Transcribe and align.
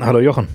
Hallo 0.00 0.18
Jochen. 0.18 0.48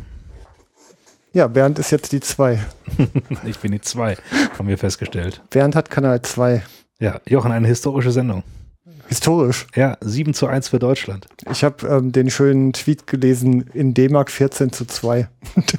Ja, 1.32 1.48
Bernd 1.48 1.80
ist 1.80 1.92
jetzt 1.92 2.12
die 2.12 2.20
2. 2.20 2.60
ich 3.46 3.58
bin 3.60 3.72
die 3.72 3.80
2, 3.80 4.18
haben 4.58 4.68
wir 4.68 4.78
festgestellt. 4.78 5.42
Bernd 5.50 5.78
hat 5.78 5.90
Kanal 5.90 6.22
2. 6.22 6.62
Ja, 7.00 7.22
Jochen, 7.26 7.54
eine 7.54 7.68
historische 7.68 8.12
Sendung. 8.12 8.44
Historisch? 9.08 9.66
Ja, 9.76 9.96
7 10.02 10.34
zu 10.34 10.48
1 10.48 10.68
für 10.68 10.80
Deutschland. 10.80 11.28
Ich 11.50 11.64
habe 11.64 11.88
ähm, 11.88 12.12
den 12.12 12.30
schönen 12.30 12.74
Tweet 12.74 13.08
gelesen, 13.08 13.62
in 13.74 13.94
D-Mark 13.94 14.30
14 14.30 14.74
zu 14.74 14.84
2. 14.84 15.30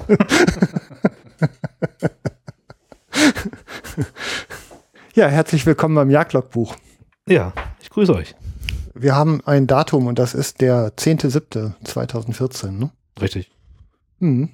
ja, 5.13 5.27
herzlich 5.27 5.67
willkommen 5.67 5.93
beim 5.93 6.09
Jagdlogbuch. 6.09 6.75
Ja, 7.27 7.53
ich 7.79 7.91
grüße 7.91 8.15
euch. 8.15 8.33
Wir 8.95 9.15
haben 9.15 9.41
ein 9.45 9.67
Datum 9.67 10.07
und 10.07 10.17
das 10.17 10.33
ist 10.33 10.61
der 10.61 10.95
10.07.2014. 10.97 12.71
Ne? 12.71 12.89
Richtig. 13.21 13.51
Mhm. 14.19 14.49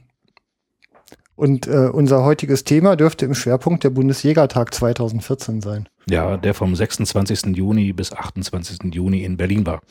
Und 1.36 1.68
äh, 1.68 1.90
unser 1.94 2.24
heutiges 2.24 2.64
Thema 2.64 2.96
dürfte 2.96 3.26
im 3.26 3.36
Schwerpunkt 3.36 3.84
der 3.84 3.92
Bundesjägertag 3.92 4.74
2014 4.74 5.62
sein. 5.62 5.88
Ja, 6.10 6.36
der 6.36 6.56
vom 6.56 6.76
26. 6.76 7.56
Juni 7.56 7.94
bis 7.94 8.12
28. 8.12 8.94
Juni 8.94 9.24
in 9.24 9.38
Berlin 9.38 9.66
war. 9.66 9.82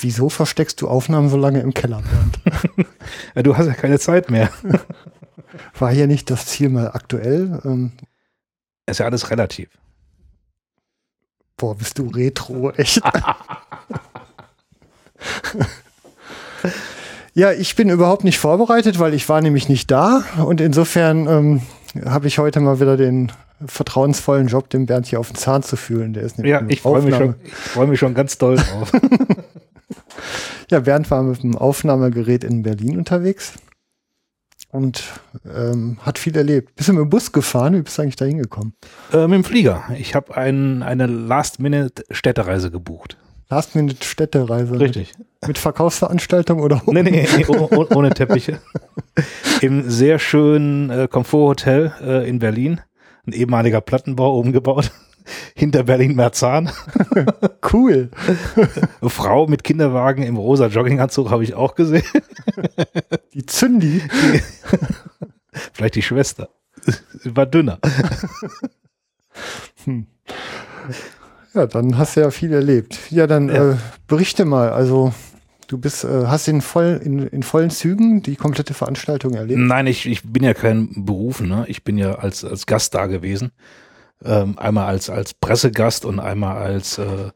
Wieso 0.00 0.28
versteckst 0.28 0.80
du 0.80 0.88
Aufnahmen 0.88 1.28
so 1.28 1.36
lange 1.36 1.60
im 1.60 1.72
Keller, 1.74 2.02
Bernd? 2.02 2.86
ja, 3.34 3.42
du 3.42 3.56
hast 3.56 3.66
ja 3.66 3.74
keine 3.74 3.98
Zeit 3.98 4.30
mehr. 4.30 4.50
War 5.78 5.90
hier 5.90 6.06
nicht 6.06 6.30
das 6.30 6.46
Ziel 6.46 6.68
mal 6.68 6.88
aktuell? 6.88 7.60
Ähm, 7.64 7.92
ist 8.86 8.98
ja 9.00 9.06
alles 9.06 9.30
relativ. 9.30 9.70
Boah, 11.56 11.74
bist 11.74 11.98
du 11.98 12.08
retro, 12.08 12.70
echt. 12.72 13.00
Ja, 17.38 17.52
ich 17.52 17.76
bin 17.76 17.88
überhaupt 17.88 18.24
nicht 18.24 18.38
vorbereitet, 18.38 18.98
weil 18.98 19.14
ich 19.14 19.28
war 19.28 19.40
nämlich 19.40 19.68
nicht 19.68 19.92
da 19.92 20.24
und 20.44 20.60
insofern 20.60 21.28
ähm, 21.28 21.62
habe 22.04 22.26
ich 22.26 22.40
heute 22.40 22.58
mal 22.58 22.80
wieder 22.80 22.96
den 22.96 23.30
vertrauensvollen 23.64 24.48
Job, 24.48 24.68
dem 24.70 24.86
Bernd 24.86 25.06
hier 25.06 25.20
auf 25.20 25.28
den 25.28 25.36
Zahn 25.36 25.62
zu 25.62 25.76
fühlen. 25.76 26.14
Der 26.14 26.24
ist 26.24 26.38
ja, 26.38 26.62
ich 26.66 26.80
freue 26.80 27.00
mich, 27.02 27.14
schon, 27.14 27.36
freu 27.52 27.86
mich 27.86 28.00
schon 28.00 28.14
ganz 28.14 28.38
doll 28.38 28.56
drauf. 28.56 28.90
ja, 30.72 30.80
Bernd 30.80 31.08
war 31.12 31.22
mit 31.22 31.44
dem 31.44 31.56
Aufnahmegerät 31.56 32.42
in 32.42 32.64
Berlin 32.64 32.98
unterwegs 32.98 33.52
und 34.72 35.04
ähm, 35.44 35.98
hat 36.02 36.18
viel 36.18 36.36
erlebt. 36.36 36.74
Bist 36.74 36.88
du 36.88 36.92
mit 36.92 37.02
dem 37.02 37.10
Bus 37.10 37.30
gefahren? 37.30 37.74
Wie 37.74 37.82
bist 37.82 37.98
du 37.98 38.02
eigentlich 38.02 38.16
da 38.16 38.24
hingekommen? 38.24 38.74
Äh, 39.12 39.28
mit 39.28 39.36
dem 39.36 39.44
Flieger. 39.44 39.84
Ich 39.96 40.16
habe 40.16 40.36
ein, 40.36 40.82
eine 40.82 41.06
Last-Minute-Städtereise 41.06 42.72
gebucht. 42.72 43.16
Last-Minute-Städtereise? 43.50 44.78
Richtig. 44.78 45.14
Mit, 45.18 45.48
mit 45.48 45.58
Verkaufsveranstaltung 45.58 46.60
oder? 46.60 46.82
Nee, 46.86 47.02
nee, 47.02 47.26
nee 47.36 47.46
ohne, 47.46 47.88
ohne 47.88 48.10
Teppiche. 48.10 48.60
Im 49.62 49.88
sehr 49.88 50.18
schönen 50.18 50.90
äh, 50.90 51.08
Komforthotel 51.10 51.92
äh, 52.00 52.28
in 52.28 52.38
Berlin. 52.38 52.80
Ein 53.26 53.32
ehemaliger 53.32 53.80
Plattenbau 53.80 54.38
umgebaut 54.38 54.92
hinter 55.54 55.84
Berlin-Merzahn. 55.84 56.70
cool. 57.72 58.10
Eine 59.00 59.10
Frau 59.10 59.46
mit 59.46 59.64
Kinderwagen 59.64 60.22
im 60.22 60.36
rosa 60.36 60.66
Jogginganzug 60.66 61.30
habe 61.30 61.44
ich 61.44 61.54
auch 61.54 61.74
gesehen. 61.74 62.04
Die 63.32 63.46
Zündi. 63.46 64.02
Vielleicht 65.72 65.94
die 65.94 66.02
Schwester. 66.02 66.50
Sie 67.20 67.36
war 67.36 67.46
dünner. 67.46 67.78
Hm. 69.84 70.06
Ja, 71.58 71.66
dann 71.66 71.98
hast 71.98 72.16
du 72.16 72.20
ja 72.20 72.30
viel 72.30 72.52
erlebt. 72.52 73.10
Ja, 73.10 73.26
dann 73.26 73.48
ja. 73.48 73.72
Äh, 73.72 73.76
berichte 74.06 74.44
mal. 74.44 74.70
Also 74.70 75.12
du 75.66 75.76
bist, 75.76 76.04
äh, 76.04 76.26
hast 76.26 76.46
in, 76.46 76.60
voll, 76.60 77.00
in, 77.02 77.26
in 77.26 77.42
vollen 77.42 77.70
Zügen 77.70 78.22
die 78.22 78.36
komplette 78.36 78.74
Veranstaltung 78.74 79.34
erlebt? 79.34 79.58
Nein, 79.58 79.88
ich, 79.88 80.06
ich 80.06 80.22
bin 80.22 80.44
ja 80.44 80.54
kein 80.54 81.04
Berufener. 81.04 81.64
Ich 81.68 81.82
bin 81.82 81.98
ja 81.98 82.14
als, 82.14 82.44
als 82.44 82.66
Gast 82.66 82.94
da 82.94 83.06
gewesen. 83.06 83.50
Ähm, 84.24 84.56
einmal 84.56 84.86
als, 84.86 85.10
als 85.10 85.34
Pressegast 85.34 86.04
und 86.04 86.20
einmal 86.20 86.58
als 86.58 86.98
äh, 86.98 87.30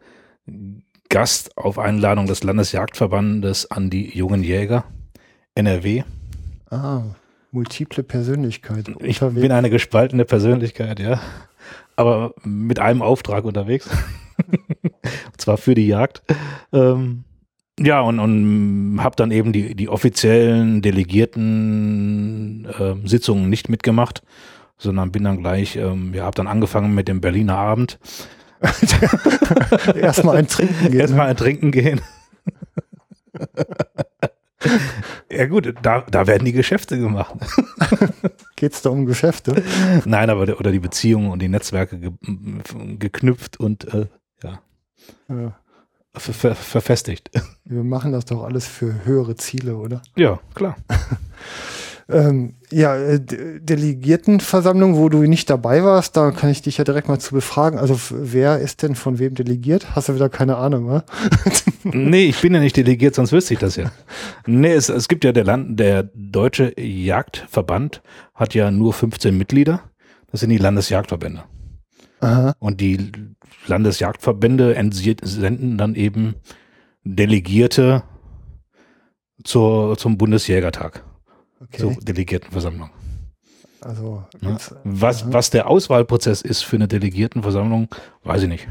Gast 1.09 1.59
auf 1.59 1.81
Einladung 1.81 2.27
des 2.27 2.45
Landesjagdverbandes 2.45 3.73
an 3.73 3.91
die 3.91 4.17
jungen 4.17 4.45
Jäger 4.45 4.85
NRW. 5.57 6.05
Ah, 6.71 7.03
multiple 7.51 8.05
Persönlichkeit. 8.05 8.89
Ich 9.01 9.19
bin 9.19 9.51
eine 9.51 9.69
gespaltene 9.69 10.25
Persönlichkeit, 10.25 11.01
ja. 11.01 11.21
Aber 11.97 12.35
mit 12.45 12.79
einem 12.79 13.03
Auftrag 13.03 13.45
unterwegs. 13.45 13.89
Und 14.53 15.37
zwar 15.41 15.57
für 15.57 15.75
die 15.75 15.87
Jagd. 15.87 16.23
Ähm, 16.73 17.25
ja, 17.81 18.01
und, 18.01 18.19
und 18.21 18.99
habe 19.03 19.17
dann 19.17 19.31
eben 19.31 19.53
die, 19.53 19.75
die 19.75 19.89
offiziellen 19.89 20.83
Delegierten 20.83 22.67
äh, 22.67 22.95
Sitzungen 23.09 23.49
nicht 23.49 23.69
mitgemacht, 23.69 24.23
sondern 24.79 25.11
bin 25.11 25.25
dann 25.25 25.39
gleich, 25.39 25.77
ähm, 25.77 26.13
ja, 26.15 26.25
habe 26.25 26.37
dann 26.37 26.47
angefangen 26.47 26.95
mit 26.95 27.09
dem 27.09 27.21
Berliner 27.21 27.57
Abend. 27.57 27.99
Erstmal 29.95 30.37
ein 30.37 30.47
Trinken 30.47 30.91
gehen. 30.91 31.01
Erstmal 31.01 31.29
ein 31.29 31.37
Trinken 31.37 31.73
gehen. 31.73 32.01
ja 35.31 35.47
gut, 35.47 35.75
da, 35.83 36.03
da 36.03 36.27
werden 36.27 36.45
die 36.45 36.53
Geschäfte 36.53 36.99
gemacht. 36.99 37.35
Geht 38.57 38.75
es 38.75 38.83
da 38.83 38.91
um 38.91 39.07
Geschäfte? 39.07 39.63
Nein, 40.05 40.31
aber 40.31 40.43
oder 40.43 40.71
die 40.71 40.79
Beziehungen 40.79 41.31
und 41.31 41.41
die 41.43 41.49
Netzwerke 41.49 41.99
ge, 41.99 42.13
geknüpft 42.99 43.59
und 43.59 43.93
äh, 43.93 44.07
ja. 44.43 44.61
ja. 45.29 45.59
Ver, 46.15 46.35
ver, 46.35 46.55
verfestigt. 46.55 47.31
Wir 47.65 47.85
machen 47.85 48.13
das 48.13 48.27
doch 48.27 48.43
alles 48.43 48.67
für 48.67 49.05
höhere 49.05 49.37
Ziele, 49.37 49.77
oder? 49.77 50.03
Ja, 50.17 50.41
klar. 50.55 50.77
Ähm, 52.09 52.55
ja, 52.71 52.97
äh, 52.97 53.21
Delegiertenversammlung, 53.21 54.97
wo 54.97 55.09
du 55.09 55.23
nicht 55.23 55.49
dabei 55.49 55.85
warst, 55.85 56.17
da 56.17 56.31
kann 56.31 56.51
ich 56.51 56.63
dich 56.63 56.79
ja 56.79 56.85
direkt 56.85 57.09
mal 57.09 57.19
zu 57.19 57.35
befragen. 57.35 57.79
Also 57.79 57.99
wer 58.11 58.59
ist 58.59 58.83
denn 58.83 58.95
von 58.95 59.19
wem 59.19 59.35
delegiert? 59.35 59.95
Hast 59.95 60.09
du 60.09 60.15
wieder 60.15 60.29
keine 60.29 60.57
Ahnung, 60.57 60.89
wa? 60.89 61.05
nee, 61.85 62.25
ich 62.25 62.41
bin 62.41 62.55
ja 62.55 62.61
nicht 62.61 62.77
delegiert, 62.77 63.15
sonst 63.15 63.33
wüsste 63.33 63.55
ich 63.55 63.61
das 63.61 63.77
ja. 63.77 63.91
Nee, 64.47 64.73
es, 64.73 64.89
es 64.89 65.09
gibt 65.09 65.25
ja 65.25 65.33
der 65.33 65.45
Land, 65.45 65.79
der 65.79 66.11
Deutsche 66.15 66.75
Jagdverband 66.79 68.03
hat 68.35 68.55
ja 68.55 68.71
nur 68.71 68.93
15 68.93 69.37
Mitglieder. 69.37 69.81
Das 70.31 70.41
sind 70.41 70.51
die 70.51 70.59
Landesjagdverbände. 70.59 71.45
Aha. 72.21 72.55
Und 72.59 72.81
die 72.81 73.13
Landesjagdverbände 73.67 74.75
senden 75.23 75.79
dann 75.79 75.95
eben 75.95 76.35
Delegierte 77.05 78.05
zur, 79.45 79.97
zum 79.99 80.19
Bundesjägertag. 80.19 81.05
Okay. 81.61 81.79
Zur 81.79 81.95
Delegiertenversammlung. 82.01 82.91
Also 83.85 84.25
ja. 84.41 84.57
was, 84.85 85.33
was 85.33 85.51
der 85.51 85.69
Auswahlprozess 85.69 86.43
ist 86.43 86.63
für 86.63 86.77
eine 86.77 86.89
Delegiertenversammlung, 86.89 87.89
weiß 88.25 88.43
ich 88.43 88.49
nicht. 88.49 88.69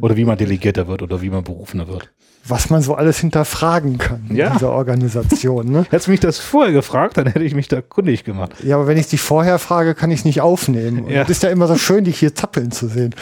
Oder 0.00 0.16
wie 0.16 0.24
man 0.24 0.38
Delegierter 0.38 0.86
wird 0.86 1.02
oder 1.02 1.20
wie 1.20 1.30
man 1.30 1.42
Berufener 1.42 1.88
wird. 1.88 2.10
Was 2.46 2.70
man 2.70 2.80
so 2.80 2.94
alles 2.94 3.18
hinterfragen 3.18 3.98
kann 3.98 4.30
ja. 4.32 4.46
in 4.46 4.52
dieser 4.54 4.70
Organisation. 4.70 5.70
Ne? 5.70 5.86
Hättest 5.90 6.06
du 6.06 6.12
mich 6.12 6.20
das 6.20 6.38
vorher 6.38 6.72
gefragt, 6.72 7.16
dann 7.16 7.26
hätte 7.26 7.44
ich 7.44 7.54
mich 7.54 7.66
da 7.66 7.82
kundig 7.82 8.22
gemacht. 8.22 8.52
Ja, 8.62 8.76
aber 8.76 8.86
wenn 8.86 8.96
ich 8.96 9.08
dich 9.08 9.20
vorher 9.20 9.58
frage, 9.58 9.94
kann 9.94 10.10
ich 10.12 10.20
es 10.20 10.24
nicht 10.24 10.40
aufnehmen. 10.40 11.08
Ja. 11.10 11.22
Es 11.22 11.30
ist 11.30 11.42
ja 11.42 11.50
immer 11.50 11.66
so 11.66 11.76
schön, 11.76 12.04
dich 12.04 12.20
hier 12.20 12.34
zappeln 12.34 12.70
zu 12.70 12.86
sehen. 12.86 13.14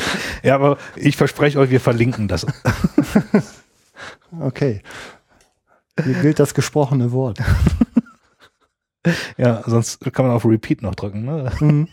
Ja, 0.42 0.54
aber 0.54 0.76
ich 0.94 1.16
verspreche 1.16 1.58
euch, 1.58 1.70
wir 1.70 1.80
verlinken 1.80 2.28
das. 2.28 2.46
okay. 4.40 4.82
Hier 6.04 6.14
gilt 6.14 6.38
das 6.38 6.52
gesprochene 6.52 7.10
Wort. 7.12 7.38
ja, 9.36 9.62
sonst 9.66 10.00
kann 10.12 10.26
man 10.26 10.34
auf 10.34 10.44
Repeat 10.44 10.82
noch 10.82 10.94
drücken. 10.94 11.24
Ne? 11.24 11.50
Mhm. 11.60 11.88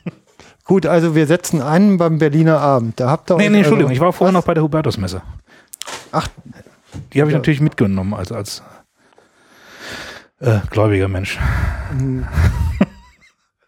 Gut, 0.66 0.86
also 0.86 1.16
wir 1.16 1.28
setzen 1.28 1.62
ein 1.62 1.98
beim 1.98 2.20
Berliner 2.20 2.60
Abend. 2.60 3.00
Da 3.00 3.10
habt 3.10 3.30
ihr 3.30 3.38
nee, 3.38 3.50
nee, 3.50 3.58
Entschuldigung, 3.60 3.90
also, 3.90 3.94
ich 3.94 4.00
war 4.00 4.14
vorher 4.14 4.34
was? 4.34 4.42
noch 4.42 4.46
bei 4.46 4.54
der 4.54 4.64
Hubertusmesse. 4.64 5.22
Ach. 6.12 6.28
Die 7.12 7.22
habe 7.22 7.32
ich 7.32 7.34
ja. 7.34 7.40
natürlich 7.40 7.60
mitgenommen, 7.60 8.14
also 8.14 8.36
als 8.36 8.62
äh, 10.40 10.60
gläubiger 10.70 11.08
Mensch. 11.08 11.40
Mhm. 11.98 12.28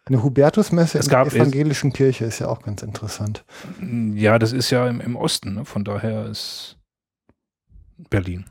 Eine 0.07 0.21
Hubertusmesse 0.21 0.99
in 0.99 1.07
der 1.07 1.25
evangelischen 1.25 1.91
Kirche 1.91 2.25
ist 2.25 2.37
ja 2.39 2.47
auch 2.47 2.61
ganz 2.61 2.83
interessant. 2.83 3.43
Ja, 4.13 4.37
das 4.37 4.51
ist 4.51 4.69
ja 4.69 4.87
im, 4.87 5.01
im 5.01 5.15
Osten, 5.15 5.55
ne? 5.55 5.65
von 5.65 5.83
daher 5.83 6.27
ist 6.27 6.77
Berlin. 8.09 8.45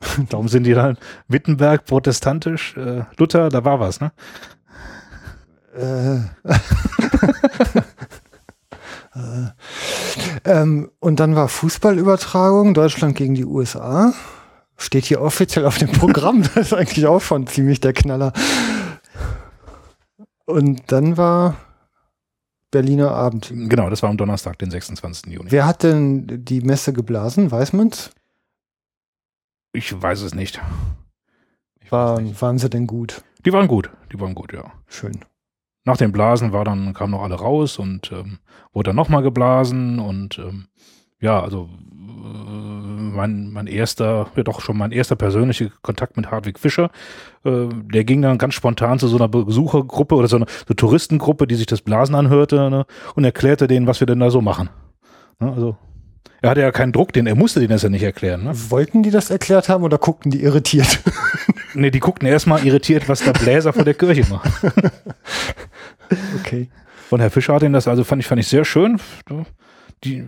Darum 0.28 0.48
sind 0.48 0.64
die 0.64 0.74
dann 0.74 0.98
Wittenberg 1.28 1.84
protestantisch, 1.84 2.76
äh, 2.76 3.04
Luther, 3.16 3.48
da 3.48 3.64
war 3.64 3.80
was, 3.80 4.00
ne? 4.00 4.12
Äh. 5.74 6.16
äh. 9.14 9.52
ähm, 10.44 10.90
und 11.00 11.20
dann 11.20 11.36
war 11.36 11.48
Fußballübertragung, 11.48 12.74
Deutschland 12.74 13.16
gegen 13.16 13.34
die 13.34 13.44
USA. 13.44 14.12
Steht 14.76 15.06
hier 15.06 15.20
offiziell 15.20 15.66
auf 15.66 15.78
dem 15.78 15.90
Programm. 15.90 16.42
das 16.54 16.68
ist 16.68 16.72
eigentlich 16.72 17.06
auch 17.06 17.20
schon 17.20 17.46
ziemlich 17.46 17.80
der 17.80 17.92
Knaller. 17.92 18.32
Und 20.46 20.82
dann 20.86 21.16
war 21.16 21.56
Berliner 22.70 23.10
Abend. 23.10 23.52
Genau, 23.52 23.90
das 23.90 24.02
war 24.02 24.10
am 24.10 24.16
Donnerstag, 24.16 24.58
den 24.58 24.70
26. 24.70 25.32
Juni. 25.32 25.50
Wer 25.50 25.66
hat 25.66 25.82
denn 25.82 26.44
die 26.44 26.60
Messe 26.60 26.92
geblasen? 26.92 27.50
Weiß 27.50 27.72
man's? 27.72 28.10
Ich 29.72 30.00
weiß 30.00 30.22
es 30.22 30.34
nicht. 30.34 30.60
Waren, 31.90 32.40
waren 32.40 32.58
sie 32.58 32.68
denn 32.68 32.86
gut? 32.86 33.22
Die 33.44 33.52
waren 33.52 33.68
gut, 33.68 33.90
die 34.12 34.20
waren 34.20 34.34
gut, 34.34 34.52
ja. 34.52 34.72
Schön. 34.86 35.20
Nach 35.84 35.96
dem 35.96 36.12
Blasen 36.12 36.52
war 36.52 36.64
dann, 36.64 36.92
kamen 36.92 37.12
noch 37.12 37.22
alle 37.22 37.36
raus 37.36 37.78
und 37.78 38.12
ähm, 38.12 38.38
wurde 38.72 38.88
dann 38.88 38.96
nochmal 38.96 39.22
geblasen 39.22 39.98
und 39.98 40.38
ähm, 40.38 40.66
ja, 41.20 41.42
also 41.42 41.68
äh, 41.98 42.98
mein, 43.16 43.50
mein 43.52 43.66
erster, 43.66 44.26
ja 44.36 44.42
doch 44.42 44.60
schon 44.60 44.76
mein 44.76 44.92
erster 44.92 45.16
persönlicher 45.16 45.70
Kontakt 45.82 46.16
mit 46.16 46.30
Hartwig 46.30 46.58
Fischer, 46.58 46.90
äh, 47.44 47.68
der 47.70 48.04
ging 48.04 48.20
dann 48.20 48.38
ganz 48.38 48.54
spontan 48.54 48.98
zu 48.98 49.08
so 49.08 49.16
einer 49.16 49.28
Besuchergruppe 49.28 50.14
oder 50.14 50.28
so 50.28 50.36
einer 50.36 50.46
so 50.66 50.74
Touristengruppe, 50.74 51.46
die 51.46 51.54
sich 51.54 51.66
das 51.66 51.80
Blasen 51.80 52.14
anhörte 52.14 52.68
ne, 52.70 52.86
und 53.14 53.24
erklärte 53.24 53.66
denen, 53.66 53.86
was 53.86 54.00
wir 54.00 54.06
denn 54.06 54.20
da 54.20 54.30
so 54.30 54.42
machen. 54.42 54.68
Ne, 55.40 55.52
also 55.52 55.76
er 56.40 56.50
hatte 56.50 56.60
ja 56.60 56.70
keinen 56.70 56.92
Druck, 56.92 57.12
den 57.12 57.26
er 57.26 57.34
musste 57.34 57.60
den 57.60 57.68
das 57.68 57.82
ja 57.82 57.88
nicht 57.88 58.02
erklären. 58.02 58.44
Ne? 58.44 58.52
Wollten 58.70 59.02
die 59.02 59.10
das 59.10 59.30
erklärt 59.30 59.68
haben 59.68 59.82
oder 59.82 59.98
guckten 59.98 60.30
die 60.30 60.42
irritiert? 60.42 61.00
nee, 61.74 61.90
die 61.90 62.00
guckten 62.00 62.28
erstmal 62.28 62.64
irritiert, 62.64 63.08
was 63.08 63.20
der 63.20 63.32
Bläser 63.32 63.72
vor 63.72 63.84
der 63.84 63.94
Kirche 63.94 64.24
macht. 64.30 64.50
okay. 66.38 66.68
Und 67.10 67.20
Herr 67.20 67.30
Fischer 67.30 67.54
hat 67.54 67.62
ihn 67.62 67.72
das, 67.72 67.88
also 67.88 68.04
fand 68.04 68.20
ich, 68.20 68.28
fand 68.28 68.40
ich 68.40 68.48
sehr 68.48 68.64
schön. 68.64 69.00
Die, 70.04 70.24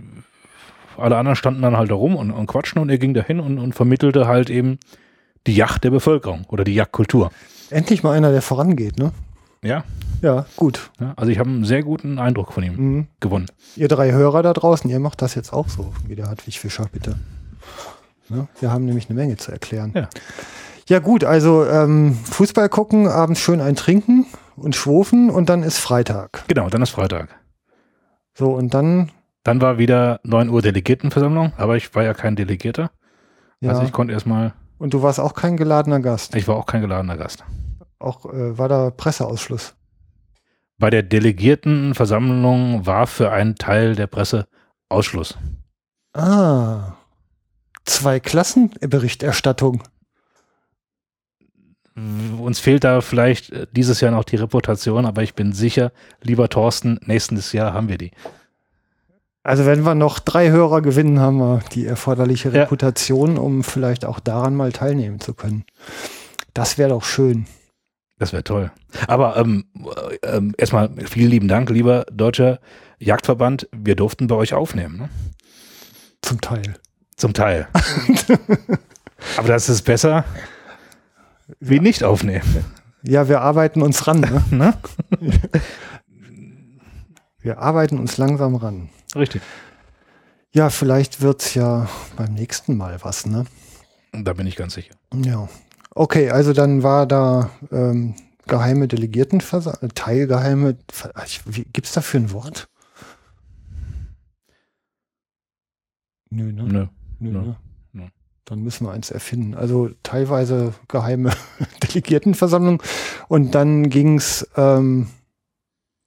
alle 0.96 1.16
anderen 1.16 1.36
standen 1.36 1.62
dann 1.62 1.76
halt 1.76 1.90
da 1.90 1.94
rum 1.94 2.16
und, 2.16 2.32
und 2.32 2.46
quatschten 2.46 2.82
und 2.82 2.90
er 2.90 2.98
ging 2.98 3.14
dahin 3.14 3.38
und, 3.38 3.58
und 3.58 3.74
vermittelte 3.74 4.26
halt 4.26 4.50
eben 4.50 4.78
die 5.46 5.54
Yacht 5.54 5.84
der 5.84 5.90
Bevölkerung 5.90 6.44
oder 6.48 6.64
die 6.64 6.74
Yachtkultur. 6.74 7.30
Endlich 7.70 8.02
mal 8.02 8.16
einer, 8.16 8.32
der 8.32 8.42
vorangeht, 8.42 8.98
ne? 8.98 9.12
Ja. 9.64 9.84
Ja, 10.22 10.44
gut. 10.56 10.90
ja 11.00 11.14
also 11.16 11.30
ich 11.32 11.38
habe 11.38 11.48
einen 11.48 11.64
sehr 11.64 11.82
guten 11.82 12.18
Eindruck 12.18 12.52
von 12.52 12.62
ihm 12.62 12.74
Mhm. 12.76 13.06
gewonnen. 13.20 13.46
Ihr 13.76 13.88
drei 13.88 14.12
Hörer 14.12 14.42
da 14.42 14.52
draußen, 14.52 14.90
ihr 14.90 15.00
macht 15.00 15.22
das 15.22 15.34
jetzt 15.34 15.52
auch 15.52 15.68
so, 15.68 15.92
wie 16.06 16.14
der 16.14 16.26
Hartwig 16.28 16.58
Fischer, 16.60 16.86
bitte. 16.92 17.16
Ne? 18.28 18.46
Wir 18.60 18.70
haben 18.70 18.84
nämlich 18.84 19.08
eine 19.08 19.18
Menge 19.18 19.36
zu 19.36 19.50
erklären. 19.50 19.92
Ja. 19.94 20.08
Ja 20.88 20.98
gut, 20.98 21.24
also 21.24 21.64
ähm, 21.66 22.14
Fußball 22.24 22.68
gucken, 22.68 23.06
abends 23.08 23.40
schön 23.40 23.60
ein 23.60 23.76
Trinken 23.76 24.26
und 24.56 24.74
schwofen 24.76 25.30
und 25.30 25.48
dann 25.48 25.62
ist 25.62 25.78
Freitag. 25.78 26.42
Genau, 26.48 26.68
dann 26.68 26.82
ist 26.82 26.90
Freitag. 26.90 27.28
So, 28.34 28.52
und 28.54 28.74
dann, 28.74 29.10
Dann 29.44 29.60
war 29.60 29.78
wieder 29.78 30.20
9 30.24 30.48
Uhr 30.50 30.60
Delegiertenversammlung, 30.62 31.52
aber 31.56 31.76
ich 31.76 31.94
war 31.94 32.02
ja 32.02 32.12
kein 32.12 32.34
Delegierter. 32.36 32.90
ja, 33.60 33.70
Also 33.70 33.82
ich 33.82 33.92
konnte 33.92 34.12
erstmal, 34.12 34.52
und 34.78 34.92
du 34.94 35.02
warst 35.02 35.20
auch 35.20 35.34
kein 35.34 35.56
geladener 35.56 36.00
Gast. 36.00 36.34
ich 36.34 36.46
war 36.48 36.56
auch 36.56 36.66
kein 36.66 36.80
geladener 36.82 37.16
Gast. 37.16 37.44
Auch 38.00 38.24
äh, 38.26 38.58
war 38.58 38.68
da 38.68 38.90
Presseausschluss. 38.90 39.74
Bei 40.78 40.90
der 40.90 41.02
Delegiertenversammlung 41.02 42.86
war 42.86 43.06
für 43.06 43.30
einen 43.30 43.56
Teil 43.56 43.94
der 43.94 44.06
Presse 44.06 44.48
Ausschluss. 44.88 45.36
Ah, 46.14 46.94
zwei 47.84 48.18
Klassenberichterstattung. 48.18 49.82
Uns 52.38 52.58
fehlt 52.60 52.84
da 52.84 53.02
vielleicht 53.02 53.50
äh, 53.50 53.66
dieses 53.70 54.00
Jahr 54.00 54.10
noch 54.10 54.24
die 54.24 54.36
Reputation, 54.36 55.04
aber 55.04 55.22
ich 55.22 55.34
bin 55.34 55.52
sicher, 55.52 55.92
lieber 56.22 56.48
Thorsten, 56.48 56.98
nächstes 57.04 57.52
Jahr 57.52 57.74
haben 57.74 57.88
wir 57.88 57.98
die. 57.98 58.12
Also 59.42 59.66
wenn 59.66 59.82
wir 59.82 59.94
noch 59.94 60.18
drei 60.18 60.50
Hörer 60.50 60.80
gewinnen, 60.80 61.20
haben 61.20 61.38
wir 61.38 61.60
die 61.72 61.86
erforderliche 61.86 62.48
Ja. 62.50 62.62
Reputation, 62.62 63.38
um 63.38 63.62
vielleicht 63.64 64.04
auch 64.04 64.20
daran 64.20 64.56
mal 64.56 64.72
teilnehmen 64.72 65.20
zu 65.20 65.34
können. 65.34 65.64
Das 66.54 66.78
wäre 66.78 66.90
doch 66.90 67.04
schön. 67.04 67.46
Das 68.20 68.34
wäre 68.34 68.44
toll. 68.44 68.70
Aber 69.08 69.38
ähm, 69.38 69.64
äh, 70.22 70.36
ähm, 70.36 70.54
erstmal 70.58 70.90
vielen 71.06 71.30
lieben 71.30 71.48
Dank, 71.48 71.70
lieber 71.70 72.04
deutscher 72.12 72.60
Jagdverband. 72.98 73.66
Wir 73.72 73.96
durften 73.96 74.26
bei 74.26 74.34
euch 74.34 74.52
aufnehmen. 74.52 74.98
Ne? 74.98 75.08
Zum 76.20 76.38
Teil. 76.42 76.76
Zum 77.16 77.32
Teil. 77.32 77.66
aber 79.38 79.48
das 79.48 79.70
ist 79.70 79.82
besser 79.82 80.26
wie 81.60 81.80
nicht 81.80 82.04
aufnehmen. 82.04 82.64
Ja, 83.02 83.26
wir 83.26 83.40
arbeiten 83.40 83.80
uns 83.80 84.06
ran. 84.06 84.20
Ne? 84.20 84.44
Ne? 85.20 85.40
Wir 87.40 87.58
arbeiten 87.58 87.98
uns 87.98 88.18
langsam 88.18 88.54
ran. 88.54 88.90
Richtig. 89.16 89.40
Ja, 90.52 90.68
vielleicht 90.68 91.22
wird's 91.22 91.54
ja 91.54 91.88
beim 92.16 92.34
nächsten 92.34 92.76
Mal 92.76 92.98
was, 93.02 93.24
ne? 93.24 93.46
Da 94.12 94.34
bin 94.34 94.46
ich 94.46 94.56
ganz 94.56 94.74
sicher. 94.74 94.94
Ja. 95.14 95.48
Okay, 95.94 96.30
also 96.30 96.52
dann 96.52 96.82
war 96.82 97.06
da 97.06 97.50
ähm, 97.72 98.14
geheime 98.46 98.88
Delegiertenversammlung, 98.88 99.90
teilgeheime, 99.94 100.76
Ver- 100.90 101.12
ich- 101.26 101.42
wie, 101.46 101.64
gibt's 101.64 101.92
dafür 101.92 102.20
ein 102.20 102.32
Wort? 102.32 102.68
Nö, 106.30 106.52
ne? 106.52 106.62
Nö. 106.62 106.86
Nö, 107.18 107.30
nö, 107.32 107.40
ne? 107.42 107.56
nö. 107.92 108.02
Dann 108.44 108.60
müssen 108.62 108.86
wir 108.86 108.92
eins 108.92 109.10
erfinden. 109.10 109.54
Also 109.54 109.90
teilweise 110.02 110.74
geheime 110.88 111.32
Delegiertenversammlung. 111.82 112.82
Und 113.28 113.54
dann 113.54 113.90
ging's 113.90 114.46
ähm, 114.56 115.08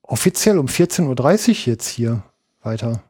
offiziell 0.01 0.57
um 0.57 0.67
14.30 0.67 1.49
Uhr 1.49 1.55
jetzt 1.73 1.87
hier 1.87 2.23
weiter. 2.61 3.03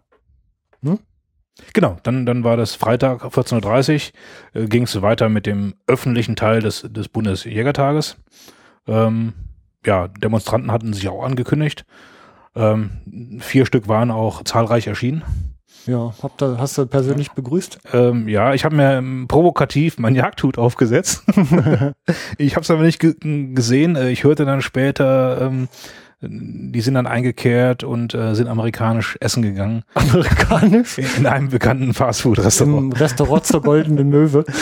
Genau, 1.74 1.98
dann, 2.04 2.26
dann 2.26 2.44
war 2.44 2.58
das 2.58 2.76
Freitag 2.76 3.24
14.30 3.24 4.12
Uhr, 4.56 4.62
äh, 4.64 4.68
ging 4.68 4.84
es 4.84 5.02
weiter 5.02 5.30
mit 5.30 5.46
dem 5.46 5.76
öffentlichen 5.88 6.36
Teil 6.36 6.62
des, 6.62 6.82
des 6.90 7.10
Bundesjägertages. 7.10 8.18
Ähm, 8.88 9.34
ja, 9.86 10.08
Demonstranten 10.08 10.72
hatten 10.72 10.94
sich 10.94 11.08
auch 11.10 11.24
angekündigt. 11.24 11.86
Ähm, 12.56 13.40
vier 13.40 13.66
Stück 13.66 13.88
waren 13.88 14.12
auch 14.12 14.44
zahlreich 14.44 14.88
erschienen. 14.88 15.24
Ja, 15.86 16.14
habt 16.24 16.42
ihr, 16.42 16.58
hast 16.60 16.78
du 16.78 16.86
persönlich 16.86 17.32
begrüßt? 17.32 17.80
Ähm, 17.92 18.30
ja, 18.30 18.54
ich 18.54 18.64
habe 18.64 18.76
mir 18.76 18.94
ähm, 18.94 19.28
provokativ 19.28 19.98
mein 20.00 20.16
Jagdhut 20.16 20.58
aufgesetzt. 20.58 21.24
ich 22.38 22.56
habe 22.56 22.64
es 22.64 22.72
aber 22.72 22.84
nicht 22.84 23.00
ge 23.00 23.16
gesehen. 23.54 23.96
Äh, 23.96 24.12
Ich 24.12 24.24
hörte 24.24 24.46
dann 24.46 24.62
später, 24.62 25.42
ähm, 25.42 25.68
die 26.30 26.82
sind 26.82 26.94
dann 26.96 27.08
eingekehrt 27.08 27.84
und 27.84 28.14
äh, 28.14 28.34
sind 28.36 28.48
amerikanisch 28.48 29.18
essen 29.20 29.44
gegangen 29.44 29.84
Amerikanisch? 29.96 30.98
in, 30.98 31.06
in 31.18 31.26
einem 31.28 31.50
bekannten 31.50 31.94
Fastfood-Restaurant. 31.94 32.78
Im 32.78 32.92
Restaurant 32.94 33.46
zur 33.46 33.62
Goldenen 33.62 34.10
Möwe. 34.10 34.46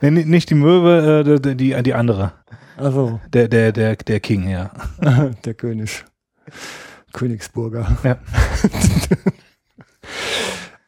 Nee, 0.00 0.10
ni- 0.10 0.24
nicht 0.24 0.50
die 0.50 0.54
Möwe, 0.56 1.20
äh, 1.20 1.38
die, 1.40 1.56
die, 1.56 1.82
die 1.84 1.94
andere. 1.94 2.32
Also, 2.76 3.20
Der, 3.32 3.46
der, 3.46 3.70
der, 3.72 3.94
der 3.94 4.18
King, 4.20 4.48
ja. 4.48 4.70
der 5.44 5.54
König. 5.54 6.04
Königsburger. 7.12 7.96
Ja. 8.02 8.16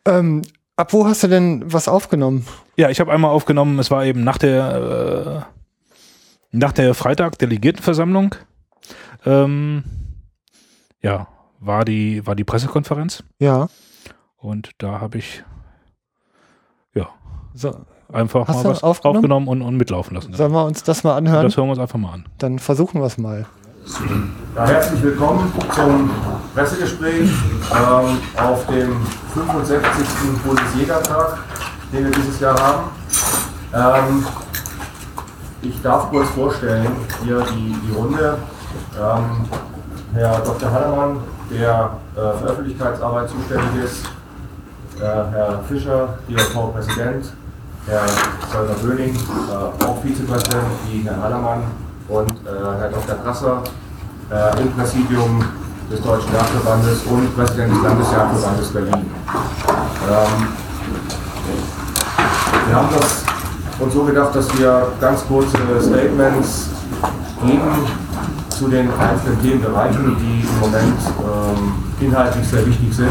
ähm, 0.18 0.42
ab 0.76 0.92
wo 0.92 1.06
hast 1.06 1.22
du 1.22 1.28
denn 1.28 1.62
was 1.72 1.86
aufgenommen? 1.88 2.44
Ja, 2.76 2.90
ich 2.90 2.98
habe 3.00 3.12
einmal 3.12 3.30
aufgenommen, 3.30 3.78
es 3.78 3.90
war 3.90 4.04
eben 4.04 4.24
nach 4.24 4.38
der, 4.38 5.44
äh, 5.46 5.51
nach 6.52 6.72
der 6.72 6.94
Freitag 6.94 7.38
Delegiertenversammlung. 7.38 8.34
Ähm, 9.24 9.84
ja, 11.03 11.26
war 11.60 11.84
die, 11.84 12.26
war 12.26 12.34
die 12.34 12.44
Pressekonferenz 12.44 13.22
Ja. 13.38 13.69
und 14.36 14.70
da 14.79 15.00
habe 15.00 15.19
ich 15.19 15.44
So, 17.55 17.69
einfach 18.10 18.48
mal 18.48 18.65
was 18.65 18.82
aufgenommen? 18.82 19.17
aufgenommen 19.19 19.48
und, 19.48 19.60
und 19.60 19.76
mitlaufen 19.76 20.15
lassen. 20.15 20.32
sollen 20.32 20.53
wir 20.53 20.65
uns 20.65 20.82
das 20.84 21.05
mal 21.05 21.17
anhören? 21.19 21.44
Das 21.44 21.55
hören 21.58 21.67
wir 21.67 21.72
uns 21.72 21.81
einfach 21.81 21.98
mal 21.98 22.15
an. 22.15 22.24
Dann 22.38 22.58
versuchen 22.58 22.98
wir 23.03 23.06
es 23.06 23.19
mal. 23.19 23.44
Ja, 24.56 24.67
herzlich 24.67 25.03
willkommen 25.03 25.53
zum 25.74 26.10
Pressegespräch 26.55 27.29
ähm, 27.29 28.19
auf 28.38 28.67
dem 28.69 29.05
65. 29.34 30.43
Bundesjägertag, 30.46 31.38
den 31.93 32.05
wir 32.05 32.10
dieses 32.12 32.41
Jahr 32.41 32.58
haben. 32.58 32.91
Ähm, 33.74 34.24
ich 35.62 35.81
darf 35.81 36.10
kurz 36.10 36.28
vorstellen, 36.31 36.88
hier 37.24 37.44
die, 37.54 37.76
die 37.86 37.92
Runde. 37.92 38.38
Ähm, 38.98 39.46
Herr 40.14 40.40
Dr. 40.40 40.70
Hallermann, 40.70 41.19
der 41.50 41.90
äh, 42.14 42.38
für 42.38 42.44
Öffentlichkeitsarbeit 42.50 43.31
zuständig 43.31 43.84
ist, 43.84 44.04
äh, 45.00 45.04
Herr 45.04 45.60
Fischer, 45.69 46.19
DRV-Präsident, 46.28 47.32
Herr 47.86 48.06
Zöllner-Böning, 48.50 49.14
äh, 49.14 49.84
auch 49.84 50.02
Vizepräsident, 50.02 50.66
wie 50.88 51.02
Herr 51.02 51.22
Hallermann 51.22 51.62
und 52.08 52.31
äh, 52.31 52.78
Herr 52.78 52.90
Dr. 52.90 53.16
Krasser 53.16 53.62
äh, 54.31 54.60
im 54.60 54.72
Präsidium 54.72 55.44
des 55.90 56.02
Deutschen 56.02 56.32
Jagdverbandes 56.32 57.02
und 57.04 57.34
Präsident 57.34 57.74
des 57.74 57.82
Landesjagdverbandes 57.82 58.69
Berlin. 58.72 59.10
Ähm, 60.10 60.48
wir 62.66 62.76
haben 62.76 62.88
das 62.98 63.31
uns 63.82 63.94
so 63.94 64.05
gedacht, 64.05 64.34
dass 64.34 64.58
wir 64.58 64.93
ganz 65.01 65.27
kurze 65.27 65.58
Statements 65.81 66.70
geben 67.44 67.86
zu 68.48 68.69
den 68.69 68.89
einzelnen 68.93 69.43
Themenbereichen, 69.43 70.17
die 70.20 70.46
im 70.46 70.60
Moment 70.60 70.98
ähm, 71.19 72.06
inhaltlich 72.06 72.46
sehr 72.46 72.65
wichtig 72.65 72.94
sind 72.94 73.10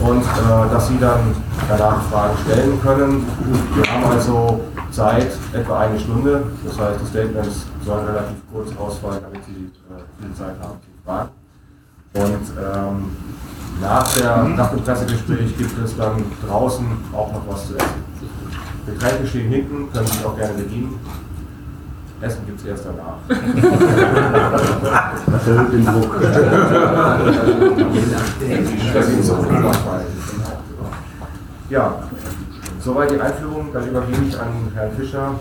und 0.00 0.22
äh, 0.22 0.70
dass 0.72 0.88
Sie 0.88 0.98
dann 0.98 1.20
danach 1.68 2.02
Fragen 2.04 2.36
stellen 2.44 2.80
können. 2.82 3.26
Wir 3.74 3.92
haben 3.92 4.04
also 4.04 4.60
Zeit, 4.90 5.30
etwa 5.52 5.80
eine 5.80 5.98
Stunde. 5.98 6.42
Das 6.64 6.78
heißt, 6.78 7.00
die 7.00 7.06
Statements 7.06 7.66
sollen 7.84 8.06
relativ 8.06 8.36
kurz 8.52 8.70
ausfallen, 8.76 9.20
damit 9.22 9.44
Sie 9.46 9.52
äh, 9.52 10.02
viel 10.20 10.34
Zeit 10.34 10.56
haben 10.60 10.78
zu 10.80 10.90
fragen. 11.04 11.30
Und 12.14 12.52
ähm, 12.58 13.16
nach, 13.80 14.12
der, 14.14 14.42
nach 14.44 14.70
dem 14.70 14.82
Pressegespräch 14.82 15.56
gibt 15.56 15.78
es 15.82 15.96
dann 15.96 16.24
draußen 16.46 16.86
auch 17.12 17.32
noch 17.32 17.42
was 17.48 17.68
zu 17.68 17.76
essen. 17.76 18.11
Getränke 18.86 19.26
stehen 19.26 19.50
hinten, 19.50 19.92
können 19.92 20.06
sich 20.06 20.24
auch 20.24 20.36
gerne 20.36 20.54
bedienen. 20.54 20.98
Essen 22.20 22.46
gibt 22.46 22.60
es 22.60 22.66
erst 22.66 22.86
danach. 22.86 23.18
Das 25.26 25.48
erhöht 25.48 25.72
den 25.72 25.84
Druck. 25.84 26.20
Ja, 31.68 31.94
soweit 32.80 33.10
die 33.10 33.20
Einführung. 33.20 33.72
Dann 33.72 33.88
übergebe 33.88 34.24
ich 34.28 34.38
an 34.38 34.48
Herrn 34.74 34.92
Fischer. 34.96 35.34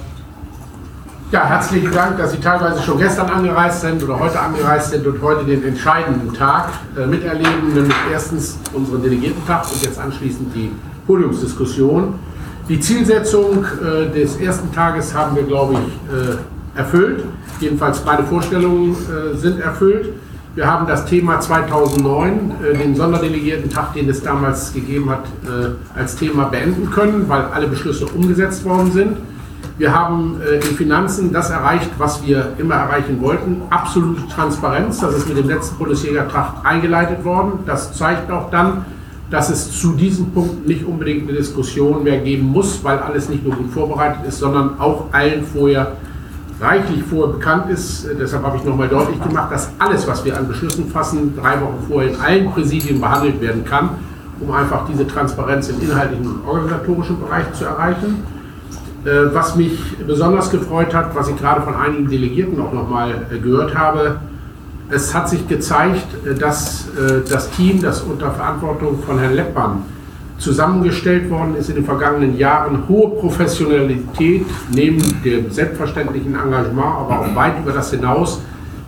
Ja, 1.32 1.46
herzlichen 1.46 1.92
Dank, 1.94 2.18
dass 2.18 2.32
Sie 2.32 2.40
teilweise 2.40 2.82
schon 2.82 2.98
gestern 2.98 3.30
angereist 3.30 3.82
sind 3.82 4.04
oder 4.04 4.20
heute 4.20 4.40
angereist 4.40 4.92
sind 4.92 5.08
und 5.08 5.22
heute 5.22 5.46
den 5.46 5.64
entscheidenden 5.64 6.34
Tag 6.34 6.70
äh, 6.98 7.06
miterleben, 7.06 7.74
nämlich 7.74 7.96
erstens 8.12 8.58
unseren 8.74 9.02
Delegiertentag 9.02 9.64
und 9.72 9.82
jetzt 9.82 9.98
anschließend 9.98 10.54
die 10.54 10.72
Podiumsdiskussion. 11.08 12.16
Die 12.70 12.80
Zielsetzung 12.80 13.66
äh, 13.66 14.14
des 14.14 14.38
ersten 14.38 14.72
Tages 14.72 15.16
haben 15.16 15.36
wir, 15.36 15.44
glaube 15.44 15.74
ich, 15.74 16.14
äh, 16.14 16.80
erfüllt. 16.80 17.24
Jedenfalls 17.60 18.00
beide 18.00 18.24
Vorstellungen 18.24 18.96
äh, 18.96 19.36
sind 19.36 19.60
erfüllt. 19.60 20.10
Wir 20.54 20.68
haben 20.68 20.86
das 20.86 21.06
Thema 21.06 21.40
2009, 21.40 22.52
äh, 22.64 22.78
den 22.78 22.96
Sonderdelegiertentag, 22.96 23.94
den 23.94 24.10
es 24.10 24.22
damals 24.22 24.74
gegeben 24.74 25.10
hat, 25.10 25.24
als 25.96 26.16
Thema 26.16 26.46
beenden 26.46 26.92
können, 26.92 27.28
weil 27.28 27.46
alle 27.46 27.68
Beschlüsse 27.68 28.06
umgesetzt 28.06 28.64
worden 28.66 28.92
sind. 28.92 29.18
Wir 29.78 29.94
haben 29.94 30.40
in 30.54 30.76
Finanzen 30.76 31.34
das 31.34 31.50
erreicht, 31.50 31.90
was 31.98 32.24
wir 32.24 32.54
immer 32.60 32.76
erreichen 32.76 33.20
wollten. 33.20 33.64
Absolute 33.72 34.28
Transparenz. 34.28 35.00
Das 35.00 35.16
ist 35.16 35.28
mit 35.28 35.38
dem 35.38 35.48
letzten 35.48 35.78
Bundesjägertag 35.78 36.64
eingeleitet 36.64 37.24
worden. 37.24 37.60
Das 37.66 37.98
zeigt 37.98 38.30
auch 38.30 38.52
dann, 38.52 38.86
dass 39.32 39.50
es 39.50 39.80
zu 39.80 39.94
diesem 39.94 40.32
Punkt 40.32 40.68
nicht 40.68 40.86
unbedingt 40.86 41.28
eine 41.28 41.38
Diskussion 41.38 42.04
mehr 42.04 42.20
geben 42.20 42.48
muss, 42.48 42.84
weil 42.84 43.00
alles 43.00 43.30
nicht 43.30 43.46
nur 43.46 43.56
gut 43.56 43.72
vorbereitet 43.72 44.26
ist, 44.28 44.40
sondern 44.40 44.80
auch 44.80 45.06
allen 45.14 45.44
vorher 45.46 45.94
reichlich 46.60 47.02
vorher 47.04 47.34
bekannt 47.34 47.72
ist. 47.72 48.06
Deshalb 48.20 48.44
habe 48.44 48.58
ich 48.58 48.66
nochmal 48.66 48.90
deutlich 48.90 49.20
gemacht, 49.24 49.52
dass 49.52 49.72
alles, 49.80 50.06
was 50.06 50.24
wir 50.26 50.38
an 50.38 50.48
Beschlüssen 50.48 50.86
fassen, 50.88 51.34
drei 51.36 51.60
Wochen 51.62 51.80
vorher 51.88 52.12
in 52.12 52.20
allen 52.20 52.52
Präsidien 52.52 53.00
behandelt 53.00 53.42
werden 53.42 53.64
kann, 53.64 53.92
um 54.42 54.52
einfach 54.52 54.86
diese 54.88 55.08
Transparenz 55.08 55.70
im 55.70 55.82
inhaltlichen 55.82 56.28
und 56.28 56.46
organisatorischen 56.46 57.20
Bereich 57.20 57.52
zu 57.54 57.66
erreichen. 57.66 58.24
Äh, 59.06 59.34
was 59.34 59.56
mich 59.56 59.80
besonders 60.06 60.52
gefreut 60.52 60.94
hat, 60.94 61.16
was 61.16 61.30
ich 61.30 61.38
gerade 61.38 61.62
von 61.62 61.74
einigen 61.74 62.08
Delegierten 62.08 62.62
auch 62.62 62.74
nochmal 62.74 63.26
äh, 63.32 63.40
gehört 63.40 63.76
habe, 63.76 64.20
es 64.92 65.14
hat 65.14 65.30
sich 65.30 65.48
gezeigt, 65.48 66.08
dass 66.40 66.88
das 67.30 67.50
Team, 67.52 67.82
das 67.82 68.02
unter 68.02 68.32
Verantwortung 68.32 69.02
von 69.04 69.20
Herrn 69.20 69.36
Leppmann 69.36 69.84
zusammengestellt 70.38 71.30
worden 71.30 71.56
ist 71.56 71.70
in 71.70 71.76
den 71.76 71.86
vergangenen 71.86 72.38
Jahren, 72.38 72.88
hohe 72.90 73.12
Professionalität 73.20 74.46
neben 74.74 75.22
dem 75.24 75.52
selbstverständlichen 75.52 76.34
Engagement, 76.34 76.96
aber 76.98 77.20
auch 77.20 77.36
weit 77.36 77.60
über 77.60 77.72
das 77.72 77.92
hinaus, 77.92 78.42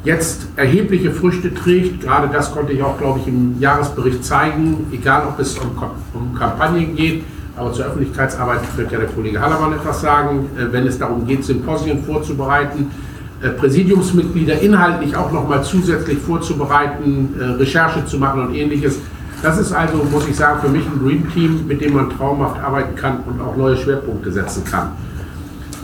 jetzt 0.03 0.47
erhebliche 0.55 1.11
Früchte 1.11 1.53
trägt. 1.53 2.01
Gerade 2.01 2.27
das 2.31 2.51
konnte 2.51 2.73
ich 2.73 2.81
auch, 2.81 2.97
glaube 2.97 3.19
ich, 3.19 3.27
im 3.27 3.59
Jahresbericht 3.59 4.25
zeigen, 4.25 4.87
egal 4.91 5.27
ob 5.27 5.39
es 5.39 5.57
um, 5.59 5.69
um 6.13 6.33
Kampagnen 6.35 6.95
geht, 6.95 7.23
aber 7.55 7.71
zur 7.71 7.85
Öffentlichkeitsarbeit 7.85 8.61
wird 8.75 8.91
ja 8.91 8.97
der 8.97 9.09
Kollege 9.09 9.39
Hallermann 9.39 9.73
etwas 9.73 10.01
sagen, 10.01 10.49
äh, 10.57 10.73
wenn 10.73 10.87
es 10.87 10.97
darum 10.97 11.25
geht, 11.27 11.45
Symposien 11.45 12.03
vorzubereiten, 12.03 12.89
äh, 12.89 13.12
Präsidiumsmitglieder 13.49 14.61
inhaltlich 14.61 15.15
auch 15.15 15.31
noch 15.31 15.47
mal 15.47 15.63
zusätzlich 15.63 16.17
vorzubereiten, 16.19 17.35
äh, 17.39 17.43
Recherche 17.43 18.05
zu 18.05 18.17
machen 18.17 18.47
und 18.47 18.55
ähnliches. 18.55 18.99
Das 19.41 19.59
ist 19.59 19.73
also, 19.73 19.97
muss 20.09 20.27
ich 20.27 20.35
sagen, 20.35 20.61
für 20.61 20.69
mich 20.69 20.85
ein 20.85 21.03
Dream 21.03 21.31
Team, 21.33 21.67
mit 21.67 21.81
dem 21.81 21.93
man 21.93 22.09
traumhaft 22.09 22.61
arbeiten 22.63 22.95
kann 22.95 23.19
und 23.25 23.41
auch 23.41 23.57
neue 23.57 23.75
Schwerpunkte 23.75 24.31
setzen 24.31 24.63
kann. 24.63 24.91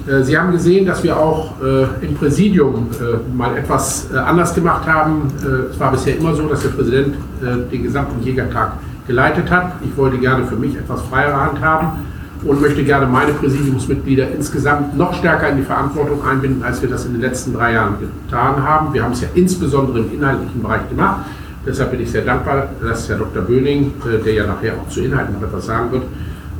Äh, 0.07 0.23
Sie 0.23 0.37
haben 0.37 0.51
gesehen, 0.51 0.85
dass 0.85 1.03
wir 1.03 1.17
auch 1.17 1.61
äh, 1.61 2.05
im 2.05 2.15
Präsidium 2.15 2.87
äh, 2.93 3.35
mal 3.35 3.57
etwas 3.57 4.07
äh, 4.13 4.17
anders 4.17 4.55
gemacht 4.55 4.87
haben. 4.87 5.23
Äh, 5.43 5.71
es 5.71 5.79
war 5.79 5.91
bisher 5.91 6.17
immer 6.17 6.33
so, 6.33 6.47
dass 6.47 6.61
der 6.61 6.69
Präsident 6.69 7.15
äh, 7.41 7.69
den 7.69 7.83
gesamten 7.83 8.23
Jägertag 8.23 8.73
geleitet 9.05 9.51
hat. 9.51 9.73
Ich 9.83 9.97
wollte 9.97 10.17
gerne 10.17 10.45
für 10.45 10.55
mich 10.55 10.77
etwas 10.77 11.01
freiere 11.01 11.35
Hand 11.35 11.59
haben 11.61 12.05
und 12.43 12.61
möchte 12.61 12.83
gerne 12.83 13.05
meine 13.05 13.33
Präsidiumsmitglieder 13.33 14.31
insgesamt 14.31 14.97
noch 14.97 15.13
stärker 15.13 15.49
in 15.49 15.57
die 15.57 15.63
Verantwortung 15.63 16.23
einbinden, 16.25 16.63
als 16.63 16.81
wir 16.81 16.89
das 16.89 17.05
in 17.05 17.13
den 17.13 17.21
letzten 17.21 17.53
drei 17.53 17.73
Jahren 17.73 17.95
getan 17.99 18.63
haben. 18.63 18.93
Wir 18.93 19.03
haben 19.03 19.11
es 19.11 19.21
ja 19.21 19.27
insbesondere 19.33 19.99
im 19.99 20.13
inhaltlichen 20.13 20.61
Bereich 20.61 20.87
gemacht. 20.89 21.25
Deshalb 21.65 21.91
bin 21.91 22.01
ich 22.01 22.11
sehr 22.11 22.23
dankbar, 22.23 22.69
dass 22.81 23.09
Herr 23.09 23.17
Dr. 23.17 23.43
Böning, 23.43 23.93
äh, 24.05 24.23
der 24.23 24.33
ja 24.33 24.47
nachher 24.47 24.73
auch 24.75 24.87
zu 24.87 25.01
Inhalten 25.01 25.35
noch 25.35 25.43
etwas 25.43 25.65
sagen 25.65 25.91
wird, 25.91 26.03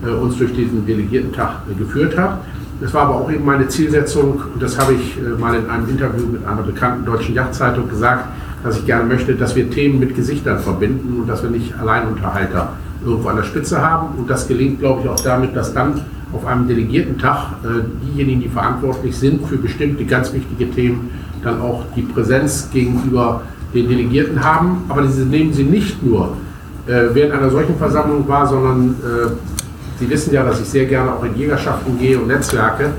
äh, 0.05 0.09
uns 0.09 0.37
durch 0.37 0.53
diesen 0.53 0.85
Delegiertentag 0.85 1.61
äh, 1.69 1.73
geführt 1.73 2.17
hat. 2.17 2.39
Das 2.81 2.93
war 2.93 3.03
aber 3.03 3.15
auch 3.15 3.31
eben 3.31 3.45
meine 3.45 3.67
Zielsetzung, 3.67 4.41
und 4.53 4.61
das 4.61 4.79
habe 4.79 4.93
ich 4.93 5.19
mal 5.37 5.53
in 5.53 5.69
einem 5.69 5.89
Interview 5.89 6.25
mit 6.27 6.45
einer 6.47 6.61
bekannten 6.61 7.05
deutschen 7.05 7.35
Yachtzeitung 7.35 7.89
gesagt, 7.89 8.25
dass 8.63 8.77
ich 8.77 8.85
gerne 8.85 9.03
möchte, 9.03 9.35
dass 9.35 9.53
wir 9.53 9.69
Themen 9.69 9.99
mit 9.99 10.15
Gesichtern 10.15 10.59
verbinden 10.59 11.19
und 11.19 11.27
dass 11.27 11.43
wir 11.43 11.49
nicht 11.49 11.77
Alleinunterhalter 11.77 12.73
irgendwo 13.05 13.29
an 13.29 13.37
der 13.37 13.43
Spitze 13.43 13.81
haben. 13.81 14.17
Und 14.17 14.29
das 14.29 14.47
gelingt, 14.47 14.79
glaube 14.79 15.01
ich, 15.03 15.09
auch 15.09 15.19
damit, 15.19 15.55
dass 15.55 15.73
dann 15.73 16.01
auf 16.33 16.45
einem 16.45 16.67
Delegiertentag 16.67 17.55
diejenigen, 18.03 18.41
die 18.41 18.49
verantwortlich 18.49 19.17
sind 19.17 19.47
für 19.47 19.57
bestimmte 19.57 20.05
ganz 20.05 20.31
wichtige 20.31 20.69
Themen, 20.69 21.09
dann 21.43 21.59
auch 21.61 21.85
die 21.95 22.03
Präsenz 22.03 22.69
gegenüber 22.71 23.41
den 23.73 23.87
Delegierten 23.87 24.43
haben, 24.43 24.83
aber 24.89 25.01
diese 25.01 25.25
nehmen 25.25 25.53
sie 25.53 25.63
nicht 25.63 26.03
nur 26.03 26.37
äh, 26.87 27.05
während 27.13 27.33
einer 27.33 27.49
solchen 27.49 27.75
Versammlung 27.77 28.27
wahr, 28.27 28.47
sondern 28.47 28.95
äh, 29.03 29.29
Sie 29.99 30.09
wissen 30.09 30.33
ja, 30.33 30.45
dass 30.45 30.61
ich 30.61 30.67
sehr 30.69 30.85
gerne 30.85 31.13
auch 31.13 31.23
in 31.25 31.35
Jägerschaften 31.35 31.99
gehe 31.99 32.17
und 32.17 32.27
Netzwerke. 32.27 32.91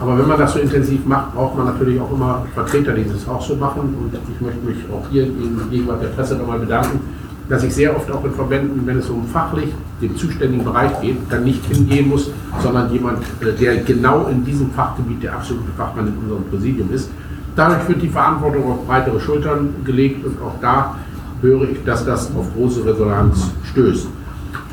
Aber 0.00 0.16
wenn 0.16 0.28
man 0.28 0.38
das 0.38 0.52
so 0.52 0.60
intensiv 0.60 1.04
macht, 1.04 1.34
braucht 1.34 1.56
man 1.56 1.66
natürlich 1.66 2.00
auch 2.00 2.12
immer 2.12 2.46
Vertreter, 2.54 2.92
die 2.92 3.04
das 3.04 3.26
auch 3.28 3.42
so 3.42 3.56
machen. 3.56 3.80
Und 3.80 4.12
ich 4.14 4.40
möchte 4.40 4.64
mich 4.64 4.76
auch 4.92 5.04
hier 5.10 5.24
in 5.24 5.60
Gegenwart 5.70 6.02
der 6.02 6.08
Presse 6.08 6.36
nochmal 6.36 6.60
bedanken, 6.60 7.00
dass 7.48 7.62
ich 7.62 7.74
sehr 7.74 7.94
oft 7.94 8.10
auch 8.10 8.24
in 8.24 8.32
Verbänden, 8.32 8.86
wenn 8.86 8.98
es 8.98 9.10
um 9.10 9.26
fachlich 9.26 9.68
den 10.00 10.16
zuständigen 10.16 10.64
Bereich 10.64 11.00
geht, 11.00 11.16
dann 11.30 11.44
nicht 11.44 11.64
hingehen 11.66 12.08
muss, 12.08 12.30
sondern 12.62 12.92
jemand, 12.92 13.18
äh, 13.40 13.52
der 13.58 13.76
genau 13.78 14.26
in 14.26 14.44
diesem 14.44 14.70
Fachgebiet 14.70 15.22
der 15.22 15.34
absolute 15.34 15.70
Fachmann 15.76 16.08
in 16.08 16.14
unserem 16.18 16.44
Präsidium 16.44 16.92
ist. 16.92 17.10
Dadurch 17.56 17.88
wird 17.88 18.02
die 18.02 18.08
Verantwortung 18.08 18.72
auf 18.72 18.86
breitere 18.86 19.20
Schultern 19.20 19.74
gelegt 19.84 20.24
und 20.24 20.40
auch 20.42 20.54
da 20.60 20.96
höre 21.40 21.70
ich, 21.70 21.84
dass 21.84 22.04
das 22.04 22.34
auf 22.34 22.52
große 22.54 22.84
Resonanz 22.84 23.52
stößt. 23.70 24.08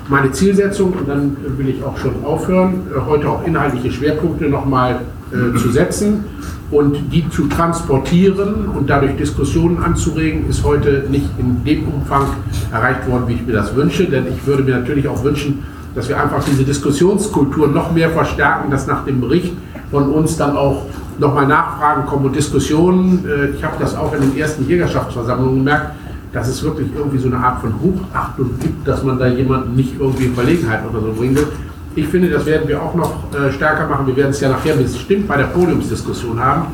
Meine 0.08 0.32
Zielsetzung, 0.32 0.94
und 0.94 1.08
dann 1.08 1.38
will 1.58 1.70
ich 1.70 1.84
auch 1.84 1.98
schon 1.98 2.24
aufhören, 2.24 2.88
äh, 2.96 3.00
heute 3.06 3.30
auch 3.30 3.46
inhaltliche 3.46 3.92
Schwerpunkte 3.92 4.46
nochmal 4.46 5.02
äh, 5.32 5.58
zu 5.58 5.70
setzen 5.70 6.26
und 6.72 7.12
die 7.12 7.30
zu 7.30 7.48
transportieren 7.48 8.70
und 8.70 8.90
dadurch 8.90 9.16
Diskussionen 9.18 9.84
anzuregen, 9.84 10.50
ist 10.50 10.64
heute 10.64 11.06
nicht 11.10 11.28
in 11.38 11.64
dem 11.66 11.88
Umfang 11.90 12.28
erreicht 12.72 13.08
worden, 13.10 13.26
wie 13.28 13.34
ich 13.34 13.46
mir 13.46 13.54
das 13.54 13.76
wünsche. 13.76 14.06
Denn 14.06 14.26
ich 14.28 14.46
würde 14.48 14.64
mir 14.64 14.78
natürlich 14.78 15.08
auch 15.08 15.22
wünschen, 15.24 15.64
dass 15.94 16.08
wir 16.08 16.22
einfach 16.22 16.44
diese 16.44 16.64
Diskussionskultur 16.64 17.68
noch 17.68 17.92
mehr 17.92 18.10
verstärken, 18.10 18.72
dass 18.72 18.88
nach 18.88 19.04
dem 19.04 19.20
Bericht 19.20 19.54
von 19.92 20.10
uns 20.12 20.38
dann 20.38 20.56
auch 20.56 20.86
nochmal 21.20 21.46
Nachfragen 21.46 22.06
kommen 22.06 22.28
und 22.28 22.36
Diskussionen. 22.36 23.26
Äh, 23.26 23.50
ich 23.50 23.64
habe 23.64 23.76
das 23.78 23.96
auch 23.96 24.14
in 24.14 24.22
den 24.22 24.38
ersten 24.38 24.66
Jägerschaftsversammlungen 24.66 25.58
gemerkt, 25.58 25.92
dass 26.32 26.48
es 26.48 26.64
wirklich 26.64 26.88
irgendwie 26.96 27.18
so 27.18 27.28
eine 27.28 27.38
Art 27.38 27.60
von 27.60 27.74
Hochachtung 27.82 28.52
gibt, 28.62 28.88
dass 28.88 29.04
man 29.04 29.20
da 29.20 29.28
jemanden 29.28 29.76
nicht 29.76 30.00
irgendwie 30.00 30.26
in 30.26 30.34
Verlegenheit 30.34 30.82
oder 30.90 31.02
so 31.02 31.12
bringen 31.12 31.36
will. 31.36 31.48
Ich 31.96 32.08
finde, 32.08 32.30
das 32.30 32.46
werden 32.46 32.68
wir 32.68 32.82
auch 32.82 32.96
noch 32.96 33.34
äh, 33.34 33.52
stärker 33.52 33.88
machen. 33.88 34.08
Wir 34.08 34.16
werden 34.16 34.30
es 34.30 34.40
ja 34.40 34.50
nachher 34.50 34.76
bestimmt 34.76 35.28
bei 35.28 35.38
der 35.38 35.46
Podiumsdiskussion 35.46 36.40
haben. 36.40 36.68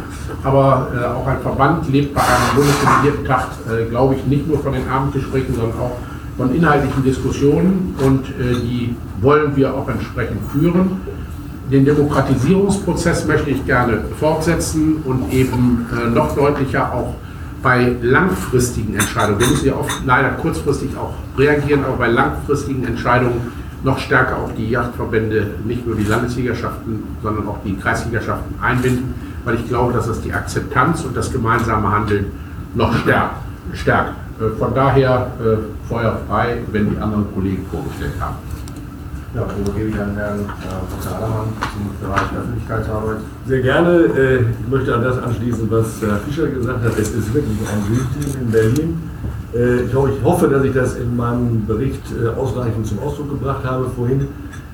Aber 0.43 0.91
äh, 0.93 1.05
auch 1.05 1.27
ein 1.27 1.39
Verband 1.41 1.89
lebt 1.91 2.13
bei 2.13 2.21
einem 2.21 2.55
Bundesdelegierten 2.55 3.25
Tag, 3.25 3.47
glaube 3.89 4.15
ich, 4.15 4.25
nicht 4.25 4.47
nur 4.47 4.59
von 4.59 4.73
den 4.73 4.87
Abendgesprächen, 4.87 5.55
sondern 5.55 5.79
auch 5.79 5.97
von 6.37 6.53
inhaltlichen 6.53 7.03
Diskussionen. 7.03 7.95
Und 8.05 8.25
die 8.37 8.95
wollen 9.21 9.55
wir 9.55 9.73
auch 9.73 9.89
entsprechend 9.89 10.39
führen. 10.51 11.01
Den 11.71 11.83
Demokratisierungsprozess 11.83 13.25
möchte 13.27 13.49
ich 13.49 13.65
gerne 13.65 14.05
fortsetzen 14.17 15.01
und 15.03 15.33
eben 15.33 15.85
äh, 15.91 16.09
noch 16.09 16.33
deutlicher 16.33 16.93
auch 16.93 17.15
bei 17.61 17.93
langfristigen 18.01 18.93
Entscheidungen, 18.93 19.41
wir 19.41 19.47
müssen 19.47 19.67
ja 19.67 19.75
oft 19.75 20.01
leider 20.05 20.29
kurzfristig 20.29 20.91
auch 20.95 21.13
reagieren, 21.37 21.83
aber 21.83 21.97
bei 21.97 22.07
langfristigen 22.07 22.85
Entscheidungen 22.85 23.51
noch 23.83 23.99
stärker 23.99 24.37
auch 24.37 24.51
die 24.57 24.69
Yachtverbände, 24.69 25.55
nicht 25.65 25.85
nur 25.85 25.95
die 25.95 26.03
Landesligaschaften, 26.03 27.03
sondern 27.21 27.47
auch 27.47 27.59
die 27.63 27.75
Kreisligaschaften 27.77 28.55
einbinden, 28.61 29.13
weil 29.45 29.55
ich 29.55 29.67
glaube, 29.67 29.93
dass 29.93 30.07
das 30.07 30.21
die 30.21 30.33
Akzeptanz 30.33 31.03
und 31.03 31.15
das 31.15 31.31
gemeinsame 31.31 31.91
Handeln 31.91 32.31
noch 32.73 32.95
stärkt. 32.97 33.35
stärkt. 33.73 34.13
Äh, 34.39 34.57
von 34.57 34.73
daher 34.73 35.31
äh, 35.39 35.87
Feuer 35.87 36.19
frei, 36.27 36.57
wenn 36.71 36.89
die 36.91 36.97
anderen 36.97 37.33
Kollegen 37.33 37.65
vorgestellt 37.71 38.13
haben. 38.19 38.35
Ja, 39.35 39.45
übergebe 39.59 39.89
ich 39.89 39.99
an 39.99 40.15
Herrn 40.15 40.39
äh, 40.39 40.43
Dr. 41.03 41.17
Allermann 41.17 41.47
zum 41.59 42.07
Bereich 42.07 42.21
Öffentlichkeitsarbeit. 42.35 43.17
Sehr 43.45 43.61
gerne. 43.61 43.89
Äh, 43.89 44.41
ich 44.41 44.67
möchte 44.69 44.95
an 44.95 45.03
das 45.03 45.21
anschließen, 45.21 45.69
was 45.69 46.01
Herr 46.01 46.17
Fischer 46.17 46.47
gesagt 46.47 46.83
hat. 46.83 46.97
Es 46.97 47.09
ist 47.09 47.33
wirklich 47.33 47.59
ein 47.59 47.83
Dream 47.85 48.41
in 48.41 48.51
Berlin. 48.51 49.09
Äh, 49.53 49.83
ich 49.83 50.23
hoffe, 50.23 50.47
dass 50.47 50.63
ich 50.63 50.73
das 50.73 50.95
in 50.95 51.15
meinem 51.15 51.65
Bericht 51.65 52.01
ausreichend 52.37 52.85
zum 52.85 52.99
Ausdruck 52.99 53.29
gebracht 53.29 53.63
habe 53.63 53.85
vorhin. 53.95 54.27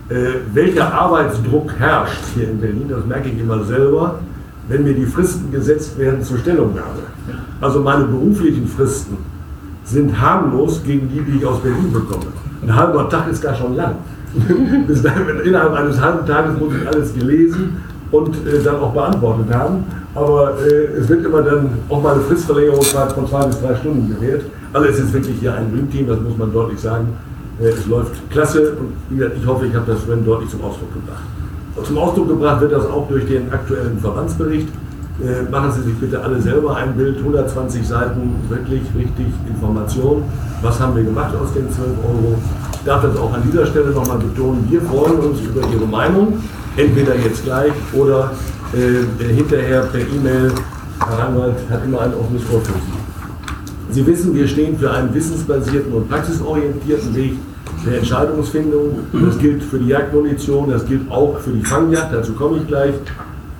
äh, 0.10 0.16
welcher 0.54 0.94
Arbeitsdruck 0.94 1.72
herrscht 1.78 2.24
hier 2.36 2.50
in 2.50 2.60
Berlin, 2.60 2.86
das 2.90 3.06
merke 3.06 3.30
ich 3.30 3.40
immer 3.40 3.64
selber, 3.64 4.20
wenn 4.68 4.84
mir 4.84 4.94
die 4.94 5.06
Fristen 5.06 5.52
gesetzt 5.52 5.98
werden 5.98 6.22
zur 6.24 6.38
Stellungnahme. 6.38 7.04
Also 7.62 7.80
meine 7.80 8.06
beruflichen 8.06 8.68
Fristen 8.68 9.18
sind 9.84 10.20
harmlos 10.20 10.82
gegen 10.84 11.10
die, 11.10 11.22
die 11.22 11.38
ich 11.40 11.46
aus 11.46 11.60
Berlin 11.60 11.92
bekomme. 11.92 12.28
Ein 12.62 12.76
halber 12.76 13.10
Tag 13.10 13.30
ist 13.30 13.44
da 13.44 13.54
schon 13.54 13.76
lang. 13.76 13.96
Innerhalb 15.46 15.74
eines 15.74 16.00
halben 16.00 16.26
Tages 16.26 16.60
muss 16.60 16.74
ich 16.74 16.88
alles 16.88 17.14
gelesen 17.14 17.78
und 18.12 18.36
äh, 18.48 18.64
dann 18.64 18.78
auch 18.78 18.94
beantwortet 18.94 19.54
haben. 19.54 19.84
Aber 20.16 20.58
äh, 20.60 20.98
es 20.98 21.10
wird 21.10 21.26
immer 21.26 21.42
dann 21.42 21.70
auch 21.90 22.02
mal 22.02 22.14
eine 22.14 22.24
Fristverlängerung 22.24 22.84
von 22.84 23.28
zwei 23.28 23.46
bis 23.46 23.62
drei 23.62 23.76
Stunden 23.76 24.16
gewährt. 24.16 24.44
Also 24.74 24.88
es 24.90 25.00
ist 25.00 25.14
wirklich 25.14 25.38
hier 25.40 25.54
ein 25.54 25.72
Dreamteam, 25.72 26.08
das 26.08 26.20
muss 26.20 26.36
man 26.36 26.52
deutlich 26.52 26.80
sagen. 26.80 27.08
Äh, 27.62 27.68
es 27.68 27.86
läuft 27.86 28.30
klasse 28.32 28.74
und 28.74 28.94
ich 29.22 29.46
hoffe, 29.46 29.68
ich 29.68 29.76
habe 29.76 29.92
das 29.92 30.02
vorhin 30.02 30.26
deutlich 30.26 30.50
zum 30.50 30.64
Ausdruck 30.64 30.94
gebracht. 30.94 31.24
Zum 31.84 31.98
Ausdruck 31.98 32.28
gebracht 32.28 32.62
wird 32.62 32.72
das 32.72 32.86
auch 32.88 33.08
durch 33.08 33.26
den 33.28 33.52
aktuellen 33.52 34.00
Verbandsbericht. 34.00 34.68
Äh, 35.22 35.50
machen 35.52 35.72
Sie 35.72 35.84
sich 35.84 35.96
bitte 36.00 36.20
alle 36.22 36.42
selber 36.42 36.76
ein 36.76 36.96
Bild, 36.96 37.20
120 37.20 37.88
Seiten, 37.88 38.36
wirklich 38.50 38.82
richtig 38.98 39.28
Information. 39.48 40.24
Was 40.64 40.80
haben 40.80 40.96
wir 40.96 41.04
gemacht 41.04 41.36
aus 41.36 41.54
den 41.54 41.70
12 41.72 41.88
Euro? 42.04 42.36
Ich 42.74 42.84
darf 42.84 43.04
das 43.04 43.16
auch 43.18 43.32
an 43.32 43.44
dieser 43.46 43.68
Stelle 43.68 43.92
nochmal 43.92 44.18
betonen. 44.18 44.66
Wir 44.70 44.82
freuen 44.82 45.20
uns 45.20 45.40
über 45.42 45.62
Ihre 45.72 45.86
Meinung, 45.86 46.40
entweder 46.78 47.16
jetzt 47.16 47.44
gleich 47.44 47.74
oder 47.94 48.32
äh, 48.74 49.24
hinterher 49.34 49.82
per 49.82 50.02
E-Mail. 50.02 50.52
Herr 51.00 51.28
Reinwald 51.28 51.56
hat 51.70 51.86
immer 51.86 52.02
ein 52.02 52.14
offenes 52.16 52.42
Ohr 52.52 52.62
für 52.62 52.74
Sie. 52.74 53.03
Sie 53.94 54.08
wissen, 54.08 54.34
wir 54.34 54.48
stehen 54.48 54.78
für 54.80 54.90
einen 54.90 55.14
wissensbasierten 55.14 55.94
und 55.94 56.10
praxisorientierten 56.10 57.16
Weg 57.16 57.34
der 57.86 58.00
Entscheidungsfindung. 58.00 59.00
Das 59.14 59.38
gilt 59.38 59.62
für 59.62 59.78
die 59.78 59.90
Jagdmunition, 59.90 60.72
das 60.72 60.84
gilt 60.88 61.12
auch 61.12 61.38
für 61.38 61.52
die 61.52 61.64
Fangjagd, 61.64 62.12
dazu 62.12 62.34
komme 62.34 62.58
ich 62.58 62.68
gleich. 62.68 62.96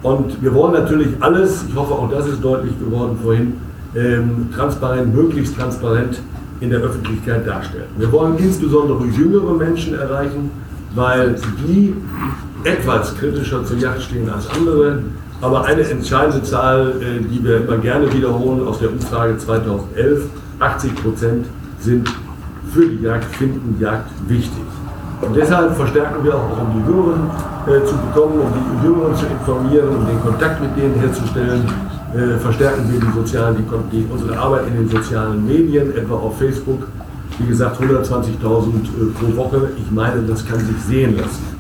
Und 0.02 0.42
wir 0.42 0.52
wollen 0.56 0.74
natürlich 0.74 1.10
alles, 1.20 1.66
ich 1.70 1.76
hoffe 1.76 1.94
auch 1.94 2.10
das 2.10 2.28
ist 2.28 2.44
deutlich 2.44 2.74
geworden 2.80 3.16
vorhin, 3.22 3.54
ähm, 3.96 4.50
transparent, 4.56 5.16
möglichst 5.16 5.56
transparent 5.56 6.20
in 6.62 6.72
der 6.72 6.80
Öffentlichkeit 6.80 7.46
darstellen. 7.46 7.90
Wir 7.98 8.12
wollen 8.12 8.36
insbesondere 8.40 9.06
jüngere 9.06 9.54
Menschen 9.54 9.94
erreichen, 9.94 10.50
weil 10.96 11.36
die 11.68 11.94
etwas 12.64 13.16
kritischer 13.18 13.64
zur 13.64 13.78
Jagd 13.78 14.02
stehen 14.02 14.28
als 14.30 14.50
andere. 14.50 15.00
Aber 15.44 15.66
eine 15.66 15.82
entscheidende 15.82 16.42
Zahl, 16.44 16.94
äh, 17.02 17.22
die 17.22 17.44
wir 17.44 17.68
immer 17.68 17.78
gerne 17.78 18.12
wiederholen 18.14 18.66
aus 18.66 18.80
der 18.80 18.90
Umfrage 18.90 19.38
2011, 19.38 20.24
80 20.60 20.96
Prozent 20.96 21.46
sind 21.80 22.10
für 22.72 22.88
die 22.88 23.04
Jagd, 23.04 23.26
finden 23.36 23.78
Jagd 23.78 24.10
wichtig. 24.30 24.64
Und 25.20 25.36
deshalb 25.36 25.76
verstärken 25.76 26.24
wir 26.24 26.34
auch, 26.36 26.62
um 26.62 26.72
die 26.74 26.90
Jüngeren 26.90 27.30
äh, 27.68 27.86
zu 27.86 27.94
bekommen, 27.98 28.40
um 28.40 28.54
die 28.54 28.88
Jüngeren 28.88 29.16
zu 29.18 29.26
informieren, 29.26 29.90
um 29.90 30.08
den 30.08 30.22
Kontakt 30.22 30.62
mit 30.62 30.78
denen 30.78 30.96
herzustellen, 30.96 31.64
äh, 32.16 32.40
verstärken 32.40 32.90
wir 32.90 33.02
die 33.02 33.14
sozialen, 33.14 33.58
die, 33.58 33.98
die, 33.98 34.08
unsere 34.10 34.38
Arbeit 34.38 34.68
in 34.68 34.76
den 34.76 34.90
sozialen 34.90 35.46
Medien, 35.46 35.94
etwa 35.98 36.16
auf 36.16 36.38
Facebook. 36.38 36.88
Wie 37.38 37.48
gesagt, 37.48 37.82
120.000 37.82 38.28
äh, 38.30 38.40
pro 39.20 39.36
Woche. 39.36 39.72
Ich 39.76 39.92
meine, 39.92 40.22
das 40.22 40.46
kann 40.46 40.60
sich 40.60 40.78
sehen 40.88 41.18
lassen. 41.18 41.53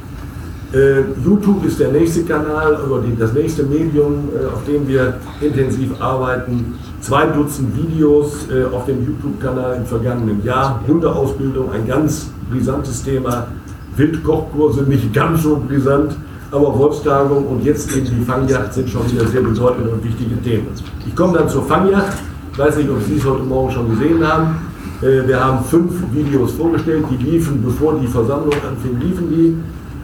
Äh, 0.74 1.01
YouTube 1.24 1.63
ist 1.65 1.80
der 1.80 1.92
nächste 1.92 2.24
Kanal, 2.24 2.80
oder 2.89 3.03
die, 3.03 3.15
das 3.15 3.32
nächste 3.34 3.62
Medium, 3.62 4.30
äh, 4.34 4.48
auf 4.48 4.65
dem 4.65 4.88
wir 4.88 5.20
intensiv 5.39 5.92
arbeiten. 6.00 6.80
Zwei 7.00 7.27
Dutzend 7.27 7.77
Videos 7.77 8.48
äh, 8.50 8.63
auf 8.74 8.86
dem 8.86 9.06
YouTube-Kanal 9.06 9.77
im 9.77 9.86
vergangenen 9.86 10.44
Jahr. 10.44 10.82
Hundeausbildung, 10.88 11.72
ein 11.72 11.88
ganz 11.88 12.32
brisantes 12.50 13.03
Thema. 13.03 13.48
Wildkochkurse, 13.96 14.82
nicht 14.84 15.13
ganz 15.13 15.44
so 15.44 15.62
brisant, 15.68 16.15
aber 16.50 16.75
Wolfstagung 16.80 17.46
und 17.46 17.63
jetzt 17.63 17.96
eben 17.96 18.08
die 18.08 18.25
Fangjagd 18.25 18.74
sind 18.74 18.89
schon 18.89 19.12
wieder 19.12 19.27
sehr 19.27 19.42
bedeutende 19.42 19.92
und 19.92 20.03
wichtige 20.03 20.42
Themen. 20.42 20.70
Ich 21.06 21.15
komme 21.15 21.38
dann 21.38 21.48
zur 21.48 21.63
Fangjagd. 21.65 22.18
Ich 22.51 22.58
weiß 22.58 22.77
nicht, 22.77 22.89
ob 22.89 23.00
Sie 23.03 23.18
es 23.18 23.25
heute 23.25 23.43
Morgen 23.43 23.71
schon 23.71 23.91
gesehen 23.91 24.28
haben. 24.28 24.56
Wir 25.02 25.43
haben 25.43 25.63
fünf 25.65 25.91
Videos 26.12 26.54
vorgestellt, 26.54 27.06
die 27.12 27.24
liefen, 27.24 27.62
bevor 27.63 28.00
die 28.00 28.08
Versammlung 28.08 28.54
anfing, 28.54 29.00
liefen 29.00 29.30
die. 29.30 29.58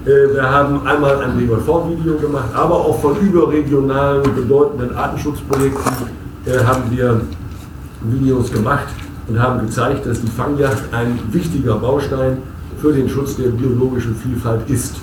Äh, 0.09 0.33
wir 0.33 0.49
haben 0.49 0.87
einmal 0.87 1.21
ein 1.21 1.37
BWV-Video 1.37 2.15
gemacht, 2.15 2.49
aber 2.55 2.73
auch 2.73 2.99
von 2.99 3.15
überregionalen 3.19 4.23
bedeutenden 4.33 4.95
Artenschutzprojekten 4.95 6.07
äh, 6.45 6.57
haben 6.65 6.83
wir 6.89 7.21
Videos 8.01 8.51
gemacht 8.51 8.87
und 9.27 9.39
haben 9.39 9.67
gezeigt, 9.67 10.07
dass 10.07 10.19
die 10.19 10.31
Fangjagd 10.31 10.91
ein 10.93 11.19
wichtiger 11.31 11.75
Baustein 11.75 12.39
für 12.81 12.91
den 12.91 13.07
Schutz 13.07 13.35
der 13.35 13.49
biologischen 13.49 14.15
Vielfalt 14.15 14.67
ist. 14.67 14.95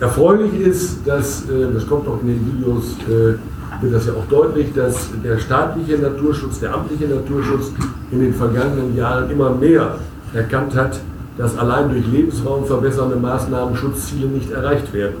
Erfreulich 0.00 0.54
ist, 0.58 1.06
dass, 1.06 1.42
äh, 1.50 1.72
das 1.74 1.86
kommt 1.86 2.08
auch 2.08 2.20
in 2.22 2.28
den 2.28 2.46
Videos, 2.46 2.96
wird 3.06 3.92
das 3.92 4.06
ja 4.06 4.12
auch 4.14 4.26
deutlich, 4.30 4.72
dass 4.72 5.10
der 5.22 5.38
staatliche 5.38 5.98
Naturschutz, 5.98 6.60
der 6.60 6.72
amtliche 6.72 7.08
Naturschutz 7.08 7.72
in 8.10 8.20
den 8.20 8.32
vergangenen 8.32 8.96
Jahren 8.96 9.28
immer 9.30 9.50
mehr 9.50 9.98
erkannt 10.32 10.74
hat, 10.74 11.00
dass 11.36 11.56
allein 11.58 11.90
durch 11.90 12.06
Lebensraum 12.06 12.64
verbessernde 12.64 13.16
Maßnahmen 13.16 13.76
Schutzziele 13.76 14.28
nicht 14.28 14.50
erreicht 14.50 14.92
werden. 14.92 15.16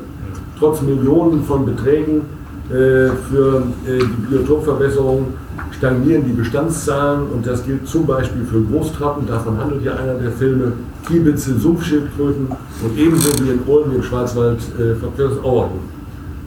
Trotz 0.58 0.82
Millionen 0.82 1.44
von 1.44 1.66
Beträgen 1.66 2.22
äh, 2.70 3.10
für 3.30 3.62
die 3.86 4.26
Biotopverbesserung 4.28 5.34
stagnieren 5.76 6.24
die 6.24 6.32
Bestandszahlen 6.32 7.26
und 7.32 7.46
das 7.46 7.64
gilt 7.64 7.86
zum 7.86 8.06
Beispiel 8.06 8.44
für 8.44 8.62
Großtrappen, 8.62 9.26
davon 9.26 9.58
handelt 9.58 9.82
ja 9.84 9.94
einer 9.96 10.14
der 10.14 10.30
Filme, 10.30 10.72
Kiebitze, 11.06 11.58
Sumpfschildkröten 11.58 12.48
und 12.48 12.98
ebenso 12.98 13.30
wie 13.44 13.50
in 13.50 13.60
Ulm 13.66 13.94
im 13.94 14.02
Schwarzwald 14.02 14.58
äh, 14.78 14.94
Verkehrsauerhuhn. 14.94 15.80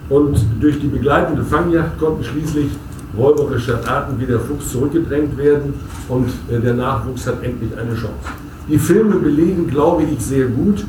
Und 0.09 0.39
durch 0.59 0.79
die 0.79 0.87
begleitende 0.87 1.43
Fangjagd 1.43 1.99
konnten 1.99 2.23
schließlich 2.23 2.69
räuberische 3.17 3.77
Arten 3.87 4.19
wie 4.19 4.25
der 4.25 4.39
Fuchs 4.39 4.71
zurückgedrängt 4.71 5.37
werden 5.37 5.73
und 6.07 6.29
äh, 6.49 6.59
der 6.59 6.73
Nachwuchs 6.73 7.27
hat 7.27 7.43
endlich 7.43 7.77
eine 7.77 7.93
Chance. 7.93 8.46
Die 8.69 8.77
Filme 8.77 9.15
belegen, 9.15 9.67
glaube 9.67 10.03
ich, 10.03 10.19
sehr 10.19 10.47
gut, 10.47 10.85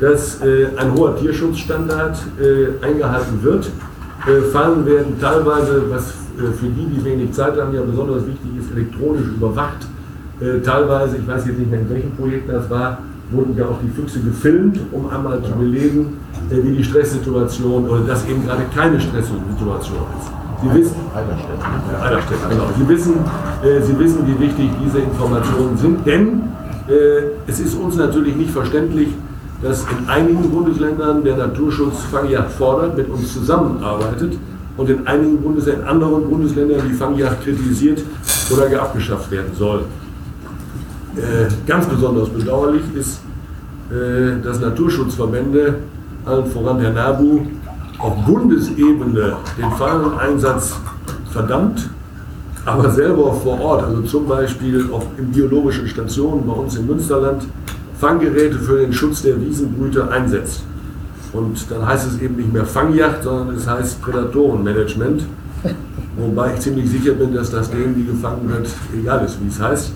dass 0.00 0.40
äh, 0.42 0.66
ein 0.76 0.92
hoher 0.94 1.16
Tierschutzstandard 1.16 2.18
äh, 2.40 2.84
eingehalten 2.84 3.42
wird. 3.42 3.70
Äh, 4.26 4.40
Fallen 4.50 4.84
werden 4.84 5.14
teilweise, 5.20 5.84
was 5.88 6.08
äh, 6.08 6.52
für 6.58 6.66
die, 6.66 6.86
die 6.86 7.04
wenig 7.04 7.32
Zeit 7.32 7.60
haben, 7.60 7.72
ja 7.72 7.82
besonders 7.82 8.26
wichtig 8.26 8.50
ist, 8.58 8.72
elektronisch 8.72 9.28
überwacht. 9.28 9.86
Äh, 10.40 10.60
teilweise, 10.60 11.18
ich 11.18 11.28
weiß 11.28 11.46
jetzt 11.46 11.58
nicht 11.58 11.70
mehr 11.70 11.80
in 11.80 11.90
welchem 11.90 12.10
Projekt 12.12 12.48
das 12.48 12.68
war, 12.68 12.98
wurden 13.30 13.56
ja 13.56 13.66
auch 13.66 13.78
die 13.80 13.90
Füchse 13.90 14.18
gefilmt, 14.20 14.80
um 14.90 15.08
einmal 15.08 15.40
zu 15.44 15.52
belegen, 15.52 16.16
äh, 16.50 16.56
wie 16.64 16.78
die 16.78 16.82
Stresssituation 16.82 17.88
oder 17.88 18.00
dass 18.00 18.26
eben 18.26 18.44
gerade 18.44 18.62
keine 18.74 19.00
Stresssituation 19.00 19.98
ist. 20.18 20.30
Sie 20.62 20.78
wissen, 20.78 20.96
Eiderstedt, 21.14 22.50
genau. 22.50 22.64
Sie 22.76 22.86
wissen, 22.86 23.14
Sie 23.62 23.98
wissen, 23.98 24.26
wie 24.26 24.38
wichtig 24.44 24.68
diese 24.84 24.98
Informationen 24.98 25.74
sind, 25.78 26.06
denn 26.06 26.42
es 27.46 27.60
ist 27.60 27.74
uns 27.74 27.96
natürlich 27.96 28.36
nicht 28.36 28.50
verständlich, 28.50 29.08
dass 29.62 29.82
in 29.82 30.08
einigen 30.08 30.50
Bundesländern 30.50 31.22
der 31.22 31.36
Naturschutz 31.36 32.02
Fangjagd 32.10 32.52
fordert, 32.52 32.96
mit 32.96 33.08
uns 33.08 33.32
zusammenarbeitet 33.32 34.38
und 34.76 34.88
in 34.88 35.06
einigen 35.06 35.40
Bundesländern, 35.40 35.88
anderen 35.88 36.30
Bundesländern 36.30 36.80
die 36.88 36.94
Fangjagd 36.94 37.44
kritisiert 37.44 38.02
oder 38.50 38.82
abgeschafft 38.82 39.30
werden 39.30 39.54
soll. 39.54 39.84
Äh, 41.16 41.48
ganz 41.66 41.86
besonders 41.86 42.28
bedauerlich 42.30 42.82
ist, 42.94 43.20
äh, 43.90 44.40
dass 44.42 44.60
Naturschutzverbände, 44.60 45.74
allen 46.24 46.46
voran 46.46 46.78
der 46.78 46.92
NABU, 46.92 47.40
auf 47.98 48.24
Bundesebene 48.24 49.36
den 49.58 49.70
Falleneinsatz 49.72 50.76
verdammt, 51.30 51.90
aber 52.64 52.90
selber 52.90 53.32
vor 53.32 53.60
Ort, 53.60 53.84
also 53.84 54.02
zum 54.02 54.26
Beispiel 54.26 54.86
auf, 54.92 55.06
in 55.16 55.30
biologischen 55.30 55.88
Stationen 55.88 56.46
bei 56.46 56.52
uns 56.52 56.76
im 56.76 56.86
Münsterland, 56.86 57.44
Fanggeräte 57.98 58.58
für 58.58 58.78
den 58.78 58.92
Schutz 58.92 59.22
der 59.22 59.40
Wiesenbrüter 59.40 60.10
einsetzt. 60.10 60.62
Und 61.32 61.70
dann 61.70 61.86
heißt 61.86 62.06
es 62.06 62.20
eben 62.20 62.36
nicht 62.36 62.52
mehr 62.52 62.64
Fangjagd, 62.64 63.24
sondern 63.24 63.54
es 63.56 63.66
heißt 63.66 64.02
Prädatorenmanagement. 64.02 65.22
Wobei 66.16 66.54
ich 66.54 66.60
ziemlich 66.60 66.90
sicher 66.90 67.12
bin, 67.12 67.32
dass 67.34 67.50
das 67.50 67.70
denen, 67.70 67.94
die 67.94 68.04
gefangen 68.04 68.48
wird, 68.48 68.68
egal 68.98 69.24
ist, 69.24 69.38
wie 69.42 69.48
es 69.48 69.60
heißt. 69.60 69.92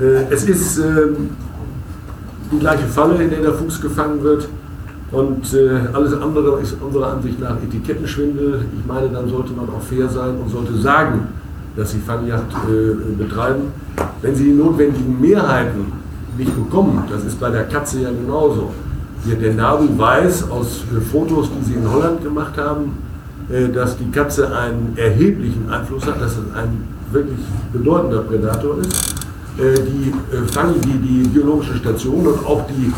Äh, 0.00 0.32
es 0.32 0.44
ist 0.44 0.78
ähm, 0.78 1.30
die 2.52 2.58
gleiche 2.58 2.86
Falle, 2.86 3.22
in 3.22 3.30
der 3.30 3.42
der 3.42 3.54
Fuchs 3.54 3.80
gefangen 3.80 4.22
wird. 4.22 4.48
Und 5.10 5.52
äh, 5.54 5.80
alles 5.92 6.12
andere 6.14 6.60
ist 6.60 6.76
unserer 6.80 7.12
Ansicht 7.12 7.40
nach 7.40 7.56
Etikettenschwindel. 7.62 8.64
Ich 8.78 8.86
meine, 8.86 9.08
dann 9.08 9.28
sollte 9.28 9.52
man 9.52 9.68
auch 9.68 9.82
fair 9.82 10.08
sein 10.08 10.36
und 10.36 10.50
sollte 10.50 10.74
sagen, 10.78 11.28
dass 11.78 11.92
sie 11.92 12.00
Fangjagd 12.00 12.52
äh, 12.52 13.14
betreiben. 13.16 13.72
Wenn 14.20 14.34
sie 14.34 14.44
die 14.44 14.52
notwendigen 14.52 15.20
Mehrheiten 15.20 15.92
nicht 16.36 16.54
bekommen, 16.54 17.04
das 17.08 17.24
ist 17.24 17.38
bei 17.38 17.50
der 17.50 17.64
Katze 17.64 18.02
ja 18.02 18.10
genauso, 18.10 18.72
der 19.24 19.54
NABU 19.54 19.96
weiß 19.96 20.50
aus 20.50 20.82
äh, 20.96 21.00
Fotos, 21.00 21.48
die 21.50 21.64
sie 21.64 21.74
in 21.74 21.90
Holland 21.90 22.22
gemacht 22.22 22.56
haben, 22.56 22.98
äh, 23.48 23.68
dass 23.68 23.96
die 23.96 24.10
Katze 24.10 24.54
einen 24.54 24.94
erheblichen 24.96 25.70
Einfluss 25.70 26.04
hat, 26.04 26.20
dass 26.20 26.32
es 26.32 26.54
ein 26.54 26.82
wirklich 27.12 27.38
bedeutender 27.72 28.22
Prädator 28.22 28.78
ist. 28.80 29.14
Äh, 29.56 29.74
die, 29.74 30.12
die, 30.84 30.98
die 30.98 31.28
biologische 31.28 31.76
Station 31.76 32.26
und 32.26 32.44
auch 32.44 32.64
die 32.66 32.92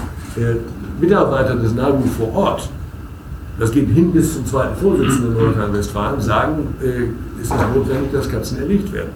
Mitarbeiter 1.01 1.57
des 1.57 1.75
NABU 1.75 2.07
vor 2.07 2.35
Ort, 2.35 2.69
das 3.61 3.71
geht 3.71 3.89
hin 3.91 4.11
bis 4.11 4.35
zum 4.35 4.47
zweiten 4.47 4.75
Vorsitzenden 4.75 5.37
in 5.37 5.45
Nordrhein-Westfalen, 5.45 6.19
sagen, 6.19 6.75
äh, 6.83 7.43
ist 7.43 7.53
es 7.53 7.75
notwendig, 7.75 8.11
dass 8.11 8.27
Katzen 8.29 8.59
erlegt 8.59 8.91
werden. 8.91 9.11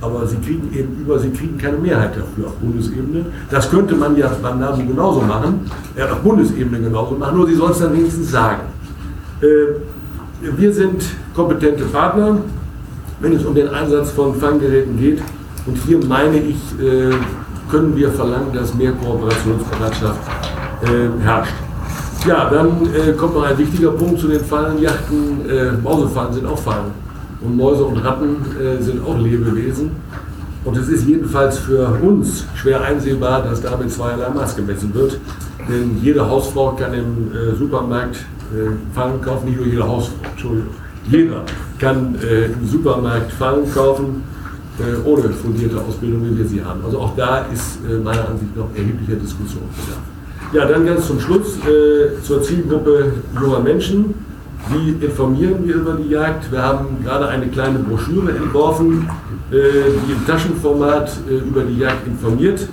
Aber 0.00 0.26
sie 0.26 0.36
kriegen 0.38 0.68
eben 0.74 1.00
über, 1.00 1.20
sie 1.20 1.30
kriegen 1.30 1.56
keine 1.56 1.78
Mehrheit 1.78 2.10
dafür 2.10 2.48
auf 2.48 2.56
Bundesebene. 2.56 3.26
Das 3.48 3.70
könnte 3.70 3.94
man 3.94 4.16
ja 4.16 4.28
beim 4.42 4.58
NABU 4.58 4.86
genauso 4.88 5.20
machen, 5.20 5.70
äh, 5.94 6.02
auf 6.02 6.18
Bundesebene 6.18 6.80
genauso 6.80 7.14
machen, 7.14 7.36
nur 7.36 7.46
sie 7.46 7.54
sollen 7.54 7.70
es 7.70 7.78
dann 7.78 7.92
wenigstens 7.92 8.28
sagen. 8.32 8.62
Äh, 9.40 9.46
wir 10.56 10.72
sind 10.72 11.04
kompetente 11.32 11.84
Partner, 11.84 12.38
wenn 13.20 13.34
es 13.34 13.44
um 13.44 13.54
den 13.54 13.68
Einsatz 13.68 14.10
von 14.10 14.34
Fanggeräten 14.34 14.98
geht. 14.98 15.22
Und 15.64 15.76
hier 15.86 16.04
meine 16.04 16.38
ich, 16.38 16.56
äh, 16.80 17.14
können 17.70 17.96
wir 17.96 18.10
verlangen, 18.10 18.52
dass 18.52 18.74
mehr 18.74 18.92
Kooperationsbereitschaft 18.92 20.20
äh, 20.82 21.22
herrscht. 21.22 21.54
Ja, 22.26 22.50
dann 22.50 22.68
äh, 22.92 23.12
kommt 23.12 23.34
noch 23.34 23.44
ein 23.44 23.56
wichtiger 23.56 23.92
Punkt 23.92 24.18
zu 24.18 24.26
den 24.26 24.40
Fallenjachten. 24.40 25.48
Äh, 25.48 25.72
Mausefallen 25.80 26.34
sind 26.34 26.46
auch 26.46 26.58
Fallen. 26.58 26.90
Und 27.40 27.56
Mäuse 27.56 27.84
und 27.84 27.98
Ratten 27.98 28.36
äh, 28.60 28.82
sind 28.82 29.06
auch 29.06 29.16
Lebewesen. 29.16 29.92
Und 30.64 30.76
es 30.76 30.88
ist 30.88 31.06
jedenfalls 31.06 31.58
für 31.58 31.86
uns 32.02 32.44
schwer 32.56 32.80
einsehbar, 32.80 33.42
dass 33.42 33.62
damit 33.62 33.92
zweierlei 33.92 34.28
Maß 34.30 34.56
gemessen 34.56 34.92
wird. 34.92 35.20
Denn 35.68 35.98
jede 36.02 36.28
Hausfrau 36.28 36.72
kann 36.72 36.94
im 36.94 37.30
äh, 37.32 37.54
Supermarkt 37.54 38.16
äh, 38.16 38.70
Fallen 38.92 39.20
kaufen, 39.20 39.48
nicht 39.48 39.58
nur 39.58 39.66
jede 39.66 39.86
Hausfrau, 39.86 40.16
Entschuldigung. 40.28 40.74
Jeder 41.08 41.42
kann 41.78 42.16
äh, 42.16 42.46
im 42.46 42.66
Supermarkt 42.66 43.30
Fallen 43.34 43.72
kaufen, 43.72 44.24
äh, 44.80 45.08
ohne 45.08 45.30
fundierte 45.30 45.80
Ausbildung, 45.80 46.24
wie 46.24 46.38
wir 46.38 46.46
sie 46.46 46.64
haben. 46.64 46.84
Also 46.84 46.98
auch 46.98 47.14
da 47.14 47.46
ist 47.54 47.78
meiner 48.02 48.28
Ansicht 48.28 48.56
nach 48.56 48.66
erheblicher 48.74 49.14
Diskussionsbedarf. 49.14 50.15
Ja, 50.52 50.64
dann 50.64 50.86
ganz 50.86 51.08
zum 51.08 51.18
Schluss 51.18 51.58
äh, 51.58 52.22
zur 52.22 52.40
Zielgruppe 52.42 53.12
junger 53.40 53.60
Menschen. 53.60 54.14
Wie 54.70 55.04
informieren 55.04 55.66
wir 55.66 55.74
über 55.74 55.94
die 55.94 56.08
Jagd? 56.10 56.50
Wir 56.52 56.62
haben 56.62 57.02
gerade 57.02 57.28
eine 57.28 57.48
kleine 57.48 57.80
Broschüre 57.80 58.30
entworfen, 58.30 59.08
äh, 59.50 59.54
die 60.06 60.12
im 60.12 60.26
Taschenformat 60.26 61.10
äh, 61.28 61.48
über 61.48 61.62
die 61.62 61.78
Jagd 61.78 62.06
informiert. 62.06 62.68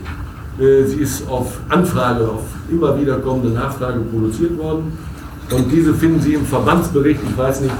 Äh, 0.59 0.83
sie 0.85 0.97
ist 0.97 1.27
auf 1.27 1.59
Anfrage, 1.69 2.29
auf 2.29 2.43
immer 2.69 2.99
wieder 2.99 3.17
kommende 3.17 3.49
Nachfrage 3.49 4.01
produziert 4.01 4.57
worden. 4.57 4.95
Und 5.51 5.71
diese 5.71 5.93
finden 5.93 6.21
Sie 6.21 6.35
im 6.35 6.45
Verbandsbericht. 6.45 7.19
Ich 7.27 7.37
weiß 7.37 7.61
nicht, 7.61 7.73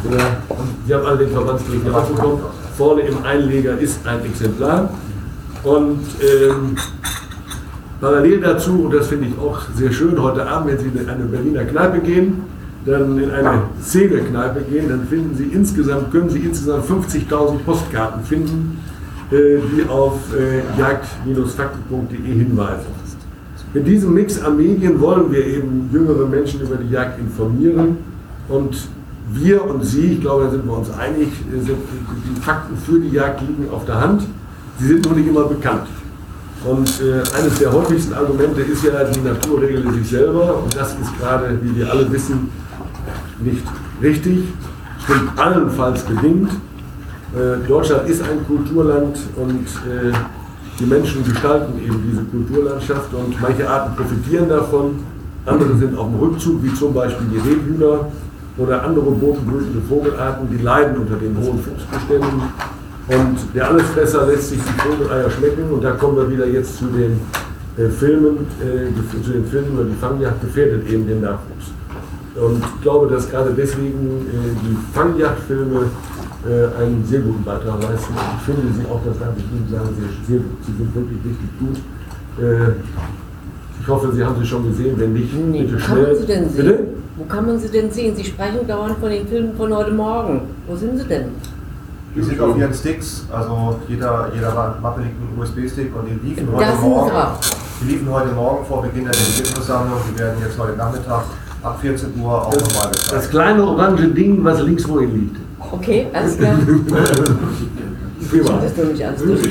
Sie 0.85 0.93
haben 0.93 1.05
alle 1.05 1.19
den 1.19 1.31
Verbandsbericht 1.31 1.85
ja 1.85 1.99
bekommen. 1.99 2.41
Vorne 2.77 3.01
im 3.01 3.23
Einleger 3.23 3.77
ist 3.79 4.05
ein 4.05 4.25
Exemplar. 4.25 4.89
Und 5.63 6.01
ähm, 6.21 6.75
parallel 7.99 8.41
dazu, 8.41 8.85
und 8.85 8.93
das 8.93 9.07
finde 9.07 9.27
ich 9.27 9.37
auch 9.39 9.61
sehr 9.75 9.91
schön, 9.91 10.21
heute 10.21 10.45
Abend, 10.45 10.71
wenn 10.71 10.79
Sie 10.79 10.87
in 10.87 11.09
eine 11.09 11.25
Berliner 11.25 11.63
Kneipe 11.65 11.99
gehen, 11.99 12.43
dann 12.85 13.17
in 13.17 13.31
eine 13.31 13.63
Szene-Kneipe 13.81 14.61
gehen, 14.69 14.89
dann 14.89 15.07
finden 15.07 15.35
Sie 15.35 15.45
insgesamt, 15.45 16.11
können 16.11 16.29
Sie 16.29 16.39
insgesamt 16.39 16.85
50.000 16.85 17.59
Postkarten 17.65 18.23
finden, 18.23 18.79
äh, 19.31 19.59
die 19.75 19.89
auf 19.89 20.19
äh, 20.33 20.59
jagd-fakten.de 20.79 22.17
hinweisen. 22.17 23.03
Mit 23.73 23.87
diesem 23.87 24.13
Mix 24.13 24.39
an 24.39 24.57
Medien 24.57 24.99
wollen 25.01 25.31
wir 25.31 25.45
eben 25.45 25.89
jüngere 25.91 26.27
Menschen 26.27 26.61
über 26.61 26.75
die 26.75 26.91
Jagd 26.91 27.19
informieren 27.19 27.97
und 28.47 28.77
wir 29.31 29.65
und 29.65 29.83
Sie, 29.83 30.13
ich 30.13 30.21
glaube, 30.21 30.43
da 30.43 30.51
sind 30.51 30.65
wir 30.65 30.77
uns 30.77 30.91
einig, 30.91 31.29
sind, 31.51 31.69
die 31.69 32.41
Fakten 32.41 32.77
für 32.77 32.99
die 32.99 33.09
Jagd 33.09 33.41
liegen 33.41 33.69
auf 33.71 33.85
der 33.85 33.99
Hand. 33.99 34.23
Sie 34.79 34.87
sind 34.87 35.05
nur 35.05 35.15
nicht 35.15 35.27
immer 35.27 35.45
bekannt. 35.45 35.87
Und 36.65 37.01
äh, 37.01 37.37
eines 37.37 37.59
der 37.59 37.71
häufigsten 37.71 38.13
Argumente 38.13 38.61
ist 38.61 38.83
ja, 38.83 39.03
die 39.03 39.19
Natur 39.19 39.61
regelt 39.61 39.93
sich 39.93 40.09
selber. 40.09 40.63
Und 40.63 40.75
das 40.75 40.91
ist 40.93 41.19
gerade, 41.19 41.59
wie 41.61 41.75
wir 41.75 41.91
alle 41.91 42.09
wissen, 42.11 42.49
nicht 43.39 43.63
richtig. 44.01 44.45
Stimmt 45.03 45.37
allenfalls 45.37 46.03
bedingt. 46.03 46.49
Äh, 47.35 47.67
Deutschland 47.67 48.07
ist 48.07 48.21
ein 48.21 48.45
Kulturland 48.47 49.17
und 49.35 49.65
äh, 49.91 50.13
die 50.79 50.85
Menschen 50.85 51.23
gestalten 51.25 51.73
eben 51.83 52.01
diese 52.09 52.23
Kulturlandschaft 52.23 53.13
und 53.13 53.41
manche 53.41 53.69
Arten 53.69 53.95
profitieren 53.95 54.47
davon. 54.47 54.99
Andere 55.45 55.75
sind 55.77 55.97
auf 55.97 56.07
dem 56.07 56.19
Rückzug, 56.19 56.63
wie 56.63 56.73
zum 56.73 56.93
Beispiel 56.93 57.27
die 57.27 57.37
Rebhühner 57.37 58.07
oder 58.57 58.83
andere 58.83 59.11
bodenbrütende 59.11 59.81
Vogelarten, 59.81 60.47
die 60.49 60.63
leiden 60.63 60.97
unter 60.97 61.15
den 61.15 61.35
hohen 61.35 61.59
Fuchsbeständen. 61.59 62.43
Und 63.07 63.37
der 63.53 63.69
Allesfresser 63.69 64.27
lässt 64.27 64.49
sich 64.49 64.59
die 64.59 64.79
Vogeleier 64.89 65.29
schmecken 65.29 65.69
und 65.71 65.83
da 65.83 65.91
kommen 65.91 66.15
wir 66.17 66.29
wieder 66.31 66.47
jetzt 66.47 66.77
zu 66.77 66.85
den 66.85 67.19
äh, 67.77 67.89
Filmen, 67.89 68.47
äh, 68.61 69.21
zu 69.23 69.31
den 69.31 69.45
Filmen 69.45 69.73
über 69.73 69.83
die 69.83 69.95
Fangjagd 69.99 70.41
gefährdet 70.41 70.87
eben 70.89 71.05
den 71.05 71.21
Nachwuchs. 71.21 71.71
Und 72.35 72.63
ich 72.63 72.81
glaube, 72.81 73.07
dass 73.07 73.29
gerade 73.29 73.51
deswegen 73.55 74.25
äh, 74.27 74.55
die 74.63 74.77
Fangjagdfilme 74.93 75.81
äh, 76.47 76.81
einen 76.81 77.03
sehr 77.05 77.19
guten 77.19 77.43
Beitrag 77.43 77.81
leisten. 77.83 78.13
Und 78.13 78.21
ich 78.37 78.43
finde 78.45 78.61
sie 78.73 78.85
auch, 78.89 79.01
das 79.05 79.19
darf 79.19 79.33
ich 79.37 79.43
Ihnen 79.43 79.67
sagen, 79.69 79.89
sehr, 79.99 80.09
sehr 80.27 80.37
gut. 80.37 80.57
Sie 80.65 80.71
sind 80.77 80.95
wirklich 80.95 81.19
richtig 81.25 81.59
gut. 81.59 81.77
Äh, 82.41 82.71
ich 83.81 83.87
hoffe, 83.87 84.11
Sie 84.13 84.23
haben 84.23 84.35
sie 84.39 84.45
schon 84.45 84.65
gesehen. 84.67 84.95
Wenn 84.97 85.11
nicht, 85.13 85.33
Nee, 85.33 85.63
bitte 85.63 85.73
wo 85.73 85.77
kann 85.77 85.97
schnell. 85.97 86.07
man 86.07 86.15
sie 86.15 86.25
denn 86.25 86.49
sehen? 86.49 86.65
Bitte? 86.65 86.79
Wo 87.17 87.23
kann 87.25 87.45
man 87.45 87.59
sie 87.59 87.67
denn 87.69 87.91
sehen? 87.91 88.15
Sie 88.15 88.23
sprechen 88.23 88.65
dauernd 88.67 88.97
von 88.97 89.09
den 89.09 89.27
Filmen 89.27 89.55
von 89.55 89.75
heute 89.75 89.91
Morgen. 89.91 90.41
Wo 90.67 90.75
sind 90.75 90.97
sie 90.97 91.05
denn? 91.05 91.25
Die 92.15 92.21
sind 92.21 92.39
auf 92.39 92.55
ihren 92.55 92.73
Sticks, 92.73 93.25
also 93.31 93.79
jeder, 93.87 94.29
jeder 94.35 94.75
Mappe 94.81 95.01
liegt 95.01 95.15
ein 95.19 95.39
USB-Stick 95.39 95.95
und 95.95 96.05
die 96.05 96.27
liefen 96.27 96.47
Das 96.57 96.69
heute 96.69 96.81
Morgen. 96.81 97.11
Die 97.81 97.85
liefen 97.91 98.07
heute 98.11 98.31
Morgen 98.33 98.65
vor 98.65 98.83
Beginn 98.83 99.05
der 99.05 99.13
Delegiertenversammlung. 99.13 99.97
Die 100.11 100.19
werden 100.19 100.35
jetzt 100.45 100.59
heute 100.59 100.77
Nachmittag 100.77 101.23
ab 101.63 101.79
14 101.81 102.13
Uhr 102.21 102.31
auch 102.45 102.53
nochmal 102.53 102.91
Das 102.91 103.09
gezeigt. 103.09 103.31
kleine 103.31 103.63
orange 103.65 104.07
Ding, 104.09 104.43
was 104.43 104.61
links 104.61 104.85
vor 104.85 105.01
Ihnen 105.01 105.13
liegt. 105.21 105.37
Okay, 105.71 106.07
alles 106.13 106.37
klar. 106.37 106.55
Prima. 108.29 108.49
Das 108.61 108.65
ist 108.71 108.77
nur 108.77 108.85
nicht 108.87 109.05
alles 109.05 109.23
durch. 109.23 109.41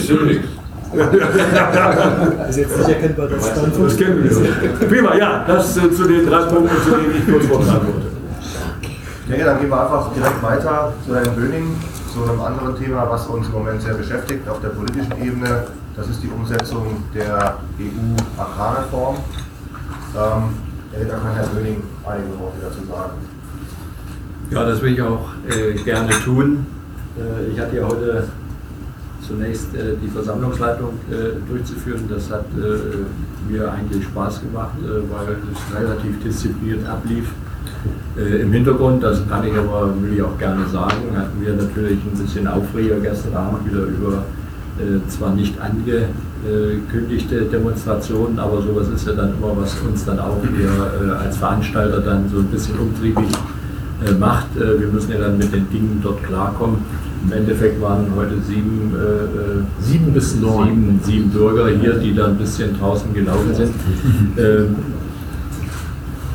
Ist 2.49 2.59
jetzt 2.59 2.79
nicht 2.79 2.89
erkennbar, 2.91 3.27
dass 3.29 3.47
es 3.47 3.55
dann 3.55 3.73
Das 3.83 3.97
kennen 3.97 4.23
wir. 4.25 4.89
Prima, 4.89 5.17
ja, 5.17 5.43
das 5.47 5.77
äh, 5.79 5.91
zu 5.91 6.05
den 6.07 6.27
drei 6.27 6.43
Punkten, 6.45 6.77
zu 6.85 6.91
denen 6.91 7.15
ich 7.19 7.27
kurz 7.33 7.47
vortragen 7.47 7.87
wollte. 7.87 8.09
Ich 8.83 9.29
denke, 9.31 9.45
dann 9.47 9.59
gehen 9.61 9.71
wir 9.71 9.81
einfach 9.81 10.13
direkt 10.13 10.43
weiter 10.43 10.93
zu 11.07 11.15
Herrn 11.15 11.35
Böning, 11.35 11.77
zu 12.13 12.25
einem 12.25 12.41
anderen 12.41 12.77
Thema, 12.77 13.09
was 13.09 13.27
uns 13.27 13.47
im 13.47 13.53
Moment 13.53 13.81
sehr 13.81 13.95
beschäftigt 13.95 14.47
auf 14.49 14.61
der 14.61 14.69
politischen 14.69 15.13
Ebene. 15.23 15.67
Das 15.97 16.09
ist 16.09 16.23
die 16.23 16.29
Umsetzung 16.29 17.03
der 17.15 17.59
EU-Agrarreform. 17.79 19.17
Ähm, 19.17 20.43
da 21.09 21.15
kann 21.17 21.35
Herr 21.35 21.47
Böning 21.47 21.83
einige 22.07 22.39
Worte 22.39 22.59
dazu 22.63 22.87
sagen. 22.87 23.13
Ja, 24.51 24.65
das 24.65 24.83
will 24.83 24.93
ich 24.93 25.01
auch 25.01 25.31
äh, 25.49 25.75
gerne 25.83 26.11
tun. 26.25 26.67
Äh, 27.19 27.53
ich 27.53 27.59
hatte 27.59 27.77
ja 27.77 27.87
heute 27.87 28.29
zunächst 29.27 29.75
äh, 29.75 29.97
die 30.03 30.09
Versammlungsleitung 30.09 30.99
äh, 31.11 31.49
durchzuführen. 31.49 32.05
Das 32.11 32.31
hat 32.31 32.45
äh, 32.57 33.51
mir 33.51 33.73
eigentlich 33.73 34.05
Spaß 34.05 34.41
gemacht, 34.43 34.75
äh, 34.83 35.11
weil 35.11 35.37
es 35.53 35.81
relativ 35.81 36.23
diszipliniert 36.23 36.87
ablief. 36.87 37.31
Äh, 38.17 38.43
Im 38.43 38.53
Hintergrund, 38.53 39.03
das 39.03 39.27
kann 39.29 39.47
ich 39.47 39.55
aber, 39.55 39.95
will 40.01 40.15
ich 40.15 40.23
auch 40.23 40.39
gerne 40.39 40.67
sagen, 40.69 41.17
hatten 41.17 41.41
wir 41.41 41.55
natürlich 41.55 41.99
ein 42.05 42.19
bisschen 42.19 42.47
Aufreger 42.47 43.01
gestern 43.01 43.35
Abend 43.35 43.67
wieder 43.67 43.85
über 43.85 44.25
äh, 44.79 45.07
zwar 45.09 45.35
nicht 45.35 45.55
angekündigte 45.61 47.43
Demonstrationen, 47.43 48.39
aber 48.39 48.63
sowas 48.63 48.89
ist 48.89 49.07
ja 49.07 49.13
dann 49.13 49.35
immer, 49.35 49.57
was 49.57 49.77
uns 49.87 50.05
dann 50.05 50.19
auch 50.19 50.39
hier 50.57 51.09
äh, 51.09 51.11
als 51.11 51.37
Veranstalter 51.37 52.01
dann 52.01 52.29
so 52.31 52.39
ein 52.39 52.47
bisschen 52.47 52.79
umtriebig 52.79 53.29
äh, 54.07 54.13
macht. 54.13 54.57
Äh, 54.57 54.81
wir 54.81 54.89
müssen 54.89 55.13
ja 55.13 55.19
dann 55.19 55.39
mit 55.39 55.53
den 55.53 55.69
Dingen 55.71 56.01
dort 56.03 56.23
klarkommen. 56.25 56.79
Im 57.25 57.33
Endeffekt 57.33 57.81
waren 57.81 58.07
heute 58.17 58.35
sieben, 58.49 58.95
äh, 58.95 58.99
äh, 58.99 59.63
Sieben 59.81 60.13
bis 60.13 60.35
neun. 60.37 60.69
sieben, 60.69 61.01
sieben 61.05 61.31
Bürger 61.31 61.69
hier, 61.69 61.95
die 61.95 62.15
da 62.15 62.27
ein 62.27 62.37
bisschen 62.37 62.77
draußen 62.79 63.13
gelaufen 63.15 63.55
sind. 63.55 63.73
Ähm, 64.39 64.77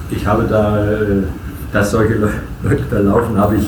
ich 0.09 0.25
habe 0.25 0.43
da, 0.49 0.83
äh, 0.85 1.23
dass 1.71 1.91
solche 1.91 2.15
Le- 2.15 2.29
Leute 2.63 2.83
da 2.89 2.99
laufen, 2.99 3.37
habe 3.37 3.55
ich 3.57 3.63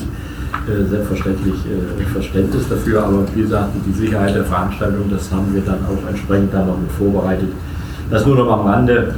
äh, 0.68 0.84
selbstverständlich 0.88 1.54
äh, 1.66 2.04
Verständnis 2.12 2.68
dafür, 2.68 3.04
aber 3.04 3.24
wie 3.34 3.42
gesagt, 3.42 3.70
die 3.86 3.92
Sicherheit 3.92 4.34
der 4.34 4.44
Veranstaltung, 4.44 5.10
das 5.10 5.30
haben 5.30 5.52
wir 5.54 5.62
dann 5.62 5.78
auch 5.86 6.08
entsprechend 6.08 6.52
dann 6.52 6.66
noch 6.66 6.78
mit 6.78 6.90
vorbereitet. 6.92 7.48
Das 8.10 8.26
nur 8.26 8.36
noch 8.36 8.50
am 8.50 8.66
Rande 8.66 9.14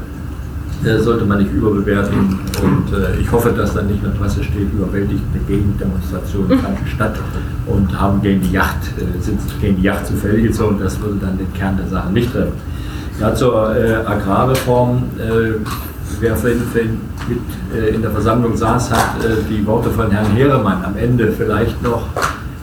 sollte 0.99 1.25
man 1.25 1.39
nicht 1.39 1.53
überbewerten 1.53 2.41
und 2.61 2.93
äh, 2.93 3.21
ich 3.21 3.31
hoffe, 3.31 3.51
dass 3.57 3.73
dann 3.73 3.87
nicht 3.87 4.03
in 4.03 4.11
der 4.11 4.19
Presse 4.19 4.43
steht, 4.43 4.73
überwältigende 4.73 5.39
Gegendemonstrationen 5.47 6.59
fanden 6.59 6.87
statt 6.89 7.15
und 7.69 8.01
haben 8.01 8.21
gegen 8.21 8.41
die 8.43 8.51
Yacht, 8.51 8.79
äh, 8.99 9.23
sind 9.23 9.39
gegen 9.61 9.77
die 9.77 9.83
Yacht 9.83 10.09
zu 10.09 10.15
Fell 10.15 10.43
gezogen, 10.43 10.79
das 10.83 11.01
würde 11.01 11.19
dann 11.21 11.39
den 11.39 11.53
Kern 11.55 11.77
der 11.77 11.87
Sache 11.87 12.13
nicht 12.13 12.33
treffen. 12.33 12.55
Ja, 13.21 13.33
zur 13.33 13.77
äh, 13.77 13.95
Agrarreform, 14.05 15.05
wer 16.23 16.37
vorhin, 16.37 16.61
mit 17.29 17.41
äh, 17.77 17.95
in 17.95 18.01
der 18.01 18.13
Versammlung 18.13 18.57
saß, 18.57 18.91
hat 18.93 19.25
äh, 19.25 19.43
die 19.51 19.67
Worte 19.67 19.91
von 19.91 20.11
Herrn 20.11 20.33
Heeremann 20.35 20.85
am 20.85 20.97
Ende 20.97 21.33
vielleicht 21.33 21.83
noch 21.83 22.07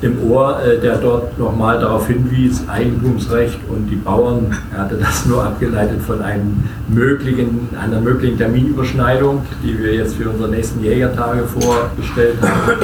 im 0.01 0.17
Ohr, 0.23 0.61
äh, 0.63 0.79
der 0.79 0.97
dort 0.97 1.37
nochmal 1.37 1.79
darauf 1.79 2.07
hinwies, 2.07 2.67
Eigentumsrecht 2.69 3.59
und 3.67 3.87
die 3.87 3.97
Bauern, 3.97 4.55
er 4.73 4.83
hatte 4.83 4.95
das 4.95 5.25
nur 5.25 5.43
abgeleitet 5.43 6.01
von 6.01 6.21
einem 6.21 6.63
möglichen, 6.87 7.69
einer 7.79 7.99
möglichen 7.99 8.37
Terminüberschneidung, 8.37 9.41
die 9.61 9.77
wir 9.77 9.93
jetzt 9.93 10.15
für 10.15 10.29
unsere 10.29 10.49
nächsten 10.49 10.81
Jägertage 10.81 11.43
vorgestellt 11.43 12.37
haben. 12.41 12.79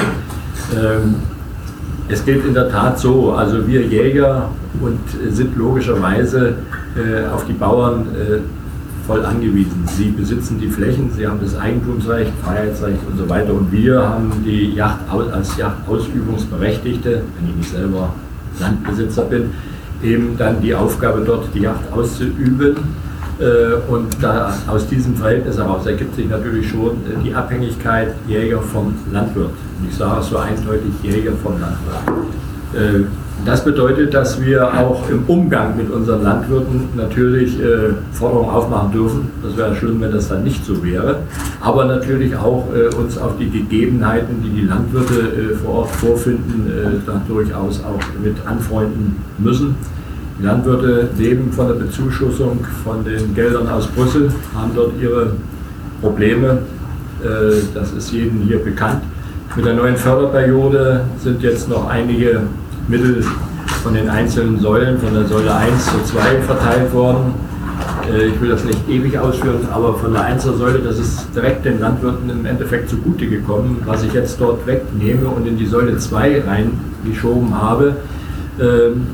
Ähm, 0.76 1.16
es 2.10 2.24
geht 2.26 2.46
in 2.46 2.54
der 2.54 2.70
Tat 2.70 3.00
so, 3.00 3.32
also 3.32 3.66
wir 3.68 3.82
Jäger 3.82 4.50
und 4.82 5.00
sind 5.32 5.56
logischerweise 5.58 6.56
äh, 6.96 7.28
auf 7.34 7.46
die 7.46 7.54
Bauern 7.54 8.08
äh, 8.14 8.40
voll 9.06 9.26
angewiesen. 9.26 9.84
Sie 9.88 10.10
besitzen 10.10 10.60
die 10.60 10.68
Flächen, 10.68 11.12
sie 11.12 11.28
haben 11.28 11.39
das 11.41 11.56
Eigentumsrecht, 11.56 12.32
Freiheitsrecht 12.44 13.00
und 13.08 13.18
so 13.18 13.30
weiter. 13.30 13.54
Und 13.54 13.72
wir 13.72 14.02
haben 14.02 14.32
die 14.46 14.74
Yacht 14.74 15.00
als 15.32 15.58
Yachtausübungsberechtigte, 15.58 17.22
wenn 17.38 17.50
ich 17.50 17.56
nicht 17.56 17.72
selber 17.72 18.13
Landbesitzer 18.60 19.24
bin, 19.26 19.52
eben 20.04 20.38
dann 20.38 20.62
die 20.62 20.74
Aufgabe 20.74 21.22
dort 21.26 21.50
die 21.54 21.62
Yacht 21.62 21.91
auszuüben. 21.91 22.76
Äh, 23.38 23.91
und 23.91 24.15
da, 24.22 24.54
aus 24.68 24.88
diesem 24.88 25.15
Verhältnis 25.15 25.58
heraus 25.58 25.86
ergibt 25.86 26.15
sich 26.15 26.30
natürlich 26.30 26.70
schon 26.70 26.91
äh, 26.91 27.22
die 27.24 27.34
Abhängigkeit 27.34 28.13
Jäger 28.28 28.62
vom 28.62 28.94
Landwirt. 29.12 29.50
Und 29.80 29.89
ich 29.89 29.96
sage 29.96 30.22
es 30.22 30.30
so 30.30 30.38
eindeutig, 30.38 30.91
Jäger 31.04 31.34
vom 31.44 31.60
Landwirt. 31.60 32.28
Äh, 32.73 33.06
das 33.45 33.63
bedeutet, 33.63 34.13
dass 34.13 34.41
wir 34.41 34.73
auch 34.73 35.08
im 35.10 35.23
Umgang 35.28 35.78
mit 35.78 35.91
unseren 35.91 36.23
Landwirten 36.23 36.89
natürlich 36.95 37.60
äh, 37.60 37.93
Forderungen 38.12 38.49
aufmachen 38.49 38.91
dürfen. 38.91 39.30
Das 39.43 39.56
wäre 39.56 39.75
schlimm, 39.75 40.01
wenn 40.01 40.12
das 40.12 40.30
dann 40.30 40.43
nicht 40.43 40.65
so 40.65 40.84
wäre. 40.84 41.19
Aber 41.62 41.86
natürlich 41.86 42.36
auch 42.36 42.67
äh, 42.73 42.95
uns 42.95 43.17
auf 43.17 43.38
die 43.38 43.49
Gegebenheiten, 43.49 44.41
die 44.41 44.62
die 44.62 44.65
Landwirte 44.65 45.13
äh, 45.13 45.56
vor 45.58 45.73
Ort 45.75 45.91
vorfinden, 45.91 46.65
äh, 46.67 47.06
da 47.06 47.21
durchaus 47.28 47.84
auch 47.84 48.01
mit 48.23 48.36
anfreunden 48.47 49.17
müssen. 49.38 49.75
Die 50.39 50.45
Landwirte 50.45 51.10
leben 51.17 51.51
von 51.51 51.67
der 51.67 51.75
Bezuschussung 51.75 52.65
von 52.84 53.04
den 53.04 53.36
Geldern 53.36 53.67
aus 53.67 53.86
Brüssel, 53.88 54.32
haben 54.56 54.71
dort 54.75 54.91
ihre 55.01 55.34
Probleme. 56.01 56.60
Das 57.73 57.93
ist 57.93 58.12
jedem 58.12 58.41
hier 58.41 58.60
bekannt. 58.60 59.01
Mit 59.56 59.66
der 59.66 59.74
neuen 59.74 59.96
Förderperiode 59.96 61.02
sind 61.20 61.42
jetzt 61.42 61.70
noch 61.70 61.88
einige 61.90 62.42
Mittel 62.88 63.24
von 63.84 63.94
den 63.94 64.10
einzelnen 64.10 64.60
Säulen, 64.60 65.00
von 65.00 65.14
der 65.14 65.26
Säule 65.26 65.54
1 65.54 65.86
zu 65.86 66.04
2 66.04 66.42
verteilt 66.42 66.94
worden. 66.94 67.34
Äh, 68.12 68.28
ich 68.28 68.42
will 68.42 68.50
das 68.50 68.64
nicht 68.66 68.80
ewig 68.90 69.18
ausführen, 69.18 69.68
aber 69.72 69.94
von 69.94 70.12
der 70.12 70.24
1 70.24 70.44
Säule, 70.44 70.80
das 70.80 71.00
ist 71.00 71.28
direkt 71.36 71.66
den 71.66 71.80
Landwirten 71.80 72.30
im 72.30 72.46
Endeffekt 72.46 72.90
zugute 72.90 73.28
gekommen. 73.28 73.82
Was 73.86 74.04
ich 74.04 74.14
jetzt 74.14 74.42
dort 74.42 74.66
wegnehme 74.68 75.28
und 75.28 75.48
in 75.48 75.58
die 75.58 75.68
Säule 75.68 75.98
2 75.98 76.44
reingeschoben 76.46 77.56
habe, 77.56 77.96
ähm, 78.60 79.08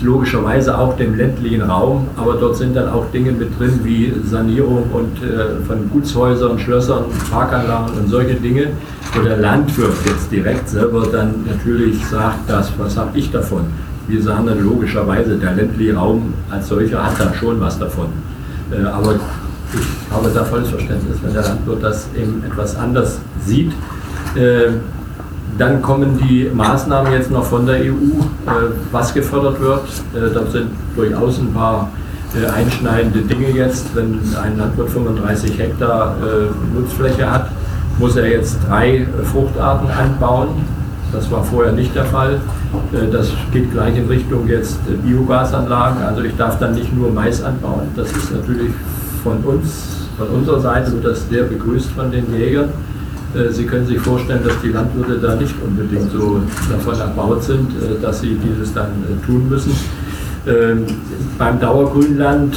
logischerweise 0.00 0.76
auch 0.76 0.96
dem 0.96 1.16
ländlichen 1.16 1.62
Raum, 1.62 2.08
aber 2.16 2.34
dort 2.34 2.56
sind 2.56 2.74
dann 2.74 2.88
auch 2.88 3.06
Dinge 3.12 3.30
mit 3.30 3.58
drin 3.58 3.80
wie 3.84 4.12
Sanierung 4.24 4.90
und 4.92 5.22
äh, 5.22 5.64
von 5.66 5.88
Gutshäusern, 5.90 6.58
Schlössern, 6.58 7.04
Parkanlagen 7.30 7.96
und 7.96 8.08
solche 8.08 8.34
Dinge, 8.34 8.68
wo 9.14 9.22
der 9.22 9.36
Landwirt 9.38 9.94
jetzt 10.06 10.30
direkt 10.30 10.68
selber 10.68 11.06
dann 11.06 11.44
natürlich 11.46 12.04
sagt, 12.06 12.48
das, 12.48 12.72
was 12.78 12.96
habe 12.96 13.16
ich 13.18 13.30
davon? 13.30 13.62
Wir 14.06 14.22
sagen 14.22 14.46
dann 14.46 14.62
logischerweise, 14.64 15.36
der 15.36 15.52
ländliche 15.52 15.94
Raum 15.94 16.34
als 16.50 16.68
solcher 16.68 17.04
hat 17.04 17.20
dann 17.20 17.34
schon 17.34 17.60
was 17.60 17.78
davon. 17.78 18.06
Äh, 18.70 18.84
aber 18.84 19.14
ich 19.14 20.14
habe 20.14 20.30
da 20.32 20.44
volles 20.44 20.70
Verständnis, 20.70 21.18
wenn 21.22 21.34
der 21.34 21.42
Landwirt 21.42 21.82
das 21.82 22.08
eben 22.16 22.42
etwas 22.44 22.76
anders 22.76 23.18
sieht. 23.44 23.72
Äh, 24.34 24.72
dann 25.58 25.82
kommen 25.82 26.18
die 26.18 26.50
Maßnahmen 26.54 27.12
jetzt 27.12 27.30
noch 27.30 27.44
von 27.44 27.66
der 27.66 27.76
EU, 27.76 27.92
äh, 28.46 28.70
was 28.92 29.12
gefördert 29.12 29.60
wird. 29.60 29.82
Da 30.14 30.46
sind 30.46 30.70
durchaus 30.94 31.38
ein 31.38 31.52
paar 31.52 31.90
einschneidende 32.54 33.20
Dinge 33.22 33.50
jetzt. 33.50 33.94
Wenn 33.94 34.20
ein 34.42 34.58
Landwirt 34.58 34.90
35 34.90 35.58
Hektar 35.58 36.14
Nutzfläche 36.74 37.28
hat, 37.28 37.48
muss 37.98 38.16
er 38.16 38.28
jetzt 38.28 38.58
drei 38.68 39.06
Fruchtarten 39.32 39.90
anbauen. 39.90 40.48
Das 41.12 41.30
war 41.30 41.42
vorher 41.42 41.72
nicht 41.72 41.94
der 41.94 42.04
Fall. 42.04 42.40
Das 43.10 43.32
geht 43.52 43.70
gleich 43.72 43.96
in 43.96 44.06
Richtung 44.06 44.46
jetzt 44.46 44.78
Biogasanlagen. 45.04 46.02
Also 46.02 46.22
ich 46.22 46.36
darf 46.36 46.58
dann 46.58 46.74
nicht 46.74 46.94
nur 46.94 47.10
Mais 47.10 47.42
anbauen. 47.42 47.88
Das 47.96 48.10
ist 48.12 48.32
natürlich 48.32 48.72
von 49.22 49.38
uns, 49.38 50.08
von 50.18 50.28
unserer 50.28 50.60
Seite 50.60 50.92
wird 50.92 51.04
das 51.04 51.28
sehr 51.28 51.44
begrüßt 51.44 51.90
von 51.90 52.10
den 52.10 52.32
Jägern. 52.36 52.70
Äh, 53.34 53.52
Sie 53.52 53.64
können 53.64 53.86
sich 53.86 54.00
vorstellen, 54.00 54.42
dass 54.44 54.60
die 54.62 54.68
Landwirte 54.68 55.18
da 55.18 55.34
nicht 55.34 55.54
unbedingt 55.64 56.10
so 56.10 56.42
davon 56.70 56.98
erbaut 56.98 57.42
sind, 57.42 57.70
äh, 57.72 58.00
dass 58.00 58.20
sie 58.20 58.36
dieses 58.36 58.72
dann 58.72 58.90
äh, 59.04 59.26
tun 59.26 59.48
müssen. 59.48 59.72
Ähm, 60.46 60.86
beim 61.36 61.60
Dauergrünland 61.60 62.56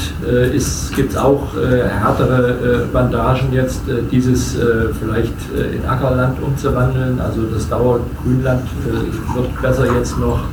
gibt 0.95 1.11
es 1.11 1.17
auch 1.17 1.53
härtere 1.55 2.87
Bandagen 2.91 3.51
jetzt, 3.53 3.81
dieses 4.11 4.57
vielleicht 4.99 5.33
in 5.75 5.85
Ackerland 5.87 6.41
umzuwandeln. 6.41 7.19
Also 7.19 7.43
das 7.53 7.69
Dauergrünland 7.69 8.63
wird 9.35 9.61
besser 9.61 9.85
jetzt 9.97 10.17
noch 10.17 10.45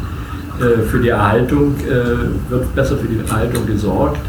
für 0.91 0.99
die 0.99 1.09
Erhaltung, 1.09 1.75
wird 2.49 2.75
besser 2.75 2.97
für 2.97 3.07
die 3.07 3.21
Erhaltung 3.27 3.67
gesorgt. 3.67 4.21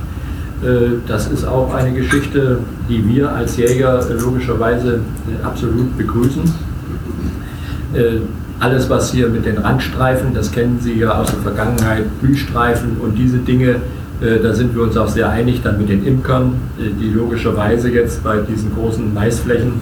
Äh, 0.61 0.97
das 1.07 1.27
ist 1.27 1.45
auch 1.45 1.73
eine 1.73 1.93
Geschichte, 1.93 2.59
die 2.89 3.07
wir 3.07 3.31
als 3.31 3.57
Jäger 3.57 4.05
logischerweise 4.21 4.95
äh, 5.27 5.45
absolut 5.45 5.97
begrüßen. 5.97 6.69
Äh, 8.59 8.63
alles, 8.63 8.89
was 8.89 9.11
hier 9.11 9.27
mit 9.29 9.45
den 9.45 9.57
Randstreifen, 9.57 10.33
das 10.33 10.51
kennen 10.51 10.79
Sie 10.81 10.93
ja 10.93 11.11
aus 11.11 11.31
der 11.31 11.39
Vergangenheit, 11.39 12.05
Blühstreifen 12.21 12.97
und 13.01 13.17
diese 13.17 13.37
Dinge, 13.37 13.77
da 14.21 14.53
sind 14.53 14.75
wir 14.75 14.83
uns 14.83 14.97
auch 14.97 15.07
sehr 15.07 15.29
einig, 15.29 15.61
dann 15.63 15.77
mit 15.77 15.87
den 15.87 16.05
Imkern, 16.05 16.55
die 16.77 17.09
logischerweise 17.09 17.89
jetzt 17.89 18.21
bei 18.21 18.39
diesen 18.39 18.75
großen 18.75 19.13
Maisflächen 19.13 19.79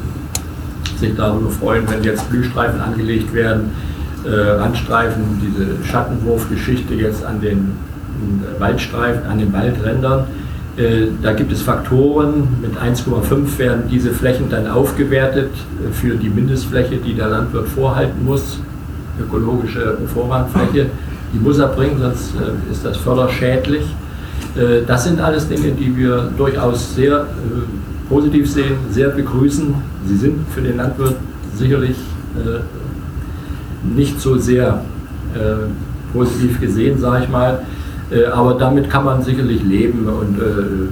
sich 1.00 1.16
darüber 1.16 1.50
freuen, 1.50 1.90
wenn 1.90 2.04
jetzt 2.04 2.30
Blühstreifen 2.30 2.80
angelegt 2.80 3.34
werden, 3.34 3.72
Randstreifen, 4.24 5.24
diese 5.42 5.84
Schattenwurfgeschichte 5.84 6.94
jetzt 6.94 7.26
an 7.26 7.42
den 7.42 7.72
Waldstreifen, 8.60 9.26
an 9.26 9.40
den 9.40 9.52
Waldrändern. 9.52 10.20
äh, 10.20 10.47
da 11.24 11.34
gibt 11.34 11.52
es 11.52 11.64
Faktoren, 11.64 12.48
mit 12.62 12.78
1,5 12.78 13.58
werden 13.58 13.84
diese 13.90 14.12
Flächen 14.12 14.48
dann 14.50 14.68
aufgewertet 14.68 15.50
äh, 15.54 15.92
für 15.92 16.16
die 16.16 16.30
Mindestfläche, 16.30 16.98
die 16.98 17.16
der 17.16 17.30
Landwirt 17.30 17.68
vorhalten 17.68 18.24
muss, 18.24 18.60
ökologische 19.20 19.98
Vorrangfläche. 20.14 20.86
Die 21.34 21.40
muss 21.40 21.58
er 21.58 21.70
bringen, 21.70 22.00
sonst 22.00 22.34
äh, 22.36 22.72
ist 22.72 22.86
das 22.86 22.98
förderschädlich. 22.98 23.84
Das 24.88 25.04
sind 25.04 25.22
alles 25.22 25.48
Dinge, 25.48 25.72
die 25.72 25.96
wir 25.96 26.32
durchaus 26.36 26.96
sehr 26.96 27.28
positiv 28.10 28.50
sehen, 28.50 28.76
sehr 28.90 29.10
begrüßen. 29.10 29.76
Sie 30.08 30.16
sind 30.16 30.48
für 30.50 30.62
den 30.62 30.78
Landwirt 30.78 31.16
sicherlich 31.56 31.96
nicht 33.96 34.20
so 34.20 34.36
sehr 34.36 34.82
positiv 36.12 36.60
gesehen, 36.60 36.98
sage 36.98 37.26
ich 37.26 37.30
mal. 37.30 37.60
Äh, 38.12 38.26
aber 38.26 38.54
damit 38.54 38.90
kann 38.90 39.06
man 39.06 39.22
sicherlich 39.22 39.64
leben 39.64 40.08
und 40.08 40.40
äh, 40.40 40.88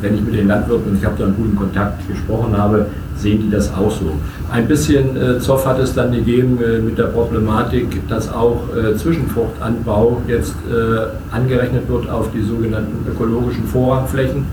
wenn 0.00 0.14
ich 0.14 0.20
mit 0.20 0.34
den 0.34 0.48
Landwirten, 0.48 0.90
und 0.90 0.98
ich 0.98 1.04
habe 1.04 1.16
da 1.18 1.24
einen 1.24 1.36
guten 1.36 1.56
Kontakt 1.56 2.06
gesprochen 2.06 2.56
habe, 2.56 2.86
sehen 3.16 3.40
die 3.42 3.50
das 3.50 3.72
auch 3.72 3.90
so. 3.90 4.12
Ein 4.50 4.68
bisschen 4.68 5.16
äh, 5.16 5.38
Zoff 5.40 5.66
hat 5.66 5.78
es 5.78 5.94
dann 5.94 6.12
gegeben 6.12 6.58
äh, 6.62 6.78
mit 6.80 6.98
der 6.98 7.04
Problematik, 7.04 8.06
dass 8.08 8.30
auch 8.30 8.64
äh, 8.76 8.94
Zwischenfruchtanbau 8.94 10.22
jetzt 10.28 10.54
äh, 10.70 11.34
angerechnet 11.34 11.88
wird 11.88 12.10
auf 12.10 12.30
die 12.32 12.42
sogenannten 12.42 13.06
ökologischen 13.10 13.64
Vorrangflächen. 13.64 14.44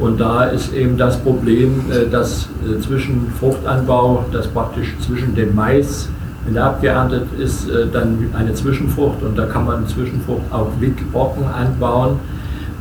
Und 0.00 0.20
da 0.20 0.46
ist 0.46 0.74
eben 0.74 0.96
das 0.96 1.18
Problem, 1.18 1.84
dass 2.10 2.48
Zwischenfruchtanbau, 2.80 4.24
das 4.32 4.48
praktisch 4.48 4.94
zwischen 5.06 5.34
dem 5.36 5.54
Mais 5.54 6.08
wenn 6.44 6.54
der 6.54 6.64
abgeerntet 6.64 7.26
ist, 7.38 7.68
äh, 7.68 7.86
dann 7.92 8.30
eine 8.36 8.54
Zwischenfrucht 8.54 9.22
und 9.22 9.36
da 9.38 9.46
kann 9.46 9.64
man 9.64 9.86
Zwischenfrucht 9.86 10.42
auch 10.50 10.68
Wickbrocken 10.80 11.44
anbauen, 11.46 12.18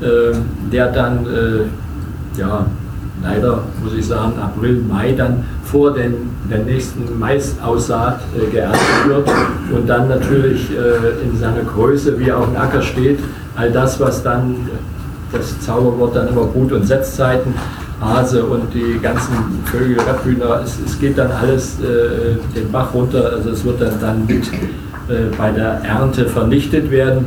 ähm, 0.02 0.45
der 0.71 0.88
dann, 0.91 1.26
äh, 1.26 2.39
ja, 2.39 2.65
leider 3.24 3.63
muss 3.84 3.93
ich 3.93 4.08
sagen, 4.08 4.34
April, 4.41 4.82
Mai 4.89 5.12
dann 5.12 5.43
vor 5.63 5.93
den, 5.93 6.32
der 6.50 6.60
nächsten 6.60 7.19
Maisaussaat 7.19 8.21
äh, 8.36 8.50
geerntet 8.50 8.82
wird 9.08 9.30
und 9.74 9.88
dann 9.88 10.10
natürlich 10.10 10.69
in 11.24 11.38
seiner 11.38 11.62
Größe, 11.62 12.19
wie 12.19 12.30
er 12.30 12.39
auf 12.39 12.45
dem 12.47 12.58
Acker 12.58 12.82
steht, 12.82 13.19
all 13.56 13.71
das, 13.71 14.00
was 14.00 14.24
dann, 14.24 14.56
das 15.32 15.60
Zauberwort 15.62 16.15
dann 16.15 16.28
immer 16.30 16.45
Brut- 16.45 16.71
und 16.71 16.86
Setzzeiten, 16.86 17.54
Hase 18.02 18.44
und 18.44 18.74
die 18.74 19.00
ganzen 19.00 19.36
Vögel, 19.66 19.98
Rebhühner, 20.00 20.62
es, 20.64 20.80
es 20.84 21.00
geht 21.00 21.18
dann 21.18 21.32
alles 21.32 21.80
äh, 21.80 22.36
den 22.56 22.72
Bach 22.72 22.94
runter, 22.94 23.32
also 23.36 23.52
es 23.52 23.64
wird 23.64 23.80
dann, 23.80 24.00
dann 24.02 24.26
mit 24.26 24.48
äh, 24.48 25.36
bei 25.38 25.52
der 25.52 25.82
Ernte 25.84 26.26
vernichtet 26.26 26.90
werden. 26.90 27.26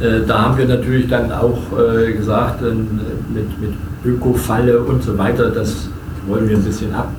Äh, 0.00 0.20
da 0.26 0.42
haben 0.42 0.58
wir 0.58 0.66
natürlich 0.66 1.08
dann 1.08 1.32
auch 1.32 1.58
äh, 1.76 2.12
gesagt, 2.12 2.62
mit, 2.62 3.60
mit 3.60 3.72
Ökofalle 4.04 4.80
und 4.80 5.02
so 5.02 5.18
weiter, 5.18 5.50
das 5.50 5.88
wollen 6.26 6.48
wir 6.48 6.56
ein 6.56 6.64
bisschen 6.64 6.94
ab, 6.94 7.10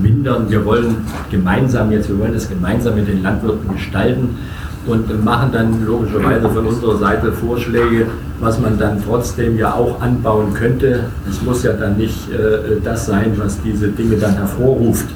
mindern. 0.00 0.48
Wir 0.48 0.64
wollen 0.64 0.96
gemeinsam 1.30 1.90
jetzt, 1.90 2.08
wir 2.08 2.18
wollen 2.18 2.34
es 2.34 2.48
gemeinsam 2.48 2.94
mit 2.94 3.08
den 3.08 3.22
Landwirten 3.22 3.72
gestalten 3.72 4.36
und 4.86 5.24
machen 5.24 5.50
dann 5.52 5.84
logischerweise 5.84 6.48
von 6.48 6.66
unserer 6.66 6.96
Seite 6.98 7.32
Vorschläge, 7.32 8.06
was 8.44 8.60
man 8.60 8.78
dann 8.78 9.02
trotzdem 9.02 9.58
ja 9.58 9.74
auch 9.74 10.00
anbauen 10.00 10.52
könnte. 10.54 11.04
Es 11.28 11.42
muss 11.42 11.62
ja 11.62 11.72
dann 11.72 11.96
nicht 11.96 12.30
äh, 12.30 12.80
das 12.82 13.06
sein, 13.06 13.32
was 13.36 13.60
diese 13.62 13.88
Dinge 13.88 14.16
dann 14.16 14.34
hervorruft 14.34 15.06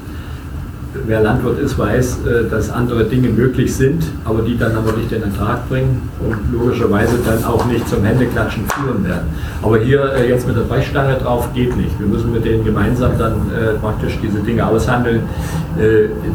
wer 1.07 1.21
Landwirt 1.21 1.59
ist, 1.59 1.79
weiß, 1.79 2.19
äh, 2.25 2.51
dass 2.51 2.71
andere 2.71 3.05
Dinge 3.05 3.29
möglich 3.29 3.75
sind, 3.75 4.05
aber 4.25 4.43
die 4.43 4.57
dann 4.57 4.77
aber 4.77 4.93
nicht 4.93 5.11
den 5.11 5.23
Ertrag 5.23 5.69
bringen 5.69 6.09
und 6.21 6.37
logischerweise 6.53 7.17
dann 7.25 7.45
auch 7.45 7.65
nicht 7.67 7.89
zum 7.89 8.05
Händeklatschen 8.05 8.65
führen 8.69 9.05
werden. 9.05 9.29
Aber 9.63 9.79
hier 9.79 10.13
äh, 10.15 10.29
jetzt 10.29 10.47
mit 10.47 10.57
der 10.57 10.63
Brechstange 10.63 11.15
drauf 11.17 11.49
geht 11.55 11.77
nicht. 11.77 11.99
Wir 11.99 12.07
müssen 12.07 12.33
mit 12.33 12.45
denen 12.45 12.65
gemeinsam 12.65 13.13
dann 13.19 13.33
äh, 13.33 13.79
praktisch 13.81 14.19
diese 14.23 14.39
Dinge 14.41 14.67
aushandeln. 14.67 15.23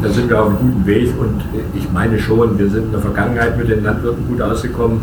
Da 0.02 0.08
sind 0.08 0.30
wir 0.30 0.40
auf 0.40 0.48
einem 0.48 0.56
guten 0.56 0.86
Weg 0.86 1.12
und 1.18 1.42
ich 1.74 1.90
meine 1.92 2.18
schon, 2.18 2.58
wir 2.58 2.70
sind 2.70 2.86
in 2.86 2.92
der 2.92 3.00
Vergangenheit 3.00 3.58
mit 3.58 3.68
den 3.68 3.84
Landwirten 3.84 4.26
gut 4.26 4.40
ausgekommen. 4.40 5.00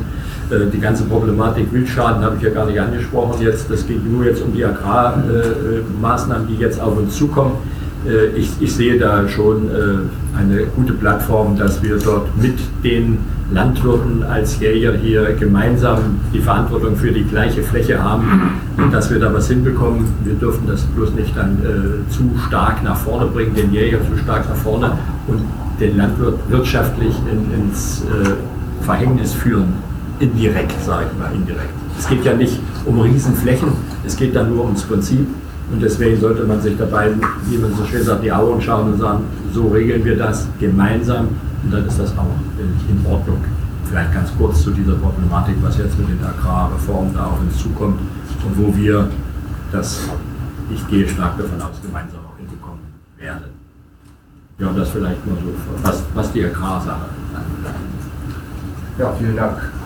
Die 0.51 0.79
ganze 0.79 1.05
Problematik 1.05 1.71
Wildschaden 1.71 2.23
habe 2.23 2.35
ich 2.35 2.43
ja 2.43 2.49
gar 2.49 2.65
nicht 2.65 2.79
angesprochen 2.79 3.41
jetzt. 3.41 3.69
Das 3.69 3.87
geht 3.87 4.05
nur 4.05 4.25
jetzt 4.25 4.41
um 4.41 4.53
die 4.53 4.65
Agrarmaßnahmen, 4.65 6.47
die 6.47 6.57
jetzt 6.57 6.81
auf 6.81 6.97
uns 6.97 7.15
zukommen 7.15 7.53
äh, 8.07 8.27
ich, 8.37 8.49
ich, 8.59 8.73
sehe 8.73 8.97
da 8.97 9.27
schon 9.27 9.69
äh, 9.69 10.37
eine 10.37 10.65
gute 10.75 10.93
Plattform, 10.93 11.57
dass 11.57 11.81
wir 11.83 11.97
dort 11.97 12.35
mit 12.41 12.57
den 12.83 13.19
Landwirten 13.51 14.23
als 14.23 14.59
Jäger 14.59 14.93
hier 14.93 15.33
gemeinsam 15.33 16.19
die 16.33 16.39
Verantwortung 16.39 16.95
für 16.95 17.11
die 17.11 17.23
gleiche 17.23 17.61
Fläche 17.61 18.01
haben 18.01 18.59
und 18.77 18.93
dass 18.93 19.11
wir 19.11 19.19
da 19.19 19.33
was 19.33 19.49
hinbekommen. 19.49 20.05
Wir 20.23 20.35
dürfen 20.35 20.67
das 20.67 20.81
bloß 20.83 21.13
nicht 21.13 21.35
dann 21.35 21.59
äh, 21.59 22.09
zu 22.09 22.31
stark 22.47 22.81
nach 22.83 22.97
vorne 22.97 23.25
bringen, 23.25 23.53
den 23.55 23.73
Jäger 23.73 23.99
zu 24.09 24.17
stark 24.17 24.47
nach 24.49 24.55
vorne 24.55 24.97
und 25.27 25.41
den 25.79 25.97
Landwirt 25.97 26.39
wirtschaftlich 26.49 27.13
in, 27.29 27.61
ins 27.61 28.03
äh, 28.03 28.83
Verhängnis 28.83 29.33
führen. 29.33 29.73
Indirekt, 30.21 30.79
sage 30.85 31.07
ich 31.11 31.19
mal, 31.19 31.33
indirekt. 31.33 31.73
Es 31.97 32.07
geht 32.07 32.23
ja 32.23 32.33
nicht 32.33 32.59
um 32.85 32.99
Riesenflächen, 32.99 33.69
es 34.05 34.15
geht 34.15 34.35
dann 34.35 34.49
nur 34.49 34.65
ums 34.65 34.83
Prinzip 34.83 35.27
und 35.71 35.81
deswegen 35.81 36.21
sollte 36.21 36.43
man 36.43 36.61
sich 36.61 36.77
dabei, 36.77 37.09
wie 37.47 37.57
man 37.57 37.73
so 37.73 37.83
schön 37.85 38.03
sagt, 38.03 38.23
die 38.23 38.31
Augen 38.31 38.61
schauen 38.61 38.93
und 38.93 38.99
sagen, 38.99 39.23
so 39.51 39.69
regeln 39.69 40.05
wir 40.05 40.15
das 40.15 40.47
gemeinsam 40.59 41.29
und 41.63 41.73
dann 41.73 41.87
ist 41.87 41.97
das 41.97 42.11
auch 42.17 42.27
in 42.59 43.05
Ordnung. 43.11 43.43
Vielleicht 43.89 44.13
ganz 44.13 44.29
kurz 44.37 44.61
zu 44.61 44.69
dieser 44.69 44.93
Problematik, 44.93 45.55
was 45.63 45.79
jetzt 45.79 45.97
mit 45.97 46.07
den 46.09 46.23
Agrarreformen 46.23 47.15
da 47.15 47.25
auf 47.25 47.39
uns 47.39 47.57
zukommt 47.57 47.99
und 48.45 48.57
wo 48.57 48.75
wir 48.75 49.09
das, 49.71 50.01
ich 50.71 50.87
gehe 50.87 51.07
stark 51.07 51.35
davon 51.37 51.59
aus, 51.61 51.81
gemeinsam 51.81 52.19
auch 52.19 52.37
hinbekommen 52.37 52.81
werden. 53.17 53.45
Ja, 54.59 54.71
das 54.71 54.89
vielleicht 54.89 55.25
mal 55.25 55.35
so, 55.43 55.51
was, 55.81 56.03
was 56.13 56.31
die 56.31 56.45
Agrarsache 56.45 57.09
anbelangt. 57.33 57.77
Ja, 58.99 59.13
vielen 59.17 59.35
Dank. 59.35 59.80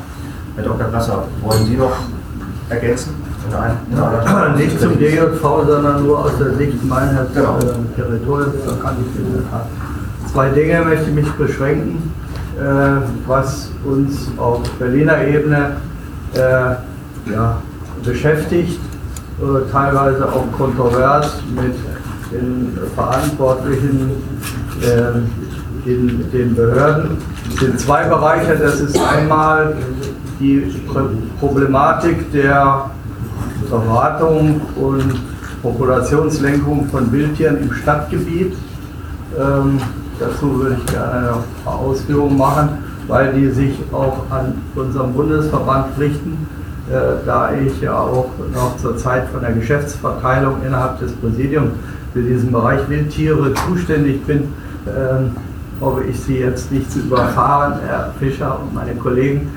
Herr 0.56 0.64
Dr. 0.64 0.88
Brasser, 0.88 1.24
wollen 1.42 1.66
Sie 1.66 1.76
noch 1.76 1.96
ergänzen? 2.70 3.16
Nein, 3.52 4.56
nicht 4.56 4.80
zum 4.80 4.98
DJV, 4.98 5.42
sondern 5.42 6.04
nur 6.04 6.26
aus 6.26 6.32
der 6.40 6.56
Sicht 6.56 6.84
meines 6.86 7.34
genau. 7.34 7.58
äh, 7.60 7.96
Territoriums. 7.96 8.56
Da 8.66 8.74
kann 8.82 8.96
ich 9.00 9.20
äh, 9.20 10.32
zwei 10.32 10.50
Dinge 10.50 10.82
möchte 10.84 11.10
ich 11.10 11.16
mich 11.16 11.32
beschränken, 11.34 12.12
äh, 12.58 13.02
was 13.28 13.70
uns 13.86 14.30
auf 14.38 14.62
Berliner 14.80 15.26
Ebene 15.28 15.78
äh, 16.34 16.40
ja, 17.32 17.62
beschäftigt, 18.04 18.80
äh, 19.42 19.72
teilweise 19.72 20.28
auch 20.28 20.46
kontrovers 20.58 21.38
mit 21.56 21.76
den 22.32 22.78
Verantwortlichen 22.96 24.12
äh, 24.82 25.90
in 25.90 26.32
den 26.32 26.56
Behörden. 26.56 27.18
Es 27.54 27.60
sind 27.60 27.80
zwei 27.80 28.06
Bereiche. 28.06 28.56
Das 28.56 28.80
ist 28.80 29.00
einmal 29.00 29.76
die 30.40 30.72
Problematik 31.40 32.32
der 32.32 32.90
Verwartung 33.70 34.62
und 34.76 35.14
Populationslenkung 35.62 36.88
von 36.90 37.12
Wildtieren 37.12 37.58
im 37.58 37.74
Stadtgebiet. 37.74 38.54
Ähm, 39.38 39.80
dazu 40.20 40.60
würde 40.60 40.78
ich 40.80 40.86
gerne 40.94 41.30
ein 41.30 41.64
paar 41.64 41.80
Ausführungen 41.80 42.38
machen, 42.38 42.70
weil 43.08 43.34
die 43.34 43.50
sich 43.50 43.80
auch 43.92 44.30
an 44.30 44.62
unseren 44.76 45.14
Bundesverband 45.14 45.98
richten, 46.00 46.48
äh, 46.90 47.26
da 47.26 47.52
ich 47.54 47.82
ja 47.82 47.98
auch 47.98 48.30
noch 48.54 48.78
zur 48.78 48.98
Zeit 48.98 49.28
von 49.30 49.42
der 49.42 49.54
Geschäftsverteilung 49.54 50.58
innerhalb 50.66 51.00
des 51.00 51.12
Präsidiums 51.14 51.72
für 52.14 52.22
diesen 52.22 52.52
Bereich 52.52 52.88
Wildtiere 52.88 53.54
zuständig 53.68 54.26
bin. 54.26 54.54
Ähm, 54.88 55.32
hoffe 55.82 56.04
ich 56.04 56.20
Sie 56.20 56.38
jetzt 56.38 56.72
nicht 56.72 56.90
zu 56.92 57.00
überfahren, 57.00 57.80
Herr 57.86 58.14
Fischer 58.20 58.60
und 58.62 58.74
meine 58.74 58.96
Kollegen, 58.96 59.50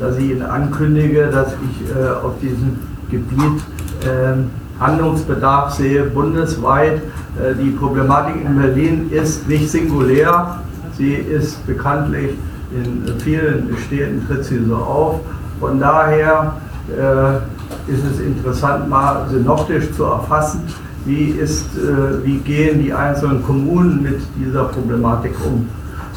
dass 0.00 0.16
ich 0.16 0.30
Ihnen 0.30 0.42
ankündige, 0.42 1.26
dass 1.26 1.52
ich 1.52 1.94
äh, 1.94 2.08
auf 2.08 2.38
diesem 2.40 2.78
Gebiet 3.10 3.62
äh, 4.02 4.80
Handlungsbedarf 4.80 5.74
sehe, 5.74 6.04
bundesweit. 6.04 7.02
Äh, 7.38 7.54
die 7.62 7.70
Problematik 7.70 8.36
in 8.44 8.56
Berlin 8.56 9.10
ist 9.10 9.46
nicht 9.48 9.70
singulär, 9.70 10.60
sie 10.96 11.14
ist 11.14 11.64
bekanntlich 11.66 12.30
in 12.72 13.02
vielen 13.18 13.76
Städten 13.86 14.24
tritt 14.28 14.44
sie 14.44 14.64
so 14.64 14.76
auf. 14.76 15.20
Von 15.58 15.80
daher 15.80 16.54
äh, 16.88 17.90
ist 17.92 18.04
es 18.04 18.20
interessant, 18.20 18.88
mal 18.88 19.26
synoptisch 19.28 19.90
zu 19.92 20.04
erfassen, 20.04 20.62
wie, 21.04 21.30
ist, 21.30 21.66
wie 22.22 22.36
gehen 22.38 22.80
die 22.80 22.92
einzelnen 22.92 23.42
Kommunen 23.42 24.02
mit 24.02 24.20
dieser 24.36 24.64
Problematik 24.64 25.32
um. 25.44 25.66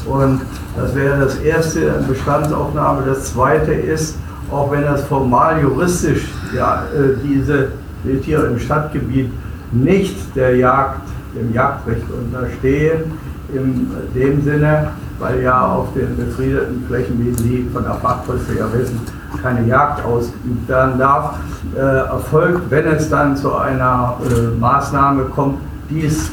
Und 0.05 0.41
das 0.75 0.95
wäre 0.95 1.19
das 1.19 1.37
erste, 1.37 2.03
Bestandsaufnahme. 2.07 3.03
Das 3.05 3.33
zweite 3.33 3.73
ist, 3.73 4.17
auch 4.51 4.71
wenn 4.71 4.83
das 4.83 5.03
formal 5.03 5.61
juristisch 5.61 6.27
ja, 6.55 6.83
äh, 6.93 7.15
diese 7.23 7.69
Wildtiere 8.03 8.47
im 8.47 8.59
Stadtgebiet 8.59 9.31
nicht 9.71 10.35
der 10.35 10.55
Jagd, 10.57 11.01
dem 11.35 11.53
Jagdrecht 11.53 12.03
unterstehen, 12.11 13.13
in 13.53 13.91
dem 14.13 14.43
Sinne, 14.43 14.89
weil 15.19 15.41
ja 15.41 15.65
auf 15.67 15.93
den 15.93 16.15
befriedeten 16.17 16.83
Flächen, 16.87 17.19
wie 17.19 17.33
Sie 17.41 17.69
von 17.71 17.83
der 17.83 17.95
Fachpresse 17.95 18.57
ja 18.57 18.65
wissen, 18.73 18.99
keine 19.41 19.67
Jagd 19.67 20.05
ausgeübt 20.05 20.67
werden 20.67 20.99
darf, 20.99 21.35
äh, 21.75 21.79
erfolgt, 21.79 22.69
wenn 22.69 22.87
es 22.87 23.09
dann 23.09 23.35
zu 23.35 23.55
einer 23.55 24.17
äh, 24.29 24.59
Maßnahme 24.59 25.23
kommt, 25.25 25.59
dies 25.89 26.31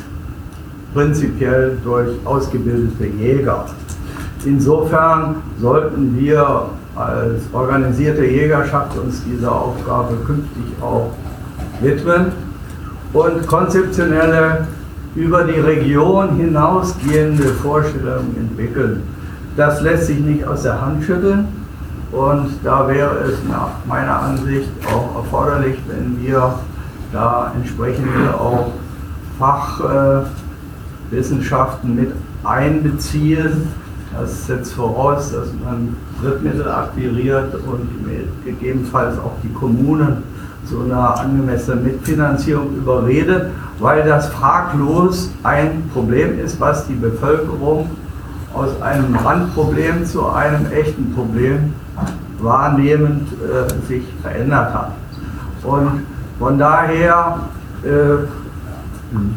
prinzipiell 0.95 1.79
durch 1.85 2.09
ausgebildete 2.25 3.07
Jäger. 3.07 3.67
Insofern 4.45 5.37
sollten 5.61 6.19
wir 6.19 6.67
als 6.97 7.43
organisierte 7.53 8.25
Jägerschaft 8.25 8.97
uns 8.99 9.23
dieser 9.25 9.53
Aufgabe 9.53 10.17
künftig 10.27 10.65
auch 10.81 11.13
widmen 11.81 12.33
und 13.13 13.47
konzeptionelle 13.47 14.67
über 15.15 15.45
die 15.45 15.59
Region 15.59 16.37
hinausgehende 16.37 17.45
Vorstellungen 17.45 18.37
entwickeln. 18.39 19.03
Das 19.57 19.81
lässt 19.83 20.07
sich 20.07 20.21
nicht 20.21 20.47
aus 20.47 20.63
der 20.63 20.81
Hand 20.81 21.05
schütteln 21.05 21.49
und 22.13 22.51
da 22.65 22.89
wäre 22.89 23.17
es 23.29 23.39
nach 23.49 23.71
meiner 23.87 24.23
Ansicht 24.23 24.69
auch 24.87 25.17
erforderlich, 25.17 25.79
wenn 25.89 26.21
wir 26.25 26.55
da 27.13 27.53
entsprechende 27.57 28.35
auch 28.35 28.73
Fachwissenschaften 31.11 31.97
mit 31.97 32.13
einbeziehen, 32.45 33.69
das 34.17 34.47
setzt 34.47 34.73
voraus, 34.73 35.33
dass 35.33 35.49
man 35.65 35.97
Drittmittel 36.21 36.69
akquiriert 36.69 37.55
und 37.55 37.89
gegebenenfalls 38.45 39.19
auch 39.19 39.33
die 39.43 39.53
Kommunen 39.53 40.25
zu 40.65 40.83
einer 40.83 41.19
angemessenen 41.19 41.85
Mitfinanzierung 41.85 42.77
überredet, 42.77 43.47
weil 43.79 44.07
das 44.07 44.29
fraglos 44.29 45.31
ein 45.43 45.89
Problem 45.93 46.39
ist, 46.39 46.61
was 46.61 46.87
die 46.87 46.95
Bevölkerung 46.95 47.91
aus 48.53 48.81
einem 48.83 49.15
Randproblem 49.15 50.05
zu 50.05 50.29
einem 50.29 50.67
echten 50.73 51.15
Problem 51.15 51.73
wahrnehmend 52.41 53.29
äh, 53.33 53.87
sich 53.87 54.03
verändert 54.23 54.75
hat. 54.75 54.93
Und 55.63 56.03
von 56.39 56.59
daher 56.59 57.41
äh, 57.85 58.27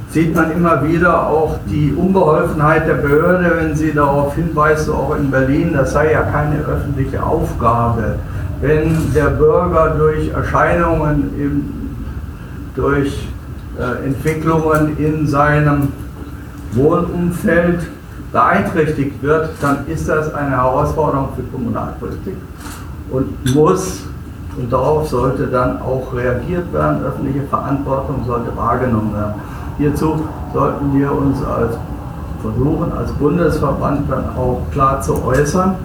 sieht 0.10 0.36
man 0.36 0.52
immer 0.52 0.84
wieder 0.88 1.28
auch 1.28 1.58
die 1.68 1.94
Unbeholfenheit 1.94 2.88
der 2.88 2.96
Behörde, 2.96 3.52
wenn 3.60 3.76
sie 3.76 3.92
darauf 3.92 4.36
hinweist, 4.36 4.90
auch 4.90 5.16
in 5.18 5.32
Berlin, 5.32 5.74
das 5.74 5.94
sei 5.94 6.12
ja 6.12 6.22
keine 6.24 6.58
öffentliche 6.60 7.24
Aufgabe. 7.24 8.16
Wenn 8.62 9.14
der 9.14 9.32
Bürger 9.32 9.96
durch 9.98 10.30
Erscheinungen, 10.30 11.32
im, 11.38 11.64
durch 12.76 13.28
äh, 13.80 14.06
Entwicklungen 14.06 14.98
in 14.98 15.28
seinem 15.28 15.90
Wohnumfeld 16.74 17.88
beeinträchtigt 18.32 19.22
wird, 19.22 19.50
dann 19.62 19.88
ist 19.88 20.08
das 20.08 20.34
eine 20.34 20.52
Herausforderung 20.52 21.30
für 21.36 21.44
Kommunalpolitik 21.44 22.36
und 23.12 23.56
muss 23.56 24.04
und 24.58 24.72
darauf 24.72 25.08
sollte 25.08 25.48
dann 25.48 25.82
auch 25.82 26.14
reagiert 26.14 26.72
werden, 26.72 27.04
öffentliche 27.04 27.42
Verantwortung 27.48 28.24
sollte 28.26 28.56
wahrgenommen 28.56 29.14
werden. 29.14 29.34
Hierzu 29.78 30.22
sollten 30.54 30.98
wir 30.98 31.12
uns 31.12 31.44
als 31.44 31.78
versuchen, 32.42 32.92
als 32.92 33.12
Bundesverband 33.14 34.12
dann 34.12 34.26
auch 34.36 34.62
klar 34.72 35.02
zu 35.02 35.24
äußern 35.24 35.76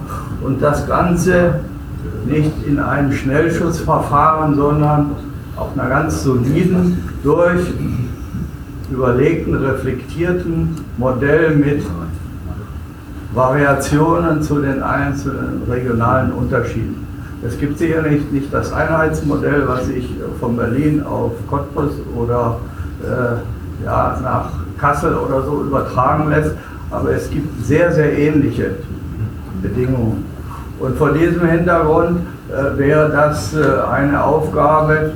und 0.41 0.61
das 0.61 0.85
Ganze 0.87 1.61
nicht 2.25 2.51
in 2.67 2.79
einem 2.79 3.11
Schnellschussverfahren, 3.11 4.55
sondern 4.55 5.11
auf 5.55 5.69
einer 5.77 5.89
ganz 5.89 6.23
soliden, 6.23 7.03
durch 7.23 7.61
überlegten, 8.91 9.55
reflektierten 9.55 10.75
Modell 10.97 11.55
mit 11.55 11.83
Variationen 13.33 14.41
zu 14.41 14.59
den 14.61 14.81
einzelnen 14.81 15.63
regionalen 15.69 16.31
Unterschieden. 16.31 17.07
Es 17.45 17.57
gibt 17.57 17.77
sicherlich 17.77 18.29
nicht 18.31 18.53
das 18.53 18.73
Einheitsmodell, 18.73 19.63
was 19.67 19.85
sich 19.85 20.09
von 20.39 20.57
Berlin 20.57 21.03
auf 21.03 21.31
Cottbus 21.49 21.91
oder 22.15 22.57
äh, 23.03 23.37
ja, 23.83 24.19
nach 24.21 24.51
Kassel 24.77 25.15
oder 25.15 25.43
so 25.43 25.63
übertragen 25.63 26.29
lässt, 26.29 26.55
aber 26.91 27.11
es 27.11 27.29
gibt 27.29 27.65
sehr, 27.65 27.91
sehr 27.91 28.17
ähnliche 28.17 28.75
Bedingungen. 29.61 30.25
Und 30.79 30.97
vor 30.97 31.11
diesem 31.11 31.45
Hintergrund 31.45 32.21
äh, 32.49 32.77
wäre 32.77 33.09
das 33.09 33.53
äh, 33.53 33.63
eine 33.91 34.23
Aufgabe, 34.23 35.11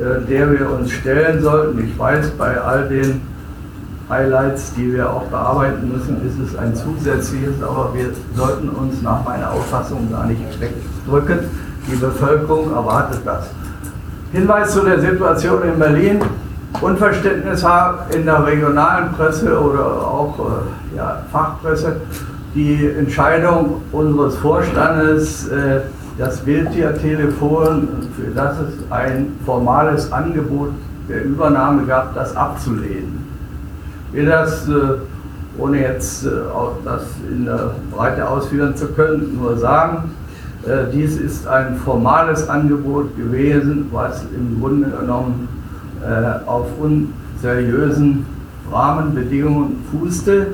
äh, 0.00 0.28
der 0.28 0.50
wir 0.50 0.70
uns 0.70 0.90
stellen 0.90 1.40
sollten. 1.40 1.84
Ich 1.84 1.98
weiß, 1.98 2.30
bei 2.30 2.60
all 2.60 2.88
den 2.88 3.22
Highlights, 4.10 4.74
die 4.74 4.92
wir 4.92 5.08
auch 5.10 5.24
bearbeiten 5.24 5.90
müssen, 5.90 6.16
ist 6.26 6.38
es 6.38 6.58
ein 6.58 6.74
zusätzliches, 6.74 7.62
aber 7.62 7.94
wir 7.94 8.10
sollten 8.34 8.68
uns 8.68 9.00
nach 9.02 9.24
meiner 9.24 9.52
Auffassung 9.52 10.10
gar 10.10 10.26
nicht 10.26 10.40
wegdrücken. 10.60 11.38
Die 11.90 11.96
Bevölkerung 11.96 12.74
erwartet 12.74 13.20
das. 13.24 13.46
Hinweis 14.32 14.72
zu 14.72 14.80
der 14.80 15.00
Situation 15.00 15.62
in 15.62 15.78
Berlin. 15.78 16.20
Unverständnis 16.80 17.64
in 18.14 18.26
der 18.26 18.46
regionalen 18.46 19.12
Presse 19.12 19.58
oder 19.58 19.86
auch 19.86 20.38
äh, 20.38 20.96
ja, 20.96 21.22
Fachpresse. 21.30 21.96
Die 22.54 22.86
Entscheidung 22.86 23.82
unseres 23.92 24.36
Vorstandes, 24.36 25.48
äh, 25.48 25.80
das 26.18 26.44
Wildtiertelefon, 26.46 27.88
für 28.16 28.30
das 28.34 28.58
es 28.58 28.92
ein 28.92 29.32
formales 29.44 30.12
Angebot 30.12 30.70
der 31.08 31.24
Übernahme 31.24 31.84
gab, 31.86 32.14
das 32.14 32.36
abzulehnen. 32.36 33.24
Wir 34.12 34.26
das, 34.26 34.68
äh, 34.68 34.72
ohne 35.58 35.80
jetzt 35.80 36.26
das 36.84 37.02
in 37.30 37.44
der 37.44 37.76
Breite 37.94 38.28
ausführen 38.28 38.74
zu 38.74 38.88
können, 38.88 39.38
nur 39.40 39.56
sagen, 39.56 40.10
dies 40.92 41.16
ist 41.16 41.46
ein 41.46 41.76
formales 41.76 42.48
Angebot 42.48 43.16
gewesen, 43.16 43.88
was 43.92 44.24
im 44.36 44.60
Grunde 44.60 44.88
genommen 44.88 45.48
auf 46.46 46.66
unseriösen 46.78 48.26
Rahmenbedingungen 48.70 49.84
fußte. 49.90 50.48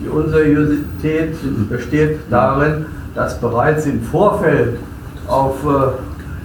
Die 0.00 0.08
Unseriosität 0.08 1.36
besteht 1.70 2.20
darin, 2.30 2.86
dass 3.14 3.40
bereits 3.40 3.86
im 3.86 4.02
Vorfeld 4.02 4.78
auf 5.26 5.54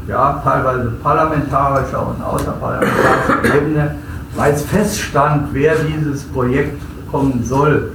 ja, 0.07 0.41
teilweise 0.43 0.91
parlamentarischer 1.03 2.07
und 2.07 2.23
außerparlamentarischer 2.23 3.55
Ebene 3.55 3.95
bereits 4.35 4.63
feststand, 4.63 5.49
wer 5.53 5.75
dieses 5.75 6.23
Projekt 6.23 6.79
bekommen 7.05 7.43
soll. 7.43 7.91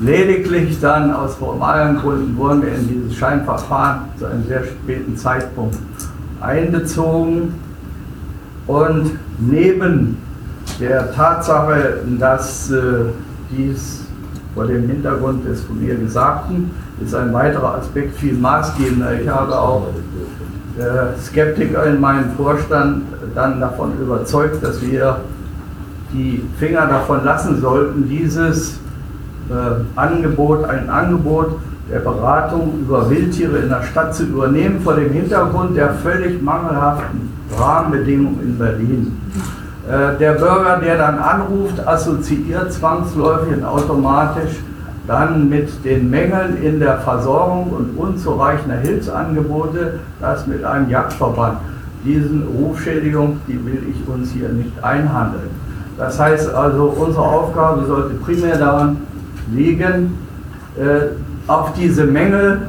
Lediglich 0.00 0.80
dann 0.80 1.12
aus 1.12 1.34
formalen 1.34 1.98
Gründen 1.98 2.36
wurden 2.36 2.62
wir 2.62 2.74
in 2.74 2.88
dieses 2.88 3.16
Scheinverfahren 3.16 4.02
zu 4.18 4.26
einem 4.26 4.46
sehr 4.46 4.64
späten 4.64 5.16
Zeitpunkt 5.16 5.76
einbezogen. 6.40 7.54
Und 8.66 9.18
neben 9.40 10.16
der 10.78 11.12
Tatsache, 11.12 12.00
dass 12.18 12.70
äh, 12.70 13.06
dies 13.50 14.04
vor 14.54 14.66
dem 14.66 14.88
Hintergrund 14.88 15.46
des 15.46 15.62
von 15.62 15.80
mir 15.80 15.94
Gesagten 15.96 16.70
ist 17.02 17.14
ein 17.14 17.32
weiterer 17.32 17.76
Aspekt 17.76 18.16
viel 18.16 18.34
maßgebender. 18.34 19.20
Ich 19.20 19.28
habe 19.28 19.58
auch 19.58 19.88
äh, 20.78 21.18
Skeptiker 21.20 21.86
in 21.86 22.00
meinem 22.00 22.32
Vorstand 22.36 23.04
dann 23.34 23.60
davon 23.60 23.92
überzeugt, 24.00 24.62
dass 24.62 24.82
wir 24.82 25.20
die 26.12 26.42
Finger 26.58 26.86
davon 26.86 27.24
lassen 27.24 27.60
sollten, 27.60 28.08
dieses 28.08 28.80
äh, 29.48 29.98
Angebot, 29.98 30.64
ein 30.64 30.90
Angebot 30.90 31.58
der 31.90 32.00
Beratung 32.00 32.80
über 32.80 33.08
Wildtiere 33.08 33.58
in 33.58 33.68
der 33.68 33.82
Stadt 33.82 34.14
zu 34.14 34.24
übernehmen, 34.24 34.80
vor 34.80 34.94
dem 34.94 35.12
Hintergrund 35.12 35.76
der 35.76 35.94
völlig 35.94 36.42
mangelhaften 36.42 37.39
Rahmenbedingungen 37.58 38.40
in 38.42 38.58
Berlin. 38.58 39.20
Äh, 39.88 40.18
der 40.18 40.32
Bürger, 40.32 40.80
der 40.82 40.98
dann 40.98 41.18
anruft, 41.18 41.86
assoziiert 41.86 42.72
zwangsläufig 42.72 43.56
und 43.56 43.64
automatisch 43.64 44.60
dann 45.06 45.48
mit 45.48 45.84
den 45.84 46.08
Mängeln 46.10 46.62
in 46.62 46.78
der 46.78 46.98
Versorgung 46.98 47.70
und 47.70 47.96
unzureichender 47.96 48.76
Hilfsangebote, 48.76 49.98
das 50.20 50.46
mit 50.46 50.64
einem 50.64 50.88
Jagdverband. 50.88 51.58
Diesen 52.04 52.44
Rufschädigung, 52.46 53.40
die 53.48 53.64
will 53.64 53.82
ich 53.90 54.08
uns 54.08 54.30
hier 54.30 54.48
nicht 54.50 54.72
einhandeln. 54.84 55.50
Das 55.98 56.18
heißt 56.18 56.54
also, 56.54 56.84
unsere 56.84 57.24
Aufgabe 57.24 57.84
sollte 57.86 58.14
primär 58.14 58.56
daran 58.56 58.98
liegen, 59.52 60.16
äh, 60.78 61.08
auf 61.46 61.72
diese 61.72 62.04
Mängel 62.04 62.68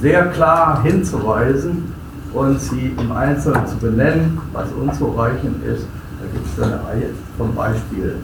sehr 0.00 0.26
klar 0.26 0.82
hinzuweisen 0.82 1.92
und 2.34 2.60
sie 2.60 2.94
im 2.98 3.12
Einzelnen 3.12 3.66
zu 3.66 3.76
benennen, 3.76 4.40
was 4.52 4.66
unzureichend 4.72 5.64
ist. 5.64 5.86
Da 6.20 6.26
gibt 6.32 6.46
es 6.46 6.62
eine 6.62 6.84
Reihe 6.84 7.10
von 7.36 7.54
Beispielen. 7.54 8.20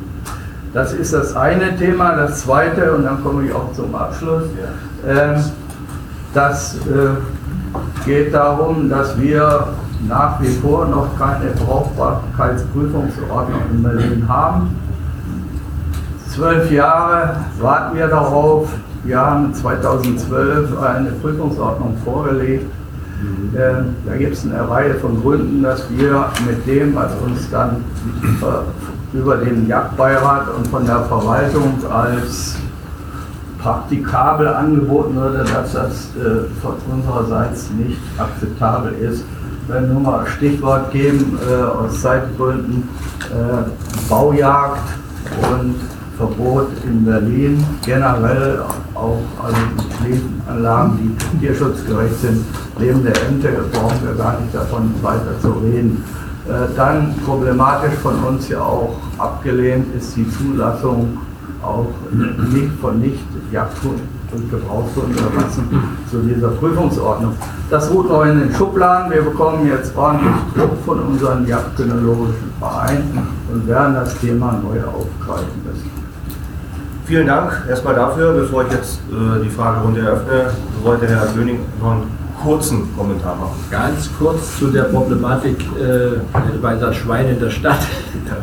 Das 0.73 0.93
ist 0.93 1.13
das 1.13 1.35
eine 1.35 1.77
Thema. 1.77 2.15
Das 2.17 2.43
zweite, 2.43 2.95
und 2.95 3.05
dann 3.05 3.23
komme 3.23 3.47
ich 3.47 3.53
auch 3.53 3.73
zum 3.73 3.95
Abschluss, 3.95 4.45
ähm, 5.07 5.37
das 6.35 6.75
äh, 6.75 7.17
geht 8.05 8.35
darum, 8.35 8.89
dass 8.89 9.21
wir 9.21 9.69
nach 10.07 10.41
wie 10.41 10.49
vor 10.49 10.87
noch 10.87 11.19
keine 11.19 11.51
Brauchbarkeitsprüfungsordnung 11.53 13.61
in 13.73 13.83
Berlin 13.83 14.29
haben. 14.29 14.77
Zwölf 16.29 16.71
Jahre 16.71 17.37
warten 17.59 17.97
wir 17.97 18.07
darauf. 18.07 18.69
Wir 19.05 19.19
haben 19.19 19.53
2012 19.55 20.79
eine 20.81 21.11
Prüfungsordnung 21.13 21.97
vorgelegt. 22.05 22.71
Da 24.07 24.17
gibt 24.17 24.35
es 24.35 24.45
eine 24.45 24.69
Reihe 24.69 24.95
von 24.95 25.21
Gründen, 25.21 25.63
dass 25.63 25.91
wir 25.91 26.27
mit 26.47 26.65
dem, 26.67 26.95
was 26.95 27.13
uns 27.17 27.51
dann 27.51 27.85
über 29.13 29.37
den 29.39 29.67
Jagdbeirat 29.67 30.49
und 30.57 30.69
von 30.69 30.87
der 30.87 31.01
Verwaltung 31.05 31.75
als 31.91 32.57
praktikabel 33.59 34.49
angeboten 34.49 35.17
würde, 35.17 35.45
dass 35.45 35.73
das 35.73 36.11
äh, 36.17 36.45
von 36.63 36.75
unsererseits 36.93 37.71
nicht 37.71 37.99
akzeptabel 38.17 38.93
ist. 38.95 39.25
Wenn 39.67 39.93
nur 39.93 40.01
mal 40.01 40.27
Stichwort 40.27 40.91
geben 40.93 41.39
äh, 41.47 41.63
aus 41.63 42.01
Zeitgründen 42.01 42.89
äh, 43.31 44.09
Baujagd 44.09 44.81
und 45.51 45.75
Verbot 46.19 46.67
in 46.85 47.05
Berlin, 47.05 47.65
generell 47.87 48.61
auch 48.95 49.23
also 49.43 49.57
Schließanlagen, 49.97 50.99
die 50.99 51.39
tierschutzgerecht 51.39 52.21
sind, 52.21 52.45
lebende 52.79 53.13
Ente, 53.29 53.49
brauchen 53.73 53.99
wir 54.05 54.15
gar 54.15 54.41
nicht 54.41 54.55
davon 54.55 54.93
weiter 55.01 55.41
zu 55.41 55.53
reden. 55.53 56.05
Äh, 56.49 56.75
dann 56.77 57.15
problematisch 57.25 57.95
von 58.03 58.17
uns 58.25 58.49
ja 58.49 58.61
auch 58.61 58.97
abgelehnt 59.19 59.95
ist 59.95 60.17
die 60.17 60.29
Zulassung 60.31 61.19
auch 61.63 61.87
nicht 62.13 62.73
von 62.81 63.01
nicht 63.01 63.25
Jagdhunden 63.53 64.09
und 64.33 64.51
Gebrauchshunderassen 64.51 65.65
zu 66.11 66.19
dieser 66.21 66.49
Prüfungsordnung. 66.49 67.35
Das 67.71 67.91
ruht 67.91 68.09
noch 68.09 68.25
in 68.25 68.41
den 68.41 68.55
Schubladen. 68.55 69.11
Wir 69.11 69.23
bekommen 69.23 69.67
jetzt 69.67 69.97
ordentlich 69.97 70.35
Druck 70.55 70.73
von 70.85 71.01
unseren 71.01 71.47
jagdkynologischen 71.47 72.53
Vereinen 72.59 73.27
und 73.53 73.67
werden 73.67 73.95
das 73.95 74.19
Thema 74.19 74.61
neu 74.63 74.81
aufgreifen 74.85 75.63
müssen. 75.65 75.98
Vielen 77.09 77.27
Dank 77.27 77.65
erstmal 77.67 77.95
dafür. 77.95 78.35
Bevor 78.35 78.67
ich 78.67 78.73
jetzt 78.73 79.01
äh, 79.11 79.43
die 79.43 79.49
Fragerunde 79.49 80.03
eröffne, 80.03 80.53
wollte 80.83 81.09
Herr 81.09 81.25
Böning 81.35 81.61
noch 81.81 81.93
einen 81.93 82.03
kurzen 82.43 82.95
Kommentar 82.95 83.35
machen. 83.35 83.59
Ganz 83.71 84.11
kurz 84.19 84.59
zu 84.59 84.67
der 84.67 84.83
Problematik 84.83 85.57
äh, 85.81 86.21
bei 86.61 86.93
Schweine 86.93 87.31
in 87.31 87.41
der 87.41 87.49
Stadt, 87.49 87.79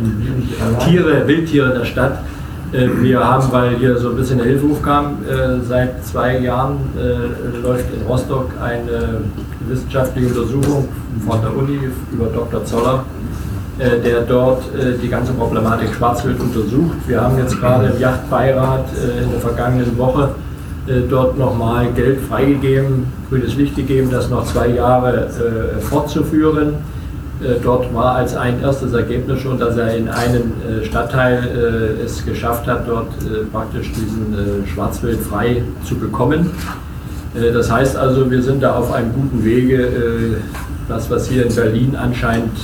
Tiere, 0.84 1.28
Wildtiere 1.28 1.74
in 1.74 1.78
der 1.78 1.86
Stadt. 1.86 2.24
Äh, 2.72 2.88
wir 3.04 3.24
haben, 3.24 3.52
weil 3.52 3.76
hier 3.76 4.00
so 4.00 4.10
ein 4.10 4.16
bisschen 4.16 4.40
der 4.40 4.48
Hilferuf 4.48 4.82
kam, 4.82 5.18
äh, 5.30 5.64
seit 5.64 6.04
zwei 6.04 6.40
Jahren 6.40 6.78
äh, 6.98 7.62
läuft 7.62 7.86
in 7.94 8.02
Rostock 8.08 8.50
eine 8.60 9.22
wissenschaftliche 9.68 10.30
Untersuchung 10.30 10.90
von 11.24 11.40
der 11.40 11.56
Uni 11.56 11.80
über 12.12 12.26
Dr. 12.34 12.66
Zoller, 12.66 13.04
der 13.78 14.22
dort 14.22 14.64
die 15.04 15.10
ganze 15.10 15.34
Problematik 15.34 15.94
Schwarzwild 15.94 16.40
untersucht. 16.40 16.96
Wir 17.08 17.20
haben 17.20 17.38
jetzt 17.38 17.60
gerade 17.60 17.88
im 17.88 18.00
Yachtbeirat 18.00 18.86
in 19.22 19.32
der 19.32 19.40
vergangenen 19.42 19.98
Woche 19.98 20.30
dort 21.10 21.38
nochmal 21.38 21.88
Geld 21.94 22.22
freigegeben, 22.22 23.08
grünes 23.30 23.56
Licht 23.56 23.76
gegeben, 23.76 24.10
das 24.12 24.30
noch 24.30 24.46
zwei 24.46 24.70
Jahre 24.70 25.30
fortzuführen 25.82 26.76
äh, 27.42 27.56
dort 27.62 27.94
war 27.94 28.16
als 28.16 28.36
ein 28.36 28.62
erstes 28.62 28.94
Ergebnis 28.94 29.42
schon, 29.42 29.60
dass 29.60 29.76
er 29.76 29.96
in 29.96 30.08
einem 30.08 30.54
äh, 30.64 30.86
Stadtteil 30.86 31.44
äh, 31.44 32.04
es 32.04 32.26
geschafft 32.26 32.66
hat, 32.68 32.88
dort 32.88 33.10
praktisch 33.52 33.92
diesen 33.92 34.66
Schwarzwild 34.68 35.20
frei 35.20 35.64
zu 35.84 35.96
bekommen. 35.96 36.52
Das 37.34 37.70
heißt 37.70 37.98
also, 37.98 38.32
wir 38.32 38.42
sind 38.42 38.64
da 38.64 38.76
auf 38.78 38.94
einem 38.94 39.12
guten 39.14 39.44
Wege, 39.44 40.38
das, 40.88 41.10
was 41.10 41.28
hier 41.28 41.46
in 41.46 41.56
Berlin 41.56 41.96
anscheinend 41.96 42.58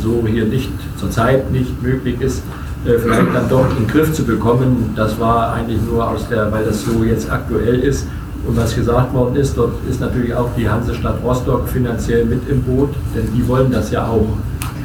so 0.00 0.24
hier 0.26 0.44
nicht 0.44 0.70
zurzeit 0.98 1.50
nicht 1.50 1.82
möglich 1.82 2.20
ist, 2.20 2.42
vielleicht 2.84 3.34
dann 3.34 3.48
doch 3.48 3.68
in 3.70 3.76
den 3.76 3.88
Griff 3.88 4.12
zu 4.12 4.24
bekommen. 4.24 4.92
Das 4.94 5.18
war 5.18 5.52
eigentlich 5.52 5.80
nur 5.82 6.08
aus 6.08 6.28
der, 6.28 6.52
weil 6.52 6.64
das 6.64 6.84
so 6.84 7.02
jetzt 7.04 7.30
aktuell 7.30 7.80
ist, 7.80 8.06
und 8.46 8.56
was 8.56 8.76
gesagt 8.76 9.12
worden 9.12 9.34
ist, 9.34 9.56
dort 9.56 9.72
ist 9.90 10.00
natürlich 10.00 10.32
auch 10.32 10.50
die 10.56 10.68
Hansestadt 10.68 11.20
Rostock 11.24 11.68
finanziell 11.68 12.24
mit 12.24 12.48
im 12.48 12.62
Boot, 12.62 12.90
denn 13.12 13.28
die 13.34 13.46
wollen 13.48 13.72
das 13.72 13.90
ja 13.90 14.06
auch. 14.06 14.28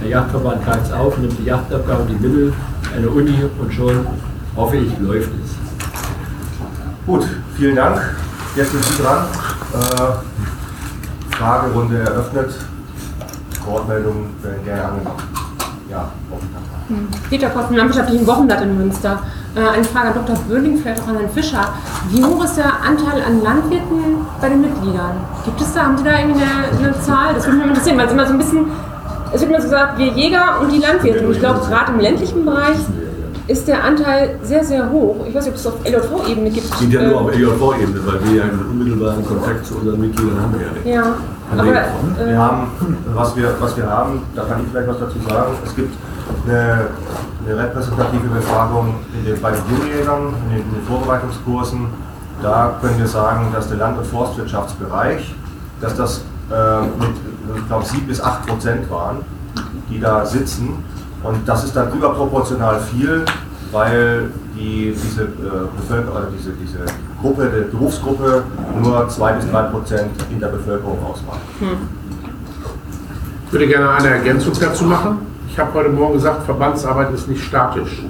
Der 0.02 0.10
Yachtverband 0.10 0.66
greift 0.66 0.88
es 0.88 0.92
auf, 0.92 1.16
nimmt 1.20 1.38
die 1.38 1.46
Yachtabgabe, 1.46 2.06
die 2.10 2.16
Mittel, 2.16 2.54
eine 2.96 3.08
Uni 3.08 3.36
und 3.60 3.72
schon, 3.72 4.08
hoffe 4.56 4.78
ich, 4.78 4.98
läuft 5.00 5.30
es. 5.46 5.52
Gut, 7.06 7.24
vielen 7.56 7.76
Dank. 7.76 8.02
Jetzt 8.56 8.72
sind 8.72 8.84
Sie 8.84 9.04
dran. 9.04 9.26
Äh, 9.74 11.36
Fragerunde 11.36 12.00
eröffnet. 12.00 12.56
Wortmeldungen 13.66 14.36
werden 14.42 14.64
gerne 14.66 14.84
angenommen. 14.84 15.22
Ja, 15.90 16.10
hm. 16.88 17.08
Peter 17.30 17.50
Kopp 17.50 17.68
vom 17.68 17.76
Landwirtschaftlichen 17.76 18.26
Wochenblatt 18.26 18.62
in 18.62 18.78
Münster. 18.78 19.20
Äh, 19.56 19.60
eine 19.60 19.84
Frage 19.84 20.08
an 20.08 20.14
Dr. 20.14 20.36
Böhling, 20.48 20.78
vielleicht 20.78 21.02
auch 21.04 21.08
an 21.08 21.18
Herrn 21.18 21.30
Fischer. 21.30 21.74
Wie 22.10 22.24
hoch 22.24 22.44
ist 22.44 22.56
der 22.56 22.72
Anteil 22.82 23.22
an 23.22 23.44
Landwirten 23.44 24.26
bei 24.40 24.50
den 24.50 24.62
Mitgliedern? 24.62 25.18
Gibt 25.44 25.60
es 25.60 25.74
da, 25.74 25.84
haben 25.84 25.98
Sie 25.98 26.04
da 26.06 26.18
irgendwie 26.18 26.42
eine, 26.42 26.86
eine 26.88 27.02
Zahl? 27.02 27.34
Das 27.34 27.46
würde 27.46 27.58
mich 27.58 27.68
interessieren, 27.68 27.98
weil 27.98 28.06
es 28.08 28.14
immer 28.14 28.26
so 28.26 28.32
ein 28.34 28.38
bisschen, 28.38 28.66
es 29.34 29.42
wird 29.42 29.52
immer 29.52 29.62
so 29.62 29.68
gesagt, 29.68 29.98
wir 29.98 30.08
Jäger 30.08 30.62
und 30.62 30.72
die 30.72 30.80
Landwirte. 30.80 31.26
Und 31.26 31.34
ich 31.34 31.40
glaube, 31.40 31.60
gerade 31.60 31.92
im 31.92 32.00
ländlichen 32.00 32.46
Bereich 32.46 32.78
ist 33.48 33.68
der 33.68 33.84
Anteil 33.84 34.40
sehr, 34.44 34.64
sehr 34.64 34.90
hoch. 34.90 35.26
Ich 35.28 35.36
weiß 35.36 35.46
nicht, 35.46 35.54
ob 35.54 35.60
es 35.60 35.68
auf 35.68 35.86
LJV-Ebene 35.86 36.50
gibt. 36.50 36.72
Es 36.72 36.80
geht 36.80 36.94
ja 36.94 37.04
nur 37.04 37.22
auf 37.22 37.32
LJV-Ebene, 37.32 38.00
weil 38.06 38.26
wir 38.26 38.38
ja 38.38 38.44
einen 38.44 38.66
unmittelbaren 38.70 39.26
Kontakt 39.26 39.66
zu 39.66 39.76
unseren 39.76 40.00
Mitgliedern 40.00 40.42
haben. 40.42 40.56
Wir 40.84 40.94
ja, 40.94 41.16
aber, 41.52 41.66
wir, 41.66 41.74
äh, 41.74 42.36
haben, 42.36 42.68
was 43.14 43.36
wir, 43.36 43.54
was 43.60 43.76
wir 43.76 43.88
haben, 43.88 44.22
da 44.36 44.44
kann 44.44 44.62
ich 44.62 44.68
vielleicht 44.72 44.88
was 44.88 45.00
dazu 45.00 45.20
sagen. 45.28 45.54
Es 45.66 45.76
gibt 45.76 45.94
eine, 46.46 46.88
eine 47.46 47.58
repräsentative 47.58 48.28
Befragung 48.28 48.96
in 49.14 49.26
den, 49.26 49.42
bei 49.42 49.52
den 49.52 49.62
Jungjägern, 49.70 50.34
in 50.46 50.50
den, 50.50 50.60
in 50.60 50.74
den 50.74 50.84
Vorbereitungskursen. 50.88 51.88
Da 52.42 52.78
können 52.82 52.98
wir 52.98 53.08
sagen, 53.08 53.48
dass 53.54 53.68
der 53.68 53.78
Land- 53.78 53.98
und 53.98 54.08
Forstwirtschaftsbereich, 54.08 55.36
dass 55.80 55.96
das 55.96 56.22
äh, 56.52 56.82
mit, 56.82 57.16
ich 57.56 57.68
glaube, 57.68 57.86
7 57.86 58.08
bis 58.08 58.22
8 58.22 58.48
Prozent 58.48 58.90
waren, 58.90 59.18
die 59.90 60.00
da 60.00 60.26
sitzen. 60.26 60.84
Und 61.24 61.48
das 61.48 61.64
ist 61.64 61.76
dann 61.76 61.92
überproportional 61.94 62.80
viel, 62.80 63.24
weil 63.72 64.30
die, 64.56 64.94
diese, 64.94 65.24
äh, 65.24 65.28
Bevölkerung, 65.78 66.18
also 66.18 66.30
diese, 66.36 66.52
diese 66.52 66.80
Gruppe, 67.22 67.50
die 67.56 67.72
Berufsgruppe 67.72 68.44
nur 68.82 69.08
2 69.08 69.34
bis 69.34 69.50
3 69.50 69.62
Prozent 69.64 70.10
in 70.30 70.40
der 70.40 70.48
Bevölkerung 70.48 70.98
ausmacht. 71.04 71.40
Hm. 71.60 71.68
Ich 73.46 73.54
würde 73.54 73.68
gerne 73.68 73.90
eine 73.92 74.08
Ergänzung 74.08 74.54
dazu 74.60 74.86
machen. 74.86 75.20
Ich 75.50 75.60
habe 75.60 75.74
heute 75.74 75.90
Morgen 75.90 76.14
gesagt, 76.14 76.44
Verbandsarbeit 76.44 77.14
ist 77.14 77.28
nicht 77.28 77.44
statisch. 77.44 78.02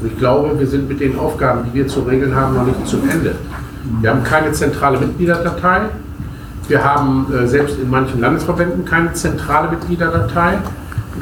Und 0.00 0.12
ich 0.12 0.18
glaube, 0.18 0.58
wir 0.58 0.66
sind 0.66 0.88
mit 0.88 1.00
den 1.00 1.18
Aufgaben, 1.18 1.64
die 1.64 1.74
wir 1.74 1.86
zu 1.86 2.00
regeln 2.00 2.34
haben, 2.34 2.54
noch 2.54 2.64
nicht 2.64 2.86
zum 2.86 3.08
Ende. 3.08 3.34
Wir 4.00 4.10
haben 4.10 4.24
keine 4.24 4.52
zentrale 4.52 4.98
Mitgliederdatei. 4.98 5.82
Wir 6.68 6.82
haben 6.82 7.26
äh, 7.32 7.46
selbst 7.46 7.78
in 7.78 7.90
manchen 7.90 8.20
Landesverbänden 8.20 8.84
keine 8.84 9.12
zentrale 9.12 9.70
Mitgliederdatei. 9.70 10.58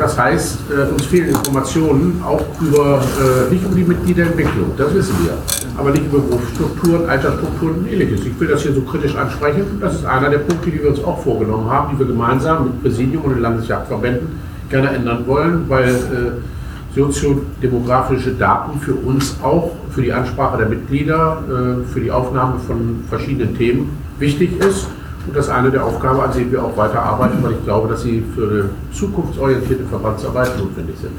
Das 0.02 0.18
heißt, 0.18 0.58
äh, 0.68 0.92
uns 0.92 1.06
fehlen 1.06 1.28
Informationen 1.28 2.20
auch 2.26 2.42
über, 2.60 3.00
äh, 3.20 3.52
nicht 3.52 3.64
über 3.64 3.76
die 3.76 3.84
Mitgliederentwicklung, 3.84 4.72
das 4.76 4.92
wissen 4.94 5.14
wir, 5.22 5.34
aber 5.78 5.92
nicht 5.92 6.04
über 6.04 6.18
Berufsstrukturen, 6.18 7.08
Altersstrukturen 7.08 7.76
und 7.76 7.86
ähnliches. 7.86 8.26
Ich 8.26 8.40
will 8.40 8.48
das 8.48 8.62
hier 8.62 8.72
so 8.72 8.80
kritisch 8.80 9.14
ansprechen. 9.14 9.62
Das 9.80 9.94
ist 9.94 10.04
einer 10.04 10.28
der 10.28 10.38
Punkte, 10.38 10.72
die 10.72 10.82
wir 10.82 10.88
uns 10.90 11.04
auch 11.04 11.22
vorgenommen 11.22 11.70
haben, 11.70 11.92
die 11.92 12.00
wir 12.00 12.06
gemeinsam 12.06 12.64
mit 12.64 12.82
Präsidium 12.82 13.22
und 13.22 13.34
den 13.34 13.42
Landesjagdverbänden 13.42 14.26
gerne 14.70 14.90
ändern 14.90 15.24
wollen, 15.24 15.66
weil 15.68 15.90
äh, 15.90 16.98
soziodemografische 16.98 18.32
Daten 18.32 18.80
für 18.80 18.94
uns 18.94 19.36
auch 19.40 19.70
für 19.90 20.02
die 20.02 20.12
Ansprache 20.12 20.58
der 20.58 20.68
Mitglieder, 20.68 21.44
äh, 21.46 21.92
für 21.92 22.00
die 22.00 22.10
Aufnahme 22.10 22.58
von 22.66 23.04
verschiedenen 23.08 23.56
Themen 23.56 23.96
wichtig 24.18 24.58
ist. 24.58 24.88
Und 25.26 25.36
das 25.36 25.46
ist 25.46 25.52
eine 25.52 25.70
der 25.70 25.84
Aufgaben, 25.84 26.20
an 26.20 26.32
denen 26.32 26.50
wir 26.50 26.64
auch 26.64 26.76
weiterarbeiten, 26.76 27.42
weil 27.42 27.52
ich 27.52 27.64
glaube, 27.64 27.88
dass 27.88 28.02
sie 28.02 28.24
für 28.34 28.48
eine 28.48 28.70
zukunftsorientierte 28.92 29.84
Verbandsarbeit 29.84 30.58
notwendig 30.58 30.96
sind. 31.00 31.12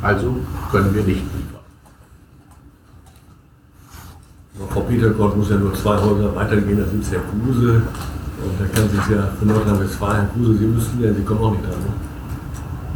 Also 0.00 0.36
können 0.70 0.94
wir 0.94 1.02
nicht 1.02 1.22
liefern. 1.22 1.42
Frau 4.70 4.80
Petergott 4.80 5.36
muss 5.36 5.50
ja 5.50 5.56
nur 5.56 5.74
zwei 5.74 5.96
Häuser 5.96 6.34
weitergehen, 6.36 6.78
da 6.78 6.84
sind 6.88 7.02
es 7.02 7.10
Herr 7.10 7.20
Kruse. 7.20 7.82
Und 8.42 8.54
da 8.58 8.64
kann 8.74 8.88
sich 8.88 9.16
ja 9.16 9.28
für 9.38 9.46
Nordrhein-Westfalen, 9.46 10.16
Herr 10.16 10.28
Kruse, 10.34 10.58
Sie 10.58 10.66
müssten 10.66 11.02
ja, 11.02 11.12
Sie 11.12 11.22
kommen 11.22 11.40
auch 11.40 11.50
nicht 11.52 11.64
dran. 11.64 11.80
Ne? 11.80 11.92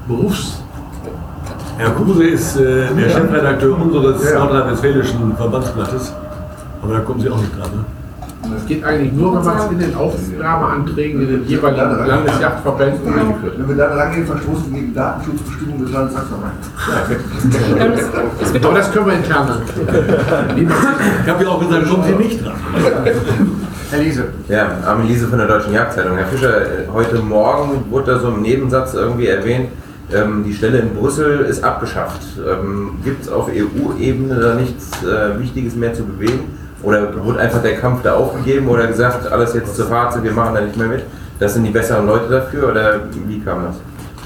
Berufs. 0.09 0.62
Herr 1.76 1.90
Kruse 1.90 2.24
ist 2.24 2.57
äh, 2.57 2.94
der 2.94 3.11
Chefredakteur 3.11 3.78
unseres 3.78 4.24
ja. 4.24 4.38
nordrhein-westfälischen 4.38 5.36
Verbandsblattes. 5.36 6.12
Aber 6.82 6.94
da 6.94 7.01
kommen 7.01 7.20
Sie 7.20 7.28
auch 7.28 7.40
nicht 7.40 7.57
dran. 7.57 7.70
Ne? 7.74 7.84
Das 8.53 8.66
geht 8.66 8.84
eigentlich 8.84 9.12
nur, 9.12 9.36
wenn 9.36 9.44
man 9.44 9.59
es 9.59 9.70
in 9.70 9.78
den 9.78 9.94
Aufgabeanträgen 9.94 11.20
in 11.22 11.28
den 11.28 11.47
jeweiligen 11.47 12.07
Landesjachtverbänden 12.07 13.18
einführt. 13.18 13.59
Wenn 13.59 13.68
wir 13.68 13.76
da 13.76 13.94
rangehen, 13.94 14.26
verstoßen 14.26 14.72
gegen 14.72 14.94
Datenschutzbestimmungen 14.94 15.84
des 15.84 15.92
Landes 15.92 16.14
Sachsen-Anhalt. 16.14 16.55
Aber 18.64 18.74
das 18.74 18.92
können 18.92 19.07
wir 19.07 19.14
intern 19.14 19.49
dann. 19.49 19.62
Ich 20.57 21.28
habe 21.30 21.44
ja 21.44 21.51
auch 21.51 21.61
gesagt, 21.61 21.88
kommen 21.88 22.05
Sie 22.05 22.24
nicht 22.24 22.44
dran. 22.44 22.55
Herr 23.90 24.01
Liese. 24.01 24.24
Ja, 24.49 24.78
Armin 24.84 25.07
Liese 25.07 25.28
von 25.28 25.38
der 25.38 25.47
Deutschen 25.47 25.72
Jagdzeitung. 25.72 26.16
Herr 26.16 26.26
Fischer, 26.26 26.62
heute 26.92 27.18
Morgen 27.18 27.84
wurde 27.90 28.14
da 28.14 28.18
so 28.18 28.28
im 28.28 28.42
Nebensatz 28.42 28.94
irgendwie 28.94 29.28
erwähnt, 29.28 29.68
ähm, 30.12 30.44
die 30.44 30.55
Stelle 30.55 30.78
in 30.78 30.94
Brüssel 30.94 31.40
ist 31.40 31.62
abgeschafft. 31.64 32.22
Ähm, 32.38 32.99
Gibt 33.05 33.22
es 33.22 33.28
auf 33.28 33.49
EU-Ebene 33.49 34.34
da 34.36 34.55
nichts 34.55 34.90
äh, 35.03 35.38
Wichtiges 35.40 35.74
mehr 35.74 35.94
zu 35.94 36.05
bewegen? 36.05 36.40
Oder 36.82 37.24
wurde 37.24 37.40
einfach 37.40 37.62
der 37.62 37.76
Kampf 37.76 38.02
da 38.02 38.14
aufgegeben 38.14 38.68
oder 38.68 38.86
gesagt, 38.86 39.30
alles 39.30 39.54
jetzt 39.54 39.76
zur 39.76 39.86
Fahrt, 39.86 40.22
wir 40.22 40.32
machen 40.32 40.54
da 40.54 40.60
nicht 40.60 40.76
mehr 40.76 40.88
mit? 40.88 41.04
Das 41.38 41.54
sind 41.54 41.64
die 41.64 41.70
besseren 41.70 42.06
Leute 42.06 42.28
dafür 42.28 42.70
oder 42.70 43.00
wie 43.26 43.40
kam 43.40 43.64
das? 43.64 43.76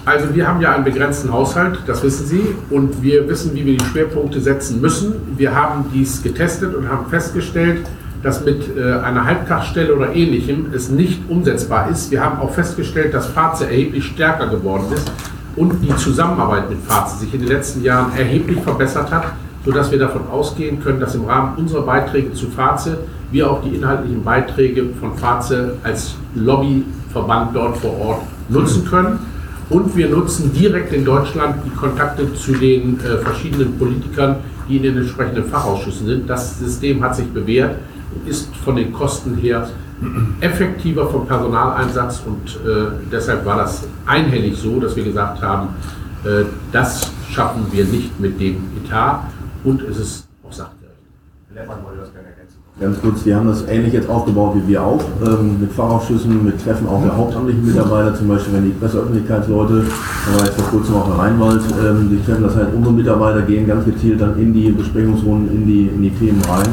Also 0.04 0.34
wir 0.34 0.48
haben 0.48 0.60
ja 0.60 0.72
einen 0.72 0.84
begrenzten 0.84 1.32
Haushalt, 1.32 1.78
das 1.86 2.02
wissen 2.02 2.26
Sie, 2.26 2.54
und 2.70 3.02
wir 3.02 3.28
wissen, 3.28 3.54
wie 3.54 3.66
wir 3.66 3.76
die 3.76 3.84
Schwerpunkte 3.84 4.40
setzen 4.40 4.80
müssen. 4.80 5.14
Wir 5.36 5.54
haben 5.54 5.84
dies 5.92 6.22
getestet 6.22 6.74
und 6.74 6.88
haben 6.88 7.06
festgestellt, 7.10 7.86
dass 8.22 8.44
mit 8.44 8.76
äh, 8.76 8.94
einer 8.94 9.24
Halbkraftstelle 9.24 9.94
oder 9.94 10.14
ähnlichem 10.14 10.66
es 10.74 10.88
nicht 10.88 11.28
umsetzbar 11.28 11.90
ist. 11.90 12.10
Wir 12.10 12.24
haben 12.24 12.40
auch 12.40 12.52
festgestellt, 12.52 13.14
dass 13.14 13.26
Farze 13.26 13.66
erheblich 13.66 14.04
stärker 14.04 14.48
geworden 14.48 14.86
ist 14.94 15.10
und 15.56 15.82
die 15.82 15.94
Zusammenarbeit 15.96 16.70
mit 16.70 16.80
Farze 16.82 17.18
sich 17.18 17.32
in 17.34 17.40
den 17.40 17.48
letzten 17.48 17.82
Jahren 17.82 18.12
erheblich 18.16 18.60
verbessert 18.62 19.10
hat 19.10 19.32
sodass 19.64 19.90
wir 19.90 19.98
davon 19.98 20.22
ausgehen 20.30 20.82
können, 20.82 21.00
dass 21.00 21.14
im 21.14 21.24
Rahmen 21.24 21.56
unserer 21.56 21.82
Beiträge 21.82 22.32
zu 22.32 22.46
FAZE 22.46 22.98
wir 23.30 23.50
auch 23.50 23.62
die 23.62 23.76
inhaltlichen 23.76 24.24
Beiträge 24.24 24.86
von 24.98 25.16
FAZE 25.16 25.76
als 25.82 26.16
Lobbyverband 26.34 27.54
dort 27.54 27.76
vor 27.78 27.98
Ort 28.00 28.22
nutzen 28.48 28.84
können. 28.84 29.18
Und 29.68 29.96
wir 29.96 30.08
nutzen 30.08 30.52
direkt 30.52 30.92
in 30.92 31.04
Deutschland 31.04 31.56
die 31.64 31.70
Kontakte 31.70 32.34
zu 32.34 32.52
den 32.52 32.98
äh, 33.00 33.18
verschiedenen 33.18 33.78
Politikern, 33.78 34.36
die 34.68 34.78
in 34.78 34.82
den 34.82 34.96
entsprechenden 34.96 35.44
Fachausschüssen 35.44 36.06
sind. 36.06 36.28
Das 36.28 36.58
System 36.58 37.02
hat 37.04 37.14
sich 37.14 37.28
bewährt 37.28 37.76
und 38.12 38.28
ist 38.28 38.48
von 38.64 38.74
den 38.74 38.92
Kosten 38.92 39.36
her 39.36 39.68
effektiver 40.40 41.06
vom 41.08 41.26
Personaleinsatz 41.26 42.22
und 42.26 42.56
äh, 42.66 42.90
deshalb 43.12 43.44
war 43.44 43.58
das 43.58 43.86
einhellig 44.06 44.56
so, 44.56 44.80
dass 44.80 44.96
wir 44.96 45.04
gesagt 45.04 45.42
haben, 45.42 45.68
äh, 46.24 46.44
das 46.72 47.12
schaffen 47.30 47.66
wir 47.70 47.84
nicht 47.84 48.18
mit 48.18 48.40
dem 48.40 48.56
Etat 48.82 49.24
und 49.64 49.82
es 49.82 49.98
ist 49.98 50.28
auch 50.46 50.52
sachgerecht. 50.52 50.80
Ganz 52.80 53.00
kurz, 53.02 53.26
wir 53.26 53.36
haben 53.36 53.48
das 53.48 53.66
ähnlich 53.68 53.92
jetzt 53.92 54.08
aufgebaut 54.08 54.54
wie 54.54 54.68
wir 54.68 54.82
auch, 54.82 55.02
ähm, 55.26 55.60
mit 55.60 55.72
Fachausschüssen, 55.72 56.44
mit 56.44 56.64
Treffen 56.64 56.88
auch 56.88 57.02
der 57.02 57.14
hauptamtlichen 57.14 57.66
Mitarbeiter, 57.66 58.14
zum 58.14 58.28
Beispiel 58.28 58.54
wenn 58.54 58.64
die 58.64 58.70
Presseöffentlichkeitsleute, 58.70 59.84
da 60.26 60.38
war 60.38 60.46
jetzt 60.46 60.58
vor 60.58 60.70
kurzem 60.70 60.94
auch 60.94 61.06
der 61.08 61.18
Rheinwald, 61.18 61.60
ähm, 61.78 62.08
die 62.08 62.24
treffen 62.24 62.42
das 62.42 62.56
halt, 62.56 62.72
unsere 62.74 62.94
Mitarbeiter 62.94 63.42
gehen 63.42 63.66
ganz 63.66 63.84
gezielt 63.84 64.20
dann 64.20 64.38
in 64.38 64.54
die 64.54 64.70
Besprechungsrunden, 64.70 65.54
in 65.54 65.66
die, 65.66 65.88
in 65.88 66.00
die 66.00 66.10
Themen 66.10 66.40
rein. 66.48 66.68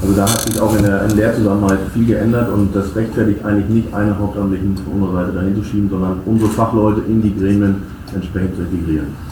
Also 0.00 0.14
da 0.14 0.22
hat 0.22 0.40
sich 0.42 0.60
auch 0.60 0.76
in 0.76 0.84
der, 0.84 1.06
in 1.06 1.16
der 1.16 1.34
Zusammenarbeit 1.34 1.80
viel 1.92 2.06
geändert 2.06 2.52
und 2.52 2.76
das 2.76 2.94
rechtfertigt 2.94 3.44
eigentlich 3.44 3.68
nicht 3.68 3.94
einen 3.94 4.16
Hauptamtlichen 4.16 4.76
von 4.76 5.02
unserer 5.02 5.24
Seite 5.24 5.38
dahin 5.38 5.56
zu 5.56 5.64
schieben, 5.64 5.90
sondern 5.90 6.20
unsere 6.24 6.50
Fachleute 6.50 7.00
in 7.08 7.20
die 7.20 7.36
Gremien 7.36 7.82
entsprechend 8.14 8.54
zu 8.54 8.62
integrieren. 8.62 9.27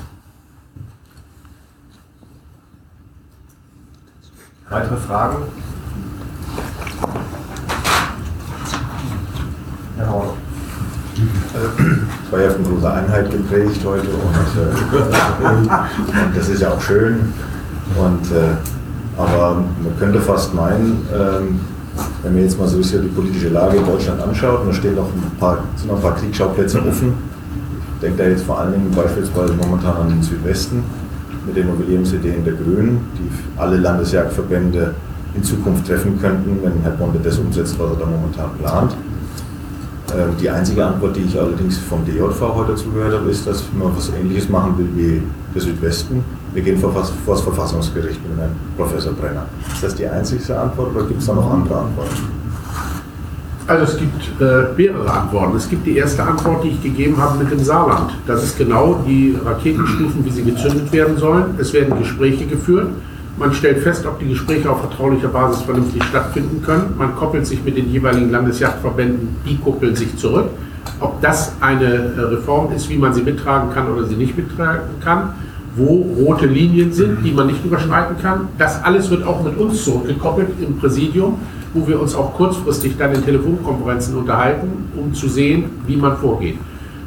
Weitere 4.77 4.97
Fragen? 4.99 5.37
Herr. 9.97 10.07
Also, 10.07 10.27
es 12.27 12.31
war 12.31 12.41
ja 12.43 12.51
von 12.51 12.64
großer 12.64 12.93
Einheit 12.93 13.31
geprägt 13.31 13.81
heute 13.87 14.09
und, 14.09 14.35
äh, 14.61 16.35
das 16.35 16.51
ist 16.51 16.61
ja 16.61 16.72
auch 16.72 16.81
schön. 16.83 17.33
Und, 17.97 18.31
äh, 18.33 18.57
aber 19.16 19.55
man 19.83 19.99
könnte 19.99 20.20
fast 20.20 20.53
meinen, 20.53 21.09
ähm, 21.11 21.61
wenn 22.22 22.35
man 22.35 22.43
jetzt 22.43 22.59
mal 22.59 22.68
so 22.68 22.79
die 22.79 23.09
politische 23.09 23.49
Lage 23.49 23.79
in 23.79 23.87
Deutschland 23.87 24.20
anschaut, 24.20 24.61
da 24.66 24.74
stehen 24.74 24.97
noch 24.97 25.07
ein 25.07 25.39
paar, 25.41 25.61
sind 25.77 25.89
noch 25.89 25.97
ein 25.97 26.03
paar 26.03 26.16
Kriegsschauplätze 26.16 26.81
offen. 26.87 27.14
Ich 27.95 28.01
denke 28.03 28.22
da 28.22 28.29
jetzt 28.29 28.45
vor 28.45 28.61
allen 28.61 28.72
Dingen 28.72 28.91
beispielsweise 28.95 29.55
momentan 29.55 29.97
an 29.97 30.09
den 30.11 30.22
Südwesten 30.22 30.85
mit 31.47 31.57
den 31.57 31.68
Novellierungsideen 31.68 32.44
der 32.44 32.55
Grünen, 32.55 33.01
die 33.16 33.61
alle 33.61 33.76
Landesjagdverbände 33.76 34.94
in 35.34 35.42
Zukunft 35.42 35.86
treffen 35.86 36.20
könnten, 36.20 36.59
wenn 36.62 36.82
Herr 36.82 36.92
Bonde 36.92 37.20
das 37.22 37.38
umsetzt, 37.38 37.78
was 37.78 37.90
er 37.92 37.97
da 37.97 38.07
momentan 38.07 38.51
plant. 38.59 38.97
Ähm, 40.14 40.30
die 40.40 40.49
einzige 40.49 40.84
Antwort, 40.84 41.16
die 41.16 41.22
ich 41.22 41.38
allerdings 41.38 41.78
vom 41.78 42.05
DJV 42.05 42.40
heute 42.40 42.74
zugehört 42.74 43.14
habe, 43.14 43.30
ist, 43.30 43.47
dass 43.47 43.64
man 43.78 43.94
was 43.97 44.11
Ähnliches 44.11 44.49
machen 44.49 44.78
will 44.78 44.88
wie 44.94 45.22
der 45.55 45.62
Südwesten. 45.62 46.24
Wir 46.55 46.62
gehen 46.62 46.78
vor, 46.78 46.92
vor 46.92 47.34
das 47.34 47.42
Verfassungsgericht 47.42 48.20
mit 48.26 48.38
Herrn 48.38 48.53
Professor 48.76 49.12
Brenner. 49.12 49.47
Ist 49.72 49.82
das 49.82 49.94
die 49.94 50.07
einzigste 50.07 50.59
Antwort 50.59 50.94
oder 50.94 51.07
gibt 51.07 51.20
es 51.20 51.26
da 51.26 51.34
noch 51.34 51.51
andere 51.51 51.80
Antworten? 51.80 52.45
Also 53.69 53.85
es 53.85 53.99
gibt 53.99 54.41
äh, 54.41 54.73
mehrere 54.77 55.11
Antworten. 55.11 55.57
Es 55.57 55.69
gibt 55.69 55.87
die 55.87 55.97
erste 55.97 56.23
Antwort, 56.23 56.62
die 56.62 56.69
ich 56.69 56.83
gegeben 56.83 57.17
habe 57.17 57.43
mit 57.43 57.51
dem 57.51 57.64
Saarland. 57.64 58.12
Das 58.27 58.45
ist 58.45 58.57
genau 58.57 59.03
die 59.07 59.37
Raketenstufen, 59.45 60.25
wie 60.25 60.31
sie 60.31 60.45
gezündet 60.45 60.93
werden 60.93 61.17
sollen. 61.17 61.57
Es 61.59 61.73
werden 61.73 61.99
Gespräche 61.99 62.47
geführt. 62.47 62.89
Man 63.39 63.53
stellt 63.53 63.81
fest, 63.81 64.07
ob 64.07 64.21
die 64.21 64.29
Gespräche 64.29 64.71
auf 64.71 64.81
vertraulicher 64.81 65.29
Basis 65.29 65.62
vernünftig 65.62 66.03
stattfinden 66.05 66.62
können. 66.62 66.95
Man 66.97 67.17
koppelt 67.17 67.47
sich 67.47 67.62
mit 67.64 67.77
den 67.77 67.91
jeweiligen 67.91 68.31
Landesjachtverbänden, 68.31 69.37
die 69.45 69.59
kuppeln 69.59 69.97
sich 69.97 70.17
zurück. 70.17 70.47
Ob 71.01 71.21
das 71.21 71.53
eine 71.61 72.14
äh, 72.17 72.21
Reform 72.21 72.73
ist, 72.73 72.89
wie 72.89 72.97
man 72.97 73.12
sie 73.12 73.23
mittragen 73.23 73.71
kann 73.75 73.93
oder 73.93 74.05
sie 74.05 74.14
nicht 74.14 74.37
mittragen 74.37 74.83
kann, 75.03 75.35
wo 75.75 76.07
rote 76.25 76.47
Linien 76.47 76.93
sind, 76.93 77.19
die 77.25 77.33
man 77.33 77.49
nicht 77.49 77.64
überschreiten 77.64 78.17
kann. 78.23 78.49
Das 78.59 78.83
alles 78.83 79.11
wird 79.11 79.27
auch 79.27 79.43
mit 79.43 79.59
uns 79.59 79.85
zurückgekoppelt 79.85 80.49
im 80.67 80.79
Präsidium, 80.79 81.39
wo 81.75 81.87
wir 81.87 82.01
uns 82.01 82.14
auch 82.14 82.35
kurzfristig 82.35 82.97
dann 82.99 83.14
in 83.14 83.25
Telefonkonferenzen 83.25 84.17
unterhalten, 84.17 84.69
um 84.97 85.12
zu 85.12 85.29
sehen, 85.29 85.64
wie 85.87 85.97
man 85.97 86.17
vorgeht. 86.17 86.57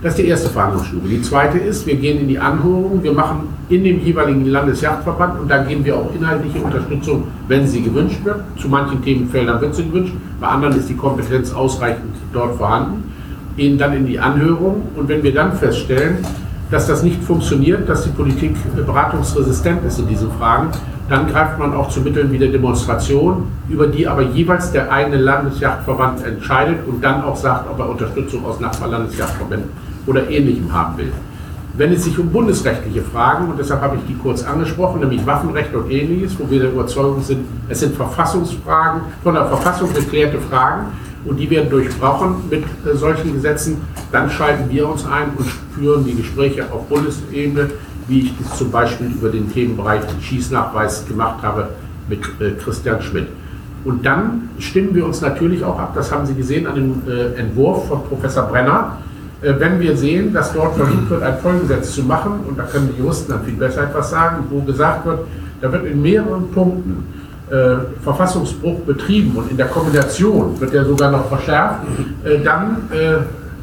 Das 0.01 0.14
ist 0.14 0.20
die 0.20 0.30
erste 0.30 0.49
Verhandlungsstufe. 0.49 1.10
Die 1.10 1.22
zweite 1.22 1.57
ist, 1.57 1.86
wir 1.86 1.95
gehen 1.95 2.22
in 2.22 2.30
die 2.30 2.39
Anhörung, 2.39 3.03
wir 3.03 3.12
machen 3.12 3.49
in 3.68 3.84
dem 3.84 3.99
jeweiligen 3.99 4.45
Landesjagdverband 4.45 5.41
und 5.41 5.51
da 5.51 5.62
geben 5.64 5.84
wir 5.84 5.97
auch 5.97 6.10
inhaltliche 6.16 6.60
Unterstützung, 6.60 7.26
wenn 7.49 7.68
sie 7.68 7.82
gewünscht 7.82 8.24
wird. 8.24 8.41
Zu 8.57 8.70
manchen 8.70 9.03
Themenfeldern 9.03 9.60
wird 9.60 9.76
sie 9.76 9.84
gewünscht, 9.84 10.14
bei 10.39 10.47
anderen 10.47 10.78
ist 10.78 10.88
die 10.88 10.95
Kompetenz 10.95 11.51
ausreichend 11.51 12.16
dort 12.32 12.55
vorhanden. 12.55 13.12
Gehen 13.57 13.78
dann 13.78 13.91
in 13.91 14.05
die 14.05 14.18
Anhörung 14.18 14.84
und 14.95 15.10
wenn 15.10 15.22
wir 15.22 15.34
dann 15.34 15.51
feststellen, 15.57 16.20
dass 16.72 16.88
das 16.88 17.03
nicht 17.03 17.22
funktioniert, 17.22 17.89
dass 17.89 18.03
die 18.03 18.12
Politik 18.12 18.55
beratungsresistent 18.74 19.84
ist 19.86 19.99
in 19.99 20.07
diesen 20.07 20.32
Fragen, 20.32 20.70
dann 21.10 21.28
greift 21.28 21.57
man 21.57 21.74
auch 21.74 21.89
zu 21.89 22.01
Mitteln 22.01 22.32
wie 22.32 22.38
der 22.38 22.49
Demonstration, 22.49 23.47
über 23.68 23.88
die 23.88 24.07
aber 24.07 24.22
jeweils 24.22 24.72
der 24.72 24.91
eigene 24.91 25.18
Landesjagdverband 25.18 26.24
entscheidet 26.24 26.88
und 26.88 27.03
dann 27.03 27.24
auch 27.24 27.36
sagt, 27.36 27.70
ob 27.70 27.80
er 27.80 27.89
Unterstützung 27.89 28.45
aus 28.45 28.60
Nachbarlandesjagdverbänden 28.60 29.70
oder 30.05 30.30
Ähnlichem 30.30 30.72
haben 30.72 30.97
will. 30.97 31.12
Wenn 31.76 31.93
es 31.93 32.03
sich 32.03 32.20
um 32.20 32.30
bundesrechtliche 32.30 33.01
Fragen, 33.01 33.49
und 33.49 33.57
deshalb 33.57 33.82
habe 33.82 33.95
ich 33.95 34.01
die 34.07 34.16
kurz 34.22 34.43
angesprochen, 34.43 34.99
nämlich 34.99 35.26
Waffenrecht 35.26 35.74
und 35.74 35.89
ähnliches, 35.89 36.38
wo 36.38 36.49
wir 36.49 36.60
der 36.60 36.72
Überzeugung 36.72 37.22
sind, 37.22 37.45
es 37.70 37.80
sind 37.80 37.95
Verfassungsfragen, 37.95 39.01
von 39.24 39.34
der 39.34 39.45
Verfassung 39.45 39.93
geklärte 39.93 40.39
Fragen 40.39 40.88
und 41.26 41.38
die 41.38 41.49
werden 41.49 41.70
durchbrochen 41.70 42.36
mit 42.49 42.64
äh, 42.64 42.95
solchen 42.95 43.34
Gesetzen, 43.34 43.78
dann 44.12 44.30
schalten 44.30 44.70
wir 44.70 44.88
uns 44.89 45.05
ein 45.05 45.32
und 45.38 45.47
führen 45.74 46.03
die 46.05 46.16
Gespräche 46.16 46.66
auf 46.72 46.88
Bundesebene, 46.88 47.70
wie 48.10 48.22
ich 48.22 48.34
das 48.38 48.57
zum 48.57 48.72
Beispiel 48.72 49.07
über 49.07 49.30
den 49.30 49.51
Themenbereich 49.51 50.01
Schießnachweis 50.22 51.05
gemacht 51.07 51.41
habe 51.43 51.70
mit 52.10 52.20
äh, 52.39 52.51
Christian 52.62 53.01
Schmidt. 53.01 53.28
Und 53.86 54.05
dann 54.05 54.49
stimmen 54.60 54.93
wir 54.93 55.05
uns 55.05 55.22
natürlich 55.22 55.64
auch 55.64 55.80
ab, 55.80 55.93
das 55.95 56.12
haben 56.12 56.26
Sie 56.26 56.34
gesehen 56.34 56.68
an 56.68 56.76
dem 56.76 57.01
äh, 57.07 57.39
Entwurf 57.39 57.88
von 57.88 58.03
Professor 58.03 58.43
Brenner, 58.43 58.97
äh, 59.41 59.53
wenn 59.57 59.80
wir 59.80 59.95
sehen, 59.95 60.34
dass 60.34 60.51
dort 60.51 60.76
versucht 60.76 61.10
wird, 61.10 61.24
ein 61.24 61.38
Folgengesetz 61.38 61.93
zu 61.93 62.03
machen, 62.03 62.41
und 62.47 62.60
da 62.60 62.64
können 62.64 62.89
die 62.93 63.01
Juristen 63.01 63.32
dann 63.32 63.43
viel 63.43 63.53
besser 63.53 63.84
etwas 63.84 64.10
sagen, 64.10 64.43
wo 64.49 64.60
gesagt 64.62 65.05
wird, 65.05 65.20
da 65.62 65.72
wird 65.72 65.86
in 65.86 66.01
mehreren 66.01 66.51
Punkten 66.51 67.05
äh, 67.49 67.78
Verfassungsbruch 68.03 68.80
betrieben 68.82 69.36
und 69.38 69.49
in 69.49 69.57
der 69.57 69.68
Kombination 69.68 70.60
wird 70.60 70.74
er 70.74 70.86
sogar 70.86 71.12
noch 71.12 71.28
verschärft, 71.30 71.80
äh, 72.24 72.39
dann 72.43 72.78
äh, 72.91 73.18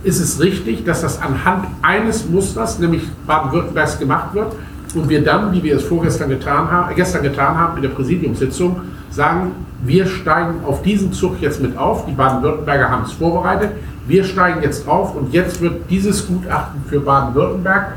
ist 0.06 0.20
es 0.20 0.40
richtig, 0.40 0.84
dass 0.84 1.00
das 1.00 1.20
anhand 1.20 1.66
eines 1.82 2.28
Musters, 2.28 2.78
nämlich 2.78 3.02
Baden-Württembergs, 3.26 3.98
gemacht 3.98 4.34
wird 4.34 4.52
und 4.94 5.08
wir 5.08 5.24
dann, 5.24 5.52
wie 5.52 5.62
wir 5.64 5.76
es 5.76 5.82
vorgestern 5.82 6.28
getan 6.28 6.70
haben, 6.70 6.94
gestern 6.94 7.24
getan 7.24 7.58
haben 7.58 7.76
in 7.76 7.82
der 7.82 7.88
Präsidiumssitzung, 7.88 8.82
sagen, 9.10 9.50
wir 9.84 10.06
steigen 10.06 10.64
auf 10.64 10.82
diesen 10.82 11.12
Zug 11.12 11.40
jetzt 11.40 11.60
mit 11.60 11.76
auf. 11.76 12.06
Die 12.06 12.12
Baden-Württemberger 12.12 12.88
haben 12.88 13.02
es 13.04 13.12
vorbereitet. 13.12 13.70
Wir 14.06 14.22
steigen 14.22 14.62
jetzt 14.62 14.86
drauf 14.86 15.16
und 15.16 15.34
jetzt 15.34 15.60
wird 15.60 15.90
dieses 15.90 16.26
Gutachten 16.28 16.84
für 16.88 17.00
Baden-Württemberg 17.00 17.94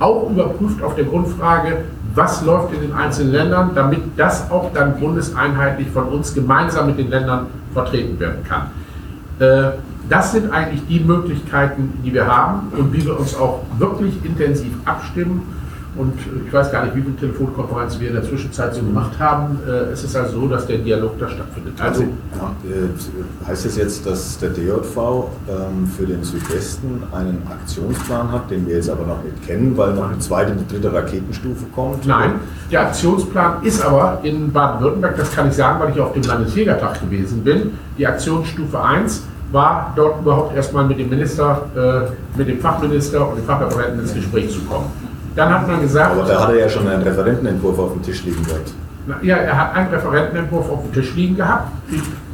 auch 0.00 0.28
überprüft 0.30 0.82
auf 0.82 0.96
der 0.96 1.04
Grundfrage, 1.04 1.84
was 2.16 2.44
läuft 2.44 2.74
in 2.74 2.80
den 2.80 2.92
einzelnen 2.92 3.32
Ländern, 3.32 3.70
damit 3.72 4.00
das 4.16 4.50
auch 4.50 4.72
dann 4.74 4.98
bundeseinheitlich 4.98 5.88
von 5.90 6.08
uns 6.08 6.34
gemeinsam 6.34 6.86
mit 6.86 6.98
den 6.98 7.08
Ländern 7.08 7.46
vertreten 7.72 8.18
werden 8.18 8.42
kann. 8.42 8.62
Äh, 9.38 9.76
das 10.12 10.32
sind 10.32 10.52
eigentlich 10.52 10.82
die 10.88 11.00
Möglichkeiten, 11.00 11.94
die 12.04 12.12
wir 12.12 12.26
haben 12.26 12.68
und 12.76 12.92
wie 12.92 13.02
wir 13.02 13.18
uns 13.18 13.34
auch 13.34 13.62
wirklich 13.78 14.12
intensiv 14.24 14.72
abstimmen 14.84 15.42
und 15.94 16.14
ich 16.46 16.52
weiß 16.52 16.72
gar 16.72 16.84
nicht, 16.84 16.96
wie 16.96 17.02
viele 17.02 17.16
Telefonkonferenzen 17.16 18.00
wir 18.00 18.08
in 18.08 18.14
der 18.14 18.24
Zwischenzeit 18.24 18.74
so 18.74 18.80
gemacht 18.80 19.18
haben. 19.18 19.58
Äh, 19.66 19.92
es 19.92 20.02
ist 20.02 20.16
also 20.16 20.40
so, 20.40 20.48
dass 20.48 20.66
der 20.66 20.78
Dialog 20.78 21.18
da 21.18 21.28
stattfindet. 21.28 21.74
Also, 21.78 22.02
äh, 22.02 23.46
heißt 23.46 23.66
es 23.66 23.76
jetzt, 23.76 24.06
dass 24.06 24.38
der 24.38 24.50
DJV 24.50 24.96
ähm, 24.96 25.86
für 25.86 26.06
den 26.06 26.24
Südwesten 26.24 27.02
einen 27.12 27.42
Aktionsplan 27.50 28.32
hat, 28.32 28.50
den 28.50 28.66
wir 28.66 28.76
jetzt 28.76 28.88
aber 28.88 29.04
noch 29.04 29.22
nicht 29.22 29.46
kennen, 29.46 29.76
weil 29.76 29.92
noch 29.92 30.08
eine 30.08 30.18
zweite 30.18 30.52
und 30.52 30.70
dritte 30.70 30.92
Raketenstufe 30.92 31.66
kommt? 31.74 32.06
Nein, 32.06 32.36
der 32.70 32.86
Aktionsplan 32.86 33.62
ist 33.62 33.84
aber 33.84 34.20
in 34.22 34.50
Baden-Württemberg, 34.50 35.16
das 35.16 35.34
kann 35.34 35.48
ich 35.48 35.54
sagen, 35.54 35.78
weil 35.80 35.92
ich 35.92 36.00
auf 36.00 36.14
dem 36.14 36.22
Landesjägertag 36.22 37.00
gewesen 37.02 37.44
bin. 37.44 37.72
Die 37.98 38.06
Aktionsstufe 38.06 38.82
1 38.82 39.24
war 39.52 39.92
dort 39.94 40.20
überhaupt 40.20 40.56
erstmal 40.56 40.84
mit 40.84 40.98
dem 40.98 41.10
Minister, 41.10 41.62
äh, 41.76 42.38
mit 42.38 42.48
dem 42.48 42.58
Fachminister 42.58 43.28
und 43.28 43.36
dem 43.36 43.44
Fachreferenten 43.44 44.00
ins 44.00 44.14
Gespräch 44.14 44.50
zu 44.50 44.60
kommen. 44.62 44.86
Dann 45.36 45.50
hat 45.50 45.68
man 45.68 45.80
gesagt. 45.80 46.12
Aber 46.12 46.26
da 46.26 46.40
hat 46.40 46.50
er 46.50 46.60
ja 46.60 46.68
schon 46.68 46.88
einen 46.88 47.02
Referentenentwurf 47.02 47.78
auf 47.78 47.92
dem 47.92 48.02
Tisch 48.02 48.24
liegen 48.24 48.44
gehabt. 48.44 48.72
Ja, 49.22 49.36
er 49.36 49.58
hat 49.58 49.74
einen 49.74 49.88
Referentenentwurf 49.88 50.70
auf 50.70 50.82
dem 50.82 50.92
Tisch 50.92 51.14
liegen 51.14 51.36
gehabt. 51.36 51.68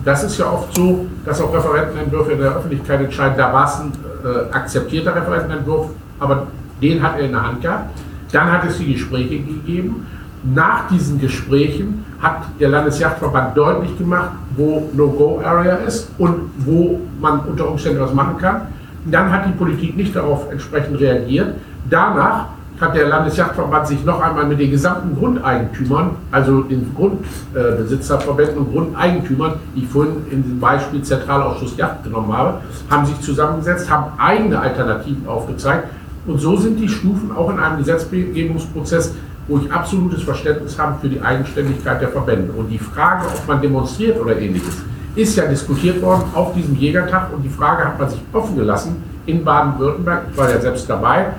Das 0.05 0.23
ist 0.23 0.39
ja 0.39 0.51
oft 0.51 0.75
so, 0.75 1.07
dass 1.25 1.41
auch 1.41 1.53
Referentenentwürfe 1.53 2.33
in 2.33 2.41
der 2.41 2.57
Öffentlichkeit 2.57 3.01
entscheiden. 3.01 3.37
Da 3.37 3.53
war 3.53 3.67
es 3.67 3.81
ein 3.81 3.93
äh, 4.25 4.55
akzeptierter 4.55 5.15
Referentenentwurf, 5.15 5.91
aber 6.21 6.47
den 6.83 7.03
hat 7.03 7.19
er 7.19 7.27
in 7.27 7.33
der 7.33 7.43
Hand 7.43 7.63
gehabt. 7.63 7.91
Dann 8.33 8.53
hat 8.53 8.65
es 8.67 8.79
die 8.79 8.93
Gespräche 8.93 9.39
gegeben. 9.39 10.07
Nach 10.45 10.89
diesen 10.89 11.21
Gesprächen 11.21 12.05
hat 12.21 12.43
der 12.59 12.69
Landesjachtverband 12.69 13.57
deutlich 13.57 13.97
gemacht, 13.97 14.31
wo 14.57 14.89
No-Go-Area 14.93 15.77
ist 15.87 16.11
und 16.19 16.51
wo 16.59 17.01
man 17.21 17.41
unter 17.41 17.69
Umständen 17.71 18.01
was 18.01 18.13
machen 18.13 18.37
kann. 18.39 18.63
Dann 19.05 19.33
hat 19.33 19.47
die 19.47 19.53
Politik 19.53 19.97
nicht 19.97 20.15
darauf 20.17 20.51
entsprechend 20.51 20.99
reagiert. 21.01 21.55
Danach 21.89 22.47
hat 22.81 22.95
der 22.95 23.09
Landesjachtverband 23.09 23.89
sich 23.89 24.05
noch 24.05 24.21
einmal 24.21 24.47
mit 24.47 24.61
den 24.61 24.71
gesamten 24.71 25.17
Grundeigentümern, 25.17 26.11
also 26.31 26.63
den 26.63 26.95
Grundbesitzerverbänden 26.95 28.59
und 28.59 28.73
Grundeigentümern, 28.73 29.55
die 29.75 29.83
ich 29.83 29.89
vorhin 29.89 30.27
in 30.31 30.43
dem 30.43 30.61
Beispiel 30.61 31.03
Zentralausschuss 31.03 31.77
Yacht 31.77 32.05
genommen 32.05 32.33
habe, 32.33 32.61
haben 32.89 33.07
sich 33.07 33.21
zusammengesetzt, 33.21 33.91
haben 33.91 34.13
eigene 34.19 34.61
Alternativen 34.61 35.27
aufgezeigt. 35.27 35.89
Und 36.27 36.41
so 36.41 36.57
sind 36.57 36.79
die 36.79 36.89
Stufen 36.89 37.33
auch 37.35 37.51
in 37.51 37.59
einem 37.59 37.79
Gesetzgebungsprozess, 37.79 39.15
wo 39.49 39.59
ich 39.59 39.73
absolutes 39.73 40.23
Verständnis 40.23 40.79
habe 40.79 41.01
für 41.01 41.09
die 41.09 41.21
Eigenständigkeit 41.21 42.01
der 42.01 42.09
Verbände. 42.09 42.53
Und 42.53 42.69
die 42.69 42.79
Frage, 42.79 43.27
ob 43.27 43.49
man 43.49 43.61
demonstriert 43.61 44.21
oder 44.21 44.39
ähnliches, 44.39 44.83
ist 45.17 45.37
ja 45.37 45.47
diskutiert 45.47 46.01
worden 46.03 46.25
auf 46.35 46.55
diesem 46.55 46.77
Jägertag 46.77 47.33
und 47.35 47.43
die 47.43 47.49
Frage 47.49 47.85
hat 47.85 47.99
man 47.99 48.09
sich 48.09 48.21
offen 48.33 48.57
gelassen 48.57 49.03
in 49.27 49.45
Baden-Württemberg. 49.45 50.27
Ich 50.31 50.37
war 50.37 50.51
ja 50.51 50.61
selbst 50.61 50.89
dabei 50.89 51.33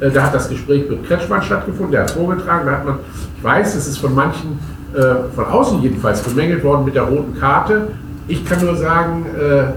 äh, 0.00 0.10
da 0.10 0.24
hat 0.24 0.34
das 0.34 0.48
Gespräch 0.48 0.88
mit 0.88 1.06
Kretschmann 1.06 1.42
stattgefunden, 1.42 1.92
der 1.92 2.02
hat 2.02 2.10
vorgetragen. 2.10 2.66
Da 2.66 2.72
hat 2.72 2.84
man, 2.84 2.98
ich 3.36 3.44
weiß, 3.44 3.74
es 3.74 3.88
ist 3.88 3.98
von 3.98 4.14
manchen, 4.14 4.58
äh, 4.94 5.34
von 5.34 5.44
außen 5.44 5.82
jedenfalls, 5.82 6.22
bemängelt 6.22 6.62
worden 6.64 6.84
mit 6.84 6.94
der 6.94 7.02
roten 7.02 7.38
Karte. 7.38 7.88
Ich 8.28 8.44
kann 8.44 8.64
nur 8.64 8.76
sagen, 8.76 9.26
äh, 9.26 9.72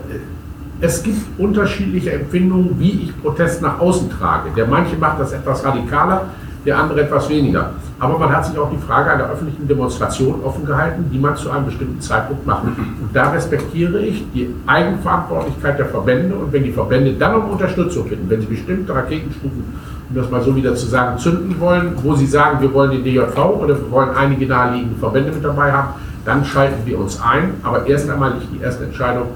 es 0.84 1.04
gibt 1.04 1.40
unterschiedliche 1.40 2.12
Empfindungen, 2.12 2.80
wie 2.80 3.04
ich 3.04 3.22
Protest 3.22 3.62
nach 3.62 3.80
außen 3.80 4.10
trage. 4.10 4.50
Der 4.56 4.66
manche 4.66 4.96
macht 4.96 5.20
das 5.20 5.32
etwas 5.32 5.64
radikaler, 5.64 6.26
der 6.66 6.78
andere 6.78 7.02
etwas 7.02 7.30
weniger. 7.30 7.72
Aber 8.00 8.18
man 8.18 8.36
hat 8.36 8.46
sich 8.46 8.58
auch 8.58 8.70
die 8.70 8.78
Frage 8.78 9.12
einer 9.12 9.30
öffentlichen 9.30 9.68
Demonstration 9.68 10.42
offen 10.44 10.66
gehalten, 10.66 11.06
die 11.12 11.20
man 11.20 11.36
zu 11.36 11.52
einem 11.52 11.66
bestimmten 11.66 12.02
Zeitpunkt 12.02 12.46
macht. 12.48 12.64
Und 12.64 13.10
da 13.14 13.30
respektiere 13.30 14.00
ich 14.00 14.26
die 14.34 14.50
Eigenverantwortlichkeit 14.66 15.78
der 15.78 15.86
Verbände 15.86 16.36
und 16.36 16.52
wenn 16.52 16.64
die 16.64 16.72
Verbände 16.72 17.14
dann 17.14 17.36
um 17.36 17.52
Unterstützung 17.52 18.10
bitten, 18.10 18.30
wenn 18.30 18.42
sie 18.42 18.48
bestimmte 18.48 18.94
Raketenstufen, 18.94 19.64
um 20.10 20.16
das 20.16 20.30
mal 20.30 20.42
so 20.42 20.56
wieder 20.56 20.76
zu 20.76 20.88
sagen, 20.88 21.18
zünden 21.20 21.60
wollen, 21.60 21.94
wo 22.04 22.16
sie 22.16 22.26
sagen, 22.26 22.60
wir 22.60 22.74
wollen 22.74 22.92
den 22.92 23.04
DJV 23.04 23.38
oder 23.38 23.78
wir 23.80 23.92
wollen 23.92 24.10
einige 24.16 24.48
naheliegende 24.48 24.98
Verbände 25.00 25.32
mit 25.32 25.44
dabei 25.44 25.72
haben, 25.72 25.90
dann 26.26 26.44
schalten 26.44 26.86
wir 26.86 27.00
uns 27.00 27.22
ein. 27.22 27.54
Aber 27.64 27.86
erst 27.86 28.10
einmal 28.10 28.34
liegt 28.34 28.54
die 28.54 28.62
erste 28.64 28.86
Entscheidung 28.86 29.28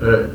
äh, 0.00 0.28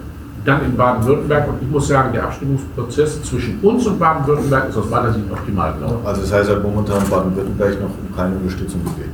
dann 0.48 0.64
in 0.64 0.78
Baden-Württemberg. 0.78 1.50
Und 1.50 1.62
ich 1.62 1.70
muss 1.70 1.88
sagen, 1.90 2.14
der 2.14 2.24
Abstimmungsprozess 2.24 3.22
zwischen 3.24 3.60
uns 3.62 3.86
und 3.86 4.00
Baden-Württemberg 4.00 4.70
ist 4.70 4.78
aus 4.78 4.90
meiner 4.90 5.14
Sicht 5.14 5.26
optimal 5.30 5.74
gelaufen. 5.74 6.00
Also 6.06 6.22
das 6.22 6.32
heißt, 6.32 6.50
hat 6.50 6.64
momentan 6.64 7.04
Baden-Württemberg 7.10 7.82
noch 7.82 7.90
um 7.90 8.16
keine 8.16 8.36
Unterstützung 8.38 8.82
gebeten. 8.84 9.12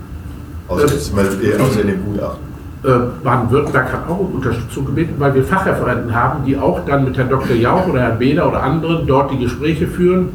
Außer, 0.68 0.86
äh, 0.86 1.60
außer 1.60 1.82
in 1.82 1.88
dem 1.88 2.06
Gutachten. 2.06 2.54
Äh, 2.84 2.90
Baden-Württemberg 3.24 3.94
hat 3.94 4.08
auch 4.08 4.20
um 4.20 4.36
Unterstützung 4.36 4.86
gebeten, 4.86 5.16
weil 5.18 5.34
wir 5.34 5.44
Fachreferenten 5.44 6.14
haben, 6.14 6.46
die 6.46 6.56
auch 6.56 6.86
dann 6.86 7.04
mit 7.04 7.18
Herrn 7.18 7.30
Dr. 7.30 7.56
Jauch 7.56 7.88
oder 7.88 8.02
Herrn 8.02 8.20
Beder 8.20 8.48
oder 8.48 8.62
anderen 8.62 9.08
dort 9.08 9.32
die 9.32 9.40
Gespräche 9.40 9.88
führen, 9.88 10.30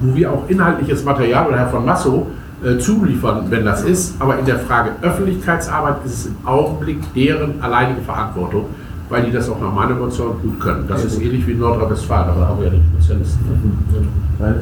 wo 0.00 0.14
wir 0.14 0.30
auch 0.30 0.44
inhaltliches 0.48 1.04
Material 1.04 1.46
oder 1.46 1.58
Herr 1.58 1.68
von 1.68 1.86
Masso 1.86 2.26
äh, 2.62 2.78
zuliefern, 2.78 3.46
wenn 3.48 3.64
das 3.64 3.82
ist. 3.82 4.20
Aber 4.20 4.38
in 4.38 4.44
der 4.44 4.58
Frage 4.58 4.90
Öffentlichkeitsarbeit 5.00 6.04
ist 6.04 6.12
es 6.12 6.26
im 6.26 6.36
Augenblick 6.44 6.98
deren 7.14 7.62
alleinige 7.62 8.02
Verantwortung 8.02 8.66
weil 9.08 9.24
die 9.24 9.32
das 9.32 9.48
auch 9.50 9.60
nach 9.60 9.72
meiner 9.72 9.96
Überzeugung 9.96 10.40
gut 10.42 10.60
können. 10.60 10.84
Das 10.88 11.04
ist 11.04 11.20
ähnlich 11.20 11.46
wie 11.46 11.52
in 11.52 11.58
Nordrhein-Westfalen, 11.60 12.30
aber 12.30 12.40
da 12.40 12.48
haben 12.48 12.60
wir 12.60 12.68
ja 12.68 12.74
die 12.74 13.02
Spezialisten. 13.02 13.44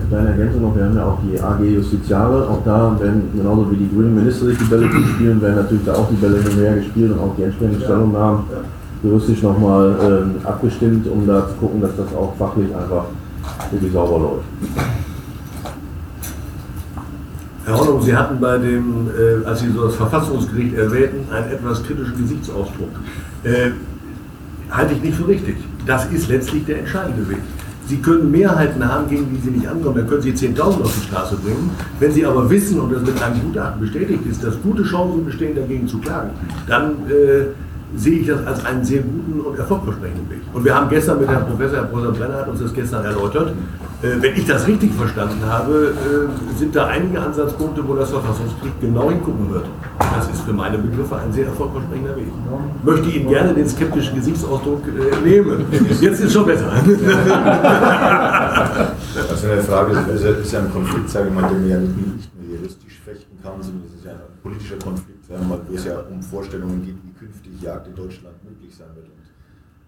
Kleine 0.09 0.29
Ergänzung 0.29 0.63
noch, 0.63 0.77
wir 0.77 0.85
haben 0.85 0.97
ja 0.97 1.05
auch 1.07 1.19
die 1.23 1.41
AG 1.41 1.61
Justiziare, 1.65 2.49
auch 2.49 2.63
da 2.65 2.95
werden 3.01 3.31
genauso 3.35 3.71
wie 3.71 3.77
die 3.77 3.89
grünen 3.89 4.15
Minister 4.15 4.47
sich 4.47 4.59
die 4.59 4.65
Bälle 4.65 4.89
spielen, 5.15 5.41
werden 5.41 5.57
natürlich 5.57 5.85
da 5.85 5.95
auch 5.95 6.09
die 6.11 6.17
Bälle 6.17 6.43
hinterher 6.43 6.77
gespielt 6.77 7.13
und 7.13 7.19
auch 7.21 7.35
die 7.37 7.45
entsprechenden 7.45 7.81
Stellungnahmen 7.81 8.45
juristisch 9.03 9.43
nochmal 9.43 9.97
ähm, 10.03 10.35
abgestimmt, 10.45 11.07
um 11.09 11.27
da 11.27 11.49
zu 11.49 11.55
gucken, 11.55 11.81
dass 11.81 11.97
das 11.97 12.15
auch 12.15 12.35
fachlich 12.39 12.69
einfach 12.75 13.05
wirklich 13.71 13.93
sauber 13.93 14.19
läuft. 14.19 14.45
Herr 17.65 17.79
Hornung, 17.79 18.03
Sie 18.03 18.15
hatten 18.15 18.41
bei 18.41 18.59
dem, 18.59 19.09
äh, 19.09 19.47
als 19.47 19.61
Sie 19.61 19.71
so 19.71 19.87
das 19.87 19.95
Verfassungsgericht 19.95 20.75
erwähnten, 20.75 21.33
einen 21.33 21.53
etwas 21.53 21.83
kritischen 21.83 22.17
Gesichtsausdruck. 22.19 22.91
Äh, 23.45 23.71
halte 24.73 24.95
ich 24.95 25.03
nicht 25.03 25.17
für 25.17 25.29
richtig. 25.29 25.57
Das 25.87 26.11
ist 26.13 26.29
letztlich 26.29 26.65
der 26.65 26.81
entscheidende 26.81 27.29
Weg. 27.29 27.39
Sie 27.87 27.99
können 27.99 28.31
Mehrheiten 28.31 28.87
haben, 28.87 29.09
gegen 29.09 29.29
die 29.31 29.41
Sie 29.41 29.51
nicht 29.51 29.67
ankommen. 29.67 29.97
Dann 29.97 30.07
können 30.07 30.23
Sie 30.23 30.31
10.000 30.33 30.83
auf 30.83 30.95
die 30.95 31.07
Straße 31.09 31.37
bringen. 31.37 31.71
Wenn 31.99 32.13
Sie 32.13 32.25
aber 32.25 32.49
wissen, 32.49 32.81
und 32.81 32.93
das 32.93 33.03
mit 33.03 33.21
einem 33.21 33.41
Gutachten 33.43 33.81
bestätigt 33.81 34.25
ist, 34.31 34.43
dass 34.43 34.61
gute 34.63 34.83
Chancen 34.85 35.25
bestehen, 35.25 35.55
dagegen 35.55 35.87
zu 35.89 35.99
klagen, 35.99 36.31
dann 36.67 36.93
äh, 37.11 37.47
sehe 37.97 38.21
ich 38.21 38.27
das 38.27 38.47
als 38.47 38.65
einen 38.65 38.85
sehr 38.85 39.03
guten 39.03 39.41
und 39.41 39.59
erfolgversprechenden 39.59 40.31
Weg. 40.31 40.41
Und 40.53 40.65
wir 40.65 40.75
haben 40.75 40.89
gestern 40.89 41.21
mit 41.21 41.29
Herrn 41.29 41.47
Professor, 41.47 41.79
Herr 41.79 41.85
Professor 41.85 42.13
Brenner 42.13 42.39
hat 42.39 42.49
uns 42.49 42.61
das 42.61 42.73
gestern 42.73 43.05
erläutert. 43.05 43.53
Äh, 44.03 44.21
wenn 44.21 44.35
ich 44.35 44.47
das 44.47 44.67
richtig 44.67 44.93
verstanden 44.95 45.45
habe, 45.47 45.95
äh, 45.95 46.59
sind 46.59 46.75
da 46.75 46.87
einige 46.87 47.21
Ansatzpunkte, 47.21 47.87
wo 47.87 47.95
das 47.95 48.11
Verfassungsgericht 48.11 48.81
genau 48.81 49.11
hingucken 49.11 49.53
wird. 49.53 49.67
Das 49.99 50.29
ist 50.29 50.43
für 50.43 50.53
meine 50.53 50.79
Begriffe 50.79 51.17
ein 51.17 51.33
sehr 51.33 51.47
erfolgversprechender 51.47 52.17
Weg. 52.17 52.27
Ich 52.27 52.85
möchte 52.85 53.11
Ihnen 53.11 53.29
gerne 53.29 53.55
den 53.55 53.69
skeptischen 53.69 54.17
Gesichtsausdruck 54.17 54.83
äh, 54.89 55.29
nehmen. 55.29 55.67
Jetzt 56.01 56.21
ist 56.21 56.33
schon 56.33 56.47
besser. 56.47 56.73
Also 59.15 59.47
eine 59.47 59.63
Frage 59.63 59.93
ist, 60.15 60.25
ist 60.25 60.53
ja 60.53 60.61
ein 60.61 60.73
Konflikt, 60.73 61.11
sage 61.11 61.29
ich 61.29 61.35
mal, 61.35 61.47
den 61.49 61.61
man 61.61 61.69
ja 61.69 61.79
nicht 61.79 62.35
mehr 62.35 62.42
kann, 63.43 63.63
sondern 63.63 63.83
es 63.87 63.95
ist 63.95 64.05
ja 64.05 64.13
ein 64.13 64.41
politischer 64.43 64.77
Konflikt, 64.77 65.29
wo 65.29 65.75
es 65.75 65.85
ja 65.85 66.01
um 66.01 66.23
Vorstellungen 66.23 66.85
geht, 66.85 66.97
wie 67.05 67.13
künftig 67.19 67.61
Jagd 67.61 67.89
in 67.89 67.95
Deutschland 67.95 68.37
möglich 68.45 68.75
sein 68.75 68.89
wird. 68.95 69.07
Und 69.07 69.23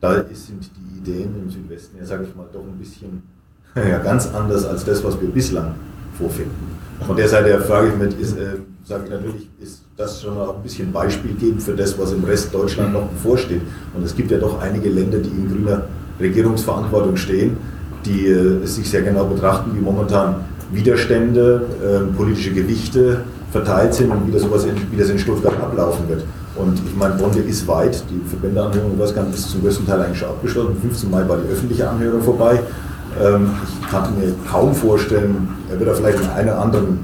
da 0.00 0.24
sind 0.34 0.70
die 0.76 0.98
Ideen 0.98 1.34
im 1.42 1.50
Südwesten 1.50 1.98
ja, 1.98 2.05
sage 2.05 2.24
ich 2.24 2.34
mal, 2.34 2.46
doch 2.52 2.62
ein 2.62 2.78
bisschen 2.78 3.22
ja, 3.76 3.98
ganz 3.98 4.32
anders 4.34 4.64
als 4.64 4.84
das, 4.84 5.02
was 5.02 5.20
wir 5.20 5.28
bislang 5.28 5.74
vorfinden. 6.18 6.74
Von 7.07 7.16
der 7.16 7.28
Seite 7.28 7.48
her 7.48 7.61
frage 7.61 7.88
ich 7.88 7.96
mich, 7.96 8.20
ist, 8.20 8.36
äh, 8.36 8.59
sage 8.84 9.05
ich 9.05 9.11
natürlich, 9.11 9.48
ist 9.61 9.82
das 9.96 10.22
schon 10.22 10.34
mal 10.36 10.50
ein 10.50 10.62
bisschen 10.62 10.92
Beispiel 10.92 11.32
geben 11.34 11.59
für 11.59 11.74
das, 11.74 11.98
was 11.98 12.12
im 12.12 12.24
Rest 12.24 12.55
Deutschland 12.55 12.92
noch 12.92 13.09
bevorsteht. 13.09 13.62
Und 13.94 14.05
es 14.05 14.14
gibt 14.14 14.30
ja 14.30 14.38
doch 14.38 14.61
einige 14.61 14.88
Länder, 14.88 15.18
die 15.18 15.30
in 15.30 15.48
grüner 15.48 15.86
Regierungsverantwortung 16.20 17.16
stehen, 17.16 17.57
die 18.05 18.26
äh, 18.26 18.64
sich 18.66 18.88
sehr 18.88 19.02
genau 19.02 19.24
betrachten, 19.24 19.72
wie 19.74 19.80
momentan 19.80 20.44
Widerstände, 20.72 21.66
äh, 21.82 22.16
politische 22.16 22.52
Gewichte 22.52 23.20
verteilt 23.55 23.94
sind 23.94 24.11
und 24.11 24.26
wie 24.26 24.32
das, 24.32 24.42
sowas 24.42 24.64
in, 24.64 24.74
wie 24.90 24.96
das 24.96 25.11
in 25.11 25.18
Stuttgart 25.18 25.55
ablaufen 25.62 26.09
wird. 26.09 26.24
Und 26.57 26.74
ich 26.84 26.96
meine, 26.96 27.14
Bonde 27.14 27.38
ist 27.38 27.66
weit, 27.68 28.02
die 28.11 28.20
Verbändeanhörung, 28.28 28.98
weiß 28.98 29.14
gar 29.14 29.22
nicht, 29.22 29.38
ist 29.38 29.48
zum 29.48 29.62
größten 29.62 29.86
Teil 29.86 30.02
eigentlich 30.02 30.18
schon 30.18 30.28
abgeschlossen. 30.28 30.70
Am 30.70 30.80
15. 30.80 31.09
Mai 31.09 31.28
war 31.28 31.36
die 31.36 31.52
öffentliche 31.52 31.88
Anhörung 31.88 32.20
vorbei. 32.20 32.61
Ähm, 33.22 33.52
ich 33.80 33.88
kann 33.88 34.18
mir 34.18 34.34
kaum 34.50 34.74
vorstellen, 34.74 35.48
er 35.70 35.78
wird 35.78 35.88
da 35.88 35.94
vielleicht 35.94 36.18
in 36.18 36.30
einer 36.30 36.59
anderen 36.59 36.98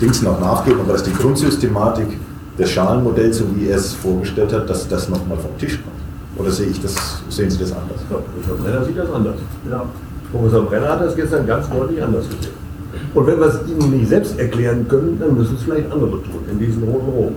Dings 0.00 0.22
noch 0.22 0.40
nachgeben, 0.40 0.80
aber 0.80 0.94
dass 0.94 1.04
die 1.04 1.12
Grundsystematik 1.12 2.18
des 2.58 2.68
Schalenmodells, 2.70 3.38
so 3.38 3.44
wie 3.54 3.68
er 3.68 3.76
es 3.76 3.92
vorgestellt 3.92 4.52
hat, 4.52 4.68
dass 4.68 4.88
das 4.88 5.08
nochmal 5.08 5.38
vom 5.38 5.56
Tisch 5.56 5.78
kommt. 5.82 6.02
Oder 6.36 6.50
sehe 6.50 6.66
ich 6.66 6.82
das, 6.82 6.94
sehen 7.28 7.48
Sie 7.48 7.58
das 7.58 7.70
anders? 7.70 8.00
Ja, 8.10 8.16
Professor 8.16 8.56
Brenner 8.56 8.84
sieht 8.84 8.98
das 8.98 9.12
anders. 9.12 9.36
Ja. 9.70 9.84
Professor 10.32 10.62
Brenner 10.62 10.88
hat 10.88 11.00
das 11.00 11.14
gestern 11.14 11.46
ganz 11.46 11.68
deutlich 11.70 12.02
anders 12.02 12.24
gesehen. 12.24 12.54
Und 13.14 13.26
wenn 13.26 13.38
wir 13.38 13.46
es 13.46 13.60
Ihnen 13.68 13.90
nicht 13.90 14.08
selbst 14.08 14.38
erklären 14.38 14.86
können, 14.88 15.18
dann 15.20 15.36
müssen 15.36 15.56
es 15.56 15.62
vielleicht 15.64 15.90
andere 15.92 16.22
tun, 16.22 16.44
in 16.50 16.58
diesen 16.58 16.82
roten 16.84 17.10
Rom. 17.10 17.34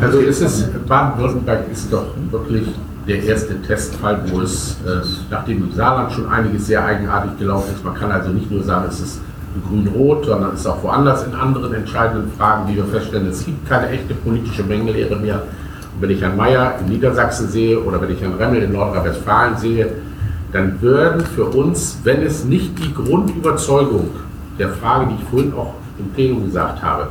Also 0.00 0.18
ist 0.18 0.40
es, 0.40 0.68
Baden-Württemberg 0.86 1.70
ist 1.72 1.92
doch 1.92 2.06
wirklich 2.30 2.68
der 3.06 3.22
erste 3.22 3.60
Testfall, 3.62 4.22
wo 4.28 4.40
es, 4.40 4.76
äh, 4.86 5.04
nachdem 5.30 5.64
im 5.64 5.72
Saarland 5.72 6.12
schon 6.12 6.28
einiges 6.28 6.68
sehr 6.68 6.84
eigenartig 6.84 7.36
gelaufen 7.38 7.74
ist, 7.74 7.84
man 7.84 7.94
kann 7.94 8.12
also 8.12 8.30
nicht 8.30 8.50
nur 8.50 8.62
sagen, 8.62 8.86
es 8.88 9.00
ist 9.00 9.20
grün-rot, 9.68 10.26
sondern 10.26 10.54
es 10.54 10.60
ist 10.60 10.66
auch 10.66 10.82
woanders 10.82 11.26
in 11.26 11.34
anderen 11.34 11.74
entscheidenden 11.74 12.30
Fragen, 12.32 12.70
wie 12.70 12.76
wir 12.76 12.84
feststellen, 12.84 13.28
es 13.28 13.44
gibt 13.44 13.68
keine 13.68 13.88
echte 13.88 14.14
politische 14.14 14.62
Mengenlehre 14.62 15.16
mehr. 15.16 15.42
Und 15.94 16.00
wenn 16.00 16.10
ich 16.10 16.22
Herrn 16.22 16.36
Mayer 16.36 16.76
in 16.80 16.86
Niedersachsen 16.86 17.48
sehe 17.48 17.78
oder 17.82 18.00
wenn 18.00 18.10
ich 18.10 18.20
Herrn 18.20 18.34
Remmel 18.34 18.62
in 18.62 18.72
Nordrhein-Westfalen 18.72 19.56
sehe, 19.58 19.88
dann 20.52 20.80
würden 20.82 21.24
für 21.24 21.46
uns, 21.46 21.98
wenn 22.04 22.22
es 22.22 22.44
nicht 22.44 22.78
die 22.78 22.92
Grundüberzeugung 22.92 24.10
der 24.58 24.68
Frage, 24.70 25.06
die 25.06 25.22
ich 25.22 25.28
vorhin 25.28 25.54
auch 25.54 25.74
im 25.98 26.10
Plenum 26.10 26.44
gesagt 26.44 26.82
habe, 26.82 27.08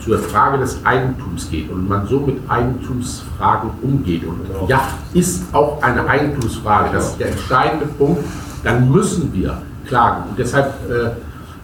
zur 0.00 0.18
Frage 0.18 0.58
des 0.58 0.84
Eigentums 0.84 1.50
geht 1.50 1.70
und 1.70 1.88
man 1.88 2.06
so 2.06 2.20
mit 2.20 2.38
Eigentumsfragen 2.48 3.70
umgeht. 3.82 4.24
Und 4.24 4.40
Yacht 4.68 4.94
ist 5.12 5.44
auch 5.54 5.82
eine 5.82 6.06
Eigentumsfrage, 6.06 6.90
das 6.92 7.10
ist 7.10 7.20
der 7.20 7.30
entscheidende 7.30 7.86
Punkt, 7.86 8.24
dann 8.64 8.90
müssen 8.90 9.32
wir 9.32 9.60
klagen. 9.86 10.30
Und 10.30 10.38
deshalb 10.38 10.72
äh, 10.90 11.10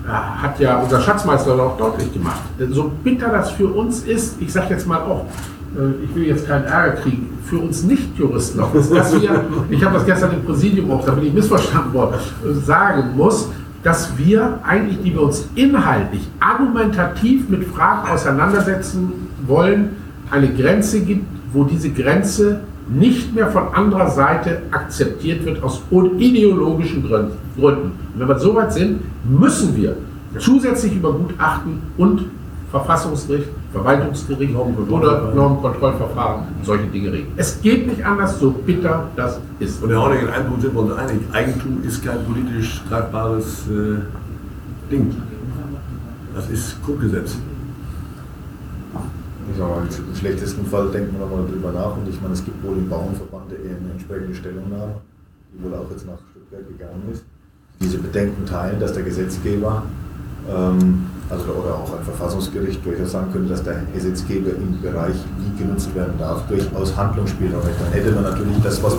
hat 0.09 0.61
ja 0.61 0.79
unser 0.79 1.01
Schatzmeister 1.01 1.55
auch 1.55 1.77
deutlich 1.77 2.13
gemacht, 2.13 2.41
so 2.71 2.93
bitter 3.03 3.29
das 3.29 3.51
für 3.51 3.67
uns 3.67 4.03
ist, 4.03 4.41
ich 4.41 4.53
sage 4.53 4.69
jetzt 4.71 4.87
mal 4.87 5.01
auch, 5.01 5.25
äh, 5.25 5.56
ich 6.05 6.15
will 6.15 6.25
jetzt 6.25 6.47
keinen 6.47 6.65
Ärger 6.65 6.97
kriegen, 7.03 7.29
für 7.45 7.59
uns 7.59 7.83
Nicht-Juristen 7.83 8.59
dass 8.59 9.21
wir, 9.21 9.45
ich 9.71 9.85
habe 9.85 9.95
das 9.95 10.07
gestern 10.07 10.33
im 10.33 10.45
Präsidium 10.45 10.91
auch, 10.91 11.05
da 11.05 11.13
bin 11.13 11.27
ich 11.27 11.33
missverstanden 11.33 11.93
worden, 11.93 12.15
sagen 12.65 13.17
muss, 13.17 13.51
dass 13.83 14.17
wir 14.19 14.59
eigentlich, 14.65 15.01
die 15.03 15.15
wir 15.15 15.23
uns 15.23 15.49
inhaltlich, 15.55 16.27
argumentativ 16.41 17.49
mit 17.49 17.65
Fragen 17.65 18.09
auseinandersetzen 18.11 19.13
wollen, 19.47 19.91
eine 20.31 20.49
Grenze 20.49 21.01
gibt, 21.01 21.25
wo 21.53 21.65
diese 21.65 21.91
Grenze 21.91 22.61
nicht 22.89 23.35
mehr 23.35 23.49
von 23.49 23.75
anderer 23.75 24.11
Seite 24.11 24.63
akzeptiert 24.71 25.45
wird 25.45 25.63
aus 25.63 25.83
ideologischen 26.19 27.07
Gründen. 27.07 27.33
Und 27.57 27.93
wenn 28.17 28.29
wir 28.29 28.39
so 28.39 28.55
weit 28.55 28.73
sind, 28.73 29.01
müssen 29.25 29.77
wir 29.77 29.97
zusätzlich 30.39 30.97
über 30.97 31.13
Gutachten 31.13 31.83
und 31.97 32.25
Verfassungsgericht, 32.71 33.49
Verwaltungsgericht 33.73 34.55
oder 34.55 35.33
Normkontrollverfahren 35.35 36.43
solche 36.63 36.87
Dinge 36.87 37.13
regeln. 37.13 37.33
Es 37.37 37.61
geht 37.61 37.87
nicht 37.87 38.05
anders, 38.05 38.41
so 38.41 38.51
bitter 38.51 39.09
das 39.15 39.41
ist. 39.61 39.83
Und 39.83 39.91
Herr 39.91 40.01
Hornig, 40.01 40.23
in 40.23 40.29
einem 40.29 40.47
Punkt 40.47 40.63
sind 40.63 40.75
wir 40.75 40.81
uns 40.81 40.93
einig. 40.93 41.21
Eigentum 41.33 41.83
ist 41.85 42.05
kein 42.05 42.25
politisch 42.25 42.83
tragbares 42.89 43.67
äh, 43.69 44.91
Ding. 44.91 45.15
Das 46.35 46.51
ist 46.51 46.83
Grundgesetz. 46.85 47.37
Ich 49.51 49.57
sage 49.57 49.71
mal, 49.71 49.87
Im 49.87 50.17
schlechtesten 50.17 50.67
Fall 50.67 50.91
denkt 50.91 51.13
man 51.13 51.21
nochmal 51.23 51.47
drüber 51.47 51.71
nach 51.71 51.97
und 51.97 52.09
ich 52.09 52.21
meine, 52.21 52.35
es 52.35 52.45
gibt 52.45 52.63
wohl 52.65 52.77
im 52.77 52.89
Bauernverband 52.89 53.53
eine 53.53 53.93
entsprechende 53.93 54.35
Stellungnahme, 54.35 54.97
die 55.53 55.63
wohl 55.63 55.73
auch 55.73 55.89
jetzt 55.91 56.05
nach 56.05 56.19
Stuttgart 56.33 56.67
gegangen 56.69 57.03
ist. 57.13 57.25
Diese 57.81 57.99
Bedenken 57.99 58.45
teilen, 58.45 58.81
dass 58.81 58.93
der 58.93 59.05
Gesetzgeber 59.05 59.85
also 60.49 61.45
oder 61.59 61.75
auch 61.75 61.91
ein 61.99 62.05
Verfassungsgericht 62.05 62.85
durchaus 62.87 63.11
sagen 63.13 63.27
könnte, 63.33 63.49
dass 63.49 63.63
der 63.65 63.75
Gesetzgeber 63.93 64.51
im 64.51 64.81
Bereich, 64.81 65.17
wie 65.41 65.63
genutzt 65.63 65.93
werden 65.95 66.15
darf, 66.21 66.43
durchaus 66.49 66.97
Handlungsspielraum 66.97 67.63
hat. 67.65 67.71
Dann 67.85 67.93
hätte 67.93 68.13
man 68.15 68.23
natürlich 68.23 68.57
das, 68.63 68.81
was 68.83 68.95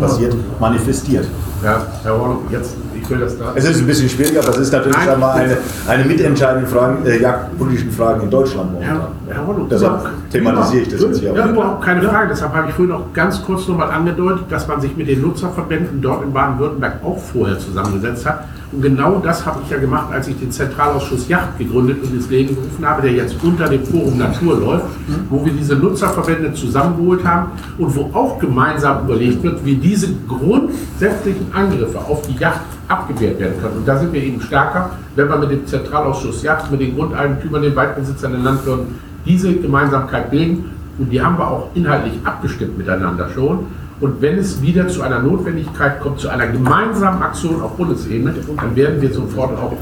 passiert, 0.00 0.34
manifestiert. 0.60 1.26
Ja, 1.64 1.80
Herr 2.02 2.18
Horn, 2.20 2.38
jetzt, 2.50 2.74
ich 2.94 3.08
will 3.08 3.18
das 3.20 3.38
da. 3.38 3.52
Es 3.54 3.64
ist 3.64 3.80
ein 3.80 3.86
bisschen 3.86 4.08
schwieriger, 4.10 4.40
aber 4.40 4.50
es 4.50 4.58
ist 4.58 4.72
natürlich 4.72 4.96
Nein. 4.98 5.08
einmal 5.08 5.38
eine, 5.38 5.56
eine 5.88 6.04
mitentscheidende 6.04 6.68
Frage, 6.68 7.08
äh, 7.10 7.22
jagdpolitischen 7.22 7.90
Fragen 7.90 8.20
in 8.24 8.30
Deutschland 8.30 8.72
momentan. 8.74 9.00
Herr 9.26 9.40
Rollo, 9.42 9.66
Deshalb 9.70 9.92
überhaupt- 10.00 10.30
thematisiere 10.30 10.82
ich 10.82 10.88
das 10.90 11.00
jetzt 11.00 11.20
hier 11.20 11.32
Ja, 11.32 11.44
auch. 11.46 11.48
überhaupt 11.48 11.82
keine 11.82 12.02
Frage. 12.02 12.28
Deshalb 12.28 12.52
habe 12.54 12.68
ich 12.68 12.74
vorhin 12.74 12.92
auch 12.94 13.12
ganz 13.14 13.42
kurz 13.42 13.66
nochmal 13.66 13.90
angedeutet, 13.90 14.44
dass 14.50 14.68
man 14.68 14.78
sich 14.82 14.94
mit 14.94 15.08
den 15.08 15.22
Nutzerverbänden 15.22 16.02
dort 16.02 16.22
in 16.22 16.32
Baden-Württemberg 16.34 17.02
auch 17.02 17.18
vorher 17.18 17.58
zusammengesetzt 17.58 18.26
hat. 18.26 18.44
Und 18.72 18.82
genau 18.82 19.20
das 19.20 19.46
habe 19.46 19.60
ich 19.64 19.70
ja 19.70 19.78
gemacht, 19.78 20.12
als 20.12 20.26
ich 20.26 20.38
den 20.38 20.50
Zentralausschuss 20.50 21.28
Yacht 21.28 21.56
gegründet 21.56 22.02
und 22.02 22.12
ins 22.12 22.28
Leben 22.28 22.54
gerufen 22.56 22.84
habe, 22.84 23.02
der 23.02 23.12
jetzt 23.12 23.36
unter 23.42 23.68
dem 23.68 23.84
Forum 23.84 24.18
Natur 24.18 24.58
läuft, 24.58 24.86
wo 25.30 25.44
wir 25.44 25.52
diese 25.52 25.76
Nutzerverbände 25.76 26.52
zusammengeholt 26.52 27.24
haben 27.24 27.52
und 27.78 27.94
wo 27.94 28.10
auch 28.12 28.38
gemeinsam 28.40 29.04
überlegt 29.04 29.42
wird, 29.42 29.64
wie 29.64 29.76
diese 29.76 30.08
grundsätzlichen 30.26 31.46
Angriffe 31.52 31.98
auf 31.98 32.22
die 32.26 32.34
Yacht 32.34 32.60
abgewehrt 32.88 33.38
werden 33.38 33.60
können. 33.60 33.78
Und 33.78 33.88
da 33.88 33.98
sind 33.98 34.12
wir 34.12 34.22
eben 34.22 34.40
stärker, 34.40 34.90
wenn 35.14 35.28
wir 35.28 35.38
mit 35.38 35.50
dem 35.50 35.66
Zentralausschuss 35.66 36.42
Yacht, 36.42 36.70
mit 36.70 36.80
den 36.80 36.96
Grundeigentümern, 36.96 37.62
den 37.62 37.76
Waldbesitzern, 37.76 38.32
den 38.32 38.42
Landwirten 38.42 38.98
diese 39.24 39.54
Gemeinsamkeit 39.54 40.30
bilden. 40.30 40.70
Und 40.98 41.10
die 41.10 41.20
haben 41.20 41.38
wir 41.38 41.48
auch 41.48 41.68
inhaltlich 41.74 42.14
abgestimmt 42.24 42.78
miteinander 42.78 43.28
schon. 43.34 43.66
Und 44.00 44.20
wenn 44.20 44.38
es 44.38 44.60
wieder 44.60 44.88
zu 44.88 45.02
einer 45.02 45.20
Notwendigkeit 45.20 46.00
kommt, 46.00 46.20
zu 46.20 46.28
einer 46.28 46.46
gemeinsamen 46.48 47.22
Aktion 47.22 47.62
auf 47.62 47.76
Bundesebene, 47.76 48.34
dann 48.56 48.76
werden 48.76 49.00
wir 49.00 49.12
sofort 49.12 49.56
auch 49.58 49.72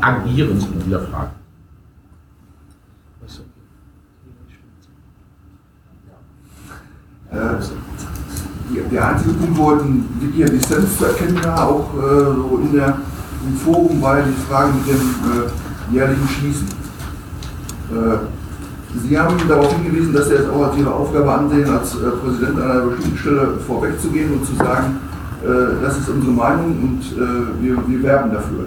agieren 0.00 0.58
in 0.74 0.84
dieser 0.84 1.00
Frage. 1.00 1.30
Äh, 7.30 7.36
die- 8.70 8.80
Punkt, 9.32 9.56
wo 9.58 9.70
ein 9.72 10.04
wirklicher 10.20 10.48
Dissens 10.50 10.96
zu 10.98 11.04
erkennen 11.06 11.44
auch 11.44 11.92
äh, 11.94 12.24
so 12.34 12.60
in 12.62 12.72
der, 12.72 12.98
im 13.46 13.56
Forum, 13.56 14.00
war 14.00 14.22
die 14.22 14.32
Frage 14.48 14.72
mit 14.74 14.86
dem 14.88 14.94
äh, 14.96 15.94
jährlichen 15.94 16.28
Schließen. 16.28 16.66
Äh, 17.90 18.16
Sie 18.96 19.18
haben 19.18 19.36
darauf 19.46 19.70
hingewiesen, 19.74 20.14
dass 20.14 20.28
Sie 20.28 20.34
es 20.34 20.48
auch 20.48 20.68
als 20.68 20.78
Ihre 20.78 20.92
Aufgabe 20.92 21.30
ansehen, 21.30 21.68
als 21.68 21.94
äh, 21.94 22.10
Präsident 22.24 22.58
einer 22.58 22.80
bestimmten 22.86 23.18
Stelle 23.18 23.48
vorwegzugehen 23.66 24.32
und 24.32 24.46
zu 24.46 24.54
sagen, 24.54 24.96
äh, 25.44 25.82
das 25.82 25.98
ist 25.98 26.08
unsere 26.08 26.32
Meinung 26.32 26.74
und 26.82 27.00
äh, 27.00 27.62
wir, 27.62 27.76
wir 27.86 28.02
werben 28.02 28.32
dafür. 28.32 28.66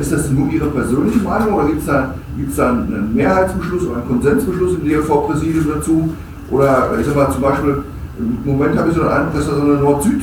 Ist 0.00 0.12
das 0.12 0.30
nur 0.30 0.48
Ihre 0.48 0.68
persönliche 0.68 1.18
Meinung 1.18 1.54
oder 1.54 1.66
gibt 1.66 1.80
es 1.80 1.86
da, 1.86 2.14
gibt's 2.36 2.54
da 2.54 2.70
einen 2.70 3.12
Mehrheitsbeschluss 3.12 3.82
oder 3.88 3.96
einen 3.96 4.06
Konsensbeschluss 4.06 4.74
im 4.74 4.84
DLV-Präsidium 4.84 5.66
dazu? 5.74 6.14
Oder 6.52 6.90
ich 7.00 7.04
sag 7.04 7.16
mal 7.16 7.32
zum 7.32 7.42
Beispiel, 7.42 7.82
im 8.16 8.38
Moment 8.44 8.78
habe 8.78 8.90
ich 8.90 8.94
so 8.94 9.00
den 9.00 9.10
Eindruck, 9.10 9.34
dass 9.34 9.48
da 9.48 9.56
so 9.56 9.62
eine 9.62 9.74
Nord-Süd 9.74 10.22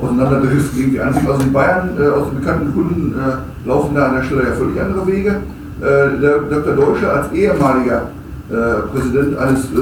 auseinanderdrift 0.00 0.74
gegen 0.74 0.90
die 0.92 1.00
Ansicht. 1.00 1.28
Also 1.28 1.42
die 1.42 1.50
Bayern 1.50 1.90
aus 2.14 2.30
den 2.30 2.40
bekannten 2.40 2.72
Gründen 2.72 3.14
laufen 3.66 3.94
da 3.94 4.06
an 4.06 4.14
der 4.14 4.22
Stelle 4.22 4.44
ja 4.44 4.52
völlig 4.52 4.80
andere 4.80 5.06
Wege. 5.06 5.42
Äh, 5.80 6.20
der 6.20 6.38
Dr. 6.50 6.74
Deutsche 6.74 7.10
als 7.10 7.32
ehemaliger 7.32 8.10
äh, 8.48 8.54
Präsident 8.92 9.36
eines 9.36 9.64
äh, 9.64 9.76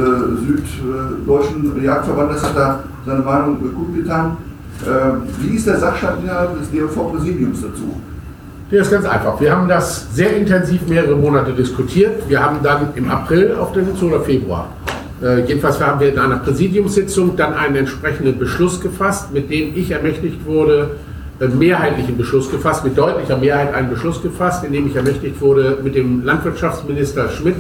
süddeutschen 0.47 1.83
Jagdverbandes 1.83 2.43
hat 2.43 2.57
da 2.57 2.81
seine 3.07 3.21
Meinung 3.21 3.59
äh, 3.59 3.75
kundgetan. 3.75 4.37
Äh, 4.83 4.87
wie 5.41 5.57
ist 5.57 5.67
der 5.67 5.79
Sachstand 5.79 6.25
innerhalb 6.25 6.59
des 6.59 6.71
DLV-Präsidiums 6.71 7.63
dazu? 7.63 8.01
Ja, 8.71 8.81
ist 8.81 8.91
ganz 8.91 9.07
einfach. 9.07 9.41
Wir 9.41 9.55
haben 9.55 9.69
das 9.69 10.13
sehr 10.15 10.37
intensiv 10.37 10.89
mehrere 10.89 11.15
Monate 11.15 11.53
diskutiert. 11.53 12.29
Wir 12.29 12.43
haben 12.43 12.59
dann 12.63 12.89
im 12.97 13.09
April 13.09 13.55
auf 13.55 13.73
der 13.73 13.85
Sitzung 13.85 14.11
oder 14.13 14.23
Februar, 14.23 14.71
äh, 15.23 15.41
jedenfalls 15.47 15.81
haben 15.81 16.01
wir 16.01 16.13
in 16.13 16.19
einer 16.19 16.37
Präsidiumssitzung 16.37 17.37
dann 17.37 17.55
einen 17.55 17.77
entsprechenden 17.77 18.39
Beschluss 18.39 18.81
gefasst, 18.81 19.33
mit 19.33 19.51
dem 19.51 19.73
ich 19.77 19.91
ermächtigt 19.91 20.45
wurde, 20.45 20.97
mehrheitlichen 21.41 22.17
Beschluss 22.17 22.51
gefasst, 22.51 22.85
mit 22.85 22.97
deutlicher 22.97 23.37
Mehrheit 23.37 23.75
einen 23.75 23.91
Beschluss 23.91 24.23
gefasst, 24.23 24.65
in 24.65 24.73
dem 24.73 24.87
ich 24.87 24.97
ermächtigt 24.97 25.41
wurde, 25.41 25.79
mit 25.83 25.95
dem 25.95 26.25
Landwirtschaftsminister 26.25 27.29
Schmidt, 27.29 27.57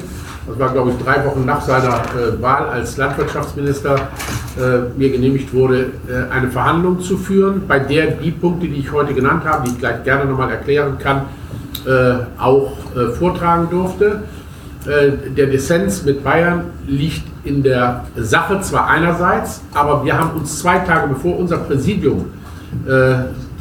das 0.46 0.58
war 0.58 0.72
glaube 0.72 0.90
ich 0.90 1.04
drei 1.04 1.24
Wochen 1.24 1.44
nach 1.44 1.60
seiner 1.60 1.94
äh, 1.94 2.40
Wahl 2.40 2.66
als 2.66 2.96
Landwirtschaftsminister, 2.96 3.94
äh, 3.96 4.98
mir 4.98 5.10
genehmigt 5.10 5.52
wurde, 5.52 5.86
äh, 6.08 6.32
eine 6.32 6.50
Verhandlung 6.50 7.00
zu 7.00 7.16
führen, 7.16 7.62
bei 7.66 7.78
der 7.78 8.12
die 8.12 8.30
Punkte, 8.30 8.68
die 8.68 8.80
ich 8.80 8.92
heute 8.92 9.14
genannt 9.14 9.44
habe, 9.44 9.64
die 9.64 9.72
ich 9.72 9.78
gleich 9.78 10.04
gerne 10.04 10.26
nochmal 10.30 10.50
erklären 10.50 10.96
kann, 10.98 11.22
äh, 11.86 12.14
auch 12.38 12.72
äh, 12.96 13.10
vortragen 13.12 13.68
durfte. 13.70 14.22
Äh, 14.86 15.32
Der 15.34 15.46
Dissens 15.46 16.04
mit 16.04 16.22
Bayern 16.22 16.66
liegt 16.86 17.24
in 17.44 17.62
der 17.62 18.04
Sache 18.16 18.60
zwar 18.60 18.86
einerseits, 18.88 19.62
aber 19.74 20.04
wir 20.04 20.18
haben 20.18 20.38
uns 20.38 20.60
zwei 20.60 20.78
Tage 20.78 21.08
bevor 21.08 21.38
unser 21.38 21.58
Präsidium 21.58 22.26
äh, 22.86 23.14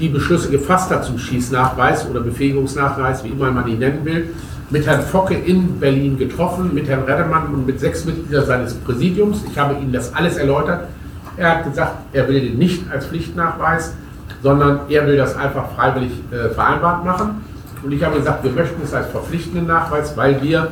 die 0.03 0.09
Beschlüsse 0.09 0.49
gefasst 0.49 0.91
hat 0.91 1.05
zum 1.05 1.17
Schießnachweis 1.17 2.09
oder 2.09 2.19
Befähigungsnachweis, 2.19 3.23
wie 3.23 3.29
immer 3.29 3.51
man 3.51 3.65
ihn 3.67 3.79
nennen 3.79 4.03
will, 4.03 4.31
mit 4.69 4.85
Herrn 4.85 5.01
Focke 5.01 5.33
in 5.33 5.79
Berlin 5.79 6.17
getroffen, 6.17 6.73
mit 6.73 6.89
Herrn 6.89 7.03
Reddemann 7.03 7.47
und 7.53 7.65
mit 7.65 7.79
sechs 7.79 8.03
Mitgliedern 8.03 8.45
seines 8.45 8.73
Präsidiums. 8.73 9.45
Ich 9.49 9.57
habe 9.57 9.75
Ihnen 9.75 9.93
das 9.93 10.13
alles 10.13 10.35
erläutert. 10.35 10.89
Er 11.37 11.51
hat 11.51 11.63
gesagt, 11.63 11.93
er 12.11 12.27
will 12.27 12.41
den 12.41 12.57
nicht 12.57 12.91
als 12.91 13.05
Pflichtnachweis, 13.05 13.93
sondern 14.41 14.81
er 14.89 15.07
will 15.07 15.15
das 15.15 15.37
einfach 15.37 15.71
freiwillig 15.73 16.11
äh, 16.31 16.49
vereinbart 16.49 17.05
machen. 17.05 17.41
Und 17.81 17.93
ich 17.93 18.03
habe 18.03 18.17
gesagt, 18.17 18.43
wir 18.43 18.51
möchten 18.51 18.81
es 18.83 18.93
als 18.93 19.07
verpflichtenden 19.07 19.67
Nachweis, 19.67 20.17
weil 20.17 20.41
wir 20.41 20.67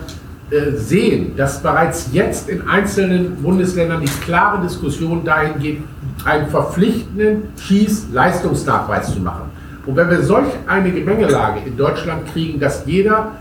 äh, 0.50 0.72
sehen, 0.76 1.38
dass 1.38 1.64
bereits 1.64 2.10
jetzt 2.12 2.50
in 2.50 2.68
einzelnen 2.68 3.38
Bundesländern 3.42 4.02
die 4.02 4.12
klare 4.26 4.62
Diskussion 4.62 5.24
dahin 5.24 5.58
geht, 5.60 5.84
einen 6.26 6.48
verpflichtenden 6.48 7.44
Schießleistungsnachweis 7.60 9.14
zu 9.14 9.20
machen. 9.20 9.50
Und 9.86 9.96
wenn 9.96 10.10
wir 10.10 10.22
solch 10.22 10.48
eine 10.68 10.92
Gemengelage 10.92 11.62
in 11.66 11.76
Deutschland 11.76 12.32
kriegen, 12.32 12.60
dass 12.60 12.86
jeder 12.86 13.32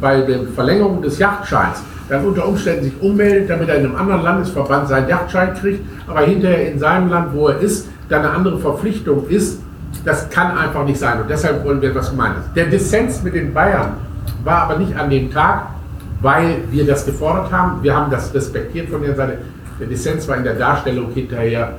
bei- 0.00 0.22
der 0.22 0.40
Verlängerung 0.54 1.00
des 1.02 1.18
Yachtscheins 1.18 1.82
dann 2.08 2.24
unter 2.24 2.48
Umständen 2.48 2.84
sich 2.84 2.92
ummeldet, 3.00 3.48
damit 3.50 3.68
er 3.68 3.76
in 3.76 3.86
einem 3.86 3.94
anderen 3.96 4.22
Landesverband 4.22 4.88
seinen 4.88 5.08
Yachtschein 5.08 5.54
kriegt, 5.54 5.84
aber 6.08 6.20
hinterher 6.22 6.72
in 6.72 6.78
seinem 6.78 7.08
Land, 7.08 7.32
wo 7.32 7.48
er 7.48 7.60
ist, 7.60 7.88
dann 8.08 8.22
eine 8.22 8.30
andere 8.30 8.58
Verpflichtung 8.58 9.28
ist, 9.28 9.60
das 10.04 10.28
kann 10.30 10.56
einfach 10.58 10.84
nicht 10.84 10.98
sein. 10.98 11.20
Und 11.20 11.30
deshalb 11.30 11.64
wollen 11.64 11.80
wir 11.80 11.90
etwas 11.90 12.10
Gemeines. 12.10 12.38
Der 12.56 12.66
Dissens 12.66 13.22
mit 13.22 13.34
den 13.34 13.54
Bayern 13.54 13.92
war 14.42 14.62
aber 14.62 14.78
nicht 14.78 14.96
an 14.96 15.08
dem 15.08 15.30
Tag, 15.30 15.66
weil 16.20 16.56
wir 16.70 16.84
das 16.86 17.06
gefordert 17.06 17.52
haben. 17.52 17.82
Wir 17.82 17.94
haben 17.94 18.10
das 18.10 18.34
respektiert 18.34 18.88
von 18.88 19.02
der 19.02 19.14
Seite. 19.14 19.38
Der 19.78 19.86
Dissens 19.86 20.26
war 20.26 20.36
in 20.36 20.44
der 20.44 20.54
Darstellung 20.54 21.12
hinterher, 21.14 21.74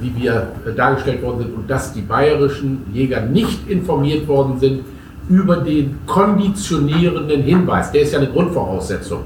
wie 0.00 0.14
wir 0.16 0.48
äh, 0.66 0.72
dargestellt 0.74 1.22
worden 1.22 1.40
sind 1.40 1.54
und 1.54 1.70
dass 1.70 1.92
die 1.92 2.00
bayerischen 2.00 2.84
Jäger 2.92 3.20
nicht 3.20 3.68
informiert 3.68 4.26
worden 4.26 4.58
sind 4.58 4.80
über 5.28 5.58
den 5.58 5.98
konditionierenden 6.06 7.42
Hinweis. 7.42 7.92
Der 7.92 8.02
ist 8.02 8.12
ja 8.12 8.18
eine 8.18 8.28
Grundvoraussetzung. 8.28 9.20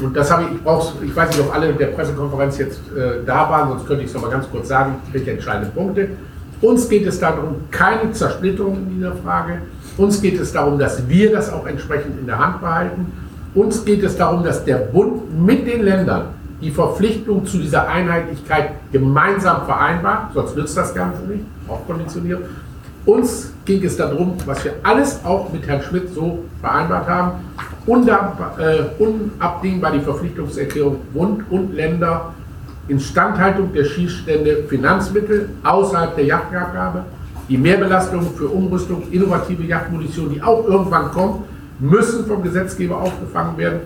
Und 0.00 0.16
das 0.16 0.30
habe 0.30 0.44
ich, 0.44 0.56
ich 0.56 0.62
brauch's, 0.62 0.92
ich 1.02 1.14
weiß 1.14 1.30
nicht, 1.30 1.40
ob 1.40 1.54
alle 1.54 1.70
in 1.70 1.78
der 1.78 1.86
Pressekonferenz 1.86 2.58
jetzt 2.58 2.80
äh, 2.96 3.24
da 3.26 3.48
waren, 3.50 3.70
sonst 3.70 3.86
könnte 3.86 4.02
ich 4.02 4.08
es 4.08 4.14
noch 4.14 4.22
mal 4.22 4.30
ganz 4.30 4.48
kurz 4.50 4.68
sagen, 4.68 4.96
welche 5.12 5.32
entscheidenden 5.32 5.72
Punkte. 5.72 6.08
Uns 6.60 6.88
geht 6.88 7.06
es 7.06 7.18
darum, 7.18 7.56
keine 7.70 8.12
Zersplitterung 8.12 8.76
in 8.76 8.96
dieser 8.96 9.14
Frage. 9.16 9.62
Uns 9.96 10.20
geht 10.20 10.38
es 10.40 10.52
darum, 10.52 10.78
dass 10.78 11.08
wir 11.08 11.32
das 11.32 11.52
auch 11.52 11.66
entsprechend 11.66 12.18
in 12.20 12.26
der 12.26 12.38
Hand 12.38 12.60
behalten. 12.60 13.12
Uns 13.54 13.84
geht 13.84 14.02
es 14.04 14.16
darum, 14.16 14.44
dass 14.44 14.64
der 14.64 14.76
Bund 14.76 15.22
mit 15.44 15.66
den 15.66 15.82
Ländern 15.82 16.26
die 16.60 16.70
Verpflichtung 16.70 17.46
zu 17.46 17.58
dieser 17.58 17.88
Einheitlichkeit 17.88 18.72
gemeinsam 18.90 19.64
vereinbart, 19.64 20.32
sonst 20.34 20.56
nützt 20.56 20.76
das 20.76 20.94
Ganze 20.94 21.22
nicht, 21.22 21.44
auch 21.68 21.86
konditioniert. 21.86 22.40
Uns 23.04 23.52
ging 23.64 23.82
es 23.84 23.96
darum, 23.96 24.34
was 24.44 24.64
wir 24.64 24.74
alles 24.82 25.24
auch 25.24 25.52
mit 25.52 25.66
Herrn 25.66 25.82
Schmidt 25.82 26.12
so 26.12 26.44
vereinbart 26.60 27.08
haben, 27.08 27.32
äh, 27.86 29.02
unabdingbar 29.02 29.92
die 29.92 30.00
Verpflichtungserklärung 30.00 30.96
Bund 31.14 31.44
und 31.50 31.74
Länder 31.74 32.34
Instandhaltung 32.88 33.72
der 33.72 33.84
Schießstände 33.84 34.64
Finanzmittel 34.68 35.50
außerhalb 35.62 36.16
der 36.16 36.24
Jagdabgabe, 36.24 37.04
die 37.48 37.56
Mehrbelastung 37.56 38.34
für 38.34 38.48
Umrüstung, 38.48 39.04
innovative 39.10 39.62
Jagdmunition, 39.62 40.30
die 40.32 40.42
auch 40.42 40.66
irgendwann 40.66 41.10
kommt, 41.10 41.44
müssen 41.78 42.26
vom 42.26 42.42
Gesetzgeber 42.42 43.00
aufgefangen 43.00 43.56
werden. 43.56 43.80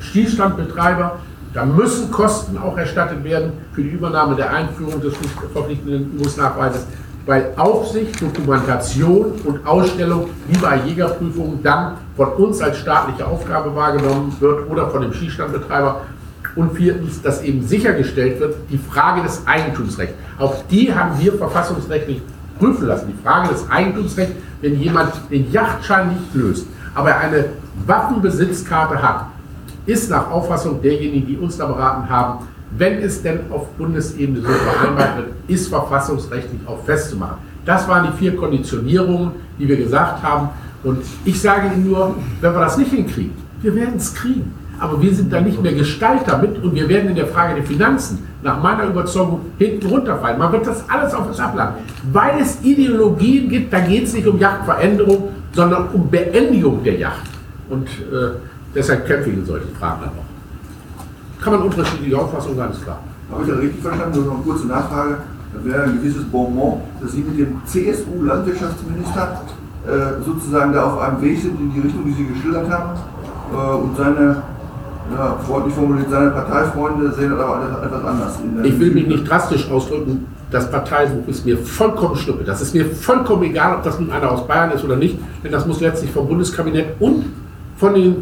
Schießstandbetreiber, 0.00 1.20
da 1.54 1.64
müssen 1.66 2.10
Kosten 2.10 2.56
auch 2.56 2.76
erstattet 2.78 3.22
werden 3.24 3.52
für 3.72 3.82
die 3.82 3.90
Übernahme 3.90 4.34
der 4.36 4.52
Einführung 4.52 5.00
des 5.00 5.14
verpflichtenden 5.52 6.12
Übungsnachweises, 6.14 6.86
weil 7.26 7.52
Aufsicht, 7.56 8.20
Dokumentation 8.20 9.32
und 9.44 9.66
Ausstellung 9.66 10.30
wie 10.48 10.58
bei 10.58 10.76
Jägerprüfungen 10.76 11.62
dann 11.62 11.98
von 12.16 12.28
uns 12.30 12.60
als 12.60 12.78
staatliche 12.78 13.26
Aufgabe 13.26 13.74
wahrgenommen 13.76 14.34
wird 14.40 14.68
oder 14.70 14.88
von 14.88 15.02
dem 15.02 15.12
Schießstandbetreiber. 15.12 16.02
Und 16.54 16.76
viertens, 16.76 17.22
dass 17.22 17.42
eben 17.42 17.66
sichergestellt 17.66 18.38
wird, 18.38 18.56
die 18.70 18.76
Frage 18.76 19.22
des 19.22 19.46
Eigentumsrechts. 19.46 20.14
Auch 20.38 20.54
die 20.70 20.94
haben 20.94 21.18
wir 21.18 21.32
verfassungsrechtlich 21.32 22.20
prüfen 22.58 22.88
lassen. 22.88 23.06
Die 23.08 23.22
Frage 23.22 23.48
des 23.48 23.70
Eigentumsrechts, 23.70 24.34
wenn 24.60 24.78
jemand 24.78 25.12
den 25.30 25.50
Yachtschein 25.50 26.10
nicht 26.10 26.34
löst, 26.34 26.66
aber 26.94 27.10
er 27.10 27.20
eine 27.20 27.44
Waffenbesitzkarte 27.86 29.02
hat, 29.02 29.26
ist 29.86 30.10
nach 30.10 30.30
Auffassung 30.30 30.80
derjenigen, 30.80 31.26
die 31.26 31.36
uns 31.36 31.56
da 31.56 31.66
beraten 31.66 32.08
haben, 32.08 32.46
wenn 32.76 33.02
es 33.02 33.22
denn 33.22 33.40
auf 33.50 33.68
Bundesebene 33.72 34.40
so 34.40 34.48
vereinbart 34.48 35.16
wird, 35.16 35.28
ist 35.48 35.68
verfassungsrechtlich 35.68 36.60
auch 36.66 36.82
festzumachen. 36.84 37.36
Das 37.64 37.86
waren 37.86 38.10
die 38.10 38.18
vier 38.18 38.36
Konditionierungen, 38.36 39.32
die 39.58 39.68
wir 39.68 39.76
gesagt 39.76 40.22
haben. 40.22 40.48
Und 40.82 40.98
ich 41.24 41.40
sage 41.40 41.68
Ihnen 41.74 41.90
nur, 41.90 42.16
wenn 42.40 42.52
wir 42.52 42.60
das 42.60 42.76
nicht 42.76 42.90
hinkriegen, 42.90 43.32
wir 43.60 43.74
werden 43.74 43.96
es 43.96 44.14
kriegen. 44.14 44.52
Aber 44.80 45.00
wir 45.00 45.14
sind 45.14 45.32
da 45.32 45.40
nicht 45.40 45.62
mehr 45.62 45.74
Gestalter 45.74 46.38
mit 46.38 46.60
und 46.60 46.74
wir 46.74 46.88
werden 46.88 47.10
in 47.10 47.14
der 47.14 47.28
Frage 47.28 47.54
der 47.54 47.62
Finanzen 47.62 48.26
nach 48.42 48.60
meiner 48.60 48.84
Überzeugung 48.86 49.42
hinten 49.58 49.86
runterfallen. 49.86 50.38
Man 50.38 50.50
wird 50.50 50.66
das 50.66 50.88
alles 50.90 51.14
auf 51.14 51.28
das 51.28 51.38
abladen. 51.38 51.76
Weil 52.10 52.40
es 52.40 52.58
Ideologien 52.64 53.48
gibt, 53.48 53.72
da 53.72 53.78
geht 53.78 54.04
es 54.04 54.14
nicht 54.14 54.26
um 54.26 54.40
Yachtveränderung, 54.40 55.28
sondern 55.52 55.88
um 55.92 56.10
Beendigung 56.10 56.82
der 56.82 56.96
Yacht. 56.96 57.22
Und 57.68 57.86
äh, 57.86 58.32
deshalb 58.74 59.06
kämpfe 59.06 59.30
ich 59.30 59.36
in 59.38 59.46
solchen 59.46 59.74
Fragen 59.76 60.00
dann 60.02 60.10
auch. 60.10 61.42
Kann 61.42 61.54
man 61.54 61.62
unterschiedliche 61.62 62.16
Auffassungen, 62.18 62.56
ganz 62.56 62.80
klar. 62.80 63.00
Habe 63.30 63.42
ich 63.42 63.48
das 63.48 63.58
richtig 63.58 63.82
verstanden? 63.82 64.18
Nur 64.18 64.26
noch 64.26 64.34
eine 64.34 64.42
kurze 64.44 64.66
Nachfrage. 64.66 65.16
Da 65.54 65.64
wäre 65.64 65.82
ein 65.82 65.98
gewisses 66.00 66.24
Bonbon, 66.24 66.80
dass 67.00 67.12
Sie 67.12 67.20
mit 67.20 67.38
dem 67.38 67.60
CSU-Landwirtschaftsminister 67.66 69.42
äh, 69.86 70.22
sozusagen 70.24 70.72
da 70.72 70.84
auf 70.84 71.00
einem 71.00 71.20
Weg 71.20 71.40
sind 71.40 71.60
in 71.60 71.72
die 71.72 71.80
Richtung, 71.80 72.04
die 72.06 72.12
Sie 72.12 72.26
geschildert 72.26 72.70
haben. 72.70 72.98
Äh, 73.52 73.74
und 73.76 73.96
seine, 73.96 74.42
ja, 75.14 75.36
freundlich 75.46 75.74
formuliert, 75.74 76.08
seine 76.10 76.30
Parteifreunde 76.30 77.12
sehen 77.12 77.32
das 77.32 77.40
aber 77.40 77.82
etwas 77.84 78.04
anders. 78.04 78.38
Ich 78.62 78.78
will 78.78 78.92
mich 78.92 79.06
nicht 79.08 79.28
drastisch 79.28 79.70
ausdrücken. 79.70 80.26
Das 80.50 80.70
Parteibuch 80.70 81.26
ist 81.28 81.44
mir 81.44 81.58
vollkommen 81.58 82.16
schnuppe. 82.16 82.44
Das 82.44 82.62
ist 82.62 82.74
mir 82.74 82.86
vollkommen 82.86 83.42
egal, 83.42 83.76
ob 83.76 83.82
das 83.82 83.98
nun 83.98 84.10
einer 84.10 84.30
aus 84.30 84.46
Bayern 84.46 84.70
ist 84.70 84.84
oder 84.84 84.96
nicht, 84.96 85.18
denn 85.42 85.50
das 85.50 85.66
muss 85.66 85.80
letztlich 85.80 86.12
vom 86.12 86.28
Bundeskabinett 86.28 87.00
und 87.00 87.24
von 87.82 87.94
den 87.94 88.16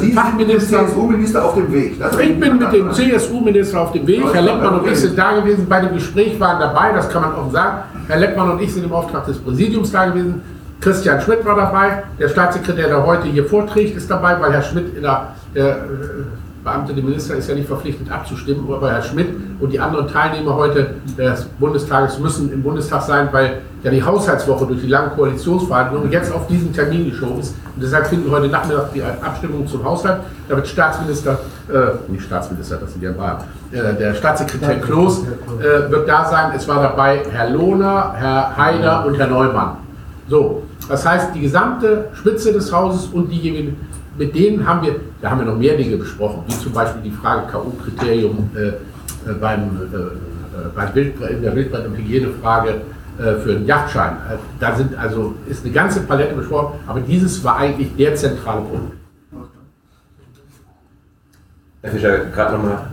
Sie 0.00 0.12
Fachministern. 0.12 0.86
CSU-Minister 0.86 1.44
auf 1.44 1.54
dem 1.54 1.72
Weg. 1.72 1.98
Das 1.98 2.18
ich 2.18 2.38
bin 2.38 2.58
mit 2.58 2.72
dem 2.72 2.92
CSU-Minister 2.92 3.80
auf 3.80 3.92
dem 3.92 4.06
Weg. 4.06 4.22
Herr 4.32 4.42
Leppmann 4.42 4.80
und 4.80 4.86
ich 4.86 4.98
sind 4.98 5.18
da 5.18 5.32
gewesen, 5.32 5.66
bei 5.68 5.80
dem 5.80 5.94
Gespräch 5.94 6.38
waren 6.38 6.60
dabei, 6.60 6.92
das 6.92 7.08
kann 7.08 7.22
man 7.22 7.34
auch 7.34 7.50
sagen. 7.50 7.84
Herr 8.06 8.18
Leppmann 8.18 8.50
und 8.50 8.62
ich 8.62 8.72
sind 8.72 8.84
im 8.84 8.92
Auftrag 8.92 9.24
des 9.26 9.38
Präsidiums 9.38 9.90
da 9.90 10.06
gewesen. 10.06 10.42
Christian 10.80 11.20
Schmidt 11.20 11.44
war 11.44 11.56
dabei, 11.56 12.02
der 12.18 12.28
Staatssekretär, 12.28 12.88
der 12.88 13.06
heute 13.06 13.28
hier 13.28 13.44
vorträgt, 13.46 13.96
ist 13.96 14.10
dabei, 14.10 14.40
weil 14.40 14.52
Herr 14.52 14.62
Schmidt 14.62 14.96
in 14.96 15.02
der, 15.02 15.28
der 15.54 15.68
äh, 15.68 15.78
Beamte, 16.64 16.94
der 16.94 17.02
Minister 17.02 17.34
ist 17.34 17.48
ja 17.48 17.54
nicht 17.54 17.66
verpflichtet 17.66 18.10
abzustimmen, 18.10 18.64
aber 18.72 18.90
Herr 18.90 19.02
Schmidt 19.02 19.28
und 19.58 19.72
die 19.72 19.80
anderen 19.80 20.06
Teilnehmer 20.06 20.54
heute 20.54 20.94
des 21.18 21.44
Bundestages 21.58 22.18
müssen 22.20 22.52
im 22.52 22.62
Bundestag 22.62 23.02
sein, 23.02 23.28
weil 23.32 23.62
ja 23.82 23.90
die 23.90 24.02
Haushaltswoche 24.02 24.66
durch 24.66 24.80
die 24.80 24.86
langen 24.86 25.10
Koalitionsverhandlungen 25.16 26.12
jetzt 26.12 26.32
auf 26.32 26.46
diesen 26.46 26.72
Termin 26.72 27.10
geschoben 27.10 27.40
ist. 27.40 27.56
Und 27.74 27.82
deshalb 27.82 28.06
finden 28.06 28.30
heute 28.30 28.46
Nachmittag 28.46 28.92
die 28.92 29.02
Abstimmung 29.02 29.66
zum 29.66 29.84
Haushalt. 29.84 30.20
Da 30.48 30.54
wird 30.54 30.68
Staatsminister, 30.68 31.40
äh, 31.68 32.10
nicht 32.12 32.24
Staatsminister, 32.24 32.76
das 32.76 32.92
sind 32.92 33.02
ja 33.02 33.10
Bayern, 33.10 33.38
äh, 33.72 33.94
der 33.98 34.14
Staatssekretär 34.14 34.80
Kloß 34.80 35.24
äh, 35.24 35.90
wird 35.90 36.08
da 36.08 36.24
sein. 36.26 36.52
Es 36.54 36.68
war 36.68 36.80
dabei 36.80 37.22
Herr 37.28 37.50
Lohner, 37.50 38.14
Herr 38.16 38.56
Haider 38.56 39.04
und 39.06 39.18
Herr 39.18 39.26
Neumann. 39.26 39.78
So, 40.28 40.62
das 40.88 41.04
heißt, 41.04 41.34
die 41.34 41.40
gesamte 41.40 42.06
Spitze 42.14 42.52
des 42.52 42.72
Hauses 42.72 43.06
und 43.06 43.28
diejenigen, 43.30 43.76
mit 44.16 44.34
denen 44.34 44.66
haben 44.66 44.82
wir, 44.86 44.96
da 45.20 45.30
haben 45.30 45.40
wir 45.40 45.46
noch 45.46 45.58
mehr 45.58 45.76
Dinge 45.76 45.96
besprochen, 45.96 46.42
wie 46.46 46.58
zum 46.58 46.72
Beispiel 46.72 47.02
die 47.02 47.10
Frage 47.10 47.50
K.O.-Kriterium 47.50 48.54
äh, 48.54 48.68
äh, 48.68 49.34
beim, 49.40 49.60
äh, 49.60 49.96
äh, 49.96 50.68
beim 50.74 50.96
in 50.96 51.42
der 51.42 51.54
Wildbrand- 51.54 51.86
und 51.86 51.96
Hygienefrage 51.96 52.82
äh, 53.18 53.34
für 53.40 53.56
einen 53.56 53.66
Yachtschein. 53.66 54.12
Äh, 54.12 54.36
da 54.60 54.74
sind 54.74 54.96
also, 54.96 55.34
ist 55.48 55.64
eine 55.64 55.72
ganze 55.72 56.00
Palette 56.00 56.34
besprochen, 56.34 56.78
aber 56.86 57.00
dieses 57.00 57.42
war 57.44 57.56
eigentlich 57.56 57.94
der 57.96 58.14
zentrale 58.14 58.62
Punkt. 58.62 58.92
Herr 61.82 61.90
Fischer, 61.90 62.18
gerade 62.26 62.56
nochmal 62.56 62.90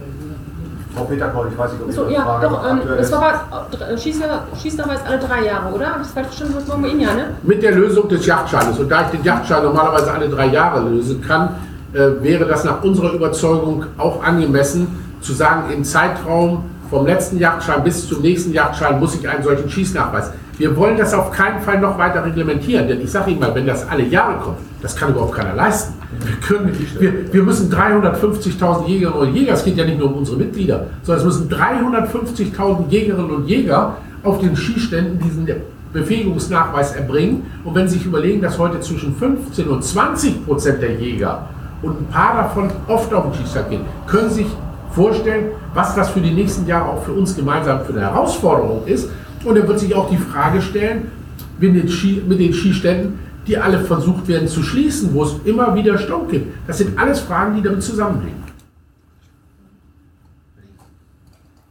Frau 0.96 1.04
Peter-Koll, 1.04 1.50
ich 1.52 1.58
weiß 1.58 1.74
nicht, 1.74 1.84
ob 1.84 1.92
So, 1.92 2.04
Ihre 2.04 2.14
ja, 2.14 2.22
Frage 2.24 2.48
doch, 2.48 2.70
ähm, 2.70 2.80
das 2.86 3.08
ist. 3.08 3.12
war 3.12 3.68
Schießer, 3.98 4.44
Schießnachweis 4.60 5.00
alle 5.06 5.20
drei 5.20 5.46
Jahre, 5.46 5.74
oder? 5.74 5.88
Habe 5.88 6.00
ich 6.02 6.08
das 6.08 6.12
falsch 6.14 6.28
verstanden? 6.28 6.56
Das 6.56 6.68
machen 6.68 6.84
wir 6.84 6.92
Ihnen 6.92 7.02
ja, 7.02 7.14
ne? 7.14 7.36
Mit 7.44 7.62
der 7.62 7.74
Lösung 7.74 8.10
des 8.10 8.26
Yachtscheines. 8.26 8.80
Und 8.80 8.90
da 8.90 9.04
ich 9.04 9.08
den 9.20 9.24
Yachtschein 9.24 9.64
normalerweise 9.64 10.12
alle 10.12 10.30
drei 10.30 10.48
Jahre 10.48 10.82
lösen 10.90 11.22
kann, 11.22 11.56
äh, 11.94 12.24
wäre 12.24 12.46
das 12.46 12.64
nach 12.64 12.84
unserer 12.84 13.14
Überzeugung 13.14 13.86
auch 13.98 14.24
angemessen, 14.24 14.88
zu 15.22 15.34
sagen, 15.34 15.72
im 15.72 15.84
Zeitraum 15.84 16.64
vom 16.90 17.06
letzten 17.06 17.38
Yachtschein 17.38 17.84
bis 17.84 18.08
zum 18.08 18.22
nächsten 18.22 18.52
Yachtschein 18.52 19.00
muss 19.00 19.16
ich 19.16 19.28
einen 19.28 19.44
solchen 19.44 19.70
Schießnachweis. 19.70 20.32
Wir 20.60 20.76
wollen 20.76 20.98
das 20.98 21.14
auf 21.14 21.32
keinen 21.32 21.62
Fall 21.62 21.80
noch 21.80 21.98
weiter 21.98 22.26
reglementieren, 22.26 22.86
denn 22.86 23.00
ich 23.00 23.10
sage 23.10 23.32
Ihnen 23.32 23.40
mal, 23.40 23.56
wenn 23.56 23.66
das 23.66 23.88
alle 23.88 24.04
Jahre 24.04 24.42
kommt, 24.42 24.58
das 24.82 24.94
kann 24.94 25.12
überhaupt 25.12 25.34
keiner 25.34 25.56
leisten. 25.56 25.94
Wir, 26.20 26.36
können, 26.36 26.78
wir, 27.00 27.34
wir 27.34 27.44
müssen 27.44 27.72
350.000 27.72 28.86
Jägerinnen 28.86 29.22
und 29.30 29.34
Jäger, 29.34 29.54
es 29.54 29.64
geht 29.64 29.78
ja 29.78 29.86
nicht 29.86 29.98
nur 29.98 30.10
um 30.10 30.18
unsere 30.18 30.36
Mitglieder, 30.36 30.88
sondern 31.02 31.26
es 31.26 31.34
müssen 31.34 31.50
350.000 31.50 32.90
Jägerinnen 32.90 33.32
und 33.32 33.48
Jäger 33.48 33.96
auf 34.24 34.40
den 34.40 34.54
Skiständen 34.58 35.18
diesen 35.20 35.48
Befähigungsnachweis 35.94 36.94
erbringen. 36.94 37.46
Und 37.64 37.74
wenn 37.76 37.88
Sie 37.88 37.98
sich 37.98 38.06
überlegen, 38.06 38.42
dass 38.42 38.60
heute 38.60 38.82
zwischen 38.82 39.16
15 39.16 39.66
und 39.66 39.82
20 39.82 40.46
Prozent 40.46 40.82
der 40.82 40.96
Jäger 40.96 41.48
und 41.82 42.02
ein 42.02 42.08
paar 42.08 42.36
davon 42.36 42.70
oft 42.90 43.14
auf 43.14 43.32
den 43.32 43.34
Schießstand 43.36 43.70
gehen, 43.70 43.82
können 44.08 44.30
Sie 44.30 44.44
sich 44.44 44.52
vorstellen, 44.92 45.52
was 45.74 45.96
das 45.96 46.10
für 46.10 46.20
die 46.20 46.32
nächsten 46.32 46.68
Jahre 46.68 46.90
auch 46.90 47.04
für 47.04 47.14
uns 47.14 47.34
gemeinsam 47.34 47.86
für 47.86 47.94
eine 47.94 48.02
Herausforderung 48.02 48.86
ist. 48.86 49.10
Und 49.46 49.58
er 49.58 49.68
wird 49.68 49.80
sich 49.80 49.96
auch 49.96 50.10
die 50.10 50.18
Frage 50.18 50.62
stellen, 50.62 51.12
mit 51.60 51.76
den, 51.76 51.90
Ski, 51.90 52.22
mit 52.28 52.40
den 52.40 52.54
Skiständen, 52.54 53.20
die 53.48 53.58
alle 53.58 53.80
versucht 53.80 54.28
werden 54.28 54.48
zu 54.48 54.64
schließen, 54.64 55.14
wo 55.14 55.24
es 55.24 55.36
immer 55.46 55.76
wieder 55.76 55.98
Stau 55.98 56.24
gibt. 56.30 56.54
Das 56.68 56.78
sind 56.78 56.98
alles 56.98 57.20
Fragen, 57.20 57.56
die 57.56 57.62
damit 57.62 57.84
zusammenhängen. 57.84 58.44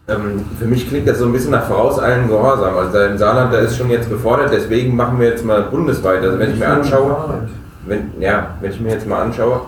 Ähm, 0.09 0.45
für 0.59 0.65
mich 0.65 0.89
klingt 0.89 1.07
das 1.07 1.19
so 1.19 1.27
ein 1.27 1.33
bisschen 1.33 1.51
nach 1.51 1.67
vorauseilendem 1.67 2.29
Gehorsam. 2.29 2.77
Also 2.77 2.99
im 2.99 3.19
Saarland, 3.19 3.53
da 3.53 3.59
ist 3.59 3.77
schon 3.77 3.91
jetzt 3.91 4.09
gefordert, 4.09 4.51
deswegen 4.53 4.97
machen 4.97 5.21
wir 5.21 5.29
jetzt 5.29 5.45
mal 5.45 5.63
bundesweit. 5.63 6.23
Also 6.23 6.39
wenn 6.39 6.53
ich 6.53 6.59
mir 6.59 6.69
anschaue, 6.69 7.49
wenn, 7.87 8.11
ja, 8.19 8.55
wenn 8.61 8.73
ich 8.73 8.81
mir 8.81 8.93
jetzt 8.93 9.07
mal 9.07 9.23
anschaue, 9.23 9.63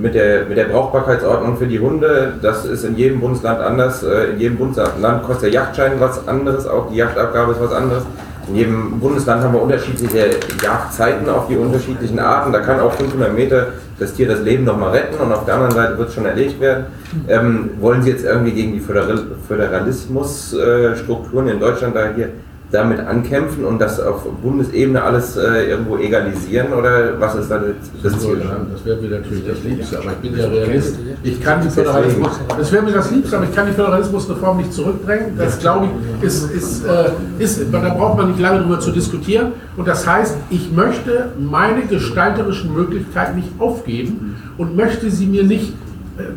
mit, 0.00 0.14
der, 0.14 0.46
mit 0.46 0.56
der 0.56 0.64
Brauchbarkeitsordnung 0.64 1.58
für 1.58 1.66
die 1.66 1.78
Hunde, 1.78 2.32
das 2.40 2.64
ist 2.64 2.84
in 2.84 2.96
jedem 2.96 3.20
Bundesland 3.20 3.60
anders. 3.60 4.02
Äh, 4.02 4.30
in 4.32 4.40
jedem 4.40 4.56
Bundesland 4.56 5.22
kostet 5.22 5.44
der 5.44 5.60
Yachtschein 5.60 5.92
was 5.98 6.26
anderes, 6.26 6.66
auch 6.66 6.90
die 6.90 6.96
Yachtabgabe 6.96 7.52
ist 7.52 7.60
was 7.60 7.72
anderes. 7.72 8.04
In 8.48 8.56
jedem 8.56 9.00
Bundesland 9.00 9.42
haben 9.42 9.54
wir 9.54 9.62
unterschiedliche 9.62 10.30
Jagdzeiten 10.62 11.28
auf 11.28 11.48
die 11.48 11.56
unterschiedlichen 11.56 12.18
Arten. 12.18 12.52
Da 12.52 12.60
kann 12.60 12.80
auch 12.80 12.92
500 12.92 13.34
Meter 13.34 13.68
das 13.98 14.14
Tier 14.14 14.28
das 14.28 14.40
Leben 14.40 14.64
nochmal 14.64 14.90
retten 14.90 15.18
und 15.18 15.32
auf 15.32 15.44
der 15.44 15.54
anderen 15.54 15.74
Seite 15.74 15.98
wird 15.98 16.08
es 16.08 16.14
schon 16.14 16.26
erlegt 16.26 16.60
werden. 16.60 16.86
Ähm, 17.28 17.70
wollen 17.80 18.02
Sie 18.02 18.10
jetzt 18.10 18.24
irgendwie 18.24 18.52
gegen 18.52 18.72
die 18.72 18.80
Föderal 18.80 19.18
Föderalismusstrukturen 19.48 21.48
in 21.48 21.60
Deutschland 21.60 21.96
da 21.96 22.08
hier 22.14 22.30
damit 22.74 22.98
ankämpfen 23.00 23.64
und 23.64 23.80
das 23.80 24.00
auf 24.00 24.24
Bundesebene 24.42 25.02
alles 25.02 25.36
äh, 25.36 25.70
irgendwo 25.70 25.96
egalisieren 25.96 26.72
oder 26.72 27.20
was 27.20 27.36
ist 27.36 27.48
da 27.48 27.60
das 28.02 28.18
Ziel? 28.18 28.42
Das 28.72 28.84
wäre 28.84 29.00
mir 29.00 29.10
natürlich 29.10 29.46
das 29.46 29.62
Liebste, 29.62 29.98
aber 29.98 30.10
ich 30.10 30.30
bin 30.30 30.36
ja 30.36 30.48
Realist. 30.48 30.98
Ich 31.22 31.40
kann 31.40 31.62
die 31.62 31.70
Föderalismus, 31.70 32.40
das 32.58 32.72
wäre 32.72 32.82
mir 32.82 32.92
das 32.92 33.10
Liebste, 33.12 33.36
aber 33.36 33.46
ich 33.46 33.54
kann 33.54 33.66
die 33.66 33.72
Föderalismusreform 33.72 34.56
nicht 34.56 34.72
zurückdrängen. 34.72 35.38
Das 35.38 35.58
glaube 35.60 35.86
ich, 35.86 36.26
ist, 36.26 36.50
ist, 36.50 36.84
äh, 36.84 37.10
ist, 37.38 37.62
da 37.70 37.78
braucht 37.78 38.18
man 38.18 38.28
nicht 38.30 38.40
lange 38.40 38.62
drüber 38.62 38.80
zu 38.80 38.90
diskutieren. 38.90 39.52
Und 39.76 39.86
das 39.86 40.06
heißt, 40.06 40.36
ich 40.50 40.72
möchte 40.72 41.30
meine 41.38 41.82
gestalterischen 41.82 42.74
Möglichkeiten 42.74 43.36
nicht 43.36 43.50
aufgeben 43.60 44.36
und 44.58 44.76
möchte 44.76 45.10
sie 45.10 45.26
mir 45.26 45.44
nicht 45.44 45.74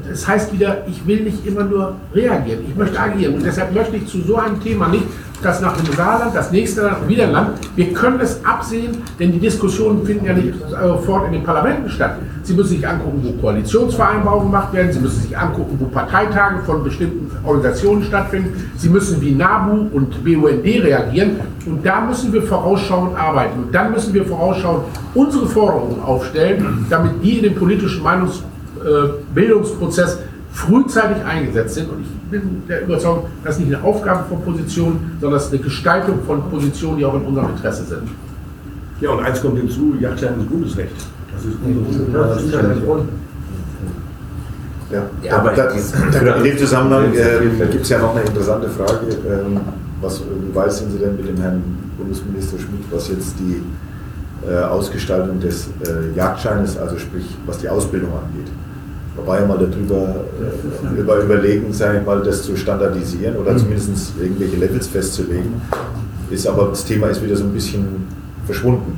das 0.09 0.27
heißt 0.27 0.53
wieder, 0.53 0.88
ich 0.88 1.05
will 1.05 1.21
nicht 1.21 1.45
immer 1.45 1.63
nur 1.63 1.95
reagieren, 2.13 2.61
ich 2.67 2.75
möchte 2.75 2.99
agieren. 2.99 3.35
Und 3.35 3.45
deshalb 3.45 3.75
möchte 3.75 3.97
ich 3.97 4.07
zu 4.07 4.21
so 4.21 4.38
einem 4.38 4.59
Thema 4.59 4.88
nicht, 4.88 5.03
dass 5.41 5.61
nach 5.61 5.77
dem 5.77 5.93
Saarland, 5.93 6.35
das 6.35 6.51
nächste 6.51 6.81
Land, 6.81 7.07
wieder 7.07 7.23
ein 7.23 7.31
Land, 7.31 7.59
wir 7.75 7.93
können 7.93 8.19
es 8.19 8.43
absehen, 8.43 8.97
denn 9.19 9.31
die 9.31 9.39
Diskussionen 9.39 10.05
finden 10.05 10.25
ja 10.25 10.33
nicht 10.33 10.49
äh, 10.49 10.97
fort 11.05 11.27
in 11.27 11.33
den 11.33 11.43
Parlamenten 11.43 11.89
statt. 11.89 12.15
Sie 12.43 12.53
müssen 12.53 12.69
sich 12.69 12.88
angucken, 12.88 13.21
wo 13.23 13.41
Koalitionsvereinbarungen 13.41 14.51
gemacht 14.51 14.73
werden, 14.73 14.91
Sie 14.91 14.99
müssen 14.99 15.21
sich 15.21 15.38
angucken, 15.38 15.77
wo 15.79 15.85
Parteitage 15.85 16.63
von 16.65 16.83
bestimmten 16.83 17.29
Organisationen 17.45 18.03
stattfinden, 18.03 18.71
Sie 18.77 18.89
müssen 18.89 19.21
wie 19.21 19.31
NABU 19.31 19.89
und 19.93 20.23
BUND 20.23 20.65
reagieren 20.65 21.39
und 21.65 21.85
da 21.85 22.01
müssen 22.01 22.31
wir 22.33 22.43
vorausschauend 22.43 23.17
arbeiten. 23.17 23.63
Und 23.63 23.75
dann 23.75 23.91
müssen 23.91 24.13
wir 24.13 24.25
vorausschauend 24.25 24.85
unsere 25.13 25.45
Forderungen 25.47 26.01
aufstellen, 26.01 26.85
damit 26.89 27.23
die 27.23 27.38
in 27.38 27.43
den 27.43 27.55
politischen 27.55 28.03
Meinungs 28.03 28.41
Bildungsprozess 29.33 30.19
frühzeitig 30.51 31.23
eingesetzt 31.23 31.75
sind. 31.75 31.89
Und 31.89 32.01
ich 32.01 32.16
bin 32.30 32.63
der 32.67 32.84
Überzeugung, 32.84 33.25
das 33.43 33.55
ist 33.55 33.65
nicht 33.65 33.75
eine 33.75 33.84
Aufgabe 33.84 34.25
von 34.30 34.41
Positionen, 34.41 35.17
sondern 35.19 35.39
das 35.39 35.47
ist 35.47 35.53
eine 35.53 35.63
Gestaltung 35.63 36.19
von 36.25 36.49
Positionen, 36.49 36.97
die 36.97 37.05
auch 37.05 37.15
in 37.15 37.21
unserem 37.21 37.49
Interesse 37.49 37.84
sind. 37.84 38.09
Ja, 38.99 39.11
und 39.11 39.23
eins 39.23 39.41
kommt 39.41 39.57
hinzu, 39.57 39.95
Jagdschein 39.99 40.39
ist 40.39 40.49
Bundesrecht. 40.49 40.95
Das 41.34 41.45
ist 41.45 41.57
unsere 41.63 43.05
ja, 44.89 45.03
ja, 45.21 45.38
aber 45.38 45.51
da, 45.51 45.67
da, 45.67 46.36
in 46.36 46.43
dem 46.45 46.57
Zusammenhang 46.57 47.13
äh, 47.13 47.65
gibt 47.69 47.84
es 47.84 47.89
ja 47.89 47.99
noch 47.99 48.15
eine 48.15 48.25
interessante 48.25 48.69
Frage. 48.69 49.07
Ähm, 49.28 49.59
was, 50.01 50.21
weit 50.53 50.71
sind 50.71 50.91
Sie 50.91 50.99
denn 50.99 51.17
mit 51.17 51.28
dem 51.28 51.38
Herrn 51.38 51.61
Bundesminister 51.97 52.57
Schmidt, 52.57 52.86
was 52.89 53.09
jetzt 53.09 53.36
die 53.38 53.61
äh, 54.47 54.63
Ausgestaltung 54.63 55.41
des 55.41 55.67
äh, 55.86 56.15
Jagdscheines, 56.15 56.78
also 56.78 56.97
sprich 56.97 57.25
was 57.45 57.57
die 57.57 57.67
Ausbildung 57.67 58.11
angeht? 58.11 58.49
Wobei 59.18 59.41
ja 59.41 59.47
mal 59.47 59.57
darüber 59.57 60.15
äh, 60.95 60.99
über 61.01 61.18
überlegen, 61.22 61.74
sage 61.74 61.99
ich 61.99 62.05
mal, 62.05 62.22
das 62.22 62.43
zu 62.43 62.55
standardisieren 62.55 63.36
oder 63.38 63.53
Mhm. 63.53 63.57
zumindest 63.57 64.13
irgendwelche 64.22 64.57
Levels 64.57 64.88
festzulegen. 64.88 65.61
Ist 66.30 66.47
aber 66.47 66.68
das 66.70 66.86
Thema 66.86 67.07
ist 67.07 67.24
wieder 67.24 67.36
so 67.36 67.43
ein 67.45 67.51
bisschen 67.51 67.86
verschwunden. 68.45 68.93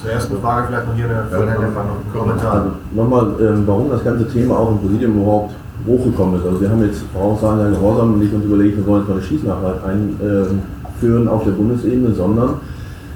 Zur 0.00 0.10
ersten 0.12 0.36
Frage 0.38 0.68
vielleicht 0.68 0.86
noch 0.86 0.94
hier 0.94 1.04
eine 1.06 1.24
Frage, 1.28 1.44
noch 1.46 1.80
einen 1.80 2.12
Kommentar. 2.12 2.52
Also 2.54 2.70
nochmal, 2.94 3.26
ähm, 3.40 3.62
warum 3.66 3.90
das 3.90 4.04
ganze 4.04 4.28
Thema 4.28 4.56
auch 4.58 4.70
im 4.72 4.78
Präsidium 4.78 5.16
überhaupt 5.20 5.54
hochgekommen 5.86 6.38
ist. 6.40 6.46
Also 6.46 6.60
wir 6.60 6.70
haben 6.70 6.84
jetzt 6.84 7.02
Voraussagen 7.12 7.72
Gehorsam 7.72 8.18
nicht 8.20 8.32
uns 8.32 8.44
überlegt, 8.44 8.76
wir 8.76 8.86
wollen 8.86 9.00
jetzt 9.02 9.08
mal 9.08 9.14
eine 9.16 9.22
Schießnachweis 9.24 9.76
einführen 9.84 11.28
auf 11.28 11.44
der 11.44 11.52
Bundesebene, 11.52 12.14
sondern 12.14 12.50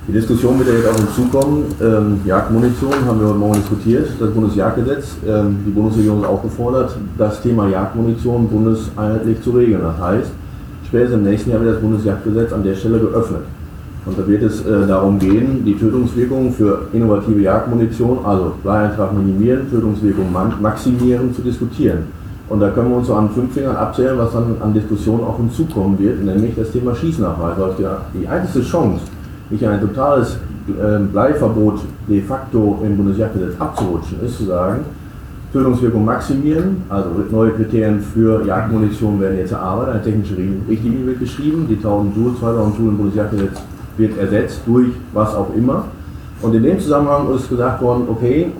die 0.08 0.12
Diskussion 0.12 0.56
wird 0.58 0.68
ja 0.68 0.74
jetzt 0.74 0.88
auch 0.88 0.96
hinzukommen. 0.96 1.64
Ähm, 1.82 2.20
Jagdmunition 2.24 2.94
haben 3.06 3.20
wir 3.20 3.26
heute 3.26 3.38
Morgen 3.38 3.54
diskutiert, 3.54 4.08
das 4.20 4.30
Bundesjagdgesetz. 4.30 5.16
Ähm, 5.26 5.58
die 5.66 5.70
Bundesregierung 5.70 6.20
ist 6.20 6.28
aufgefordert, 6.28 6.96
das 7.18 7.42
Thema 7.42 7.68
Jagdmunition 7.68 8.48
bundeseinheitlich 8.48 9.42
zu 9.42 9.50
regeln. 9.50 9.82
Das 9.82 9.98
heißt, 9.98 10.30
spätestens 10.86 11.18
im 11.18 11.24
nächsten 11.24 11.50
Jahr 11.50 11.60
wird 11.60 11.74
das 11.74 11.82
Bundesjagdgesetz 11.82 12.52
an 12.52 12.62
der 12.62 12.76
Stelle 12.76 13.00
geöffnet. 13.00 13.42
Und 14.04 14.16
da 14.16 14.28
wird 14.28 14.44
es 14.44 14.64
äh, 14.64 14.86
darum 14.86 15.18
gehen, 15.18 15.64
die 15.64 15.74
Tötungswirkung 15.74 16.52
für 16.52 16.82
innovative 16.92 17.40
Jagdmunition, 17.40 18.24
also 18.24 18.52
Bleieintrag 18.62 19.12
minimieren, 19.12 19.68
Tötungswirkung 19.68 20.32
maximieren, 20.60 21.34
zu 21.34 21.42
diskutieren. 21.42 22.04
Und 22.48 22.60
da 22.60 22.70
können 22.70 22.90
wir 22.90 22.98
uns 22.98 23.08
so 23.08 23.14
an 23.14 23.28
fünf 23.30 23.52
Fingern 23.54 23.74
abzählen, 23.74 24.16
was 24.16 24.32
dann 24.32 24.54
an 24.60 24.72
Diskussionen 24.72 25.24
auch 25.24 25.36
hinzukommen 25.36 25.98
wird, 25.98 26.24
nämlich 26.24 26.54
das 26.54 26.70
Thema 26.70 26.94
Schießnachweis. 26.94 27.58
Also 27.58 27.74
die 28.14 28.28
einzige 28.28 28.64
Chance, 28.64 29.00
nicht 29.50 29.64
ein 29.64 29.80
totales 29.80 30.38
äh, 30.68 30.98
Bleiverbot 31.12 31.80
de 32.08 32.20
facto 32.22 32.80
im 32.84 32.96
Bundesjagdgesetz 32.96 33.60
abzurutschen, 33.60 34.18
ist 34.24 34.38
zu 34.38 34.44
sagen, 34.44 34.80
Tötungswirkung 35.52 36.04
maximieren, 36.04 36.82
also 36.88 37.10
neue 37.30 37.50
Kriterien 37.52 38.00
für 38.00 38.44
Jagdmunition 38.44 39.20
werden 39.20 39.38
jetzt 39.38 39.52
erarbeitet, 39.52 39.94
eine 39.94 40.02
technische 40.02 40.36
Richtlinie 40.68 41.06
wird 41.06 41.20
geschrieben, 41.20 41.66
die 41.68 41.76
1000 41.76 42.16
Joule, 42.16 42.38
2000 42.38 42.78
Joule 42.78 42.90
im 42.90 42.96
Bundesjagdgesetz 42.98 43.62
wird 43.96 44.18
ersetzt 44.18 44.60
durch 44.66 44.88
was 45.12 45.34
auch 45.34 45.54
immer. 45.56 45.84
Und 46.42 46.54
in 46.54 46.62
dem 46.62 46.78
Zusammenhang 46.78 47.34
ist 47.34 47.48
gesagt 47.48 47.80
worden, 47.80 48.04
okay, 48.08 48.52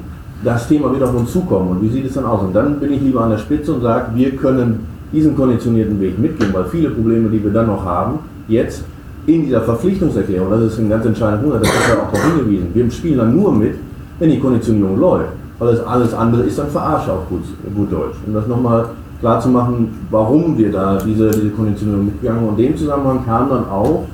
das 0.42 0.68
Thema 0.68 0.90
wird 0.92 1.02
auf 1.02 1.14
uns 1.14 1.32
zukommen 1.32 1.70
und 1.70 1.82
wie 1.82 1.88
sieht 1.88 2.06
es 2.06 2.14
dann 2.14 2.24
aus? 2.24 2.42
Und 2.42 2.54
dann 2.54 2.78
bin 2.78 2.92
ich 2.92 3.02
lieber 3.02 3.22
an 3.22 3.30
der 3.30 3.38
Spitze 3.38 3.74
und 3.74 3.82
sage, 3.82 4.06
wir 4.14 4.36
können 4.36 4.86
diesen 5.12 5.36
konditionierten 5.36 6.00
Weg 6.00 6.18
mitgehen, 6.18 6.52
weil 6.52 6.64
viele 6.64 6.90
Probleme, 6.90 7.28
die 7.28 7.42
wir 7.42 7.50
dann 7.50 7.66
noch 7.66 7.84
haben, 7.84 8.20
jetzt 8.48 8.84
in 9.26 9.44
dieser 9.44 9.62
Verpflichtungserklärung, 9.62 10.50
das 10.50 10.72
ist 10.72 10.78
ein 10.78 10.88
ganz 10.88 11.04
entscheidender 11.04 11.42
Punkt, 11.42 11.66
das 11.66 11.74
ist 11.74 11.88
ja 11.88 11.94
auch 11.94 12.12
darauf 12.12 12.34
hingewiesen, 12.34 12.68
wir 12.72 12.90
spielen 12.90 13.18
dann 13.18 13.36
nur 13.36 13.52
mit, 13.52 13.74
wenn 14.18 14.30
die 14.30 14.38
Konditionierung 14.38 14.98
läuft. 14.98 15.30
Weil 15.58 15.80
alles 15.80 16.12
andere 16.12 16.42
ist 16.42 16.58
dann 16.58 16.68
Verarsche 16.68 17.12
auf 17.12 17.28
gut, 17.28 17.42
gut 17.74 17.90
Deutsch. 17.90 18.16
Um 18.26 18.34
das 18.34 18.46
nochmal 18.46 18.90
klar 19.20 19.40
zu 19.40 19.48
machen, 19.48 19.88
warum 20.10 20.56
wir 20.58 20.70
da 20.70 20.98
diese, 20.98 21.30
diese 21.30 21.50
Konditionierung 21.50 22.06
mitgegangen 22.06 22.40
sind. 22.40 22.48
Und 22.50 22.58
in 22.58 22.66
dem 22.66 22.76
Zusammenhang 22.76 23.24
kam 23.24 23.48
dann 23.48 23.68
auch, 23.68 24.04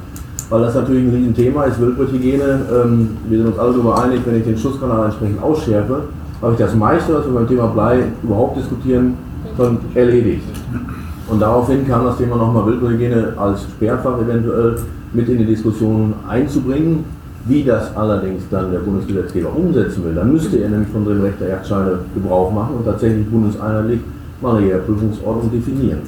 weil 0.51 0.63
das 0.63 0.75
natürlich 0.75 1.05
ein 1.05 1.11
Riesenthema 1.11 1.65
ist, 1.65 1.81
Wildbrethygiene, 1.81 2.61
ähm, 2.71 3.17
wir 3.29 3.39
sind 3.39 3.49
uns 3.49 3.59
alle 3.59 3.73
darüber 3.73 4.03
einig, 4.03 4.21
wenn 4.25 4.37
ich 4.37 4.45
den 4.45 4.57
Schusskanal 4.57 5.07
entsprechend 5.07 5.43
ausschärfe, 5.43 6.05
habe 6.41 6.53
ich 6.53 6.59
das 6.59 6.75
meiste, 6.75 7.15
was 7.15 7.27
wir 7.27 7.33
beim 7.33 7.49
Thema 7.49 7.67
Blei 7.69 8.05
überhaupt 8.23 8.59
diskutieren, 8.59 9.15
schon 9.57 9.79
erledigt. 9.95 10.45
Und 11.29 11.41
daraufhin 11.41 11.87
kam 11.89 12.05
das 12.05 12.19
Thema 12.19 12.37
nochmal 12.37 12.67
Wildbrethygiene 12.67 13.35
als 13.37 13.63
Sperrfach 13.63 14.21
eventuell 14.21 14.77
mit 15.13 15.29
in 15.29 15.39
die 15.39 15.47
Diskussion 15.47 16.15
einzubringen. 16.29 17.05
Wie 17.45 17.65
das 17.65 17.97
allerdings 17.97 18.45
dann 18.51 18.71
der 18.71 18.79
Bundesgesetzgeber 18.79 19.55
umsetzen 19.55 20.05
will, 20.05 20.15
dann 20.15 20.33
müsste 20.33 20.59
er 20.59 20.69
nämlich 20.69 20.89
von 20.91 21.05
dem 21.05 21.23
Recht 21.23 21.41
der 21.41 21.49
Jagdscheine 21.49 21.99
Gebrauch 22.15 22.53
machen 22.53 22.77
und 22.77 22.85
tatsächlich 22.85 23.27
bundeseinheitlich 23.27 23.99
mal 24.41 24.59
eine 24.59 24.79
Prüfungsordnung 24.79 25.51
definieren. 25.51 25.99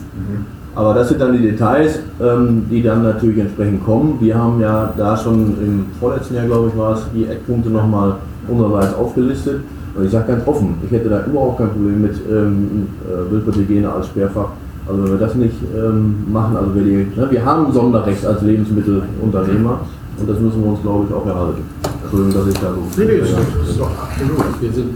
Aber 0.76 0.94
das 0.94 1.09
sind 1.09 1.20
dann 1.20 1.32
die 1.32 1.42
Details, 1.42 2.00
ähm, 2.20 2.66
die 2.70 2.82
dann 2.82 3.02
natürlich 3.02 3.38
entsprechend 3.38 3.84
kommen. 3.84 4.16
Wir 4.20 4.36
haben 4.36 4.61
ja 4.61 4.92
da 4.96 5.16
schon 5.16 5.57
im 5.61 5.86
vorletzten 6.00 6.34
Jahr, 6.34 6.46
glaube 6.46 6.68
ich, 6.68 6.78
war 6.78 6.94
es, 6.94 7.02
die 7.14 7.26
Eckpunkte 7.26 7.70
nochmal 7.70 8.16
unsererseits 8.48 8.94
aufgelistet. 8.94 9.61
Und 9.94 10.05
ich 10.05 10.11
sage 10.11 10.32
ganz 10.32 10.46
offen, 10.46 10.74
ich 10.84 10.90
hätte 10.90 11.09
da 11.09 11.24
überhaupt 11.24 11.59
kein 11.59 11.70
Problem 11.70 12.02
mit 12.02 12.14
ähm, 12.28 12.88
äh, 13.07 13.30
Wildbrethygiene 13.30 13.92
als 13.92 14.07
Sperrfach. 14.07 14.48
Also 14.87 15.03
wenn 15.03 15.11
wir 15.12 15.18
das 15.18 15.35
nicht 15.35 15.57
ähm, 15.74 16.30
machen, 16.30 16.57
also 16.57 16.74
wir, 16.74 16.82
die, 16.82 17.18
ne, 17.18 17.30
wir 17.30 17.45
haben 17.45 17.66
ein 17.66 17.72
Sonderrecht 17.72 18.24
als 18.26 18.43
Lebensmittelunternehmer 18.43 19.80
und 20.18 20.28
das 20.28 20.39
müssen 20.39 20.62
wir 20.62 20.70
uns, 20.70 20.82
glaube 20.82 21.07
ich, 21.09 21.14
auch 21.14 21.26
erhalten. 21.26 21.62
Entschuldigung, 22.03 22.35
dass 22.35 22.55
ich 22.55 22.61
da 22.61 22.74
so... 22.74 22.80
Nee, 22.97 23.05
nee, 23.07 23.18
das 23.18 23.30
ist, 23.30 23.39
das 23.68 23.78
doch 23.78 23.91
absolut. 24.03 24.61
Wir 24.61 24.72
sind 24.72 24.95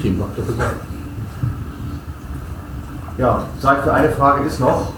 Team, 0.00 0.22
ihr 0.36 0.44
gesagt. 0.44 0.76
Ja, 3.18 3.44
Zeit 3.60 3.82
für 3.82 3.92
eine 3.92 4.08
Frage 4.10 4.44
ist 4.44 4.60
noch. 4.60 4.92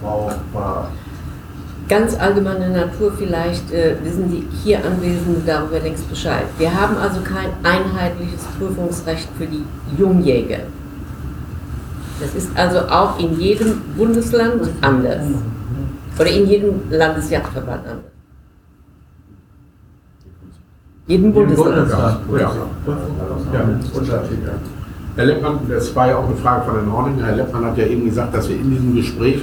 Frau 0.00 0.30
Bar. 0.52 0.88
Ganz 1.88 2.14
allgemeine 2.18 2.68
Natur 2.68 3.12
vielleicht 3.16 3.72
äh, 3.72 3.96
wissen 4.04 4.30
die 4.30 4.46
hier 4.62 4.78
Anwesenden 4.84 5.42
darüber 5.46 5.80
längst 5.80 6.08
Bescheid. 6.08 6.44
Wir 6.58 6.72
haben 6.78 6.96
also 6.98 7.20
kein 7.22 7.50
einheitliches 7.62 8.42
Prüfungsrecht 8.58 9.28
für 9.38 9.46
die 9.46 9.64
Jungjäger. 9.96 10.58
Das 12.20 12.34
ist 12.34 12.50
also 12.56 12.78
auch 12.88 13.18
in 13.18 13.38
jedem 13.38 13.80
Bundesland 13.96 14.62
anders. 14.80 15.22
Oder 16.18 16.30
in 16.30 16.46
jedem 16.48 16.74
Landesjagdverband 16.90 17.86
anders. 17.86 18.04
Jedem 21.06 21.32
Bundesland. 21.32 21.90
Ja, 21.90 22.20
ja. 22.38 22.52
Herr 25.16 25.24
Leppmann, 25.24 25.58
das 25.68 25.94
war 25.96 26.08
ja 26.08 26.16
auch 26.18 26.26
eine 26.26 26.36
Frage 26.36 26.64
von 26.66 26.74
Herrn 26.74 26.92
Horning. 26.92 27.24
Herr 27.24 27.36
Leppmann 27.36 27.64
hat 27.64 27.78
ja 27.78 27.86
eben 27.86 28.04
gesagt, 28.04 28.34
dass 28.34 28.48
wir 28.48 28.56
in 28.56 28.70
diesem 28.70 28.94
Gespräch 28.94 29.40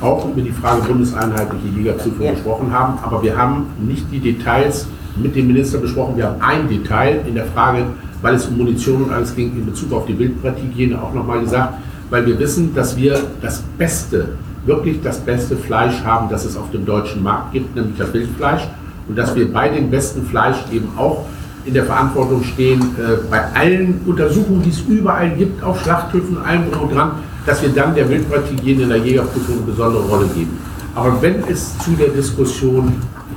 auch 0.00 0.24
über 0.28 0.40
die 0.40 0.50
Frage 0.52 0.82
bundeseinheitliche 0.82 1.68
Ligaprüfung 1.76 2.24
Ja. 2.24 2.32
gesprochen 2.32 2.72
haben, 2.72 2.98
aber 3.02 3.22
wir 3.22 3.36
haben 3.36 3.66
nicht 3.86 4.06
die 4.12 4.18
Details 4.20 4.86
mit 5.16 5.34
dem 5.36 5.46
Minister 5.48 5.78
besprochen. 5.78 6.16
Wir 6.16 6.26
haben 6.26 6.40
ein 6.40 6.68
Detail 6.68 7.20
in 7.26 7.34
der 7.34 7.46
Frage, 7.46 7.86
weil 8.22 8.34
es 8.34 8.46
um 8.46 8.56
Munition 8.56 9.02
und 9.04 9.12
alles 9.12 9.34
ging, 9.34 9.52
in 9.56 9.66
Bezug 9.66 9.92
auf 9.92 10.06
die 10.06 10.18
Wildbretthygiene 10.18 11.00
auch 11.00 11.12
nochmal 11.12 11.40
gesagt, 11.40 11.74
weil 12.10 12.26
wir 12.26 12.38
wissen, 12.38 12.74
dass 12.74 12.96
wir 12.96 13.20
das 13.40 13.62
beste, 13.78 14.30
wirklich 14.66 15.00
das 15.02 15.18
beste 15.20 15.56
Fleisch 15.56 16.02
haben, 16.04 16.28
das 16.28 16.44
es 16.44 16.56
auf 16.56 16.70
dem 16.70 16.84
deutschen 16.84 17.22
Markt 17.22 17.52
gibt, 17.52 17.74
nämlich 17.74 17.96
das 17.98 18.12
Wildfleisch. 18.12 18.62
Und 19.08 19.16
dass 19.16 19.34
wir 19.34 19.52
bei 19.52 19.68
dem 19.68 19.90
besten 19.90 20.24
Fleisch 20.26 20.56
eben 20.72 20.88
auch 20.96 21.26
in 21.64 21.74
der 21.74 21.84
Verantwortung 21.84 22.42
stehen, 22.42 22.80
äh, 22.80 23.16
bei 23.30 23.42
allen 23.54 24.00
Untersuchungen, 24.06 24.62
die 24.62 24.70
es 24.70 24.80
überall 24.80 25.30
gibt, 25.30 25.62
auf 25.62 25.82
Schlachthöfen, 25.82 26.38
allem 26.38 26.70
drum 26.70 26.88
und 26.88 26.94
dran, 26.94 27.12
dass 27.46 27.62
wir 27.62 27.70
dann 27.70 27.94
der 27.94 28.08
Wildbretthygiene 28.08 28.84
in 28.84 28.88
der 28.88 28.98
Jägerprüfung 28.98 29.56
eine 29.56 29.66
besondere 29.66 30.02
Rolle 30.04 30.26
geben. 30.34 30.58
Aber 30.94 31.20
wenn 31.20 31.42
es 31.48 31.76
zu 31.78 31.92
der 31.92 32.08
Diskussion 32.08 32.92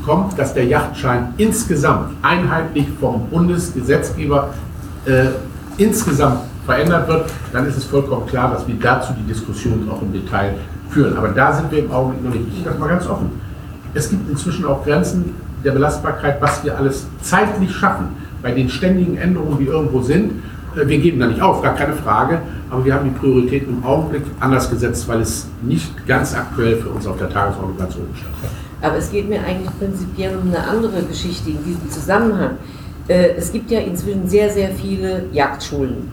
kommt, 0.06 0.38
dass 0.38 0.54
der 0.54 0.66
Yachtschein 0.66 1.34
insgesamt 1.38 2.12
einheitlich 2.22 2.86
vom 3.00 3.28
Bundesgesetzgeber 3.30 4.54
äh, 5.06 5.28
insgesamt 5.78 6.42
verändert 6.68 7.08
wird, 7.08 7.32
dann 7.54 7.66
ist 7.66 7.78
es 7.78 7.86
vollkommen 7.86 8.28
klar, 8.28 8.52
dass 8.52 8.68
wir 8.68 8.76
dazu 8.80 9.14
die 9.18 9.28
Diskussion 9.34 9.90
auch 9.90 10.02
im 10.02 10.14
Detail 10.14 10.54
führen. 10.90 11.18
Aber 11.18 11.30
da 11.30 11.54
sind 11.54 11.72
wir 11.72 11.80
im 11.80 11.92
Augenblick 11.92 12.24
noch 12.24 12.34
nicht. 12.34 12.60
Ich 12.60 12.64
sage 12.64 12.78
mal 12.78 12.90
ganz 12.90 13.08
offen. 13.08 13.32
Es 13.94 14.10
gibt 14.10 14.30
inzwischen 14.30 14.66
auch 14.66 14.84
Grenzen 14.84 15.34
der 15.64 15.72
Belastbarkeit, 15.72 16.40
was 16.42 16.64
wir 16.64 16.78
alles 16.78 17.08
zeitlich 17.22 17.72
schaffen. 17.74 18.10
Bei 18.44 18.52
den 18.52 18.70
ständigen 18.70 19.18
Änderungen, 19.18 19.58
die 19.58 19.66
irgendwo 19.66 20.02
sind, 20.02 20.34
äh, 20.76 20.88
wir 20.88 21.00
geben 21.00 21.20
da 21.20 21.28
nicht 21.28 21.42
auf, 21.42 21.62
gar 21.64 21.74
keine 21.74 21.94
Frage, 21.94 22.42
aber 22.70 22.86
wir 22.86 22.94
haben 22.94 23.06
die 23.06 23.18
Prioritäten 23.18 23.78
im 23.78 23.84
Augenblick 23.84 24.24
anders 24.40 24.70
gesetzt, 24.70 25.08
weil 25.08 25.22
es 25.22 25.48
nicht 25.62 26.06
ganz 26.06 26.36
aktuell 26.36 26.76
für 26.78 26.90
uns 26.90 27.08
auf 27.08 27.18
der 27.18 27.30
Tagesordnung 27.30 27.78
ganz 27.78 27.96
oben 27.96 28.14
stand. 28.16 28.34
Aber 28.82 28.98
es 28.98 29.10
geht 29.10 29.28
mir 29.28 29.40
eigentlich 29.44 29.72
prinzipiell 29.80 30.38
um 30.38 30.50
eine 30.50 30.64
andere 30.68 31.02
Geschichte 31.04 31.50
in 31.50 31.64
diesem 31.64 31.90
Zusammenhang. 31.90 32.52
Äh, 33.08 33.30
Es 33.38 33.52
gibt 33.52 33.72
ja 33.72 33.80
inzwischen 33.80 34.28
sehr, 34.28 34.52
sehr 34.52 34.70
viele 34.70 35.26
Jagdschulen, 35.32 36.12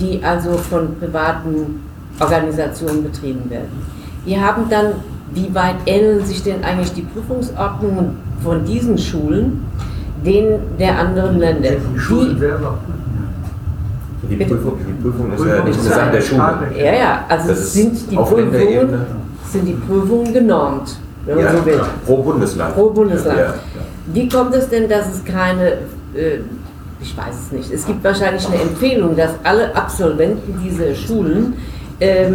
die 0.00 0.20
also 0.24 0.52
von 0.52 0.96
privaten 0.98 1.82
Organisationen 2.18 3.04
betrieben 3.04 3.48
werden. 3.50 3.68
Die 4.26 4.38
haben 4.38 4.64
dann, 4.68 4.86
wie 5.32 5.54
weit 5.54 5.76
ähneln 5.86 6.24
sich 6.24 6.42
denn 6.42 6.62
eigentlich 6.64 6.92
die 6.92 7.02
Prüfungsordnungen 7.02 8.16
von 8.42 8.64
diesen 8.64 8.98
Schulen 8.98 9.62
denen 10.24 10.60
der 10.78 10.98
anderen 10.98 11.38
Länder? 11.38 11.70
Wie, 11.72 12.36
Die 14.36 14.44
Prüfung, 14.44 14.78
die 14.86 15.02
Prüfung 15.02 15.32
ist 15.32 15.44
ja 15.44 15.64
nicht 15.64 15.80
eine 15.80 15.88
Sache 15.88 16.10
der 16.12 16.20
Schule. 16.20 16.42
ja, 16.76 16.94
ja, 16.94 17.24
also 17.28 17.54
sind 17.54 18.10
die, 18.10 18.16
Prüfungen, 18.16 19.00
sind 19.50 19.66
die 19.66 19.72
Prüfungen 19.72 20.32
genormt, 20.32 20.96
wenn 21.24 21.36
man 21.36 21.44
Ja, 21.44 21.52
so 21.56 21.66
will. 21.66 21.80
pro 22.06 22.22
Bundesland. 22.22 22.74
Pro 22.74 22.90
Bundesland. 22.90 23.38
Ja, 23.38 23.44
ja. 23.46 23.54
Wie 24.12 24.28
kommt 24.28 24.54
es 24.54 24.68
denn, 24.68 24.88
dass 24.88 25.12
es 25.12 25.24
keine, 25.24 25.72
äh, 26.14 26.38
ich 27.02 27.16
weiß 27.16 27.34
es 27.46 27.52
nicht, 27.52 27.72
es 27.72 27.86
gibt 27.86 28.02
wahrscheinlich 28.04 28.46
eine 28.46 28.60
Empfehlung, 28.62 29.16
dass 29.16 29.32
alle 29.44 29.74
Absolventen 29.74 30.60
dieser 30.62 30.94
Schulen 30.94 31.54
ähm, 32.00 32.34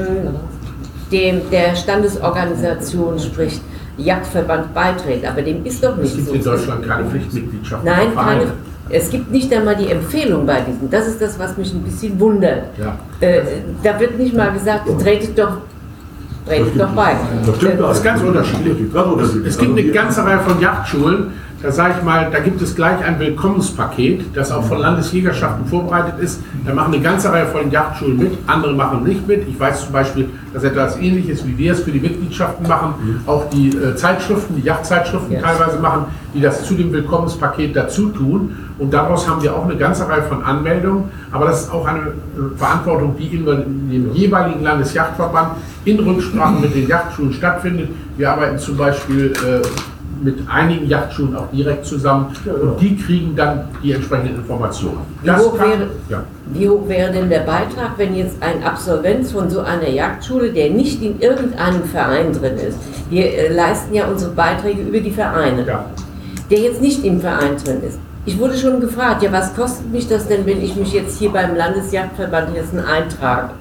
dem, 1.11 1.41
der 1.51 1.75
Standesorganisation, 1.75 3.19
sprich 3.19 3.61
Jagdverband 3.97 4.73
beitreten, 4.73 5.25
aber 5.25 5.41
dem 5.41 5.65
ist 5.65 5.83
doch 5.83 5.97
Es 5.97 6.03
nicht 6.03 6.15
gibt 6.15 6.27
so. 6.27 6.33
in 6.33 6.43
Deutschland 6.43 6.87
keine 6.87 7.05
Pflichtmitgliedschaft. 7.09 7.83
Nein, 7.85 8.13
keine, 8.15 8.47
Es 8.89 9.09
gibt 9.09 9.31
nicht 9.31 9.53
einmal 9.53 9.75
die 9.75 9.89
Empfehlung 9.89 10.45
bei 10.45 10.61
diesen. 10.61 10.89
Das 10.89 11.07
ist 11.07 11.21
das, 11.21 11.39
was 11.39 11.55
mich 11.57 11.73
ein 11.73 11.81
bisschen 11.81 12.19
wundert. 12.19 12.63
Ja. 12.77 12.97
Äh, 13.21 13.41
da 13.83 13.99
wird 13.99 14.17
nicht 14.19 14.35
mal 14.35 14.51
gesagt, 14.51 14.87
tretet 15.01 15.37
doch, 15.39 15.57
tretet 16.47 16.79
doch 16.79 16.89
bei. 16.89 17.15
Das 17.45 17.55
stimmt, 17.55 17.79
das 17.79 17.97
ist 17.97 18.03
ganz 18.03 18.21
unterschiedlich. 18.21 18.77
Es 19.45 19.57
gibt 19.57 19.71
eine 19.77 19.91
ganze 19.91 20.25
Reihe 20.25 20.39
von 20.39 20.59
Jagdschulen, 20.59 21.27
da 21.65 21.71
sage 21.71 21.95
ich 21.97 22.03
mal, 22.03 22.29
da 22.31 22.39
gibt 22.39 22.61
es 22.61 22.75
gleich 22.75 23.03
ein 23.03 23.19
Willkommenspaket, 23.19 24.35
das 24.35 24.51
auch 24.51 24.63
von 24.63 24.77
Landesjägerschaften 24.77 25.65
vorbereitet 25.65 26.19
ist. 26.19 26.41
Da 26.63 26.75
machen 26.75 26.93
eine 26.93 27.01
ganze 27.01 27.31
Reihe 27.31 27.47
von 27.47 27.71
Jagdschulen 27.71 28.17
mit, 28.17 28.37
andere 28.45 28.73
machen 28.73 29.03
nicht 29.03 29.27
mit. 29.27 29.47
Ich 29.47 29.59
weiß 29.59 29.85
zum 29.85 29.93
Beispiel, 29.93 30.29
dass 30.53 30.63
etwas 30.63 30.97
ähnliches, 30.99 31.45
wie 31.47 31.57
wir 31.57 31.73
es 31.73 31.79
für 31.79 31.91
die 31.91 31.99
Mitgliedschaften 31.99 32.67
machen, 32.67 33.21
auch 33.25 33.49
die 33.49 33.69
äh, 33.69 33.95
Zeitschriften, 33.95 34.55
die 34.57 34.61
Yachtzeitschriften 34.61 35.31
Yes. 35.31 35.41
teilweise 35.41 35.79
machen, 35.79 36.05
die 36.35 36.41
das 36.41 36.65
zu 36.65 36.75
dem 36.75 36.91
Willkommenspaket 36.93 37.75
dazu 37.75 38.09
tun. 38.09 38.55
Und 38.77 38.93
daraus 38.93 39.27
haben 39.27 39.41
wir 39.41 39.55
auch 39.55 39.63
eine 39.63 39.75
ganze 39.75 40.07
Reihe 40.07 40.21
von 40.21 40.43
Anmeldungen. 40.43 41.05
Aber 41.31 41.45
das 41.45 41.63
ist 41.63 41.73
auch 41.73 41.87
eine 41.87 41.99
äh, 41.99 42.57
Verantwortung, 42.57 43.15
die 43.17 43.35
in 43.35 43.45
dem 43.45 44.13
jeweiligen 44.13 44.61
Landesjachtverband 44.63 45.53
in 45.85 45.99
Rücksprache 45.99 46.59
mit 46.61 46.75
den 46.75 46.87
Yachtschulen 46.87 47.33
stattfindet. 47.33 47.89
Wir 48.17 48.31
arbeiten 48.31 48.59
zum 48.59 48.77
Beispiel 48.77 49.33
äh, 49.33 49.94
mit 50.21 50.37
einigen 50.49 50.87
Yachtschulen 50.87 51.35
auch 51.35 51.49
direkt 51.51 51.85
zusammen 51.85 52.27
und 52.45 52.81
die 52.81 52.95
kriegen 52.95 53.35
dann 53.35 53.67
die 53.83 53.91
entsprechenden 53.91 54.37
Informationen. 54.37 54.99
Wie 55.21 55.31
hoch, 55.31 55.59
wäre, 55.59 55.89
ja. 56.09 56.23
wie 56.53 56.69
hoch 56.69 56.87
wäre 56.87 57.11
denn 57.11 57.29
der 57.29 57.41
Beitrag, 57.41 57.91
wenn 57.97 58.15
jetzt 58.15 58.41
ein 58.41 58.63
Absolvent 58.63 59.27
von 59.27 59.49
so 59.49 59.61
einer 59.61 59.89
Jagdschule, 59.89 60.51
der 60.51 60.69
nicht 60.69 61.01
in 61.01 61.19
irgendeinem 61.19 61.83
Verein 61.83 62.33
drin 62.33 62.55
ist, 62.55 62.77
wir 63.09 63.25
äh, 63.25 63.53
leisten 63.53 63.93
ja 63.93 64.07
unsere 64.07 64.31
Beiträge 64.31 64.81
über 64.81 64.99
die 64.99 65.11
Vereine, 65.11 65.65
der 66.49 66.59
jetzt 66.59 66.81
nicht 66.81 67.03
im 67.03 67.19
Verein 67.19 67.57
drin 67.63 67.81
ist. 67.87 67.99
Ich 68.27 68.39
wurde 68.39 68.57
schon 68.57 68.79
gefragt, 68.79 69.21
ja, 69.21 69.31
was 69.31 69.55
kostet 69.55 69.91
mich 69.91 70.07
das 70.07 70.27
denn, 70.27 70.45
wenn 70.45 70.61
ich 70.61 70.75
mich 70.75 70.93
jetzt 70.93 71.19
hier 71.19 71.29
beim 71.29 71.55
Landesjagdverband 71.55 72.55
Hessen 72.55 72.79
eintrage? 72.79 73.51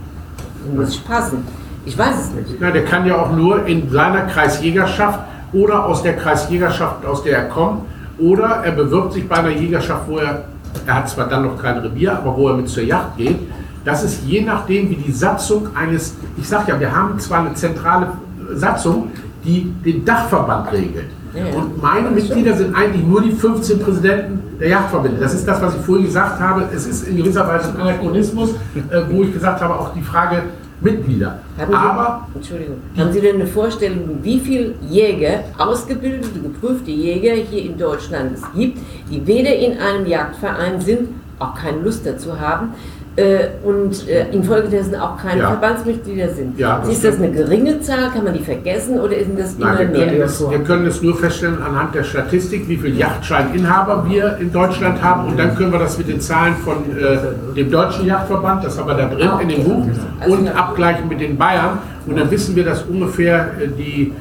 Muss 0.74 0.94
ich 0.94 1.04
passen. 1.06 1.44
Ich 1.84 1.98
weiß 1.98 2.14
es 2.18 2.30
nicht. 2.30 2.60
Ja, 2.60 2.70
der 2.70 2.84
kann 2.86 3.06
ja 3.06 3.20
auch 3.20 3.30
nur 3.32 3.66
in 3.66 3.90
seiner 3.90 4.22
Kreisjägerschaft 4.22 5.20
oder 5.54 5.86
aus 5.86 6.02
der 6.02 6.16
Kreisjägerschaft, 6.16 7.06
aus 7.06 7.22
der 7.22 7.38
er 7.38 7.48
kommt, 7.48 7.82
oder 8.18 8.62
er 8.64 8.72
bewirbt 8.72 9.12
sich 9.12 9.28
bei 9.28 9.36
einer 9.36 9.50
Jägerschaft, 9.50 10.08
wo 10.08 10.18
er, 10.18 10.44
er 10.86 10.94
hat 10.94 11.08
zwar 11.08 11.28
dann 11.28 11.44
noch 11.44 11.60
kein 11.60 11.78
Revier, 11.78 12.18
aber 12.18 12.36
wo 12.36 12.48
er 12.48 12.56
mit 12.56 12.68
zur 12.68 12.82
Jagd 12.82 13.16
geht. 13.16 13.38
Das 13.84 14.02
ist 14.02 14.24
je 14.24 14.40
nachdem, 14.42 14.90
wie 14.90 14.96
die 14.96 15.12
Satzung 15.12 15.68
eines, 15.74 16.16
ich 16.36 16.48
sage 16.48 16.72
ja, 16.72 16.80
wir 16.80 16.94
haben 16.94 17.18
zwar 17.18 17.40
eine 17.40 17.54
zentrale 17.54 18.08
Satzung, 18.54 19.10
die 19.44 19.72
den 19.84 20.04
Dachverband 20.04 20.72
regelt. 20.72 21.10
Und 21.34 21.82
meine 21.82 22.10
Mitglieder 22.10 22.56
sind 22.56 22.76
eigentlich 22.76 23.04
nur 23.04 23.20
die 23.20 23.32
15 23.32 23.80
Präsidenten 23.80 24.40
der 24.60 24.68
Jagdverbände. 24.68 25.20
Das 25.20 25.34
ist 25.34 25.46
das, 25.46 25.60
was 25.60 25.74
ich 25.74 25.80
vorhin 25.80 26.06
gesagt 26.06 26.38
habe. 26.38 26.68
Es 26.72 26.86
ist 26.86 27.08
in 27.08 27.16
gewisser 27.16 27.46
Weise 27.46 27.70
ein 27.70 27.80
Anachronismus, 27.80 28.50
äh, 28.50 29.00
wo 29.10 29.24
ich 29.24 29.32
gesagt 29.32 29.60
habe, 29.60 29.74
auch 29.74 29.92
die 29.94 30.02
Frage 30.02 30.44
Mitglieder. 30.84 31.40
Haben 31.58 31.70
Sie, 31.70 31.76
Aber 31.76 32.28
Entschuldigung, 32.34 32.76
haben 32.96 33.12
Sie 33.12 33.20
denn 33.20 33.36
eine 33.36 33.46
Vorstellung, 33.46 34.18
wie 34.22 34.38
viele 34.38 34.74
Jäger, 34.88 35.44
ausgebildete, 35.58 36.40
geprüfte 36.40 36.90
Jäger 36.90 37.34
hier 37.34 37.62
in 37.64 37.78
Deutschland 37.78 38.32
es 38.34 38.42
gibt, 38.54 38.78
die 39.10 39.26
weder 39.26 39.54
in 39.56 39.78
einem 39.78 40.06
Jagdverein 40.06 40.80
sind, 40.80 41.08
auch 41.38 41.54
keine 41.54 41.78
Lust 41.78 42.06
dazu 42.06 42.38
haben 42.38 42.74
äh, 43.16 43.46
und 43.62 44.08
äh, 44.08 44.26
infolgedessen 44.32 44.96
auch 44.96 45.16
keine 45.16 45.40
Ja. 45.42 45.48
Verbandsmitglieder 45.50 46.28
sind? 46.30 46.58
Ja, 46.58 46.80
das 46.80 46.88
ist 46.90 47.04
das 47.04 47.16
eine 47.16 47.30
geringe 47.30 47.80
Zahl? 47.80 48.10
Kann 48.12 48.24
man 48.24 48.34
die 48.34 48.42
vergessen 48.42 48.98
oder 48.98 49.14
sind 49.16 49.38
das 49.38 49.54
immer 49.54 49.66
Nein, 49.74 49.78
wir 49.78 49.86
mehr? 49.98 50.06
können, 50.08 50.20
das, 50.20 50.50
wir 50.50 50.58
können 50.60 50.86
es 50.86 51.02
nur 51.02 51.16
feststellen 51.16 51.62
anhand 51.62 51.94
der 51.94 52.02
Statistik, 52.04 52.68
wie 52.68 52.76
viele 52.76 52.96
Yachtscheininhaber 52.96 54.04
wir 54.08 54.36
in 54.40 54.52
Deutschland 54.52 55.02
haben 55.02 55.28
und 55.28 55.38
dann 55.38 55.54
können 55.54 55.72
wir 55.72 55.78
das 55.78 55.96
mit 55.98 56.08
den 56.08 56.20
Zahlen 56.20 56.56
von 56.56 56.76
äh, 56.98 57.54
dem 57.54 57.70
Deutschen 57.70 58.06
Yachtverband, 58.06 58.64
das 58.64 58.78
haben 58.78 58.88
wir 58.88 58.94
da 58.94 59.06
drin 59.06 59.30
in 59.42 59.48
dem 59.48 59.64
Buch, 59.64 59.86
und 60.26 60.48
abgleichen 60.48 61.08
mit 61.08 61.20
den 61.20 61.36
Bayern 61.36 61.78
und 62.06 62.16
dann 62.16 62.30
wissen 62.30 62.54
wir, 62.54 62.64
dass 62.64 62.82
ungefähr 62.82 63.52
äh, 63.60 63.68
die 63.68 64.12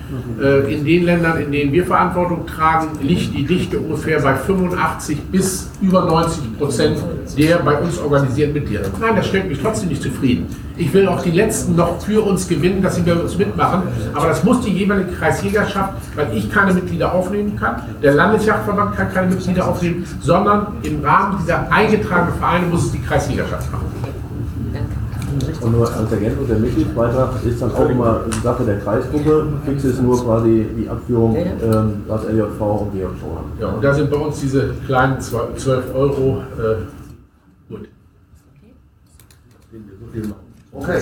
äh, 0.42 0.74
in 0.74 0.86
den 0.86 1.06
Ländern, 1.06 1.40
in 1.42 1.52
denen 1.52 1.72
wir 1.72 1.86
Verantwortung 1.86 2.46
tragen, 2.46 2.88
liegt 3.02 3.34
die 3.36 3.46
Dichte 3.46 3.80
ungefähr 3.80 4.22
bei 4.22 4.36
85 4.36 5.22
bis 5.24 5.70
über 5.82 6.06
90 6.06 6.58
Prozent 6.58 6.98
der 7.38 7.58
bei 7.60 7.78
uns 7.80 7.98
organisierten 7.98 8.54
Mitglieder. 8.54 8.84
Nein, 9.00 9.16
das 9.16 9.28
stellt 9.28 9.48
mich 9.48 9.60
trotzdem 9.62 9.90
nicht 9.90 10.02
zufrieden. 10.02 10.48
Ich 10.78 10.94
will 10.94 11.08
auch 11.08 11.22
die 11.22 11.32
Letzten 11.32 11.76
noch 11.76 12.02
für 12.02 12.22
uns 12.22 12.48
gewinnen, 12.48 12.82
dass 12.82 12.96
sie 12.96 13.02
bei 13.02 13.14
uns 13.14 13.38
mitmachen. 13.38 13.84
Aber 14.14 14.28
das 14.28 14.44
muss 14.44 14.62
die 14.62 14.72
jeweilige 14.72 15.12
Kreisjägerschaft, 15.12 15.94
weil 16.16 16.36
ich 16.36 16.52
keine 16.52 16.74
Mitglieder 16.74 17.14
aufnehmen 17.14 17.56
kann. 17.56 17.82
Der 18.02 18.14
Landesjachtverband 18.14 18.96
kann 18.96 19.14
keine 19.14 19.28
Mitglieder 19.28 19.68
aufnehmen, 19.68 20.06
sondern 20.22 20.68
im 20.84 21.04
Rahmen 21.04 21.38
dieser 21.42 21.72
eingetragenen 21.72 22.38
Vereine 22.38 22.66
muss 22.68 22.86
es 22.86 22.92
die 22.92 23.02
Kreisjägerschaft 23.02 23.72
machen. 23.72 23.86
Und 25.62 25.72
nur 25.72 25.92
als 25.92 26.12
Ergänzung, 26.12 26.48
der 26.48 26.60
Mitgliedsbeitrag 26.60 27.44
ist 27.46 27.62
dann 27.62 27.74
auch 27.74 27.90
immer 27.90 28.22
Sache 28.44 28.64
der 28.66 28.80
Kreisgruppe. 28.80 29.48
Fix 29.66 29.84
ist 29.84 30.02
nur 30.02 30.24
quasi 30.24 30.68
die 30.78 30.90
Abführung, 30.90 31.36
ähm, 31.36 32.04
was 32.08 32.24
LJV 32.26 32.62
und 32.62 32.92
GJV 32.94 33.22
haben. 33.24 33.52
Ja, 33.60 33.68
und 33.70 33.84
da 33.84 33.94
sind 33.94 34.12
bei 34.12 34.18
uns 34.18 34.40
diese 34.40 34.74
kleinen 34.86 35.20
12 35.20 35.94
Euro. 35.94 36.44
Äh, 36.58 36.76
gut. 37.70 37.88
Okay. 40.72 41.02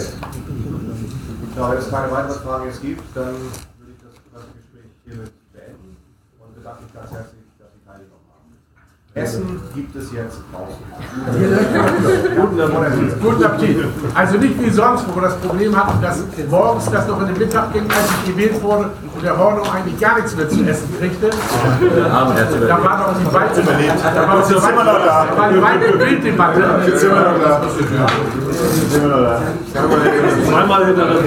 Da 1.56 1.74
es 1.74 1.90
keine 1.90 2.12
weiteren 2.12 2.40
Fragen 2.41 2.66
jetzt 2.66 2.82
gibt, 2.82 3.02
dann 3.16 3.34
würde 3.34 3.91
ich 3.91 4.02
das 4.34 4.44
Gespräch 4.53 4.91
hiermit 5.06 5.32
beenden 5.53 5.98
und 6.40 6.56
bedanke 6.56 6.84
mich 6.84 6.94
ganz 6.94 7.12
herzlich, 7.12 7.41
dass 7.60 7.68
Sie 7.74 7.86
teilgenommen 7.86 8.28
haben. 8.32 8.52
Essen 9.13 9.59
gibt 9.75 9.93
es 9.93 10.09
jetzt 10.13 10.39
draußen. 10.53 10.79
Guten 12.33 12.61
Appetit. 12.61 13.21
Guten 13.21 13.43
Appetit. 13.43 13.77
Also 14.15 14.38
nicht 14.38 14.63
wie 14.63 14.69
sonst, 14.69 15.05
wo 15.09 15.15
wir 15.15 15.23
das 15.23 15.35
Problem 15.35 15.75
hatten, 15.75 16.01
dass 16.01 16.23
morgens 16.49 16.89
das 16.89 17.07
noch 17.09 17.19
in 17.19 17.27
den 17.27 17.38
Mittag 17.38 17.73
ging, 17.73 17.83
als 17.89 18.07
ich 18.09 18.33
gewählt 18.33 18.63
wurde 18.63 18.89
und 19.13 19.21
der 19.21 19.38
Hornung 19.38 19.67
eigentlich 19.69 19.99
gar 19.99 20.15
nichts 20.15 20.33
mehr 20.33 20.47
zu 20.47 20.63
essen 20.63 20.95
kriegte. 20.97 21.29
Da 21.29 22.83
war 22.83 22.99
noch 22.99 23.19
die 23.19 23.33
Weit 23.33 23.51
da 23.57 24.27
war 24.27 24.35
noch 24.38 24.47
die 24.47 24.53
Jetzt 24.53 24.63
sind 24.63 24.75
wir 24.75 24.83
noch 24.85 25.05
da. 25.05 25.25
Da 25.25 25.61
war 25.61 25.77
die 25.77 25.99
Wilddebatte. 25.99 26.63
Jetzt 26.88 26.99
sind 27.01 27.13
wir 27.13 27.21
noch 27.21 27.43
da. 27.43 27.61
Jetzt 27.65 28.91
sind 28.91 29.01
wir 29.01 29.09
noch 29.09 29.23
da. 29.23 29.41
Zweimal 30.47 30.85
hintereinander. 30.85 31.21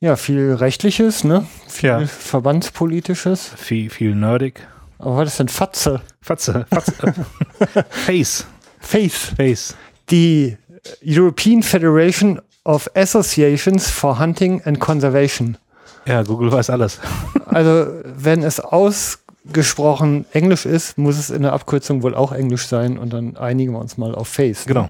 Ja, 0.00 0.16
viel 0.16 0.54
Rechtliches, 0.54 1.24
ne? 1.24 1.46
Viel 1.68 1.88
Ja. 1.90 2.06
Verbandspolitisches. 2.06 3.50
Viel, 3.56 3.90
viel 3.90 4.14
nerdig. 4.14 4.66
Aber 4.98 5.16
was 5.18 5.28
ist 5.28 5.38
denn 5.40 5.48
Fatze? 5.48 6.00
Fatze. 6.22 6.66
Fatze. 6.72 6.92
Face. 7.90 8.46
Face. 8.80 9.32
Face. 9.36 9.76
Die 10.10 10.56
European 11.04 11.62
Federation 11.62 12.40
of 12.64 12.90
Associations 12.94 13.90
for 13.90 14.18
Hunting 14.18 14.62
and 14.64 14.80
Conservation. 14.80 15.58
Ja, 16.06 16.22
Google 16.22 16.50
weiß 16.50 16.70
alles. 16.70 16.98
Also, 17.46 17.88
wenn 18.04 18.42
es 18.42 18.58
ausgesprochen 18.58 20.24
Englisch 20.32 20.64
ist, 20.64 20.96
muss 20.96 21.18
es 21.18 21.28
in 21.28 21.42
der 21.42 21.52
Abkürzung 21.52 22.02
wohl 22.02 22.14
auch 22.14 22.32
Englisch 22.32 22.66
sein 22.66 22.96
und 22.96 23.12
dann 23.12 23.36
einigen 23.36 23.72
wir 23.72 23.80
uns 23.80 23.98
mal 23.98 24.14
auf 24.14 24.28
Face. 24.28 24.64
Genau. 24.64 24.88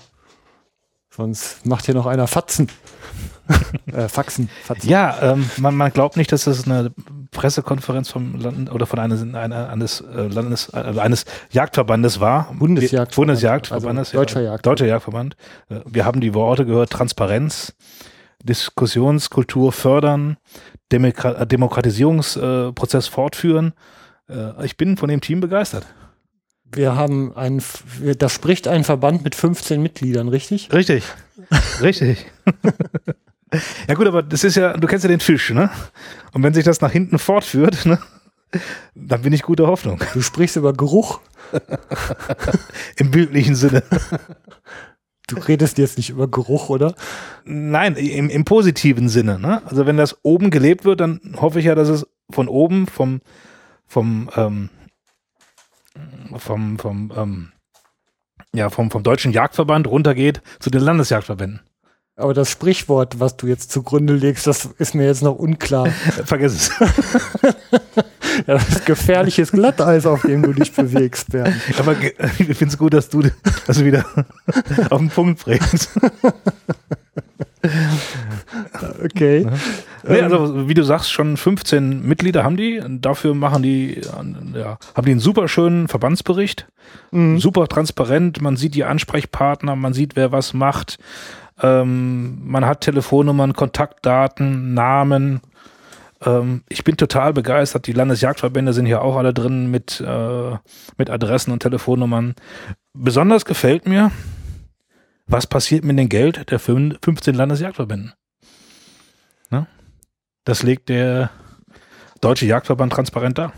Sonst 1.11 1.66
macht 1.66 1.87
hier 1.87 1.95
noch 1.95 2.07
einer 2.07 2.28
Fatzen. 2.28 2.69
äh, 3.93 4.09
Faxen. 4.09 4.49
Fatzen. 4.65 4.89
Ja, 4.89 5.33
ähm, 5.33 5.49
man, 5.57 5.75
man 5.75 5.93
glaubt 5.93 6.17
nicht, 6.17 6.33
dass 6.33 6.45
das 6.45 6.67
eine 6.67 6.93
Pressekonferenz 7.31 8.11
vom 8.11 8.37
Land 8.37 8.73
oder 8.73 8.87
von 8.87 8.99
eines, 8.99 9.23
einer, 9.23 9.69
eines 9.71 10.01
äh, 10.01 10.27
Landes, 10.29 10.71
äh, 10.73 10.99
eines 10.99 11.25
Jagdverbandes 11.51 12.21
war. 12.21 12.53
Bundesjagdverband. 12.59 13.15
Bundesjagdverbandes. 13.15 14.09
Also 14.09 14.19
deutscher 14.19 14.41
ja, 14.41 14.53
Jagdverband. 14.53 14.67
Deutscher 14.67 14.87
Jagdverband. 14.87 15.37
Äh, 15.69 15.81
Wir 15.87 16.05
haben 16.05 16.21
die 16.21 16.35
Worte 16.35 16.67
gehört, 16.67 16.91
Transparenz, 16.91 17.75
Diskussionskultur 18.43 19.73
fördern, 19.73 20.37
Demokra 20.93 21.45
Demokratisierungsprozess 21.45 23.07
fortführen. 23.07 23.75
Ich 24.63 24.77
bin 24.77 24.97
von 24.97 25.09
dem 25.09 25.21
Team 25.21 25.41
begeistert. 25.41 25.87
Wir 26.73 26.95
haben 26.95 27.37
ein, 27.37 27.63
wir- 27.99 28.15
da 28.15 28.29
spricht 28.29 28.69
ein 28.69 28.85
Verband 28.85 29.25
mit 29.25 29.35
15 29.35 29.83
Mitgliedern, 29.83 30.29
richtig? 30.29 30.73
Richtig. 30.73 31.05
Richtig. 31.81 32.27
ja 33.89 33.95
gut, 33.95 34.07
aber 34.07 34.23
das 34.23 34.45
ist 34.45 34.57
ja, 34.57 34.77
du 34.77 34.87
kennst 34.87 35.05
ja 35.05 35.09
den 35.09 35.21
Fisch, 35.21 35.51
ne? 35.51 35.71
Und 36.33 36.43
wenn 36.43 36.55
sich 36.55 36.65
das 36.65 36.81
nach 36.81 36.93
hinten 36.93 37.19
fortführt, 37.19 37.87
ne? 37.87 37.99
Dann 38.95 39.23
bin 39.23 39.33
ich 39.33 39.43
guter 39.43 39.67
Hoffnung. 39.69 40.01
Du 40.13 40.21
sprichst 40.23 40.57
über 40.57 40.73
Geruch. 40.73 41.21
Im 42.97 43.11
bildlichen 43.11 43.55
Sinne. 43.55 43.83
Du 45.29 45.37
redest 45.37 45.79
jetzt 45.79 45.97
nicht 45.97 46.11
über 46.11 46.27
Geruch, 46.29 46.69
oder? 46.69 46.95
Nein, 47.45 47.95
im, 47.95 48.29
im 48.29 48.45
positiven 48.45 49.09
Sinne. 49.09 49.39
Ne? 49.39 49.63
Also 49.67 49.87
wenn 49.87 49.97
das 49.97 50.17
oben 50.23 50.51
gelebt 50.51 50.85
wird, 50.85 51.01
dann 51.01 51.21
hoffe 51.41 51.61
ich 51.61 51.67
ja, 51.67 51.77
dass 51.77 51.89
es 51.89 52.07
von 52.31 52.49
oben, 52.49 52.89
vom, 52.89 53.21
vom, 53.87 54.29
ähm, 54.37 54.71
vom, 56.37 56.79
vom, 56.79 57.13
ähm, 57.17 57.53
ja, 58.55 58.71
vom, 58.71 58.91
vom 58.91 59.03
Deutschen 59.03 59.33
Jagdverband 59.33 59.87
runtergeht 59.87 60.43
zu 60.59 60.71
den 60.71 60.83
Landesjagdverbänden. 60.83 61.61
Aber 62.17 62.35
das 62.35 62.51
Sprichwort, 62.51 63.19
was 63.19 63.37
du 63.39 63.47
jetzt 63.47 63.71
zugrunde 63.71 64.15
legst, 64.15 64.47
das 64.47 64.67
ist 64.79 64.95
mir 64.95 65.07
jetzt 65.07 65.23
noch 65.23 65.37
unklar. 65.37 65.87
Vergiss 66.25 66.53
es. 66.53 66.71
ja, 68.47 68.55
das 68.55 68.69
ist 68.69 68.87
gefährliches 68.87 69.53
Glatteis, 69.53 70.05
auf 70.05 70.23
dem 70.23 70.43
du 70.43 70.53
dich 70.53 70.73
bewegst, 70.73 71.31
Bernd. 71.31 71.55
Aber 71.79 71.97
ich 72.39 72.57
finde 72.57 72.67
es 72.67 72.79
gut, 72.79 72.93
dass 72.93 73.09
du 73.09 73.23
das 73.67 73.83
wieder 73.83 74.05
auf 74.91 74.99
den 74.99 75.09
Punkt 75.09 75.43
bringst. 75.43 75.91
Okay. 79.03 79.47
Nee, 80.07 80.21
also, 80.23 80.69
wie 80.69 80.75
du 80.75 80.83
sagst, 80.83 81.11
schon 81.13 81.37
15 81.37 82.07
Mitglieder 82.07 82.45
haben 82.45 82.57
die. 82.57 82.83
Dafür 82.89 83.35
machen 83.35 83.63
die, 83.63 83.97
äh, 83.99 84.59
ja, 84.59 84.79
haben 84.95 85.05
die 85.05 85.11
einen 85.13 85.21
super 85.21 85.49
schönen 85.49 85.89
Verbandsbericht. 85.89 86.67
Super 87.13 87.69
transparent. 87.69 88.41
Man 88.41 88.57
sieht 88.57 88.75
die 88.75 88.85
Ansprechpartner, 88.85 89.77
man 89.77 89.93
sieht, 89.93 90.17
wer 90.17 90.33
was 90.33 90.55
macht. 90.55 90.99
Ähm, 91.63 92.41
man 92.45 92.65
hat 92.65 92.81
Telefonnummern, 92.81 93.53
Kontaktdaten, 93.53 94.75
Namen. 94.75 95.41
Ähm, 96.25 96.63
ich 96.69 96.83
bin 96.85 96.97
total 96.97 97.33
begeistert. 97.33 97.87
Die 97.87 97.93
Landesjagdverbände 97.93 98.73
sind 98.73 98.87
hier 98.87 99.03
auch 99.03 99.17
alle 99.17 99.35
drin 99.35 99.71
mit, 99.71 100.01
äh, 100.01 100.57
mit 100.97 101.11
Adressen 101.11 101.53
und 101.53 101.61
Telefonnummern. 101.63 102.35
Besonders 102.95 103.45
gefällt 103.45 103.87
mir, 103.87 104.11
was 105.27 105.47
passiert 105.47 105.85
mit 105.85 105.99
dem 105.99 106.09
Geld 106.09 106.51
der 106.51 106.59
fün- 106.59 106.97
15 107.05 107.35
Landesjagdverbänden. 107.35 108.13
Das 110.51 110.65
legt 110.65 110.89
der 110.89 111.31
Deutsche 112.21 112.45
Jagdverband 112.45 112.93
transparent 112.93 113.39
dar. 113.39 113.53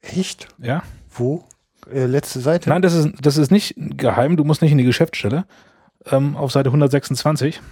Echt? 0.00 0.48
Ja. 0.58 0.82
Wo? 1.08 1.44
Äh, 1.88 2.06
letzte 2.06 2.40
Seite? 2.40 2.70
Nein, 2.70 2.82
das 2.82 2.92
ist, 2.92 3.10
das 3.20 3.36
ist 3.36 3.52
nicht 3.52 3.76
geheim. 3.76 4.36
Du 4.36 4.42
musst 4.42 4.62
nicht 4.62 4.72
in 4.72 4.78
die 4.78 4.84
Geschäftsstelle. 4.84 5.46
Ähm, 6.06 6.34
auf 6.34 6.50
Seite 6.50 6.70
126. 6.70 7.62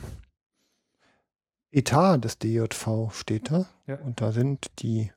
Etat 1.73 2.19
des 2.19 2.39
DJV 2.39 3.11
steht 3.11 3.51
da. 3.51 3.67
Ja. 3.89 3.97
Und 3.97 4.21
da 4.21 4.31
sind 4.31 4.71
die. 4.79 5.11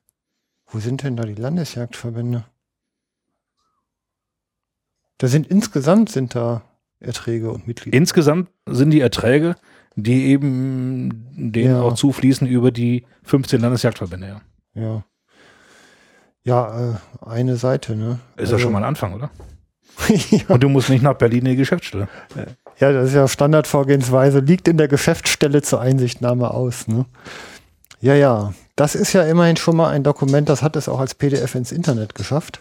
Wo 0.66 0.80
sind 0.80 1.04
denn 1.04 1.16
da 1.16 1.22
die 1.22 1.40
Landesjagdverbände? 1.40 2.46
Da 5.18 5.28
sind 5.28 5.46
insgesamt 5.46 6.10
sind 6.10 6.34
da 6.34 6.62
Erträge 6.98 7.52
und 7.52 7.68
Mitglieder. 7.68 7.96
Insgesamt 7.96 8.50
sind 8.66 8.90
die 8.90 9.02
Erträge, 9.02 9.54
die 9.96 10.26
eben 10.26 11.26
denen 11.52 11.74
Ja. 11.76 11.82
auch 11.82 11.94
zufließen 11.94 12.46
über 12.46 12.70
die 12.70 13.04
15 13.24 13.60
Landesjagdverbände. 13.60 14.40
Ja. 14.74 14.80
Ja. 14.82 15.04
Ja, 16.44 16.90
äh, 16.90 16.94
eine 17.26 17.56
Seite, 17.56 17.96
ne? 17.96 18.20
Ist 18.36 18.52
ja 18.52 18.58
schon 18.58 18.70
mal 18.72 18.78
ein 18.78 18.84
Anfang, 18.84 19.14
oder? 19.14 19.30
ja. 20.30 20.40
Und 20.48 20.62
du 20.62 20.68
musst 20.68 20.90
nicht 20.90 21.02
nach 21.02 21.14
Berlin 21.14 21.40
in 21.40 21.52
die 21.52 21.56
Geschäftsstelle. 21.56 22.08
Ja, 22.78 22.92
das 22.92 23.08
ist 23.08 23.14
ja 23.14 23.26
Standardvorgehensweise, 23.26 24.40
liegt 24.40 24.68
in 24.68 24.76
der 24.76 24.86
Geschäftsstelle 24.86 25.62
zur 25.62 25.80
Einsichtnahme 25.80 26.52
aus. 26.52 26.86
Ne? 26.86 27.06
Ja, 28.00 28.14
ja, 28.14 28.52
das 28.76 28.94
ist 28.94 29.14
ja 29.14 29.22
immerhin 29.24 29.56
schon 29.56 29.76
mal 29.76 29.88
ein 29.90 30.04
Dokument, 30.04 30.48
das 30.48 30.62
hat 30.62 30.76
es 30.76 30.88
auch 30.88 31.00
als 31.00 31.14
PDF 31.14 31.54
ins 31.54 31.72
Internet 31.72 32.14
geschafft. 32.14 32.60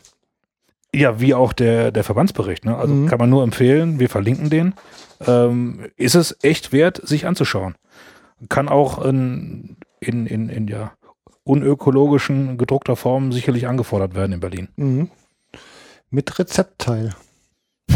Ja, 0.95 1.19
wie 1.19 1.33
auch 1.33 1.51
der, 1.53 1.91
der 1.91 2.03
Verbandsbericht. 2.03 2.65
Ne? 2.65 2.75
Also 2.77 2.93
Mhm. 2.93 3.07
kann 3.07 3.19
man 3.19 3.29
nur 3.29 3.43
empfehlen, 3.43 3.99
wir 3.99 4.09
verlinken 4.09 4.49
den. 4.49 4.73
Ähm, 5.25 5.87
ist 5.97 6.15
es 6.15 6.37
echt 6.41 6.71
wert, 6.71 7.01
sich 7.05 7.25
anzuschauen. 7.27 7.75
Kann 8.49 8.69
auch 8.69 9.03
in, 9.03 9.77
in, 9.99 10.25
in, 10.25 10.49
in 10.49 10.67
ja, 10.67 10.93
unökologischen 11.43 12.57
gedruckter 12.57 12.95
Form 12.95 13.31
sicherlich 13.31 13.67
angefordert 13.67 14.15
werden 14.15 14.33
in 14.33 14.39
Berlin. 14.39 14.69
Mhm. 14.75 15.09
Mit 16.09 16.37
Rezeptteil. 16.39 17.13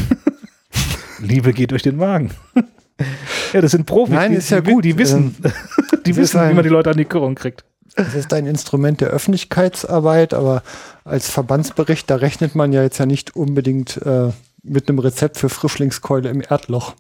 Liebe 1.20 1.54
geht 1.54 1.72
durch 1.72 1.84
den 1.84 1.98
Magen. 1.98 2.32
ja, 3.54 3.62
das 3.62 3.72
sind 3.72 3.86
Profis. 3.86 4.16
Nein, 4.16 4.32
die, 4.32 4.38
ist 4.38 4.50
ja 4.50 4.62
die, 4.62 4.72
gut. 4.72 4.86
Die 4.86 4.98
wissen, 4.98 5.36
Ähm, 5.44 5.52
die 6.06 6.16
wissen 6.16 6.50
wie 6.50 6.54
man 6.54 6.64
die 6.64 6.70
Leute 6.70 6.90
an 6.90 6.98
die 6.98 7.06
Kurung 7.06 7.36
kriegt. 7.36 7.64
Es 8.00 8.16
ist 8.16 8.32
ein 8.32 8.46
Instrument 8.46 9.02
der 9.02 9.10
Öffentlichkeitsarbeit, 9.10 10.34
aber 10.34 10.64
als 11.04 11.30
Verbandsbericht, 11.30 12.10
da 12.10 12.16
rechnet 12.16 12.56
man 12.56 12.72
ja 12.72 12.82
jetzt 12.82 12.98
ja 12.98 13.06
nicht 13.06 13.36
unbedingt 13.36 13.98
äh, 13.98 14.32
mit 14.64 14.88
einem 14.88 15.00
Rezept 15.00 15.38
für 15.38 15.50
Frischlingskeule 15.50 16.30
im 16.30 16.42
Erdloch. 16.42 16.96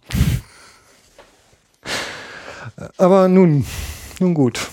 Aber 2.97 3.29
nun, 3.29 3.65
nun 4.19 4.33
gut. 4.33 4.67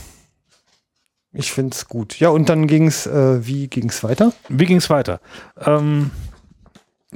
Ich 1.33 1.53
finde 1.53 1.77
es 1.77 1.87
gut. 1.87 2.19
Ja, 2.19 2.31
und 2.31 2.49
dann 2.49 2.67
ging 2.67 2.89
es, 2.89 3.07
äh, 3.07 3.47
wie 3.47 3.69
ging 3.69 3.89
es 3.89 4.03
weiter? 4.03 4.33
Wie 4.49 4.67
ging 4.67 4.79
es 4.79 4.91
weiter? 4.91 5.21
Ähm, 5.65 6.11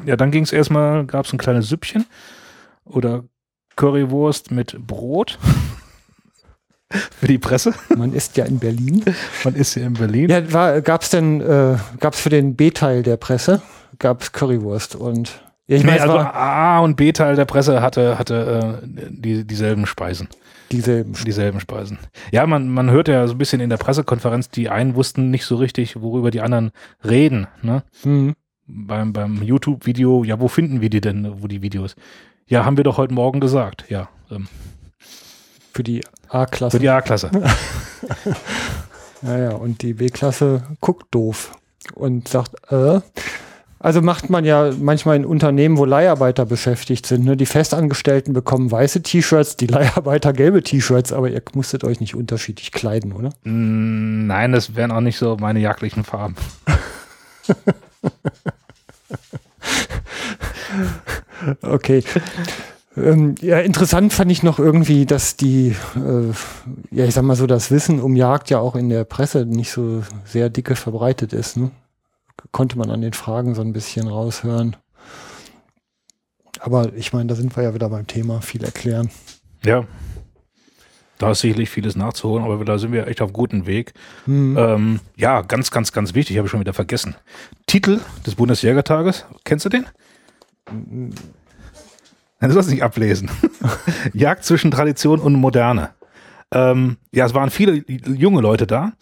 ja, 0.05 0.17
dann 0.17 0.31
ging 0.31 0.45
es 0.45 0.53
erstmal, 0.53 1.05
gab 1.05 1.27
es 1.27 1.33
ein 1.33 1.39
kleines 1.39 1.69
Süppchen 1.69 2.07
oder 2.85 3.25
Currywurst 3.75 4.53
mit 4.53 4.87
Brot 4.87 5.37
für 6.91 7.27
die 7.27 7.39
Presse. 7.39 7.73
Man 7.97 8.13
ist 8.13 8.37
ja 8.37 8.45
in 8.45 8.59
Berlin. 8.59 9.05
Man 9.45 9.55
ist 9.55 9.75
ja 9.75 9.87
in 9.87 9.95
Berlin. 9.95 10.29
Ja, 10.29 10.81
gab 10.81 11.03
es 11.03 11.11
denn, 11.11 11.41
äh, 11.41 11.77
gab 11.99 12.15
es 12.15 12.21
für 12.21 12.31
den 12.31 12.57
B-Teil 12.57 13.03
der 13.03 13.17
Presse, 13.17 13.63
gab 13.99 14.23
es 14.23 14.33
Currywurst 14.33 14.97
und 14.97 15.41
ja, 15.71 15.77
ich 15.77 15.85
nee, 15.85 15.91
meine, 15.93 16.03
also 16.03 16.19
A 16.19 16.81
und 16.81 16.97
B-Teil 16.97 17.37
der 17.37 17.45
Presse 17.45 17.81
hatte, 17.81 18.19
hatte 18.19 18.81
äh, 18.83 19.09
die, 19.09 19.47
dieselben 19.47 19.87
Speisen. 19.87 20.27
dieselben. 20.73 21.13
Dieselben 21.25 21.61
Speisen. 21.61 21.99
Ja, 22.33 22.45
man, 22.45 22.69
man 22.69 22.91
hört 22.91 23.07
ja 23.07 23.25
so 23.29 23.35
ein 23.35 23.39
bisschen 23.39 23.61
in 23.61 23.71
der 23.71 23.77
Pressekonferenz, 23.77 24.49
die 24.49 24.69
einen 24.69 24.97
wussten 24.97 25.31
nicht 25.31 25.45
so 25.45 25.55
richtig, 25.55 26.01
worüber 26.03 26.33
die 26.33 26.41
anderen 26.41 26.73
reden. 27.05 27.47
Ne? 27.63 27.85
Mhm. 28.03 28.35
Beim, 28.67 29.13
beim 29.13 29.43
YouTube-Video, 29.45 30.25
ja, 30.25 30.41
wo 30.41 30.49
finden 30.49 30.81
wir 30.81 30.91
die 30.91 31.01
denn, 31.01 31.41
wo 31.41 31.47
die 31.47 31.63
Videos? 31.63 31.95
Ja, 32.49 32.65
haben 32.65 32.77
wir 32.77 32.83
doch 32.83 32.99
heute 32.99 33.15
Morgen 33.15 33.39
gesagt. 33.39 33.85
Ja, 33.89 34.09
ähm, 34.29 34.49
Für 35.73 35.83
die 35.83 36.03
A-Klasse. 36.29 36.77
für 36.77 36.81
die 36.81 36.89
A-Klasse. 36.89 37.31
Naja, 39.23 39.51
und 39.51 39.83
die 39.83 39.93
B-Klasse 39.93 40.63
guckt 40.81 41.15
doof 41.15 41.53
und 41.95 42.27
sagt, 42.27 42.55
äh, 42.73 43.01
also 43.79 44.01
macht 44.01 44.31
man 44.31 44.47
ja 44.47 44.73
manchmal 44.79 45.17
in 45.17 45.27
Unternehmen, 45.27 45.77
wo 45.77 45.85
Leiharbeiter 45.85 46.47
beschäftigt 46.47 47.05
sind. 47.05 47.27
Ne? 47.27 47.37
Die 47.37 47.45
Festangestellten 47.45 48.33
bekommen 48.33 48.71
weiße 48.71 49.03
T-Shirts, 49.03 49.57
die 49.59 49.67
Leiharbeiter 49.69 50.33
gelbe 50.33 50.63
T-Shirts, 50.63 51.13
aber 51.13 51.29
ihr 51.29 51.43
musstet 51.53 51.85
euch 51.85 52.01
nicht 52.01 52.15
unterschiedlich 52.15 52.73
kleiden, 52.73 53.13
oder? 53.13 53.29
Mm, 53.45 54.27
Nein, 54.27 54.53
das 54.53 54.75
wären 54.75 54.91
auch 54.91 55.03
nicht 55.03 55.19
so 55.19 55.37
meine 55.39 55.61
jagdlichen 55.61 56.05
Farben. 56.05 56.37
Okay. 61.63 62.05
Ähm, 62.97 63.37
ja, 63.41 63.61
interessant 63.61 64.13
fand 64.13 64.33
ich 64.33 64.43
noch 64.43 64.59
irgendwie, 64.59 65.07
dass 65.07 65.37
die, 65.37 65.77
äh, 65.95 66.33
ja, 66.91 67.05
ich 67.05 67.15
sag 67.15 67.23
mal 67.23 67.37
so, 67.37 67.47
das 67.47 67.71
Wissen 67.71 68.01
um 68.01 68.17
Jagd 68.17 68.51
ja 68.51 68.59
auch 68.59 68.75
in 68.75 68.89
der 68.89 69.05
Presse 69.05 69.47
nicht 69.47 69.71
so 69.71 70.03
sehr 70.25 70.51
dicke 70.51 70.75
verbreitet 70.75 71.33
ist. 71.33 71.57
Ne? 71.57 71.71
Konnte 72.51 72.77
man 72.79 72.91
an 72.91 73.01
den 73.01 73.13
Fragen 73.13 73.55
so 73.55 73.63
ein 73.63 73.73
bisschen 73.73 74.09
raushören. 74.09 74.77
Aber 76.59 76.93
ich 76.95 77.13
meine, 77.13 77.29
da 77.29 77.37
sind 77.37 77.57
wir 77.57 77.63
ja 77.63 77.75
wieder 77.75 77.89
beim 77.89 78.07
Thema, 78.07 78.41
viel 78.41 78.65
erklären. 78.65 79.11
Ja. 79.65 79.85
Da 81.19 81.33
ist 81.33 81.41
sicherlich 81.41 81.71
vieles 81.71 81.97
nachzuholen, 81.97 82.45
aber 82.45 82.65
da 82.65 82.79
sind 82.79 82.93
wir 82.93 83.07
echt 83.07 83.21
auf 83.21 83.33
gutem 83.33 83.67
Weg. 83.67 83.93
Hm. 84.25 84.57
Ähm, 84.59 85.01
ja, 85.17 85.43
ganz, 85.43 85.71
ganz, 85.71 85.93
ganz 85.93 86.15
wichtig, 86.15 86.39
habe 86.39 86.47
ich 86.47 86.51
schon 86.51 86.61
wieder 86.61 86.73
vergessen. 86.73 87.15
Titel 87.67 88.01
des 88.27 88.35
Bundesjägertages, 88.35 89.27
kennst 89.45 89.67
du 89.67 89.69
den? 89.69 89.87
Nein, 90.71 91.15
Du 92.41 92.53
sollst 92.53 92.71
nicht 92.71 92.83
ablesen. 92.83 93.31
Jagd 94.15 94.45
zwischen 94.45 94.71
Tradition 94.71 95.21
und 95.21 95.35
Moderne. 95.35 95.91
Ähm, 96.53 96.97
ja, 97.13 97.27
es 97.27 97.35
waren 97.35 97.51
viele 97.51 97.85
junge 97.87 98.41
Leute 98.41 98.67
da. 98.67 98.93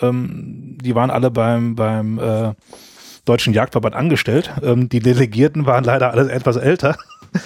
Ähm, 0.00 0.78
die 0.80 0.94
waren 0.94 1.10
alle 1.10 1.30
beim, 1.30 1.74
beim 1.74 2.18
äh, 2.18 2.54
Deutschen 3.24 3.52
Jagdverband 3.52 3.94
angestellt. 3.94 4.52
Ähm, 4.62 4.88
die 4.88 5.00
Delegierten 5.00 5.66
waren 5.66 5.84
leider 5.84 6.12
alle 6.12 6.30
etwas 6.30 6.56
älter. 6.56 6.96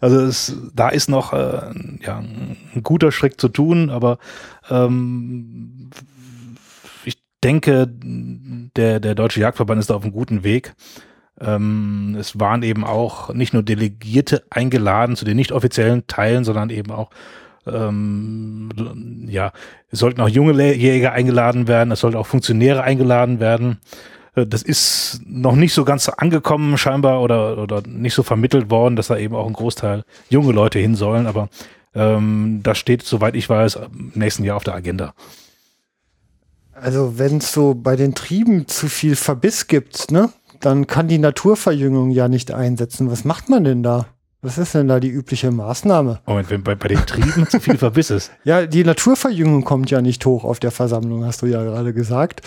Also 0.00 0.20
es, 0.20 0.56
da 0.72 0.88
ist 0.88 1.10
noch 1.10 1.32
äh, 1.32 1.72
ja, 2.00 2.18
ein 2.18 2.82
guter 2.82 3.12
Schritt 3.12 3.40
zu 3.40 3.48
tun, 3.48 3.90
aber 3.90 4.18
ähm, 4.70 5.90
ich 7.04 7.18
denke, 7.42 7.86
der, 7.90 9.00
der 9.00 9.14
Deutsche 9.14 9.40
Jagdverband 9.40 9.80
ist 9.80 9.90
da 9.90 9.94
auf 9.94 10.04
einem 10.04 10.12
guten 10.12 10.42
Weg. 10.42 10.74
Ähm, 11.40 12.16
es 12.18 12.38
waren 12.38 12.62
eben 12.62 12.84
auch 12.84 13.32
nicht 13.32 13.52
nur 13.54 13.62
Delegierte 13.62 14.44
eingeladen 14.50 15.16
zu 15.16 15.24
den 15.24 15.36
nicht 15.36 15.52
offiziellen 15.52 16.06
Teilen, 16.06 16.44
sondern 16.44 16.70
eben 16.70 16.90
auch 16.90 17.10
ähm, 17.66 18.70
ja, 19.28 19.52
es 19.90 19.98
sollten 19.98 20.20
auch 20.20 20.28
junge 20.28 20.74
Jäger 20.74 21.12
eingeladen 21.12 21.68
werden, 21.68 21.92
es 21.92 22.00
sollten 22.00 22.16
auch 22.16 22.26
Funktionäre 22.26 22.82
eingeladen 22.82 23.40
werden. 23.40 23.78
Äh, 24.34 24.46
Das 24.46 24.62
ist 24.62 25.20
noch 25.26 25.56
nicht 25.56 25.74
so 25.74 25.84
ganz 25.84 26.08
angekommen 26.08 26.78
scheinbar 26.78 27.20
oder, 27.22 27.58
oder 27.58 27.82
nicht 27.86 28.14
so 28.14 28.22
vermittelt 28.22 28.70
worden, 28.70 28.96
dass 28.96 29.08
da 29.08 29.16
eben 29.16 29.34
auch 29.34 29.46
ein 29.46 29.52
Großteil 29.52 30.04
junge 30.30 30.52
Leute 30.52 30.78
hin 30.78 30.94
sollen, 30.94 31.26
aber 31.26 31.48
ähm, 31.94 32.60
das 32.62 32.78
steht, 32.78 33.02
soweit 33.02 33.34
ich 33.34 33.48
weiß, 33.48 33.76
im 33.76 34.12
nächsten 34.14 34.44
Jahr 34.44 34.56
auf 34.56 34.64
der 34.64 34.74
Agenda. 34.74 35.12
Also 36.72 37.18
wenn 37.18 37.38
es 37.38 37.52
so 37.52 37.74
bei 37.74 37.94
den 37.94 38.14
Trieben 38.14 38.66
zu 38.66 38.88
viel 38.88 39.16
Verbiss 39.16 39.66
gibt, 39.66 40.10
ne, 40.10 40.30
dann 40.60 40.86
kann 40.86 41.08
die 41.08 41.18
Naturverjüngung 41.18 42.10
ja 42.10 42.28
nicht 42.28 42.52
einsetzen. 42.52 43.10
Was 43.10 43.24
macht 43.24 43.48
man 43.48 43.64
denn 43.64 43.82
da? 43.82 44.06
Was 44.42 44.56
ist 44.56 44.74
denn 44.74 44.88
da 44.88 45.00
die 45.00 45.10
übliche 45.10 45.50
Maßnahme? 45.50 46.20
Moment, 46.26 46.50
wenn 46.50 46.62
bei, 46.62 46.74
bei 46.74 46.88
den 46.88 47.04
Trieben 47.04 47.46
zu 47.46 47.60
viel 47.60 47.76
Verbiss 47.76 48.10
ist. 48.10 48.30
Ja, 48.44 48.66
die 48.66 48.84
Naturverjüngung 48.84 49.64
kommt 49.64 49.90
ja 49.90 50.00
nicht 50.00 50.24
hoch 50.24 50.44
auf 50.44 50.60
der 50.60 50.70
Versammlung, 50.70 51.24
hast 51.24 51.42
du 51.42 51.46
ja 51.46 51.62
gerade 51.62 51.92
gesagt. 51.92 52.40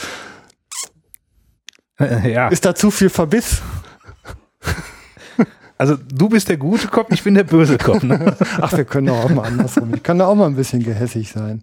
ja. 2.00 2.48
Ist 2.48 2.66
da 2.66 2.74
zu 2.74 2.92
viel 2.92 3.10
Verbiss? 3.10 3.62
Also 5.76 5.98
du 5.98 6.30
bist 6.30 6.48
der 6.48 6.56
gute 6.56 6.88
Kopf, 6.88 7.10
ich 7.12 7.24
bin 7.24 7.34
der 7.34 7.44
böse 7.44 7.78
Kopf. 7.78 8.04
Ne? 8.04 8.38
Ach, 8.62 8.72
wir 8.72 8.86
können 8.86 9.08
doch 9.08 9.26
auch 9.26 9.30
mal 9.30 9.48
andersrum. 9.48 9.94
Ich 9.94 10.04
kann 10.04 10.18
da 10.18 10.28
auch 10.28 10.36
mal 10.36 10.46
ein 10.46 10.56
bisschen 10.56 10.82
gehässig 10.82 11.32
sein. 11.32 11.62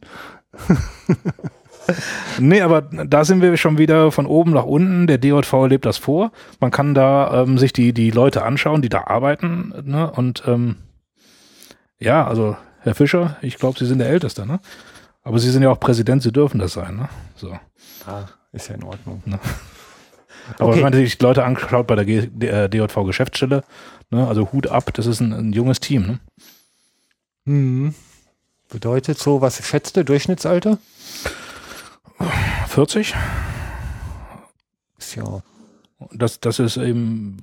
nee, 2.38 2.60
aber 2.60 2.82
da 2.82 3.24
sind 3.24 3.42
wir 3.42 3.56
schon 3.56 3.78
wieder 3.78 4.10
von 4.12 4.26
oben 4.26 4.52
nach 4.52 4.64
unten. 4.64 5.06
Der 5.06 5.18
DJV 5.18 5.66
lebt 5.68 5.86
das 5.86 5.98
vor. 5.98 6.32
Man 6.60 6.70
kann 6.70 6.94
da 6.94 7.42
ähm, 7.42 7.58
sich 7.58 7.72
die, 7.72 7.92
die 7.92 8.10
Leute 8.10 8.42
anschauen, 8.42 8.82
die 8.82 8.88
da 8.88 9.04
arbeiten. 9.04 9.72
Ne? 9.84 10.10
Und 10.10 10.42
ähm, 10.46 10.76
ja, 11.98 12.26
also 12.26 12.56
Herr 12.80 12.94
Fischer, 12.94 13.36
ich 13.42 13.56
glaube, 13.58 13.78
Sie 13.78 13.86
sind 13.86 13.98
der 13.98 14.08
Älteste, 14.08 14.46
ne? 14.46 14.60
Aber 15.22 15.38
Sie 15.38 15.50
sind 15.50 15.62
ja 15.62 15.70
auch 15.70 15.78
Präsident, 15.80 16.22
Sie 16.22 16.32
dürfen 16.32 16.58
das 16.58 16.72
sein, 16.72 16.96
ne? 16.96 17.08
So. 17.36 17.52
Ah, 18.06 18.24
ist 18.52 18.68
ja 18.68 18.74
in 18.74 18.84
Ordnung. 18.84 19.22
Ne? 19.26 19.38
Aber 20.58 20.68
Okay. 20.70 20.76
wenn 20.76 20.82
man 20.82 20.92
sich 20.94 21.18
die 21.18 21.24
Leute 21.24 21.44
anschaut 21.44 21.86
bei 21.86 21.94
der 21.94 22.04
G 22.06 22.26
der 22.32 22.68
DJV 22.68 23.04
Geschäftsstelle, 23.04 23.62
ne? 24.10 24.26
also 24.26 24.50
Hut 24.52 24.66
ab, 24.66 24.92
das 24.94 25.06
ist 25.06 25.20
ein, 25.20 25.32
ein 25.32 25.52
junges 25.52 25.80
Team. 25.80 26.06
Ne? 26.06 26.20
Mhm. 27.44 27.94
Bedeutet 28.70 29.18
so, 29.18 29.40
was 29.40 29.64
schätzt 29.66 29.96
du, 29.96 30.04
Durchschnittsalter? 30.04 30.78
40? 32.68 33.14
Ist 34.98 35.14
ja. 35.16 35.42
Das, 36.12 36.40
das 36.40 36.58
ist 36.58 36.76
eben 36.78 37.36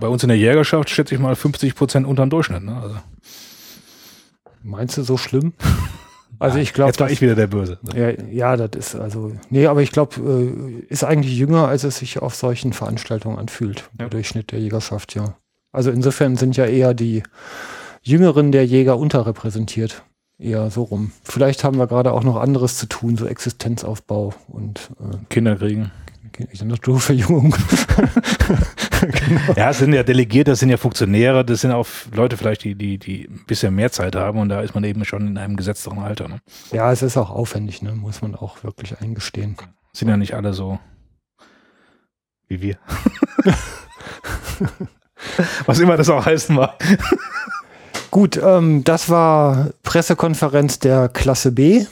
bei 0.00 0.08
uns 0.08 0.22
in 0.22 0.28
der 0.28 0.38
Jägerschaft, 0.38 0.90
schätze 0.90 1.14
ich 1.14 1.20
mal, 1.20 1.36
50 1.36 1.74
Prozent 1.74 2.06
unter 2.06 2.24
dem 2.24 2.30
Durchschnitt. 2.30 2.64
Ne? 2.64 2.76
Also, 2.76 2.96
Meinst 4.62 4.96
du 4.96 5.02
so 5.02 5.16
schlimm? 5.16 5.52
Also 6.38 6.58
ich 6.58 6.72
glaube, 6.72 6.88
jetzt 6.88 6.98
war 6.98 7.08
ich 7.08 7.20
wieder 7.20 7.36
der 7.36 7.46
Böse. 7.46 7.78
Ja, 7.94 8.10
ja, 8.10 8.56
das 8.56 8.70
ist 8.74 8.96
also. 8.96 9.30
Nee, 9.50 9.66
aber 9.66 9.80
ich 9.80 9.92
glaube, 9.92 10.16
äh, 10.20 10.92
ist 10.92 11.04
eigentlich 11.04 11.36
jünger, 11.36 11.68
als 11.68 11.84
es 11.84 11.98
sich 11.98 12.20
auf 12.20 12.34
solchen 12.34 12.72
Veranstaltungen 12.72 13.38
anfühlt. 13.38 13.88
Der 13.92 14.08
Durchschnitt 14.08 14.50
der 14.50 14.58
Jägerschaft, 14.58 15.14
ja. 15.14 15.36
Also 15.70 15.92
insofern 15.92 16.34
sind 16.34 16.56
ja 16.56 16.64
eher 16.64 16.94
die 16.94 17.22
Jüngeren 18.02 18.50
der 18.50 18.66
Jäger 18.66 18.98
unterrepräsentiert. 18.98 20.02
Eher 20.42 20.70
so 20.70 20.82
rum. 20.82 21.12
Vielleicht 21.22 21.64
haben 21.64 21.78
wir 21.78 21.86
gerade 21.86 22.12
auch 22.12 22.24
noch 22.24 22.36
anderes 22.36 22.76
zu 22.76 22.86
tun, 22.86 23.16
so 23.16 23.26
Existenzaufbau 23.26 24.34
und 24.48 24.90
äh, 25.00 25.16
Kinder 25.28 25.56
kriegen. 25.56 25.90
Naturverjüngung. 26.64 27.54
Ja, 29.56 29.70
es 29.70 29.78
sind 29.78 29.92
ja 29.92 30.02
Delegierte, 30.02 30.52
das 30.52 30.60
sind 30.60 30.70
ja 30.70 30.76
Funktionäre, 30.76 31.44
das 31.44 31.60
sind 31.60 31.72
auch 31.72 31.86
Leute 32.14 32.36
vielleicht, 32.36 32.64
die, 32.64 32.74
die, 32.74 32.98
die 32.98 33.28
ein 33.28 33.44
bisschen 33.46 33.74
mehr 33.74 33.90
Zeit 33.92 34.16
haben 34.16 34.38
und 34.38 34.48
da 34.48 34.60
ist 34.62 34.74
man 34.74 34.84
eben 34.84 35.04
schon 35.04 35.26
in 35.26 35.38
einem 35.38 35.56
gesetzteren 35.56 35.98
Alter. 35.98 36.28
Ne? 36.28 36.40
ja, 36.72 36.90
es 36.92 37.02
ist 37.02 37.16
auch 37.16 37.30
aufwendig, 37.30 37.82
ne? 37.82 37.92
muss 37.92 38.22
man 38.22 38.34
auch 38.34 38.62
wirklich 38.64 39.00
eingestehen. 39.00 39.56
Sind 39.92 40.08
ja 40.08 40.16
nicht 40.16 40.34
alle 40.34 40.54
so 40.54 40.78
wie 42.52 42.60
wir. 42.60 42.78
Was 45.66 45.78
immer 45.78 45.96
das 45.96 46.10
auch 46.10 46.26
heißen 46.26 46.54
mag. 46.54 46.74
Gut, 48.12 48.36
ähm, 48.36 48.84
das 48.84 49.08
war 49.08 49.70
Pressekonferenz 49.82 50.78
der 50.78 51.08
Klasse 51.08 51.50
B. 51.50 51.86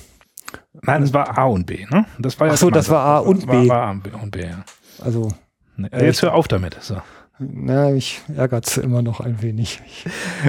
Nein, 0.83 1.01
das 1.01 1.15
war 1.15 1.39
A 1.39 1.45
und 1.45 1.65
B, 1.65 1.87
ne? 1.91 2.05
Das 2.19 2.39
war 2.39 2.49
ja 2.49 2.53
Ach 2.53 2.59
so, 2.59 2.69
das 2.69 2.91
war 2.91 3.07
A 3.07 3.19
und 3.21 3.47
B. 3.47 3.69
War, 3.69 3.69
war 3.69 3.87
A 3.87 4.23
und 4.23 4.31
B, 4.31 4.43
ja. 4.43 4.63
Also. 5.03 5.33
Nee, 5.79 5.89
jetzt 5.93 6.21
hör 6.21 6.35
auf 6.35 6.47
damit. 6.47 6.77
So. 6.83 7.01
Na, 7.39 7.95
ich 7.95 8.21
ärgert 8.37 8.77
immer 8.77 9.01
noch 9.01 9.21
ein 9.21 9.41
wenig. 9.41 9.81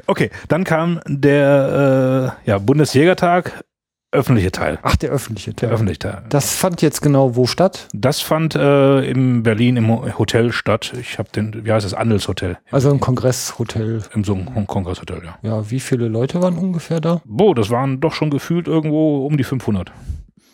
Okay, 0.08 0.30
dann 0.50 0.66
kam 0.66 1.00
der 1.08 2.36
äh, 2.46 2.50
ja, 2.50 2.58
Bundesjägertag, 2.58 3.64
öffentliche 4.12 4.52
Teil. 4.52 4.80
Ach, 4.82 4.96
der 4.96 5.10
öffentliche 5.12 5.54
Teil. 5.56 5.70
Der 5.70 5.74
öffentliche 5.76 6.00
Teil. 6.00 6.24
Das 6.30 6.54
fand 6.54 6.82
jetzt 6.82 7.02
genau 7.02 7.36
wo 7.36 7.48
statt? 7.48 7.88
Das 7.94 8.20
fand 8.22 8.56
äh, 8.56 9.02
in 9.10 9.44
Berlin 9.44 9.78
im 9.78 9.88
Ho- 9.90 10.06
Hotel 10.18 10.52
statt. 10.52 10.94
Ich 11.00 11.18
habe 11.18 11.30
den, 11.30 11.66
wie 11.66 11.72
heißt 11.72 11.86
das, 11.86 11.94
Andelshotel. 11.94 12.58
Also 12.72 12.92
ein 12.92 13.00
Kongresshotel. 13.00 14.04
Im 14.14 14.24
so 14.24 14.34
einem 14.34 14.68
Kongresshotel, 14.68 15.22
ja. 15.24 15.38
Ja, 15.42 15.70
wie 15.72 15.80
viele 15.80 16.08
Leute 16.08 16.42
waren 16.42 16.58
ungefähr 16.58 17.00
da? 17.00 17.22
Boah, 17.26 17.56
das 17.56 17.70
waren 17.70 18.00
doch 18.02 18.14
schon 18.14 18.30
gefühlt 18.30 18.68
irgendwo 18.68 19.26
um 19.26 19.38
die 19.38 19.44
500. 19.44 19.92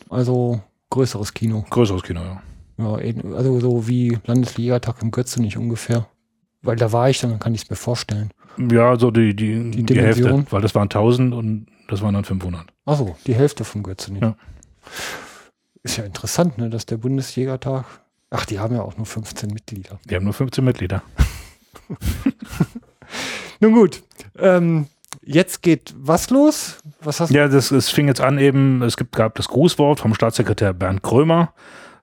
Also 0.09 0.61
größeres 0.89 1.33
Kino. 1.33 1.65
Größeres 1.69 2.03
Kino, 2.03 2.21
ja. 2.21 2.41
Ja, 2.79 2.93
also 3.35 3.59
so 3.59 3.87
wie 3.87 4.19
Landesligatag 4.25 5.01
im 5.01 5.09
Götze 5.11 5.41
nicht 5.41 5.57
ungefähr. 5.57 6.05
Weil 6.61 6.75
da 6.75 6.91
war 6.91 7.09
ich, 7.09 7.19
dann 7.21 7.39
kann 7.39 7.55
ich 7.55 7.63
es 7.63 7.69
mir 7.69 7.75
vorstellen. 7.75 8.29
Ja, 8.71 8.97
so 8.99 9.09
die, 9.11 9.35
die, 9.35 9.71
die, 9.71 9.83
Dimension? 9.83 10.31
Hälfte, 10.31 10.51
weil 10.51 10.61
das 10.61 10.75
waren 10.75 10.83
1000 10.83 11.33
und 11.33 11.67
das 11.87 12.01
waren 12.01 12.13
dann 12.13 12.25
500. 12.25 12.65
Achso, 12.85 13.15
die 13.25 13.35
Hälfte 13.35 13.63
vom 13.63 13.83
Götze 13.83 14.13
nicht. 14.13 14.23
Ja. 14.23 14.35
Ist 15.83 15.97
ja 15.97 16.03
interessant, 16.03 16.57
ne, 16.57 16.69
dass 16.69 16.85
der 16.85 16.97
Bundesjägertag. 16.97 17.85
Ach, 18.29 18.45
die 18.45 18.59
haben 18.59 18.75
ja 18.75 18.81
auch 18.81 18.97
nur 18.97 19.05
15 19.05 19.49
Mitglieder. 19.51 19.99
Die 20.05 20.15
haben 20.15 20.25
nur 20.25 20.33
15 20.33 20.63
Mitglieder. 20.63 21.01
Nun 23.59 23.73
gut. 23.73 24.03
Ähm, 24.37 24.87
jetzt 25.23 25.61
geht 25.61 25.93
was 25.97 26.29
los? 26.29 26.79
Was 27.01 27.19
hast 27.19 27.31
Ja, 27.31 27.47
das, 27.47 27.71
es 27.71 27.89
fing 27.89 28.07
jetzt 28.07 28.21
an 28.21 28.37
eben, 28.37 28.81
es 28.81 28.97
gibt, 28.97 29.15
gab 29.15 29.35
das 29.35 29.47
Grußwort 29.47 29.99
vom 29.99 30.13
Staatssekretär 30.13 30.73
Bernd 30.73 31.03
Krömer. 31.03 31.53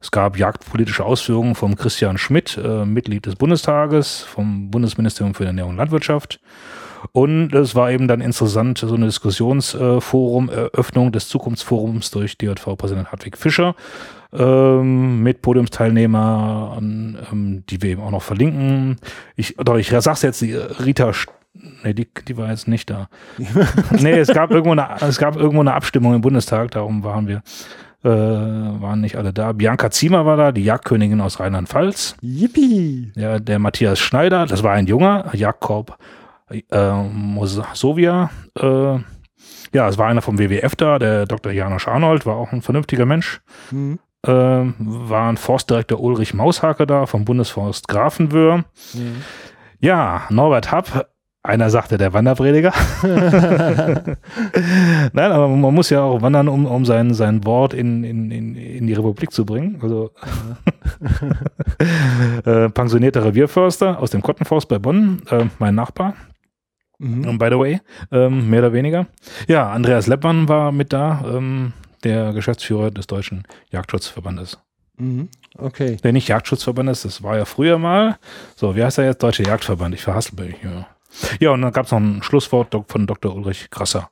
Es 0.00 0.10
gab 0.10 0.36
jagdpolitische 0.36 1.04
Ausführungen 1.04 1.54
vom 1.54 1.76
Christian 1.76 2.18
Schmidt, 2.18 2.58
äh, 2.62 2.84
Mitglied 2.84 3.24
des 3.24 3.36
Bundestages, 3.36 4.20
vom 4.20 4.70
Bundesministerium 4.70 5.34
für 5.34 5.46
Ernährung 5.46 5.70
und 5.70 5.76
Landwirtschaft. 5.76 6.40
Und 7.12 7.54
es 7.54 7.74
war 7.74 7.90
eben 7.90 8.08
dann 8.08 8.20
interessant, 8.20 8.78
so 8.78 8.94
eine 8.94 9.06
Diskussionsforum, 9.06 10.48
Eröffnung 10.48 11.12
des 11.12 11.28
Zukunftsforums 11.28 12.10
durch 12.10 12.36
DJV-Präsident 12.38 13.12
Hartwig 13.12 13.36
Fischer 13.36 13.74
ähm, 14.32 15.22
mit 15.22 15.42
Podiumsteilnehmern, 15.42 17.18
ähm, 17.30 17.64
die 17.68 17.82
wir 17.82 17.90
eben 17.90 18.02
auch 18.02 18.10
noch 18.10 18.22
verlinken. 18.22 18.96
Ich, 19.36 19.54
doch, 19.56 19.76
ich 19.76 19.88
sag's 19.90 20.22
jetzt, 20.22 20.40
die 20.40 20.54
Rita, 20.54 21.10
St- 21.10 21.28
nee, 21.84 21.94
die, 21.94 22.08
die 22.26 22.36
war 22.36 22.50
jetzt 22.50 22.68
nicht 22.68 22.90
da. 22.90 23.08
nee, 24.00 24.18
es 24.18 24.28
gab 24.28 24.50
irgendwo 24.50 24.72
eine, 24.72 24.88
es 25.00 25.18
gab 25.18 25.36
irgendwo 25.36 25.60
eine 25.60 25.74
Abstimmung 25.74 26.14
im 26.14 26.20
Bundestag, 26.20 26.72
darum 26.72 27.04
waren 27.04 27.28
wir, 27.28 27.42
äh, 28.02 28.08
waren 28.08 29.00
nicht 29.00 29.16
alle 29.16 29.32
da. 29.32 29.52
Bianca 29.52 29.90
Ziemer 29.90 30.26
war 30.26 30.36
da, 30.36 30.52
die 30.52 30.64
Jagdkönigin 30.64 31.20
aus 31.20 31.38
Rheinland-Pfalz. 31.38 32.16
Yippie! 32.20 33.12
Ja, 33.14 33.38
der 33.38 33.58
Matthias 33.58 34.00
Schneider, 34.00 34.46
das 34.46 34.62
war 34.62 34.72
ein 34.72 34.86
junger 34.86 35.26
Jagdkorb 35.32 35.96
äh, 36.70 36.92
Mosovia. 37.02 38.30
Äh, 38.58 38.98
ja, 39.72 39.88
es 39.88 39.98
war 39.98 40.06
einer 40.06 40.22
vom 40.22 40.38
WWF 40.38 40.76
da, 40.76 40.98
der 40.98 41.26
Dr. 41.26 41.52
Janosch 41.52 41.88
Arnold, 41.88 42.26
war 42.26 42.36
auch 42.36 42.52
ein 42.52 42.62
vernünftiger 42.62 43.06
Mensch. 43.06 43.40
Mhm. 43.70 43.98
Äh, 44.24 44.30
war 44.30 45.28
ein 45.28 45.36
Forstdirektor 45.36 46.00
Ulrich 46.00 46.32
Maushake 46.32 46.86
da 46.86 47.06
vom 47.06 47.24
Bundesforst 47.24 47.88
Grafenwöhr. 47.88 48.64
Ja, 49.80 50.22
Norbert 50.30 50.72
Happ, 50.72 51.08
einer 51.46 51.68
sagte 51.68 51.98
der 51.98 52.14
Wanderprediger. 52.14 52.72
Nein, 55.12 55.30
aber 55.30 55.46
man 55.46 55.74
muss 55.74 55.90
ja 55.90 56.02
auch 56.02 56.22
wandern, 56.22 56.48
um, 56.48 56.64
um 56.64 56.86
sein, 56.86 57.12
sein 57.12 57.44
Wort 57.44 57.74
in, 57.74 58.02
in, 58.02 58.30
in, 58.30 58.56
in 58.56 58.86
die 58.86 58.94
Republik 58.94 59.30
zu 59.30 59.44
bringen. 59.44 59.78
Also 59.82 60.12
äh, 62.50 62.70
pensionierter 62.70 63.26
Revierförster 63.26 63.98
aus 63.98 64.10
dem 64.10 64.22
Kottenforst 64.22 64.68
bei 64.68 64.78
Bonn, 64.78 65.20
äh, 65.30 65.44
mein 65.58 65.74
Nachbar. 65.74 66.14
Mhm. 67.04 67.38
By 67.38 67.48
the 67.50 67.58
way, 67.58 67.80
ähm, 68.12 68.48
mehr 68.48 68.60
oder 68.60 68.72
weniger. 68.72 69.06
Ja, 69.46 69.70
Andreas 69.70 70.06
Leppmann 70.06 70.48
war 70.48 70.72
mit 70.72 70.92
da, 70.92 71.22
ähm, 71.26 71.74
der 72.02 72.32
Geschäftsführer 72.32 72.90
des 72.90 73.06
Deutschen 73.06 73.44
Jagdschutzverbandes. 73.70 74.58
Mhm. 74.96 75.28
Okay. 75.58 75.96
Der 76.02 76.12
nicht 76.12 76.28
Jagdschutzverband 76.28 76.88
ist, 76.88 77.04
das 77.04 77.22
war 77.22 77.36
ja 77.36 77.44
früher 77.44 77.78
mal. 77.78 78.18
So, 78.56 78.74
wie 78.74 78.82
heißt 78.82 78.98
er 78.98 79.04
jetzt? 79.04 79.22
Deutscher 79.22 79.44
Jagdverband. 79.44 79.94
Ich 79.94 80.02
verhaspel 80.02 80.46
mich. 80.46 80.62
Ja. 80.62 80.86
ja, 81.40 81.50
und 81.50 81.60
dann 81.60 81.72
gab 81.72 81.86
es 81.86 81.92
noch 81.92 82.00
ein 82.00 82.22
Schlusswort 82.22 82.74
von 82.88 83.06
Dr. 83.06 83.34
Ulrich 83.34 83.68
Krasser. 83.70 84.10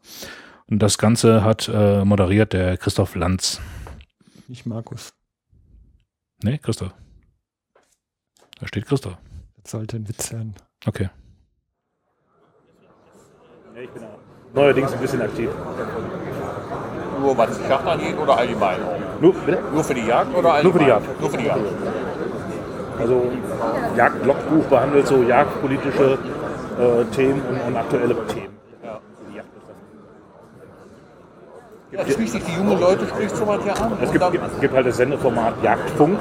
Und 0.66 0.80
das 0.80 0.98
Ganze 0.98 1.44
hat 1.44 1.70
äh, 1.72 2.04
moderiert 2.04 2.52
der 2.52 2.76
Christoph 2.76 3.14
Lanz. 3.14 3.60
Nicht 4.48 4.66
Markus. 4.66 5.14
Nee, 6.42 6.58
Christoph. 6.58 6.92
Da 8.60 8.66
steht 8.66 8.86
Christoph. 8.86 9.16
Das 9.62 9.72
sollte 9.72 9.96
ein 9.96 10.08
Witz 10.08 10.28
sein. 10.28 10.54
Okay. 10.84 11.08
Ich 13.82 13.90
bin 13.90 14.02
neuerdings 14.54 14.92
ein 14.92 15.00
bisschen 15.00 15.22
aktiv. 15.22 15.50
Nur 17.20 17.36
was 17.36 17.58
die 17.58 17.68
Jagd 17.68 17.86
angeht 17.86 18.16
oder 18.18 18.36
allgemein? 18.38 18.78
Nur, 19.20 19.34
Nur 19.74 19.84
für 19.84 19.94
die 19.94 20.06
Jagd 20.06 20.36
oder 20.36 20.54
allgemein? 20.54 20.62
Nur 20.64 20.72
für 20.72 20.78
die 20.78 20.86
Jagd. 20.86 21.20
Nur 21.20 21.30
für 21.30 21.36
die 21.36 21.46
Jagd. 21.46 21.60
Also 23.00 23.32
Jagdlogbuch 23.96 24.64
behandelt 24.66 25.06
so 25.06 25.22
jagdpolitische 25.22 26.18
äh, 26.78 27.04
Themen 27.14 27.42
und, 27.48 27.60
und 27.68 27.76
aktuelle 27.76 28.14
Themen. 28.26 28.52
Ja, 31.90 32.06
schließlich 32.06 32.42
die 32.44 32.52
jungen 32.52 32.80
Leute 32.80 33.06
spricht 33.06 33.36
so 33.36 33.46
was 33.46 33.64
ja 33.66 33.74
an. 33.74 33.92
Es 34.00 34.12
gibt, 34.12 34.32
gibt, 34.32 34.60
gibt 34.60 34.74
halt 34.74 34.86
das 34.86 34.96
Sendeformat 34.96 35.54
Jagdfunk 35.62 36.18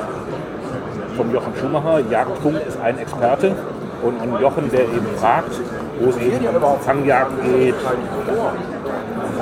vom 1.16 1.34
Jochen 1.34 1.56
Schumacher. 1.56 2.00
Jagdfunk 2.10 2.58
ist 2.68 2.80
ein 2.82 2.98
Experte 2.98 3.56
und, 4.02 4.20
und 4.20 4.42
Jochen, 4.42 4.70
der 4.72 4.82
eben 4.82 5.08
fragt, 5.18 5.62
wo 6.02 6.10
es 6.10 6.18
eben 6.18 6.46
um 6.48 6.80
Fangjagd 6.82 7.44
geht, 7.44 7.76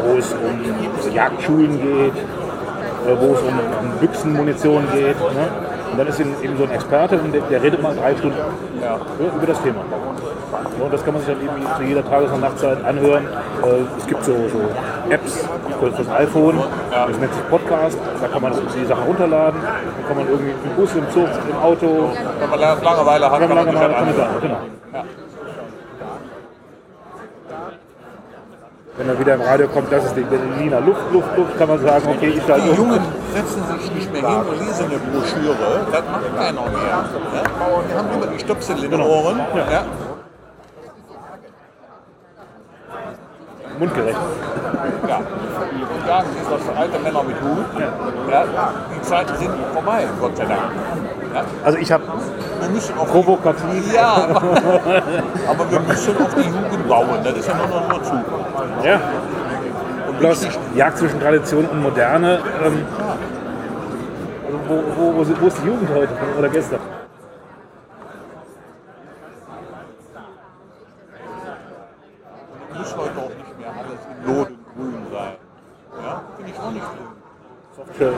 wo 0.04 0.18
es 0.18 0.34
um 0.34 1.14
Jagdschulen 1.14 1.82
geht, 1.82 2.16
äh, 2.16 3.16
wo 3.20 3.34
es 3.34 3.42
um, 3.42 3.60
um 3.80 3.92
Büchsenmunition 4.00 4.84
geht. 4.94 5.20
Ne? 5.20 5.48
Und 5.92 5.98
dann 5.98 6.08
ist 6.08 6.20
eben 6.20 6.58
so 6.58 6.64
ein 6.66 6.72
Experte 6.72 7.18
und 7.18 7.34
der, 7.34 7.42
der 7.42 7.64
redet 7.64 7.82
mal 7.82 7.96
drei 7.96 8.16
Stunden 8.16 8.38
ja, 8.82 9.00
über 9.36 9.48
das 9.48 9.62
Thema. 9.62 9.82
Und 10.80 10.94
das 10.94 11.04
kann 11.04 11.14
man 11.14 11.24
sich 11.24 11.34
dann 11.34 11.42
irgendwie 11.42 11.76
zu 11.78 11.84
jeder 11.84 12.06
Tages- 12.08 12.32
und 12.32 12.42
Nachtzeit 12.42 12.84
anhören. 12.86 13.26
Äh, 13.64 13.98
es 13.98 14.08
gibt 14.08 14.24
so, 14.24 14.34
so 14.52 14.60
Apps 15.10 15.46
für 15.80 15.90
das 15.90 16.10
iPhone, 16.10 16.60
das 16.92 17.18
nennt 17.18 17.34
sich 17.34 17.50
Podcast. 17.50 17.98
Da 18.22 18.28
kann 18.28 18.42
man 18.42 18.54
die 18.54 18.86
Sachen 18.86 19.04
runterladen. 19.04 19.62
Da 19.62 20.08
kann 20.08 20.18
man 20.18 20.28
irgendwie 20.28 20.52
im 20.52 20.76
Bus, 20.76 20.96
im 20.96 21.10
Zug, 21.10 21.28
im 21.50 21.58
Auto. 21.58 22.10
Wenn 22.40 22.50
man 22.50 22.60
Langeweile 22.60 23.32
hat, 23.32 23.40
kann 23.40 23.50
man 23.50 23.58
man 23.58 23.66
sich 23.66 23.74
Langeweile 23.74 23.92
das 23.92 23.98
kann 23.98 24.06
man 24.06 24.16
sagen, 24.16 24.30
anhören. 24.40 24.42
genau. 24.42 25.29
Wenn 29.00 29.08
dann 29.08 29.18
wieder 29.18 29.36
im 29.36 29.42
Radio 29.42 29.66
kommt, 29.70 29.90
das 29.94 30.04
ist 30.04 30.18
die 30.18 30.24
Berliner 30.24 30.82
Luft, 30.82 31.00
Luft, 31.14 31.30
Luft, 31.38 31.58
kann 31.58 31.70
man 31.70 31.80
sagen, 31.80 32.06
okay, 32.10 32.34
ich 32.36 32.44
schalte 32.46 32.68
Die. 32.68 32.76
Jungen 32.76 33.00
setzen 33.34 33.64
sich 33.80 33.94
nicht 33.94 34.12
mehr 34.12 34.28
hin 34.30 34.42
und 34.42 34.60
lesen 34.60 34.86
eine 34.88 34.98
Broschüre. 35.00 35.88
Das 35.90 36.04
macht 36.12 36.36
keiner 36.38 36.62
mehr. 36.64 36.72
Ne? 36.74 37.84
Die 37.90 37.98
haben 37.98 38.08
immer 38.14 38.28
die 38.28 38.40
Stöpsel 38.40 38.76
in 38.76 38.82
den 38.82 38.92
Genau. 38.92 39.08
Ohren. 39.08 39.40
Ja. 39.56 39.86
Mundgerecht. 43.80 44.20
Ja. 45.08 45.22
Ja, 46.06 46.22
das 46.22 46.26
ist 46.26 46.52
was 46.52 46.62
für 46.64 46.76
alte 46.78 47.00
Männer 47.00 47.24
mit 47.24 47.38
Hut. 47.42 47.66
Ja. 48.30 48.74
Die 48.94 49.02
Zeiten 49.02 49.38
sind 49.38 49.52
vorbei, 49.74 50.08
Gott 50.20 50.36
sei 50.36 50.44
Dank. 50.44 50.62
Ja. 51.34 51.46
Also 51.64 51.78
ich 51.78 51.90
habe 51.90 52.04
Wir 52.60 52.70
müssen 52.70 52.98
auf 52.98 53.08
provokativ. 53.10 53.94
Ja, 53.94 54.14
aber, 54.14 54.42
aber 55.50 55.72
wir 55.72 55.80
müssen 55.80 56.22
auf 56.22 56.36
die 56.36 56.42
Jugend 56.42 56.88
bauen. 56.88 57.20
Das 57.24 57.34
ist 57.38 57.48
ja 57.48 57.56
noch 57.56 57.90
nur 57.90 58.04
zu. 58.04 58.14
Ja. 58.84 59.00
Und 60.08 60.20
bloß 60.20 60.48
Jagd 60.76 60.98
zwischen 60.98 61.20
Tradition 61.20 61.66
und 61.66 61.82
Moderne. 61.82 62.40
Ähm, 62.64 62.86
wo, 64.68 64.84
wo, 64.98 65.26
wo 65.42 65.48
ist 65.48 65.58
die 65.62 65.68
Jugend 65.68 65.90
heute 65.90 66.14
oder 66.38 66.50
gestern? 66.50 66.80
Muss 72.78 72.96
heute 72.98 73.20
auch 73.20 73.30
nicht 73.30 73.60
mehr 73.60 73.70
alles 73.70 74.00
in 74.10 74.28
Lodengrün 74.28 75.08
sein. 75.12 75.34
Ja, 76.04 76.22
finde 76.38 76.52
ich 76.52 76.60
auch 76.60 76.72
nicht 76.72 76.86
schlimm. 76.86 77.20
Softshell. 77.76 78.14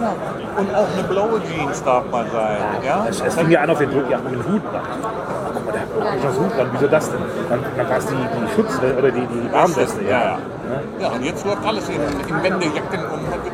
Ja. 0.00 0.43
Und 0.56 0.74
auch 0.74 0.86
eine 0.96 1.08
blaue 1.08 1.40
Jeans 1.42 1.82
darf 1.82 2.10
mal 2.10 2.26
sein. 2.30 2.58
Ja? 2.84 3.06
Es, 3.08 3.20
es 3.20 3.34
fing 3.34 3.50
ja 3.50 3.60
an 3.60 3.70
auf 3.70 3.78
den 3.78 3.90
Druck, 3.90 4.08
ja, 4.08 4.18
mit 4.18 4.32
dem 4.32 4.46
Hut. 4.46 4.62
Guck 4.62 5.66
mal, 5.66 5.72
der 5.72 5.80
hat 5.82 6.14
nicht 6.14 6.24
das 6.24 6.38
Hut 6.38 6.56
dran, 6.56 6.68
wieso 6.72 6.86
das 6.86 7.10
denn? 7.10 7.20
Dann, 7.48 7.60
dann 7.76 7.88
war 7.88 7.98
es 7.98 8.06
die, 8.06 8.14
die 8.14 8.54
Schutz- 8.54 8.78
oder 8.78 9.10
die, 9.10 9.26
die 9.26 9.54
Armweste. 9.54 10.04
Ja, 10.04 10.10
ja. 10.10 10.38
Ja, 11.00 11.08
und 11.08 11.24
jetzt 11.24 11.44
läuft 11.44 11.66
alles 11.66 11.88
in, 11.88 11.96
in 11.96 12.42
Wendejacken 12.42 13.00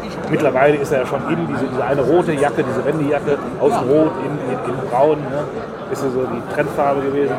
ich. 0.07 0.31
Mittlerweile 0.31 0.77
ist 0.77 0.93
er 0.93 1.01
ja 1.01 1.07
schon 1.07 1.29
in 1.29 1.47
diese, 1.47 1.65
diese 1.67 1.85
eine 1.85 2.03
rote 2.03 2.33
Jacke, 2.33 2.63
diese 2.63 2.85
Wendejacke, 2.85 3.39
aus 3.61 3.73
Rot 3.73 4.13
in, 4.25 4.53
in, 4.53 4.75
in 4.75 4.91
Braun. 4.91 5.19
Ne? 5.19 5.45
Ist 5.91 6.03
ja 6.03 6.11
so 6.11 6.27
die 6.27 6.55
Trendfarbe 6.55 7.03
gewesen. 7.03 7.35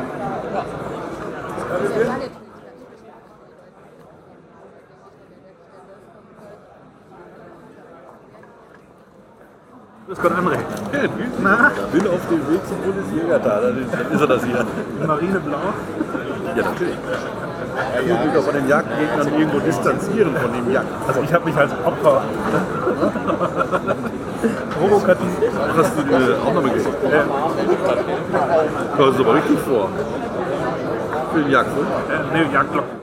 Das 10.12 10.20
kann 10.20 10.34
André. 10.34 10.58
Na? 11.42 11.72
Bin 11.94 12.06
auf 12.06 12.28
dem 12.30 12.46
Weg 12.52 12.60
zum 12.68 12.78
Bundesjägertal. 12.82 13.62
Dann 13.62 14.12
ist, 14.12 14.20
er 14.20 14.28
das 14.28 14.44
hier. 14.44 14.66
Marineblau? 15.08 15.58
Ja, 16.54 16.64
natürlich. 16.64 16.98
Ich 18.04 18.12
muss 18.12 18.26
mich 18.26 18.34
doch 18.34 18.44
von 18.44 18.54
den 18.54 18.68
Jagdgegnern 18.68 19.40
irgendwo 19.40 19.60
distanzieren 19.60 20.36
von 20.36 20.52
dem 20.52 20.70
Jagd. 20.70 20.88
Also 21.08 21.22
ich 21.22 21.34
habe 21.34 21.46
mich 21.46 21.56
als 21.56 21.72
Opfer 21.86 22.24
provokativ. 24.78 25.28
Hast 25.78 25.98
du 25.98 26.04
dir 26.04 26.38
auch 26.46 26.54
noch 26.56 26.64
gegeben? 26.64 26.94
Ja. 27.10 27.24
Kommst 28.98 29.18
du 29.18 29.24
aber 29.24 29.36
richtig 29.36 29.60
vor. 29.60 29.90
Für 31.34 31.40
den 31.40 31.52
Jagdfunk? 31.52 31.88
Äh, 31.88 32.38
ne, 32.38 32.52
Jagdglocken. 32.52 33.01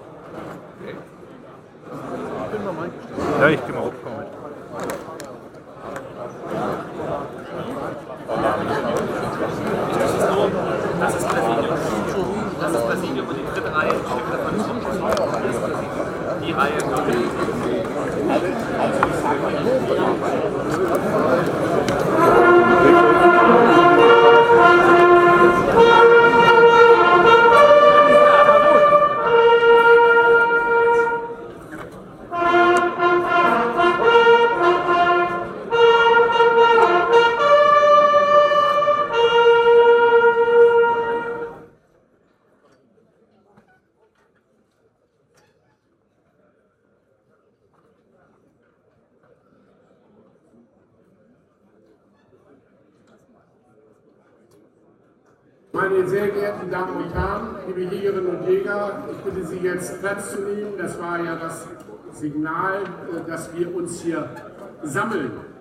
Hier 64.82 65.57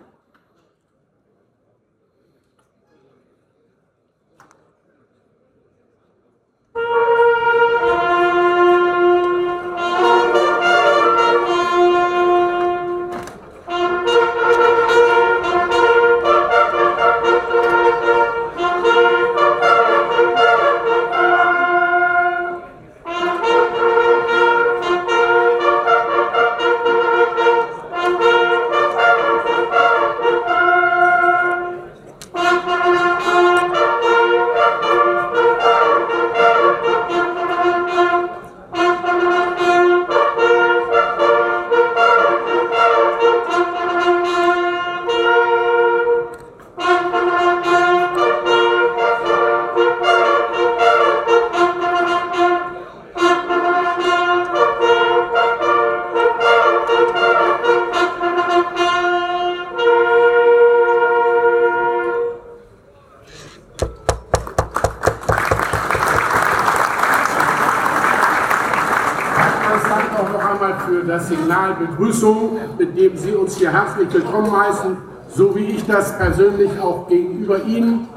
Begrüßung, 71.98 72.60
mit 72.78 72.96
dem 72.96 73.18
Sie 73.18 73.32
uns 73.32 73.58
hier 73.58 73.74
herzlich 73.74 74.14
willkommen 74.14 74.52
heißen, 74.56 74.98
so 75.30 75.56
wie 75.56 75.66
ich 75.66 75.86
das 75.88 76.16
persönlich 76.16 76.70
auch 76.80 77.08
gegenüber 77.08 77.64
Ihnen, 77.64 78.08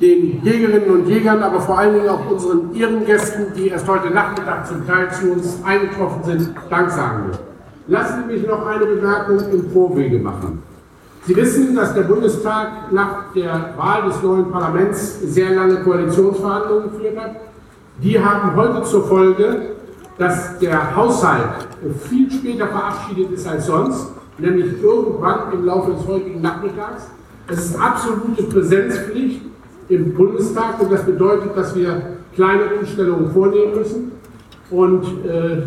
den 0.00 0.40
Jägerinnen 0.44 0.88
und 0.90 1.08
Jägern, 1.08 1.42
aber 1.42 1.60
vor 1.60 1.78
allen 1.78 1.94
Dingen 1.94 2.08
auch 2.08 2.30
unseren 2.30 2.72
Ehrengästen, 2.74 3.46
die 3.56 3.68
erst 3.68 3.88
heute 3.88 4.10
Nachmittag 4.10 4.68
zum 4.68 4.86
Teil 4.86 5.10
zu 5.10 5.32
uns 5.32 5.58
eingetroffen 5.64 6.22
sind, 6.22 6.54
Dank 6.70 6.90
sagen 6.90 7.26
will. 7.26 7.38
Lassen 7.88 8.24
Sie 8.28 8.34
mich 8.34 8.46
noch 8.46 8.64
eine 8.66 8.86
Bemerkung 8.86 9.40
im 9.50 9.70
Vorwege 9.72 10.20
machen. 10.20 10.62
Sie 11.26 11.34
wissen, 11.34 11.74
dass 11.74 11.92
der 11.92 12.02
Bundestag 12.02 12.92
nach 12.92 13.32
der 13.34 13.74
Wahl 13.76 14.04
des 14.08 14.22
neuen 14.22 14.52
Parlaments 14.52 15.20
sehr 15.22 15.50
lange 15.50 15.82
Koalitionsverhandlungen 15.82 16.92
geführt 16.92 17.18
hat. 17.18 17.36
Die 18.00 18.22
haben 18.22 18.54
heute 18.54 18.84
zur 18.84 19.04
Folge, 19.08 19.73
dass 20.18 20.58
der 20.58 20.94
Haushalt 20.94 21.66
viel 22.08 22.30
später 22.30 22.68
verabschiedet 22.68 23.32
ist 23.32 23.46
als 23.46 23.66
sonst, 23.66 24.12
nämlich 24.38 24.82
irgendwann 24.82 25.52
im 25.52 25.64
Laufe 25.64 25.92
des 25.92 26.06
heutigen 26.06 26.40
Nachmittags. 26.40 27.08
Es 27.48 27.66
ist 27.66 27.80
absolute 27.80 28.44
Präsenzpflicht 28.44 29.42
im 29.88 30.14
Bundestag 30.14 30.80
und 30.80 30.92
das 30.92 31.04
bedeutet, 31.04 31.56
dass 31.56 31.74
wir 31.74 32.00
kleine 32.34 32.62
Umstellungen 32.78 33.30
vornehmen 33.32 33.74
müssen. 33.74 34.12
Und 34.70 35.04
äh, 35.26 35.62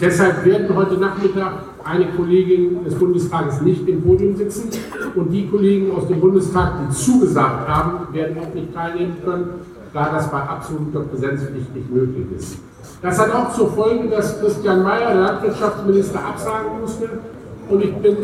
deshalb 0.00 0.44
werden 0.44 0.74
heute 0.74 0.94
Nachmittag 0.94 1.52
eine 1.84 2.06
Kollegin 2.16 2.82
des 2.84 2.94
Bundestages 2.94 3.60
nicht 3.60 3.86
im 3.86 4.02
Podium 4.02 4.34
sitzen 4.36 4.70
und 5.14 5.30
die 5.30 5.46
Kollegen 5.48 5.94
aus 5.94 6.08
dem 6.08 6.20
Bundestag, 6.20 6.72
die 6.80 6.94
zugesagt 6.94 7.68
haben, 7.68 8.14
werden 8.14 8.38
auch 8.38 8.54
nicht 8.54 8.72
teilnehmen 8.72 9.16
können, 9.22 9.46
da 9.92 10.10
das 10.10 10.30
bei 10.30 10.40
absoluter 10.40 11.00
Präsenzpflicht 11.00 11.74
nicht 11.74 11.94
möglich 11.94 12.26
ist. 12.36 12.58
Das 13.02 13.18
hat 13.18 13.34
auch 13.34 13.52
zur 13.52 13.70
Folge, 13.72 14.08
dass 14.08 14.40
Christian 14.40 14.82
Mayer, 14.82 15.12
der 15.12 15.20
Landwirtschaftsminister, 15.20 16.18
absagen 16.18 16.80
musste. 16.80 17.08
Und 17.68 17.82
ich 17.82 17.94
bin, 17.96 18.16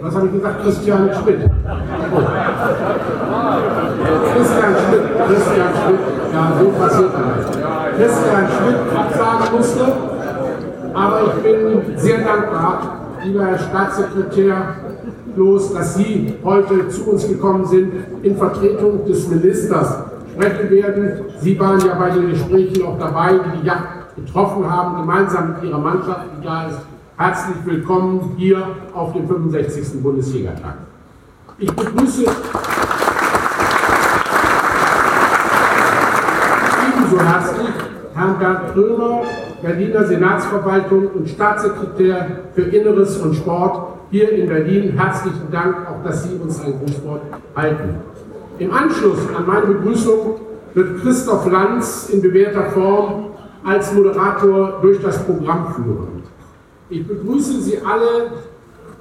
was 0.00 0.14
habe 0.14 0.26
ich 0.26 0.32
gesagt, 0.32 0.62
Christian 0.62 1.10
Schmidt. 1.12 1.40
Christian 4.34 4.74
Schmidt, 4.76 5.02
Christian 5.26 5.68
Schmidt, 5.74 6.00
ja, 6.32 6.52
so 6.58 6.68
passiert 6.70 7.10
das. 7.12 7.56
Christian 7.96 8.46
Schmidt 8.48 8.78
absagen 8.96 9.56
musste. 9.56 9.84
Aber 10.94 11.20
ich 11.26 11.42
bin 11.42 11.96
sehr 11.96 12.18
dankbar, 12.18 13.00
lieber 13.24 13.46
Herr 13.46 13.58
Staatssekretär, 13.58 14.76
bloß, 15.34 15.74
dass 15.74 15.94
Sie 15.94 16.34
heute 16.44 16.88
zu 16.88 17.10
uns 17.10 17.26
gekommen 17.26 17.64
sind 17.64 17.92
in 18.22 18.36
Vertretung 18.36 19.04
des 19.06 19.28
Ministers 19.28 20.11
sprechen 20.32 20.70
werden. 20.70 21.24
Sie 21.40 21.58
waren 21.58 21.80
ja 21.80 21.94
bei 21.94 22.10
den 22.10 22.30
Gesprächen 22.30 22.84
auch 22.84 22.98
dabei, 22.98 23.32
die 23.32 23.60
die 23.60 23.66
Yacht 23.66 24.16
getroffen 24.16 24.70
haben, 24.70 24.96
gemeinsam 24.96 25.54
mit 25.54 25.62
Ihrer 25.64 25.78
Mannschaft, 25.78 26.26
die 26.36 26.44
da 26.44 26.66
ist. 26.68 26.78
Herzlich 27.16 27.56
willkommen 27.64 28.34
hier 28.36 28.66
auf 28.94 29.12
dem 29.12 29.28
65. 29.28 30.02
Bundesjägertag. 30.02 30.74
Ich 31.58 31.70
begrüße 31.70 32.24
ebenso 36.88 37.20
herzlich 37.20 37.68
Herrn 38.14 38.38
Bernd 38.38 38.72
Krömer, 38.72 39.20
Berliner 39.60 40.04
Senatsverwaltung 40.04 41.08
und 41.08 41.28
Staatssekretär 41.28 42.26
für 42.54 42.62
Inneres 42.62 43.18
und 43.18 43.34
Sport 43.34 43.98
hier 44.10 44.32
in 44.32 44.48
Berlin. 44.48 44.98
Herzlichen 44.98 45.50
Dank, 45.50 45.86
auch 45.88 46.02
dass 46.04 46.24
Sie 46.24 46.36
uns 46.36 46.60
ein 46.60 46.78
Grußwort 46.78 47.22
halten. 47.54 48.11
Im 48.62 48.72
Anschluss 48.72 49.18
an 49.36 49.44
meine 49.44 49.66
Begrüßung 49.66 50.36
wird 50.74 51.00
Christoph 51.00 51.50
Lanz 51.50 52.10
in 52.12 52.22
bewährter 52.22 52.70
Form 52.70 53.30
als 53.64 53.92
Moderator 53.92 54.78
durch 54.80 55.02
das 55.02 55.24
Programm 55.24 55.74
führen. 55.74 56.22
Ich 56.88 57.04
begrüße 57.04 57.60
Sie 57.60 57.78
alle 57.78 58.30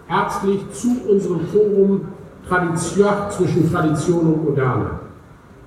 herzlich 0.07 0.65
zu 0.71 0.87
unserem 1.07 1.41
Forum 1.41 2.07
Tradition 2.49 3.07
zwischen 3.29 3.71
Tradition 3.71 4.33
und 4.33 4.45
Moderne. 4.45 4.99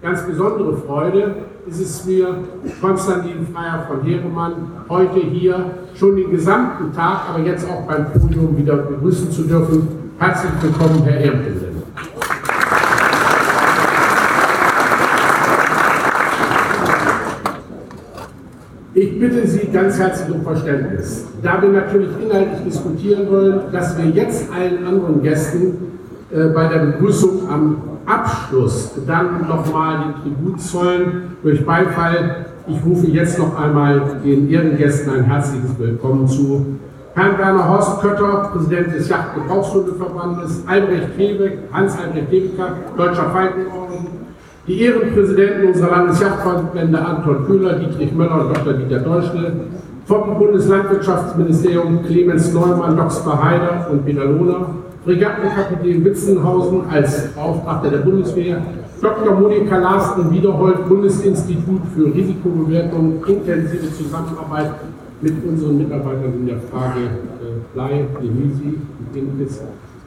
Ganz 0.02 0.26
besondere 0.26 0.76
Freude 0.76 1.36
ist 1.68 1.80
es 1.80 2.04
mir, 2.04 2.38
Konstantin 2.80 3.46
Freier 3.46 3.86
von 3.86 4.02
Heeremann 4.02 4.72
heute 4.88 5.20
hier 5.20 5.66
schon 5.94 6.16
den 6.16 6.32
gesamten 6.32 6.92
Tag, 6.92 7.28
aber 7.32 7.44
jetzt 7.44 7.64
auch 7.70 7.86
beim 7.86 8.06
Podium 8.10 8.56
wieder 8.56 8.76
begrüßen 8.76 9.30
zu 9.30 9.42
dürfen. 9.42 9.86
Herzlich 10.18 10.52
willkommen, 10.60 11.00
Herr 11.04 11.20
Ehrenpräsident. 11.20 11.63
Ich 19.04 19.20
bitte 19.20 19.46
Sie 19.46 19.66
ganz 19.70 19.98
herzlich 19.98 20.34
um 20.34 20.42
Verständnis. 20.42 21.26
Da 21.42 21.60
wir 21.60 21.68
natürlich 21.68 22.08
inhaltlich 22.22 22.64
diskutieren 22.64 23.30
wollen, 23.30 23.60
dass 23.70 23.98
wir 23.98 24.06
jetzt 24.06 24.50
allen 24.50 24.86
anderen 24.86 25.22
Gästen 25.22 25.76
äh, 26.32 26.46
bei 26.46 26.68
der 26.68 26.78
Begrüßung 26.86 27.46
am 27.50 27.76
Abschluss 28.06 28.92
dann 29.06 29.46
nochmal 29.46 30.04
den 30.04 30.22
Tribut 30.22 30.58
zollen 30.58 31.36
durch 31.42 31.66
Beifall. 31.66 32.46
Ich 32.66 32.82
rufe 32.82 33.06
jetzt 33.08 33.38
noch 33.38 33.60
einmal 33.60 34.20
den 34.24 34.48
Ehrengästen 34.48 35.12
ein 35.12 35.24
herzliches 35.24 35.78
Willkommen 35.78 36.26
zu. 36.26 36.64
Herrn 37.14 37.36
Werner 37.36 37.68
Horst 37.68 38.00
Kötter, 38.00 38.48
Präsident 38.54 38.94
des 38.94 39.10
Yachtgebrauchshundeverbandes, 39.10 40.64
Albrecht 40.66 41.08
Hebeck, 41.18 41.58
Hans-Albrecht 41.74 42.30
Hebecker, 42.30 42.68
Deutscher 42.96 43.28
Falkenorden, 43.28 44.23
die 44.66 44.80
Ehrenpräsidenten 44.80 45.68
unserer 45.68 45.90
Landesjachtverbände 45.90 46.98
Anton 46.98 47.44
Köhler, 47.46 47.78
Dietrich 47.78 48.12
Möller 48.12 48.46
und 48.46 48.56
Dr. 48.56 48.72
Dieter 48.74 49.00
Deutschle, 49.00 49.52
vom 50.06 50.38
Bundeslandwirtschaftsministerium 50.38 52.04
Clemens 52.04 52.52
Neumann, 52.52 52.96
Doxper 52.96 53.42
Heider 53.42 53.88
und 53.90 54.06
Lohner, 54.06 54.66
Fregattenkapitän 55.04 56.04
Witzenhausen 56.04 56.82
als 56.90 57.28
Beauftragter 57.34 57.90
der 57.90 57.98
Bundeswehr, 57.98 58.62
Dr. 59.02 59.34
Monika 59.38 59.76
Larsten 59.76 60.30
Wiederhold, 60.30 60.88
Bundesinstitut 60.88 61.82
für 61.94 62.06
Risikobewertung, 62.14 63.22
intensive 63.26 63.92
Zusammenarbeit 63.92 64.72
mit 65.20 65.34
unseren 65.46 65.76
Mitarbeitern 65.78 66.32
in 66.40 66.46
der 66.46 66.58
Frage 66.70 67.00
äh, 67.00 67.74
Blei, 67.74 68.06
Lemisi 68.20 68.78
und 68.98 69.16
Inkis. 69.16 69.62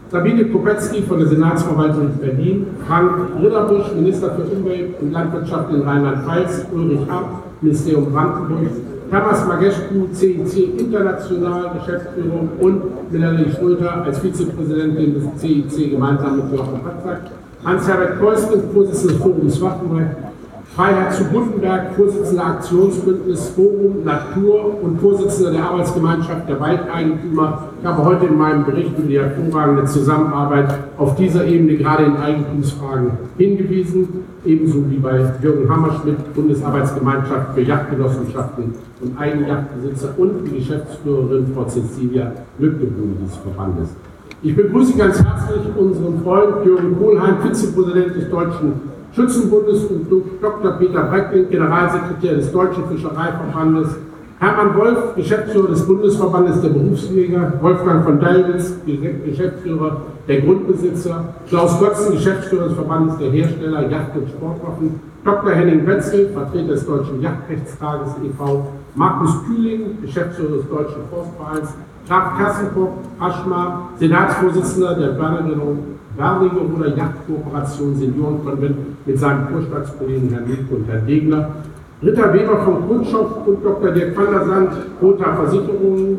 Sabine 0.09 0.45
Kopetzky 0.45 1.01
von 1.01 1.19
der 1.19 1.27
Senatsverwaltung 1.27 2.11
Berlin, 2.21 2.67
Frank 2.87 3.11
Ritterbusch, 3.41 3.93
Minister 3.93 4.31
für 4.35 4.43
Umwelt 4.43 5.01
und 5.01 5.11
Landwirtschaft 5.11 5.69
in 5.69 5.81
Rheinland-Pfalz, 5.81 6.65
Ulrich 6.73 7.09
Ab, 7.09 7.43
Ministerium 7.59 8.13
Brandenburg, 8.13 8.69
Thomas 9.11 9.45
Mageschku, 9.45 10.07
CIC 10.13 10.79
International 10.79 11.71
Geschäftsführung 11.77 12.49
und 12.59 13.11
Melanie 13.11 13.51
Schröter 13.51 14.03
als 14.03 14.19
Vizepräsidentin 14.19 15.13
des 15.13 15.41
CIC 15.41 15.91
gemeinsam 15.91 16.37
mit 16.37 16.51
Joachim 16.53 16.79
Patzak, 16.79 17.21
Hans-Herbert 17.65 18.21
Keusken, 18.21 18.61
Vorsitzender 18.73 19.13
des 19.13 19.21
Forums 19.21 19.61
Waffenrecht, 19.61 20.15
Freiheit 20.77 21.11
zu 21.11 21.23
Gutenberg, 21.23 21.95
Vorsitzender 21.95 22.45
Aktionsbündnis 22.45 23.49
Forum 23.49 24.03
Natur 24.05 24.79
und 24.83 25.01
Vorsitzender 25.01 25.53
der 25.53 25.63
Arbeitsgemeinschaft 25.63 26.47
der 26.47 26.59
Waldeigentümer. 26.59 27.63
Ich 27.81 27.87
habe 27.87 28.05
heute 28.05 28.27
in 28.27 28.37
meinem 28.37 28.63
Bericht 28.63 28.95
über 28.95 29.07
die 29.07 29.17
hervorragende 29.17 29.85
Zusammenarbeit 29.85 30.77
auf 30.99 31.15
dieser 31.15 31.45
Ebene 31.45 31.77
gerade 31.77 32.03
in 32.03 32.15
Eigentumsfragen 32.15 33.09
hingewiesen, 33.39 34.23
ebenso 34.45 34.87
wie 34.91 34.97
bei 34.97 35.19
Jürgen 35.41 35.67
Hammerschmidt, 35.67 36.35
Bundesarbeitsgemeinschaft 36.35 37.55
für 37.55 37.61
Yachtgenossenschaften 37.61 38.75
und 39.01 39.19
Eigenjachtbesitzer 39.19 40.09
und 40.17 40.45
die 40.45 40.59
Geschäftsführerin 40.59 41.47
Frau 41.55 41.65
Cecilia 41.65 42.33
Lückebrun 42.59 43.17
des 43.25 43.35
Verbandes. 43.37 43.89
Ich 44.43 44.55
begrüße 44.55 44.95
ganz 44.95 45.23
herzlich 45.23 45.75
unseren 45.75 46.21
Freund 46.21 46.63
Jürgen 46.63 46.95
Kohlheim, 46.99 47.37
Vizepräsident 47.41 48.15
des 48.15 48.29
Deutschen 48.29 48.96
Schützenbundes 49.17 49.85
und 49.85 50.07
Dr. 50.39 50.71
Peter 50.73 51.01
Breckling, 51.05 51.49
Generalsekretär 51.49 52.35
des 52.35 52.51
Deutschen 52.51 52.87
Fischereiverbandes, 52.87 53.95
Hermann 54.39 54.77
Wolf, 54.77 55.15
Geschäftsführer 55.15 55.69
des 55.69 55.87
Bundesverbandes 55.87 56.61
der 56.61 56.69
Berufsjäger, 56.69 57.53
Wolfgang 57.59 58.05
von 58.05 58.19
Dallwitz, 58.19 58.75
Geschäftsführer 59.25 60.01
der 60.27 60.41
Grundbesitzer, 60.41 61.33
Klaus 61.49 61.79
Götzen, 61.79 62.11
Geschäftsführer 62.11 62.65
des 62.65 62.75
Verbandes 62.75 63.17
der 63.17 63.31
Hersteller 63.31 63.89
Yacht- 63.89 64.15
und 64.15 64.29
Sportwaffen, 64.29 64.99
Dr. 65.25 65.51
Henning 65.51 65.87
Wetzel, 65.87 66.29
Vertreter 66.29 66.73
des 66.73 66.85
Deutschen 66.85 67.19
Yachtrechtstages 67.19 68.11
e.V., 68.23 68.67
Markus 68.93 69.31
Kühling, 69.47 69.97
Geschäftsführer 70.03 70.57
des 70.57 70.69
Deutschen 70.69 71.01
Forstvereins, 71.09 71.73
Graf 72.07 72.37
Kassenburg, 72.37 72.91
Aschmar, 73.19 73.89
Senatsvorsitzender 73.97 74.93
der 74.93 75.07
Bernerin 75.07 75.96
Garlinger 76.17 76.61
oder 76.75 76.95
Jagdkooperation 76.95 77.95
Seniorenkonvent 77.95 78.77
mit 79.05 79.19
seinem 79.19 79.47
Vorstandskollegen 79.47 80.29
Herrn 80.29 80.47
Milke 80.47 80.75
und 80.75 80.87
Herrn 80.87 81.05
Degler, 81.05 81.49
Ritter 82.01 82.33
Weber 82.33 82.57
von 82.57 82.87
Kuntschow 82.87 83.47
und 83.47 83.63
Dr. 83.63 83.91
Dirk 83.91 84.17
van 84.17 84.31
der 84.31 84.45
Sand, 84.45 84.69
Rota 85.01 85.35
Versicherungen, 85.35 86.17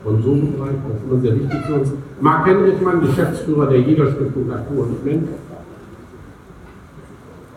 Sponsorenbereich, 0.00 0.76
das 0.88 0.96
ist 0.96 1.10
immer 1.10 1.20
sehr 1.20 1.34
wichtig 1.34 1.60
für 1.66 1.74
uns, 1.74 1.92
Marc 2.20 2.46
Henrichmann, 2.46 3.00
Geschäftsführer 3.00 3.66
der 3.66 3.80
Jägerstiftung 3.80 4.48
Natur 4.48 4.84
und 4.84 5.04
Mensch, 5.04 5.28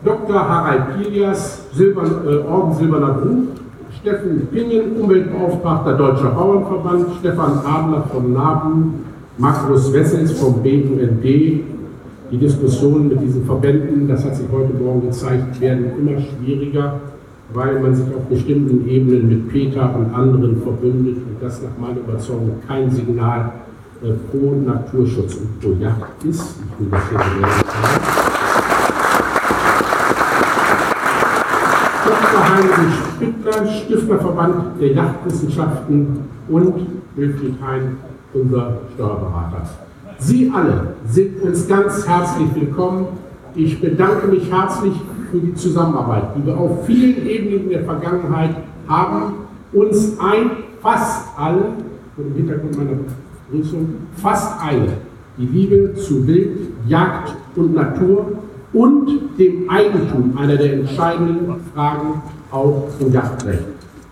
Dr. 0.03 0.49
Harald 0.49 0.97
Kilias, 0.97 1.67
Silbern, 1.73 2.11
äh, 2.25 2.37
Orden 2.47 2.73
Silberner 2.73 3.13
Buch, 3.13 3.47
Steffen 3.99 4.47
Pingen, 4.51 4.99
Umweltbeauftragter 4.99 5.93
Deutscher 5.93 6.31
Bauernverband, 6.31 7.05
Stefan 7.19 7.59
Adler 7.65 8.03
von 8.11 8.33
NABU, 8.33 8.93
Markus 9.37 9.93
Wessels 9.93 10.31
vom 10.39 10.63
BUND, 10.63 11.21
die 12.31 12.37
Diskussionen 12.37 13.09
mit 13.09 13.21
diesen 13.21 13.45
Verbänden, 13.45 14.07
das 14.07 14.23
hat 14.23 14.35
sich 14.35 14.47
heute 14.51 14.73
Morgen 14.73 15.01
gezeigt, 15.01 15.59
werden 15.59 15.91
immer 15.99 16.17
schwieriger, 16.19 17.01
weil 17.53 17.79
man 17.81 17.93
sich 17.93 18.07
auf 18.15 18.23
bestimmten 18.29 18.87
Ebenen 18.87 19.27
mit 19.27 19.49
Peter 19.49 19.93
und 19.93 20.13
anderen 20.13 20.61
verbündet 20.61 21.17
und 21.17 21.41
das 21.41 21.61
nach 21.61 21.77
meiner 21.77 21.99
Überzeugung 21.99 22.55
kein 22.65 22.89
Signal 22.89 23.51
äh, 24.01 24.11
pro 24.31 24.55
Naturschutz 24.55 25.35
und 25.35 25.59
pro 25.59 25.73
Jagd 25.81 26.23
ist. 26.23 26.55
Ich 26.79 26.79
will 26.79 26.89
das 26.89 27.01
hier. 27.09 27.19
Heinrich 32.51 32.95
Spittler, 33.15 33.67
Stifterverband 33.67 34.79
der 34.79 34.93
Yachtwissenschaften 34.93 36.19
und 36.49 36.73
Wilfried 37.15 37.55
Hein, 37.61 37.97
unser 38.33 38.77
Steuerberater. 38.93 39.63
Sie 40.23 40.51
alle 40.53 40.93
sind 41.07 41.41
uns 41.41 41.67
ganz 41.67 42.07
herzlich 42.07 42.49
willkommen. 42.53 43.07
Ich 43.55 43.81
bedanke 43.81 44.27
mich 44.27 44.51
herzlich 44.51 44.93
für 45.31 45.39
die 45.39 45.55
Zusammenarbeit, 45.55 46.35
die 46.35 46.45
wir 46.45 46.55
auf 46.55 46.85
vielen 46.85 47.25
Ebenen 47.25 47.63
in 47.63 47.69
der 47.69 47.83
Vergangenheit 47.83 48.55
haben. 48.87 49.33
Uns 49.73 50.19
ein, 50.19 50.51
fast 50.79 51.27
alle, 51.35 51.73
vor 52.15 52.23
dem 52.23 52.35
Hintergrund 52.35 52.77
meiner 52.77 52.99
Begrüßung, 53.49 53.95
fast 54.17 54.61
alle, 54.63 54.89
die 55.39 55.47
Liebe 55.47 55.95
zu 55.95 56.27
Wild, 56.27 56.69
Jagd 56.87 57.33
und 57.55 57.73
Natur 57.73 58.33
und 58.73 59.09
dem 59.39 59.67
Eigentum 59.71 60.37
einer 60.37 60.55
der 60.55 60.73
entscheidenden 60.73 61.55
Fragen 61.73 62.21
auch 62.51 62.89
zum 62.99 63.11
Jagdrecht. 63.11 63.63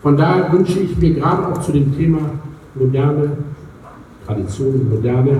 Von 0.01 0.17
daher 0.17 0.51
wünsche 0.51 0.79
ich 0.79 0.97
mir 0.97 1.13
gerade 1.13 1.49
auch 1.49 1.59
zu 1.59 1.71
dem 1.71 1.95
Thema 1.95 2.17
moderne 2.73 3.29
Tradition, 4.25 4.89
moderne, 4.89 5.37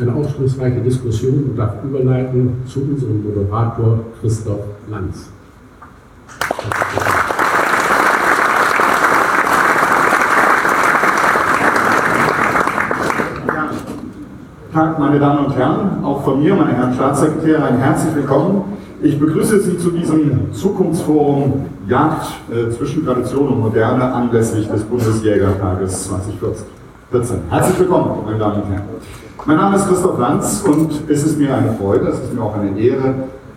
eine 0.00 0.14
aufschlussreiche 0.14 0.80
Diskussion 0.80 1.44
und 1.50 1.56
darf 1.56 1.82
überleiten 1.82 2.62
zu 2.66 2.80
unserem 2.80 3.22
Moderator 3.22 4.00
Christoph 4.20 4.60
Lanz. 4.90 5.30
Tag, 14.72 14.98
meine 14.98 15.18
Damen 15.18 15.46
und 15.46 15.56
Herren, 15.56 16.04
auch 16.04 16.22
von 16.22 16.40
mir, 16.40 16.54
meine 16.54 16.72
Herren 16.72 16.94
Staatssekretäre, 16.94 17.64
ein 17.64 17.78
herzlich 17.78 18.14
willkommen. 18.14 18.76
Ich 19.02 19.18
begrüße 19.18 19.60
Sie 19.60 19.78
zu 19.78 19.90
diesem 19.90 20.52
Zukunftsforum 20.52 21.66
Jagd 21.88 22.26
äh, 22.52 22.70
zwischen 22.70 23.04
Tradition 23.04 23.48
und 23.48 23.60
Moderne 23.60 24.04
anlässlich 24.04 24.68
des 24.68 24.82
Bundesjägertages 24.84 26.04
2014. 26.08 27.38
Herzlich 27.48 27.78
willkommen, 27.78 28.24
meine 28.26 28.38
Damen 28.38 28.62
und 28.62 28.70
Herren. 28.70 29.27
Mein 29.48 29.56
Name 29.56 29.76
ist 29.76 29.88
Christoph 29.88 30.18
Lanz 30.18 30.62
und 30.68 31.08
es 31.08 31.24
ist 31.24 31.38
mir 31.38 31.56
eine 31.56 31.72
Freude, 31.72 32.08
es 32.08 32.18
ist 32.18 32.34
mir 32.34 32.42
auch 32.42 32.54
eine 32.54 32.78
Ehre, 32.78 33.14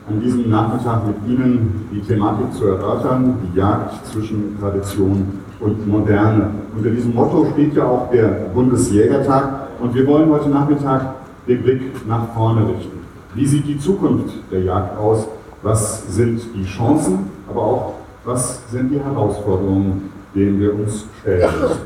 an 0.08 0.22
diesem 0.22 0.50
Nachmittag 0.50 1.06
mit 1.06 1.18
Ihnen 1.28 1.90
die 1.92 2.00
Thematik 2.00 2.54
zu 2.54 2.68
erörtern, 2.68 3.36
die 3.44 3.60
Jagd 3.60 4.08
zwischen 4.08 4.58
Tradition 4.58 5.42
und 5.60 5.86
Moderne. 5.86 6.52
Unter 6.78 6.92
diesem 6.92 7.14
Motto 7.14 7.46
steht 7.52 7.76
ja 7.76 7.84
auch 7.84 8.10
der 8.10 8.28
Bundesjägertag 8.54 9.68
und 9.82 9.94
wir 9.94 10.08
wollen 10.08 10.30
heute 10.30 10.48
Nachmittag 10.48 11.14
den 11.46 11.62
Blick 11.62 12.08
nach 12.08 12.26
vorne 12.34 12.70
richten. 12.70 13.00
Wie 13.34 13.46
sieht 13.46 13.68
die 13.68 13.78
Zukunft 13.78 14.34
der 14.50 14.62
Jagd 14.62 14.98
aus? 14.98 15.28
Was 15.62 16.16
sind 16.16 16.40
die 16.56 16.64
Chancen, 16.64 17.30
aber 17.50 17.62
auch 17.62 17.94
was 18.24 18.62
sind 18.72 18.92
die 18.92 19.00
Herausforderungen, 19.02 20.10
denen 20.34 20.58
wir 20.58 20.74
uns 20.74 21.06
stellen 21.20 21.50
müssen? 21.62 21.82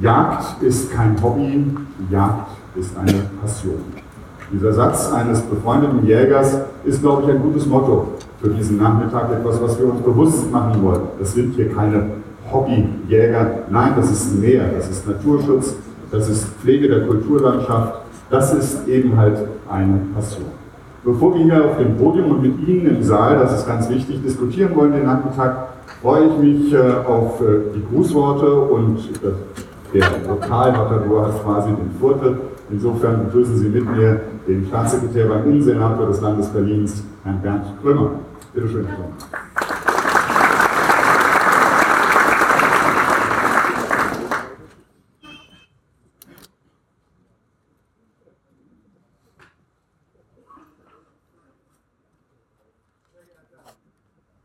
Jagd 0.00 0.62
ist 0.62 0.90
kein 0.90 1.22
Hobby, 1.22 1.66
Jagd 2.10 2.57
ist 2.78 2.96
eine 2.96 3.12
Passion. 3.40 3.80
Dieser 4.52 4.72
Satz 4.72 5.12
eines 5.12 5.42
befreundeten 5.42 6.06
Jägers 6.06 6.58
ist, 6.84 7.02
glaube 7.02 7.24
ich, 7.24 7.30
ein 7.30 7.42
gutes 7.42 7.66
Motto 7.66 8.08
für 8.40 8.48
diesen 8.48 8.78
Nachmittag, 8.78 9.30
etwas, 9.32 9.60
was 9.60 9.78
wir 9.78 9.92
uns 9.92 10.00
bewusst 10.00 10.50
machen 10.50 10.82
wollen. 10.82 11.02
Das 11.18 11.34
sind 11.34 11.54
hier 11.54 11.74
keine 11.74 12.10
Hobbyjäger, 12.50 13.64
nein, 13.70 13.92
das 13.96 14.10
ist 14.10 14.40
mehr, 14.40 14.70
das 14.74 14.88
ist 14.88 15.06
Naturschutz, 15.06 15.74
das 16.10 16.28
ist 16.30 16.44
Pflege 16.60 16.88
der 16.88 17.06
Kulturlandschaft, 17.06 18.00
das 18.30 18.54
ist 18.54 18.88
eben 18.88 19.16
halt 19.16 19.38
eine 19.68 20.00
Passion. 20.14 20.46
Bevor 21.04 21.34
wir 21.34 21.44
hier 21.44 21.64
auf 21.64 21.78
dem 21.78 21.96
Podium 21.96 22.30
und 22.30 22.42
mit 22.42 22.66
Ihnen 22.66 22.96
im 22.96 23.02
Saal, 23.02 23.38
das 23.38 23.58
ist 23.58 23.66
ganz 23.66 23.88
wichtig, 23.90 24.22
diskutieren 24.22 24.74
wollen 24.74 24.92
den 24.92 25.04
Nachmittag, 25.04 25.68
freue 26.00 26.26
ich 26.26 26.38
mich 26.38 26.72
äh, 26.72 26.78
auf 27.06 27.40
äh, 27.40 27.74
die 27.74 27.84
Grußworte 27.90 28.50
und 28.54 28.98
äh, 29.22 29.94
der 29.94 30.04
Lokalmatador 30.28 31.26
hat 31.26 31.44
quasi 31.44 31.70
den 31.70 31.90
Vortritt. 32.00 32.36
Insofern 32.70 33.24
begrüßen 33.24 33.56
Sie 33.56 33.68
mit 33.68 33.90
mir 33.90 34.20
den 34.46 34.66
Staatssekretär 34.66 35.26
beim 35.26 35.44
Innensenator 35.44 36.06
des 36.06 36.20
Landes 36.20 36.48
Berlins, 36.48 37.02
Herrn 37.24 37.40
Bernd 37.40 37.64
Krümmer. 37.80 38.10
Bitte 38.52 38.68
schön, 38.68 38.86
Herr 38.86 38.96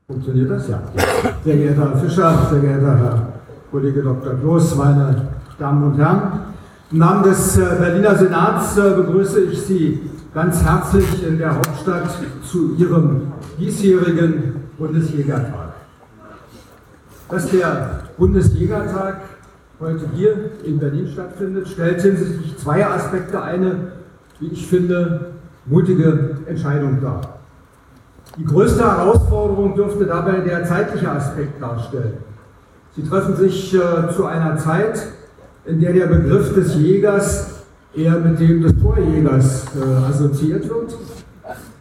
Funktioniert 0.07 0.51
das? 0.51 0.67
Ja. 0.69 0.79
Sehr 1.43 1.57
geehrter 1.57 1.89
Herr 1.89 1.97
Fischer, 1.97 2.47
sehr 2.49 2.59
geehrter 2.59 2.97
Herr 2.97 3.27
Kollege 3.71 4.03
Dr. 4.03 4.35
Kloß, 4.35 4.75
meine 4.75 5.29
Damen 5.57 5.83
und 5.83 5.97
Herren, 5.97 6.52
im 6.93 6.99
Namen 6.99 7.23
des 7.23 7.57
äh, 7.57 7.61
Berliner 7.79 8.15
Senats 8.15 8.77
äh, 8.77 8.91
begrüße 8.91 9.41
ich 9.45 9.61
Sie 9.63 9.99
ganz 10.31 10.63
herzlich 10.63 11.27
in 11.27 11.39
der 11.39 11.55
Hauptstadt 11.55 12.07
zu 12.43 12.75
Ihrem 12.75 13.33
diesjährigen 13.59 14.67
Bundesjägertag. 14.77 15.73
Dass 17.29 17.49
der 17.49 18.01
Bundesjägertag 18.15 19.21
heute 19.79 20.05
hier 20.13 20.51
in 20.63 20.77
Berlin 20.77 21.09
stattfindet, 21.11 21.67
stellt 21.67 21.99
hinsichtlich 21.99 22.57
zweier 22.59 22.91
Aspekte 22.91 23.41
eine, 23.41 23.93
wie 24.39 24.49
ich 24.49 24.67
finde, 24.67 25.31
mutige 25.65 26.37
Entscheidung 26.45 27.01
dar. 27.01 27.39
Die 28.37 28.45
größte 28.45 28.83
Herausforderung 28.83 29.75
dürfte 29.75 30.05
dabei 30.05 30.41
der 30.41 30.63
zeitliche 30.63 31.09
Aspekt 31.09 31.59
darstellen. 31.59 32.17
Sie 32.95 33.03
treffen 33.03 33.35
sich 33.35 33.73
äh, 33.73 34.13
zu 34.15 34.27
einer 34.27 34.57
Zeit, 34.57 35.07
in 35.65 35.79
der 35.79 35.93
der 35.93 36.07
Begriff 36.07 36.53
des 36.53 36.75
Jägers 36.75 37.63
eher 37.95 38.19
mit 38.19 38.39
dem 38.39 38.61
des 38.63 38.73
Torjägers 38.81 39.65
äh, 39.75 40.09
assoziiert 40.09 40.67
wird, 40.67 40.97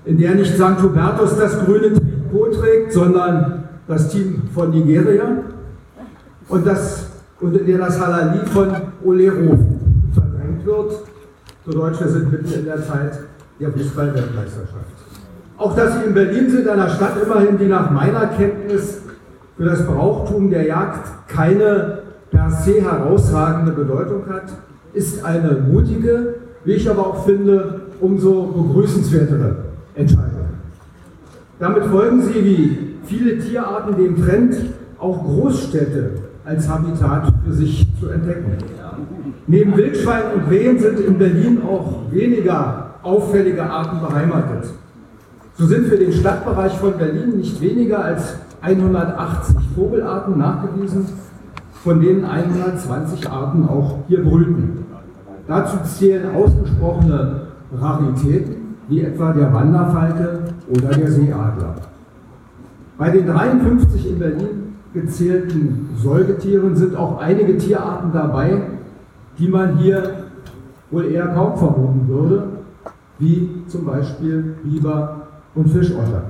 in 0.04 0.18
der 0.18 0.34
nicht 0.34 0.54
St. 0.54 0.82
Hubertus 0.82 1.36
das 1.36 1.58
grüne 1.64 1.92
Trikot 1.92 2.50
trägt, 2.50 2.92
sondern 2.92 3.64
das 3.88 4.08
Team 4.08 4.42
von 4.54 4.70
Nigeria 4.70 5.38
und, 6.48 6.66
das, 6.66 7.06
und 7.40 7.56
in 7.56 7.66
der 7.66 7.78
das 7.78 8.00
Halali 8.00 8.46
von 8.46 8.68
Olero 9.04 9.58
verdrängt 10.14 10.64
wird. 10.64 10.92
So 11.64 11.72
Deutsch, 11.72 12.00
wir 12.00 12.08
sind 12.08 12.30
mitten 12.30 12.52
in 12.52 12.64
der 12.64 12.82
Zeit 12.86 13.18
der 13.58 13.72
Fußball-Weltmeisterschaft. 13.72 14.92
Auch 15.58 15.76
dass 15.76 15.94
Sie 15.94 16.04
in 16.06 16.14
Berlin 16.14 16.50
sind, 16.50 16.68
einer 16.68 16.88
Stadt 16.88 17.22
immerhin, 17.22 17.58
die 17.58 17.66
nach 17.66 17.90
meiner 17.90 18.26
Kenntnis 18.26 18.98
für 19.56 19.64
das 19.64 19.86
Brauchtum 19.86 20.50
der 20.50 20.66
Jagd 20.66 21.28
keine 21.28 22.01
per 22.32 22.50
se 22.50 22.82
herausragende 22.82 23.72
Bedeutung 23.72 24.22
hat, 24.28 24.52
ist 24.94 25.24
eine 25.24 25.52
mutige, 25.52 26.34
wie 26.64 26.72
ich 26.72 26.90
aber 26.90 27.06
auch 27.06 27.24
finde, 27.24 27.82
umso 28.00 28.46
begrüßenswertere 28.46 29.56
Entscheidung. 29.94 30.48
Damit 31.60 31.84
folgen 31.84 32.22
Sie 32.22 32.44
wie 32.44 32.78
viele 33.04 33.38
Tierarten 33.38 33.96
dem 33.96 34.24
Trend, 34.24 34.56
auch 34.98 35.22
Großstädte 35.24 36.10
als 36.44 36.68
Habitat 36.68 37.32
für 37.44 37.52
sich 37.52 37.86
zu 38.00 38.08
entdecken. 38.08 38.56
Neben 39.46 39.76
Wildschweinen 39.76 40.32
und 40.34 40.50
Rehen 40.50 40.78
sind 40.78 41.00
in 41.00 41.18
Berlin 41.18 41.60
auch 41.62 42.10
weniger 42.10 42.94
auffällige 43.02 43.62
Arten 43.62 44.00
beheimatet. 44.00 44.70
So 45.54 45.66
sind 45.66 45.86
für 45.86 45.98
den 45.98 46.12
Stadtbereich 46.12 46.72
von 46.78 46.96
Berlin 46.96 47.36
nicht 47.36 47.60
weniger 47.60 48.04
als 48.04 48.36
180 48.62 49.56
Vogelarten 49.74 50.38
nachgewiesen, 50.38 51.06
von 51.82 52.00
denen 52.00 52.24
120 52.24 53.28
Arten 53.28 53.68
auch 53.68 53.98
hier 54.08 54.22
brüten. 54.22 54.84
Dazu 55.48 55.78
zählen 55.84 56.34
ausgesprochene 56.34 57.48
Raritäten, 57.74 58.76
wie 58.88 59.02
etwa 59.02 59.32
der 59.32 59.52
Wanderfalke 59.52 60.40
oder 60.68 60.88
der 60.88 61.10
Seeadler. 61.10 61.74
Bei 62.98 63.10
den 63.10 63.26
53 63.26 64.10
in 64.10 64.18
Berlin 64.18 64.74
gezählten 64.94 65.88
Säugetieren 65.96 66.76
sind 66.76 66.94
auch 66.94 67.18
einige 67.18 67.56
Tierarten 67.56 68.12
dabei, 68.12 68.62
die 69.38 69.48
man 69.48 69.78
hier 69.78 70.26
wohl 70.90 71.06
eher 71.06 71.28
kaum 71.28 71.56
vermuten 71.56 72.06
würde, 72.06 72.44
wie 73.18 73.64
zum 73.66 73.86
Beispiel 73.86 74.56
Biber 74.62 75.22
und 75.54 75.68
Fischotter. 75.70 76.22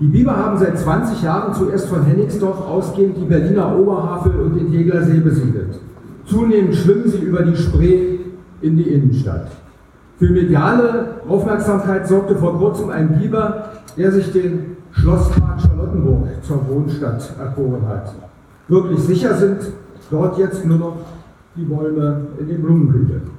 Die 0.00 0.08
Biber 0.08 0.36
haben 0.36 0.58
seit 0.58 0.76
20 0.76 1.22
Jahren 1.22 1.54
zuerst 1.54 1.88
von 1.88 2.04
Hennigsdorf 2.04 2.60
ausgehend 2.66 3.16
die 3.16 3.26
Berliner 3.26 3.78
Oberhavel 3.78 4.40
und 4.40 4.56
den 4.56 4.72
Teglersee 4.72 5.20
besiedelt. 5.20 5.78
Zunehmend 6.24 6.74
schwimmen 6.74 7.08
sie 7.08 7.18
über 7.18 7.42
die 7.42 7.56
Spree 7.56 8.18
in 8.60 8.76
die 8.76 8.92
Innenstadt. 8.92 9.52
Für 10.18 10.30
mediale 10.30 11.20
Aufmerksamkeit 11.28 12.08
sorgte 12.08 12.34
vor 12.34 12.58
kurzem 12.58 12.90
ein 12.90 13.18
Biber, 13.18 13.70
der 13.96 14.10
sich 14.10 14.32
den 14.32 14.76
Schlosspark 14.90 15.60
Charlottenburg 15.60 16.28
zur 16.42 16.66
Wohnstadt 16.68 17.32
erkoren 17.38 17.86
hat. 17.86 18.14
Wirklich 18.66 19.00
sicher 19.00 19.34
sind 19.34 19.58
dort 20.10 20.38
jetzt 20.38 20.64
nur 20.64 20.78
noch 20.78 20.96
die 21.54 21.64
Bäume 21.64 22.22
in 22.40 22.48
den 22.48 22.62
Blumenkübeln. 22.62 23.33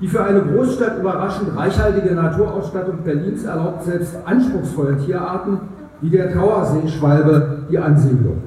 Die 0.00 0.08
für 0.08 0.22
eine 0.22 0.42
Großstadt 0.42 0.98
überraschend 0.98 1.56
reichhaltige 1.56 2.14
Naturausstattung 2.14 2.98
Berlins 3.02 3.44
erlaubt 3.44 3.84
selbst 3.84 4.14
anspruchsvolle 4.26 4.98
Tierarten 4.98 5.58
wie 6.02 6.10
der 6.10 6.32
Trauerseeschwalbe 6.32 7.60
die 7.70 7.78
Ansiedlung. 7.78 8.42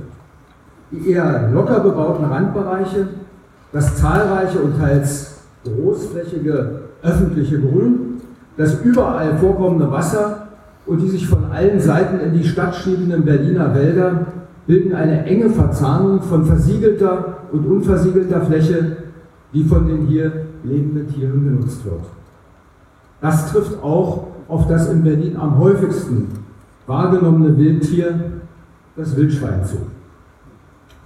Die 0.92 1.12
eher 1.12 1.50
locker 1.52 1.80
bebauten 1.80 2.26
Randbereiche, 2.26 3.08
das 3.72 3.96
zahlreiche 3.96 4.60
und 4.60 4.78
teils 4.80 5.40
großflächige 5.64 6.82
öffentliche 7.02 7.60
Grün, 7.60 8.22
das 8.58 8.82
überall 8.82 9.38
vorkommende 9.38 9.92
Wasser 9.92 10.50
und 10.86 11.02
die 11.02 11.10
sich 11.10 11.28
von 11.28 11.46
allen 11.52 11.80
Seiten 11.80 12.20
in 12.20 12.34
die 12.34 12.44
Stadt 12.44 12.76
schiebenden 12.76 13.24
Berliner 13.24 13.74
Wälder 13.74 14.26
bilden 14.68 14.94
eine 14.94 15.26
enge 15.26 15.50
Verzahnung 15.50 16.22
von 16.22 16.46
versiegelter 16.46 17.38
und 17.52 17.66
unversiegelter 17.66 18.42
Fläche, 18.42 18.98
die 19.54 19.64
von 19.64 19.88
den 19.88 20.06
hier 20.06 20.32
lebenden 20.64 21.08
Tieren 21.08 21.44
genutzt 21.44 21.86
wird. 21.86 22.02
Das 23.22 23.52
trifft 23.52 23.82
auch 23.84 24.28
auf 24.48 24.68
das 24.68 24.90
in 24.90 25.04
Berlin 25.04 25.38
am 25.38 25.58
häufigsten 25.58 26.28
wahrgenommene 26.88 27.58
Wildtier, 27.58 28.20
das 28.96 29.16
Wildschwein 29.16 29.64
zu. 29.64 29.78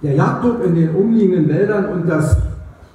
Der 0.02 0.14
Jagddruck 0.14 0.64
in 0.64 0.74
den 0.74 0.94
umliegenden 0.94 1.48
Wäldern 1.48 1.86
und 1.86 2.08
das 2.08 2.36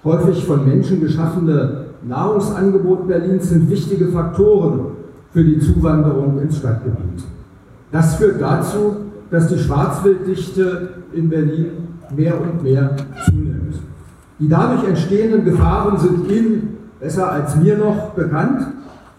häufig 0.03 0.45
von 0.45 0.67
Menschen 0.67 1.01
geschaffene 1.01 1.85
Nahrungsangebot 2.03 3.07
Berlins 3.07 3.49
sind 3.49 3.69
wichtige 3.69 4.07
Faktoren 4.07 4.91
für 5.31 5.43
die 5.43 5.59
Zuwanderung 5.59 6.39
ins 6.39 6.57
Stadtgebiet. 6.57 7.23
Das 7.91 8.15
führt 8.15 8.41
dazu, 8.41 8.97
dass 9.29 9.47
die 9.47 9.57
Schwarzwilddichte 9.57 10.89
in 11.13 11.29
Berlin 11.29 11.71
mehr 12.15 12.39
und 12.39 12.63
mehr 12.63 12.95
zunimmt. 13.25 13.58
Die 14.39 14.47
dadurch 14.47 14.87
entstehenden 14.87 15.43
Gefahren 15.43 15.97
sind 15.97 16.31
Ihnen 16.31 16.77
besser 16.99 17.31
als 17.31 17.57
mir 17.57 17.77
noch 17.77 18.11
bekannt. 18.11 18.67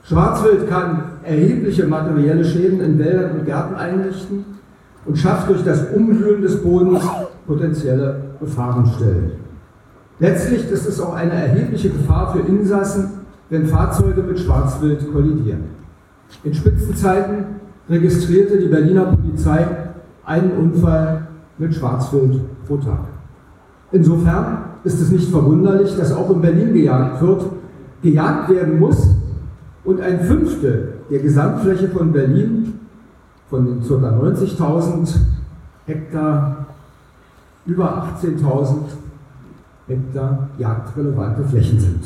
Schwarzwild 0.02 0.68
kann 0.68 1.02
erhebliche 1.22 1.86
materielle 1.86 2.44
Schäden 2.44 2.80
in 2.80 2.98
Wäldern 2.98 3.32
und 3.32 3.44
Gärten 3.44 3.74
einrichten 3.74 4.44
und 5.04 5.18
schafft 5.18 5.50
durch 5.50 5.62
das 5.62 5.90
Umwühlen 5.94 6.40
des 6.40 6.62
Bodens 6.62 7.02
potenzielle 7.46 8.20
Gefahrenstellen. 8.40 9.32
Letztlich 10.18 10.70
ist 10.70 10.86
es 10.86 11.00
auch 11.00 11.14
eine 11.14 11.32
erhebliche 11.32 11.90
Gefahr 11.90 12.32
für 12.32 12.40
Insassen, 12.40 13.10
wenn 13.50 13.66
Fahrzeuge 13.66 14.22
mit 14.22 14.38
Schwarzwild 14.38 15.12
kollidieren. 15.12 15.64
In 16.44 16.54
Spitzenzeiten 16.54 17.44
registrierte 17.88 18.58
die 18.58 18.68
Berliner 18.68 19.06
Polizei 19.06 19.66
einen 20.24 20.52
Unfall 20.52 21.26
mit 21.58 21.74
Schwarzwild 21.74 22.40
pro 22.66 22.76
Tag. 22.76 23.06
Insofern 23.92 24.69
ist 24.84 25.00
es 25.00 25.10
nicht 25.10 25.30
verwunderlich, 25.30 25.96
dass 25.96 26.12
auch 26.12 26.30
in 26.30 26.40
Berlin 26.40 26.72
gejagt 26.72 27.20
wird, 27.20 27.44
gejagt 28.02 28.48
werden 28.50 28.78
muss 28.78 29.08
und 29.84 30.00
ein 30.00 30.20
Fünftel 30.20 30.94
der 31.10 31.20
Gesamtfläche 31.20 31.88
von 31.88 32.12
Berlin, 32.12 32.80
von 33.48 33.66
den 33.66 33.80
ca. 33.80 33.94
90.000 33.94 35.16
Hektar, 35.86 36.66
über 37.66 38.06
18.000 38.22 38.74
Hektar 39.88 40.48
jagdrelevante 40.58 41.44
Flächen 41.44 41.80
sind. 41.80 42.04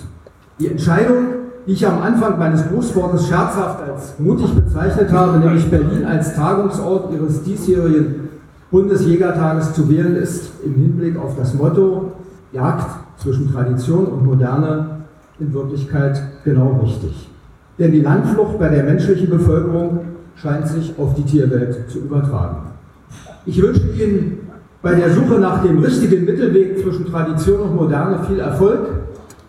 Die 0.59 0.69
Entscheidung, 0.69 1.25
die 1.67 1.73
ich 1.73 1.87
am 1.87 2.01
Anfang 2.01 2.39
meines 2.39 2.67
Grußwortes 2.69 3.29
scherzhaft 3.29 3.83
als 3.83 4.19
mutig 4.19 4.55
bezeichnet 4.55 5.13
habe, 5.13 5.39
nämlich 5.39 5.69
Berlin 5.71 6.05
als 6.05 6.35
Tagungsort 6.35 7.13
ihres 7.13 7.43
diesjährigen 7.43 8.29
Bundesjägertages 8.71 9.75
zu 9.75 9.89
wählen, 9.89 10.17
ist 10.17 10.51
im 10.65 10.75
Hinblick 10.75 11.17
auf 11.19 11.37
das 11.37 11.55
Motto 11.55 12.13
Jagd 12.55 12.91
zwischen 13.19 13.53
Tradition 13.53 14.07
und 14.07 14.25
Moderne 14.25 15.03
in 15.41 15.53
Wirklichkeit 15.53 16.21
genau 16.45 16.81
richtig. 16.83 17.29
Denn 17.79 17.93
die 17.93 18.01
Landflucht 18.01 18.59
bei 18.59 18.69
der 18.69 18.85
menschlichen 18.85 19.29
Bevölkerung 19.29 20.01
scheint 20.37 20.69
sich 20.69 20.95
auf 20.99 21.15
die 21.15 21.25
Tierwelt 21.25 21.91
zu 21.91 21.99
übertragen. 21.99 22.69
Ich 23.47 23.61
wünsche 23.61 23.83
Ihnen 23.99 24.39
bei 24.81 24.95
der 24.95 25.13
Suche 25.13 25.41
nach 25.41 25.63
dem 25.63 25.79
richtigen 25.81 26.25
Mittelweg 26.25 26.81
zwischen 26.83 27.07
Tradition 27.07 27.61
und 27.61 27.77
Moderne 27.77 28.25
viel 28.25 28.39
Erfolg, 28.39 28.81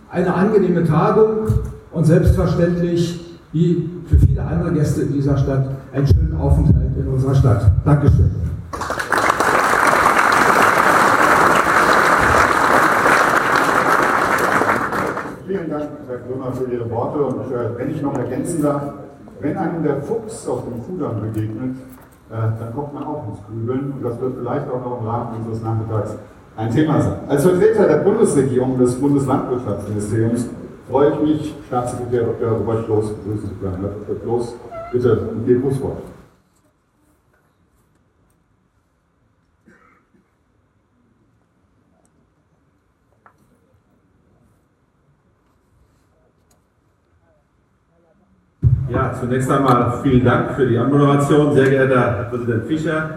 eine 0.10 0.34
angenehme 0.34 0.84
Tagung 0.84 1.48
und 1.91 2.06
selbstverständlich, 2.06 3.38
wie 3.52 3.90
für 4.07 4.18
viele 4.18 4.41
andere 4.41 4.73
Gäste 4.73 5.02
in 5.02 5.14
dieser 5.14 5.38
Stadt, 5.38 5.68
einen 5.94 6.07
schönen 6.07 6.36
Aufenthalt 6.40 6.98
in 6.98 7.07
unserer 7.07 7.36
Stadt. 7.36 7.72
Dankeschön. 7.84 8.32
Vielen 15.48 15.69
Dank, 15.69 15.85
Herr 16.08 16.18
Grömer, 16.18 16.52
für 16.54 16.72
Ihre 16.72 16.90
Worte. 16.90 17.24
Und 17.24 17.52
wenn 17.78 17.90
ich 17.90 18.02
noch 18.02 18.18
ergänzen 18.18 18.62
darf, 18.62 18.94
wenn 19.40 19.58
einem 19.58 19.84
der 19.84 20.02
Fuchs 20.02 20.48
auf 20.48 20.64
dem 20.66 20.84
Kudamm 20.84 21.22
begegnet, 21.22 21.76
äh, 22.30 22.34
dann 22.60 22.74
kommt 22.74 22.94
man 22.94 23.04
auch 23.04 23.28
ins 23.28 23.40
Grübeln. 23.46 23.94
Und 23.94 24.04
das 24.04 24.20
wird 24.20 24.36
vielleicht 24.40 24.70
auch 24.70 24.84
noch 24.84 25.02
im 25.02 25.08
Rahmen 25.08 25.38
unseres 25.38 25.62
Nachmittags 25.62 26.16
ein 26.58 26.72
Thema 26.72 27.02
sein. 27.02 27.14
Als 27.28 27.44
Vertreter 27.44 27.88
der 27.88 27.98
Bundesregierung 27.98 28.78
des 28.80 28.96
Bundeslandwirtschaftsministeriums 28.96 30.48
freue 30.90 31.12
ich 31.12 31.22
mich, 31.22 31.56
Staatssekretär 31.68 32.24
Dr. 32.24 32.52
Robert 32.52 32.86
Kloß 32.86 33.14
begrüßen 33.14 33.50
zu 33.50 33.56
können. 33.56 33.78
Herr 33.82 33.90
Dr. 33.90 34.24
Kloß, 34.24 34.56
bitte 34.92 35.20
um 35.32 35.48
Ihr 35.48 35.60
Grußwort. 35.60 35.98
Ja, 48.88 49.05
zunächst 49.20 49.50
einmal 49.52 50.00
vielen 50.04 50.24
Dank 50.26 50.52
für 50.56 50.66
die 50.66 50.78
Anmoderation. 50.78 51.54
Sehr 51.54 51.70
geehrter 51.70 52.00
Herr 52.18 52.24
Präsident 52.30 52.66
Fischer, 52.68 53.10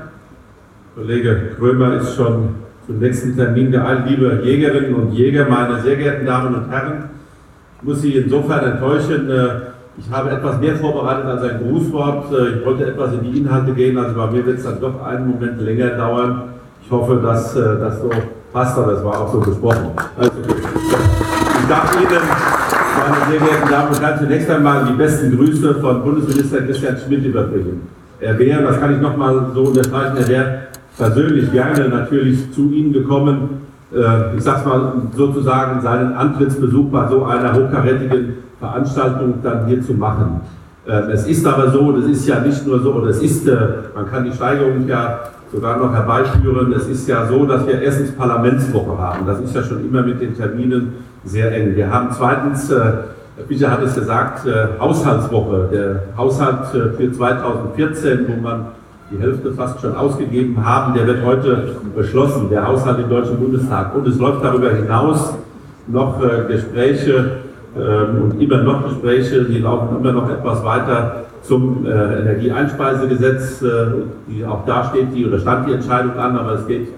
Kollege 0.95 1.53
Krömer 1.59 1.95
ist 1.97 2.15
schon 2.17 2.51
zum 2.87 2.99
nächsten 2.99 3.37
Termin 3.37 3.71
geeilt. 3.71 4.03
Liebe 4.07 4.41
Jägerinnen 4.43 4.95
und 4.95 5.13
Jäger, 5.13 5.47
meine 5.49 5.81
sehr 5.83 5.97
geehrten 5.97 6.27
Damen 6.27 6.55
und 6.55 6.71
Herren, 6.71 7.05
ich 7.81 7.87
muss 7.89 8.01
Sie 8.03 8.13
insofern 8.17 8.65
enttäuschen. 8.73 9.31
äh, 9.31 9.49
Ich 9.99 10.11
habe 10.13 10.31
etwas 10.31 10.61
mehr 10.61 10.77
vorbereitet 10.77 11.27
als 11.27 11.43
ein 11.43 11.59
Grußwort. 11.63 12.33
Äh, 12.33 12.59
Ich 12.59 12.67
wollte 12.67 12.87
etwas 12.87 13.13
in 13.15 13.23
die 13.25 13.39
Inhalte 13.41 13.73
gehen, 13.73 13.99
also 13.99 14.15
bei 14.15 14.31
mir 14.31 14.47
wird 14.47 14.59
es 14.59 14.65
dann 14.65 14.81
doch 14.81 15.05
einen 15.05 15.29
Moment 15.29 15.61
länger 15.61 15.91
dauern. 15.91 16.43
Ich 16.85 16.91
hoffe, 16.91 17.17
dass 17.23 17.55
äh, 17.57 17.79
das 17.79 18.01
so 18.01 18.11
passt, 18.53 18.79
aber 18.79 18.93
es 18.93 19.05
war 19.05 19.21
auch 19.21 19.33
so 19.33 19.41
besprochen. 19.41 19.91
Also, 20.17 20.33
ich 21.61 21.69
darf 21.69 21.95
Ihnen 22.01 22.23
meine 23.09 23.31
sehr 23.31 23.41
geehrten 23.41 23.71
Damen 23.71 23.89
und 23.89 24.01
Herren, 24.01 24.19
zunächst 24.19 24.51
einmal 24.51 24.85
die 24.87 24.93
besten 24.93 25.37
Grüße 25.37 25.75
von 25.77 26.03
Bundesminister 26.03 26.63
Christian 26.63 26.97
Schmidt 26.97 27.25
überbringen. 27.25 27.89
Er 28.21 28.39
wäre, 28.39 28.63
das 28.63 28.81
kann 28.81 28.95
ich 28.95 29.01
nochmal 29.01 29.47
so 29.55 29.63
unterstreichen, 29.63 30.17
er 30.17 30.29
wäre 30.29 30.59
persönlich 30.97 31.51
gerne 31.53 31.89
natürlich 31.89 32.53
zu 32.53 32.71
Ihnen 32.71 32.93
gekommen, 32.93 33.63
äh, 33.95 34.37
ich 34.37 34.43
sag's 34.43 34.65
mal 34.67 34.93
sozusagen, 35.17 35.81
seinen 35.81 36.13
Antrittsbesuch 36.15 36.91
bei 36.91 37.09
so 37.09 37.25
einer 37.25 37.55
hochkarätigen 37.55 38.35
Veranstaltung 38.59 39.35
dann 39.43 39.67
hier 39.67 39.81
zu 39.83 39.95
machen. 39.95 40.41
Äh, 40.87 41.13
Es 41.13 41.27
ist 41.27 41.47
aber 41.47 41.71
so, 41.71 41.93
das 41.93 42.07
ist 42.07 42.27
ja 42.27 42.41
nicht 42.41 42.67
nur 42.67 42.81
so, 42.81 42.95
oder 42.95 43.11
es 43.11 43.23
ist, 43.23 43.47
äh, 43.47 43.57
man 43.95 44.11
kann 44.11 44.25
die 44.25 44.33
Steigerung 44.33 44.87
ja 44.87 45.21
sogar 45.53 45.79
noch 45.79 45.95
herbeiführen, 45.95 46.73
es 46.75 46.87
ist 46.89 47.09
ja 47.09 47.27
so, 47.27 47.47
dass 47.47 47.67
wir 47.67 47.81
erstens 47.81 48.11
Parlamentswoche 48.13 48.99
haben. 48.99 49.27
Das 49.27 49.41
ist 49.41 49.55
ja 49.55 49.63
schon 49.63 49.83
immer 49.85 50.03
mit 50.03 50.21
den 50.21 50.37
Terminen 50.37 50.93
sehr 51.29 51.55
eng. 51.55 51.77
Wir 51.77 51.91
haben 51.91 52.09
zweitens, 52.11 52.71
äh, 52.71 52.75
Herr 52.77 53.45
Fischer 53.47 53.71
hat 53.71 53.83
es 53.83 53.95
gesagt, 53.95 54.47
äh, 54.47 54.81
Haushaltswoche. 54.81 55.69
Der 55.71 56.03
Haushalt 56.17 56.75
äh, 56.75 56.97
für 56.97 57.13
2014, 57.13 58.27
wo 58.29 58.41
man 58.41 58.67
die 59.11 59.19
Hälfte 59.19 59.53
fast 59.53 59.81
schon 59.81 59.95
ausgegeben 59.95 60.65
haben, 60.65 60.95
der 60.95 61.07
wird 61.07 61.25
heute 61.25 61.77
beschlossen, 61.95 62.51
der 62.51 62.67
Haushalt 62.67 62.99
im 62.99 63.09
Deutschen 63.09 63.39
Bundestag. 63.39 63.95
Und 63.95 64.07
es 64.07 64.19
läuft 64.19 64.45
darüber 64.45 64.71
hinaus 64.71 65.35
noch 65.87 66.23
äh, 66.23 66.53
Gespräche 66.53 67.39
ähm, 67.77 68.23
und 68.23 68.41
immer 68.41 68.63
noch 68.63 68.85
Gespräche, 68.85 69.45
die 69.45 69.59
laufen 69.59 69.97
immer 69.99 70.13
noch 70.13 70.29
etwas 70.31 70.65
weiter 70.65 71.25
zum 71.43 71.87
äh, 71.87 72.21
Energieeinspeisegesetz. 72.21 73.63
Äh, 73.63 73.69
die, 74.29 74.45
auch 74.45 74.65
da 74.67 74.85
steht 74.85 75.15
die 75.15 75.27
oder 75.27 75.39
stand 75.39 75.69
die 75.69 75.73
Entscheidung 75.73 76.19
an, 76.19 76.37
aber 76.37 76.53
es 76.55 76.67
geht, 76.67 76.89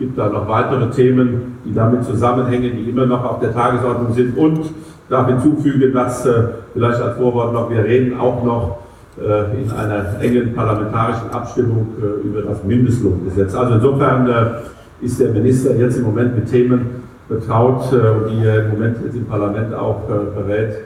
gibt 0.00 0.18
da 0.18 0.28
noch 0.28 0.48
weitere 0.48 0.90
Themen, 0.90 1.58
die 1.64 1.72
damit 1.72 2.04
zusammenhängen, 2.04 2.72
die 2.72 2.90
immer 2.90 3.06
noch 3.06 3.24
auf 3.24 3.38
der 3.38 3.52
Tagesordnung 3.52 4.12
sind. 4.14 4.36
Und 4.36 4.70
darf 5.10 5.26
hinzufügen, 5.28 5.92
dass 5.92 6.24
äh, 6.24 6.44
vielleicht 6.72 7.00
als 7.00 7.16
Vorwort 7.16 7.52
noch, 7.52 7.68
wir 7.70 7.84
reden 7.84 8.18
auch 8.18 8.42
noch 8.42 8.78
äh, 9.20 9.60
in 9.60 9.70
einer 9.70 10.20
engen 10.20 10.54
parlamentarischen 10.54 11.30
Abstimmung 11.30 11.88
äh, 12.00 12.26
über 12.26 12.42
das 12.42 12.64
Mindestlohngesetz. 12.64 13.54
Also 13.54 13.74
insofern 13.74 14.28
äh, 14.28 15.04
ist 15.04 15.20
der 15.20 15.32
Minister 15.32 15.76
jetzt 15.76 15.98
im 15.98 16.04
Moment 16.04 16.36
mit 16.36 16.50
Themen 16.50 17.02
betraut, 17.28 17.92
äh, 17.92 18.30
die 18.30 18.44
er 18.44 18.64
im 18.64 18.70
Moment 18.70 18.98
jetzt 19.04 19.16
im 19.16 19.26
Parlament 19.26 19.74
auch 19.74 20.08
äh, 20.08 20.40
berät, 20.40 20.76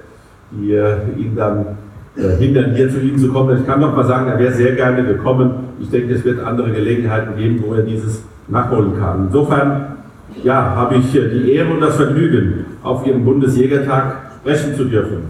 die 0.50 0.72
ihn 1.20 1.34
dann 1.34 1.66
hindern, 2.14 2.74
hier 2.74 2.88
zu 2.88 3.00
Ihnen 3.00 3.18
zu 3.18 3.32
kommen. 3.32 3.58
Ich 3.58 3.66
kann 3.66 3.80
noch 3.80 3.96
mal 3.96 4.04
sagen, 4.04 4.28
er 4.28 4.38
wäre 4.38 4.52
sehr 4.52 4.76
gerne 4.76 5.02
gekommen. 5.02 5.50
Ich 5.80 5.90
denke, 5.90 6.14
es 6.14 6.24
wird 6.24 6.38
andere 6.44 6.70
Gelegenheiten 6.70 7.36
geben, 7.36 7.64
wo 7.66 7.74
er 7.74 7.82
dieses 7.82 8.22
nachholen 8.48 8.98
kann. 8.98 9.26
Insofern 9.26 9.96
ja, 10.42 10.74
habe 10.74 10.96
ich 10.96 11.14
äh, 11.14 11.28
die 11.28 11.52
Ehre 11.52 11.72
und 11.72 11.80
das 11.80 11.96
Vergnügen, 11.96 12.66
auf 12.82 13.06
Ihrem 13.06 13.24
Bundesjägertag 13.24 14.16
sprechen 14.40 14.74
zu 14.74 14.84
dürfen. 14.84 15.24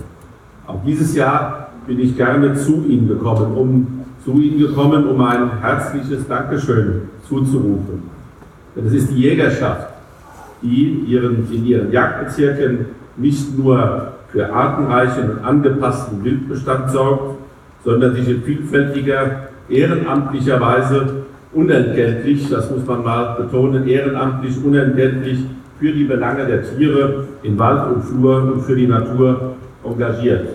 Auch 0.67 0.81
dieses 0.85 1.15
Jahr 1.15 1.69
bin 1.87 2.01
ich 2.01 2.17
gerne 2.17 2.55
zu 2.55 2.85
Ihnen 2.89 3.09
gekommen, 3.09 3.55
um 3.55 4.05
zu 4.25 4.41
Ihnen 4.41 4.59
gekommen, 4.59 5.07
um 5.07 5.21
ein 5.21 5.61
herzliches 5.61 6.27
Dankeschön 6.27 7.03
zuzurufen. 7.29 8.11
Denn 8.75 8.87
es 8.87 8.95
ist 8.95 9.11
die 9.11 9.21
Jägerschaft, 9.21 9.89
die 10.63 11.05
ihren, 11.07 11.47
in 11.53 11.67
ihren 11.67 11.93
Jagdbezirken 11.93 12.87
nicht 13.17 13.57
nur 13.57 14.15
für 14.33 14.53
artenreichen 14.53 15.31
und 15.31 15.45
angepassten 15.45 16.25
Wildbestand 16.25 16.91
sorgt, 16.91 17.37
sondern 17.85 18.15
sich 18.15 18.29
in 18.29 18.43
vielfältiger, 18.43 19.49
ehrenamtlicher 19.69 20.61
Weise 20.61 21.24
unentgeltlich, 21.55 22.49
das 22.51 22.71
muss 22.71 22.85
man 22.87 23.05
mal 23.05 23.37
betonen, 23.37 23.87
ehrenamtlich, 23.87 24.57
unentgeltlich 24.63 25.39
für 25.79 25.93
die 25.93 26.05
Belange 26.05 26.47
der 26.47 26.63
Tiere 26.63 27.25
in 27.43 27.59
Wald 27.59 27.95
und 27.95 28.03
Flur 28.03 28.43
und 28.53 28.63
für 28.63 28.77
die 28.77 28.87
Natur 28.87 29.55
engagiert. 29.85 30.47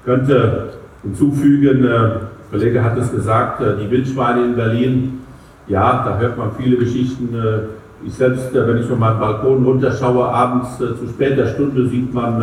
Ich 0.00 0.04
könnte 0.04 0.70
hinzufügen, 1.02 1.82
der 1.82 2.20
Kollege 2.50 2.82
hat 2.82 2.96
es 2.98 3.10
gesagt, 3.10 3.60
äh, 3.60 3.76
die 3.82 3.90
Wildschweine 3.90 4.44
in 4.44 4.56
Berlin, 4.56 5.20
ja, 5.66 6.04
da 6.04 6.18
hört 6.18 6.38
man 6.38 6.50
viele 6.58 6.76
Geschichten. 6.76 7.34
äh, 7.34 8.06
Ich 8.06 8.14
selbst, 8.14 8.54
äh, 8.54 8.66
wenn 8.66 8.78
ich 8.78 8.86
von 8.86 8.98
meinem 8.98 9.18
Balkon 9.18 9.64
runterschaue, 9.64 10.24
abends 10.24 10.78
zu 10.78 11.06
später 11.08 11.46
Stunde 11.48 11.88
sieht 11.88 12.14
man, 12.14 12.42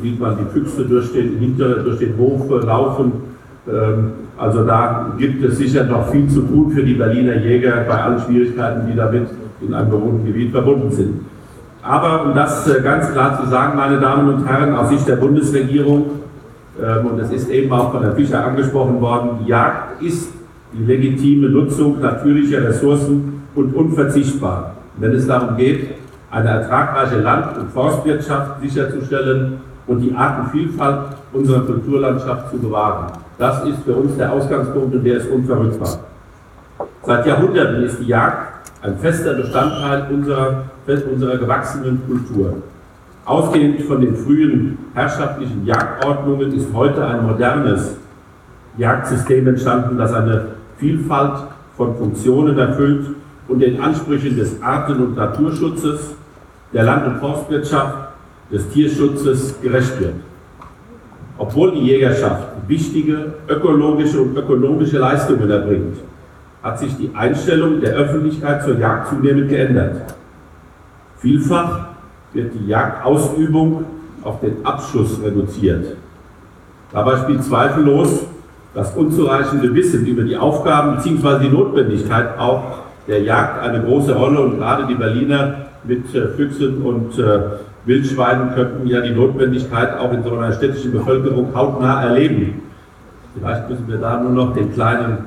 sieht 0.00 0.20
man 0.20 0.36
die 0.36 0.44
Füchse 0.52 0.84
durch 0.84 1.12
den, 1.12 1.38
hinter, 1.38 1.82
durch 1.82 1.98
den 1.98 2.16
Hof 2.18 2.48
laufen. 2.64 3.12
Also 4.42 4.64
da 4.64 5.14
gibt 5.18 5.44
es 5.44 5.58
sicher 5.58 5.84
noch 5.84 6.10
viel 6.10 6.26
zu 6.28 6.40
tun 6.40 6.72
für 6.72 6.82
die 6.82 6.94
Berliner 6.94 7.36
Jäger 7.36 7.84
bei 7.86 7.94
allen 7.94 8.18
Schwierigkeiten, 8.18 8.88
die 8.90 8.96
damit 8.96 9.28
in 9.60 9.72
einem 9.72 9.88
bewohnten 9.88 10.26
Gebiet 10.26 10.50
verbunden 10.50 10.90
sind. 10.90 11.20
Aber 11.80 12.24
um 12.24 12.34
das 12.34 12.66
äh, 12.66 12.80
ganz 12.82 13.12
klar 13.12 13.40
zu 13.40 13.48
sagen, 13.48 13.76
meine 13.76 14.00
Damen 14.00 14.34
und 14.34 14.44
Herren, 14.44 14.74
aus 14.74 14.88
Sicht 14.88 15.06
der 15.06 15.14
Bundesregierung, 15.14 16.06
ähm, 16.82 17.06
und 17.06 17.20
es 17.20 17.30
ist 17.30 17.50
eben 17.50 17.72
auch 17.72 17.92
von 17.92 18.02
Herrn 18.02 18.16
Fischer 18.16 18.44
angesprochen 18.44 19.00
worden, 19.00 19.30
die 19.44 19.50
Jagd 19.50 20.02
ist 20.02 20.32
die 20.72 20.86
legitime 20.86 21.48
Nutzung 21.48 22.00
natürlicher 22.00 22.64
Ressourcen 22.64 23.44
und 23.54 23.76
unverzichtbar, 23.76 24.74
wenn 24.98 25.12
es 25.12 25.28
darum 25.28 25.56
geht, 25.56 25.86
eine 26.32 26.48
ertragreiche 26.48 27.20
Land- 27.20 27.58
und 27.58 27.70
Forstwirtschaft 27.70 28.60
sicherzustellen 28.60 29.58
und 29.86 30.00
die 30.00 30.12
Artenvielfalt 30.12 31.21
unserer 31.32 31.60
Kulturlandschaft 31.60 32.50
zu 32.50 32.58
bewahren. 32.58 33.12
Das 33.38 33.64
ist 33.64 33.82
für 33.84 33.94
uns 33.94 34.16
der 34.16 34.32
Ausgangspunkt 34.32 34.94
und 34.94 35.04
der 35.04 35.16
ist 35.16 35.30
unverrückbar. 35.30 35.98
Seit 37.04 37.26
Jahrhunderten 37.26 37.82
ist 37.82 37.98
die 38.00 38.06
Jagd 38.06 38.70
ein 38.82 38.98
fester 38.98 39.34
Bestandteil 39.34 40.06
unserer, 40.12 40.64
unserer 41.12 41.38
gewachsenen 41.38 42.02
Kultur. 42.06 42.62
Ausgehend 43.24 43.82
von 43.82 44.00
den 44.00 44.16
frühen 44.16 44.78
herrschaftlichen 44.94 45.64
Jagdordnungen 45.64 46.52
ist 46.54 46.72
heute 46.74 47.04
ein 47.06 47.26
modernes 47.26 47.96
Jagdsystem 48.76 49.46
entstanden, 49.46 49.96
das 49.96 50.12
eine 50.12 50.46
Vielfalt 50.78 51.44
von 51.76 51.96
Funktionen 51.96 52.58
erfüllt 52.58 53.06
und 53.48 53.60
den 53.60 53.80
Ansprüchen 53.80 54.36
des 54.36 54.60
Arten- 54.62 55.00
und 55.00 55.16
Naturschutzes, 55.16 56.14
der 56.72 56.84
Land- 56.84 57.06
und 57.06 57.20
Forstwirtschaft, 57.20 58.08
des 58.50 58.68
Tierschutzes 58.68 59.60
gerecht 59.62 60.00
wird. 60.00 60.14
Obwohl 61.38 61.72
die 61.72 61.86
Jägerschaft 61.86 62.48
wichtige 62.68 63.34
ökologische 63.48 64.20
und 64.20 64.36
ökonomische 64.36 64.98
Leistungen 64.98 65.50
erbringt, 65.50 65.96
hat 66.62 66.78
sich 66.78 66.96
die 66.96 67.10
Einstellung 67.14 67.80
der 67.80 67.94
Öffentlichkeit 67.94 68.62
zur 68.62 68.78
Jagd 68.78 69.08
zunehmend 69.08 69.48
geändert. 69.48 70.14
Vielfach 71.18 71.88
wird 72.32 72.52
die 72.54 72.66
Jagdausübung 72.66 73.84
auf 74.22 74.40
den 74.40 74.64
Abschuss 74.64 75.20
reduziert. 75.22 75.96
Dabei 76.92 77.16
spielt 77.16 77.42
zweifellos 77.42 78.26
das 78.74 78.94
unzureichende 78.96 79.74
Wissen 79.74 80.06
über 80.06 80.22
die 80.22 80.36
Aufgaben 80.36 80.96
bzw. 80.96 81.44
die 81.44 81.50
Notwendigkeit 81.50 82.38
auch 82.38 82.82
der 83.06 83.22
Jagd 83.22 83.62
eine 83.62 83.82
große 83.82 84.14
Rolle 84.14 84.40
und 84.40 84.58
gerade 84.58 84.86
die 84.86 84.94
Berliner 84.94 85.66
mit 85.84 86.14
äh, 86.14 86.28
Füchsen 86.28 86.82
und 86.82 87.18
äh, 87.18 87.40
Wildschweinen 87.84 88.54
könnten 88.54 88.86
ja 88.86 89.00
die 89.00 89.10
Notwendigkeit 89.10 89.98
auch 89.98 90.12
in 90.12 90.22
so 90.22 90.36
einer 90.36 90.52
städtischen 90.52 90.92
Bevölkerung 90.92 91.54
hautnah 91.54 92.02
erleben. 92.04 92.62
Vielleicht 93.34 93.68
müssen 93.68 93.88
wir 93.88 93.98
da 93.98 94.20
nur 94.20 94.30
noch 94.32 94.54
den 94.54 94.72
kleinen, 94.72 95.18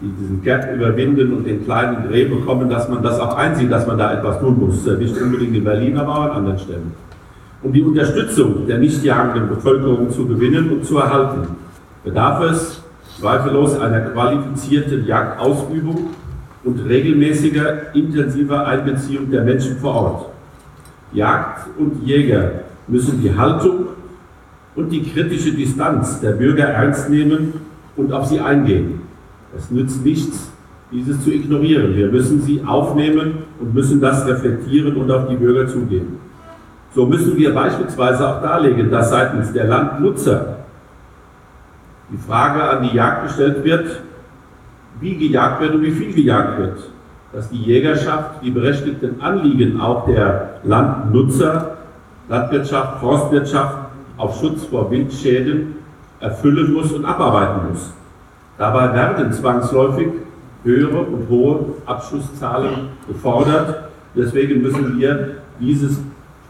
diesen 0.00 0.42
Gap 0.42 0.74
überwinden 0.74 1.32
und 1.32 1.46
den 1.46 1.64
kleinen 1.64 2.08
Dreh 2.08 2.24
bekommen, 2.24 2.70
dass 2.70 2.88
man 2.88 3.02
das 3.02 3.18
auch 3.18 3.36
einsieht, 3.36 3.70
dass 3.70 3.86
man 3.86 3.98
da 3.98 4.14
etwas 4.14 4.40
tun 4.40 4.58
muss. 4.58 4.86
Nicht 4.86 5.20
unbedingt 5.20 5.54
in 5.54 5.64
Berlin, 5.64 5.98
aber 5.98 6.12
auch 6.12 6.22
an 6.22 6.30
anderen 6.30 6.58
Stellen. 6.58 6.92
Um 7.62 7.72
die 7.72 7.82
Unterstützung 7.82 8.66
der 8.66 8.78
nicht 8.78 9.04
jagenden 9.04 9.48
Bevölkerung 9.48 10.10
zu 10.10 10.26
gewinnen 10.26 10.70
und 10.70 10.84
zu 10.84 10.98
erhalten, 10.98 11.48
bedarf 12.04 12.42
es 12.50 12.82
zweifellos 13.20 13.78
einer 13.78 14.00
qualifizierten 14.00 15.06
Jagdausübung 15.06 16.08
und 16.64 16.78
regelmäßiger, 16.88 17.94
intensiver 17.94 18.66
Einbeziehung 18.66 19.30
der 19.30 19.42
Menschen 19.42 19.76
vor 19.76 19.94
Ort. 19.94 20.26
Jagd 21.12 21.66
und 21.78 22.02
Jäger 22.04 22.50
müssen 22.88 23.20
die 23.20 23.34
Haltung 23.34 23.86
und 24.74 24.90
die 24.90 25.02
kritische 25.02 25.52
Distanz 25.52 26.20
der 26.20 26.32
Bürger 26.32 26.64
ernst 26.64 27.10
nehmen 27.10 27.54
und 27.96 28.12
auf 28.12 28.26
sie 28.26 28.40
eingehen. 28.40 29.00
Es 29.56 29.70
nützt 29.70 30.04
nichts, 30.04 30.50
dieses 30.90 31.22
zu 31.22 31.30
ignorieren. 31.30 31.94
Wir 31.94 32.10
müssen 32.10 32.40
sie 32.40 32.62
aufnehmen 32.64 33.44
und 33.60 33.74
müssen 33.74 34.00
das 34.00 34.26
reflektieren 34.26 34.96
und 34.96 35.10
auf 35.10 35.28
die 35.28 35.36
Bürger 35.36 35.68
zugehen. 35.68 36.18
So 36.94 37.06
müssen 37.06 37.36
wir 37.36 37.54
beispielsweise 37.54 38.28
auch 38.28 38.42
darlegen, 38.42 38.90
dass 38.90 39.10
seitens 39.10 39.52
der 39.52 39.64
Landnutzer 39.64 40.58
die 42.10 42.18
Frage 42.18 42.62
an 42.62 42.82
die 42.82 42.94
Jagd 42.94 43.24
gestellt 43.24 43.64
wird, 43.64 44.02
wie 45.00 45.16
gejagt 45.16 45.60
wird 45.60 45.74
und 45.74 45.82
wie 45.82 45.90
viel 45.90 46.12
gejagt 46.12 46.58
wird. 46.58 46.91
Dass 47.32 47.48
die 47.48 47.62
Jägerschaft 47.62 48.42
die 48.42 48.50
berechtigten 48.50 49.20
Anliegen 49.20 49.80
auch 49.80 50.06
der 50.06 50.60
Landnutzer, 50.64 51.78
Landwirtschaft, 52.28 53.00
Forstwirtschaft 53.00 53.78
auf 54.18 54.38
Schutz 54.38 54.64
vor 54.66 54.90
Wildschäden 54.90 55.76
erfüllen 56.20 56.72
muss 56.72 56.92
und 56.92 57.04
abarbeiten 57.04 57.70
muss. 57.70 57.92
Dabei 58.58 58.92
werden 58.94 59.32
zwangsläufig 59.32 60.08
höhere 60.62 60.98
und 60.98 61.28
hohe 61.28 61.60
Abschusszahlen 61.86 62.90
gefordert. 63.08 63.88
Deswegen 64.14 64.62
müssen 64.62 64.98
wir 64.98 65.36
dieses 65.58 66.00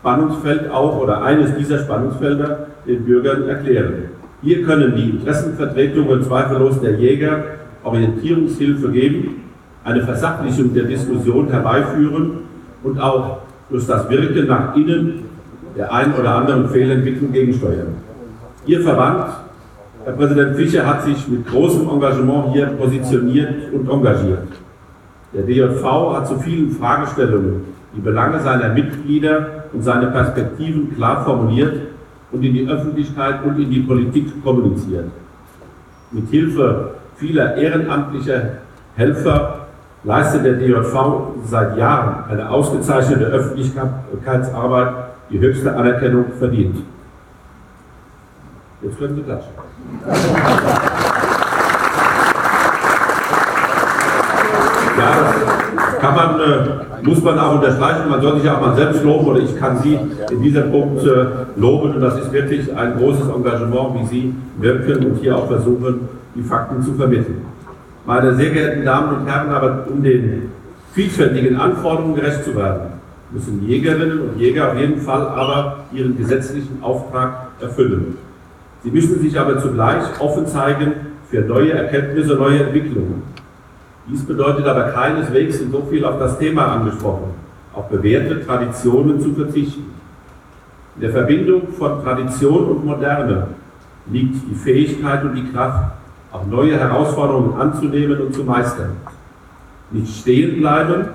Spannungsfeld 0.00 0.70
auch 0.70 0.98
oder 0.98 1.22
eines 1.22 1.56
dieser 1.56 1.78
Spannungsfelder 1.78 2.66
den 2.86 3.04
Bürgern 3.04 3.48
erklären. 3.48 4.10
Hier 4.42 4.64
können 4.64 4.96
die 4.96 5.10
Interessenvertretungen 5.10 6.24
zweifellos 6.24 6.80
der 6.80 6.98
Jäger 6.98 7.44
Orientierungshilfe 7.84 8.90
geben, 8.90 9.41
eine 9.84 10.02
Versachlichung 10.02 10.72
der 10.74 10.84
Diskussion 10.84 11.48
herbeiführen 11.48 12.38
und 12.82 13.00
auch 13.00 13.38
durch 13.70 13.86
das 13.86 14.08
Wirken 14.08 14.46
nach 14.46 14.76
innen 14.76 15.24
der 15.76 15.92
ein 15.92 16.14
oder 16.14 16.36
anderen 16.36 16.68
Fehlentwicklung 16.68 17.32
gegensteuern. 17.32 17.94
Ihr 18.66 18.80
Verband, 18.82 19.32
Herr 20.04 20.12
Präsident 20.12 20.56
Fischer, 20.56 20.86
hat 20.86 21.04
sich 21.04 21.26
mit 21.28 21.46
großem 21.46 21.88
Engagement 21.88 22.52
hier 22.52 22.66
positioniert 22.66 23.72
und 23.72 23.88
engagiert. 23.88 24.48
Der 25.32 25.42
DJV 25.42 25.84
hat 26.14 26.28
zu 26.28 26.38
vielen 26.38 26.70
Fragestellungen 26.72 27.64
die 27.96 28.00
Belange 28.00 28.40
seiner 28.40 28.68
Mitglieder 28.68 29.64
und 29.72 29.82
seine 29.82 30.08
Perspektiven 30.08 30.94
klar 30.94 31.24
formuliert 31.24 31.74
und 32.30 32.42
in 32.42 32.52
die 32.52 32.68
Öffentlichkeit 32.68 33.44
und 33.44 33.58
in 33.58 33.70
die 33.70 33.80
Politik 33.80 34.42
kommuniziert. 34.42 35.06
Mit 36.10 36.28
Hilfe 36.28 36.90
vieler 37.16 37.56
ehrenamtlicher 37.56 38.42
Helfer 38.96 39.61
leistet 40.04 40.44
der 40.44 40.54
DJV 40.54 40.94
seit 41.48 41.76
Jahren 41.76 42.24
eine 42.30 42.50
ausgezeichnete 42.50 43.24
Öffentlichkeitsarbeit, 43.24 44.94
die 45.30 45.38
höchste 45.38 45.74
Anerkennung 45.74 46.24
verdient. 46.38 46.76
Jetzt 48.82 48.98
können 48.98 49.14
Sie 49.14 49.22
klatschen. 49.22 49.52
Ja, 54.98 55.12
das 55.76 55.98
kann 56.00 56.14
man, 56.14 56.40
äh, 56.40 57.06
muss 57.06 57.22
man 57.22 57.38
auch 57.38 57.54
unterstreichen. 57.54 58.10
Man 58.10 58.20
soll 58.20 58.40
sich 58.40 58.50
auch 58.50 58.60
mal 58.60 58.74
selbst 58.74 59.04
loben 59.04 59.26
oder 59.26 59.40
ich 59.40 59.56
kann 59.56 59.78
Sie 59.78 59.98
in 60.30 60.42
diesem 60.42 60.70
Punkt 60.72 61.04
äh, 61.04 61.26
loben. 61.56 61.94
Und 61.94 62.00
das 62.00 62.18
ist 62.18 62.32
wirklich 62.32 62.76
ein 62.76 62.96
großes 62.98 63.28
Engagement, 63.28 64.00
wie 64.00 64.06
Sie 64.06 64.34
wirken 64.58 65.06
und 65.06 65.16
hier 65.18 65.36
auch 65.36 65.46
versuchen, 65.46 66.08
die 66.34 66.42
Fakten 66.42 66.82
zu 66.82 66.94
vermitteln. 66.94 67.42
Meine 68.04 68.34
sehr 68.34 68.50
geehrten 68.50 68.84
Damen 68.84 69.20
und 69.20 69.26
Herren, 69.26 69.50
aber 69.50 69.86
um 69.88 70.02
den 70.02 70.50
vielfältigen 70.92 71.56
Anforderungen 71.56 72.16
gerecht 72.16 72.44
zu 72.44 72.56
werden, 72.56 72.92
müssen 73.30 73.66
Jägerinnen 73.66 74.20
und 74.20 74.38
Jäger 74.38 74.72
auf 74.72 74.78
jeden 74.78 75.00
Fall 75.00 75.26
aber 75.28 75.84
ihren 75.92 76.16
gesetzlichen 76.18 76.82
Auftrag 76.82 77.48
erfüllen. 77.60 78.18
Sie 78.82 78.90
müssen 78.90 79.20
sich 79.20 79.38
aber 79.38 79.58
zugleich 79.60 80.02
offen 80.18 80.46
zeigen 80.46 80.92
für 81.30 81.42
neue 81.42 81.72
Erkenntnisse, 81.72 82.34
neue 82.34 82.64
Entwicklungen. 82.64 83.22
Dies 84.08 84.24
bedeutet 84.24 84.66
aber 84.66 84.90
keineswegs, 84.90 85.60
in 85.60 85.70
so 85.70 85.86
viel 85.88 86.04
auf 86.04 86.18
das 86.18 86.38
Thema 86.38 86.74
angesprochen, 86.74 87.30
auf 87.72 87.88
bewährte 87.88 88.44
Traditionen 88.44 89.20
zu 89.20 89.32
verzichten. 89.32 89.94
In 90.96 91.02
der 91.02 91.10
Verbindung 91.10 91.68
von 91.78 92.02
Tradition 92.02 92.64
und 92.64 92.84
Moderne 92.84 93.46
liegt 94.10 94.34
die 94.50 94.54
Fähigkeit 94.56 95.22
und 95.22 95.34
die 95.36 95.52
Kraft, 95.52 96.01
auch 96.32 96.46
neue 96.46 96.78
Herausforderungen 96.78 97.60
anzunehmen 97.60 98.20
und 98.20 98.34
zu 98.34 98.44
meistern. 98.44 98.96
Nicht 99.90 100.20
stehen 100.20 100.58
bleiben, 100.58 101.08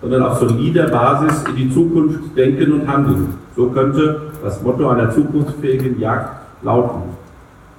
sondern 0.00 0.22
auf 0.22 0.38
solider 0.38 0.88
Basis 0.88 1.44
in 1.48 1.56
die 1.56 1.70
Zukunft 1.70 2.36
denken 2.36 2.72
und 2.72 2.88
handeln. 2.88 3.34
So 3.56 3.70
könnte 3.70 4.32
das 4.42 4.60
Motto 4.62 4.88
einer 4.88 5.10
zukunftsfähigen 5.10 6.00
Jagd 6.00 6.30
lauten. 6.62 7.02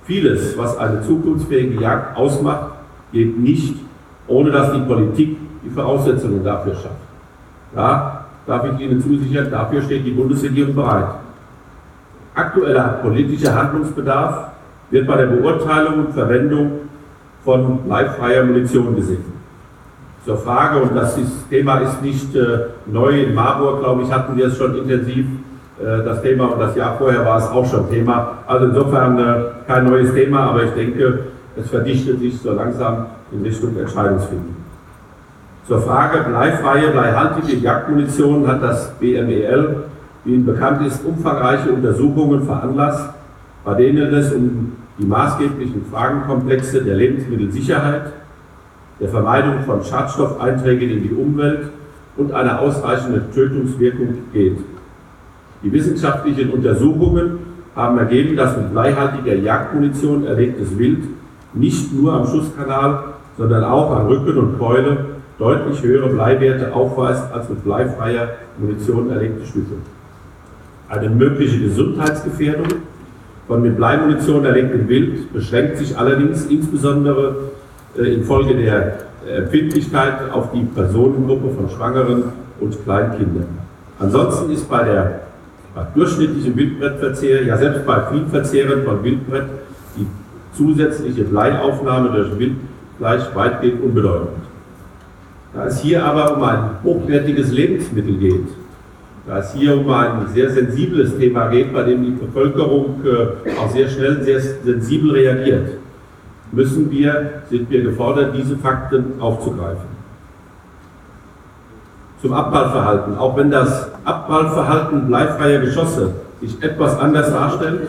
Vieles, 0.03 0.57
was 0.57 0.77
eine 0.77 1.01
zukunftsfähige 1.03 1.81
Jagd 1.81 2.18
ausmacht, 2.18 2.72
geht 3.11 3.38
nicht, 3.38 3.76
ohne 4.27 4.51
dass 4.51 4.73
die 4.73 4.81
Politik 4.81 5.38
die 5.64 5.69
Voraussetzungen 5.69 6.43
dafür 6.43 6.73
schafft. 6.73 6.95
Da 7.76 8.26
darf 8.47 8.65
ich 8.73 8.80
Ihnen 8.80 9.01
zusichern, 9.01 9.51
dafür 9.51 9.81
steht 9.81 10.06
die 10.06 10.11
Bundesregierung 10.11 10.73
bereit. 10.73 11.10
Aktueller 12.34 12.99
politischer 13.01 13.53
Handlungsbedarf 13.53 14.49
wird 14.91 15.07
bei 15.07 15.18
der 15.18 15.28
Beurteilung 15.28 16.06
und 16.06 16.14
Verwendung 16.14 16.72
von 17.44 17.80
bleifreier 17.86 18.44
Munition 18.44 18.95
gesehen. 18.95 19.40
Zur 20.26 20.38
Frage, 20.38 20.80
und 20.82 20.95
das 20.95 21.18
Thema 21.49 21.80
ist 21.80 22.02
nicht 22.02 22.36
äh, 22.36 22.68
neu, 22.86 23.24
in 23.24 23.34
Marburg, 23.34 23.80
glaube 23.80 24.03
ich, 24.03 24.11
hatten 24.11 24.36
wir 24.36 24.48
es 24.48 24.57
schon 24.57 24.76
intensiv, 24.76 25.26
äh, 25.80 26.03
das 26.03 26.22
Thema, 26.22 26.45
und 26.48 26.60
das 26.60 26.76
Jahr 26.76 26.98
vorher 26.98 27.26
war 27.26 27.38
es 27.38 27.45
auch 27.45 27.66
schon 27.66 27.90
Thema. 27.90 28.40
Also 28.45 28.66
insofern 28.66 29.18
äh, 29.18 29.34
kein 29.66 29.86
neues 29.86 30.14
Thema, 30.14 30.49
aber 30.49 30.64
ich 30.64 30.72
denke, 30.72 31.20
es 31.56 31.70
verdichtet 31.70 32.20
sich 32.20 32.40
so 32.40 32.52
langsam 32.52 33.06
in 33.32 33.41
Richtung 33.41 33.78
Entscheidungsfindung. 33.78 34.56
Zur 35.68 35.82
Frage 35.82 36.26
bleifreie, 36.28 36.90
bleihaltige 36.90 37.57
Jagdmunition 37.57 38.48
hat 38.48 38.61
das 38.61 38.91
BMEL, 38.99 39.84
wie 40.26 40.34
Ihnen 40.34 40.45
bekannt 40.45 40.86
ist, 40.86 41.06
umfangreiche 41.06 41.72
Untersuchungen 41.72 42.44
veranlasst, 42.44 43.10
bei 43.70 43.76
denen 43.76 44.12
es 44.16 44.34
um 44.34 44.72
die 44.98 45.06
maßgeblichen 45.06 45.86
Fragenkomplexe 45.91 46.84
der 46.84 46.96
Lebensmittelsicherheit, 46.96 48.14
der 49.00 49.10
Vermeidung 49.10 49.60
von 49.64 49.84
Schadstoffeinträgen 49.84 50.90
in 50.90 51.04
die 51.04 51.14
Umwelt 51.14 51.70
und 52.18 52.32
einer 52.32 52.62
ausreichenden 52.62 53.32
Tötungswirkung 53.32 54.16
geht. 54.34 54.58
Die 55.62 55.72
wissenschaftlichen 55.72 56.50
Untersuchungen 56.50 57.38
haben 57.76 58.00
ergeben, 58.00 58.36
dass 58.36 58.58
mit 58.58 58.72
bleihaltiger 58.72 59.36
Jagdmunition 59.36 60.26
erlegtes 60.26 60.76
Wild 60.80 61.04
nicht 61.54 61.94
nur 61.94 62.14
am 62.14 62.26
Schusskanal, 62.26 63.04
sondern 63.38 63.66
auch 63.66 63.96
an 63.96 64.08
Rücken 64.08 64.36
und 64.36 64.58
Keule 64.58 65.06
deutlich 65.38 65.84
höhere 65.84 66.10
Bleiwerte 66.10 66.74
aufweist 66.74 67.32
als 67.32 67.48
mit 67.50 67.64
bleifreier 67.64 68.30
Munition 68.58 69.12
erlegte 69.12 69.46
Stücke. 69.46 69.76
Eine 70.90 71.10
mögliche 71.12 71.60
Gesundheitsgefährdung 71.60 72.66
von 73.50 73.64
mit 73.64 73.78
Bleimunition 73.78 74.46
erlegtem 74.46 74.88
Wild 74.88 75.34
beschränkt 75.34 75.80
sich 75.80 75.98
allerdings 75.98 76.46
insbesondere 76.46 77.50
äh, 77.98 78.14
infolge 78.14 78.54
der 78.56 79.10
Empfindlichkeit 79.28 80.32
auf 80.32 80.52
die 80.52 80.62
Personengruppe 80.62 81.50
von 81.56 81.70
Schwangeren 81.70 82.26
und 82.60 82.84
Kleinkindern. 82.84 83.48
Ansonsten 84.00 84.52
ist 84.52 84.70
bei 84.70 84.84
der 84.84 85.22
bei 85.74 85.84
durchschnittlichem 85.96 86.56
Wildbrettverzehr, 86.56 87.44
ja 87.44 87.58
selbst 87.58 87.86
bei 87.86 88.02
Vielverzehren 88.12 88.84
von 88.84 89.04
Wildbrett, 89.04 89.46
die 89.98 90.06
zusätzliche 90.56 91.24
Bleiaufnahme 91.24 92.10
durch 92.10 92.30
Wildfleisch 92.38 93.34
weitgehend 93.34 93.84
unbedeutend. 93.84 94.44
Da 95.56 95.66
es 95.66 95.80
hier 95.82 96.06
aber 96.06 96.38
um 96.38 96.44
ein 96.44 96.70
hochwertiges 96.84 97.52
Lebensmittel 97.52 98.18
geht, 98.18 98.48
da 99.30 99.38
es 99.38 99.53
hier 99.53 99.80
um 99.80 99.88
ein 99.91 100.27
sehr 100.34 100.49
sensibles 100.49 101.15
Thema 101.15 101.49
geht, 101.49 101.72
bei 101.72 101.84
dem 101.84 102.03
die 102.03 102.11
Bevölkerung 102.11 103.01
äh, 103.06 103.60
auch 103.60 103.69
sehr 103.69 103.88
schnell, 103.88 104.23
sehr 104.23 104.39
sensibel 104.39 105.11
reagiert, 105.11 105.77
müssen 106.51 106.89
wir, 106.89 107.43
sind 107.47 107.69
wir 107.69 107.84
gefordert, 107.84 108.35
diese 108.35 108.57
Fakten 108.57 109.22
aufzugreifen. 109.22 109.88
Zum 112.23 112.34
Abprallverhalten. 112.34 113.19
Auch 113.19 113.38
wenn 113.38 113.51
das 113.51 113.91
Abprallverhalten 114.03 115.06
bleifreier 115.06 115.60
Geschosse 115.60 116.11
sich 116.41 116.61
etwas 116.64 116.97
anders 116.99 117.30
darstellt, 117.30 117.88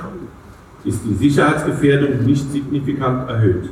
ist 0.85 1.01
die 1.07 1.15
Sicherheitsgefährdung 1.15 2.23
nicht 2.27 2.53
signifikant 2.53 3.31
erhöht. 3.31 3.71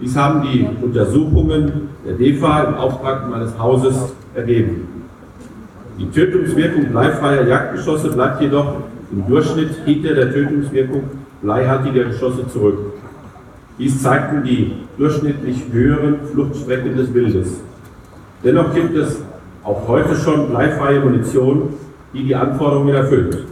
Dies 0.00 0.16
haben 0.16 0.42
die 0.42 0.68
Untersuchungen 0.80 1.88
der 2.06 2.14
DEFA 2.14 2.62
im 2.62 2.74
Auftrag 2.74 3.28
meines 3.28 3.58
Hauses 3.58 4.14
ergeben. 4.34 4.95
Die 5.98 6.10
Tötungswirkung 6.10 6.90
bleifreier 6.90 7.46
Jagdgeschosse 7.46 8.10
bleibt 8.10 8.42
jedoch 8.42 8.76
im 9.10 9.26
Durchschnitt 9.26 9.70
hinter 9.84 10.14
der 10.14 10.32
Tötungswirkung 10.32 11.04
bleihaltiger 11.40 12.04
Geschosse 12.04 12.46
zurück. 12.48 12.78
Dies 13.78 14.02
zeigten 14.02 14.42
die 14.42 14.72
durchschnittlich 14.98 15.64
höheren 15.72 16.16
Fluchtstrecken 16.32 16.96
des 16.96 17.12
Wildes. 17.14 17.60
Dennoch 18.44 18.74
gibt 18.74 18.94
es 18.96 19.22
auch 19.64 19.88
heute 19.88 20.14
schon 20.14 20.50
bleifreie 20.50 21.00
Munition, 21.00 21.74
die 22.12 22.24
die 22.24 22.34
Anforderungen 22.34 22.94
erfüllt. 22.94 23.44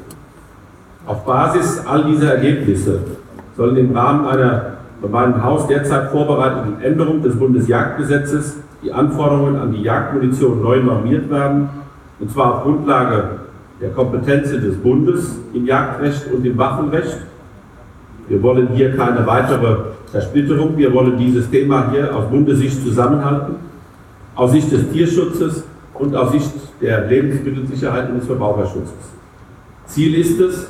Auf 1.07 1.25
Basis 1.25 1.83
all 1.87 2.05
dieser 2.05 2.35
Ergebnisse 2.35 3.01
sollen 3.57 3.77
im 3.77 3.97
Rahmen 3.97 4.27
einer 4.27 4.75
bei 5.01 5.09
meinem 5.09 5.43
Haus 5.43 5.67
derzeit 5.67 6.11
vorbereiteten 6.11 6.81
Änderung 6.83 7.23
des 7.23 7.39
Bundesjagdgesetzes 7.39 8.59
die 8.83 8.93
Anforderungen 8.93 9.57
an 9.57 9.73
die 9.73 9.83
Jagdmunition 9.83 10.63
neu 10.63 10.83
normiert 10.83 11.31
werden, 11.31 11.69
und 12.21 12.31
zwar 12.31 12.55
auf 12.55 12.63
Grundlage 12.63 13.41
der 13.81 13.91
Kompetenzen 13.91 14.61
des 14.61 14.77
Bundes 14.77 15.37
im 15.53 15.67
Jagdrecht 15.67 16.27
und 16.33 16.45
im 16.45 16.57
Waffenrecht. 16.57 17.19
Wir 18.29 18.43
wollen 18.43 18.69
hier 18.75 18.97
keine 18.97 19.27
weitere 19.27 19.77
Zersplitterung, 20.07 20.77
wir 20.77 20.93
wollen 20.95 21.19
dieses 21.19 21.51
Thema 21.51 21.91
hier 21.91 22.15
aus 22.15 22.29
Bundessicht 22.31 22.83
zusammenhalten, 22.83 23.57
aus 24.35 24.53
Sicht 24.53 24.71
des 24.73 24.89
Tierschutzes 24.91 25.65
und 25.95 26.15
aus 26.15 26.33
Sicht 26.33 26.53
der 26.81 27.07
Lebensmittelsicherheit 27.07 28.11
und 28.11 28.19
des 28.19 28.27
Verbraucherschutzes. 28.27 28.95
Ziel 29.87 30.15
ist 30.15 30.41
es, 30.41 30.69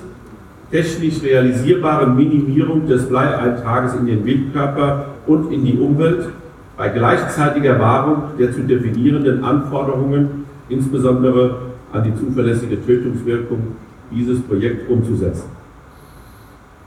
technisch 0.71 1.23
realisierbare 1.23 2.07
Minimierung 2.07 2.87
des 2.89 3.09
Bleieintrages 3.09 3.95
in 3.95 4.07
den 4.07 4.25
Wildkörper 4.25 5.07
und 5.27 5.53
in 5.53 5.65
die 5.65 5.79
Umwelt 5.79 6.31
bei 6.77 6.89
gleichzeitiger 6.89 7.79
Wahrung 7.79 8.23
der 8.39 8.53
zu 8.53 8.63
definierenden 8.63 9.45
Anforderungen, 9.45 10.44
insbesondere 10.69 11.57
an 11.93 12.05
die 12.05 12.15
zuverlässige 12.15 12.85
Tötungswirkung, 12.85 13.77
dieses 14.11 14.41
Projekt 14.43 14.89
umzusetzen. 14.91 15.51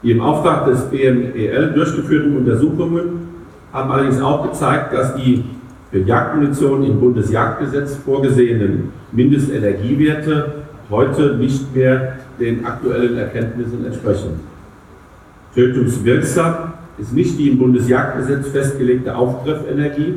Die 0.03 0.11
im 0.11 0.21
Auftrag 0.21 0.65
des 0.65 0.81
BMEL 0.89 1.73
durchgeführten 1.73 2.37
Untersuchungen 2.37 3.27
haben 3.73 3.91
allerdings 3.91 4.21
auch 4.21 4.49
gezeigt, 4.49 4.93
dass 4.93 5.15
die 5.15 5.43
für 5.91 5.99
Jagdmunition 5.99 6.83
im 6.83 6.99
Bundesjagdgesetz 6.99 7.95
vorgesehenen 7.95 8.91
Mindestenergiewerte 9.11 10.53
heute 10.89 11.35
nicht 11.37 11.73
mehr 11.75 12.17
den 12.39 12.65
aktuellen 12.65 13.17
Erkenntnissen 13.17 13.85
entsprechen. 13.85 14.39
Tötungswirksam 15.55 16.73
ist 16.97 17.13
nicht 17.13 17.37
die 17.39 17.49
im 17.49 17.57
Bundesjagdgesetz 17.57 18.49
festgelegte 18.49 19.15
Aufgriffenergie, 19.15 20.15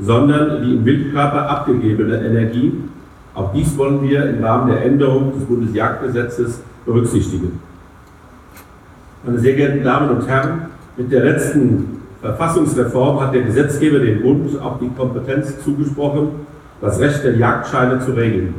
sondern 0.00 0.62
die 0.62 0.74
im 0.76 0.84
Wildkörper 0.84 1.48
abgegebene 1.48 2.24
Energie. 2.24 2.72
Auch 3.34 3.52
dies 3.52 3.76
wollen 3.76 4.02
wir 4.02 4.28
im 4.28 4.42
Rahmen 4.42 4.70
der 4.70 4.84
Änderung 4.84 5.32
des 5.34 5.44
Bundesjagdgesetzes 5.44 6.62
berücksichtigen. 6.86 7.60
Meine 9.24 9.38
sehr 9.38 9.54
geehrten 9.54 9.84
Damen 9.84 10.10
und 10.10 10.26
Herren, 10.26 10.62
mit 10.96 11.12
der 11.12 11.24
letzten 11.24 12.00
Verfassungsreform 12.20 13.20
hat 13.20 13.34
der 13.34 13.42
Gesetzgeber 13.42 13.98
dem 13.98 14.22
Bund 14.22 14.60
auch 14.60 14.78
die 14.78 14.88
Kompetenz 14.88 15.62
zugesprochen, 15.62 16.30
das 16.80 16.98
Recht 16.98 17.22
der 17.24 17.36
Jagdscheine 17.36 18.00
zu 18.00 18.12
regeln. 18.12 18.54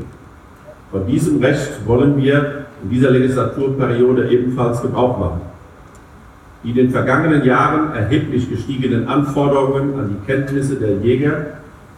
Von 0.91 1.07
diesem 1.07 1.39
Recht 1.39 1.85
wollen 1.85 2.17
wir 2.17 2.65
in 2.83 2.89
dieser 2.89 3.11
Legislaturperiode 3.11 4.29
ebenfalls 4.29 4.81
Gebrauch 4.81 5.17
machen. 5.17 5.41
Die 6.63 6.69
in 6.69 6.75
den 6.75 6.89
vergangenen 6.91 7.43
Jahren 7.43 7.93
erheblich 7.93 8.49
gestiegenen 8.49 9.07
Anforderungen 9.07 9.99
an 9.99 10.09
die 10.09 10.31
Kenntnisse 10.31 10.75
der 10.75 10.97
Jäger 10.97 11.45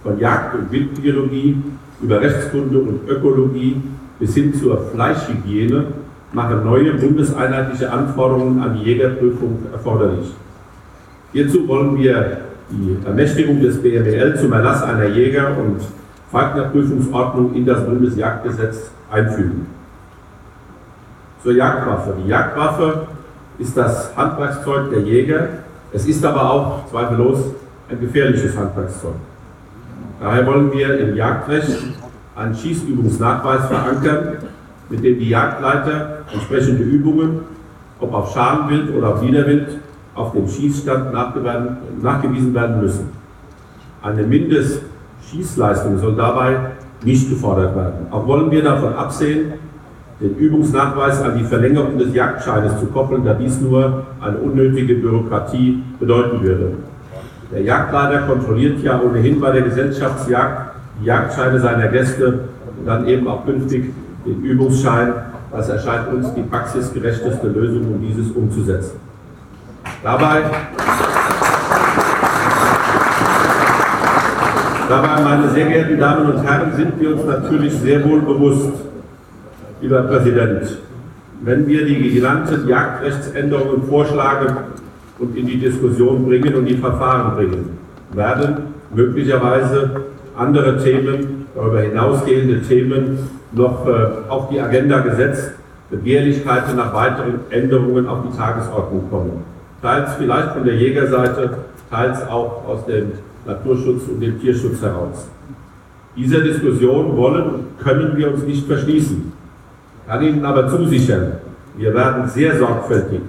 von 0.02 0.20
Jagd- 0.20 0.56
und 0.56 0.72
Wildbiologie 0.72 1.58
über 2.02 2.22
Rechtskunde 2.22 2.80
und 2.80 3.08
Ökologie 3.08 3.82
bis 4.20 4.36
hin 4.36 4.54
zur 4.54 4.86
Fleischhygiene 4.94 5.86
machen 6.32 6.64
neue 6.64 6.94
bundeseinheitliche 6.94 7.92
Anforderungen 7.92 8.62
an 8.62 8.78
die 8.78 8.84
Jägerprüfung 8.84 9.60
erforderlich. 9.72 10.34
Hierzu 11.32 11.68
wollen 11.68 11.98
wir 11.98 12.38
die 12.70 12.98
Ermächtigung 13.06 13.62
des 13.62 13.82
BMWL 13.82 14.38
zum 14.40 14.54
Erlass 14.54 14.82
einer 14.84 15.08
Jäger- 15.08 15.58
und 15.58 15.82
Falknerprüfungsordnung 16.32 17.54
in 17.54 17.66
das 17.66 17.86
Bundesjagdgesetz 17.86 18.92
einfügen. 19.12 19.68
Zur 21.44 21.54
Jagdwaffe. 21.54 22.16
Die 22.24 22.30
Jagdwaffe 22.30 23.08
ist 23.60 23.78
das 23.78 24.16
Handwerkszeug 24.16 24.90
der 24.90 25.02
Jäger. 25.02 25.48
Es 25.92 26.06
ist 26.08 26.26
aber 26.26 26.52
auch 26.52 26.88
zweifellos 26.90 27.40
ein 27.90 28.00
gefährliches 28.00 28.58
Handwerkszeug. 28.58 29.14
Daher 30.20 30.46
wollen 30.46 30.72
wir 30.72 31.00
im 31.00 31.16
Jagdrecht 31.16 31.84
einen 32.36 32.56
Schießübungsnachweis 32.56 33.68
verankern, 33.68 34.38
mit 34.90 35.04
dem 35.04 35.20
die 35.20 35.30
Jagdleiter 35.30 36.20
entsprechende 36.32 36.84
Übungen, 36.84 37.42
ob 38.00 38.14
auf 38.14 38.34
Schalenwild 38.34 38.96
oder 38.96 39.10
auf 39.16 39.22
Wiederwild, 39.22 39.80
auf 40.16 40.32
dem 40.34 40.48
Schießstand 40.48 41.14
nachgewiesen 42.02 42.54
werden 42.54 42.82
müssen. 42.82 43.12
Eine 44.02 44.24
Mindestschießleistung 44.24 45.98
soll 45.98 46.16
dabei 46.16 46.58
nicht 47.04 47.30
gefordert 47.30 47.76
werden. 47.76 48.08
Auch 48.12 48.26
wollen 48.28 48.52
wir 48.52 48.64
davon 48.64 48.94
absehen, 48.94 49.54
den 50.24 50.38
Übungsnachweis 50.38 51.22
an 51.22 51.38
die 51.38 51.44
Verlängerung 51.44 51.98
des 51.98 52.14
Jagdscheines 52.14 52.80
zu 52.80 52.86
koppeln, 52.88 53.26
da 53.26 53.34
dies 53.34 53.60
nur 53.60 54.06
eine 54.22 54.38
unnötige 54.38 54.96
Bürokratie 54.96 55.84
bedeuten 56.00 56.42
würde. 56.42 56.72
Der 57.52 57.62
Jagdleiter 57.62 58.20
kontrolliert 58.20 58.82
ja 58.82 59.02
ohnehin 59.02 59.42
bei 59.42 59.52
der 59.52 59.64
Gesellschaftsjagd 59.64 60.72
die 61.02 61.06
Jagdscheine 61.06 61.60
seiner 61.60 61.90
Gäste 61.90 62.40
und 62.80 62.86
dann 62.86 63.06
eben 63.06 63.28
auch 63.28 63.46
künftig 63.46 63.94
den 64.26 64.42
Übungsschein. 64.42 65.14
Das 65.52 65.68
erscheint 65.68 66.08
uns 66.14 66.34
die 66.34 66.42
praxisgerechteste 66.42 67.48
Lösung, 67.48 67.94
um 67.94 68.02
dieses 68.02 68.32
umzusetzen. 68.32 68.98
Dabei, 70.02 70.42
dabei, 74.88 75.22
meine 75.22 75.50
sehr 75.50 75.66
geehrten 75.66 76.00
Damen 76.00 76.32
und 76.32 76.44
Herren, 76.44 76.74
sind 76.76 77.00
wir 77.00 77.12
uns 77.14 77.26
natürlich 77.26 77.74
sehr 77.74 78.04
wohl 78.10 78.22
bewusst, 78.22 78.72
lieber 79.84 80.04
Präsident, 80.04 80.78
wenn 81.42 81.68
wir 81.68 81.86
die 81.86 82.14
genannten 82.14 82.70
Jagdrechtsänderungen 82.70 83.84
vorschlagen 83.84 84.56
und 85.20 85.36
in 85.36 85.46
die 85.46 85.58
Diskussion 85.58 86.26
bringen 86.26 86.56
und 86.56 86.66
die 86.66 86.78
Verfahren 86.78 87.36
bringen, 87.36 87.78
werden 88.14 88.58
möglicherweise 88.96 90.06
andere 90.38 90.82
Themen, 90.82 91.48
darüber 91.54 91.82
hinausgehende 91.82 92.62
Themen 92.62 93.30
noch 93.52 93.86
äh, 93.86 94.30
auf 94.30 94.50
die 94.50 94.62
Agenda 94.62 95.00
gesetzt, 95.00 95.52
Begehrlichkeiten 95.92 96.78
nach 96.78 96.94
weiteren 96.94 97.42
Änderungen 97.50 98.08
auf 98.08 98.20
die 98.26 98.38
Tagesordnung 98.38 99.10
kommen. 99.10 99.44
Teils 99.82 100.14
vielleicht 100.18 100.54
von 100.54 100.64
der 100.64 100.76
Jägerseite, 100.76 101.58
teils 101.92 102.26
auch 102.30 102.64
aus 102.66 102.86
dem 102.86 103.12
Naturschutz 103.46 104.04
und 104.08 104.22
dem 104.22 104.40
Tierschutz 104.40 104.82
heraus. 104.82 105.28
Dieser 106.16 106.40
Diskussion 106.40 107.18
wollen 107.18 107.44
und 107.44 107.80
können 107.80 108.16
wir 108.16 108.34
uns 108.34 108.44
nicht 108.44 108.66
verschließen. 108.66 109.43
Ich 110.06 110.12
kann 110.12 110.22
Ihnen 110.22 110.46
aber 110.46 110.68
zusichern, 110.68 111.34
wir 111.78 111.94
werden 111.94 112.28
sehr 112.28 112.58
sorgfältig 112.58 113.22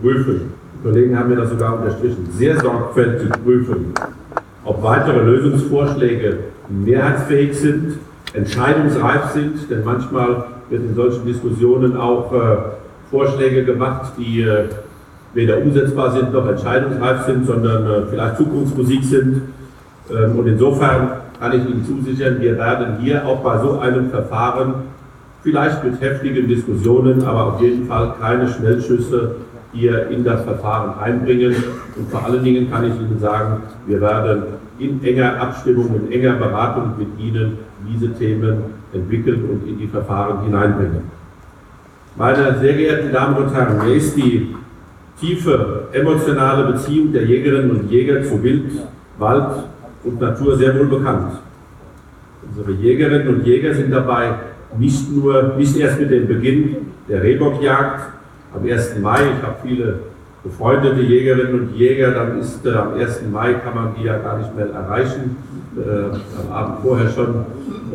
prüfen, 0.00 0.52
die 0.74 0.88
Kollegen 0.88 1.18
haben 1.18 1.28
mir 1.28 1.36
das 1.36 1.50
sogar 1.50 1.78
unterstrichen, 1.78 2.26
sehr 2.32 2.58
sorgfältig 2.58 3.28
prüfen, 3.44 3.92
ob 4.64 4.82
weitere 4.82 5.20
Lösungsvorschläge 5.22 6.38
mehrheitsfähig 6.70 7.54
sind, 7.58 7.98
entscheidungsreif 8.32 9.30
sind, 9.34 9.70
denn 9.70 9.84
manchmal 9.84 10.44
wird 10.70 10.84
in 10.84 10.94
solchen 10.94 11.26
Diskussionen 11.26 11.96
auch 11.98 12.32
äh, 12.32 12.56
Vorschläge 13.10 13.64
gemacht, 13.64 14.12
die 14.16 14.40
äh, 14.40 14.68
weder 15.34 15.58
umsetzbar 15.58 16.12
sind 16.12 16.32
noch 16.32 16.48
entscheidungsreif 16.48 17.26
sind, 17.26 17.46
sondern 17.46 17.86
äh, 17.86 18.06
vielleicht 18.08 18.38
Zukunftsmusik 18.38 19.04
sind. 19.04 19.42
Ähm, 20.10 20.38
und 20.38 20.46
insofern 20.46 21.10
kann 21.38 21.52
ich 21.52 21.68
Ihnen 21.68 21.84
zusichern, 21.84 22.40
wir 22.40 22.56
werden 22.56 22.98
hier 23.00 23.26
auch 23.26 23.40
bei 23.40 23.58
so 23.58 23.78
einem 23.80 24.08
Verfahren 24.10 24.74
vielleicht 25.42 25.84
mit 25.84 26.00
heftigen 26.00 26.48
Diskussionen, 26.48 27.22
aber 27.24 27.54
auf 27.54 27.60
jeden 27.60 27.86
Fall 27.86 28.14
keine 28.20 28.48
Schnellschüsse 28.48 29.36
hier 29.72 30.08
in 30.08 30.24
das 30.24 30.42
Verfahren 30.44 30.98
einbringen. 30.98 31.54
Und 31.96 32.10
vor 32.10 32.24
allen 32.24 32.42
Dingen 32.42 32.70
kann 32.70 32.84
ich 32.84 32.94
Ihnen 32.94 33.18
sagen, 33.20 33.62
wir 33.86 34.00
werden 34.00 34.42
in 34.78 35.02
enger 35.04 35.40
Abstimmung, 35.40 35.94
in 35.94 36.12
enger 36.12 36.34
Beratung 36.34 36.94
mit 36.98 37.08
Ihnen 37.18 37.58
diese 37.88 38.12
Themen 38.14 38.62
entwickeln 38.92 39.44
und 39.50 39.68
in 39.68 39.78
die 39.78 39.86
Verfahren 39.86 40.44
hineinbringen. 40.44 41.02
Meine 42.16 42.58
sehr 42.58 42.74
geehrten 42.74 43.12
Damen 43.12 43.36
und 43.36 43.54
Herren, 43.54 43.78
mir 43.78 43.94
ist 43.94 44.16
die 44.16 44.54
tiefe 45.20 45.84
emotionale 45.92 46.72
Beziehung 46.72 47.12
der 47.12 47.24
Jägerinnen 47.24 47.70
und 47.70 47.90
Jäger 47.90 48.22
zu 48.22 48.42
Wild, 48.42 48.72
Wald 49.18 49.64
und 50.02 50.20
Natur 50.20 50.56
sehr 50.56 50.76
wohl 50.78 50.86
bekannt. 50.86 51.32
Unsere 52.42 52.72
Jägerinnen 52.72 53.28
und 53.28 53.46
Jäger 53.46 53.74
sind 53.74 53.92
dabei 53.92 54.34
nicht 54.78 55.10
nur, 55.10 55.54
nicht 55.56 55.76
erst 55.76 56.00
mit 56.00 56.10
dem 56.10 56.28
Beginn 56.28 56.76
der 57.08 57.22
Rehbockjagd 57.22 58.12
am 58.54 58.64
1. 58.64 58.98
Mai, 59.00 59.20
ich 59.38 59.42
habe 59.46 59.56
viele 59.62 59.98
befreundete 60.42 61.00
Jägerinnen 61.00 61.60
und 61.60 61.76
Jäger, 61.76 62.12
dann 62.12 62.38
ist 62.40 62.64
äh, 62.64 62.70
am 62.70 62.94
1. 62.94 63.22
Mai 63.30 63.54
kann 63.54 63.74
man 63.74 63.94
die 63.98 64.04
ja 64.04 64.18
gar 64.18 64.38
nicht 64.38 64.54
mehr 64.56 64.70
erreichen. 64.70 65.36
Äh, 65.76 66.16
am 66.40 66.52
Abend 66.52 66.78
vorher 66.82 67.10
schon 67.10 67.44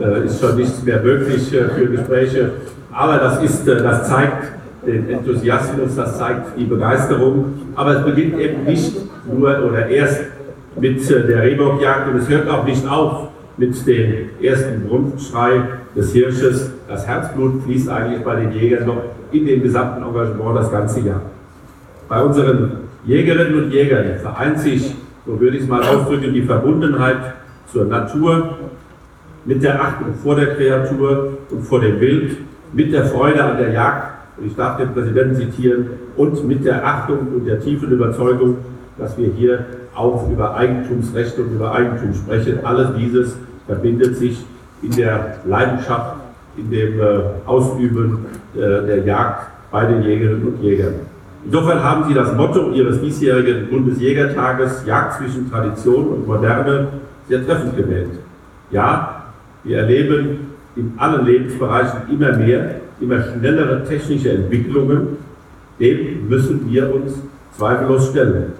äh, 0.02 0.26
ist 0.26 0.40
schon 0.40 0.56
nichts 0.56 0.84
mehr 0.84 1.02
möglich 1.02 1.54
äh, 1.54 1.70
für 1.70 1.88
Gespräche. 1.88 2.52
Aber 2.92 3.18
das, 3.18 3.44
ist, 3.44 3.68
äh, 3.68 3.82
das 3.82 4.08
zeigt 4.08 4.54
den 4.86 5.10
Enthusiasmus, 5.10 5.96
das 5.96 6.18
zeigt 6.18 6.58
die 6.58 6.66
Begeisterung. 6.66 7.54
Aber 7.76 7.98
es 7.98 8.06
beginnt 8.06 8.40
eben 8.40 8.64
nicht 8.64 8.96
nur 9.32 9.64
oder 9.64 9.88
erst 9.88 10.22
mit 10.80 11.10
äh, 11.10 11.28
der 11.28 11.44
Rehbockjagd 11.44 12.10
und 12.10 12.18
es 12.18 12.30
hört 12.30 12.48
auch 12.48 12.64
nicht 12.64 12.88
auf 12.88 13.30
mit 13.58 13.88
dem 13.88 14.30
ersten 14.42 14.88
Brunftschrei 14.88 15.62
des 15.96 16.14
Hirsches. 16.14 16.72
Das 16.88 17.08
Herzblut 17.08 17.64
fließt 17.64 17.90
eigentlich 17.90 18.24
bei 18.24 18.36
den 18.36 18.52
Jägern 18.52 18.86
noch 18.86 19.02
in 19.32 19.46
dem 19.46 19.64
gesamten 19.64 20.04
Engagement 20.04 20.58
das 20.58 20.72
ganze 20.72 21.00
Jahr. 21.02 21.22
Bei 22.08 22.22
unseren 22.22 22.72
Jägerinnen 23.06 23.64
und 23.64 23.72
Jägern 23.72 24.20
vereint 24.22 24.60
sich, 24.60 24.96
so 25.26 25.40
würde 25.40 25.58
ich 25.58 25.64
es 25.64 25.70
mal 25.70 25.82
ausdrücken, 25.82 26.34
die 26.34 26.44
Verbundenheit 26.44 27.34
zur 27.72 27.86
Natur 27.86 28.58
mit 29.46 29.64
der 29.64 29.82
Achtung 29.82 30.14
vor 30.22 30.36
der 30.36 30.56
Kreatur 30.56 31.38
und 31.50 31.62
vor 31.64 31.80
dem 31.80 32.00
Wild, 32.00 32.38
mit 32.74 32.92
der 32.92 33.06
Freude 33.06 33.44
an 33.44 33.58
der 33.58 33.72
Jagd, 33.72 34.12
und 34.38 34.48
ich 34.48 34.56
darf 34.56 34.78
den 34.78 34.92
Präsidenten 34.94 35.36
zitieren, 35.36 35.86
und 36.18 36.48
mit 36.48 36.66
der 36.66 36.86
Achtung 36.86 37.20
und 37.34 37.46
der 37.46 37.60
tiefen 37.60 37.92
Überzeugung, 37.92 38.58
dass 38.98 39.18
wir 39.18 39.28
hier 39.28 39.66
auch 39.96 40.30
über 40.30 40.56
Eigentumsrechte 40.56 41.42
und 41.42 41.56
über 41.56 41.74
Eigentum 41.74 42.14
sprechen. 42.14 42.60
Alles 42.64 42.90
dieses 42.98 43.38
verbindet 43.66 44.18
sich 44.18 44.44
in 44.82 44.92
der 44.92 45.38
Leidenschaft, 45.46 46.18
in 46.58 46.70
dem 46.70 47.00
äh, 47.00 47.04
Ausüben 47.46 48.26
äh, 48.56 48.60
der 48.60 49.00
Jagd 49.00 49.48
bei 49.72 49.86
den 49.86 50.04
Jägerinnen 50.04 50.48
und 50.48 50.62
Jägern. 50.62 50.94
Insofern 51.46 51.84
haben 51.84 52.06
Sie 52.08 52.14
das 52.14 52.34
Motto 52.34 52.72
Ihres 52.72 53.02
diesjährigen 53.02 53.70
Bundesjägertages 53.70 54.86
Jagd 54.86 55.18
zwischen 55.18 55.50
Tradition 55.52 56.08
und 56.08 56.28
Moderne 56.28 56.88
sehr 57.28 57.46
treffend 57.46 57.78
gewählt. 57.78 58.20
Ja, 58.72 59.26
wir 59.64 59.80
erleben 59.80 60.52
in 60.76 60.94
allen 60.98 61.26
Lebensbereichen 61.26 62.02
immer 62.12 62.36
mehr, 62.38 62.76
immer 63.00 63.22
schnellere 63.22 63.84
technische 63.86 64.32
Entwicklungen. 64.32 65.18
Dem 65.80 66.28
müssen 66.30 66.72
wir 66.72 66.94
uns 66.94 67.14
zweifellos 67.58 68.10
stellen. 68.10 68.54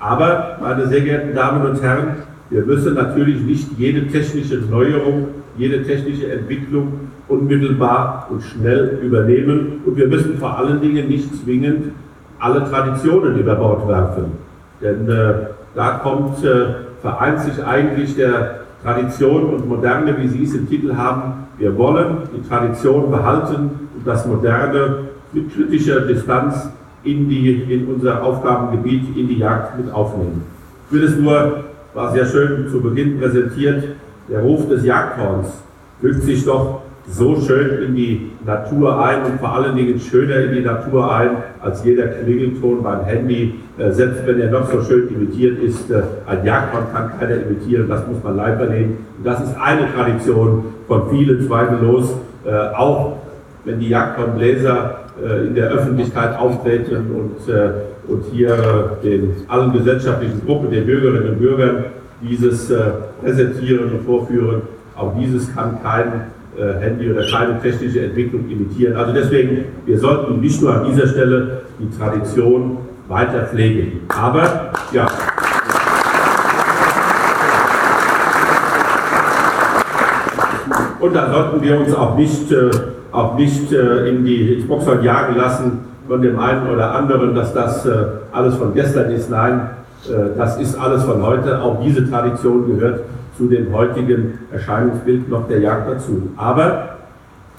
Aber, 0.00 0.58
meine 0.60 0.86
sehr 0.86 1.00
geehrten 1.00 1.34
Damen 1.34 1.66
und 1.66 1.82
Herren, 1.82 2.16
wir 2.50 2.64
müssen 2.64 2.94
natürlich 2.94 3.40
nicht 3.42 3.78
jede 3.78 4.06
technische 4.06 4.56
Neuerung, 4.70 5.28
jede 5.56 5.82
technische 5.82 6.30
Entwicklung 6.30 7.08
unmittelbar 7.26 8.28
und 8.30 8.42
schnell 8.42 8.98
übernehmen. 9.02 9.82
Und 9.84 9.96
wir 9.96 10.06
müssen 10.06 10.38
vor 10.38 10.56
allen 10.58 10.80
Dingen 10.80 11.08
nicht 11.08 11.34
zwingend 11.42 11.92
alle 12.38 12.64
Traditionen 12.64 13.38
über 13.38 13.56
Bord 13.56 13.86
werfen. 13.88 14.32
Denn 14.80 15.08
äh, 15.08 15.34
da 15.74 16.00
kommt, 16.02 16.42
äh, 16.44 16.66
vereint 17.02 17.40
sich 17.40 17.62
eigentlich 17.64 18.14
der 18.16 18.60
Tradition 18.82 19.44
und 19.54 19.68
Moderne, 19.68 20.16
wie 20.18 20.28
Sie 20.28 20.44
es 20.44 20.54
im 20.54 20.68
Titel 20.68 20.94
haben. 20.94 21.48
Wir 21.58 21.76
wollen 21.76 22.18
die 22.34 22.48
Tradition 22.48 23.10
behalten 23.10 23.88
und 23.96 24.06
das 24.06 24.24
Moderne 24.26 25.08
mit 25.32 25.52
kritischer 25.52 26.02
Distanz 26.02 26.70
in, 27.10 27.28
die, 27.28 27.62
in 27.72 27.86
unser 27.86 28.22
Aufgabengebiet, 28.22 29.16
in 29.16 29.28
die 29.28 29.38
Jagd 29.38 29.78
mit 29.78 29.92
aufnehmen. 29.92 30.44
Ich 30.86 30.92
will 30.92 31.04
es 31.04 31.16
nur, 31.16 31.64
war 31.94 32.12
sehr 32.12 32.26
schön 32.26 32.68
zu 32.70 32.80
Beginn 32.80 33.18
präsentiert, 33.18 33.84
der 34.28 34.40
Ruf 34.40 34.68
des 34.68 34.84
Jagdhorns 34.84 35.48
fügt 36.00 36.22
sich 36.22 36.44
doch 36.44 36.82
so 37.10 37.40
schön 37.40 37.82
in 37.82 37.94
die 37.96 38.30
Natur 38.44 39.02
ein 39.02 39.24
und 39.24 39.40
vor 39.40 39.54
allen 39.54 39.74
Dingen 39.74 39.98
schöner 39.98 40.36
in 40.36 40.52
die 40.52 40.60
Natur 40.60 41.10
ein 41.10 41.30
als 41.60 41.82
jeder 41.82 42.08
Klingelton 42.08 42.82
beim 42.82 43.04
Handy, 43.04 43.54
äh, 43.78 43.90
selbst 43.90 44.26
wenn 44.26 44.38
er 44.40 44.50
noch 44.50 44.70
so 44.70 44.82
schön 44.82 45.08
imitiert 45.08 45.58
ist. 45.58 45.90
Äh, 45.90 46.02
ein 46.26 46.44
Jagdhorn 46.44 46.84
kann 46.92 47.18
keiner 47.18 47.36
imitieren, 47.36 47.88
das 47.88 48.06
muss 48.06 48.22
man 48.22 48.36
live 48.36 48.60
erleben. 48.60 48.98
Und 49.16 49.26
das 49.26 49.40
ist 49.40 49.56
eine 49.58 49.90
Tradition 49.94 50.64
von 50.86 51.08
vielen 51.10 51.46
zweifellos, 51.46 52.14
äh, 52.44 52.50
auch 52.76 53.16
wenn 53.64 53.80
die 53.80 53.88
Jagdhornbläser 53.88 55.07
in 55.46 55.54
der 55.54 55.70
Öffentlichkeit 55.70 56.38
auftreten 56.38 56.96
und, 56.96 57.52
äh, 57.52 57.70
und 58.06 58.24
hier 58.32 58.98
den 59.02 59.34
allen 59.48 59.72
gesellschaftlichen 59.72 60.44
Gruppen, 60.46 60.70
den 60.70 60.86
Bürgerinnen 60.86 61.30
und 61.30 61.38
Bürgern 61.38 61.84
dieses 62.22 62.70
äh, 62.70 62.80
präsentieren 63.22 63.92
und 63.92 64.04
vorführen. 64.04 64.62
Auch 64.96 65.14
dieses 65.18 65.54
kann 65.54 65.78
kein 65.82 66.24
Handy 66.80 67.08
oder 67.08 67.24
keine 67.24 67.60
technische 67.62 68.00
Entwicklung 68.00 68.48
imitieren. 68.50 68.96
Also 68.96 69.12
deswegen, 69.12 69.66
wir 69.86 69.96
sollten 69.96 70.40
nicht 70.40 70.60
nur 70.60 70.74
an 70.74 70.90
dieser 70.90 71.06
Stelle 71.06 71.60
die 71.78 71.88
Tradition 71.96 72.78
weiter 73.06 73.46
pflegen. 73.46 74.00
Aber 74.08 74.72
ja. 74.90 75.06
Und 81.00 81.14
da 81.14 81.30
sollten 81.30 81.62
wir 81.62 81.78
uns 81.78 81.94
auch 81.94 82.16
nicht, 82.16 82.52
auch 83.12 83.36
nicht 83.36 83.72
in 83.72 84.24
die 84.24 84.58
Xboxer 84.60 85.02
jagen 85.02 85.36
lassen, 85.36 85.88
von 86.08 86.22
dem 86.22 86.38
einen 86.38 86.66
oder 86.68 86.94
anderen, 86.94 87.34
dass 87.34 87.52
das 87.52 87.84
äh, 87.84 87.90
alles 88.32 88.56
von 88.56 88.74
gestern 88.74 89.10
ist. 89.10 89.30
Nein, 89.30 89.70
äh, 90.08 90.36
das 90.36 90.58
ist 90.58 90.74
alles 90.76 91.04
von 91.04 91.22
heute. 91.22 91.60
Auch 91.60 91.82
diese 91.84 92.08
Tradition 92.08 92.66
gehört 92.66 93.00
zu 93.36 93.46
dem 93.46 93.72
heutigen 93.72 94.38
Erscheinungsbild 94.50 95.28
noch 95.28 95.46
der 95.48 95.60
Jagd 95.60 95.88
dazu. 95.88 96.30
Aber 96.36 96.96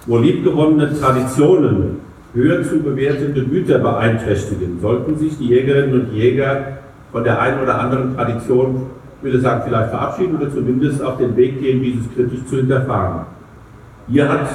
wo 0.07 0.17
liebgewonnene 0.17 0.99
Traditionen 0.99 1.97
höher 2.33 2.63
zu 2.63 2.79
bewertende 2.79 3.43
Güter 3.43 3.79
beeinträchtigen, 3.79 4.79
sollten 4.81 5.17
sich 5.17 5.37
die 5.37 5.49
Jägerinnen 5.49 6.01
und 6.01 6.13
Jäger 6.13 6.79
von 7.11 7.23
der 7.23 7.39
einen 7.39 7.61
oder 7.61 7.79
anderen 7.79 8.15
Tradition, 8.15 8.87
ich 9.17 9.25
würde 9.25 9.39
sagen, 9.39 9.63
vielleicht 9.65 9.89
verabschieden 9.89 10.37
oder 10.37 10.51
zumindest 10.51 11.03
auf 11.03 11.17
den 11.17 11.35
Weg 11.35 11.59
gehen, 11.61 11.81
dieses 11.81 12.05
kritisch 12.13 12.45
zu 12.45 12.57
hinterfragen. 12.57 13.21
Hier 14.07 14.27
hat 14.29 14.47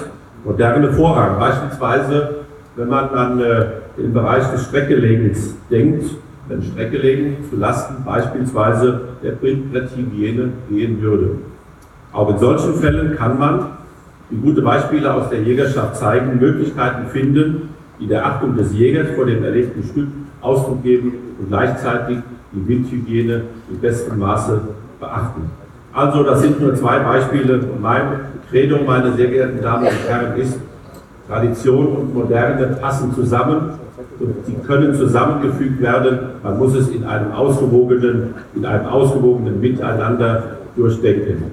moderne 0.45 0.93
Vorrang, 0.93 1.39
beispielsweise 1.39 2.45
wenn 2.77 2.89
man 2.89 3.09
an 3.11 3.41
äh, 3.41 3.67
den 3.97 4.13
Bereich 4.13 4.51
des 4.51 4.65
Streckelegens 4.67 5.57
denkt, 5.71 6.05
wenn 6.49 6.63
Streckelegen 6.63 7.37
zu 7.49 7.57
Lasten 7.57 8.05
beispielsweise 8.05 9.01
der 9.23 9.33
Printbretthygiene 9.33 10.51
gehen 10.69 11.01
würde. 11.01 11.37
Auch 12.13 12.31
in 12.31 12.39
solchen 12.39 12.75
Fällen 12.75 13.17
kann 13.17 13.39
man, 13.39 13.67
wie 14.31 14.37
gute 14.37 14.63
Beispiele 14.63 15.13
aus 15.13 15.31
der 15.31 15.43
Jägerschaft 15.43 15.97
zeigen, 15.97 16.39
Möglichkeiten 16.39 17.07
finden, 17.09 17.71
die 18.01 18.07
der 18.07 18.27
Achtung 18.27 18.57
des 18.57 18.73
Jägers 18.73 19.09
vor 19.15 19.27
dem 19.27 19.43
erlegten 19.45 19.83
Stück 19.83 20.09
Ausdruck 20.41 20.83
geben 20.83 21.15
und 21.39 21.49
gleichzeitig 21.49 22.19
die 22.53 22.69
Windhygiene 22.69 23.43
im 23.71 23.79
besten 23.79 24.19
Maße 24.19 24.61
beachten. 25.01 25.51
Also 25.93 26.23
das 26.25 26.43
sind 26.43 26.61
nur 26.61 26.75
zwei 26.75 26.99
Beispiele. 26.99 27.61
Mein 27.81 28.03
Credo, 28.51 28.79
meine 28.87 29.13
sehr 29.15 29.29
geehrten 29.29 29.63
Damen 29.63 29.87
und 29.87 30.09
Herren, 30.09 30.37
ist, 30.37 30.59
Tradition 31.29 31.87
und 31.89 32.15
Moderne 32.15 32.77
passen 32.81 33.13
zusammen 33.15 33.71
und 34.21 34.35
sie 34.47 34.55
können 34.67 34.95
zusammengefügt 34.95 35.81
werden. 35.81 36.19
Man 36.43 36.59
muss 36.59 36.75
es 36.75 36.89
in 36.91 37.05
einem 37.05 37.33
ausgewogenen, 37.33 38.35
in 38.55 38.67
einem 38.67 38.87
ausgewogenen 38.87 39.61
Miteinander 39.61 40.57
durchdenken. 40.77 41.45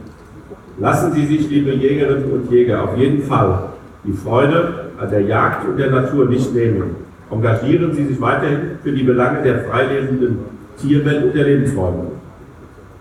Lassen 0.77 1.13
Sie 1.13 1.25
sich, 1.25 1.49
liebe 1.49 1.71
Jägerinnen 1.71 2.31
und 2.31 2.51
Jäger, 2.51 2.83
auf 2.83 2.97
jeden 2.97 3.23
Fall 3.23 3.69
die 4.03 4.13
Freude 4.13 4.87
an 4.99 5.09
der 5.09 5.21
Jagd 5.21 5.67
und 5.67 5.77
der 5.77 5.91
Natur 5.91 6.25
nicht 6.25 6.53
nehmen. 6.53 6.95
Engagieren 7.29 7.93
Sie 7.93 8.05
sich 8.05 8.19
weiterhin 8.19 8.77
für 8.83 8.91
die 8.91 9.03
Belange 9.03 9.41
der 9.41 9.59
freilebenden 9.65 10.39
Tierwelt 10.77 11.25
und 11.25 11.35
der 11.35 11.45
Lebensräume. 11.45 12.07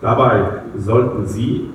Dabei 0.01 0.43
sollten 0.77 1.27
Sie 1.27 1.71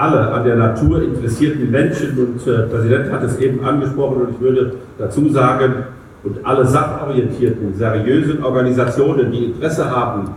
alle 0.00 0.32
an 0.32 0.44
der 0.44 0.56
Natur 0.56 1.02
interessierten 1.02 1.70
Menschen, 1.70 2.16
und 2.18 2.46
äh, 2.46 2.56
der 2.56 2.62
Präsident 2.68 3.12
hat 3.12 3.22
es 3.22 3.36
eben 3.38 3.62
angesprochen, 3.62 4.22
und 4.22 4.30
ich 4.30 4.40
würde 4.40 4.72
dazu 4.98 5.28
sagen, 5.28 5.84
und 6.22 6.44
alle 6.44 6.66
sachorientierten, 6.66 7.74
seriösen 7.74 8.42
Organisationen, 8.42 9.30
die 9.30 9.44
Interesse 9.46 9.90
haben, 9.90 10.30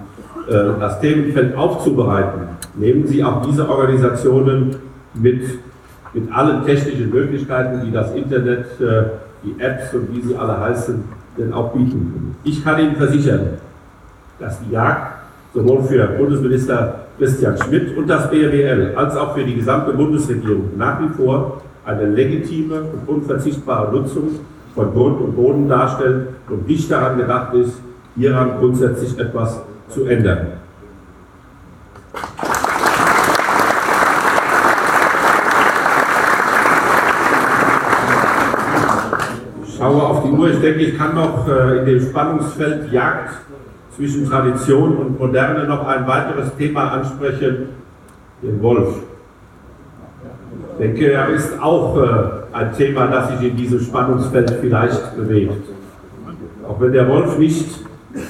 äh, 0.49 0.53
das 0.79 0.99
Themenfeld 0.99 1.55
aufzubereiten, 1.55 2.41
nehmen 2.75 3.07
Sie 3.07 3.23
auch 3.23 3.41
diese 3.45 3.67
Organisationen 3.69 4.75
mit, 5.13 5.43
mit 6.13 6.33
allen 6.33 6.65
technischen 6.65 7.09
Möglichkeiten, 7.09 7.85
die 7.85 7.91
das 7.91 8.13
Internet, 8.13 8.65
äh, 8.81 9.03
die 9.45 9.55
Apps 9.61 9.93
und 9.93 10.13
wie 10.13 10.21
sie 10.21 10.35
alle 10.35 10.59
heißen, 10.59 11.03
denn 11.37 11.53
auch 11.53 11.73
bieten. 11.73 12.35
Ich 12.43 12.63
kann 12.63 12.79
Ihnen 12.79 12.95
versichern, 12.95 13.41
dass 14.39 14.59
die 14.61 14.71
Jagd 14.71 15.19
sowohl 15.53 15.83
für 15.83 16.05
Bundesminister 16.07 17.02
Christian 17.17 17.57
Schmidt 17.57 17.95
und 17.95 18.07
das 18.07 18.29
BRWL 18.29 18.93
als 18.95 19.15
auch 19.15 19.35
für 19.35 19.43
die 19.43 19.55
gesamte 19.55 19.93
Bundesregierung 19.93 20.71
nach 20.77 20.99
wie 20.99 21.09
vor 21.09 21.61
eine 21.85 22.07
legitime 22.07 22.81
und 22.81 23.07
unverzichtbare 23.07 23.91
Nutzung 23.91 24.39
von 24.73 24.91
Grund 24.93 25.21
und 25.21 25.35
Boden 25.35 25.67
darstellt 25.67 26.29
und 26.49 26.67
nicht 26.67 26.89
daran 26.89 27.17
gedacht 27.17 27.53
ist, 27.53 27.79
hieran 28.15 28.57
grundsätzlich 28.59 29.17
etwas 29.19 29.61
zu 29.89 30.05
ändern. 30.05 30.47
Ich 39.67 39.77
schaue 39.77 40.01
auf 40.01 40.23
die 40.23 40.31
Uhr, 40.31 40.49
ich 40.49 40.59
denke, 40.61 40.79
ich 40.79 40.97
kann 40.97 41.13
noch 41.13 41.47
äh, 41.47 41.79
in 41.79 41.85
dem 41.85 42.01
Spannungsfeld 42.01 42.91
Jagd 42.91 43.33
zwischen 43.95 44.27
Tradition 44.27 44.97
und 44.97 45.19
Moderne 45.19 45.67
noch 45.67 45.87
ein 45.87 46.07
weiteres 46.07 46.55
Thema 46.55 46.91
ansprechen, 46.91 47.69
den 48.41 48.61
Wolf. 48.61 48.95
Ich 50.73 50.77
denke, 50.79 51.11
er 51.11 51.29
ist 51.29 51.61
auch 51.61 51.97
äh, 51.97 52.07
ein 52.53 52.73
Thema, 52.73 53.07
das 53.07 53.29
sich 53.29 53.51
in 53.51 53.57
diesem 53.57 53.79
Spannungsfeld 53.79 54.57
vielleicht 54.61 55.15
bewegt. 55.15 55.69
Auch 56.67 56.79
wenn 56.81 56.93
der 56.93 57.07
Wolf 57.07 57.37
nicht 57.37 57.67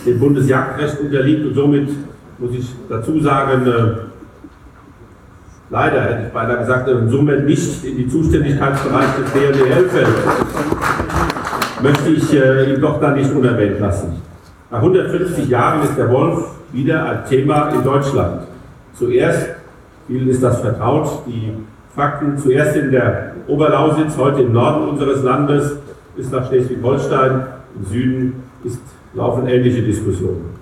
dem 0.06 0.20
Bundesjagdrecht 0.20 1.00
unterliegt 1.00 1.46
und 1.46 1.54
somit, 1.54 1.90
muss 2.38 2.52
ich 2.52 2.70
dazu 2.90 3.20
sagen, 3.22 3.66
äh, 3.66 3.96
leider 5.70 6.02
hätte 6.02 6.28
ich 6.28 6.34
beinahe 6.34 6.58
gesagt, 6.60 6.88
äh, 6.90 7.08
somit 7.08 7.46
nicht 7.46 7.84
in 7.86 7.98
die 7.98 8.10
Zuständigkeitsbereich 8.10 9.16
des 9.22 9.32
BRDL 9.32 9.90
fällt, 9.90 10.08
möchte 11.82 12.10
ich 12.10 12.34
äh, 12.34 12.74
ihn 12.74 12.82
doch 12.82 13.00
da 13.00 13.12
nicht 13.12 13.34
unerwähnt 13.34 13.80
lassen. 13.80 14.22
Nach 14.74 14.80
150 14.80 15.50
Jahren 15.50 15.84
ist 15.84 15.96
der 16.00 16.10
Wolf 16.10 16.48
wieder 16.72 17.06
ein 17.06 17.26
Thema 17.30 17.70
in 17.70 17.84
Deutschland. 17.84 18.42
Zuerst, 18.96 19.50
vielen 20.08 20.28
ist 20.28 20.42
das 20.42 20.62
vertraut, 20.62 21.28
die 21.28 21.54
Fakten, 21.96 22.40
zuerst 22.40 22.76
in 22.76 22.90
der 22.90 23.34
Oberlausitz, 23.46 24.18
heute 24.18 24.42
im 24.42 24.52
Norden 24.52 24.90
unseres 24.90 25.22
Landes, 25.22 25.78
bis 26.16 26.32
nach 26.32 26.48
Schleswig-Holstein, 26.48 27.44
im 27.76 27.86
Süden 27.86 28.44
ist, 28.64 28.82
laufen 29.14 29.46
ähnliche 29.46 29.84
Diskussionen. 29.84 30.56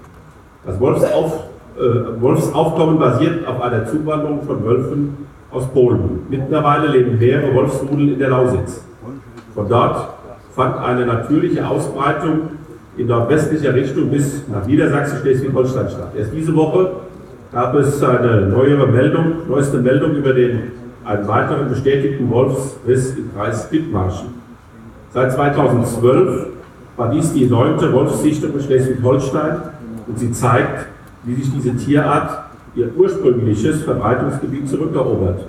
Das 0.65 0.77
Wolfsauf, 0.77 1.45
äh, 1.77 2.21
Wolfsaufkommen 2.21 2.99
basiert 2.99 3.47
auf 3.47 3.61
einer 3.61 3.85
Zuwanderung 3.85 4.43
von 4.43 4.61
Wölfen 4.65 5.25
aus 5.51 5.69
Polen. 5.69 6.23
Mittlerweile 6.29 6.89
leben 6.89 7.17
mehrere 7.17 7.55
Wolfsrudel 7.55 8.09
in 8.09 8.19
der 8.19 8.31
Lausitz. 8.31 8.83
Von 9.55 9.69
dort 9.69 10.15
fand 10.53 10.77
eine 10.79 11.05
natürliche 11.05 11.65
Ausbreitung 11.65 12.59
in 12.97 13.07
nordwestlicher 13.07 13.73
Richtung 13.73 14.09
bis 14.09 14.47
nach 14.47 14.65
Niedersachsen, 14.65 15.19
Schleswig-Holstein 15.19 15.89
statt. 15.89 16.11
Erst 16.17 16.33
diese 16.33 16.55
Woche 16.55 16.91
gab 17.51 17.75
es 17.75 18.01
eine 18.03 18.47
neuere 18.47 18.87
Meldung, 18.87 19.47
neueste 19.47 19.77
Meldung 19.77 20.15
über 20.15 20.33
den 20.33 20.71
einen 21.03 21.27
weiteren 21.27 21.69
bestätigten 21.69 22.29
Wolfsriss 22.29 23.15
im 23.17 23.33
Kreis 23.33 23.69
Dithmarschen. 23.69 24.29
Seit 25.13 25.33
2012 25.33 26.47
war 26.97 27.09
dies 27.11 27.33
die 27.33 27.45
neunte 27.45 27.91
Wolfssichtung 27.91 28.53
in 28.53 28.61
Schleswig-Holstein 28.61 29.57
und 30.07 30.19
sie 30.19 30.31
zeigt, 30.31 30.87
wie 31.23 31.35
sich 31.35 31.51
diese 31.53 31.75
Tierart 31.75 32.45
ihr 32.75 32.89
ursprüngliches 32.95 33.83
Verbreitungsgebiet 33.83 34.69
zurückerobert. 34.69 35.45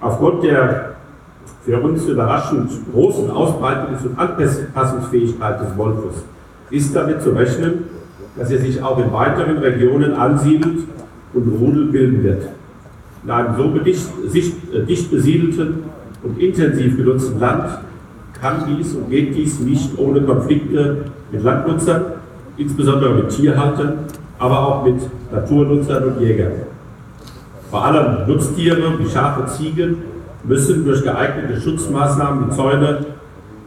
Aufgrund 0.00 0.44
der 0.44 0.94
für 1.68 1.78
uns 1.82 2.06
überraschend 2.06 2.70
großen 2.94 3.30
Ausbreitungs- 3.30 4.02
und 4.06 4.18
Anpassungsfähigkeit 4.18 5.60
des 5.60 5.76
Wolfes 5.76 6.24
ist 6.70 6.96
damit 6.96 7.20
zu 7.20 7.32
rechnen, 7.32 7.84
dass 8.38 8.50
er 8.50 8.58
sich 8.58 8.82
auch 8.82 8.98
in 8.98 9.12
weiteren 9.12 9.58
Regionen 9.58 10.14
ansiedelt 10.14 10.78
und 11.34 11.48
Rudel 11.60 11.88
bilden 11.88 12.22
wird. 12.22 12.44
In 13.22 13.30
einem 13.30 13.54
so 13.54 13.68
dicht, 13.80 14.08
äh, 14.72 14.82
dicht 14.86 15.10
besiedelten 15.10 15.82
und 16.22 16.40
intensiv 16.40 16.96
genutzten 16.96 17.38
Land 17.38 17.80
kann 18.40 18.64
dies 18.66 18.94
und 18.94 19.10
geht 19.10 19.34
dies 19.34 19.60
nicht 19.60 19.98
ohne 19.98 20.22
Konflikte 20.22 21.04
mit 21.30 21.42
Landnutzern, 21.42 22.02
insbesondere 22.56 23.12
mit 23.12 23.28
Tierhaltern, 23.28 23.98
aber 24.38 24.58
auch 24.66 24.84
mit 24.86 25.02
Naturnutzern 25.30 26.04
und 26.04 26.20
Jägern. 26.22 26.52
Vor 27.70 27.84
allem 27.84 28.26
Nutztiere 28.26 28.98
wie 28.98 29.10
Schafe, 29.10 29.44
Ziegen 29.44 30.07
müssen 30.44 30.84
durch 30.84 31.02
geeignete 31.02 31.60
Schutzmaßnahmen 31.60 32.46
wie 32.46 32.54
Zäune, 32.54 33.06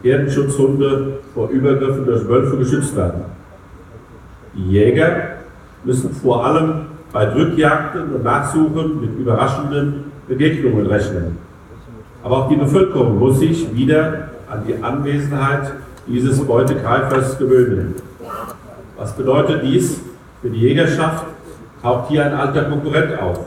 Herdenschutzhunde 0.02 1.18
vor 1.34 1.48
Übergriffen 1.50 2.04
durch 2.04 2.26
Wölfe 2.28 2.56
geschützt 2.56 2.96
werden. 2.96 3.22
Die 4.54 4.72
Jäger 4.72 5.36
müssen 5.84 6.10
vor 6.10 6.44
allem 6.44 6.86
bei 7.12 7.26
Drückjagden 7.26 8.14
und 8.14 8.24
Nachsuchen 8.24 9.00
mit 9.00 9.18
überraschenden 9.18 10.04
Begegnungen 10.28 10.86
rechnen. 10.86 11.38
Aber 12.24 12.38
auch 12.38 12.48
die 12.48 12.56
Bevölkerung 12.56 13.18
muss 13.18 13.38
sich 13.40 13.74
wieder 13.74 14.30
an 14.48 14.62
die 14.66 14.82
Anwesenheit 14.82 15.72
dieses 16.06 16.40
Beutegreifers 16.40 17.38
gewöhnen. 17.38 17.94
Was 18.96 19.14
bedeutet 19.16 19.62
dies 19.64 20.00
für 20.40 20.50
die 20.50 20.60
Jägerschaft? 20.60 21.26
Taucht 21.82 22.10
hier 22.10 22.24
ein 22.24 22.34
alter 22.34 22.64
Konkurrent 22.64 23.18
auf. 23.20 23.40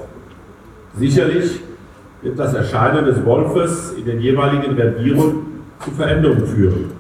Sicherlich 0.98 1.62
wird 2.26 2.40
das 2.40 2.56
Erscheinen 2.56 3.06
des 3.06 3.24
Wolfes 3.24 3.94
in 3.98 4.06
den 4.06 4.20
jeweiligen 4.20 4.74
Revieren 4.74 5.62
zu 5.80 5.92
Veränderungen 5.92 6.48
führen. 6.48 6.92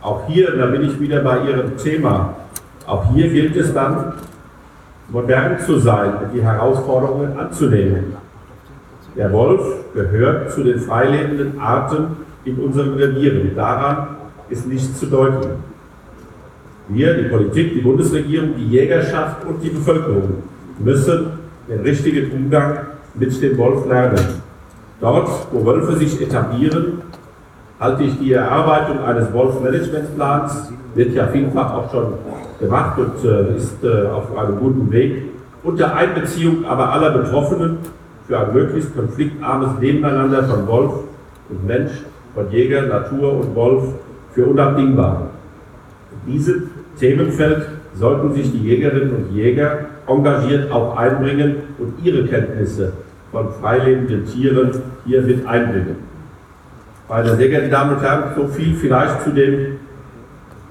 Auch 0.00 0.26
hier, 0.26 0.56
da 0.56 0.66
bin 0.66 0.82
ich 0.82 0.98
wieder 0.98 1.20
bei 1.20 1.44
Ihrem 1.46 1.76
Thema, 1.76 2.34
auch 2.86 3.12
hier 3.12 3.28
gilt 3.28 3.54
es 3.54 3.74
dann, 3.74 4.14
modern 5.10 5.60
zu 5.60 5.78
sein 5.78 6.14
und 6.22 6.34
die 6.34 6.42
Herausforderungen 6.42 7.38
anzunehmen. 7.38 8.16
Der 9.14 9.30
Wolf 9.30 9.62
gehört 9.92 10.50
zu 10.52 10.64
den 10.64 10.78
freilebenden 10.78 11.60
Arten 11.60 12.16
in 12.46 12.56
unseren 12.56 12.94
Revieren. 12.94 13.54
Daran 13.54 14.16
ist 14.48 14.66
nichts 14.66 14.98
zu 14.98 15.06
deuten. 15.06 15.50
Wir, 16.88 17.14
die 17.14 17.28
Politik, 17.28 17.74
die 17.74 17.80
Bundesregierung, 17.80 18.54
die 18.56 18.68
Jägerschaft 18.68 19.44
und 19.44 19.62
die 19.62 19.70
Bevölkerung 19.70 20.42
müssen 20.78 21.26
den 21.68 21.80
richtigen 21.80 22.30
Umgang 22.32 22.93
mit 23.14 23.42
dem 23.42 23.58
Wolf 23.58 23.86
lernen. 23.86 24.42
Dort, 25.00 25.28
wo 25.52 25.64
Wölfe 25.64 25.96
sich 25.96 26.20
etablieren, 26.20 27.02
halte 27.80 28.04
ich 28.04 28.18
die 28.18 28.32
Erarbeitung 28.32 29.00
eines 29.04 29.32
Wolf-Managementplans, 29.32 30.72
wird 30.94 31.14
ja 31.14 31.26
vielfach 31.26 31.74
auch 31.74 31.90
schon 31.90 32.14
gemacht 32.60 32.98
und 32.98 33.24
äh, 33.24 33.56
ist 33.56 33.82
äh, 33.82 34.06
auf 34.06 34.36
einem 34.36 34.58
guten 34.58 34.90
Weg, 34.90 35.24
unter 35.62 35.94
Einbeziehung 35.94 36.64
aber 36.64 36.92
aller 36.92 37.10
Betroffenen 37.10 37.78
für 38.26 38.38
ein 38.38 38.54
möglichst 38.54 38.94
konfliktarmes 38.96 39.78
Nebeneinander 39.80 40.44
von 40.44 40.66
Wolf 40.66 40.92
und 41.48 41.66
Mensch, 41.66 41.92
von 42.34 42.50
Jäger, 42.50 42.82
Natur 42.82 43.32
und 43.40 43.54
Wolf 43.54 43.84
für 44.32 44.46
unabdingbar. 44.46 45.30
In 46.26 46.32
diesem 46.32 46.70
Themenfeld 46.98 47.68
sollten 47.94 48.32
sich 48.34 48.50
die 48.52 48.58
Jägerinnen 48.58 49.14
und 49.14 49.34
Jäger 49.34 49.86
engagiert 50.06 50.70
auch 50.70 50.96
einbringen 50.96 51.56
und 51.78 51.94
ihre 52.04 52.26
Kenntnisse 52.26 52.92
von 53.32 53.50
freilebenden 53.60 54.26
Tieren 54.26 54.70
hier 55.04 55.22
mit 55.22 55.46
einbringen. 55.46 55.96
Meine 57.08 57.36
sehr 57.36 57.48
geehrten 57.48 57.70
Damen 57.70 57.96
und 57.96 58.02
Herren, 58.02 58.34
so 58.34 58.48
viel 58.48 58.74
vielleicht 58.74 59.22
zu 59.22 59.30
den 59.30 59.78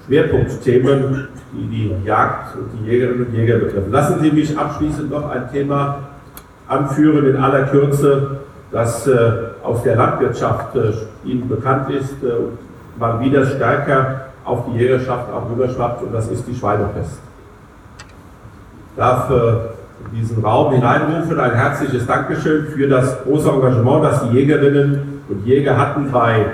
Schwerpunktthemen, 0.05 1.27
die 1.53 1.67
die 1.67 2.05
Jagd 2.05 2.55
und 2.55 2.69
die 2.73 2.89
Jägerinnen 2.89 3.27
und 3.27 3.33
Jäger 3.33 3.57
betreffen. 3.57 3.91
Lassen 3.91 4.21
Sie 4.21 4.31
mich 4.31 4.57
abschließend 4.57 5.11
noch 5.11 5.29
ein 5.29 5.49
Thema 5.51 6.09
anführen 6.67 7.25
in 7.27 7.35
aller 7.37 7.63
Kürze, 7.63 8.39
das 8.71 9.07
äh, 9.07 9.31
aus 9.61 9.83
der 9.83 9.95
Landwirtschaft 9.95 10.75
äh, 10.75 10.91
Ihnen 11.23 11.47
bekannt 11.47 11.89
ist 11.91 12.23
äh, 12.23 12.31
und 12.31 12.57
mal 12.99 13.19
wieder 13.19 13.45
stärker 13.45 14.32
auf 14.45 14.65
die 14.65 14.77
Jägerschaft 14.77 15.31
auch 15.31 15.49
rüberschwappt 15.49 16.03
und 16.03 16.13
das 16.13 16.27
ist 16.29 16.47
die 16.47 16.55
Schweinepest. 16.55 17.19
Ich 17.97 18.97
darf 18.97 19.29
äh, 19.29 19.33
in 20.05 20.19
diesen 20.19 20.43
Raum 20.43 20.73
hineinrufen 20.73 21.39
ein 21.39 21.53
herzliches 21.53 22.05
Dankeschön 22.05 22.67
für 22.67 22.87
das 22.87 23.23
große 23.23 23.49
Engagement, 23.49 24.03
das 24.03 24.29
die 24.29 24.37
Jägerinnen 24.37 25.21
und 25.29 25.45
Jäger 25.45 25.77
hatten 25.77 26.11
bei 26.11 26.45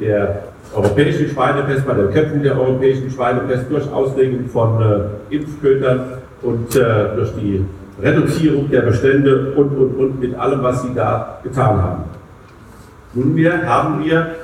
der 0.00 0.42
europäischen 0.74 1.28
Schweinepest, 1.28 1.86
bei 1.86 1.94
der 1.94 2.04
Bekämpfung 2.04 2.42
der 2.42 2.58
europäischen 2.58 3.10
Schweinepest 3.10 3.70
durch 3.70 3.90
Auslegung 3.92 4.48
von 4.48 4.82
äh, 4.82 5.34
Impfködern 5.34 6.18
und 6.42 6.74
äh, 6.76 7.14
durch 7.16 7.32
die 7.36 7.64
Reduzierung 8.02 8.68
der 8.70 8.82
Bestände 8.82 9.52
und, 9.52 9.68
und, 9.68 9.96
und 9.96 10.20
mit 10.20 10.34
allem, 10.38 10.62
was 10.62 10.82
sie 10.82 10.94
da 10.94 11.38
getan 11.42 11.82
haben. 11.82 12.04
Nunmehr 13.14 13.66
haben 13.66 14.04
wir 14.04 14.34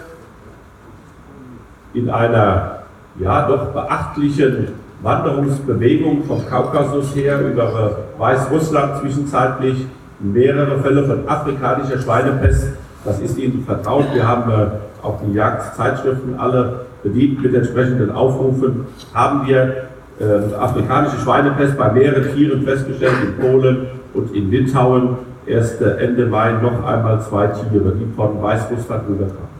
in 1.93 2.09
einer 2.09 2.82
ja 3.19 3.47
doch 3.47 3.67
beachtlichen 3.67 4.69
Wanderungsbewegung 5.03 6.25
vom 6.25 6.47
Kaukasus 6.47 7.15
her 7.17 7.41
über 7.41 7.99
Weißrussland 8.19 9.01
zwischenzeitlich 9.01 9.87
mehrere 10.21 10.79
Fälle 10.79 11.05
von 11.05 11.29
afrikanischer 11.29 11.99
Schweinepest. 11.99 12.69
Das 13.05 13.21
ist 13.21 13.37
Ihnen 13.37 13.65
vertraut. 13.65 14.07
Wir 14.15 14.27
haben 14.27 14.51
äh, 14.51 14.67
auch 15.03 15.19
die 15.27 15.33
Jagdzeitschriften 15.33 16.39
alle 16.39 16.87
bedient 17.03 17.43
mit 17.43 17.55
entsprechenden 17.55 18.13
Aufrufen. 18.13 18.87
Haben 19.13 19.47
wir 19.49 19.89
äh, 20.21 20.55
afrikanische 20.55 21.19
Schweinepest 21.19 21.77
bei 21.77 21.91
mehreren 21.91 22.33
Tieren 22.35 22.63
festgestellt 22.63 23.17
in 23.25 23.37
Polen 23.39 23.87
und 24.15 24.35
in 24.35 24.51
Litauen. 24.51 25.17
Erst 25.47 25.81
äh, 25.81 25.97
Ende 25.97 26.27
Mai 26.27 26.53
noch 26.53 26.85
einmal 26.85 27.21
zwei 27.23 27.49
Tiere, 27.49 27.93
die 27.99 28.15
von 28.15 28.41
Weißrussland 28.41 29.09
rüberkamen. 29.09 29.51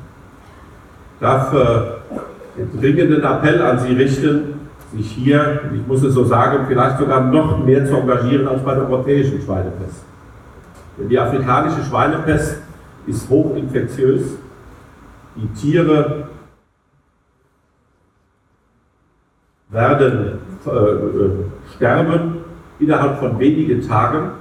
Darf 1.19 1.53
äh, 1.53 2.17
dringenden 2.79 3.23
Appell 3.23 3.63
an 3.63 3.79
Sie 3.79 3.95
richten, 3.95 4.55
sich 4.95 5.11
hier, 5.11 5.61
ich 5.75 5.87
muss 5.87 6.03
es 6.03 6.15
so 6.15 6.25
sagen, 6.25 6.67
vielleicht 6.69 6.99
sogar 6.99 7.23
noch 7.23 7.65
mehr 7.65 7.87
zu 7.87 7.97
engagieren 7.97 8.47
als 8.47 8.63
bei 8.63 8.75
der 8.75 8.85
europäischen 8.85 9.41
Schweinepest. 9.41 10.05
Denn 10.99 11.09
die 11.09 11.19
afrikanische 11.19 11.83
Schweinepest 11.85 12.59
ist 13.07 13.29
hochinfektiös. 13.29 14.37
Die 15.37 15.49
Tiere 15.59 16.29
werden 19.71 20.39
äh, 20.67 20.71
äh, 20.71 21.31
sterben 21.75 22.37
innerhalb 22.79 23.19
von 23.19 23.39
wenigen 23.39 23.81
Tagen. 23.87 24.33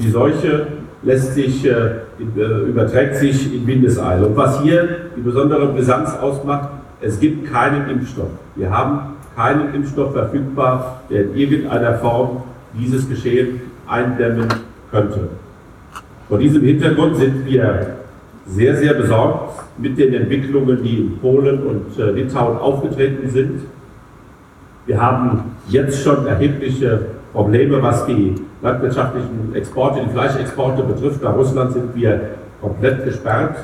Die 0.00 0.08
Seuche 0.08 0.68
lässt 1.02 1.34
sich, 1.34 1.66
äh, 1.66 1.70
äh, 2.18 2.68
überträgt 2.68 3.16
sich 3.16 3.54
in 3.54 3.66
Windeseile. 3.66 4.26
Und 4.26 4.36
was 4.36 4.62
hier 4.62 5.10
die 5.14 5.20
besondere 5.20 5.68
Brisanz 5.68 6.14
ausmacht, 6.14 6.70
es 7.00 7.20
gibt 7.20 7.52
keinen 7.52 7.88
Impfstoff. 7.90 8.30
Wir 8.54 8.70
haben 8.70 9.16
keinen 9.34 9.74
Impfstoff 9.74 10.12
verfügbar, 10.12 11.02
der 11.10 11.24
in 11.24 11.36
irgendeiner 11.36 11.94
Form 11.98 12.42
dieses 12.72 13.08
Geschehen 13.08 13.60
eindämmen 13.86 14.48
könnte. 14.90 15.28
Vor 16.28 16.38
diesem 16.38 16.62
Hintergrund 16.62 17.16
sind 17.16 17.46
wir 17.46 17.96
sehr, 18.46 18.76
sehr 18.76 18.94
besorgt 18.94 19.62
mit 19.78 19.98
den 19.98 20.14
Entwicklungen, 20.14 20.82
die 20.82 21.00
in 21.00 21.18
Polen 21.18 21.62
und 21.66 21.98
äh, 21.98 22.10
Litauen 22.12 22.58
aufgetreten 22.58 23.28
sind. 23.28 23.60
Wir 24.86 25.00
haben 25.00 25.56
jetzt 25.68 26.02
schon 26.02 26.26
erhebliche 26.26 27.06
Probleme, 27.32 27.82
was 27.82 28.06
die 28.06 28.34
landwirtschaftlichen 28.62 29.54
Exporte, 29.54 30.00
die 30.04 30.10
Fleischexporte 30.10 30.82
betrifft. 30.82 31.22
Nach 31.22 31.36
Russland 31.36 31.72
sind 31.72 31.94
wir 31.94 32.20
komplett 32.60 33.04
gesperrt. 33.04 33.56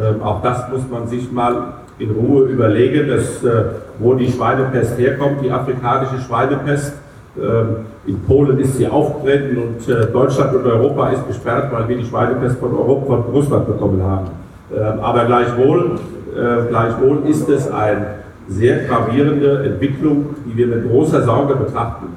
Ähm, 0.00 0.22
auch 0.22 0.40
das 0.42 0.70
muss 0.70 0.88
man 0.90 1.06
sich 1.06 1.30
mal 1.30 1.74
in 1.98 2.10
Ruhe 2.10 2.44
überlegen, 2.44 3.08
dass, 3.08 3.44
äh, 3.44 3.64
wo 3.98 4.14
die 4.14 4.30
Schweinepest 4.30 4.98
herkommt, 4.98 5.44
die 5.44 5.50
afrikanische 5.50 6.18
Schweinepest. 6.26 6.94
Ähm, 7.36 7.86
in 8.06 8.20
Polen 8.24 8.58
ist 8.58 8.76
sie 8.76 8.88
aufgetreten 8.88 9.56
und 9.56 9.88
äh, 9.88 10.06
Deutschland 10.06 10.54
und 10.54 10.66
Europa 10.66 11.10
ist 11.10 11.26
gesperrt, 11.26 11.72
weil 11.72 11.88
wir 11.88 11.96
die 11.96 12.04
Schweinepest 12.04 12.58
von, 12.58 12.72
Europa, 12.72 13.06
von 13.06 13.32
Russland 13.32 13.66
bekommen 13.66 14.02
haben. 14.02 14.26
Ähm, 14.74 15.00
aber 15.00 15.24
gleichwohl, 15.24 15.98
äh, 16.36 16.68
gleichwohl 16.68 17.22
ist 17.28 17.48
es 17.48 17.70
eine 17.70 18.06
sehr 18.48 18.84
gravierende 18.84 19.62
Entwicklung, 19.64 20.34
die 20.44 20.56
wir 20.56 20.66
mit 20.66 20.90
großer 20.90 21.22
Sorge 21.22 21.54
betrachten. 21.54 22.08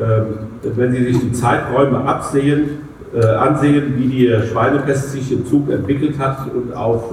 Ähm, 0.00 0.26
wenn 0.76 0.92
Sie 0.92 1.04
sich 1.04 1.20
die 1.20 1.32
Zeiträume 1.32 1.98
absehen, 1.98 2.92
ansehen, 3.14 3.92
wie 3.98 4.06
die 4.06 4.34
Schweinepest 4.50 5.12
sich 5.12 5.30
im 5.32 5.44
Zug 5.44 5.70
entwickelt 5.70 6.18
hat 6.18 6.46
und 6.54 6.74
auf 6.74 7.12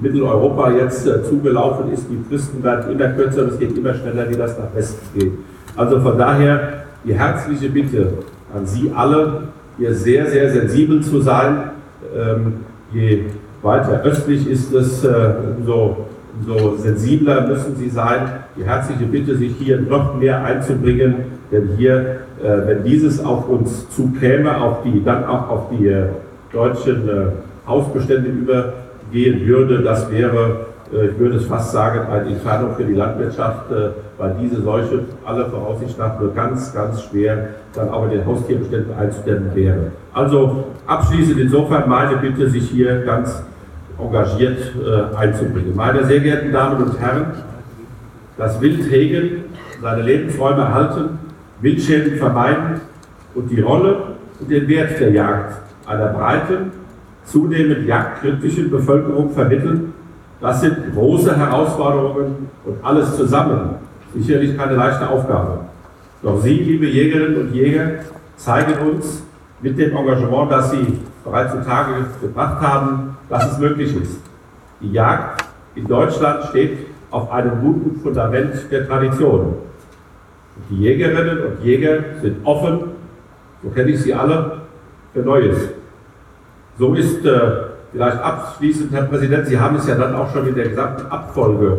Mitteleuropa 0.00 0.70
jetzt 0.72 1.06
äh, 1.06 1.22
zugelaufen 1.22 1.92
ist. 1.92 2.06
Die 2.10 2.22
Fristen 2.28 2.62
werden 2.62 2.92
immer 2.92 3.08
kürzer 3.08 3.48
es 3.48 3.58
geht 3.58 3.76
immer 3.76 3.94
schneller, 3.94 4.28
wie 4.28 4.36
das 4.36 4.58
nach 4.58 4.74
Westen 4.74 5.18
geht. 5.18 5.32
Also 5.76 6.00
von 6.00 6.18
daher 6.18 6.84
die 7.04 7.14
herzliche 7.14 7.68
Bitte 7.68 8.12
an 8.54 8.66
Sie 8.66 8.92
alle, 8.94 9.44
hier 9.78 9.94
sehr, 9.94 10.26
sehr 10.26 10.50
sensibel 10.50 11.00
zu 11.00 11.20
sein. 11.20 11.70
Ähm, 12.16 12.54
je 12.92 13.24
weiter 13.62 14.02
östlich 14.04 14.48
ist 14.48 14.72
es, 14.72 15.04
äh, 15.04 15.32
umso, 15.56 16.06
umso 16.38 16.76
sensibler 16.76 17.46
müssen 17.46 17.76
Sie 17.76 17.88
sein. 17.88 18.44
Die 18.56 18.64
herzliche 18.64 19.04
Bitte, 19.04 19.36
sich 19.36 19.54
hier 19.56 19.80
noch 19.80 20.16
mehr 20.16 20.44
einzubringen, 20.44 21.14
denn 21.52 21.70
hier, 21.76 22.20
äh, 22.42 22.66
wenn 22.66 22.84
dieses 22.84 23.24
auf 23.24 23.48
uns 23.48 23.88
zukäme, 23.90 24.60
auf 24.60 24.82
die, 24.82 25.02
dann 25.04 25.24
auch 25.24 25.48
auf 25.48 25.62
die 25.70 25.88
äh, 25.88 26.06
deutschen 26.52 27.08
äh, 27.08 27.12
Hausbestände 27.66 28.28
über 28.28 28.72
gehen 29.10 29.46
würde, 29.46 29.82
das 29.82 30.10
wäre, 30.10 30.66
äh, 30.92 31.06
ich 31.06 31.18
würde 31.18 31.36
es 31.36 31.46
fast 31.46 31.72
sagen, 31.72 32.00
eine 32.10 32.30
Entfernung 32.30 32.74
für 32.76 32.84
die 32.84 32.94
Landwirtschaft, 32.94 33.70
äh, 33.70 33.90
weil 34.18 34.36
diese 34.40 34.62
Seuche 34.62 35.00
aller 35.24 35.46
Voraussicht 35.46 35.98
nach 35.98 36.18
nur 36.20 36.34
ganz, 36.34 36.74
ganz 36.74 37.02
schwer 37.02 37.48
dann 37.74 37.88
auch 37.90 38.04
in 38.04 38.10
den 38.10 38.26
Haustierbeständen 38.26 38.94
einzudämmen 38.98 39.54
wäre. 39.54 39.92
Also 40.12 40.64
abschließend 40.86 41.38
insofern 41.38 41.88
meine 41.88 42.16
Bitte, 42.16 42.48
sich 42.48 42.68
hier 42.70 43.02
ganz 43.02 43.42
engagiert 43.98 44.58
äh, 44.76 45.16
einzubringen. 45.16 45.74
Meine 45.76 46.04
sehr 46.04 46.20
geehrten 46.20 46.52
Damen 46.52 46.82
und 46.82 46.98
Herren, 46.98 47.26
das 48.36 48.60
Wildhegen, 48.60 49.44
seine 49.80 50.02
Lebensräume 50.02 50.62
erhalten, 50.62 51.18
Wildschäden 51.60 52.16
vermeiden 52.16 52.80
und 53.34 53.50
die 53.50 53.60
Rolle 53.60 54.14
und 54.40 54.50
den 54.50 54.66
Wert 54.68 54.98
der 54.98 55.10
Jagd 55.12 55.56
einer 55.86 56.08
breiten, 56.08 56.72
zunehmend 57.30 57.86
jagdkritischen 57.86 58.70
Bevölkerung 58.70 59.30
vermitteln. 59.30 59.92
Das 60.40 60.60
sind 60.60 60.94
große 60.94 61.36
Herausforderungen 61.36 62.48
und 62.64 62.76
alles 62.82 63.16
zusammen 63.16 63.76
sicherlich 64.14 64.56
keine 64.56 64.74
leichte 64.74 65.08
Aufgabe. 65.08 65.60
Doch 66.22 66.40
Sie, 66.40 66.54
liebe 66.54 66.86
Jägerinnen 66.86 67.40
und 67.40 67.54
Jäger, 67.54 68.00
zeigen 68.36 68.74
uns 68.88 69.22
mit 69.60 69.78
dem 69.78 69.96
Engagement, 69.96 70.50
das 70.50 70.70
Sie 70.70 70.98
bereits 71.24 71.52
zutage 71.52 72.06
gebracht 72.20 72.60
haben, 72.60 73.16
dass 73.28 73.52
es 73.52 73.58
möglich 73.58 73.94
ist. 73.96 74.20
Die 74.80 74.92
Jagd 74.92 75.44
in 75.74 75.86
Deutschland 75.86 76.44
steht 76.46 76.86
auf 77.10 77.30
einem 77.30 77.60
guten 77.60 78.00
Fundament 78.00 78.54
der 78.70 78.88
Tradition. 78.88 79.54
Die 80.68 80.80
Jägerinnen 80.80 81.38
und 81.44 81.64
Jäger 81.64 81.98
sind 82.20 82.44
offen, 82.44 82.80
so 83.62 83.70
kenne 83.70 83.90
ich 83.90 84.00
sie 84.00 84.14
alle, 84.14 84.62
für 85.12 85.20
Neues. 85.20 85.70
So 86.80 86.94
ist 86.94 87.26
äh, 87.26 87.38
vielleicht 87.92 88.22
abschließend, 88.22 88.90
Herr 88.90 89.02
Präsident, 89.02 89.46
Sie 89.46 89.60
haben 89.60 89.76
es 89.76 89.86
ja 89.86 89.96
dann 89.96 90.14
auch 90.14 90.32
schon 90.32 90.48
in 90.48 90.54
der 90.54 90.70
gesamten 90.70 91.12
Abfolge 91.12 91.78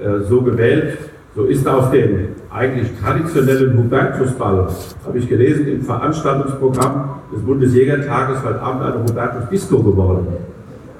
äh, 0.00 0.20
so 0.28 0.42
gewählt. 0.42 0.96
So 1.34 1.42
ist 1.42 1.66
aus 1.66 1.90
dem 1.90 2.28
eigentlich 2.48 2.88
traditionellen 3.02 3.76
Hubertusball, 3.76 4.68
habe 5.04 5.18
ich 5.18 5.28
gelesen, 5.28 5.66
im 5.66 5.82
Veranstaltungsprogramm 5.82 7.16
des 7.34 7.42
Bundesjägertages 7.42 8.38
heute 8.44 8.60
Abend 8.60 8.82
eine 8.84 9.02
Hubertus 9.02 9.48
Disco 9.50 9.82
geworden. 9.82 10.28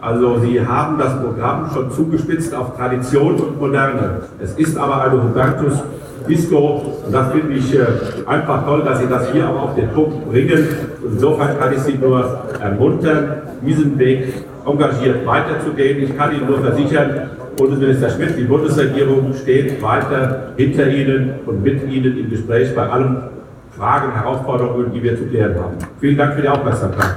Also 0.01 0.40
Sie 0.40 0.60
haben 0.60 0.98
das 0.98 1.23
Programm 1.23 1.70
schon 1.73 1.93
zugespitzt 1.93 2.52
auf 2.52 2.77
Tradition 2.77 3.36
und 3.36 3.60
Moderne. 3.60 4.23
Es 4.43 4.55
ist 4.55 4.77
aber 4.77 5.02
eine 5.02 5.23
Hubertus 5.23 5.74
Disco 6.28 6.97
und 7.06 7.15
das 7.15 7.31
finde 7.31 7.55
ich 7.55 7.73
äh, 7.73 7.86
einfach 8.27 8.65
toll, 8.65 8.82
dass 8.85 8.98
Sie 8.98 9.06
das 9.06 9.31
hier 9.31 9.48
auch 9.48 9.62
auf 9.62 9.74
den 9.77 9.90
Punkt 9.90 10.28
bringen. 10.28 10.66
Insofern 11.04 11.58
kann 11.58 11.72
ich 11.72 11.80
Sie 11.80 11.94
nur 11.94 12.44
ermuntern, 12.60 13.42
diesen 13.64 13.98
Weg 13.98 14.32
engagiert 14.66 15.26
weiterzugehen. 15.26 16.02
Ich 16.02 16.16
kann 16.16 16.34
Ihnen 16.34 16.46
nur 16.46 16.60
versichern, 16.60 17.30
Bundesminister 17.56 18.10
Schmidt, 18.10 18.38
die 18.38 18.44
Bundesregierung 18.44 19.34
steht 19.34 19.82
weiter 19.82 20.52
hinter 20.56 20.88
Ihnen 20.88 21.34
und 21.44 21.62
mit 21.62 21.90
Ihnen 21.90 22.16
im 22.16 22.30
Gespräch 22.30 22.74
bei 22.74 22.88
allen 22.88 23.22
Fragen, 23.76 24.12
Herausforderungen, 24.12 24.92
die 24.92 25.02
wir 25.02 25.16
zu 25.16 25.24
klären 25.26 25.54
haben. 25.56 25.76
Vielen 26.00 26.16
Dank 26.16 26.34
für 26.34 26.42
die 26.42 26.48
Aufmerksamkeit. 26.48 27.16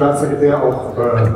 Staatssekretär, 0.00 0.56
auch 0.62 0.96
äh, 0.96 1.28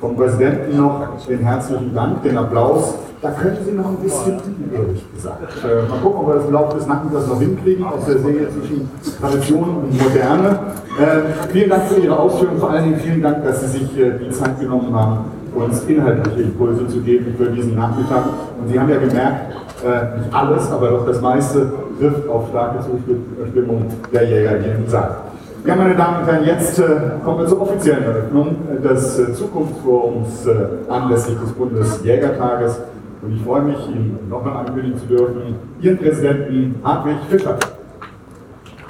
vom 0.00 0.16
Präsidenten 0.16 0.76
noch 0.76 1.06
den 1.28 1.38
herzlichen 1.38 1.94
Dank, 1.94 2.20
den 2.24 2.36
Applaus. 2.36 2.94
Da 3.22 3.30
können 3.30 3.58
Sie 3.64 3.70
noch 3.70 3.90
ein 3.90 3.96
bisschen 3.98 4.38
üben, 4.38 4.72
ehrlich 4.74 5.04
gesagt. 5.14 5.42
Äh, 5.62 5.88
mal 5.88 5.98
gucken, 6.02 6.20
ob 6.20 6.26
wir 6.26 6.34
das 6.34 6.46
im 6.46 6.52
Laufe 6.52 6.76
des 6.78 6.86
Nachmittags 6.88 7.28
noch 7.28 7.38
hinkriegen, 7.38 7.84
aus 7.84 8.04
der 8.06 8.18
Serie 8.18 8.48
zwischen 8.50 8.90
Tradition 9.20 9.76
und 9.76 10.02
Moderne. 10.02 10.58
Äh, 10.98 11.52
vielen 11.52 11.70
Dank 11.70 11.84
für 11.84 12.00
Ihre 12.00 12.18
Ausführungen, 12.18 12.58
vor 12.58 12.70
allen 12.70 12.84
Dingen 12.86 12.98
vielen 12.98 13.22
Dank, 13.22 13.44
dass 13.44 13.60
Sie 13.60 13.78
sich 13.78 13.98
äh, 14.00 14.18
die 14.18 14.30
Zeit 14.30 14.58
genommen 14.58 14.92
haben, 14.92 15.18
uns 15.54 15.84
inhaltliche 15.84 16.42
Impulse 16.42 16.88
zu 16.88 17.00
geben 17.02 17.36
für 17.38 17.50
diesen 17.50 17.76
Nachmittag. 17.76 18.24
Und 18.60 18.68
Sie 18.68 18.80
haben 18.80 18.90
ja 18.90 18.98
gemerkt, 18.98 19.54
äh, 19.84 20.18
nicht 20.18 20.34
alles, 20.34 20.72
aber 20.72 20.88
doch 20.88 21.06
das 21.06 21.20
meiste 21.20 21.72
trifft 22.00 22.28
auf 22.28 22.48
starke 22.48 22.84
Zustimmung 22.84 23.86
der 24.12 24.28
Jäger 24.28 24.58
hier 24.58 24.74
im 24.74 24.88
Saal. 24.88 25.25
Ja, 25.66 25.74
meine 25.74 25.96
Damen 25.96 26.20
und 26.20 26.26
Herren, 26.26 26.44
jetzt 26.44 26.78
äh, 26.78 26.84
kommen 27.24 27.40
wir 27.40 27.46
zur 27.48 27.60
offiziellen 27.62 28.04
Eröffnung 28.04 28.56
des 28.84 29.18
äh, 29.18 29.32
Zukunftsforums 29.34 30.46
äh, 30.46 30.52
anlässlich 30.88 31.36
des 31.40 31.50
Bundesjägertages. 31.54 32.78
Und 33.20 33.34
ich 33.34 33.42
freue 33.42 33.62
mich, 33.62 33.76
Ihnen 33.88 34.16
nochmal 34.30 34.58
ankündigen 34.58 34.96
zu 34.96 35.06
dürfen, 35.06 35.56
Ihren 35.80 35.98
Präsidenten 35.98 36.76
Hartwig 36.84 37.16
Fischer. 37.28 37.58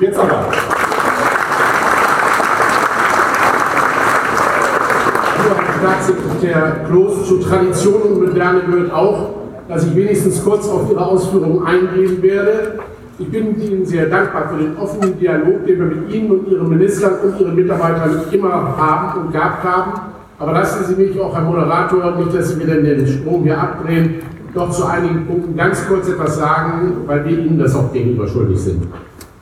Jetzt 0.01 0.19
aber. 0.19 0.45
Staatssekretär 5.79 6.85
Kloß 6.89 7.27
zu 7.27 7.39
Tradition 7.39 8.03
und 8.03 8.27
Moderne 8.27 8.61
gehört 8.61 8.93
auch, 8.93 9.31
dass 9.67 9.87
ich 9.87 9.97
wenigstens 9.97 10.45
kurz 10.45 10.69
auf 10.69 10.91
Ihre 10.91 11.07
Ausführungen 11.07 11.67
eingehen 11.67 12.23
werde. 12.23 12.81
Ich 13.19 13.31
bin 13.31 13.59
Ihnen 13.59 13.87
sehr 13.87 14.07
dankbar 14.07 14.51
für 14.51 14.63
den 14.63 14.77
offenen 14.77 15.19
Dialog, 15.19 15.65
den 15.65 15.79
wir 15.79 15.87
mit 15.87 16.13
Ihnen 16.13 16.31
und 16.33 16.49
Ihren 16.49 16.69
Ministern 16.69 17.15
und 17.25 17.41
Ihren 17.41 17.55
Mitarbeitern 17.55 18.21
immer 18.31 18.77
haben 18.77 19.21
und 19.21 19.33
gehabt 19.33 19.65
haben. 19.65 19.93
Aber 20.39 20.53
lassen 20.53 20.85
Sie 20.85 21.03
mich 21.03 21.19
auch, 21.19 21.35
Herr 21.35 21.41
Moderator, 21.41 22.15
nicht, 22.19 22.35
dass 22.37 22.51
Sie 22.51 22.57
mir 22.63 22.67
den 22.67 23.07
Strom 23.07 23.45
hier 23.45 23.59
abdrehen, 23.59 24.17
doch 24.53 24.71
zu 24.71 24.85
einigen 24.85 25.27
Punkten 25.27 25.57
ganz 25.57 25.89
kurz 25.89 26.09
etwas 26.09 26.37
sagen, 26.37 26.93
weil 27.07 27.25
wir 27.25 27.39
Ihnen 27.39 27.59
das 27.59 27.75
auch 27.75 27.91
gegenüber 27.91 28.29
schuldig 28.29 28.61
sind. 28.61 28.87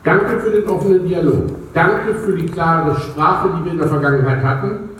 Danke 0.04 0.38
für 0.38 0.50
den 0.50 0.68
offenen 0.68 1.08
Dialog. 1.08 1.46
Danke 1.72 2.14
für 2.14 2.34
die 2.34 2.46
klare 2.46 2.94
Sprache, 3.00 3.48
die 3.58 3.64
wir 3.64 3.72
in 3.72 3.78
der 3.78 3.88
Vergangenheit 3.88 4.44
hatten. 4.44 4.90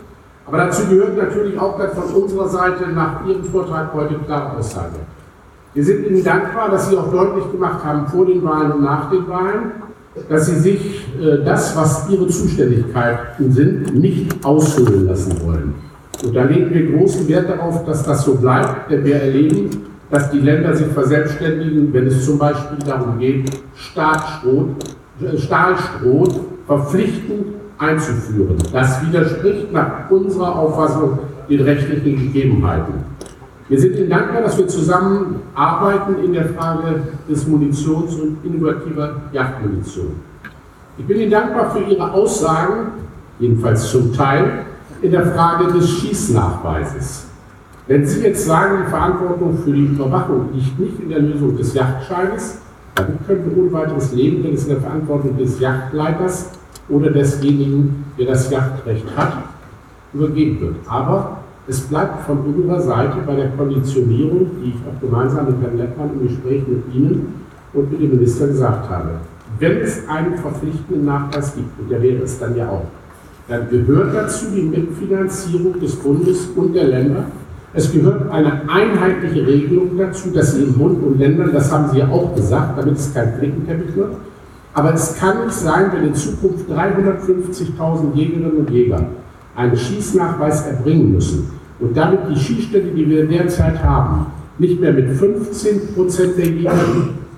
Aber 0.45 0.57
dazu 0.57 0.85
gehört 0.89 1.15
natürlich 1.15 1.57
auch 1.57 1.79
dass 1.79 1.93
von 1.93 2.23
unserer 2.23 2.49
Seite 2.49 2.89
nach 2.93 3.25
Ihrem 3.25 3.45
Vortrag 3.45 3.93
heute 3.93 4.15
klare 4.25 4.57
Aussage. 4.57 4.95
Wir 5.75 5.83
sind 5.83 6.07
Ihnen 6.07 6.23
dankbar, 6.23 6.71
dass 6.71 6.89
Sie 6.89 6.95
auch 6.95 7.11
deutlich 7.11 7.51
gemacht 7.51 7.83
haben 7.83 8.07
vor 8.07 8.25
den 8.25 8.41
Wahlen 8.45 8.71
und 8.71 8.83
nach 8.83 9.09
den 9.11 9.27
Wahlen, 9.27 9.73
dass 10.29 10.45
Sie 10.45 10.55
sich 10.55 11.05
äh, 11.21 11.43
das, 11.43 11.75
was 11.75 12.09
Ihre 12.09 12.27
Zuständigkeiten 12.27 13.51
sind, 13.51 13.93
nicht 13.93 14.45
aushöhlen 14.45 15.05
lassen 15.05 15.33
wollen. 15.45 15.75
Und 16.23 16.33
da 16.33 16.43
legen 16.43 16.73
wir 16.73 16.97
großen 16.97 17.27
Wert 17.27 17.49
darauf, 17.49 17.83
dass 17.83 18.03
das 18.03 18.23
so 18.23 18.35
bleibt, 18.35 18.89
denn 18.89 19.03
wir 19.03 19.15
erleben, 19.15 19.69
dass 20.09 20.31
die 20.31 20.39
Länder 20.39 20.73
sich 20.73 20.87
verselbstständigen, 20.87 21.91
wenn 21.91 22.07
es 22.07 22.25
zum 22.25 22.37
Beispiel 22.39 22.77
darum 22.85 23.19
geht, 23.19 23.49
äh, 23.49 25.37
Stahlstroh 25.37 26.27
verpflichtend 26.65 27.47
einzuführen. 27.77 28.55
Das 28.71 29.05
widerspricht 29.05 29.73
nach 29.73 30.09
unserer 30.09 30.55
Auffassung 30.55 31.19
den 31.49 31.59
rechtlichen 31.59 32.31
Gegebenheiten. 32.31 33.14
Wir 33.67 33.79
sind 33.79 33.95
Ihnen 33.95 34.09
dankbar, 34.11 34.43
dass 34.43 34.59
wir 34.59 34.67
zusammen 34.67 35.41
arbeiten 35.55 36.23
in 36.23 36.33
der 36.33 36.49
Frage 36.49 37.01
des 37.27 37.47
Munitions- 37.47 38.15
und 38.21 38.37
innovativer 38.43 39.23
Jagdmunition. 39.31 40.19
Ich 40.99 41.05
bin 41.05 41.19
Ihnen 41.19 41.31
dankbar 41.31 41.71
für 41.71 41.79
Ihre 41.79 42.11
Aussagen, 42.11 42.91
jedenfalls 43.39 43.89
zum 43.89 44.13
Teil, 44.13 44.65
in 45.01 45.11
der 45.11 45.25
Frage 45.25 45.73
des 45.73 45.89
Schießnachweises. 45.89 47.25
Wenn 47.87 48.05
Sie 48.05 48.21
jetzt 48.21 48.45
sagen, 48.45 48.83
die 48.85 48.89
Verantwortung 48.89 49.57
für 49.57 49.71
die 49.71 49.85
Überwachung 49.85 50.49
liegt 50.53 50.79
nicht 50.79 50.99
in 50.99 51.09
der 51.09 51.19
Lösung 51.19 51.57
des 51.57 51.73
Yachtscheines, 51.73 52.59
dann 52.93 53.17
können 53.25 53.45
wir 53.49 53.63
ohne 53.63 53.73
weiteres 53.73 54.13
leben, 54.13 54.43
denn 54.43 54.53
es 54.53 54.61
ist 54.61 54.67
in 54.67 54.73
der 54.73 54.81
Verantwortung 54.81 55.37
des 55.37 55.59
Yachtleiters 55.59 56.51
oder 56.87 57.09
desjenigen, 57.09 58.05
der 58.17 58.27
das 58.27 58.49
Yachtrecht 58.51 59.05
hat, 59.17 59.33
übergeben 60.13 60.61
wird. 60.61 60.75
Aber 60.87 61.39
es 61.67 61.81
bleibt 61.81 62.25
von 62.25 62.39
unserer 62.41 62.79
Seite 62.79 63.17
bei 63.25 63.35
der 63.35 63.49
Konditionierung, 63.49 64.51
die 64.61 64.69
ich 64.69 64.75
auch 64.87 65.01
gemeinsam 65.01 65.47
mit 65.47 65.55
Herrn 65.61 65.77
Lettmann 65.77 66.11
im 66.13 66.27
Gespräch 66.27 66.63
mit 66.67 66.83
Ihnen 66.93 67.33
und 67.73 67.91
mit 67.91 68.01
dem 68.01 68.11
Minister 68.11 68.47
gesagt 68.47 68.87
habe. 68.89 69.09
Wenn 69.59 69.77
es 69.77 70.07
einen 70.07 70.37
verpflichtenden 70.37 71.05
Nachweis 71.05 71.55
gibt, 71.55 71.79
und 71.79 71.89
der 71.89 72.01
wäre 72.01 72.23
es 72.23 72.37
dann 72.37 72.55
ja 72.55 72.69
auch, 72.69 72.85
dann 73.47 73.67
gehört 73.69 74.13
dazu 74.13 74.47
die 74.53 74.61
Mitfinanzierung 74.61 75.79
des 75.79 75.95
Bundes 75.95 76.49
und 76.55 76.73
der 76.73 76.85
Länder. 76.85 77.25
Es 77.73 77.91
gehört 77.91 78.29
eine 78.31 78.61
einheitliche 78.69 79.45
Regelung 79.45 79.97
dazu, 79.97 80.29
dass 80.31 80.53
Sie 80.53 80.63
in 80.63 80.73
Bund 80.73 81.01
und 81.03 81.19
Ländern, 81.19 81.51
das 81.51 81.71
haben 81.71 81.89
Sie 81.91 81.99
ja 81.99 82.07
auch 82.09 82.35
gesagt, 82.35 82.77
damit 82.77 82.95
es 82.95 83.13
kein 83.13 83.33
Flickenteppich 83.33 83.95
wird. 83.95 84.15
Aber 84.73 84.93
es 84.93 85.15
kann 85.17 85.45
nicht 85.45 85.55
sein, 85.55 85.91
wenn 85.93 86.07
in 86.07 86.15
Zukunft 86.15 86.69
350.000 86.69 88.13
Jägerinnen 88.13 88.57
und 88.57 88.69
Jäger 88.69 89.07
einen 89.55 89.77
Schießnachweis 89.77 90.67
erbringen 90.67 91.13
müssen 91.13 91.49
und 91.79 91.95
damit 91.95 92.19
die 92.29 92.39
Schießstände, 92.39 92.91
die 92.91 93.09
wir 93.09 93.25
derzeit 93.25 93.83
haben, 93.83 94.27
nicht 94.57 94.79
mehr 94.79 94.93
mit 94.93 95.09
15 95.09 95.93
Prozent 95.93 96.37
der 96.37 96.45
Jäger 96.45 96.73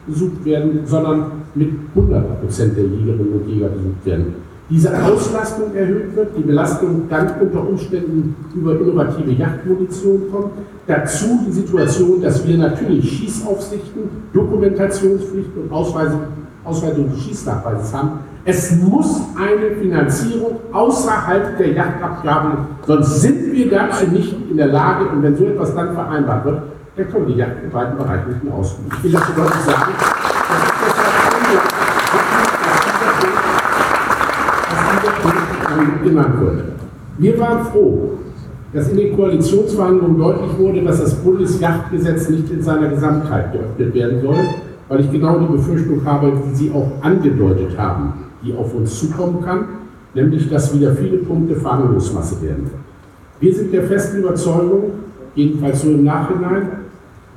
besucht 0.06 0.45
werden, 0.45 0.81
sondern 0.85 1.31
mit 1.56 1.69
100 1.95 2.41
Prozent 2.41 2.77
der 2.77 2.85
Jägerinnen 2.85 3.34
und 3.34 3.48
Jäger 3.48 3.69
besucht 3.69 4.06
werden. 4.06 4.35
Diese 4.69 4.91
Auslastung 5.02 5.73
erhöht 5.73 6.14
wird, 6.14 6.38
die 6.38 6.44
Belastung 6.44 7.03
dann 7.10 7.39
unter 7.39 7.68
Umständen 7.68 8.35
über 8.53 8.77
innovative 8.77 9.31
Jagdmunition 9.31 10.23
kommt. 10.30 10.52
Dazu 10.85 11.39
die 11.48 11.53
Situation, 11.53 12.22
dass 12.22 12.45
wir 12.45 12.57
natürlich 12.57 13.10
Schießaufsichten, 13.10 14.02
Dokumentationspflichten 14.34 15.64
und 15.64 15.72
Ausweisung, 15.72 16.22
Ausweitung 16.68 17.10
des 17.10 17.23
Schießnachweises 17.23 17.94
haben. 17.94 18.19
Es 18.45 18.76
muss 18.77 19.22
eine 19.35 19.76
Finanzierung 19.76 20.60
außerhalb 20.72 21.57
der 21.57 21.73
Jagdabgaben, 21.73 22.52
sonst 22.85 23.22
sind 23.22 23.52
wir 23.53 23.69
dazu 23.69 24.07
nicht 24.07 24.35
in 24.49 24.57
der 24.57 24.68
Lage, 24.68 25.06
und 25.10 25.23
wenn 25.23 25.35
so 25.35 25.45
etwas 25.45 25.73
dann 25.73 25.94
vereinbart 25.94 26.45
wird, 26.45 26.61
dann 26.95 27.10
können 27.10 27.27
die 27.27 27.35
Jagd 27.35 27.64
in 27.64 27.73
weiten 27.73 27.98
Bereichen 27.98 28.30
nicht 28.30 28.44
mehr 28.44 28.53
ausüben. 28.53 28.89
Ich 28.98 29.03
will 29.03 29.11
das 29.11 29.23
deutlich 29.35 29.61
sagen. 29.61 29.91
genannt 36.03 36.39
wird. 36.39 36.64
Wir 37.18 37.39
waren 37.39 37.65
froh, 37.65 38.11
dass 38.73 38.89
in 38.89 38.98
den 38.98 39.15
Koalitionsverhandlungen 39.15 40.18
deutlich 40.18 40.57
wurde, 40.57 40.84
dass 40.84 41.02
das 41.02 41.15
Bundesjachtgesetz 41.15 42.30
nicht 42.30 42.49
in 42.52 42.61
seiner 42.61 42.89
Gesamtheit 42.89 43.52
geöffnet 43.53 43.94
werden 43.94 44.22
soll, 44.22 44.38
weil 44.88 45.01
ich 45.01 45.11
genau 45.11 45.39
die 45.39 45.51
Befürchtung 45.57 46.03
habe, 46.05 46.34
die 46.49 46.55
Sie 46.55 46.72
auch 46.72 46.91
angedeutet 47.01 47.77
haben, 47.77 48.14
die 48.43 48.53
auf 48.55 48.73
uns 48.73 48.99
zukommen 48.99 49.41
kann, 49.41 49.65
nämlich 50.14 50.49
dass 50.49 50.73
wieder 50.73 50.93
viele 50.93 51.18
Punkte 51.18 51.55
Verhandlungsmasse 51.55 52.41
werden. 52.41 52.69
Wir 53.39 53.53
sind 53.53 53.73
der 53.73 53.84
festen 53.84 54.19
Überzeugung, 54.19 54.91
jedenfalls 55.35 55.81
so 55.81 55.89
im 55.89 56.03
Nachhinein, 56.03 56.69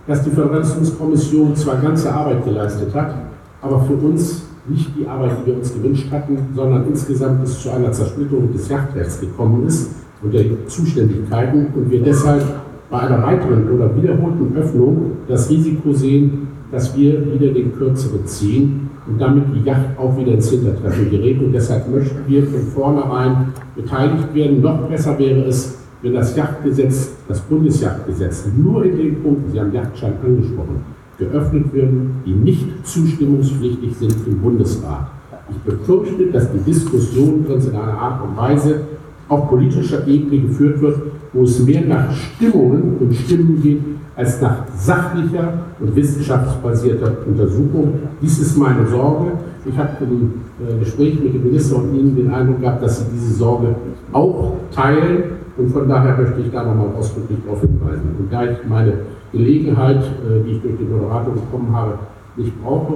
dass 0.07 0.23
die 0.25 0.31
Vergrenzungskommission 0.31 1.55
zwar 1.55 1.77
ganze 1.77 2.13
Arbeit 2.13 2.45
geleistet 2.45 2.95
hat, 2.95 3.15
aber 3.61 3.81
für 3.81 3.95
uns 3.95 4.43
nicht 4.67 4.91
die 4.97 5.07
Arbeit, 5.07 5.33
die 5.41 5.47
wir 5.47 5.57
uns 5.59 5.73
gewünscht 5.73 6.11
hatten, 6.11 6.39
sondern 6.55 6.87
insgesamt 6.87 7.43
es 7.45 7.61
zu 7.61 7.71
einer 7.71 7.93
Zersplitterung 7.93 8.53
des 8.53 8.69
Jagdrechts 8.69 9.21
gekommen 9.21 9.67
ist 9.67 9.91
und 10.23 10.33
der 10.33 10.45
Zuständigkeiten 10.67 11.67
und 11.75 11.91
wir 11.91 12.03
deshalb 12.03 12.43
bei 12.91 12.99
einer 13.01 13.23
weiteren 13.23 13.71
oder 13.71 13.95
wiederholten 13.97 14.57
Öffnung 14.57 15.13
das 15.29 15.49
Risiko 15.49 15.93
sehen, 15.93 16.49
dass 16.71 16.97
wir 16.97 17.25
wieder 17.33 17.53
den 17.53 17.73
Kürzeren 17.73 18.25
ziehen 18.27 18.91
und 19.07 19.21
damit 19.21 19.45
die 19.55 19.67
Yacht 19.69 19.99
auch 19.99 20.17
wieder 20.17 20.33
ins 20.33 20.51
Hintertreffen 20.51 21.11
gerät. 21.11 21.41
Und 21.41 21.53
deshalb 21.53 21.89
möchten 21.91 22.21
wir 22.29 22.47
von 22.47 22.61
vornherein 22.61 23.53
beteiligt 23.75 24.35
werden. 24.35 24.61
Noch 24.61 24.89
besser 24.89 25.19
wäre 25.19 25.45
es, 25.45 25.79
wenn 26.03 26.15
das 26.15 26.37
Yachtgesetz, 26.37 27.17
das 27.29 27.41
Bundesjachtgesetz, 27.41 28.49
nur 28.57 28.85
in 28.85 28.97
den 28.97 29.23
Punkten, 29.23 29.51
Sie 29.53 29.61
haben 29.61 29.73
Yachtschein 29.73 30.15
angesprochen, 30.25 30.83
geöffnet 31.19 31.73
werden, 31.75 32.23
die 32.25 32.33
nicht 32.33 32.67
zustimmungspflichtig 32.87 33.97
sind 33.97 34.15
im 34.27 34.41
Bundesrat. 34.41 35.11
Ich 35.51 35.59
befürchte, 35.59 36.27
dass 36.27 36.51
die 36.53 36.59
Diskussion 36.61 37.45
sonst 37.47 37.67
in 37.67 37.75
einer 37.75 37.99
Art 37.99 38.23
und 38.23 38.37
Weise 38.37 38.83
auf 39.29 39.49
politischer 39.49 40.07
Ebene 40.07 40.43
geführt 40.43 40.81
wird, 40.81 41.01
wo 41.33 41.43
es 41.43 41.59
mehr 41.61 41.83
nach 41.83 42.13
Stimmungen 42.13 42.97
und 42.99 43.15
Stimmen 43.15 43.61
geht, 43.63 43.81
als 44.17 44.41
nach 44.41 44.65
sachlicher 44.77 45.53
und 45.79 45.95
wissenschaftsbasierter 45.95 47.27
Untersuchung. 47.27 47.95
Dies 48.21 48.39
ist 48.39 48.57
meine 48.57 48.87
Sorge. 48.87 49.33
Ich 49.65 49.77
habe 49.77 49.91
im 50.01 50.35
äh, 50.67 50.79
Gespräch 50.79 51.21
mit 51.23 51.35
dem 51.35 51.45
Minister 51.45 51.77
und 51.77 51.95
Ihnen 51.95 52.17
den 52.17 52.33
Eindruck 52.33 52.61
gehabt, 52.61 52.83
dass 52.83 53.01
Sie 53.01 53.07
diese 53.15 53.35
Sorge 53.35 53.75
auch 54.13 54.55
teilen. 54.75 55.23
Und 55.57 55.71
von 55.71 55.89
daher 55.89 56.17
möchte 56.17 56.41
ich 56.41 56.51
da 56.51 56.65
nochmal 56.65 56.89
ausdrücklich 56.97 57.39
darauf 57.45 57.61
hinweisen. 57.61 58.15
Und 58.19 58.33
da 58.33 58.45
ich 58.45 58.59
meine 58.69 58.93
Gelegenheit, 59.33 60.03
äh, 60.03 60.45
die 60.45 60.53
ich 60.53 60.63
durch 60.63 60.77
den 60.77 60.91
Moderator 60.91 61.35
bekommen 61.35 61.73
habe, 61.73 61.99
nicht, 62.37 62.53
brauche, 62.63 62.95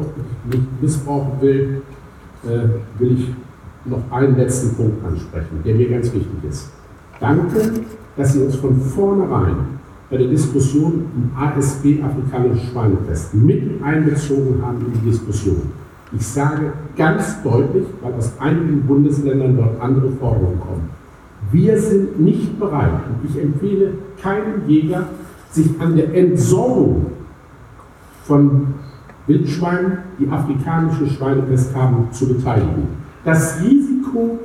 nicht 0.51 0.83
missbrauchen 0.83 1.33
will, 1.41 1.83
äh, 2.45 3.01
will 3.01 3.13
ich 3.13 3.29
noch 3.85 4.01
einen 4.11 4.37
letzten 4.37 4.75
Punkt 4.77 5.05
ansprechen, 5.05 5.61
der 5.65 5.75
mir 5.75 5.89
ganz 5.89 6.13
wichtig 6.13 6.45
ist. 6.49 6.71
Danke, 7.21 7.73
dass 8.17 8.33
Sie 8.33 8.43
uns 8.43 8.57
von 8.57 8.81
vornherein 8.81 9.57
bei 10.11 10.19
der 10.19 10.29
Diskussion 10.29 11.07
um 11.17 11.31
ASB 11.37 12.03
afrikanisches 12.03 12.69
Schweinepest 12.71 13.35
mit 13.35 13.83
einbezogen 13.83 14.63
haben 14.63 14.87
in 14.87 15.01
die 15.01 15.11
Diskussion. 15.11 15.63
Ich 16.13 16.27
sage 16.27 16.73
ganz 16.97 17.43
deutlich, 17.43 17.85
weil 18.03 18.13
aus 18.15 18.33
einigen 18.39 18.83
Bundesländern 18.83 19.57
dort 19.57 19.81
andere 19.81 20.11
Forderungen 20.13 20.61
kommen. 20.61 20.91
Wir 21.51 21.81
sind 21.81 22.21
nicht 22.21 22.59
bereit, 22.59 22.91
und 23.09 23.29
ich 23.29 23.43
empfehle 23.43 23.95
keinem 24.23 24.69
Jäger, 24.69 25.09
sich 25.51 25.69
an 25.81 25.97
der 25.97 26.15
Entsorgung 26.15 27.07
von 28.25 28.75
Wildschweinen, 29.27 29.99
die 30.19 30.29
afrikanische 30.29 31.07
Schweinepest 31.07 31.75
haben, 31.75 32.09
zu 32.11 32.29
beteiligen. 32.29 32.89
Das 33.25 33.61
Risiko, 33.61 34.39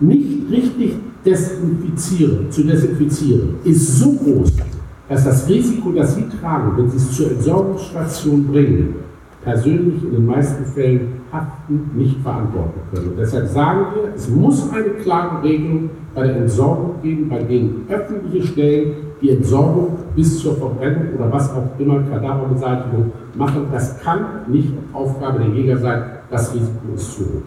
nicht 0.00 0.50
richtig 0.50 0.96
desinfizieren, 1.24 2.50
zu 2.50 2.64
desinfizieren, 2.64 3.56
ist 3.64 3.98
so 3.98 4.12
groß, 4.12 4.52
dass 5.08 5.24
das 5.24 5.48
Risiko, 5.48 5.92
das 5.92 6.14
Sie 6.14 6.24
tragen, 6.40 6.72
wenn 6.76 6.90
Sie 6.90 6.96
es 6.96 7.12
zur 7.12 7.30
Entsorgungsstation 7.30 8.46
bringen, 8.46 8.94
persönlich 9.42 10.02
in 10.04 10.12
den 10.12 10.26
meisten 10.26 10.64
Fällen 10.64 11.20
haften, 11.32 11.90
nicht 11.94 12.20
verantworten 12.20 12.80
können. 12.92 13.08
Und 13.08 13.18
deshalb 13.18 13.48
sagen 13.48 13.86
wir, 13.94 14.14
es 14.14 14.28
muss 14.28 14.70
eine 14.70 14.90
klare 15.02 15.42
Regelung 15.42 15.90
bei 16.14 16.26
der 16.26 16.36
Entsorgung 16.36 16.94
geben, 17.02 17.28
bei 17.28 17.42
denen 17.42 17.86
öffentliche 17.88 18.46
Stellen 18.46 18.94
die 19.20 19.30
Entsorgung 19.30 19.98
bis 20.14 20.38
zur 20.38 20.56
Verbrennung 20.56 21.14
oder 21.16 21.32
was 21.32 21.50
auch 21.50 21.68
immer, 21.78 22.02
Kadaverbeseitigung 22.02 23.12
machen. 23.34 23.66
Das 23.72 23.98
kann 24.00 24.24
nicht 24.48 24.72
Aufgabe 24.92 25.38
der 25.38 25.48
Jäger 25.48 25.78
sein. 25.78 26.02
Das 26.30 26.52
Risiko 26.54 26.94
ist 26.94 27.12
zu 27.12 27.24
hoch. 27.24 27.42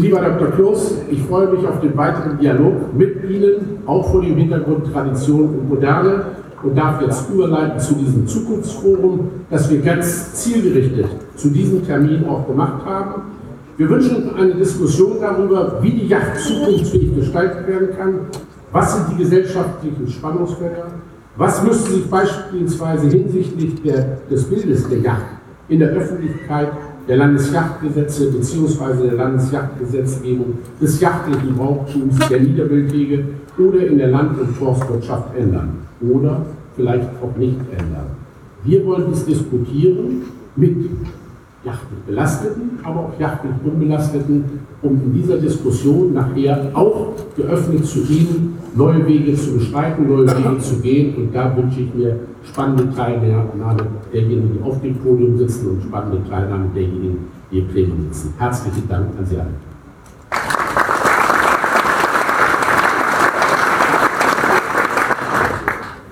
Lieber 0.00 0.20
Dr. 0.20 0.52
Kloß, 0.52 0.94
ich 1.10 1.20
freue 1.22 1.48
mich 1.48 1.66
auf 1.66 1.80
den 1.80 1.96
weiteren 1.96 2.38
Dialog 2.38 2.94
mit 2.96 3.28
Ihnen, 3.28 3.80
auch 3.84 4.08
vor 4.12 4.22
dem 4.22 4.36
Hintergrund 4.36 4.92
Tradition 4.92 5.58
und 5.58 5.68
Moderne 5.68 6.24
und 6.62 6.78
darf 6.78 7.02
jetzt 7.02 7.28
überleiten 7.28 7.80
zu 7.80 7.96
diesem 7.96 8.24
Zukunftsforum, 8.24 9.28
das 9.50 9.68
wir 9.68 9.80
ganz 9.80 10.34
zielgerichtet 10.34 11.06
zu 11.34 11.48
diesem 11.50 11.84
Termin 11.84 12.24
auch 12.28 12.46
gemacht 12.46 12.84
haben. 12.86 13.22
Wir 13.76 13.88
wünschen 13.88 14.36
eine 14.36 14.54
Diskussion 14.54 15.16
darüber, 15.20 15.78
wie 15.82 15.90
die 15.90 16.06
Yacht 16.06 16.38
zukunftsfähig 16.38 17.16
gestaltet 17.16 17.66
werden 17.66 17.88
kann, 17.98 18.14
was 18.70 18.94
sind 18.94 19.16
die 19.16 19.24
gesellschaftlichen 19.24 20.06
Spannungsfelder, 20.06 20.92
was 21.36 21.64
müsste 21.64 21.90
sich 21.90 22.08
beispielsweise 22.08 23.08
hinsichtlich 23.08 23.82
der, 23.82 24.18
des 24.30 24.44
Bildes 24.44 24.88
der 24.88 24.98
Yacht 24.98 25.26
in 25.68 25.80
der 25.80 25.88
Öffentlichkeit 25.88 26.70
der 27.08 27.16
Landesjachtgesetze 27.16 28.30
bzw. 28.30 29.06
der 29.08 29.14
Landesjachtgesetzgebung 29.14 30.58
des 30.80 31.00
jachtlichen 31.00 31.56
Brauchtums 31.56 32.18
der 32.28 32.40
Niederwildwege 32.40 33.24
oder 33.58 33.86
in 33.86 33.98
der 33.98 34.08
Land- 34.08 34.38
und 34.38 34.50
Forstwirtschaft 34.50 35.36
ändern 35.36 35.70
oder 36.00 36.42
vielleicht 36.76 37.08
auch 37.22 37.36
nicht 37.36 37.58
ändern. 37.72 38.06
Wir 38.62 38.84
wollen 38.84 39.06
dies 39.10 39.24
diskutieren 39.24 40.22
mit 40.54 40.76
jachtlich 41.64 42.00
Belasteten, 42.06 42.78
aber 42.82 43.00
auch 43.00 43.18
jachtlich 43.18 43.52
Unbelasteten, 43.64 44.44
um 44.82 44.92
in 44.92 45.12
dieser 45.14 45.38
Diskussion 45.38 46.12
nachher 46.12 46.70
auch 46.74 47.14
geöffnet 47.36 47.84
zu 47.84 48.00
Ihnen 48.00 48.58
neue 48.74 49.06
Wege 49.06 49.34
zu 49.34 49.54
beschreiten, 49.54 50.08
neue 50.08 50.26
Wege 50.26 50.58
zu 50.60 50.76
gehen. 50.76 51.16
Und 51.16 51.34
da 51.34 51.56
wünsche 51.56 51.80
ich 51.80 51.94
mir 51.94 52.16
spannende 52.44 52.94
Teilnahme 52.94 53.76
derjenigen, 54.12 54.52
die 54.54 54.62
auf 54.62 54.80
dem 54.80 54.96
Podium 54.96 55.38
sitzen 55.38 55.70
und 55.70 55.82
spannende 55.82 56.28
Teilnahme 56.28 56.66
derjenigen, 56.74 57.28
die 57.50 57.60
im 57.60 57.68
Plenum 57.68 58.08
sitzen. 58.10 58.34
Herzlichen 58.38 58.88
Dank 58.88 59.06
an 59.18 59.26
Sie 59.26 59.36
alle. 59.36 59.48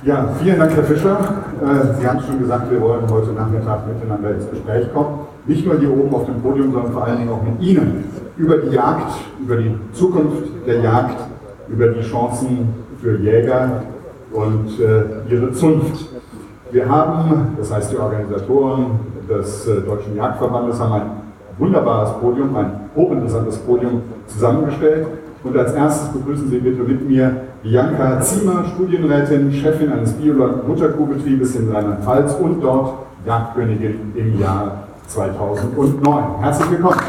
Ja, 0.06 0.28
vielen 0.40 0.56
Dank, 0.56 0.72
Herr 0.76 0.84
Fischer. 0.84 1.18
Äh, 1.60 1.98
Sie 1.98 2.06
haben 2.06 2.20
schon 2.20 2.38
gesagt, 2.38 2.70
wir 2.70 2.80
wollen 2.80 3.10
heute 3.10 3.32
Nachmittag 3.32 3.88
miteinander 3.88 4.36
ins 4.36 4.48
Gespräch 4.48 4.92
kommen. 4.94 5.26
Nicht 5.46 5.66
nur 5.66 5.80
hier 5.80 5.90
oben 5.90 6.14
auf 6.14 6.26
dem 6.26 6.40
Podium, 6.40 6.72
sondern 6.72 6.92
vor 6.92 7.04
allen 7.04 7.18
Dingen 7.18 7.30
auch 7.30 7.42
mit 7.42 7.60
Ihnen 7.60 8.04
über 8.36 8.58
die 8.58 8.74
Jagd, 8.74 9.12
über 9.40 9.56
die 9.56 9.74
Zukunft 9.92 10.44
der 10.64 10.80
Jagd, 10.80 11.16
über 11.68 11.88
die 11.88 12.02
Chancen 12.02 12.68
für 13.02 13.18
Jäger 13.18 13.82
und 14.32 14.78
äh, 14.80 15.32
ihre 15.32 15.52
Zunft. 15.52 16.06
Wir 16.70 16.88
haben, 16.88 17.56
das 17.58 17.72
heißt 17.72 17.92
die 17.92 17.96
Organisatoren 17.96 18.98
des 19.28 19.68
äh, 19.68 19.82
Deutschen 19.82 20.16
Jagdverbandes, 20.16 20.80
haben 20.80 20.92
ein 20.92 21.10
wunderbares 21.58 22.12
Podium, 22.20 22.56
ein 22.56 22.72
hochinteressantes 22.94 23.58
Podium 23.58 24.02
zusammengestellt. 24.26 25.06
Und 25.44 25.56
als 25.56 25.74
erstes 25.74 26.08
begrüßen 26.08 26.50
Sie 26.50 26.58
bitte 26.58 26.82
mit 26.82 27.08
mir 27.08 27.36
Bianca 27.62 28.20
Ziemer, 28.20 28.64
Studienrätin, 28.74 29.52
Chefin 29.52 29.92
eines 29.92 30.12
Bioland-Mutterkuhbetriebes 30.14 31.54
in 31.56 31.70
Rheinland-Pfalz 31.72 32.34
und 32.34 32.60
dort 32.60 32.94
Jagdkönigin 33.24 34.12
im 34.16 34.40
Jahr 34.40 34.88
2009. 35.06 36.24
Herzlich 36.40 36.70
willkommen. 36.72 37.00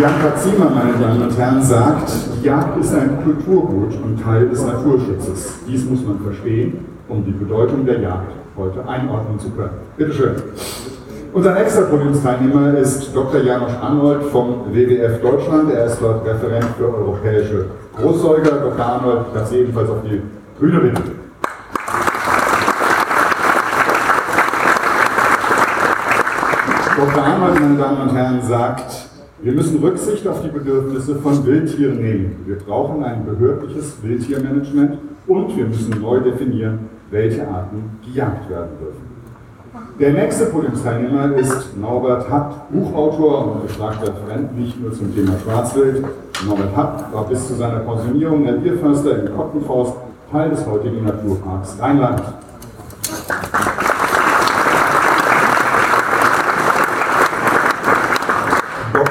Bianca 0.00 0.34
Ziemer, 0.34 0.70
meine 0.70 0.94
Damen 0.94 1.20
und 1.24 1.36
Herren, 1.36 1.62
sagt, 1.62 2.10
die 2.40 2.46
Jagd 2.46 2.80
ist 2.80 2.94
ein 2.94 3.22
Kulturgut 3.22 3.92
und 4.02 4.18
Teil 4.18 4.48
des 4.48 4.64
Naturschutzes. 4.64 5.58
Dies 5.68 5.84
muss 5.84 6.02
man 6.02 6.18
verstehen, 6.20 6.86
um 7.06 7.22
die 7.22 7.32
Bedeutung 7.32 7.84
der 7.84 8.00
Jagd 8.00 8.32
heute 8.56 8.88
einordnen 8.88 9.38
zu 9.38 9.50
können. 9.50 9.74
Bitte 9.98 10.14
schön. 10.14 10.36
Unser 11.34 11.52
nächster 11.52 11.82
Podiumsteilnehmer 11.82 12.78
ist 12.78 13.14
Dr. 13.14 13.42
Janosch 13.42 13.74
Arnold 13.78 14.22
vom 14.32 14.72
WWF 14.72 15.20
Deutschland. 15.20 15.70
Er 15.70 15.84
ist 15.84 15.98
dort 16.00 16.26
Referent 16.26 16.64
für 16.78 16.86
europäische 16.86 17.66
Großsäuger. 17.94 18.52
Dr. 18.52 18.82
Arnold, 18.82 19.26
Sie 19.50 19.56
ebenfalls 19.58 19.90
auf 19.90 19.98
die 20.02 20.22
Bühne 20.58 20.80
bitten. 20.80 21.10
Dr. 26.96 27.22
Arnold, 27.22 27.60
meine 27.60 27.76
Damen 27.76 28.08
und 28.08 28.16
Herren, 28.16 28.40
sagt, 28.40 29.09
wir 29.42 29.52
müssen 29.52 29.78
Rücksicht 29.78 30.26
auf 30.26 30.42
die 30.42 30.48
Bedürfnisse 30.48 31.14
von 31.16 31.46
Wildtieren 31.46 32.02
nehmen. 32.02 32.36
Wir 32.46 32.56
brauchen 32.56 33.02
ein 33.02 33.24
behördliches 33.24 33.96
Wildtiermanagement 34.02 34.98
und 35.26 35.56
wir 35.56 35.66
müssen 35.66 36.00
neu 36.00 36.20
definieren, 36.20 36.90
welche 37.10 37.46
Arten 37.48 37.98
gejagt 38.04 38.50
werden 38.50 38.70
dürfen. 38.78 39.10
Der 39.98 40.12
nächste 40.12 40.46
Podiumsteilnehmer 40.46 41.36
ist 41.36 41.76
Norbert 41.76 42.30
Happ, 42.30 42.70
Buchautor 42.70 43.52
und 43.52 43.62
gefragter 43.62 44.08
Referent, 44.08 44.58
nicht 44.58 44.80
nur 44.80 44.92
zum 44.92 45.14
Thema 45.14 45.32
Schwarzwild. 45.42 46.04
Norbert 46.46 46.76
Happ 46.76 47.12
war 47.12 47.24
bis 47.28 47.46
zu 47.46 47.54
seiner 47.54 47.80
Pensionierung 47.80 48.46
Revierförster 48.46 49.24
im 49.24 49.36
Kottenforst, 49.36 49.94
Teil 50.30 50.50
des 50.50 50.66
heutigen 50.66 51.04
Naturparks 51.04 51.76
Rheinland. 51.80 52.22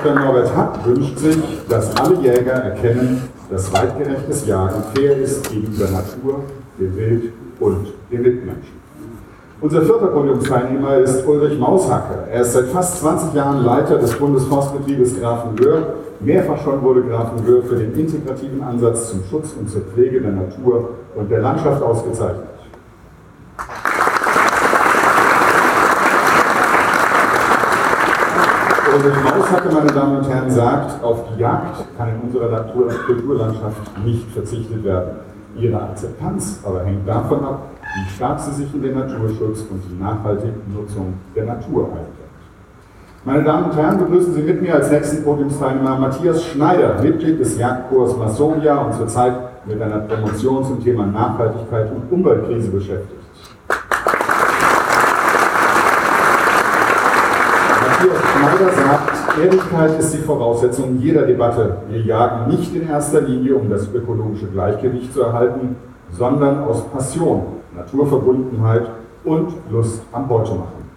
Dr. 0.01 0.15
Norbert 0.15 0.55
Happ 0.55 0.85
wünscht 0.85 1.17
sich, 1.17 1.37
dass 1.67 1.93
alle 1.97 2.15
Jäger 2.21 2.53
erkennen, 2.53 3.21
dass 3.49 3.73
weitgerechtes 3.73 4.47
Jagen 4.47 4.81
fair 4.93 5.17
ist 5.17 5.49
gegenüber 5.49 5.89
Natur, 5.89 6.43
dem 6.79 6.95
Wild 6.95 7.33
und 7.59 7.87
den 8.09 8.21
Mitmenschen. 8.21 8.79
Unser 9.59 9.81
vierter 9.81 10.07
Podiumsteilnehmer 10.07 10.99
ist 10.99 11.27
Ulrich 11.27 11.59
Maushacke. 11.59 12.29
Er 12.31 12.41
ist 12.41 12.53
seit 12.53 12.67
fast 12.67 12.99
20 13.01 13.33
Jahren 13.33 13.65
Leiter 13.65 13.97
des 13.97 14.13
Bundesforstbetriebes 14.13 15.19
Grafenwöhr. 15.19 15.95
Mehrfach 16.21 16.63
schon 16.63 16.81
wurde 16.81 17.01
Grafenwöhr 17.01 17.63
für 17.63 17.75
den 17.75 17.93
integrativen 17.93 18.63
Ansatz 18.63 19.09
zum 19.09 19.21
Schutz 19.29 19.53
und 19.59 19.69
zur 19.69 19.81
Pflege 19.81 20.21
der 20.21 20.31
Natur 20.31 20.91
und 21.15 21.29
der 21.29 21.41
Landschaft 21.41 21.83
ausgezeichnet. 21.83 22.58
Ulrich 28.91 29.13
Maushacke, 29.23 29.71
meine 29.71 29.91
Damen 29.91 30.17
und 30.17 30.27
Herren, 30.27 30.49
sagt, 30.49 31.03
auf 31.03 31.23
die 31.29 31.41
Jagd 31.41 31.77
kann 31.95 32.09
in 32.09 32.21
unserer 32.21 32.49
Natur 32.49 32.89
Kulturlandschaft 33.05 34.03
nicht 34.03 34.31
verzichtet 34.31 34.83
werden. 34.83 35.11
Ihre 35.55 35.79
Akzeptanz 35.79 36.61
aber 36.65 36.83
hängt 36.83 37.07
davon 37.07 37.43
ab, 37.45 37.61
wie 37.95 38.09
stark 38.15 38.39
sie 38.39 38.51
sich 38.51 38.73
in 38.73 38.81
den 38.81 38.97
Naturschutz 38.97 39.65
und 39.69 39.83
die 39.87 40.01
nachhaltige 40.01 40.53
Nutzung 40.73 41.13
der 41.35 41.45
Natur 41.45 41.83
einbringt. 41.85 42.19
Meine 43.25 43.43
Damen 43.43 43.65
und 43.65 43.75
Herren, 43.75 43.99
begrüßen 43.99 44.33
Sie 44.33 44.41
mit 44.41 44.61
mir 44.61 44.73
als 44.73 44.89
nächsten 44.89 45.23
Podiumsteilnehmer 45.23 45.99
Matthias 45.99 46.43
Schneider, 46.45 46.99
Mitglied 47.01 47.39
des 47.39 47.59
Jagdkorps 47.59 48.17
Masonia 48.17 48.77
und 48.77 48.93
zurzeit 48.95 49.33
mit 49.65 49.79
einer 49.79 49.99
Promotion 49.99 50.63
zum 50.63 50.83
Thema 50.83 51.05
Nachhaltigkeit 51.05 51.91
und 51.91 52.11
Umweltkrise 52.11 52.71
beschäftigt. 52.71 53.18
Schneider 58.59 58.75
sagt, 58.75 59.39
Ehrlichkeit 59.39 59.99
ist 59.99 60.13
die 60.13 60.17
Voraussetzung 60.17 60.97
jeder 60.99 61.21
Debatte. 61.21 61.77
Wir 61.89 62.01
jagen 62.01 62.51
nicht 62.51 62.75
in 62.75 62.89
erster 62.89 63.21
Linie, 63.21 63.55
um 63.55 63.69
das 63.69 63.87
ökologische 63.93 64.47
Gleichgewicht 64.47 65.13
zu 65.13 65.21
erhalten, 65.21 65.77
sondern 66.11 66.65
aus 66.65 66.83
Passion, 66.89 67.43
Naturverbundenheit 67.73 68.89
und 69.23 69.53
Lust 69.71 70.01
am 70.11 70.27
Beutemachen. 70.27 70.89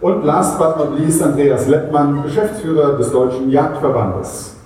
Und 0.00 0.24
last 0.24 0.58
but 0.58 0.78
not 0.78 0.98
least 0.98 1.22
Andreas 1.22 1.68
Lettmann, 1.68 2.24
Geschäftsführer 2.24 2.96
des 2.96 3.12
Deutschen 3.12 3.50
Jagdverbandes. 3.50 4.56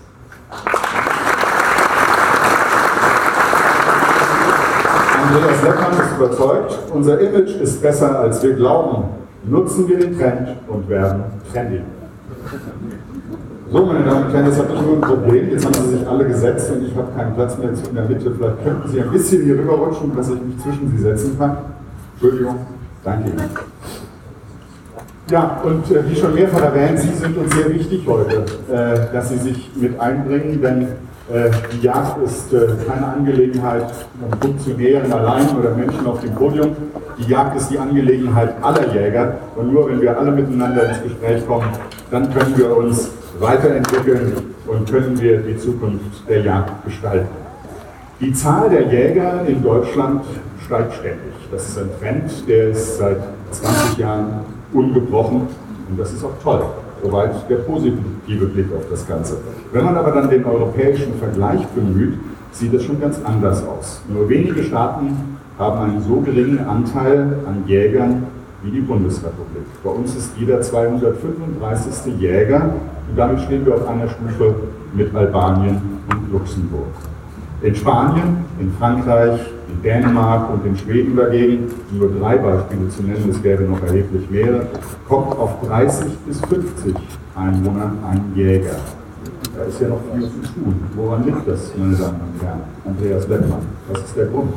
Andreas 5.29 5.63
Lettmann 5.63 5.93
ist 5.93 6.17
überzeugt, 6.17 6.79
unser 6.91 7.21
Image 7.21 7.61
ist 7.61 7.83
besser 7.83 8.19
als 8.21 8.43
wir 8.43 8.55
glauben. 8.55 9.05
Nutzen 9.43 9.87
wir 9.89 9.99
den 9.99 10.19
Trend 10.19 10.57
und 10.69 10.89
werden 10.89 11.25
trendy. 11.53 11.83
So, 13.73 13.87
meine 13.87 14.05
Damen 14.05 14.27
und 14.27 14.33
Herren, 14.33 14.47
jetzt 14.47 14.59
habe 14.59 14.75
ich 14.75 14.81
nur 14.83 14.95
ein 14.97 15.01
Problem. 15.01 15.51
Jetzt 15.51 15.65
haben 15.65 15.75
Sie 15.75 15.97
sich 15.97 16.07
alle 16.07 16.27
gesetzt 16.27 16.71
und 16.71 16.87
ich 16.87 16.95
habe 16.95 17.11
keinen 17.17 17.35
Platz 17.35 17.59
mehr 17.59 17.71
in 17.71 17.95
der 17.95 18.05
Mitte. 18.05 18.31
Vielleicht 18.35 18.65
könnten 18.65 18.89
Sie 18.89 19.01
ein 19.01 19.11
bisschen 19.11 19.45
hier 19.45 19.59
rüberrutschen, 19.59 20.15
dass 20.15 20.29
ich 20.29 20.41
mich 20.41 20.59
zwischen 20.63 20.97
Sie 20.97 21.03
setzen 21.03 21.39
kann. 21.39 21.57
Entschuldigung. 22.13 22.57
Danke 23.03 23.31
Ihnen. 23.31 23.51
Ja, 25.31 25.61
und 25.65 25.91
äh, 25.91 26.09
wie 26.09 26.15
schon 26.15 26.35
mehrfach 26.35 26.63
erwähnt, 26.63 26.99
Sie 26.99 27.15
sind 27.15 27.37
uns 27.37 27.55
sehr 27.55 27.73
wichtig 27.73 28.07
heute, 28.07 28.45
äh, 28.71 29.13
dass 29.13 29.31
Sie 29.31 29.39
sich 29.39 29.71
mit 29.75 29.99
einbringen, 29.99 30.61
denn 30.61 30.83
äh, 31.33 31.51
die 31.73 31.81
Jagd 31.81 32.23
ist 32.23 32.53
äh, 32.53 32.67
keine 32.87 33.07
Angelegenheit 33.07 33.91
von 34.21 34.39
Funktionären 34.39 35.11
allein 35.11 35.49
oder 35.57 35.71
Menschen 35.75 36.07
auf 36.07 36.21
dem 36.21 36.35
Podium. 36.35 36.77
Die 37.19 37.31
Jagd 37.31 37.57
ist 37.57 37.71
die 37.71 37.79
Angelegenheit 37.79 38.55
aller 38.61 38.93
Jäger 38.93 39.37
und 39.55 39.73
nur 39.73 39.89
wenn 39.89 40.01
wir 40.01 40.19
alle 40.19 40.33
miteinander 40.33 40.89
ins 40.89 41.03
Gespräch 41.03 41.47
kommen, 41.47 41.69
dann 42.11 42.33
können 42.35 42.57
wir 42.57 42.77
uns 42.77 43.11
weiterentwickeln 43.39 44.33
und 44.67 44.91
können 44.91 45.21
wir 45.21 45.39
die 45.39 45.57
Zukunft 45.57 46.29
der 46.29 46.43
Jagd 46.43 46.85
gestalten. 46.85 47.29
Die 48.21 48.33
Zahl 48.33 48.69
der 48.69 48.89
Jäger 48.89 49.45
in 49.47 49.63
Deutschland 49.63 50.25
steigt 50.65 50.95
ständig. 50.95 51.35
Das 51.53 51.69
ist 51.69 51.79
ein 51.79 51.91
Trend, 52.01 52.49
der 52.49 52.69
ist 52.71 52.99
seit 52.99 53.19
20 53.51 53.99
Jahren 53.99 54.41
ungebrochen 54.73 55.43
und 55.89 55.99
das 55.99 56.13
ist 56.13 56.25
auch 56.25 56.37
toll. 56.43 56.65
Soweit 57.03 57.49
der 57.49 57.57
positive 57.57 58.47
Blick 58.47 58.67
auf 58.75 58.85
das 58.91 59.07
Ganze. 59.07 59.37
Wenn 59.73 59.85
man 59.85 59.97
aber 59.97 60.11
dann 60.11 60.31
den 60.31 60.45
europäischen 60.45 61.15
Vergleich 61.19 61.65
bemüht, 61.69 62.15
sieht 62.51 62.73
es 62.73 62.85
schon 62.85 63.01
ganz 63.01 63.21
anders 63.25 63.63
aus. 63.67 64.01
Nur 64.09 64.29
wenige 64.29 64.63
Staaten 64.63 65.34
haben 65.59 65.79
einen 65.79 66.03
so 66.03 66.21
geringen 66.21 66.59
Anteil 66.67 67.39
an 67.47 67.65
Jägern 67.67 68.25
wie 68.63 68.71
die 68.71 68.81
Bundesrepublik. 68.81 69.65
Bei 69.83 69.91
uns 69.91 70.17
ist 70.17 70.33
jeder 70.39 70.61
235. 70.61 72.19
Jäger 72.19 72.71
und 73.09 73.17
damit 73.17 73.41
stehen 73.41 73.65
wir 73.67 73.75
auf 73.75 73.87
einer 73.87 74.09
Stufe 74.09 74.55
mit 74.95 75.15
Albanien 75.15 75.81
und 76.11 76.33
Luxemburg. 76.33 76.89
In 77.63 77.75
Spanien, 77.75 78.45
in 78.59 78.73
Frankreich, 78.79 79.41
in 79.69 79.83
Dänemark 79.83 80.51
und 80.53 80.67
in 80.67 80.77
Schweden 80.77 81.17
dagegen, 81.17 81.71
um 81.91 81.99
nur 81.99 82.11
drei 82.21 82.37
Beispiele 82.37 82.89
zu 82.89 83.03
nennen, 83.03 83.29
es 83.31 83.43
gäbe 83.43 83.65
noch 83.65 83.83
erheblich 83.83 84.29
mehr, 84.31 84.67
kommt 85.09 85.39
auf 85.39 85.61
30 85.67 86.07
bis 86.27 86.41
50 86.41 86.95
Einwohner 87.35 87.93
ein 88.11 88.33
Jäger. 88.35 88.77
Da 89.57 89.65
ist 89.65 89.81
ja 89.81 89.89
noch 89.89 90.01
viel 90.13 90.23
zu 90.23 90.53
tun. 90.53 90.75
Woran 90.97 91.25
liegt 91.25 91.47
das, 91.47 91.73
meine 91.77 91.95
Damen 91.95 92.21
und 92.21 92.43
Herren? 92.43 92.61
Andreas 92.85 93.27
Beckmann, 93.27 93.61
was 93.91 94.01
ist 94.01 94.17
der 94.17 94.27
Grund? 94.27 94.53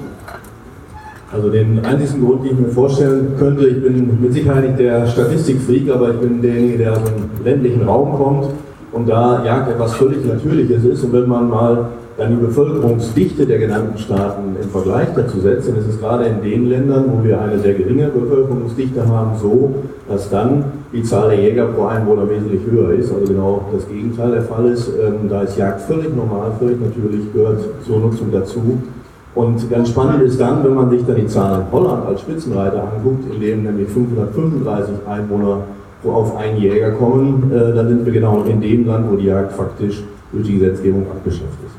Also 1.32 1.50
den 1.50 1.84
einzigen 1.84 2.26
Grund, 2.26 2.46
den 2.46 2.54
ich 2.54 2.60
mir 2.60 2.70
vorstellen 2.70 3.34
könnte, 3.38 3.68
ich 3.68 3.84
bin 3.84 4.22
mit 4.22 4.34
Sicherheit 4.34 4.64
nicht 4.64 4.80
der 4.80 5.06
Statistikfreak, 5.08 5.92
aber 5.94 6.12
ich 6.12 6.20
bin 6.20 6.42
derjenige, 6.42 6.78
der 6.78 6.94
aus 6.94 7.04
dem 7.04 7.46
ländlichen 7.46 7.84
Raum 7.84 8.14
kommt 8.14 8.48
und 8.94 9.10
da 9.10 9.44
Jagd 9.44 9.72
etwas 9.72 9.94
völlig 9.96 10.26
Natürliches 10.26 10.86
ist. 10.86 11.04
Und 11.04 11.12
wenn 11.12 11.28
man 11.28 11.50
mal 11.50 11.90
dann 12.18 12.32
die 12.32 12.46
Bevölkerungsdichte 12.46 13.46
der 13.46 13.60
genannten 13.60 13.98
Staaten 13.98 14.56
im 14.60 14.70
Vergleich 14.70 15.10
dazu 15.16 15.40
setzt, 15.40 15.68
dann 15.68 15.78
ist 15.78 15.88
es 15.88 16.00
gerade 16.00 16.26
in 16.26 16.42
den 16.42 16.70
Ländern, 16.70 17.06
wo 17.12 17.24
wir 17.24 17.40
eine 17.40 17.60
sehr 17.60 17.74
geringe 17.74 18.08
Bevölkerungsdichte 18.08 19.08
haben, 19.08 19.38
so, 19.40 19.76
dass 20.10 20.30
dann 20.30 20.64
die 20.94 21.04
Zahl 21.04 21.30
der 21.30 21.40
Jäger 21.42 21.66
pro 21.66 21.86
Einwohner 21.86 22.28
wesentlich 22.28 22.62
höher 22.72 22.94
ist. 22.94 23.14
Also 23.14 23.26
genau 23.26 23.66
das 23.72 23.88
Gegenteil 23.88 24.32
der 24.32 24.42
Fall 24.44 24.68
ist. 24.68 24.88
Ähm, 24.88 25.30
da 25.30 25.42
ist 25.42 25.58
Jagd 25.58 25.82
völlig 25.82 26.16
normal, 26.16 26.54
völlig 26.58 26.80
natürlich, 26.80 27.32
gehört 27.34 27.60
zur 27.86 28.00
Nutzung 28.00 28.32
dazu. 28.32 28.78
Und 29.38 29.70
ganz 29.70 29.90
spannend 29.90 30.24
ist 30.24 30.42
dann, 30.42 30.64
wenn 30.64 30.74
man 30.74 30.90
sich 30.90 31.06
dann 31.06 31.16
die 31.16 31.28
Zahlen 31.28 31.62
in 31.62 31.72
Holland 31.72 32.08
als 32.08 32.22
Spitzenreiter 32.22 32.82
anguckt, 32.92 33.32
in 33.32 33.40
denen 33.40 33.64
nämlich 33.64 33.88
535 33.90 34.96
Einwohner 35.08 35.60
auf 36.04 36.36
einen 36.38 36.58
Jäger 36.58 36.90
kommen, 36.92 37.52
äh, 37.54 37.76
dann 37.76 37.88
sind 37.88 38.04
wir 38.04 38.14
genau 38.14 38.42
in 38.46 38.60
dem 38.60 38.88
Land, 38.88 39.12
wo 39.12 39.16
die 39.16 39.26
Jagd 39.26 39.52
faktisch 39.52 40.02
durch 40.32 40.48
die 40.48 40.58
Gesetzgebung 40.58 41.06
abgeschafft 41.12 41.60
ist. 41.64 41.76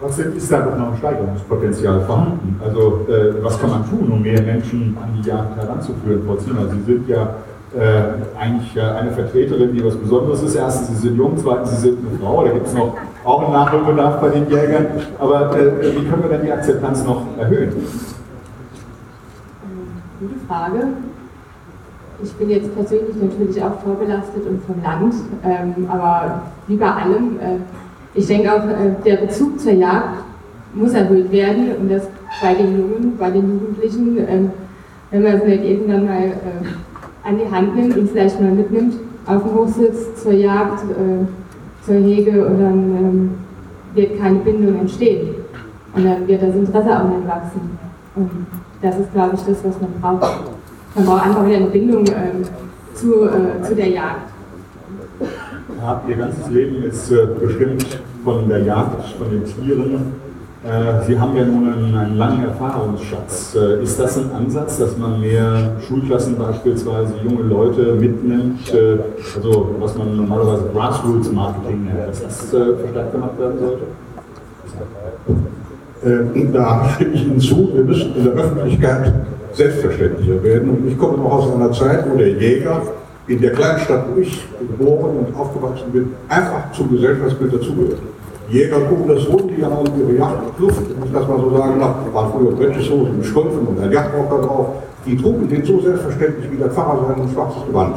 Trotzdem 0.00 0.36
ist 0.36 0.52
da 0.52 0.64
noch 0.64 0.92
ein 0.92 0.96
Steigerungspotenzial 0.96 2.02
vorhanden. 2.02 2.60
Also 2.64 3.04
äh, 3.08 3.42
was 3.42 3.60
kann 3.60 3.70
man 3.70 3.90
tun, 3.90 4.08
um 4.08 4.22
mehr 4.22 4.40
Menschen 4.40 4.96
an 5.02 5.20
die 5.20 5.28
Jagd 5.28 5.56
heranzuführen, 5.56 6.22
Frau 6.24 6.36
Zimmer? 6.36 6.68
Sie 6.70 6.82
sind 6.84 7.08
ja 7.08 7.34
äh, 7.76 8.38
eigentlich 8.38 8.76
äh, 8.76 8.80
eine 8.80 9.10
Vertreterin, 9.10 9.72
die 9.72 9.84
was 9.84 9.96
Besonderes 9.96 10.40
ist. 10.44 10.54
Erstens, 10.54 11.00
Sie 11.00 11.08
sind 11.08 11.16
jung, 11.16 11.32
zweitens, 11.36 11.70
Sie 11.72 11.88
sind 11.88 11.98
eine 11.98 12.16
Frau, 12.20 12.44
da 12.44 12.52
gibt 12.52 12.68
es 12.68 12.74
noch 12.74 12.94
auch 13.24 13.42
einen 13.42 13.52
Nachholbedarf 13.52 14.20
bei 14.20 14.28
den 14.30 14.48
Jägern. 14.48 14.86
Aber 15.18 15.56
äh, 15.56 15.96
wie 15.96 16.08
können 16.08 16.22
wir 16.22 16.30
denn 16.30 16.46
die 16.46 16.52
Akzeptanz 16.52 17.04
noch 17.04 17.26
erhöhen? 17.38 17.72
Gute 20.20 20.34
Frage. 20.46 20.88
Ich 22.22 22.32
bin 22.34 22.50
jetzt 22.50 22.74
persönlich 22.74 23.16
natürlich 23.16 23.62
auch 23.62 23.80
vorbelastet 23.80 24.46
und 24.46 24.62
vom 24.64 24.82
Land, 24.82 25.14
ähm, 25.42 25.88
aber 25.90 26.42
wie 26.66 26.76
bei 26.76 26.90
allem, 26.90 27.38
äh, 27.40 27.56
ich 28.12 28.26
denke 28.26 28.52
auch, 28.52 28.66
äh, 28.66 28.94
der 29.06 29.16
Bezug 29.16 29.58
zur 29.58 29.72
Jagd 29.72 30.22
muss 30.74 30.92
erhöht 30.92 31.32
werden 31.32 31.74
und 31.80 31.90
das 31.90 32.08
bei 32.42 32.52
den 32.54 32.78
Jungen, 32.78 33.16
bei 33.18 33.30
den 33.30 33.58
Jugendlichen, 33.58 34.18
äh, 34.18 34.38
wenn 35.10 35.22
man 35.22 35.32
es 35.32 35.44
nicht 35.44 35.64
irgendwann 35.64 36.04
mal 36.04 36.24
äh, 36.24 37.26
an 37.26 37.38
die 37.38 37.50
Hand 37.50 37.74
nimmt 37.74 37.96
und 37.96 38.10
vielleicht 38.10 38.38
mal 38.38 38.50
mitnimmt 38.50 38.96
auf 39.26 39.42
den 39.42 39.54
Hochsitz 39.54 40.22
zur 40.22 40.32
Jagd, 40.32 40.84
Hege 41.94 42.46
und 42.46 42.60
dann 42.60 42.96
ähm, 42.96 43.30
wird 43.94 44.18
keine 44.18 44.38
Bindung 44.40 44.80
entstehen. 44.80 45.34
Und 45.94 46.04
dann 46.04 46.26
wird 46.26 46.42
das 46.42 46.54
Interesse 46.54 47.00
auch 47.00 47.08
nicht 47.08 47.26
wachsen. 47.26 47.78
Und 48.14 48.46
das 48.80 48.98
ist, 48.98 49.12
glaube 49.12 49.34
ich, 49.34 49.40
das, 49.42 49.64
was 49.64 49.74
man 49.80 50.18
braucht. 50.18 50.40
Man 50.94 51.04
braucht 51.04 51.26
einfach 51.26 51.46
wieder 51.46 51.56
eine 51.56 51.66
Bindung 51.66 52.06
ähm, 52.06 52.44
zu, 52.94 53.24
äh, 53.24 53.62
zu 53.62 53.74
der 53.74 53.88
Jagd. 53.88 54.30
Ja, 55.80 56.02
ihr 56.08 56.16
ganzes 56.16 56.48
Leben 56.50 56.82
ist 56.82 57.10
äh, 57.10 57.26
bestimmt 57.38 58.00
von 58.24 58.48
der 58.48 58.62
Jagd, 58.64 59.04
von 59.18 59.30
den 59.30 59.44
Tieren. 59.44 60.19
Äh, 60.62 61.06
Sie 61.06 61.18
haben 61.18 61.34
ja 61.36 61.44
nun 61.44 61.72
einen, 61.72 61.94
einen 61.94 62.16
langen 62.18 62.44
Erfahrungsschatz. 62.44 63.56
Äh, 63.56 63.82
ist 63.82 63.98
das 63.98 64.18
ein 64.18 64.30
Ansatz, 64.30 64.78
dass 64.78 64.98
man 64.98 65.18
mehr 65.18 65.76
Schulklassen 65.88 66.36
beispielsweise, 66.36 67.14
junge 67.24 67.44
Leute 67.44 67.94
mitnimmt, 67.94 68.72
äh, 68.74 68.98
also 69.36 69.74
was 69.78 69.96
man 69.96 70.16
normalerweise 70.16 70.64
Grassroots-Marketing 70.74 71.86
nennt, 71.86 72.08
dass 72.08 72.22
das 72.22 72.50
verstärkt 72.50 73.12
gemacht 73.12 73.38
werden 73.38 73.58
sollte? 73.58 73.84
Da 76.52 76.88
stimme 76.94 77.12
ich 77.14 77.26
Ihnen 77.26 77.40
zu, 77.40 77.70
wir 77.74 77.84
müssen 77.84 78.14
in 78.16 78.24
der 78.24 78.32
Öffentlichkeit 78.34 79.14
selbstverständlicher 79.54 80.42
werden. 80.42 80.70
Und 80.70 80.88
ich 80.88 80.98
komme 80.98 81.16
noch 81.18 81.32
aus 81.32 81.54
einer 81.54 81.72
Zeit, 81.72 82.04
wo 82.10 82.18
der 82.18 82.32
Jäger 82.32 82.82
in 83.26 83.40
der 83.40 83.52
kleinen 83.52 83.80
Stadt, 83.80 84.04
wo 84.14 84.20
ich 84.20 84.46
geboren 84.58 85.24
und 85.24 85.36
aufgewachsen 85.36 85.90
bin, 85.90 86.12
einfach 86.28 86.70
zum 86.72 86.90
Gesellschaftsbild 86.90 87.54
dazugehört. 87.54 87.98
Jäger 88.50 88.80
gucken 88.80 89.08
das 89.08 89.28
rund, 89.28 89.50
die 89.56 89.64
haben 89.64 89.86
ihre 89.98 90.18
Jagdkluft, 90.18 90.82
wenn 90.90 91.06
ich 91.06 91.12
das 91.12 91.28
mal 91.28 91.38
so 91.38 91.56
sagen 91.56 91.80
darf. 91.80 91.96
Da 92.04 92.14
waren 92.14 92.32
früher 92.32 92.52
Bretscheshosen 92.52 93.16
mit 93.16 93.26
Strümpfen 93.26 93.66
und 93.66 93.80
ein 93.80 93.92
Jagdrocker 93.92 94.46
drauf. 94.46 94.66
die 95.06 95.16
trugen 95.16 95.48
den 95.48 95.64
so 95.64 95.80
selbstverständlich 95.80 96.50
wie 96.50 96.56
der 96.56 96.70
Pfarrer 96.70 97.06
sein 97.08 97.22
und 97.22 97.32
schwarzes 97.32 97.64
Gewand 97.66 97.94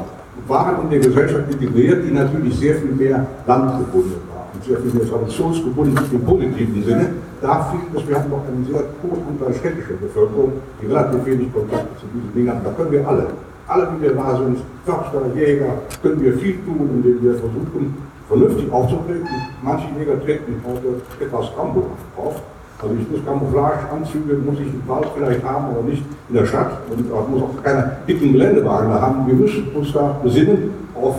waren 0.47 0.83
in 0.83 0.89
der 0.89 0.99
Gesellschaft 0.99 1.51
integriert, 1.51 2.03
die 2.05 2.11
natürlich 2.11 2.55
sehr 2.55 2.75
viel 2.75 2.91
mehr 2.91 3.25
landgebunden 3.47 4.19
war 4.33 4.47
und 4.53 4.63
sehr 4.63 4.77
viel 4.77 4.93
mehr 4.93 5.07
traditionsgebunden 5.07 5.97
im 6.11 6.21
positiven 6.21 6.83
Sinne. 6.83 7.09
Da 7.41 7.63
fehlt 7.71 7.83
es, 7.95 8.07
wir 8.07 8.15
haben 8.15 8.29
noch 8.29 8.45
einen 8.47 8.65
sehr 8.65 8.83
hohen 9.03 9.21
Anteil 9.27 9.53
städtischer 9.53 9.95
Bevölkerung, 9.99 10.53
die 10.81 10.87
relativ 10.87 11.25
wenig 11.25 11.53
Kontakt 11.53 11.99
zu 11.99 12.05
diesen 12.13 12.33
Dingen 12.33 12.51
haben. 12.51 12.61
Da 12.63 12.71
können 12.71 12.91
wir 12.91 13.07
alle, 13.07 13.27
alle, 13.67 13.87
die 13.95 14.03
wir 14.03 14.13
da 14.15 14.37
sind, 14.37 14.57
Förster, 14.85 15.21
Jäger, 15.35 15.79
können 16.01 16.21
wir 16.21 16.33
viel 16.37 16.55
tun, 16.65 16.89
indem 16.93 17.23
wir 17.23 17.33
versuchen, 17.35 17.97
vernünftig 18.33 18.71
aufzutreten. 18.71 19.27
Manche 19.61 19.87
Jäger 19.97 20.23
treten 20.23 20.55
heute 20.65 21.01
etwas 21.23 21.51
rambohaft 21.57 22.05
auf. 22.17 22.35
Also 22.81 22.95
ich 22.99 23.09
muss 23.09 23.25
Camouflageanzüge, 23.25 24.33
muss 24.43 24.59
ich 24.59 24.67
im 24.73 24.83
Wald 24.87 25.07
vielleicht 25.15 25.43
haben, 25.43 25.65
aber 25.67 25.83
nicht 25.83 26.03
in 26.27 26.35
der 26.35 26.45
Stadt. 26.45 26.79
Und 26.89 27.13
auch 27.13 27.27
muss 27.29 27.43
auch 27.43 27.63
keine 27.63 27.97
dicken 28.07 28.33
Geländewagen 28.33 28.89
da 28.89 29.01
haben. 29.01 29.27
Wir 29.27 29.35
müssen 29.35 29.67
uns 29.73 29.93
da 29.93 30.19
besinnen 30.21 30.71
auf 30.95 31.15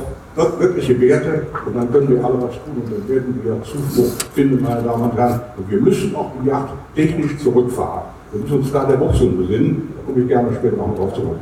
wirkliche 0.58 1.00
Werte 1.00 1.46
und 1.64 1.76
dann 1.76 1.90
können 1.92 2.08
wir 2.08 2.24
alle 2.24 2.34
was 2.34 2.54
tun 2.54 2.82
und 2.82 2.92
dann 2.92 3.08
werden 3.08 3.40
wir 3.42 3.62
Zuflucht 3.62 4.22
finden, 4.34 4.62
meine 4.62 4.82
Damen 4.82 5.04
und 5.04 5.16
Herren. 5.16 5.40
Und 5.56 5.70
wir 5.70 5.80
müssen 5.80 6.14
auch 6.16 6.32
die 6.42 6.48
Yacht 6.48 6.70
technisch 6.96 7.38
zurückfahren. 7.38 8.02
Wir 8.32 8.40
müssen 8.40 8.58
uns 8.58 8.72
da 8.72 8.84
der 8.84 8.98
Wurzeln 8.98 9.38
besinnen. 9.38 9.94
Da 9.96 10.02
komme 10.06 10.22
ich 10.22 10.28
gerne 10.28 10.48
später 10.52 10.76
noch 10.76 10.94
drauf 10.96 11.14
zurück. 11.14 11.36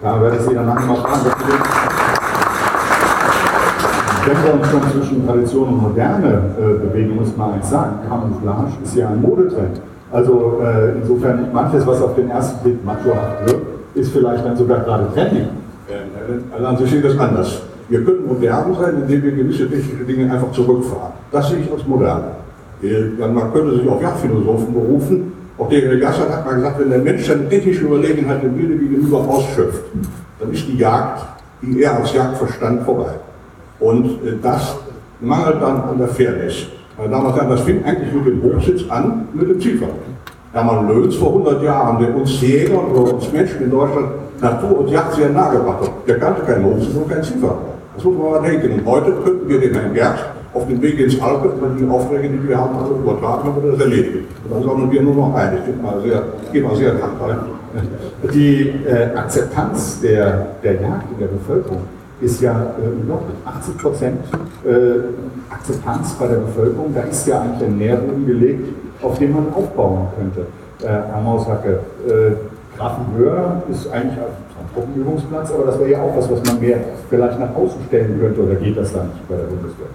Da 0.00 0.20
werde 0.22 0.36
ich 0.36 0.42
Sie 0.42 0.54
danach 0.54 0.86
mal 0.86 0.96
fragen, 0.96 1.87
wenn 4.28 4.44
wir 4.44 4.54
uns 4.54 4.66
schon 4.68 4.82
zwischen 4.92 5.26
Tradition 5.26 5.68
und 5.68 5.82
Moderne 5.82 6.42
äh, 6.58 6.86
bewegen, 6.86 7.16
muss 7.16 7.34
man 7.36 7.54
eins 7.54 7.70
sagen, 7.70 7.96
Camouflage 8.06 8.72
ist 8.84 8.94
ja 8.94 9.08
ein 9.08 9.22
Modetrend. 9.22 9.80
Also 10.12 10.60
äh, 10.62 10.98
insofern 11.00 11.48
manches, 11.52 11.86
was 11.86 12.02
auf 12.02 12.14
den 12.14 12.30
ersten 12.30 12.62
Blick 12.62 12.84
machohaft 12.84 13.46
wird, 13.46 13.62
ist 13.94 14.12
vielleicht 14.12 14.44
dann 14.44 14.56
sogar 14.56 14.80
gerade 14.80 15.06
trendy. 15.14 15.44
Also 16.52 16.66
an 16.66 16.76
sich 16.76 16.90
sieht 16.90 17.04
das 17.04 17.18
anders. 17.18 17.62
Wir 17.88 18.04
können 18.04 18.26
modern 18.26 18.74
sein, 18.78 19.02
indem 19.02 19.22
wir 19.22 19.32
gewisse 19.32 19.68
technische 19.68 20.04
Dinge 20.04 20.30
einfach 20.30 20.52
zurückfahren. 20.52 21.12
Das 21.32 21.48
sehe 21.48 21.60
ich 21.60 21.72
als 21.72 21.86
modern. 21.86 22.24
Man 23.18 23.52
könnte 23.52 23.76
sich 23.76 23.88
auf 23.88 24.02
Jagdphilosophen 24.02 24.74
berufen. 24.74 25.32
Auch 25.56 25.68
der 25.70 25.96
Gassert 25.96 26.30
hat 26.30 26.44
mal 26.44 26.56
gesagt, 26.56 26.80
wenn 26.80 26.90
der 26.90 26.98
Mensch 26.98 27.26
seine 27.26 27.48
technische 27.48 27.84
Überlegenheit 27.84 28.42
dem 28.42 28.56
Wilde 28.58 28.76
gegenüber 28.76 29.18
ausschöpft, 29.18 29.84
dann 30.38 30.52
ist 30.52 30.68
die 30.68 30.76
Jagd, 30.76 31.24
die 31.62 31.82
er 31.82 31.96
als 31.96 32.12
Jagdverstand 32.12 32.82
vorbei. 32.82 33.14
Und 33.80 34.06
äh, 34.06 34.36
das 34.42 34.76
mangelt 35.20 35.62
dann 35.62 35.82
an 35.82 35.98
der 35.98 36.08
Fairness. 36.08 36.66
Meine 36.96 37.10
Damen 37.10 37.26
und 37.26 37.36
Herren, 37.36 37.50
das 37.50 37.60
fing 37.60 37.84
eigentlich 37.84 38.12
mit 38.12 38.26
dem 38.26 38.42
Hochsitz 38.42 38.90
an, 38.90 39.28
mit 39.32 39.48
dem 39.48 39.60
Zielfahrer. 39.60 39.92
Hermann 40.52 40.88
Löns 40.88 41.14
vor 41.16 41.28
100 41.28 41.62
Jahren, 41.62 41.98
der 42.00 42.16
uns 42.16 42.40
Jäger 42.40 42.80
oder 42.90 43.14
uns 43.14 43.30
Menschen 43.32 43.62
in 43.62 43.70
Deutschland 43.70 44.08
Natur 44.40 44.80
und 44.80 44.88
Jagd 44.88 45.14
sehr 45.14 45.28
nahe 45.30 45.58
gebracht 45.58 45.82
hat, 45.82 45.90
der 46.06 46.18
kannte 46.18 46.42
keinen 46.42 46.64
Hochsitz 46.64 46.94
und 46.94 47.08
keinen 47.08 47.22
Zielfahrer. 47.22 47.58
Das 47.94 48.04
muss 48.04 48.16
man 48.16 48.30
mal 48.30 48.42
denken. 48.42 48.80
Und 48.80 48.86
heute 48.86 49.12
könnten 49.12 49.48
wir 49.48 49.60
den 49.60 49.74
Herrn 49.74 49.94
Gerd 49.94 50.18
auf 50.54 50.66
dem 50.66 50.80
Weg 50.80 50.98
ins 50.98 51.20
Alpen, 51.20 51.50
wenn 51.60 51.76
die 51.76 51.92
Aufträge, 51.92 52.28
die 52.28 52.48
wir 52.48 52.58
haben, 52.58 52.76
alle 52.76 52.94
übertragen 52.94 53.52
oder 53.56 53.72
das 53.72 53.80
erledigen. 53.80 54.26
Und 54.44 54.54
dann 54.54 54.62
sammeln 54.62 54.90
wir 54.90 55.02
nur 55.02 55.14
noch 55.14 55.34
ein. 55.34 55.58
Ich 55.58 55.72
bin 55.72 55.82
mal 55.82 56.00
sehr, 56.00 56.22
ich 56.52 56.62
mal 56.62 56.76
sehr 56.76 56.94
dankbar. 56.94 57.46
Die 58.32 58.72
äh, 58.86 59.16
Akzeptanz 59.16 60.00
der, 60.00 60.46
der 60.62 60.74
Jagd 60.74 61.12
in 61.12 61.18
der 61.18 61.26
Bevölkerung 61.26 61.82
ist 62.20 62.40
ja 62.40 62.52
äh, 62.52 62.88
unglaublich. 62.88 63.36
80 63.44 63.78
Prozent 63.78 64.18
äh, 64.64 65.52
Akzeptanz 65.52 66.14
bei 66.14 66.26
der 66.26 66.36
Bevölkerung, 66.36 66.94
da 66.94 67.02
ist 67.02 67.26
ja 67.26 67.40
eigentlich 67.40 67.68
ein 67.68 67.78
Nährboden 67.78 68.26
gelegt, 68.26 68.68
auf 69.02 69.18
dem 69.18 69.32
man 69.32 69.52
aufbauen 69.54 70.08
könnte. 70.16 70.46
Äh, 70.82 70.86
Herr 70.86 71.20
Maushacke, 71.22 71.80
äh, 72.06 72.32
Grafenhöher 72.76 73.62
ist 73.70 73.90
eigentlich 73.90 74.18
ein 74.18 74.74
Truppenübungsplatz, 74.74 75.52
aber 75.52 75.64
das 75.66 75.78
wäre 75.78 75.90
ja 75.90 76.02
auch 76.02 76.16
was, 76.16 76.30
was 76.30 76.44
man 76.44 76.60
mehr 76.60 76.78
vielleicht 77.08 77.38
nach 77.38 77.54
außen 77.54 77.80
stellen 77.88 78.18
könnte, 78.20 78.42
oder 78.42 78.54
geht 78.54 78.76
das 78.76 78.92
dann 78.92 79.08
nicht 79.08 79.28
bei 79.28 79.36
der 79.36 79.44
Bundeswehr? 79.44 79.86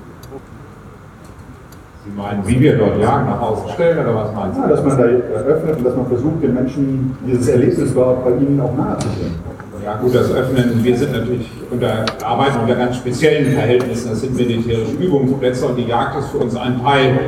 Sie 2.05 2.11
meinen, 2.17 2.45
wie 2.45 2.59
wir 2.59 2.77
dort 2.77 2.99
Jagen 2.99 3.27
nach 3.27 3.41
außen 3.41 3.69
stellen, 3.69 3.99
oder 3.99 4.15
was 4.15 4.33
meinen 4.33 4.53
Sie? 4.53 4.59
Ja, 4.59 4.67
dass 4.67 4.83
man 4.83 4.97
da 4.97 5.05
eröffnet 5.05 5.77
und 5.77 5.85
dass 5.85 5.95
man 5.95 6.07
versucht, 6.07 6.43
den 6.43 6.53
Menschen 6.53 7.17
dieses 7.25 7.47
Erlebnis 7.47 7.93
dort 7.93 8.25
bei 8.25 8.31
ihnen 8.31 8.59
auch 8.59 8.75
nahe 8.75 8.97
zu 8.97 9.07
bringen. 9.07 9.39
Ja 9.83 9.97
gut, 9.97 10.15
das 10.15 10.31
Öffnen, 10.31 10.81
wir 10.81 10.97
sind 10.97 11.11
natürlich 11.11 11.49
unter, 11.69 12.05
arbeiten 12.23 12.59
unter 12.61 12.75
ganz 12.75 12.95
speziellen 12.95 13.51
Verhältnissen. 13.51 14.11
Das 14.11 14.21
sind 14.21 14.33
militärische 14.33 14.93
Übungsplätze 14.93 15.65
und 15.65 15.75
die 15.75 15.87
Jagd 15.87 16.19
ist 16.19 16.29
für 16.29 16.37
uns 16.37 16.55
ein 16.55 16.81
Teil 16.81 17.19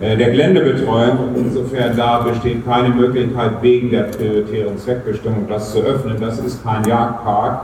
äh, 0.00 0.14
der 0.14 0.30
Geländebetreuung. 0.30 1.30
Insofern 1.34 1.96
da 1.96 2.18
besteht 2.18 2.66
keine 2.66 2.90
Möglichkeit 2.90 3.62
wegen 3.62 3.90
der 3.90 4.02
prioritären 4.02 4.76
Zweckbestimmung 4.76 5.46
das 5.48 5.72
zu 5.72 5.80
öffnen. 5.80 6.16
Das 6.20 6.38
ist 6.38 6.62
kein 6.62 6.84
Jagdpark, 6.84 7.62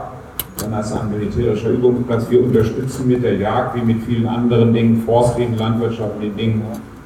sondern 0.55 0.79
das 0.79 0.89
ist 0.89 0.99
ein 0.99 1.11
militärischer 1.11 1.69
Übungsplatz. 1.69 2.25
Wir 2.31 2.43
unterstützen 2.43 3.07
mit 3.07 3.23
der 3.23 3.35
Jagd 3.37 3.75
wie 3.75 3.81
mit 3.81 4.03
vielen 4.03 4.27
anderen 4.27 4.73
Dingen, 4.73 5.03
Forstwegen, 5.05 5.55
landwirtschaftlichen 5.57 6.35
Dingen, 6.35 6.61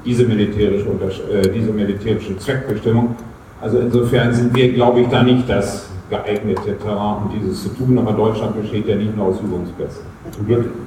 diese 0.06 0.24
militärische, 0.24 0.88
äh, 1.34 1.50
diese 1.50 1.74
militärische 1.74 2.38
Zweckbestimmung. 2.38 3.18
Also 3.60 3.80
insofern 3.80 4.34
sind 4.34 4.56
wir, 4.56 4.72
glaube 4.72 5.02
ich, 5.02 5.08
da 5.10 5.24
nicht 5.24 5.50
das 5.50 5.90
geeignete 6.10 6.78
Terrain, 6.78 7.24
um 7.24 7.32
dieses 7.34 7.64
zu 7.64 7.70
tun. 7.70 7.98
Aber 7.98 8.14
Deutschland 8.14 8.60
besteht 8.60 8.88
ja 8.88 8.96
nicht 8.96 9.16
nur 9.16 9.28
aus 9.28 9.40
Übungsplätzen. 9.42 10.02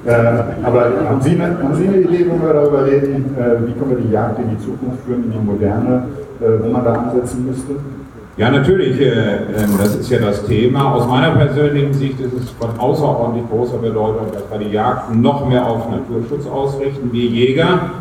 Äh, 0.05 0.11
aber 0.63 0.91
haben 1.09 1.21
Sie, 1.21 1.31
eine, 1.31 1.57
haben 1.61 1.75
Sie, 1.75 1.87
eine, 1.87 1.97
Idee, 1.97 2.25
wo 2.29 2.45
wir 2.45 2.53
darüber 2.53 2.85
reden, 2.85 3.35
äh, 3.37 3.67
wie 3.67 3.73
können 3.73 3.89
wir 3.89 3.97
die 3.97 4.11
Jagd 4.11 4.39
in 4.39 4.49
die 4.49 4.59
Zukunft 4.59 5.03
führen, 5.05 5.23
in 5.25 5.31
die 5.31 5.45
Moderne, 5.45 6.03
äh, 6.39 6.63
wo 6.63 6.69
man 6.69 6.83
da 6.83 6.93
ansetzen 6.93 7.45
müsste? 7.45 7.75
Ja, 8.37 8.49
natürlich, 8.49 8.99
äh, 8.99 9.11
ähm, 9.11 9.77
das 9.77 9.95
ist 9.95 10.09
ja 10.09 10.19
das 10.19 10.45
Thema. 10.45 10.95
Aus 10.95 11.05
meiner 11.07 11.31
persönlichen 11.31 11.93
Sicht 11.93 12.19
ist 12.19 12.33
es 12.33 12.49
von 12.51 12.69
außerordentlich 12.79 13.49
großer 13.49 13.77
Bedeutung, 13.77 14.27
dass 14.31 14.43
wir 14.49 14.65
die 14.65 14.73
Jagd 14.73 15.13
noch 15.13 15.47
mehr 15.47 15.65
auf 15.65 15.89
Naturschutz 15.89 16.47
ausrichten. 16.47 17.11
Wir 17.11 17.25
Jäger, 17.25 17.91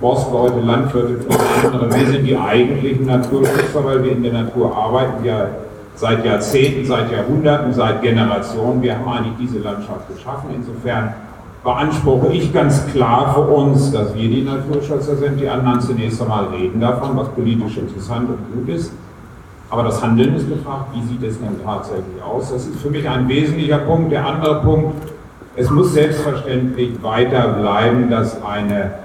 Forstleute, 0.00 0.60
Landwirte, 0.60 1.16
andere, 1.64 1.92
wir 1.94 2.06
sind 2.06 2.24
die 2.24 2.36
eigentlichen 2.36 3.06
Naturschützer, 3.06 3.84
weil 3.84 4.04
wir 4.04 4.12
in 4.12 4.22
der 4.22 4.32
Natur 4.32 4.76
arbeiten. 4.76 5.22
Wir 5.22 5.50
seit 5.94 6.24
Jahrzehnten, 6.24 6.86
seit 6.86 7.10
Jahrhunderten, 7.10 7.72
seit 7.72 8.02
Generationen. 8.02 8.82
Wir 8.82 8.98
haben 8.98 9.08
eigentlich 9.08 9.50
diese 9.50 9.58
Landschaft 9.58 10.08
geschaffen. 10.14 10.50
Insofern 10.54 11.14
beanspruche 11.62 12.32
ich 12.32 12.52
ganz 12.52 12.86
klar 12.88 13.34
für 13.34 13.42
uns, 13.42 13.92
dass 13.92 14.14
wir 14.14 14.28
die 14.28 14.42
Naturschützer 14.42 15.16
sind. 15.16 15.40
Die 15.40 15.48
anderen 15.48 15.80
zunächst 15.80 16.20
einmal 16.20 16.46
reden 16.46 16.80
davon, 16.80 17.16
was 17.16 17.28
politisch 17.28 17.76
interessant 17.76 18.28
und 18.28 18.66
gut 18.66 18.74
ist. 18.74 18.92
Aber 19.70 19.84
das 19.84 20.02
Handeln 20.02 20.34
ist 20.34 20.48
gefragt, 20.48 20.86
wie 20.92 21.02
sieht 21.02 21.22
es 21.22 21.40
denn 21.40 21.62
tatsächlich 21.64 22.22
aus? 22.22 22.52
Das 22.52 22.66
ist 22.66 22.80
für 22.80 22.90
mich 22.90 23.08
ein 23.08 23.26
wesentlicher 23.28 23.78
Punkt. 23.78 24.12
Der 24.12 24.26
andere 24.26 24.60
Punkt, 24.60 24.94
es 25.56 25.70
muss 25.70 25.94
selbstverständlich 25.94 27.02
weiter 27.02 27.48
bleiben, 27.48 28.10
dass 28.10 28.42
eine 28.42 29.01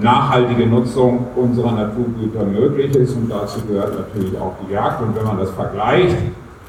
nachhaltige 0.00 0.66
Nutzung 0.66 1.26
unserer 1.36 1.72
Naturgüter 1.72 2.44
möglich 2.44 2.94
ist 2.96 3.14
und 3.14 3.30
dazu 3.30 3.60
gehört 3.66 3.92
natürlich 3.94 4.38
auch 4.38 4.54
die 4.66 4.72
Jagd. 4.72 5.02
Und 5.02 5.14
wenn 5.14 5.24
man 5.24 5.38
das 5.38 5.50
vergleicht, 5.50 6.16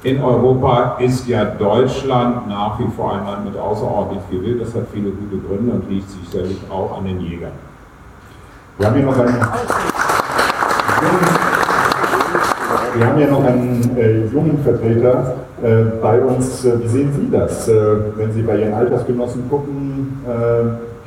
in 0.06 0.22
Europa 0.22 0.98
ist 1.00 1.28
ja 1.28 1.46
Deutschland 1.46 2.48
nach 2.48 2.80
wie 2.80 2.86
vor 2.96 3.14
ein 3.14 3.26
Land 3.26 3.46
mit 3.46 3.58
außerordentlich 3.58 4.22
viel 4.30 4.44
Wild. 4.44 4.62
Das 4.62 4.76
hat 4.76 4.84
viele 4.94 5.10
gute 5.10 5.38
Gründe 5.38 5.74
und 5.74 5.90
liegt 5.90 6.08
sicherlich 6.12 6.60
auch 6.70 7.00
an 7.00 7.06
den 7.06 7.20
Jägern. 7.22 7.54
Wir 8.78 8.86
haben 8.86 8.96
hier 8.96 9.06
noch 9.06 9.18
einen, 9.18 9.36
wir 12.94 13.08
haben 13.08 13.18
hier 13.18 13.32
noch 13.32 13.44
einen 13.44 13.98
äh, 13.98 14.26
jungen 14.28 14.60
Vertreter 14.64 15.38
äh, 15.64 15.84
bei 16.00 16.22
uns. 16.22 16.64
Wie 16.64 16.88
sehen 16.88 17.12
Sie 17.12 17.32
das, 17.32 17.68
äh, 17.68 17.74
wenn 18.16 18.32
Sie 18.32 18.44
bei 18.44 18.58
Ihren 18.58 18.76
Altersgenossen 18.76 19.50
gucken? 19.50 20.22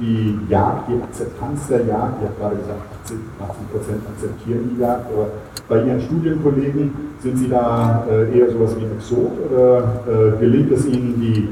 Die 0.00 0.38
Jagd, 0.48 0.88
die 0.88 1.02
Akzeptanz 1.02 1.66
der 1.68 1.84
Jagd, 1.84 2.22
ich 2.22 2.28
habe 2.28 2.38
gerade 2.38 2.56
gesagt, 2.56 2.80
80 3.02 3.72
Prozent 3.72 4.02
akzeptieren 4.06 4.70
die 4.72 4.80
Jagd, 4.80 5.06
aber 5.12 5.26
bei 5.68 5.84
Ihren 5.84 6.00
Studienkollegen 6.00 6.92
sind 7.20 7.36
Sie 7.36 7.48
da 7.48 8.04
äh, 8.08 8.38
eher 8.38 8.50
sowas 8.50 8.76
wie 8.76 8.84
ein 8.84 8.92
Exot 8.92 9.32
oder 9.50 9.78
äh, 10.06 10.38
gelingt 10.38 10.70
es 10.70 10.86
Ihnen, 10.86 11.20
die 11.20 11.48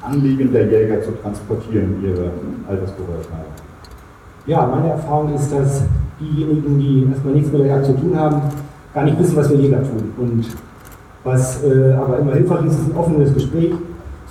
Anliegen 0.00 0.50
der 0.52 0.66
Jäger 0.66 1.02
zu 1.02 1.12
transportieren 1.20 2.02
Ihre 2.02 2.30
Altersgehörigkeit? 2.68 3.46
Ja, 4.46 4.66
meine 4.66 4.90
Erfahrung 4.90 5.34
ist, 5.34 5.52
dass 5.52 5.82
diejenigen, 6.20 6.78
die 6.78 7.06
erstmal 7.10 7.34
nichts 7.34 7.52
mit 7.52 7.60
der 7.62 7.68
Jagd 7.68 7.86
zu 7.86 7.96
tun 7.96 8.18
haben, 8.18 8.42
gar 8.94 9.04
nicht 9.04 9.18
wissen, 9.18 9.36
was 9.36 9.50
wir 9.50 9.58
Jäger 9.58 9.82
tun. 9.82 10.12
Und 10.16 10.46
was 11.22 11.62
äh, 11.64 11.92
aber 11.92 12.18
immer 12.18 12.32
hilfreich 12.32 12.66
ist, 12.66 12.78
ist 12.78 12.90
ein 12.90 12.96
offenes 12.96 13.32
Gespräch, 13.34 13.72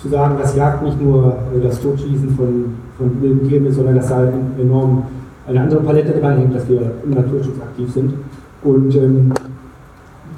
zu 0.04 0.10
sagen, 0.10 0.36
dass 0.40 0.56
Jagd 0.56 0.84
nicht 0.84 1.02
nur 1.02 1.38
äh, 1.56 1.64
das 1.64 1.82
Totschießen 1.82 2.30
von 2.36 2.76
von 2.98 3.22
wilden 3.22 3.48
Tieren 3.48 3.66
ist, 3.66 3.76
sondern 3.76 3.96
dass 3.96 4.08
da 4.08 4.18
halt 4.18 4.34
enorm 4.60 5.04
eine 5.48 5.62
andere 5.62 5.82
Palette 5.82 6.20
dranhängt, 6.20 6.56
dass 6.56 6.68
wir 6.70 6.92
im 7.04 7.12
Naturschutz 7.12 7.60
aktiv 7.62 7.92
sind. 7.92 8.14
Und 8.64 8.96
ähm, 8.96 9.32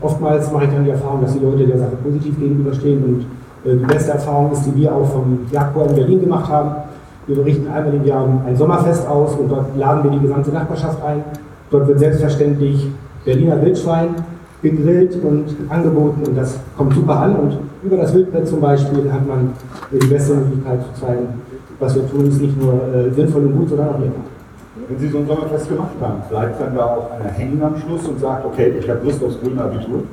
oftmals 0.02 0.52
mache 0.52 0.66
ich 0.66 0.72
dann 0.72 0.84
die 0.84 0.90
Erfahrung, 0.90 1.22
dass 1.22 1.34
die 1.34 1.46
Leute 1.46 1.68
der 1.68 1.78
Sache 1.78 1.96
positiv 2.04 2.40
gegenüberstehen. 2.40 3.04
Und 3.04 3.70
äh, 3.70 3.78
die 3.78 3.86
beste 3.86 4.12
Erfahrung 4.12 4.52
ist, 4.52 4.66
die 4.66 4.76
wir 4.76 4.96
auch 4.96 5.06
vom 5.06 5.40
Jagdchor 5.52 5.90
in 5.90 5.96
Berlin 5.96 6.22
gemacht 6.22 6.50
haben. 6.50 6.76
Wir 7.28 7.36
berichten 7.36 7.68
einmal 7.68 7.94
im 7.94 8.06
Jahr 8.06 8.28
ein 8.46 8.56
Sommerfest 8.56 9.08
aus 9.08 9.36
und 9.36 9.50
dort 9.50 9.76
laden 9.78 10.04
wir 10.04 10.12
die 10.12 10.20
gesamte 10.20 10.52
Nachbarschaft 10.52 11.04
ein. 11.04 11.24
Dort 11.72 11.88
wird 11.88 12.00
selbstverständlich 12.00 12.88
Berliner 13.26 13.60
Wildschwein 13.62 14.10
gegrillt 14.62 15.18
und 15.24 15.46
angeboten 15.70 16.22
und 16.28 16.38
das 16.38 16.60
kommt 16.78 16.94
super 16.94 17.20
an. 17.20 17.36
Und 17.36 17.58
über 17.86 17.98
das 17.98 18.14
Wildbrett 18.14 18.48
zum 18.48 18.62
Beispiel 18.62 19.12
hat 19.12 19.28
man 19.28 19.54
die 19.92 20.08
beste 20.08 20.34
Möglichkeit 20.34 20.80
zu 20.82 21.02
zeigen, 21.02 21.28
was 21.80 21.96
wir 21.96 22.10
tun, 22.10 22.28
ist 22.28 22.42
nicht 22.42 22.60
nur 22.60 22.74
äh, 22.74 23.12
sinnvoll 23.12 23.46
und 23.46 23.58
gut, 23.58 23.70
sondern 23.70 23.90
auch 23.90 24.00
lecker. 24.00 24.14
Wenn 24.88 25.00
Sie 25.00 25.10
so 25.10 25.20
ein 25.20 25.28
Sommerfest 25.28 25.70
gemacht 25.70 25.92
haben, 26.02 26.22
bleibt 26.30 26.62
dann 26.62 26.76
da 26.76 26.86
auch 26.86 27.12
einer 27.12 27.30
hängen 27.32 27.62
am 27.64 27.76
Schluss 27.78 28.08
und 28.08 28.20
sagt, 28.20 28.46
okay, 28.46 28.74
ich 28.80 28.90
habe 28.90 29.00
Lust 29.04 29.24
aufs 29.24 29.40
grüne 29.40 29.62
Abitur? 29.62 30.04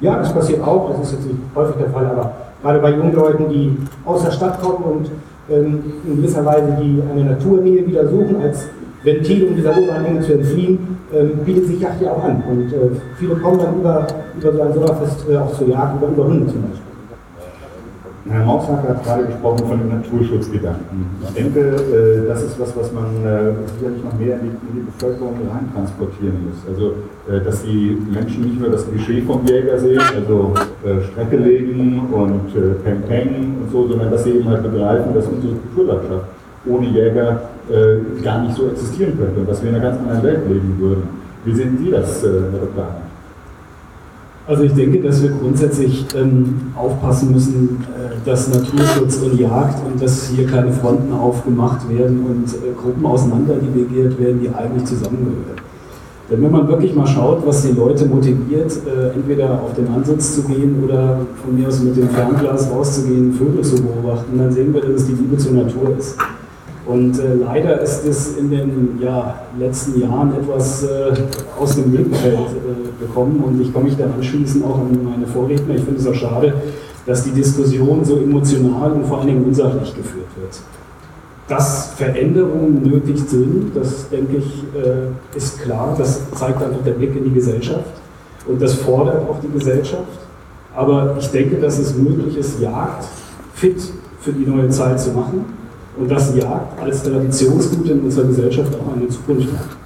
Ja, 0.00 0.18
das 0.18 0.32
passiert 0.32 0.62
auch, 0.62 0.90
das 0.90 1.06
ist 1.06 1.12
jetzt 1.12 1.26
nicht 1.26 1.38
häufig 1.54 1.76
der 1.76 1.90
Fall, 1.90 2.06
aber 2.06 2.32
gerade 2.62 2.78
bei 2.80 2.90
jungen 2.90 3.14
Leuten, 3.14 3.48
die 3.48 3.76
aus 4.04 4.22
der 4.24 4.30
Stadt 4.30 4.60
kommen 4.60 4.84
und 4.84 5.10
ähm, 5.50 5.80
in 6.06 6.16
gewisser 6.16 6.44
Weise 6.44 6.76
die 6.80 7.02
eine 7.10 7.24
Naturnähe 7.24 7.86
wieder 7.86 8.08
suchen, 8.08 8.36
als 8.42 8.66
Ventil, 9.02 9.48
um 9.48 9.56
dieser 9.56 9.76
Ureinenge 9.76 10.20
zu 10.20 10.34
entfliehen, 10.34 10.78
ähm, 11.14 11.32
bietet 11.44 11.66
sich 11.66 11.80
Jagd 11.80 12.02
ja 12.02 12.12
auch 12.12 12.24
an. 12.24 12.42
Und 12.48 12.72
äh, 12.72 12.90
viele 13.18 13.36
kommen 13.36 13.58
dann 13.58 13.76
über, 13.78 14.06
über 14.40 14.52
so 14.52 14.62
ein 14.62 14.72
Sommerfest 14.72 15.28
äh, 15.28 15.36
auch 15.36 15.52
zur 15.52 15.68
Jagd, 15.68 15.96
über, 15.96 16.08
über 16.08 16.24
Hunde 16.24 16.46
zum 16.46 16.62
Beispiel. 16.62 16.83
Herr 18.26 18.42
Maushacker 18.42 18.88
hat 18.88 19.04
gerade 19.04 19.26
gesprochen 19.26 19.66
von 19.68 19.78
dem 19.78 19.88
Naturschutzgedanken. 19.90 21.06
Ich 21.22 21.34
denke, 21.34 21.60
äh, 21.60 22.26
das 22.26 22.42
ist 22.42 22.58
was, 22.58 22.74
was 22.74 22.90
man 22.92 23.04
äh, 23.22 23.52
sicherlich 23.76 24.02
noch 24.02 24.18
mehr 24.18 24.40
in 24.40 24.56
die, 24.72 24.80
Bevölkerung 24.80 25.34
rein 25.52 25.68
transportieren 25.74 26.48
muss. 26.48 26.64
Also, 26.66 26.94
äh, 27.28 27.44
dass 27.44 27.62
die 27.62 27.98
Menschen 28.10 28.44
nicht 28.44 28.60
nur 28.60 28.70
das 28.70 28.88
Klischee 28.88 29.20
vom 29.22 29.44
Jäger 29.44 29.78
sehen, 29.78 30.00
also 30.14 30.54
Strecke 31.12 31.36
legen 31.36 32.00
und 32.12 32.54
Peng 32.84 33.02
Peng 33.02 33.56
und 33.62 33.70
so, 33.70 33.88
sondern 33.88 34.10
dass 34.10 34.24
sie 34.24 34.30
eben 34.30 34.48
halt 34.48 34.62
begreifen, 34.62 35.14
dass 35.14 35.26
unsere 35.26 35.54
Kulturlandschaft 35.54 36.26
ohne 36.66 36.86
Jäger 36.86 37.40
gar 38.22 38.42
nicht 38.42 38.54
so 38.54 38.68
existieren 38.68 39.18
könnte 39.18 39.40
und 39.40 39.48
dass 39.48 39.62
wir 39.62 39.70
in 39.70 39.76
einer 39.76 39.84
ganz 39.84 39.98
anderen 39.98 40.22
Welt 40.22 40.40
leben 40.48 40.76
würden. 40.78 41.02
Wie 41.44 41.54
sehen 41.54 41.78
Sie 41.78 41.90
das, 41.90 42.22
Herr 42.22 42.60
Dr. 42.60 42.86
Also 44.46 44.64
ich 44.64 44.74
denke, 44.74 45.00
dass 45.00 45.22
wir 45.22 45.30
grundsätzlich 45.30 46.04
ähm, 46.14 46.72
aufpassen 46.76 47.32
müssen, 47.32 47.82
äh, 47.96 48.14
dass 48.26 48.48
Naturschutz 48.48 49.16
und 49.16 49.40
Jagd 49.40 49.78
und 49.86 50.02
dass 50.02 50.28
hier 50.28 50.46
keine 50.46 50.70
Fronten 50.70 51.12
aufgemacht 51.14 51.88
werden 51.88 52.26
und 52.26 52.52
äh, 52.52 52.74
Gruppen 52.78 53.06
auseinanderdividiert 53.06 54.18
werden, 54.20 54.40
die 54.42 54.50
eigentlich 54.50 54.84
zusammengehören. 54.84 55.64
Denn 56.30 56.42
wenn 56.42 56.50
man 56.50 56.68
wirklich 56.68 56.94
mal 56.94 57.06
schaut, 57.06 57.46
was 57.46 57.62
die 57.62 57.72
Leute 57.72 58.04
motiviert, 58.04 58.70
äh, 58.86 59.14
entweder 59.14 59.62
auf 59.62 59.72
den 59.74 59.88
Ansatz 59.88 60.34
zu 60.34 60.42
gehen 60.42 60.82
oder 60.84 61.20
von 61.42 61.58
mir 61.58 61.68
aus 61.68 61.80
mit 61.80 61.96
dem 61.96 62.10
Fernglas 62.10 62.70
rauszugehen, 62.70 63.32
Vögel 63.32 63.62
zu 63.62 63.76
beobachten, 63.76 64.36
dann 64.36 64.52
sehen 64.52 64.74
wir, 64.74 64.82
dass 64.82 65.02
es 65.02 65.06
die 65.06 65.12
Liebe 65.12 65.38
zur 65.38 65.52
Natur 65.52 65.96
ist. 65.98 66.18
Und 66.86 67.18
äh, 67.18 67.34
leider 67.34 67.80
ist 67.80 68.04
es 68.04 68.36
in 68.36 68.50
den 68.50 68.98
ja, 69.00 69.34
letzten 69.58 70.00
Jahren 70.00 70.34
etwas 70.34 70.84
äh, 70.84 71.12
aus 71.58 71.76
dem 71.76 71.90
Blickfeld 71.90 72.34
äh, 72.34 73.00
gekommen 73.00 73.42
und 73.42 73.60
ich 73.60 73.72
komme 73.72 73.86
mich 73.86 73.96
da 73.96 74.04
anschließen 74.04 74.62
auch 74.64 74.78
an 74.80 74.98
meine 75.02 75.26
Vorredner. 75.26 75.74
Ich 75.76 75.82
finde 75.82 76.00
es 76.00 76.06
auch 76.06 76.14
schade, 76.14 76.52
dass 77.06 77.24
die 77.24 77.30
Diskussion 77.30 78.04
so 78.04 78.18
emotional 78.18 78.92
und 78.92 79.06
vor 79.06 79.18
allen 79.18 79.28
Dingen 79.28 79.44
unsachlich 79.44 79.94
geführt 79.94 80.26
wird. 80.38 80.60
Dass 81.48 81.92
Veränderungen 81.96 82.82
nötig 82.82 83.18
sind, 83.18 83.72
das 83.74 84.10
denke 84.10 84.36
ich, 84.36 84.64
äh, 84.74 85.36
ist 85.36 85.62
klar. 85.62 85.94
Das 85.96 86.20
zeigt 86.32 86.62
einfach 86.62 86.82
der 86.84 86.92
Blick 86.92 87.16
in 87.16 87.24
die 87.24 87.32
Gesellschaft 87.32 87.92
und 88.46 88.60
das 88.60 88.74
fordert 88.74 89.22
auch 89.28 89.40
die 89.40 89.58
Gesellschaft. 89.58 90.18
Aber 90.76 91.16
ich 91.18 91.28
denke, 91.28 91.56
dass 91.56 91.78
es 91.78 91.96
möglich 91.96 92.36
ist, 92.36 92.60
Jagd 92.60 93.06
fit 93.54 93.80
für 94.20 94.32
die 94.32 94.44
neue 94.44 94.68
Zeit 94.68 95.00
zu 95.00 95.12
machen 95.12 95.63
und 95.96 96.10
dass 96.10 96.34
Jagd 96.36 96.80
als 96.80 97.02
Traditionsgut 97.02 97.88
in 97.88 98.00
unserer 98.00 98.26
Gesellschaft 98.26 98.72
auch 98.74 98.96
eine 98.96 99.08
Zukunft 99.08 99.52
hat. 99.52 99.76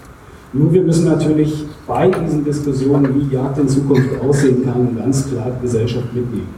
Nur 0.53 0.73
wir 0.73 0.83
müssen 0.83 1.07
natürlich 1.07 1.67
bei 1.87 2.11
diesen 2.11 2.45
Diskussionen, 2.45 3.15
wie 3.15 3.35
Jagd 3.35 3.59
in 3.59 3.69
Zukunft 3.69 4.09
aussehen 4.27 4.65
kann, 4.65 4.97
ganz 4.97 5.29
klar 5.29 5.47
die 5.59 5.63
Gesellschaft 5.63 6.15
mitnehmen. 6.15 6.49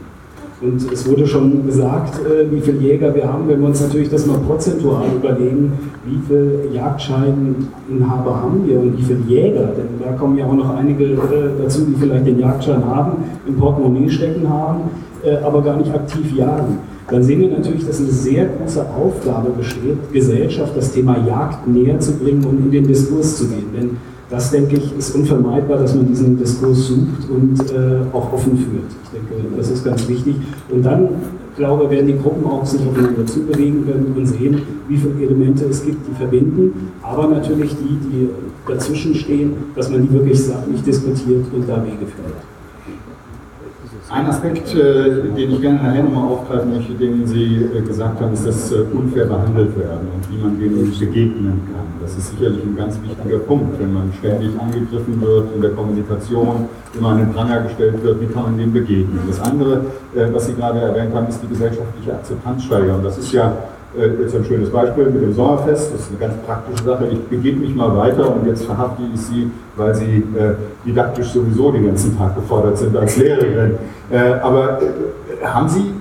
Und 0.61 0.91
es 0.91 1.09
wurde 1.09 1.25
schon 1.25 1.65
gesagt, 1.65 2.19
äh, 2.23 2.49
wie 2.51 2.61
viele 2.61 2.77
Jäger 2.77 3.13
wir 3.15 3.27
haben. 3.27 3.47
Wenn 3.47 3.61
wir 3.61 3.69
uns 3.69 3.81
natürlich 3.81 4.09
das 4.09 4.27
mal 4.27 4.37
prozentual 4.37 5.05
überlegen, 5.15 5.73
wie 6.05 6.19
viele 6.27 6.71
Jagdscheininhaber 6.71 8.41
haben 8.43 8.67
wir 8.67 8.79
und 8.79 8.95
wie 8.95 9.01
viele 9.01 9.21
Jäger, 9.27 9.71
denn 9.75 9.99
da 9.99 10.11
kommen 10.11 10.37
ja 10.37 10.45
auch 10.45 10.53
noch 10.53 10.69
einige 10.75 11.05
äh, 11.05 11.17
dazu, 11.61 11.81
die 11.85 11.95
vielleicht 11.99 12.27
den 12.27 12.39
Jagdschein 12.39 12.85
haben, 12.85 13.23
im 13.47 13.55
Portemonnaie 13.55 14.07
stecken 14.07 14.47
haben, 14.47 14.81
äh, 15.23 15.37
aber 15.37 15.63
gar 15.63 15.77
nicht 15.77 15.91
aktiv 15.93 16.31
jagen 16.35 16.77
dann 17.11 17.23
sehen 17.23 17.41
wir 17.41 17.49
natürlich, 17.49 17.85
dass 17.85 17.99
eine 17.99 18.11
sehr 18.11 18.45
große 18.45 18.85
Aufgabe 18.89 19.49
besteht, 19.49 19.97
Gesellschaft 20.13 20.75
das 20.75 20.91
Thema 20.93 21.17
Jagd 21.27 21.67
näher 21.67 21.99
zu 21.99 22.13
bringen 22.13 22.43
und 22.45 22.65
in 22.65 22.71
den 22.71 22.87
Diskurs 22.87 23.37
zu 23.37 23.47
gehen. 23.47 23.65
Denn 23.75 23.97
das, 24.29 24.49
denke 24.49 24.77
ich, 24.77 24.97
ist 24.97 25.13
unvermeidbar, 25.13 25.79
dass 25.79 25.93
man 25.93 26.07
diesen 26.07 26.37
Diskurs 26.37 26.87
sucht 26.87 27.29
und 27.29 27.59
äh, 27.69 27.99
auch 28.13 28.31
offen 28.31 28.57
führt. 28.57 28.91
Ich 29.03 29.09
denke, 29.09 29.57
das 29.57 29.69
ist 29.69 29.83
ganz 29.83 30.07
wichtig. 30.07 30.35
Und 30.69 30.85
dann, 30.85 31.09
glaube 31.57 31.83
ich, 31.83 31.89
werden 31.89 32.07
die 32.07 32.17
Gruppen 32.17 32.45
auch 32.45 32.65
sich 32.65 32.79
aufeinander 32.79 33.25
zubewegen 33.25 33.85
können 33.85 34.13
und 34.15 34.25
sehen, 34.25 34.61
wie 34.87 34.95
viele 34.95 35.21
Elemente 35.21 35.65
es 35.65 35.83
gibt, 35.83 36.07
die 36.07 36.15
verbinden, 36.15 36.91
aber 37.03 37.27
natürlich 37.27 37.71
die, 37.71 37.97
die 38.09 38.29
dazwischen 38.65 39.13
stehen, 39.15 39.53
dass 39.75 39.89
man 39.89 40.01
die 40.01 40.13
wirklich 40.13 40.41
sachlich 40.41 40.81
diskutiert 40.81 41.45
und 41.53 41.67
da 41.67 41.83
Wege 41.83 42.05
findet. 42.07 42.41
Ein 44.13 44.27
Aspekt, 44.27 44.75
äh, 44.75 45.21
den 45.37 45.51
ich 45.51 45.61
gerne 45.61 45.81
nachher 45.81 46.03
nochmal 46.03 46.33
aufgreifen 46.33 46.75
möchte, 46.75 46.93
den 46.95 47.25
Sie 47.25 47.63
äh, 47.63 47.81
gesagt 47.81 48.19
haben, 48.19 48.33
ist 48.33 48.45
das 48.45 48.69
äh, 48.73 48.81
unfair 48.91 49.25
behandelt 49.25 49.77
werden 49.77 50.09
und 50.13 50.29
wie 50.29 50.43
man 50.43 50.59
dem 50.59 50.99
begegnen 50.99 51.61
kann. 51.71 51.85
Das 52.01 52.17
ist 52.17 52.31
sicherlich 52.31 52.61
ein 52.61 52.75
ganz 52.75 52.99
wichtiger 53.01 53.39
Punkt, 53.39 53.79
wenn 53.79 53.93
man 53.93 54.11
ständig 54.19 54.51
angegriffen 54.59 55.21
wird 55.21 55.55
in 55.55 55.61
der 55.61 55.71
Kommunikation, 55.71 56.67
immer 56.93 57.09
an 57.09 57.19
den 57.19 57.31
Pranger 57.31 57.61
gestellt 57.61 58.03
wird, 58.03 58.19
wie 58.19 58.25
kann 58.25 58.43
man 58.43 58.57
dem 58.57 58.73
begegnen. 58.73 59.19
Das 59.27 59.39
andere, 59.39 59.85
was 60.33 60.47
Sie 60.47 60.55
gerade 60.55 60.79
erwähnt 60.79 61.15
haben, 61.15 61.27
ist 61.27 61.41
die 61.41 61.47
gesellschaftliche 61.47 62.13
Akzeptanz 62.13 62.63
steigern. 62.63 63.01
Das 63.03 63.17
ist 63.17 63.31
ja 63.31 63.53
äh, 63.97 64.21
jetzt 64.21 64.35
ein 64.35 64.45
schönes 64.45 64.69
Beispiel 64.69 65.05
mit 65.09 65.21
dem 65.21 65.33
Sommerfest, 65.33 65.93
das 65.93 66.01
ist 66.01 66.09
eine 66.09 66.19
ganz 66.19 66.33
praktische 66.45 66.83
Sache. 66.83 67.07
Ich 67.11 67.19
begebe 67.27 67.59
mich 67.59 67.75
mal 67.75 67.95
weiter 67.97 68.33
und 68.33 68.47
jetzt 68.47 68.63
verhafte 68.63 69.03
ich 69.13 69.19
Sie, 69.19 69.51
weil 69.75 69.93
Sie 69.93 70.23
äh, 70.37 70.53
didaktisch 70.85 71.27
sowieso 71.31 71.71
den 71.71 71.87
ganzen 71.87 72.17
Tag 72.17 72.35
gefordert 72.35 72.77
sind 72.77 72.95
als 72.95 73.17
Lehrerin. 73.17 73.75
Äh, 74.09 74.17
aber 74.41 74.81
äh, 74.81 75.45
haben 75.45 75.67
Sie 75.67 75.91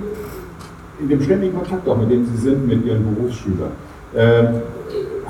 in 1.00 1.08
dem 1.08 1.20
ständigen 1.20 1.56
Kontakt 1.56 1.88
auch, 1.88 1.96
mit 1.96 2.10
dem 2.10 2.24
Sie 2.26 2.36
sind, 2.36 2.66
mit 2.66 2.84
Ihren 2.84 3.14
Berufsschülern, 3.14 3.72
äh, 4.14 4.44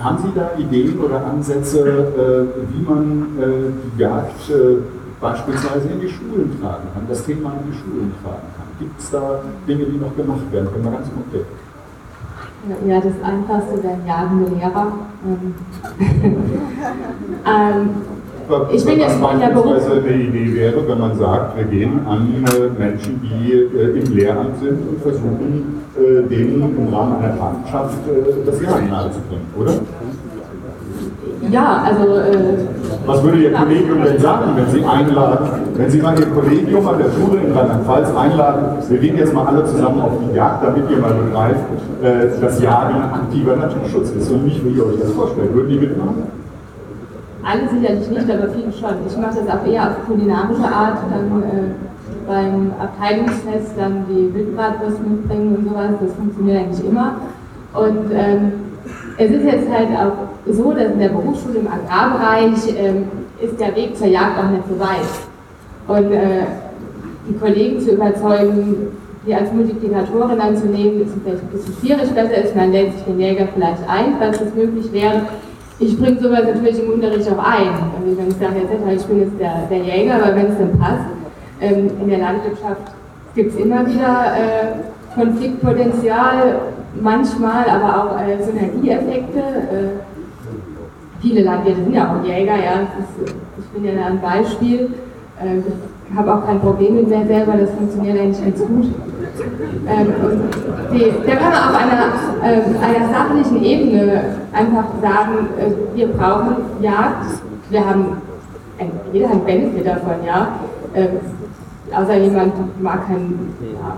haben 0.02 0.18
Sie 0.18 0.32
da 0.34 0.50
Ideen 0.58 0.98
oder 1.00 1.24
Ansätze, 1.24 1.80
äh, 1.80 2.74
wie 2.74 2.82
man 2.82 3.26
die 3.96 4.00
Jagd 4.00 4.50
beispielsweise 5.20 5.88
in 5.92 6.00
die 6.00 6.08
Schulen 6.08 6.58
tragen 6.60 6.88
kann, 6.94 7.04
das 7.06 7.22
Thema 7.24 7.52
in 7.62 7.70
die 7.70 7.78
Schulen 7.78 8.12
tragen 8.22 8.48
kann? 8.56 8.66
Gibt 8.78 8.98
es 8.98 9.10
da 9.10 9.40
Dinge, 9.68 9.84
die 9.84 9.98
noch 9.98 10.16
gemacht 10.16 10.50
werden? 10.50 10.70
Können 10.72 10.84
wir 10.84 10.92
ganz 10.92 11.08
konkret. 11.12 11.44
Ja, 12.86 13.00
das 13.00 13.14
Einfachste 13.22 13.82
wären 13.82 14.06
jagende 14.06 14.50
Lehrer. 14.54 14.92
Ähm, 15.26 15.54
ähm, 17.46 17.90
ich 18.72 18.84
bin 18.84 18.98
jetzt 18.98 19.16
in 19.16 19.40
der 19.40 19.48
Beruf. 19.48 19.90
eine 19.90 20.14
Idee 20.14 20.54
wäre, 20.54 20.88
wenn 20.88 20.98
man 20.98 21.16
sagt, 21.16 21.56
wir 21.56 21.64
gehen 21.64 22.06
an 22.06 22.44
äh, 22.44 22.78
Menschen, 22.78 23.20
die 23.22 23.52
äh, 23.52 23.98
im 23.98 24.14
Lehramt 24.14 24.58
sind 24.58 24.88
und 24.88 25.00
versuchen, 25.00 25.82
äh, 25.96 26.28
denen 26.28 26.76
im 26.76 26.92
Rahmen 26.92 27.16
einer 27.22 27.34
Partnerschaft 27.34 27.98
das 28.44 28.60
Jagen 28.60 28.90
nahezubringen, 28.90 29.46
oder? 29.56 29.72
Ja, 31.48 31.84
also. 31.86 32.16
Äh, 32.16 32.66
Was 33.06 33.22
würde 33.22 33.38
Ihr 33.38 33.52
Kollegium 33.52 34.02
denn 34.04 34.18
sagen, 34.18 34.50
wenn 34.56 34.68
Sie 34.68 34.84
einladen, 34.84 35.48
wenn 35.74 35.90
Sie 35.90 36.02
mal 36.02 36.18
Ihr 36.18 36.26
Kollegium 36.26 36.86
an 36.86 36.98
der 36.98 37.10
Schule 37.10 37.40
in 37.40 37.52
Rheinland-Pfalz 37.52 38.14
einladen, 38.14 38.64
wir 38.88 38.98
gehen 38.98 39.16
jetzt 39.16 39.32
mal 39.32 39.46
alle 39.46 39.64
zusammen 39.64 40.00
auf 40.02 40.12
die 40.20 40.36
Jagd, 40.36 40.64
damit 40.64 40.90
ihr 40.90 40.98
mal 40.98 41.14
begreift, 41.14 41.64
äh, 42.02 42.40
dass 42.40 42.60
Jagen 42.60 42.96
ein 42.96 43.14
aktiver 43.14 43.56
Naturschutz 43.56 44.10
ist 44.10 44.30
und 44.30 44.44
nicht, 44.44 44.62
wie 44.64 44.70
ihr 44.70 44.86
euch 44.86 45.00
das 45.00 45.12
vorstellt. 45.12 45.54
Würden 45.54 45.70
die 45.70 45.78
mitmachen? 45.78 46.24
Alle 47.42 47.68
sicherlich 47.70 48.10
nicht, 48.10 48.30
aber 48.30 48.48
viele 48.52 48.70
schon. 48.72 49.00
Ich 49.08 49.16
mache 49.16 49.38
das 49.40 49.48
auch 49.48 49.66
eher 49.66 49.88
auf 49.88 50.06
kulinarische 50.06 50.64
Art, 50.64 50.98
dann 51.10 51.42
äh, 51.42 51.72
beim 52.28 52.72
Abteilungsfest 52.78 53.72
dann 53.78 54.04
die 54.10 54.32
Wildbratwurst 54.34 55.00
mitbringen 55.00 55.56
und 55.56 55.68
sowas. 55.68 55.90
Das 56.02 56.12
funktioniert 56.14 56.58
eigentlich 56.58 56.86
immer. 56.86 57.14
Und 57.72 58.12
ähm, 58.12 58.52
es 59.16 59.30
ist 59.30 59.44
jetzt 59.44 59.68
halt 59.70 59.88
auch 59.96 60.29
so, 60.46 60.72
dass 60.72 60.92
in 60.92 60.98
der 60.98 61.08
Berufsschule 61.08 61.58
im 61.58 61.68
Agrarbereich 61.68 62.74
ähm, 62.76 63.08
ist 63.40 63.58
der 63.60 63.74
Weg 63.76 63.96
zur 63.96 64.06
Jagd 64.06 64.38
auch 64.38 64.50
nicht 64.50 64.64
so 64.68 64.78
weit. 64.78 65.08
Und 65.88 66.12
äh, 66.12 66.44
die 67.28 67.34
Kollegen 67.38 67.80
zu 67.80 67.92
überzeugen, 67.92 68.88
die 69.26 69.34
als 69.34 69.52
Multiplikatorin 69.52 70.40
anzunehmen, 70.40 71.02
ist 71.02 71.12
vielleicht 71.22 71.42
ein 71.42 71.48
bisschen 71.48 71.74
schwierig. 71.80 72.10
Besser 72.10 72.44
ist, 72.44 72.56
man 72.56 72.72
lädt 72.72 72.94
sich 72.94 73.02
den 73.04 73.20
Jäger 73.20 73.48
vielleicht 73.54 73.82
ein, 73.88 74.14
falls 74.18 74.38
das 74.38 74.54
möglich 74.54 74.90
wäre. 74.92 75.22
Ich 75.78 75.98
bringe 75.98 76.20
sowas 76.20 76.44
natürlich 76.44 76.78
im 76.82 76.92
Unterricht 76.92 77.28
auch 77.30 77.38
ein. 77.38 77.68
Also 77.98 78.18
wenn 78.18 78.28
ich 78.28 78.36
sage, 78.36 78.60
jetzt, 78.60 79.02
ich 79.02 79.06
bin 79.06 79.20
jetzt 79.20 79.40
der, 79.40 79.66
der 79.70 79.78
Jäger, 79.78 80.14
aber 80.16 80.36
wenn 80.36 80.46
es 80.46 80.58
dann 80.58 80.78
passt, 80.78 81.04
ähm, 81.60 81.90
in 82.00 82.08
der 82.08 82.18
Landwirtschaft 82.18 82.92
gibt 83.34 83.54
es 83.54 83.60
immer 83.60 83.86
wieder 83.86 84.32
äh, 84.36 85.14
Konfliktpotenzial, 85.14 86.60
manchmal 87.00 87.64
aber 87.68 88.04
auch 88.04 88.20
äh, 88.20 88.42
Synergieeffekte. 88.42 89.38
Äh, 89.38 90.09
viele 91.20 91.42
Landwirte 91.42 91.82
sind 91.84 91.94
ja 91.94 92.12
auch 92.12 92.24
Jäger, 92.24 92.56
ja. 92.56 92.80
Ist, 92.98 93.34
ich 93.58 93.64
bin 93.68 93.84
ja 93.84 93.92
da 93.92 94.06
ein 94.06 94.20
Beispiel. 94.20 94.90
Äh, 95.40 95.58
ich 95.58 96.16
habe 96.16 96.34
auch 96.34 96.44
kein 96.44 96.60
Problem 96.60 96.96
mit 96.96 97.08
mir 97.08 97.24
selber, 97.26 97.52
das 97.56 97.70
funktioniert 97.70 98.18
eigentlich 98.18 98.44
ganz 98.44 98.58
gut. 98.58 98.86
Ähm, 99.86 100.12
die, 100.92 101.12
da 101.24 101.36
kann 101.36 101.50
man 101.50 101.62
auf 101.68 101.76
einer, 101.76 102.02
äh, 102.42 102.62
einer 102.84 103.08
sachlichen 103.14 103.62
Ebene 103.62 104.24
einfach 104.52 104.86
sagen, 105.00 105.48
äh, 105.56 105.96
wir 105.96 106.08
brauchen 106.08 106.56
Jagd, 106.80 107.26
wir 107.70 107.86
haben, 107.86 108.16
ein, 108.78 108.90
jeder 109.12 109.28
hat 109.28 109.36
einen 109.36 109.44
Benefit 109.44 109.86
davon, 109.86 110.24
ja. 110.26 110.48
Äh, 110.94 111.08
außer 111.94 112.16
jemand 112.16 112.54
mag 112.82 113.06
keinen, 113.06 113.54
ja, 113.60 113.96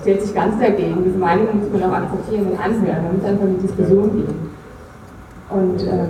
stellt 0.00 0.22
sich 0.22 0.34
ganz 0.34 0.58
dagegen. 0.60 1.02
Diese 1.04 1.18
Meinung 1.18 1.46
muss 1.58 1.80
man 1.80 1.90
auch 1.90 1.96
akzeptieren 1.96 2.46
und 2.52 2.64
anhören, 2.64 3.04
da 3.04 3.12
muss 3.12 3.24
einfach 3.24 3.44
eine 3.44 3.54
Diskussion 3.54 4.10
gehen. 4.12 4.50
Und 5.50 5.82
äh, 5.82 6.06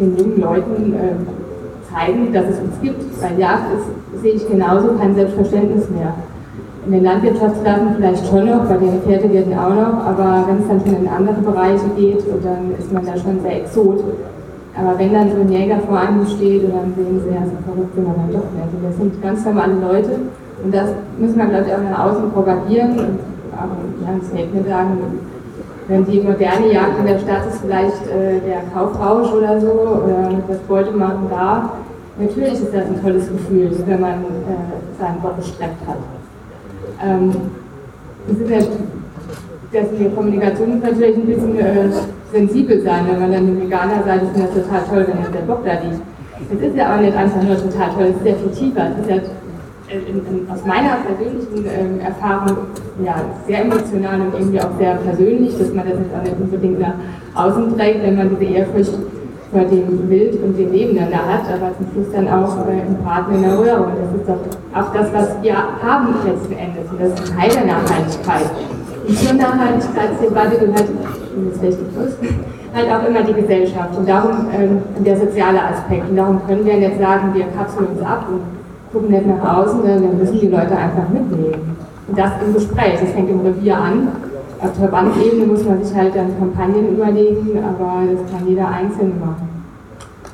den 0.00 0.16
jungen 0.16 0.40
Leuten 0.40 0.94
äh, 0.94 1.92
zeigen, 1.92 2.32
dass 2.32 2.44
es 2.46 2.58
uns 2.60 2.80
gibt. 2.82 3.02
Weil 3.22 3.38
Jagd 3.38 3.64
ist, 3.76 4.22
sehe 4.22 4.34
ich 4.34 4.48
genauso, 4.48 4.94
kein 4.98 5.14
Selbstverständnis 5.14 5.88
mehr. 5.90 6.14
In 6.86 6.92
den 6.92 7.04
Landwirtschaftsklassen 7.04 7.94
vielleicht 7.96 8.26
schon 8.26 8.46
noch, 8.46 8.64
bei 8.64 8.76
den 8.78 9.02
Pferdewirten 9.02 9.52
auch 9.52 9.74
noch, 9.74 10.06
aber 10.06 10.44
wenn 10.48 10.58
es 10.58 10.68
dann 10.68 10.80
schon 10.80 11.04
in 11.04 11.08
andere 11.08 11.40
Bereiche 11.40 11.84
geht, 11.96 12.24
dann 12.42 12.72
ist 12.78 12.90
man 12.90 13.04
da 13.04 13.12
schon 13.16 13.40
sehr 13.42 13.62
exot. 13.62 14.02
Aber 14.74 14.98
wenn 14.98 15.12
dann 15.12 15.30
so 15.30 15.40
ein 15.40 15.52
Jäger 15.52 15.78
vor 15.86 15.98
einem 15.98 16.24
steht 16.26 16.64
und 16.64 16.72
dann 16.72 16.94
sehen 16.96 17.20
sie, 17.20 17.34
ja, 17.34 17.42
so 17.44 17.52
verrückt 17.68 17.94
sind 17.94 18.06
wir 18.06 18.14
dann 18.14 18.32
doch 18.32 18.48
nicht. 18.48 18.64
Also 18.64 18.76
das 18.82 18.96
sind 18.96 19.22
ganz 19.22 19.44
normale 19.44 19.74
Leute 19.74 20.10
und 20.64 20.74
das 20.74 20.88
müssen 21.18 21.36
wir, 21.36 21.46
glaube 21.46 21.66
ich, 21.68 21.74
auch 21.74 21.90
nach 21.90 22.04
außen 22.06 22.30
propagieren 22.30 22.90
und 22.92 23.18
auch 23.52 24.24
Statement 24.24 24.66
sagen, 24.66 24.98
wenn 25.90 26.06
die 26.06 26.20
moderne 26.20 26.72
Jagd 26.72 27.00
in 27.00 27.06
der 27.06 27.18
Stadt 27.18 27.46
ist 27.48 27.62
vielleicht 27.62 28.06
äh, 28.06 28.38
der 28.46 28.62
Kaufrausch 28.72 29.32
oder 29.32 29.60
so 29.60 29.72
oder 30.04 30.30
das 30.46 30.58
Beutemachen 30.60 31.26
da. 31.28 31.72
Natürlich 32.16 32.54
ist 32.54 32.72
das 32.72 32.86
ein 32.86 33.02
tolles 33.02 33.28
Gefühl, 33.28 33.72
wenn 33.86 34.00
man 34.00 34.20
äh, 34.20 35.00
seinen 35.00 35.20
Bock 35.20 35.36
gestreckt 35.36 35.82
hat. 35.88 35.96
Ähm, 37.04 37.32
das 38.28 38.38
ist 38.38 38.50
ja, 38.50 38.58
dass 39.72 39.90
die 39.98 40.08
Kommunikation 40.14 40.74
muss 40.74 40.82
natürlich 40.82 41.16
ein 41.16 41.26
bisschen 41.26 41.58
äh, 41.58 41.88
sensibel 42.32 42.80
sein, 42.82 43.06
wenn 43.10 43.20
man 43.20 43.32
dann 43.32 43.60
Veganer 43.60 44.04
sagt, 44.06 44.20
finde 44.32 44.48
das 44.54 44.64
total 44.64 44.82
toll, 44.88 45.06
wenn 45.08 45.32
der 45.32 45.40
Bock 45.40 45.64
da 45.64 45.72
liegt. 45.72 46.02
Es 46.52 46.68
ist 46.68 46.76
ja 46.76 46.94
auch 46.94 47.00
nicht 47.00 47.16
einfach 47.16 47.42
nur 47.42 47.56
total 47.56 47.90
toll, 47.96 48.06
es 48.10 48.16
ist 48.16 48.22
sehr 48.22 48.36
viel 48.36 48.50
tiefer. 48.50 48.90
Es 48.92 49.00
ist 49.02 49.10
ja 49.10 49.16
in, 49.90 50.18
in, 50.26 50.50
aus 50.50 50.64
meiner 50.64 50.98
persönlichen 51.06 51.66
ähm, 51.66 52.00
Erfahrung 52.00 52.56
ja, 53.04 53.16
sehr 53.46 53.62
emotional 53.62 54.20
und 54.20 54.34
irgendwie 54.34 54.60
auch 54.60 54.76
sehr 54.78 54.94
persönlich, 54.96 55.58
dass 55.58 55.72
man 55.74 55.88
das 55.88 55.98
jetzt 55.98 56.14
auch 56.16 56.22
nicht 56.22 56.40
unbedingt 56.40 56.80
nach 56.80 56.94
außen 57.34 57.76
trägt, 57.76 58.02
wenn 58.02 58.16
man 58.16 58.30
diese 58.30 58.52
Ehrfurcht 58.52 58.94
vor 59.50 59.62
dem 59.62 60.08
Wild 60.08 60.40
und 60.42 60.56
dem 60.56 60.70
Leben 60.70 60.96
dann 60.96 61.10
da 61.10 61.18
hat, 61.26 61.42
aber 61.52 61.74
zum 61.76 61.86
Schluss 61.92 62.12
dann 62.14 62.28
auch 62.28 62.56
äh, 62.68 62.86
im 62.86 63.02
Braten 63.02 63.34
in 63.34 63.42
der 63.42 63.58
Röhre. 63.58 63.82
Und 63.82 63.92
das 63.98 64.20
ist 64.20 64.28
doch 64.28 64.80
auch 64.80 64.92
das, 64.92 65.12
was 65.12 65.42
wir 65.42 65.56
haben 65.56 66.14
letzten 66.24 66.52
Endes. 66.52 66.86
Und 66.90 67.00
das 67.00 67.20
ist 67.20 67.34
Teil 67.34 67.50
der 67.50 67.66
Nachhaltigkeit. 67.66 68.50
Und 69.08 69.18
zur 69.18 69.34
Nachhaltigkeitsdebatte 69.34 70.58
gehört, 70.58 70.84
das 71.62 71.76
die 71.76 71.96
größten, 71.96 72.28
halt 72.72 72.88
auch 72.92 73.08
immer 73.08 73.22
die 73.24 73.32
Gesellschaft 73.32 73.96
und 73.98 74.08
darum 74.08 74.46
ähm, 74.56 74.82
der 75.04 75.16
soziale 75.16 75.60
Aspekt. 75.60 76.08
Und 76.08 76.16
darum 76.16 76.40
können 76.46 76.64
wir 76.64 76.78
jetzt 76.78 77.00
sagen, 77.00 77.34
wir 77.34 77.46
kapseln 77.56 77.86
uns 77.86 78.02
ab 78.02 78.26
und 78.30 78.59
gucken 78.92 79.10
nicht 79.10 79.26
nach 79.26 79.58
außen, 79.58 79.82
dann 79.84 80.18
müssen 80.18 80.40
die 80.40 80.48
Leute 80.48 80.76
einfach 80.76 81.08
mitnehmen. 81.08 81.76
Und 82.08 82.18
das 82.18 82.30
im 82.44 82.54
Gespräch, 82.54 83.00
das 83.00 83.10
fängt 83.10 83.30
im 83.30 83.40
Revier 83.40 83.76
an, 83.76 84.08
auf 84.62 84.74
Verbandsebene 84.74 85.46
muss 85.46 85.64
man 85.64 85.82
sich 85.82 85.96
halt 85.96 86.14
dann 86.14 86.38
Kampagnen 86.38 86.92
überlegen, 86.94 87.58
aber 87.64 88.02
das 88.12 88.30
kann 88.30 88.46
jeder 88.46 88.68
Einzelne 88.68 89.14
machen. 89.14 89.48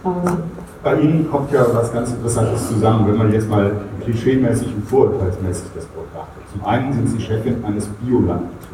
Also. 0.03 0.39
Bei 0.83 1.01
Ihnen 1.01 1.31
kommt 1.31 1.53
ja 1.53 1.65
was 1.73 1.93
ganz 1.93 2.13
Interessantes 2.13 2.69
zusammen, 2.69 3.07
wenn 3.09 3.17
man 3.17 3.33
jetzt 3.33 3.49
mal 3.49 3.73
klischeemäßig 4.03 4.75
und 4.75 4.85
vorurteilsmäßig 4.89 5.67
das 5.75 5.85
betrachtet. 5.87 6.43
Zum 6.53 6.65
einen 6.65 6.93
sind 6.93 7.09
Sie 7.09 7.21
Chefin 7.21 7.65
eines 7.65 7.87
Biolandbetriebs. 7.87 8.66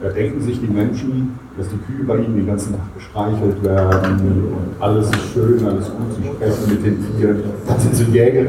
Da 0.00 0.10
denken 0.10 0.40
sich 0.40 0.60
die 0.60 0.68
Menschen, 0.68 1.38
dass 1.56 1.66
die 1.68 1.78
Kühe 1.78 2.04
bei 2.06 2.18
ihnen 2.18 2.36
den 2.36 2.46
ganzen 2.46 2.72
Tag 2.74 2.94
gestreichelt 2.96 3.64
werden 3.64 4.20
und 4.20 4.80
alles 4.82 5.10
ist 5.10 5.32
schön, 5.32 5.66
alles 5.66 5.86
gut, 5.86 6.14
sie 6.16 6.28
sprechen 6.28 6.70
mit 6.70 6.86
den 6.86 7.16
Tieren. 7.16 7.42
Das 7.66 7.82
sind 7.82 7.96
so 7.96 8.04
Jäger, 8.04 8.44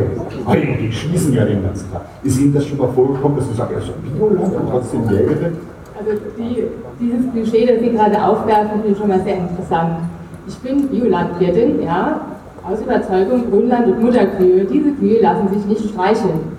die 0.80 0.92
schießen 0.92 1.34
ja 1.34 1.46
den 1.46 1.64
ganzen 1.64 1.92
Tag. 1.92 2.02
Ist 2.24 2.40
Ihnen 2.40 2.54
das 2.54 2.68
schon 2.68 2.78
mal 2.78 2.90
vorgekommen, 2.90 3.38
dass 3.38 3.48
Sie 3.48 3.56
sagen, 3.56 3.74
er 3.74 3.80
ist 3.80 3.88
ein 3.88 4.20
Bioland 4.20 4.56
und 4.56 4.70
trotzdem 4.70 5.04
Jägerin? 5.10 5.58
Also 5.98 6.12
die, 6.38 6.64
dieses 7.00 7.32
Klischee, 7.32 7.66
das 7.66 7.80
Sie 7.82 7.90
gerade 7.92 8.24
aufwerfen, 8.24 8.70
finde 8.74 8.88
ich 8.90 8.98
schon 8.98 9.08
mal 9.08 9.22
sehr 9.22 9.38
interessant. 9.38 10.04
Ich 10.48 10.58
bin 10.60 10.88
Biolandwirtin, 10.88 11.82
ja, 11.82 12.22
aus 12.64 12.80
Überzeugung 12.82 13.50
Grünland 13.50 13.88
und 13.88 14.04
Mutterkühe. 14.04 14.66
Diese 14.66 14.92
Kühe 14.92 15.20
lassen 15.22 15.48
sich 15.52 15.66
nicht 15.66 15.90
streicheln. 15.90 16.59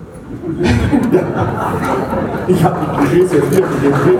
Ich 2.47 2.63
habe 2.63 2.75
die 2.81 2.97
Klischees 2.97 3.33
jetzt 3.33 3.51
wieder 3.51 3.67
mit 3.67 3.81
dem 3.81 4.19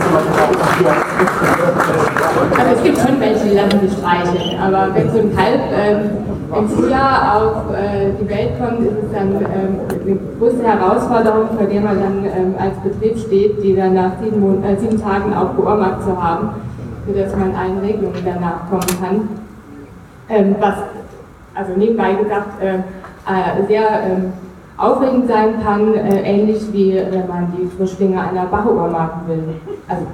Also 2.57 2.75
es 2.75 2.83
gibt 2.83 2.97
schon 2.97 3.19
welche, 3.19 3.45
die 3.47 3.55
lassen 3.55 3.79
sich 3.81 3.93
streicheln, 3.97 4.59
aber 4.59 4.93
wenn 4.93 5.09
so 5.11 5.19
ein 5.19 5.35
Kalb 5.35 5.61
ähm, 5.73 6.09
im 6.57 6.69
Frühjahr 6.69 7.37
auf 7.37 7.73
äh, 7.73 8.11
die 8.19 8.29
Welt 8.29 8.51
kommt, 8.59 8.81
ist 8.81 8.97
es 9.05 9.11
dann 9.13 9.29
ähm, 9.35 9.79
eine 10.05 10.17
große 10.37 10.63
Herausforderung, 10.63 11.57
vor 11.57 11.67
der 11.67 11.81
man 11.81 11.99
dann 11.99 12.25
ähm, 12.25 12.55
als 12.59 12.77
Betrieb 12.79 13.17
steht, 13.17 13.63
die 13.63 13.75
dann 13.75 13.93
nach 13.93 14.11
sieben, 14.21 14.41
Mon 14.41 14.63
äh, 14.63 14.77
sieben 14.77 15.01
Tagen 15.01 15.33
auch 15.33 15.49
beobachtet 15.49 16.03
zu 16.03 16.21
haben, 16.21 16.49
sodass 17.07 17.35
man 17.35 17.55
allen 17.55 17.79
Regelungen 17.79 18.21
danach 18.25 18.69
kommen 18.69 19.01
kann. 19.01 19.29
Ähm, 20.29 20.55
was, 20.59 20.75
also 21.55 21.73
nebenbei 21.77 22.13
gesagt, 22.15 22.61
äh, 22.61 22.75
äh 22.75 23.67
sehr 23.67 23.81
ähm, 23.81 24.33
aufregend 24.81 25.27
sein 25.27 25.61
kann, 25.63 25.93
äh, 25.93 26.21
ähnlich 26.23 26.61
wie 26.73 26.95
wenn 26.95 27.27
man 27.27 27.53
die 27.57 27.67
Frischlinge 27.77 28.19
einer 28.19 28.45
Bachuhr 28.45 28.87
machen 28.87 29.21
will. 29.27 29.43
Also 29.87 30.05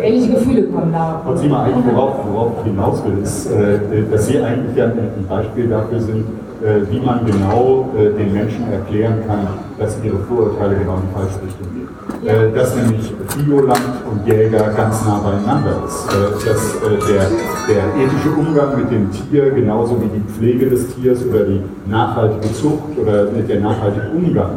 ähnliche 0.00 0.34
Gefühle 0.34 0.64
kommen 0.64 0.92
da. 0.92 1.22
Und 1.24 1.38
Sie 1.38 1.48
mal 1.48 1.64
eigentlich, 1.64 1.94
worauf, 1.94 2.16
worauf 2.30 2.52
ich 2.60 2.70
hinaus 2.70 3.02
will, 3.04 3.18
ist, 3.22 3.50
äh, 3.50 3.78
dass 4.10 4.26
Sie 4.26 4.38
eigentlich 4.38 4.76
ja 4.76 4.86
ein 4.86 5.26
Beispiel 5.28 5.68
dafür 5.68 6.00
sind, 6.00 6.26
äh, 6.62 6.80
wie 6.90 7.00
man 7.00 7.24
genau 7.24 7.88
äh, 7.96 8.10
den 8.18 8.32
Menschen 8.32 8.70
erklären 8.72 9.22
kann, 9.26 9.46
dass 9.78 9.96
ihre 10.02 10.18
Vorurteile 10.18 10.76
genau 10.76 10.96
in 10.96 11.02
die 11.08 11.14
falsche 11.14 11.42
Richtung 11.46 11.72
gehen. 11.72 11.77
Äh, 12.24 12.52
dass 12.52 12.74
nämlich 12.74 13.12
Bioland 13.36 13.80
und 14.10 14.26
Jäger 14.26 14.72
ganz 14.76 15.04
nah 15.04 15.18
beieinander 15.18 15.84
ist. 15.86 16.06
Äh, 16.08 16.48
dass 16.48 16.74
äh, 16.74 17.12
der, 17.12 17.26
der 17.68 18.04
ethische 18.04 18.30
Umgang 18.30 18.76
mit 18.76 18.90
dem 18.90 19.08
Tier 19.12 19.50
genauso 19.50 20.00
wie 20.02 20.08
die 20.08 20.24
Pflege 20.32 20.68
des 20.68 20.94
Tiers 20.94 21.24
oder 21.24 21.44
die 21.44 21.62
nachhaltige 21.86 22.52
Zucht 22.54 22.98
oder 23.00 23.26
der 23.26 23.60
nachhaltige 23.60 24.08
Umgang 24.14 24.50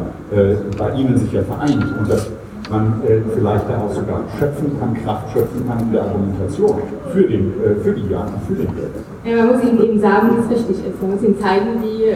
bei 0.77 0.91
Ihnen 0.93 1.17
sich 1.17 1.33
ja 1.33 1.41
vereint 1.41 1.83
und 1.99 2.09
dass 2.09 2.29
man 2.69 3.01
vielleicht 3.33 3.65
da 3.67 3.81
auch 3.83 3.91
sogar 3.91 4.21
schöpfen 4.39 4.79
kann, 4.79 4.93
Kraft 5.03 5.33
schöpfen 5.33 5.67
kann 5.67 5.81
in 5.81 5.91
der 5.91 6.03
Argumentation 6.03 6.79
für, 7.11 7.23
den, 7.23 7.53
für 7.83 7.91
die 7.91 8.09
Jagd 8.09 8.31
für 8.47 8.53
den 8.53 8.69
Jäger. 8.69 9.01
Ja, 9.25 9.43
man 9.43 9.55
muss 9.55 9.63
ihnen 9.65 9.83
eben 9.83 9.99
sagen, 9.99 10.29
wie 10.37 10.41
es 10.41 10.49
richtig 10.49 10.87
ist. 10.87 11.01
Man 11.01 11.11
muss 11.11 11.21
ihnen 11.21 11.37
zeigen, 11.37 11.83
wie 11.83 12.15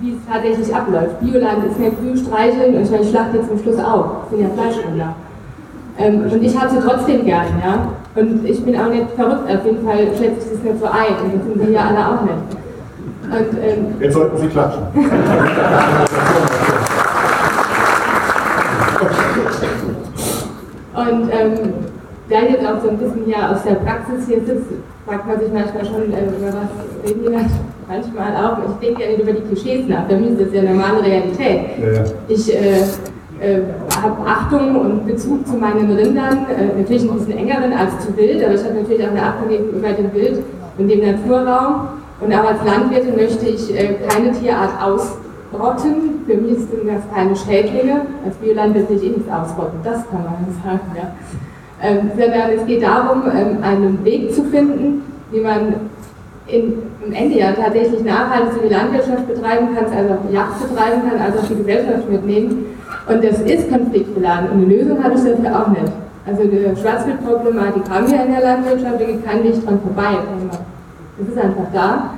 wie 0.00 0.12
es 0.12 0.18
tatsächlich 0.30 0.74
abläuft. 0.74 1.20
Bioland 1.20 1.64
ist 1.66 1.78
mehr 1.78 1.90
Kühe 1.90 2.16
streicheln 2.16 2.74
und 2.74 2.82
ich 2.82 3.10
schlachte 3.10 3.46
zum 3.46 3.58
Schluss 3.58 3.78
auch. 3.78 4.24
Ich 4.24 4.30
bin 4.36 4.40
ja 4.42 4.48
Fleischhändler. 4.54 5.14
Ähm, 5.98 6.24
und 6.30 6.42
ich 6.42 6.58
habe 6.58 6.68
sie 6.70 6.80
trotzdem 6.86 7.24
gern, 7.24 7.46
ja. 7.64 7.88
Und 8.14 8.44
ich 8.44 8.62
bin 8.64 8.78
auch 8.78 8.88
nicht 8.88 9.10
verrückt, 9.16 9.50
auf 9.50 9.64
jeden 9.64 9.86
Fall 9.86 9.98
schätze 10.18 10.36
ich 10.38 10.50
das 10.52 10.62
nicht 10.62 10.78
so 10.80 10.86
ein. 10.86 11.16
Und 11.24 11.34
das 11.34 11.44
sind 11.44 11.66
sie 11.66 11.72
ja 11.72 11.86
alle 11.88 12.06
auch 12.06 12.22
nicht. 12.22 12.34
Und, 13.24 13.58
ähm, 13.62 13.94
Jetzt 13.98 14.14
sollten 14.14 14.36
Sie 14.36 14.48
klatschen. 14.48 14.82
und 20.94 21.30
ähm, 21.32 21.74
da 22.28 22.36
ich 22.42 22.50
jetzt 22.50 22.66
auch 22.66 22.82
so 22.82 22.90
ein 22.90 22.98
bisschen 22.98 23.24
hier 23.24 23.50
aus 23.50 23.62
der 23.62 23.74
Praxis 23.76 24.26
hier 24.26 24.40
sitze, 24.40 24.74
fragt 25.06 25.26
man 25.26 25.40
sich 25.40 25.52
manchmal 25.52 25.84
schon, 25.86 26.12
äh, 26.12 26.26
über 26.26 26.48
was 26.48 26.68
reden 27.04 27.22
die 27.22 27.32
manchmal 27.88 28.34
auch, 28.36 28.58
ich 28.68 28.86
denke 28.86 29.02
ja 29.02 29.10
nicht 29.10 29.22
über 29.22 29.32
die 29.32 29.42
Klischees 29.42 29.88
nach, 29.88 30.06
für 30.08 30.16
mich 30.16 30.30
ist 30.30 30.40
das 30.40 30.52
ja 30.52 30.62
normale 30.62 31.02
Realität. 31.02 31.60
Ja. 31.80 32.04
Ich 32.28 32.54
äh, 32.54 32.80
äh, 33.40 33.62
habe 34.02 34.26
Achtung 34.26 34.76
und 34.76 35.06
Bezug 35.06 35.46
zu 35.46 35.56
meinen 35.56 35.90
Rindern, 35.90 36.46
äh, 36.48 36.78
natürlich 36.78 37.02
ein 37.02 37.18
bisschen 37.18 37.38
engeren 37.38 37.72
als 37.72 37.98
zu 38.04 38.16
Wild, 38.16 38.42
aber 38.44 38.54
ich 38.54 38.64
habe 38.64 38.74
natürlich 38.74 39.04
auch 39.04 39.10
eine 39.10 39.22
Achtung 39.22 39.48
gegenüber 39.48 39.88
dem 39.92 40.12
Wild 40.14 40.42
und 40.78 40.88
dem 40.88 41.00
Naturraum. 41.00 41.88
Und 42.18 42.32
auch 42.32 42.44
als 42.44 42.64
Landwirtin 42.64 43.14
möchte 43.14 43.46
ich 43.46 43.78
äh, 43.78 43.94
keine 44.08 44.32
Tierart 44.32 44.70
ausrotten. 44.82 46.24
Für 46.26 46.34
mich 46.34 46.56
sind 46.56 46.86
das 46.86 47.02
keine 47.14 47.36
Schädlinge. 47.36 48.02
Als 48.24 48.36
Biolandwirt 48.36 48.88
will 48.88 48.96
ich 48.96 49.04
eh 49.04 49.08
nichts 49.10 49.30
ausrotten, 49.30 49.80
das 49.84 50.08
kann 50.08 50.24
man 50.24 50.46
sagen. 50.64 50.80
Ja. 50.96 51.12
Ähm, 51.82 52.10
sondern 52.16 52.50
es 52.56 52.66
geht 52.66 52.82
darum, 52.82 53.24
ähm, 53.26 53.58
einen 53.62 54.02
Weg 54.02 54.34
zu 54.34 54.44
finden, 54.44 55.02
wie 55.30 55.40
man 55.40 55.74
in, 56.48 56.82
im 57.04 57.12
Ende 57.12 57.38
ja 57.38 57.52
tatsächlich 57.52 58.04
nachhaltig 58.04 58.54
so 58.54 58.60
die 58.60 58.72
Landwirtschaft 58.72 59.26
betreiben 59.26 59.74
kann, 59.74 59.86
also 59.86 60.14
auch 60.14 60.28
die 60.28 60.34
Jagd 60.34 60.62
betreiben 60.62 61.02
kann, 61.08 61.20
also 61.20 61.38
auch 61.40 61.48
die 61.48 61.56
Gesellschaft 61.56 62.10
mitnehmen. 62.10 62.66
Und 63.08 63.24
das 63.24 63.40
ist 63.40 63.70
konfliktbeladen. 63.70 64.50
Und 64.50 64.64
eine 64.64 64.74
Lösung 64.74 65.02
habe 65.02 65.14
ich 65.14 65.24
dafür 65.24 65.60
auch 65.60 65.68
nicht. 65.68 65.92
Also 66.26 66.42
die 66.42 66.80
Schwarzwildproblematik 66.80 67.88
haben 67.88 68.10
wir 68.10 68.24
in 68.24 68.32
der 68.32 68.42
Landwirtschaft, 68.42 68.98
geht 68.98 69.24
kein 69.24 69.44
Weg 69.44 69.64
dran 69.64 69.80
vorbei. 69.80 70.18
Das 71.18 71.28
ist 71.28 71.38
einfach 71.38 71.66
da. 71.72 72.10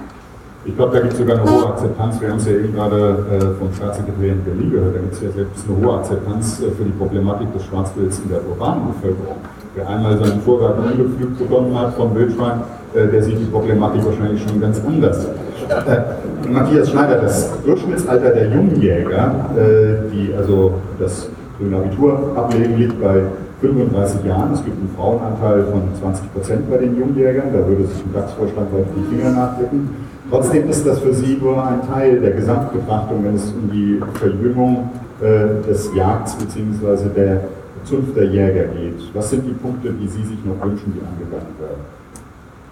Ich 0.64 0.76
glaube, 0.76 0.92
da 0.92 1.00
gibt 1.00 1.12
es 1.12 1.18
sogar 1.18 1.38
eine 1.38 1.50
hohe 1.50 1.66
Akzeptanz. 1.68 2.20
Wir 2.20 2.30
haben 2.30 2.38
es 2.38 2.46
ja 2.46 2.52
eben 2.52 2.74
gerade 2.74 3.24
äh, 3.30 3.58
vom 3.58 3.72
Staatssekretär 3.72 4.32
in 4.32 4.44
Berlin 4.44 4.70
gehört. 4.70 4.96
Da 4.96 5.00
gibt 5.00 5.12
es 5.14 5.22
ja 5.22 5.30
selbst 5.30 5.64
eine 5.66 5.86
hohe 5.86 5.96
Akzeptanz 5.98 6.60
äh, 6.60 6.70
für 6.72 6.84
die 6.84 6.90
Problematik 6.90 7.52
des 7.54 7.64
Schwarzwilds 7.64 8.20
in 8.20 8.30
der 8.30 8.40
urbanen 8.46 8.88
Bevölkerung. 8.88 9.36
Wer 9.74 9.88
einmal 9.88 10.18
seinen 10.18 10.40
Vorgarten 10.40 10.84
umgepflügt 10.84 11.38
bekommen 11.38 11.78
hat 11.78 11.94
vom 11.94 12.14
Wildschwein, 12.14 12.60
der 12.94 13.22
sieht 13.22 13.38
die 13.38 13.44
Problematik 13.44 14.04
wahrscheinlich 14.04 14.42
schon 14.42 14.60
ganz 14.60 14.80
anders. 14.86 15.26
Äh, 15.26 16.50
Matthias 16.50 16.90
Schneider, 16.90 17.16
das 17.16 17.62
Durchschnittsalter 17.62 18.30
der 18.30 18.48
Jungjäger, 18.48 19.50
äh, 19.56 20.10
die 20.10 20.34
also 20.34 20.74
das 20.98 21.28
grüne 21.58 21.76
Abitur 21.76 22.32
ablegen, 22.34 22.76
liegt 22.78 23.00
bei 23.00 23.22
35 23.60 24.24
Jahren. 24.24 24.52
Es 24.54 24.64
gibt 24.64 24.78
einen 24.78 24.90
Frauenanteil 24.96 25.64
von 25.64 25.82
20 26.00 26.32
Prozent 26.32 26.70
bei 26.70 26.78
den 26.78 26.98
Jungjägern. 26.98 27.52
Da 27.52 27.66
würde 27.66 27.86
sich 27.86 28.04
ein 28.04 28.12
DAX-Vorstand 28.14 28.72
bei 28.72 28.78
die 28.96 29.16
Finger 29.16 29.30
nachdrücken. 29.32 29.90
Trotzdem 30.30 30.68
ist 30.68 30.86
das 30.86 30.98
für 31.00 31.12
Sie 31.12 31.38
nur 31.40 31.66
ein 31.66 31.80
Teil 31.86 32.20
der 32.20 32.32
Gesamtbetrachtung, 32.32 33.24
wenn 33.24 33.34
es 33.34 33.50
um 33.50 33.70
die 33.70 34.00
Verjüngung 34.14 34.90
äh, 35.20 35.66
des 35.66 35.90
Jagds 35.94 36.36
bzw. 36.36 37.08
der 37.14 37.40
Zunft 37.84 38.16
der 38.16 38.26
Jäger 38.26 38.64
geht. 38.64 39.00
Was 39.14 39.30
sind 39.30 39.46
die 39.46 39.54
Punkte, 39.54 39.90
die 39.92 40.06
Sie 40.06 40.22
sich 40.22 40.38
noch 40.44 40.64
wünschen, 40.64 40.94
die 40.94 41.00
angegangen 41.00 41.54
werden? 41.58 41.97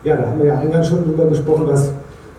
Ja, 0.07 0.15
da 0.15 0.29
haben 0.29 0.39
wir 0.39 0.47
ja 0.47 0.59
eingangs 0.59 0.87
schon 0.87 1.03
drüber 1.03 1.25
gesprochen, 1.25 1.67
dass 1.67 1.91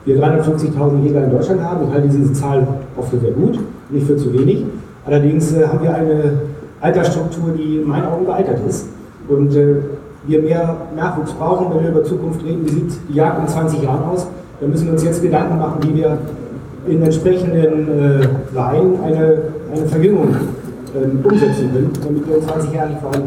wir 0.05 0.17
350.000 0.23 1.03
Jäger 1.03 1.25
in 1.25 1.31
Deutschland 1.31 1.61
haben. 1.61 1.85
Ich 1.85 1.93
halte 1.93 2.07
diese 2.07 2.31
Zahl 2.31 2.65
auch 2.97 3.03
für 3.03 3.19
sehr 3.19 3.31
gut, 3.31 3.59
nicht 3.89 4.07
für 4.07 4.15
zu 4.15 4.31
wenig. 4.31 4.63
Allerdings 5.05 5.51
äh, 5.51 5.67
haben 5.67 5.83
wir 5.83 5.93
eine 5.93 6.43
Altersstruktur, 6.79 7.49
die 7.57 7.79
in 7.79 7.87
meinen 7.89 8.05
Augen 8.05 8.25
gealtert 8.25 8.59
ist. 8.65 8.87
Und 9.27 9.53
äh, 9.53 9.79
wir 10.25 10.41
mehr 10.43 10.77
Nachwuchs 10.95 11.33
brauchen, 11.33 11.75
wenn 11.75 11.83
wir 11.83 11.89
über 11.89 12.05
Zukunft 12.05 12.41
reden. 12.45 12.65
Wie 12.65 12.69
sieht 12.69 12.91
die 13.09 13.15
Jagd 13.15 13.41
in 13.41 13.47
20 13.49 13.83
Jahren 13.83 14.03
aus? 14.11 14.27
Da 14.61 14.67
müssen 14.67 14.85
wir 14.85 14.93
uns 14.93 15.03
jetzt 15.03 15.21
Gedanken 15.21 15.57
machen, 15.57 15.81
wie 15.83 15.93
wir 15.93 16.17
in 16.87 17.03
entsprechenden 17.03 18.21
äh, 18.21 18.57
Reihen 18.57 18.97
eine, 19.03 19.39
eine 19.73 19.85
Verjüngung 19.87 20.29
ähm, 20.95 21.19
umsetzen 21.21 21.69
können, 21.73 21.91
damit 22.01 22.29
wir 22.29 22.37
in 22.37 22.43
20 22.43 22.71
Jahren 22.71 22.89
nicht 22.91 23.01
vor 23.01 23.13
einem 23.13 23.25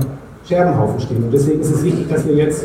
Scherbenhaufen 0.49 0.99
stehen. 0.99 1.25
Und 1.25 1.31
deswegen 1.31 1.61
ist 1.61 1.75
es 1.75 1.85
wichtig, 1.85 2.09
dass 2.09 2.27
wir 2.27 2.37
jetzt 2.37 2.65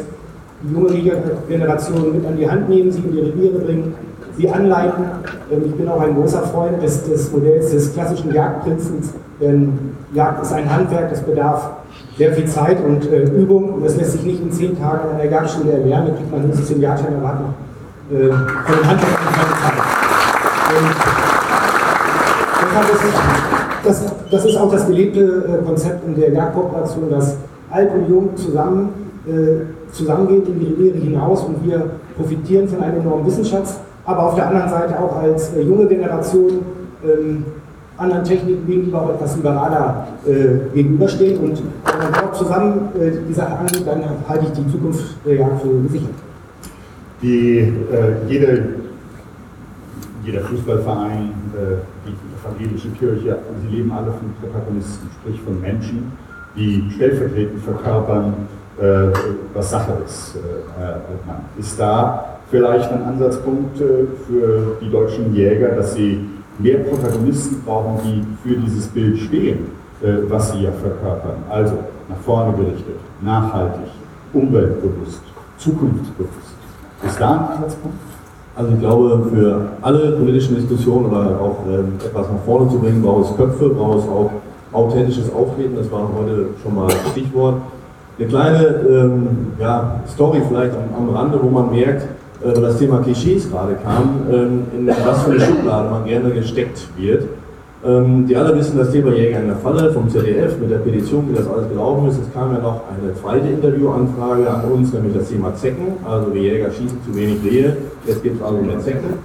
die 0.67 0.73
junge 0.73 1.21
Generation 1.47 2.13
mit 2.13 2.25
an 2.25 2.37
die 2.37 2.49
Hand 2.49 2.69
nehmen, 2.69 2.91
sie 2.91 3.01
in 3.01 3.11
die 3.11 3.19
Reviere 3.19 3.59
bringen, 3.59 3.93
sie 4.37 4.49
anleiten. 4.49 5.05
Ich 5.49 5.75
bin 5.75 5.87
auch 5.87 6.01
ein 6.01 6.15
großer 6.15 6.43
Freund 6.43 6.81
des, 6.81 7.03
des 7.03 7.31
Modells 7.31 7.71
des 7.71 7.93
klassischen 7.93 8.33
Jagdprinzens, 8.33 9.13
denn 9.39 9.77
Jagd 10.13 10.43
ist 10.43 10.53
ein 10.53 10.69
Handwerk, 10.69 11.09
das 11.09 11.21
bedarf 11.21 11.71
sehr 12.17 12.33
viel 12.33 12.45
Zeit 12.45 12.77
und 12.85 13.11
äh, 13.11 13.23
Übung 13.23 13.73
und 13.73 13.85
das 13.85 13.97
lässt 13.97 14.13
sich 14.13 14.23
nicht 14.23 14.41
in 14.41 14.51
zehn 14.51 14.79
Tagen 14.79 15.09
an 15.09 15.17
der 15.17 15.29
Jagdschule 15.29 15.73
erlernen, 15.73 16.09
da 16.09 16.13
kriegt 16.15 16.31
man 16.31 16.43
höchstens 16.43 16.69
den 16.69 16.81
Jagdschein 16.81 17.13
erwarten 17.13 17.53
äh, 18.11 18.29
von 18.29 18.75
den 18.77 18.87
Handwerkern 18.87 19.25
keine 22.75 22.87
Zeit. 22.87 23.25
Das, 23.83 24.03
das 24.31 24.45
ist 24.45 24.57
auch 24.57 24.71
das 24.71 24.87
gelebte 24.87 25.21
äh, 25.21 25.65
Konzept 25.65 26.05
in 26.05 26.15
der 26.19 26.31
Jagdkooperation, 26.31 27.09
dass 27.09 27.37
alt 27.69 27.91
und 27.93 28.09
jung 28.09 28.35
zusammen 28.35 28.89
äh, 29.27 29.84
zusammengehen 29.95 30.45
in 30.45 30.59
die 30.59 30.65
Reviere 30.67 30.97
hinaus 30.97 31.43
und 31.43 31.65
wir 31.65 31.91
profitieren 32.15 32.67
von 32.67 32.81
einem 32.81 33.01
enormen 33.01 33.25
Wissensschatz, 33.25 33.79
aber 34.05 34.23
auf 34.27 34.35
der 34.35 34.47
anderen 34.47 34.69
Seite 34.69 34.99
auch 34.99 35.17
als 35.17 35.53
äh, 35.53 35.61
junge 35.61 35.87
Generation 35.87 36.51
ähm, 37.03 37.45
anderen 37.97 38.23
Techniken 38.23 38.67
gegenüber 38.67 39.03
auch 39.03 39.09
etwas 39.11 39.37
liberaler 39.37 40.07
äh, 40.25 40.73
gegenüberstehen. 40.73 41.39
Und 41.39 41.61
wenn 41.85 41.97
man 41.99 42.13
dort 42.13 42.35
zusammen 42.35 42.89
äh, 42.99 43.11
die 43.27 43.33
Sache 43.33 43.57
angeht, 43.57 43.83
dann 43.85 44.03
halte 44.27 44.45
ich 44.45 44.51
die 44.51 44.71
Zukunft 44.71 45.15
der 45.25 45.35
Jagd 45.35 45.61
für 45.61 45.81
gesichert. 45.81 46.09
Die, 47.21 47.59
äh, 47.59 48.27
jede, 48.27 48.65
jeder 50.25 50.41
Fußballverein, 50.41 51.31
äh, 51.55 51.77
die 52.05 52.15
evangelische 52.41 52.89
Kirche, 52.99 53.37
sie 53.61 53.75
leben 53.75 53.91
alle 53.91 54.07
von 54.07 54.33
Protagonisten, 54.41 55.09
sprich 55.21 55.39
von 55.41 55.61
Menschen, 55.61 56.11
die 56.55 56.91
stellvertretend 56.95 57.63
verkörpern, 57.63 58.33
äh, 58.77 59.07
was 59.53 59.71
Sache 59.71 59.93
ist. 60.05 60.35
Äh, 60.35 60.39
Herr 60.77 60.95
Altmann. 60.95 61.45
Ist 61.57 61.79
da 61.79 62.25
vielleicht 62.51 62.91
ein 62.91 63.03
Ansatzpunkt 63.03 63.79
äh, 63.79 64.05
für 64.27 64.77
die 64.81 64.91
deutschen 64.91 65.33
Jäger, 65.33 65.69
dass 65.69 65.93
sie 65.93 66.27
mehr 66.59 66.79
Protagonisten 66.79 67.61
brauchen, 67.65 67.99
die 68.03 68.47
für 68.47 68.55
dieses 68.57 68.87
Bild 68.87 69.17
stehen, 69.19 69.71
was 70.29 70.53
sie 70.53 70.63
ja 70.63 70.71
verkörpern? 70.71 71.35
Also 71.49 71.73
nach 72.07 72.17
vorne 72.23 72.55
gerichtet, 72.55 72.95
nachhaltig, 73.21 73.91
umweltbewusst, 74.31 75.21
zukunftsbewusst. 75.57 76.55
Ist 77.05 77.19
da 77.19 77.31
ein 77.31 77.55
Ansatzpunkt? 77.57 77.97
Also 78.55 78.71
ich 78.71 78.79
glaube, 78.79 79.29
für 79.33 79.67
alle 79.81 80.11
politischen 80.11 80.55
Diskussionen 80.55 81.07
oder 81.07 81.39
auch 81.41 81.57
ähm, 81.67 81.93
etwas 82.05 82.27
nach 82.31 82.43
vorne 82.45 82.69
zu 82.69 82.79
bringen, 82.79 83.01
braucht 83.01 83.31
es 83.31 83.35
Köpfe, 83.35 83.69
braucht 83.69 83.99
es 83.99 84.05
auch 84.05 84.31
authentisches 84.71 85.31
Auftreten, 85.33 85.75
das 85.75 85.91
war 85.91 86.09
heute 86.17 86.47
schon 86.63 86.75
mal 86.75 86.89
Stichwort. 87.11 87.55
Eine 88.17 88.27
kleine 88.29 88.65
ähm, 88.89 89.27
ja, 89.59 89.99
Story 90.07 90.41
vielleicht 90.47 90.73
am, 90.73 91.07
am, 91.09 91.13
Rande, 91.13 91.37
wo 91.41 91.49
man 91.49 91.69
merkt, 91.69 92.03
äh, 92.43 92.53
das 92.53 92.77
Thema 92.77 92.99
Klischees 92.99 93.51
gerade 93.51 93.75
kam, 93.83 94.21
ähm, 94.31 94.63
in 94.77 94.87
was 94.87 95.23
für 95.23 95.31
eine 95.31 95.41
Schublade 95.41 95.89
man 95.89 96.05
gerne 96.05 96.29
gesteckt 96.31 96.87
wird. 96.97 97.23
Ähm, 97.85 98.25
die 98.25 98.35
alle 98.35 98.55
wissen 98.57 98.77
das 98.77 98.91
Thema 98.91 99.11
Jäger 99.11 99.41
in 99.41 99.47
der 99.47 99.57
Falle 99.57 99.91
vom 99.91 100.09
ZDF 100.09 100.57
mit 100.59 100.71
der 100.71 100.77
Petition, 100.77 101.27
wie 101.29 101.35
das 101.35 101.47
alles 101.47 101.67
gelaufen 101.67 102.07
ist. 102.07 102.19
Es 102.19 102.33
kam 102.33 102.53
ja 102.53 102.59
noch 102.59 102.81
eine 102.89 103.13
zweite 103.13 103.47
Interviewanfrage 103.47 104.49
an 104.49 104.71
uns, 104.71 104.93
nämlich 104.93 105.13
das 105.13 105.27
Thema 105.27 105.53
Zecken. 105.53 105.97
Also 106.09 106.31
die 106.31 106.39
Jäger 106.39 106.71
schießen 106.71 106.97
zu 107.05 107.15
wenig 107.15 107.43
Rehe, 107.43 107.75
jetzt 108.07 108.23
gibt 108.23 108.37
es 108.37 108.41
also 108.41 108.57
mehr 108.61 108.79
Zecken. 108.79 109.19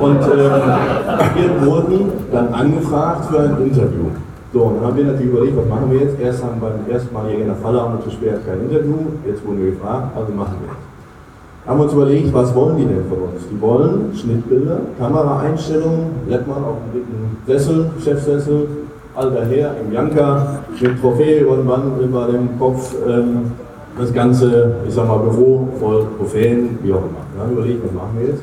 Und 0.00 0.20
ähm, 0.20 1.60
wir 1.60 1.66
wurden 1.66 2.12
dann 2.32 2.48
angefragt 2.48 3.26
für 3.30 3.40
ein 3.40 3.56
Interview. 3.64 4.10
So, 4.52 4.64
und 4.64 4.76
dann 4.76 4.86
haben 4.86 4.96
wir 4.98 5.04
natürlich 5.04 5.32
überlegt, 5.32 5.56
was 5.56 5.66
machen 5.66 5.90
wir 5.90 6.00
jetzt? 6.00 6.20
Erst 6.20 6.44
haben 6.44 6.60
beim 6.60 6.86
ersten 6.90 7.12
Mal 7.14 7.26
hier 7.28 7.38
in 7.38 7.46
der 7.46 7.56
Falle 7.56 7.80
haben 7.80 7.98
wir 8.04 8.12
später 8.12 8.36
kein 8.46 8.60
Interview, 8.68 8.96
jetzt 9.26 9.44
wurden 9.46 9.64
wir 9.64 9.70
gefragt, 9.70 10.14
also 10.14 10.30
machen 10.32 10.56
wir 10.60 10.68
jetzt. 10.68 11.66
Haben 11.66 11.78
wir 11.78 11.84
uns 11.84 11.92
überlegt, 11.94 12.34
was 12.34 12.54
wollen 12.54 12.76
die 12.76 12.84
denn 12.84 13.04
von 13.08 13.18
uns? 13.18 13.48
Die 13.50 13.60
wollen 13.60 14.12
Schnittbilder, 14.14 14.80
Kameraeinstellungen, 14.98 16.10
Lettmann 16.28 16.64
auf 16.64 16.76
dem 16.92 17.36
Sessel, 17.46 17.90
Chefsessel, 18.04 18.66
alter 19.14 19.46
Herr 19.46 19.74
im 19.80 19.92
Janka, 19.92 20.58
mit 20.78 21.00
Trophäe 21.00 21.44
Band, 21.44 22.02
über 22.02 22.26
dem 22.26 22.58
Kopf, 22.58 22.94
ähm, 23.08 23.52
das 23.98 24.12
ganze, 24.12 24.74
ich 24.86 24.92
sag 24.92 25.08
mal, 25.08 25.18
Büro 25.18 25.68
voll 25.78 26.06
Trophäen, 26.18 26.78
wie 26.82 26.92
auch 26.92 26.98
immer. 26.98 27.24
Wir 27.34 27.42
haben 27.42 27.52
überlegt, 27.52 27.84
was 27.84 27.92
machen 27.92 28.18
wir 28.18 28.28
jetzt? 28.28 28.42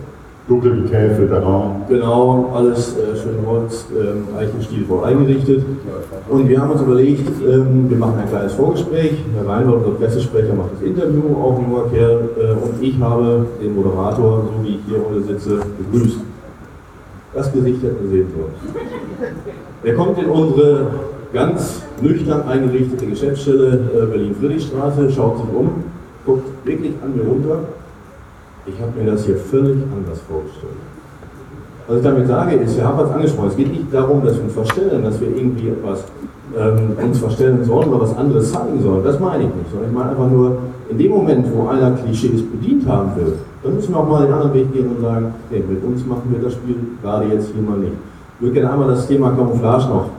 Dunkel 0.50 0.82
getäfelter 0.82 1.44
Raum. 1.44 1.84
Genau, 1.88 2.52
alles 2.56 2.98
äh, 2.98 3.16
schön 3.16 3.46
Holz, 3.46 3.86
ähm, 3.92 4.36
Eichenstilvoll 4.36 5.06
eingerichtet. 5.06 5.64
Und 6.28 6.50
wir 6.50 6.60
haben 6.60 6.72
uns 6.72 6.82
überlegt, 6.82 7.30
ähm, 7.48 7.88
wir 7.88 7.98
machen 7.98 8.16
ein 8.20 8.28
kleines 8.28 8.54
Vorgespräch. 8.54 9.14
Herr 9.36 9.48
Reinhold, 9.48 9.86
unser 9.86 10.00
Pressesprecher, 10.00 10.56
macht 10.56 10.72
das 10.74 10.82
Interview, 10.82 11.22
auch 11.40 11.60
ein 11.60 11.70
junger 11.70 11.90
Kerl. 11.92 12.30
Äh, 12.36 12.52
und 12.54 12.82
ich 12.82 13.00
habe 13.00 13.46
den 13.62 13.76
Moderator, 13.76 14.48
so 14.48 14.64
wie 14.64 14.70
ich 14.70 14.80
hier 14.88 14.98
heute 15.08 15.22
sitze, 15.22 15.60
begrüßt. 15.78 16.18
Das 17.36 17.54
Gesicht 17.54 17.84
hätten 17.84 18.02
wir 18.02 18.10
sehen 18.10 18.28
sollen. 18.36 19.36
Er 19.84 19.94
kommt 19.94 20.18
in 20.18 20.30
unsere 20.32 20.88
ganz 21.32 21.84
nüchtern 22.02 22.48
eingerichtete 22.48 23.06
Geschäftsstelle 23.06 23.82
äh, 23.94 24.06
Berlin-Friedrichstraße, 24.08 25.12
schaut 25.12 25.38
sich 25.38 25.56
um, 25.56 25.84
guckt 26.26 26.48
wirklich 26.66 26.94
an 27.04 27.16
mir 27.16 27.22
runter 27.22 27.60
ich 28.74 28.82
habe 28.82 29.00
mir 29.00 29.12
das 29.12 29.26
hier 29.26 29.36
völlig 29.36 29.78
anders 29.96 30.20
vorgestellt. 30.28 30.74
Was 31.88 31.98
ich 31.98 32.04
damit 32.04 32.28
sage, 32.28 32.56
ist, 32.56 32.78
wir 32.78 32.88
haben 32.88 33.00
was 33.00 33.12
angesprochen. 33.12 33.50
Es 33.50 33.58
geht 33.58 33.72
nicht 33.72 33.92
darum, 33.92 34.24
dass 34.24 34.36
wir 34.36 34.44
uns 34.44 34.54
verstellen, 34.54 35.04
dass 35.04 35.20
wir 35.20 35.28
irgendwie 35.36 35.70
etwas 35.70 36.04
ähm, 36.56 36.92
uns 37.04 37.18
verstellen 37.18 37.64
sollen 37.64 37.90
oder 37.90 38.02
was 38.02 38.16
anderes 38.16 38.52
zeigen 38.52 38.82
sollen. 38.82 39.04
Das 39.04 39.20
meine 39.20 39.44
ich 39.44 39.50
nicht. 39.50 39.72
Sondern 39.72 39.90
ich 39.90 39.98
meine 39.98 40.12
einfach 40.12 40.30
nur, 40.30 40.58
in 40.90 40.98
dem 40.98 41.12
Moment, 41.12 41.48
wo 41.54 41.68
einer 41.68 41.92
Klischees 41.92 42.44
bedient 42.44 42.88
haben 42.88 43.16
will, 43.16 43.34
dann 43.64 43.76
müssen 43.76 43.94
wir 43.94 44.00
auch 44.00 44.08
mal 44.08 44.26
den 44.26 44.34
anderen 44.34 44.54
Weg 44.54 44.72
gehen 44.72 44.88
und 44.88 45.02
sagen, 45.02 45.34
okay, 45.50 45.64
mit 45.68 45.84
uns 45.84 46.06
machen 46.06 46.24
wir 46.30 46.40
das 46.40 46.54
Spiel 46.54 46.76
gerade 47.02 47.26
jetzt 47.34 47.52
hier 47.54 47.62
mal 47.62 47.78
nicht. 47.78 47.94
Ich 48.36 48.42
würde 48.42 48.54
gerne 48.54 48.72
einmal 48.72 48.90
das 48.90 49.08
Thema 49.08 49.32
Camouflage 49.32 49.88
noch 49.88 50.10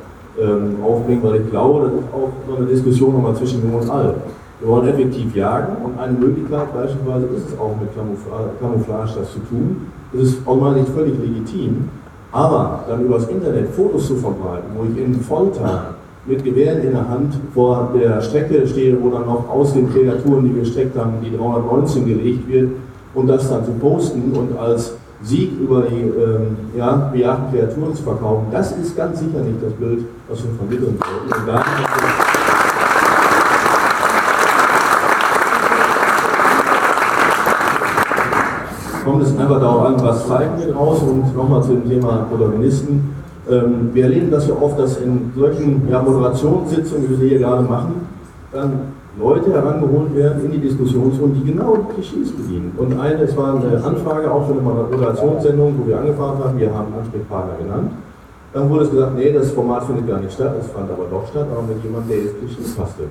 ähm, 0.40 0.76
aufbringen, 0.84 1.22
weil 1.22 1.40
ich 1.40 1.50
glaube, 1.50 1.84
das 1.84 1.92
ist 1.92 2.12
auch 2.12 2.30
so 2.48 2.56
eine 2.56 2.66
Diskussion 2.66 3.14
nochmal 3.14 3.34
zwischen 3.34 3.62
Jung 3.62 3.80
und 3.80 3.88
Alt. 3.88 4.16
Wir 4.60 4.68
wollen 4.68 4.88
effektiv 4.88 5.34
jagen 5.34 5.76
und 5.84 5.98
eine 5.98 6.12
Möglichkeit 6.12 6.74
beispielsweise 6.74 7.26
ist 7.34 7.48
es 7.48 7.58
auch 7.58 7.74
mit 7.80 7.88
Camouflage 7.94 9.10
das 9.18 9.32
zu 9.32 9.38
tun. 9.48 9.86
Das 10.12 10.22
ist 10.22 10.46
aus 10.46 10.60
meiner 10.60 10.74
Sicht 10.74 10.88
völlig 10.90 11.14
legitim. 11.18 11.88
Aber 12.30 12.84
dann 12.86 13.04
übers 13.04 13.26
Internet 13.28 13.70
Fotos 13.70 14.06
zu 14.06 14.16
verbreiten, 14.16 14.70
wo 14.76 14.84
ich 14.84 15.02
in 15.02 15.18
Volltag 15.20 15.94
mit 16.26 16.44
Gewehren 16.44 16.82
in 16.82 16.92
der 16.92 17.08
Hand 17.08 17.34
vor 17.54 17.90
der 17.98 18.20
Strecke 18.20 18.66
stehe, 18.66 18.96
wo 19.02 19.08
dann 19.08 19.24
noch 19.26 19.48
aus 19.48 19.72
den 19.72 19.90
Kreaturen, 19.90 20.44
die 20.44 20.54
wir 20.54 20.62
gestreckt 20.62 20.96
haben, 20.96 21.14
die 21.24 21.34
319 21.34 22.06
gelegt 22.06 22.48
wird 22.48 22.70
und 23.14 23.26
das 23.26 23.48
dann 23.48 23.64
zu 23.64 23.72
posten 23.72 24.32
und 24.32 24.56
als 24.58 24.94
Sieg 25.22 25.58
über 25.58 25.82
die 25.82 26.02
ähm, 26.02 26.56
ja, 26.76 27.10
Kreaturen 27.50 27.94
zu 27.94 28.02
verkaufen, 28.02 28.46
das 28.52 28.72
ist 28.72 28.96
ganz 28.96 29.18
sicher 29.18 29.40
nicht 29.40 29.62
das 29.62 29.72
Bild, 29.72 30.04
was 30.28 30.42
wir 30.44 30.50
vermitteln 30.52 30.98
wollen. 30.98 32.29
Kommt 39.04 39.22
es 39.22 39.36
einfach 39.36 39.60
darauf 39.60 39.86
an, 39.86 40.02
was 40.02 40.26
zeigen 40.26 40.52
wir 40.58 40.72
draußen 40.72 41.08
und 41.08 41.36
nochmal 41.36 41.62
zu 41.62 41.72
dem 41.72 41.88
Thema 41.88 42.26
Protagonisten. 42.30 43.14
Ähm, 43.50 43.90
wir 43.92 44.04
erleben 44.04 44.30
das 44.30 44.46
ja 44.48 44.54
oft, 44.60 44.78
dass 44.78 44.98
in 44.98 45.32
solchen 45.36 45.88
ja, 45.88 46.02
Moderationssitzungen, 46.02 47.04
wie 47.04 47.10
wir 47.10 47.16
sie 47.16 47.28
hier 47.30 47.38
gerade 47.38 47.62
machen, 47.62 48.06
dann 48.52 48.72
Leute 49.18 49.52
herangeholt 49.52 50.14
werden 50.14 50.44
in 50.44 50.52
die 50.52 50.58
Diskussionsrunde, 50.58 51.40
die 51.40 51.52
genau 51.52 51.76
Klischees 51.94 52.30
bedienen. 52.32 52.72
Und 52.76 52.98
eine, 52.98 53.22
es 53.22 53.36
war 53.36 53.54
eine 53.54 53.82
Anfrage 53.82 54.30
auch 54.30 54.46
für 54.46 54.52
eine 54.52 54.62
Moderationssendung, 54.62 55.74
wo 55.78 55.88
wir 55.88 55.98
angefangen 55.98 56.44
haben, 56.44 56.58
wir 56.58 56.72
haben 56.72 56.94
Ansprechpartner 56.98 57.54
genannt. 57.58 57.90
Dann 58.52 58.68
wurde 58.68 58.84
es 58.84 58.90
gesagt, 58.90 59.16
nee, 59.16 59.32
das 59.32 59.50
Format 59.50 59.84
findet 59.84 60.08
gar 60.08 60.20
nicht 60.20 60.32
statt, 60.32 60.54
es 60.60 60.68
fand 60.68 60.90
aber 60.90 61.06
doch 61.10 61.26
statt, 61.28 61.46
aber 61.50 61.62
mit 61.62 61.82
jemandem, 61.84 62.08
der 62.08 62.18
ins 62.22 62.38
Klischee 62.38 62.76
passte. 62.76 63.04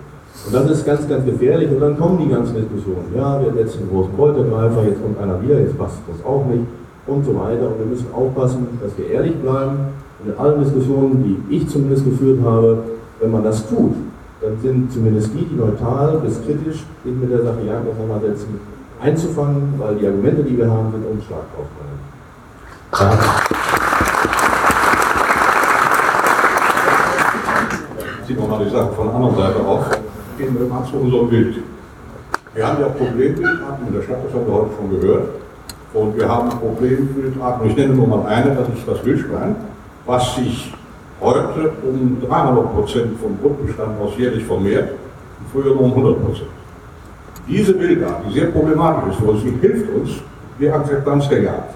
Und 0.45 0.55
das 0.55 0.71
ist 0.71 0.85
ganz, 0.85 1.07
ganz 1.07 1.25
gefährlich 1.25 1.69
und 1.69 1.79
dann 1.79 1.97
kommen 1.97 2.17
die 2.17 2.29
ganzen 2.29 2.55
Diskussionen. 2.55 3.13
Ja, 3.15 3.39
wir 3.41 3.61
jetzt 3.61 3.77
einen 3.77 3.89
großen 3.89 4.13
Poltergreifer, 4.13 4.83
jetzt 4.83 5.01
kommt 5.01 5.19
einer 5.19 5.41
wieder, 5.41 5.59
jetzt 5.59 5.77
passt 5.77 5.97
das 6.07 6.25
auch 6.25 6.45
nicht 6.45 6.63
und 7.07 7.25
so 7.25 7.35
weiter. 7.35 7.67
Und 7.67 7.79
wir 7.79 7.85
müssen 7.85 8.07
aufpassen, 8.13 8.67
dass 8.81 8.97
wir 8.97 9.09
ehrlich 9.09 9.35
bleiben. 9.35 9.89
Und 10.19 10.33
in 10.33 10.37
allen 10.37 10.63
Diskussionen, 10.63 11.23
die 11.49 11.55
ich 11.55 11.67
zumindest 11.67 12.05
geführt 12.05 12.39
habe, 12.43 12.83
wenn 13.19 13.31
man 13.31 13.43
das 13.43 13.67
tut, 13.67 13.93
dann 14.41 14.57
sind 14.61 14.91
zumindest 14.91 15.33
die, 15.33 15.45
die 15.45 15.55
neutral 15.55 16.19
bis 16.19 16.41
kritisch 16.43 16.85
sich 17.03 17.13
mit 17.13 17.31
der 17.31 17.43
Sache 17.43 17.61
Jagd 17.67 17.85
auseinandersetzen, 17.89 18.59
einzufangen, 19.01 19.73
weil 19.77 19.95
die 19.95 20.07
Argumente, 20.07 20.43
die 20.43 20.57
wir 20.57 20.69
haben, 20.69 20.91
sind 20.91 21.05
umschlag 21.05 21.43
aufbringen. 21.57 21.99
Ziehen 28.25 28.37
wir 28.37 28.47
mal 28.47 28.63
die 28.63 28.69
Sache 28.69 28.91
von 28.95 29.07
der 29.07 29.15
anderen 29.15 29.35
Seite 29.35 29.59
auf. 29.65 29.98
Gehen 30.39 30.55
wir 30.57 30.85
zu 30.89 30.95
unserem 30.95 31.29
Bild. 31.29 31.55
Wir 32.53 32.65
haben 32.65 32.79
ja 32.79 32.87
Problembildarten 32.87 33.87
in 33.87 33.93
der 33.93 34.01
Stadt, 34.03 34.19
das 34.25 34.33
haben 34.33 34.47
wir 34.47 34.53
heute 34.53 34.69
schon 34.77 35.01
gehört. 35.01 35.29
Und 35.93 36.15
wir 36.15 36.29
haben 36.29 36.49
Problembildarten, 36.49 37.69
ich 37.69 37.75
nenne 37.75 37.93
nur 37.93 38.07
mal 38.07 38.25
eine, 38.25 38.55
das 38.55 38.69
ist 38.69 38.87
das 38.87 39.03
Wildschwein, 39.03 39.57
was 40.05 40.37
sich 40.37 40.73
heute 41.19 41.73
um 41.83 42.21
300 42.25 42.73
Prozent 42.73 43.19
vom 43.19 43.37
Grundbestand 43.41 43.99
aus 43.99 44.13
jährlich 44.17 44.45
vermehrt, 44.45 44.91
früher 45.51 45.75
nur 45.75 45.81
um 45.81 45.91
100 45.91 46.25
Prozent. 46.25 46.49
Diese 47.45 47.73
Bildart, 47.73 48.21
die 48.29 48.39
sehr 48.39 48.45
problematisch 48.45 49.15
ist 49.15 49.19
für 49.19 49.31
uns, 49.31 49.43
die 49.43 49.57
hilft 49.59 49.93
uns 49.93 50.11
die 50.57 50.69
Akzeptanz 50.69 51.27
der 51.27 51.41
Jagd. 51.43 51.73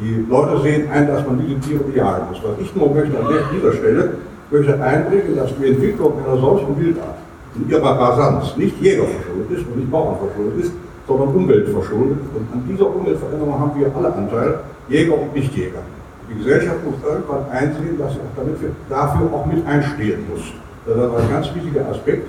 Die 0.00 0.24
Leute 0.30 0.62
sehen 0.62 0.88
ein, 0.92 1.08
dass 1.08 1.26
man 1.26 1.44
diese 1.44 1.58
Tiere 1.58 1.82
jagen 1.92 2.28
muss. 2.30 2.40
Was 2.40 2.60
ich 2.60 2.72
nur 2.76 2.94
möchte 2.94 3.18
an 3.18 3.26
dieser 3.52 3.72
Stelle, 3.72 4.10
möchte 4.48 4.80
einbringen, 4.80 5.34
dass 5.34 5.50
die 5.58 5.66
Entwicklung 5.66 6.24
einer 6.24 6.36
solchen 6.36 6.78
Wildart 6.78 7.25
in 7.56 7.70
ihrer 7.70 7.98
Rasanz 7.98 8.56
nicht 8.56 8.80
Jägerverschuldet 8.80 9.50
ist 9.50 9.66
und 9.66 9.76
nicht 9.78 9.90
Bauernverschuldet 9.90 10.64
ist, 10.64 10.72
sondern 11.06 11.28
umweltverschuldet. 11.28 12.18
Und 12.34 12.46
an 12.52 12.64
dieser 12.68 12.94
Umweltveränderung 12.94 13.58
haben 13.58 13.78
wir 13.78 13.90
alle 13.96 14.12
Anteil, 14.12 14.60
Jäger 14.88 15.14
und 15.20 15.34
Nichtjäger. 15.34 15.80
Die 16.28 16.38
Gesellschaft 16.38 16.84
muss 16.84 16.94
irgendwann 17.06 17.48
einsehen, 17.50 17.98
dass 17.98 18.12
sie 18.12 18.18
auch 18.18 18.36
damit 18.36 18.56
dafür 18.88 19.32
auch 19.32 19.46
mit 19.46 19.64
einstehen 19.66 20.24
muss. 20.30 20.42
Das 20.84 20.96
ist 20.96 21.02
ein 21.02 21.30
ganz 21.30 21.54
wichtiger 21.54 21.88
Aspekt. 21.88 22.28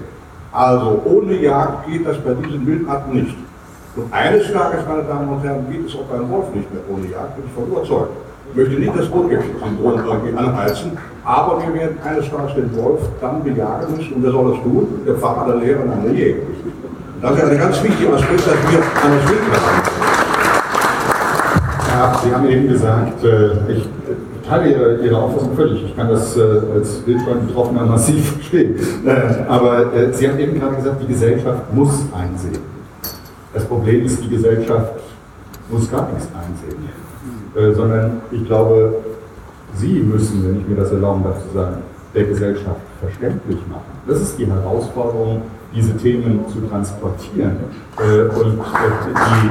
Also 0.51 1.01
ohne 1.05 1.33
Jagd 1.35 1.87
geht 1.87 2.05
das 2.05 2.17
bei 2.19 2.33
diesen 2.33 2.65
Wildarten 2.65 3.13
nicht. 3.13 3.35
Und 3.95 4.13
eines 4.13 4.51
Tages, 4.51 4.81
meine 4.87 5.03
Damen 5.03 5.29
und 5.29 5.43
Herren, 5.43 5.65
geht 5.71 5.87
es 5.87 5.95
auch 5.95 6.05
beim 6.05 6.29
Wolf 6.29 6.53
nicht 6.53 6.71
mehr 6.71 6.83
ohne 6.89 7.07
Jagd, 7.07 7.35
bin 7.35 7.45
ich 7.47 7.53
von 7.53 7.67
überzeugt. 7.67 8.26
Ich 8.51 8.55
möchte 8.55 8.79
nicht 8.79 8.97
das 8.97 9.11
Rotkäppchen-Syndrom 9.11 10.01
irgendwie 10.05 10.37
anheizen, 10.37 10.97
aber 11.23 11.61
wir 11.61 11.73
werden 11.73 11.97
eines 12.03 12.29
Tages 12.29 12.55
den 12.55 12.75
Wolf 12.75 13.01
dann 13.21 13.43
bejagen 13.43 13.95
müssen 13.95 14.13
und 14.13 14.23
wer 14.23 14.31
soll 14.31 14.51
das 14.51 14.63
tun? 14.63 14.87
Der 15.05 15.15
Pfarrer, 15.15 15.47
der 15.47 15.55
Lehrer 15.57 15.83
und 15.83 16.03
der 16.05 16.13
Jäger. 16.13 16.41
Das 17.21 17.37
ist 17.37 17.43
ein 17.43 17.57
ganz 17.57 17.83
wichtiger 17.83 18.13
Aspekt, 18.13 18.39
dass 18.39 18.71
wir 18.71 18.79
an 18.79 19.17
das 19.17 19.29
Wild 19.29 19.41
haben. 19.51 19.97
Sie 22.23 22.33
haben 22.33 22.47
eben 22.49 22.67
gesagt, 22.67 23.23
äh, 23.23 23.71
ich 23.71 23.89
teile 24.47 24.71
Ihre, 24.71 24.97
Ihre 24.97 25.17
Auffassung 25.17 25.55
völlig. 25.55 25.83
Ich 25.83 25.95
kann 25.95 26.09
das 26.09 26.37
äh, 26.37 26.41
als 26.75 27.05
Wildschwein-Betroffener 27.05 27.85
massiv 27.85 28.33
verstehen. 28.33 28.75
Äh, 29.05 29.49
aber 29.49 29.87
Sie 30.11 30.29
haben 30.29 30.39
eben 30.39 30.59
gerade 30.59 30.75
gesagt, 30.75 31.01
die 31.01 31.07
Gesellschaft 31.07 31.73
muss 31.73 32.05
einsehen. 32.13 32.59
Das 33.53 33.65
Problem 33.65 34.05
ist, 34.05 34.23
die 34.23 34.29
Gesellschaft 34.29 34.93
muss 35.69 35.89
gar 35.89 36.07
nichts 36.11 36.27
einsehen. 36.27 37.06
Sondern 37.75 38.21
ich 38.31 38.45
glaube, 38.45 38.95
Sie 39.75 39.99
müssen, 39.99 40.45
wenn 40.45 40.61
ich 40.61 40.67
mir 40.67 40.75
das 40.75 40.91
erlauben 40.91 41.23
darf 41.23 41.41
zu 41.47 41.53
sagen, 41.55 41.77
der 42.13 42.25
Gesellschaft 42.25 42.81
verständlich 42.99 43.59
machen. 43.67 43.97
Das 44.07 44.21
ist 44.21 44.37
die 44.37 44.45
Herausforderung, 44.45 45.41
diese 45.75 45.95
Themen 45.97 46.45
zu 46.47 46.61
transportieren. 46.61 47.57
Und 47.97 48.59
die 48.59 49.49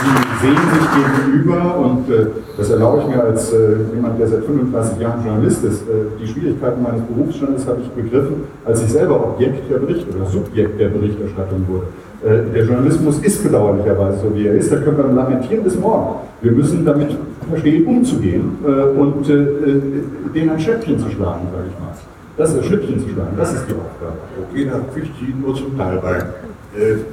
Sie 0.00 0.46
sehen 0.46 0.56
sich 0.56 0.88
gegenüber 0.96 1.76
und 1.76 2.10
äh, 2.10 2.26
das 2.56 2.70
erlaube 2.70 3.02
ich 3.02 3.14
mir 3.14 3.22
als 3.22 3.52
äh, 3.52 3.76
jemand, 3.94 4.18
der 4.18 4.28
seit 4.28 4.44
35 4.44 4.98
Jahren 4.98 5.22
Journalist 5.22 5.62
ist. 5.62 5.82
Äh, 5.82 6.16
die 6.18 6.26
Schwierigkeiten 6.26 6.82
meines 6.82 7.02
Berufsstandes 7.02 7.66
habe 7.66 7.82
ich 7.82 7.90
begriffen, 7.90 8.44
als 8.64 8.82
ich 8.82 8.90
selber 8.90 9.22
Objekt 9.22 9.70
der 9.70 9.76
Bericht 9.76 10.06
oder 10.08 10.24
Subjekt 10.24 10.80
der 10.80 10.88
Berichterstattung 10.88 11.66
wurde. 11.68 11.88
Äh, 12.22 12.52
der 12.54 12.64
Journalismus 12.64 13.18
ist 13.20 13.42
bedauerlicherweise 13.42 14.18
so, 14.18 14.34
wie 14.34 14.46
er 14.46 14.54
ist. 14.54 14.70
Da 14.70 14.76
können 14.76 14.98
wir 14.98 15.04
lamentieren 15.04 15.64
bis 15.64 15.78
morgen. 15.78 16.16
Wir 16.42 16.52
müssen 16.52 16.84
damit 16.84 17.16
verstehen, 17.48 17.86
umzugehen 17.86 18.58
äh, 18.64 18.98
und 18.98 19.28
äh, 19.28 19.46
denen 20.34 20.50
ein 20.50 20.60
Schöpfchen 20.60 20.98
zu 20.98 21.08
schlagen, 21.10 21.46
sage 21.50 21.64
ich 21.70 21.80
mal. 21.80 21.94
Das 22.36 22.50
ist 22.50 22.58
ein 22.58 22.64
Schüppchen 22.64 23.00
zu 23.00 23.08
schlagen, 23.08 23.34
das 23.36 23.52
ist 23.54 23.66
die 23.68 23.72
Aufgabe. 23.72 24.16
Okay, 24.50 24.68
da 24.70 24.78
pflicht 24.92 25.12
ich 25.20 25.34
nur 25.34 25.54
zum 25.54 25.76
Teil 25.76 25.98
bei. 26.00 26.22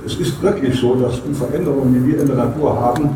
Es 0.05 0.15
ist 0.15 0.41
wirklich 0.41 0.79
so, 0.79 0.95
dass 0.95 1.21
die 1.23 1.33
Veränderungen, 1.33 1.93
die 1.93 2.13
wir 2.13 2.21
in 2.21 2.27
der 2.27 2.35
Natur 2.37 2.79
haben, 2.79 3.09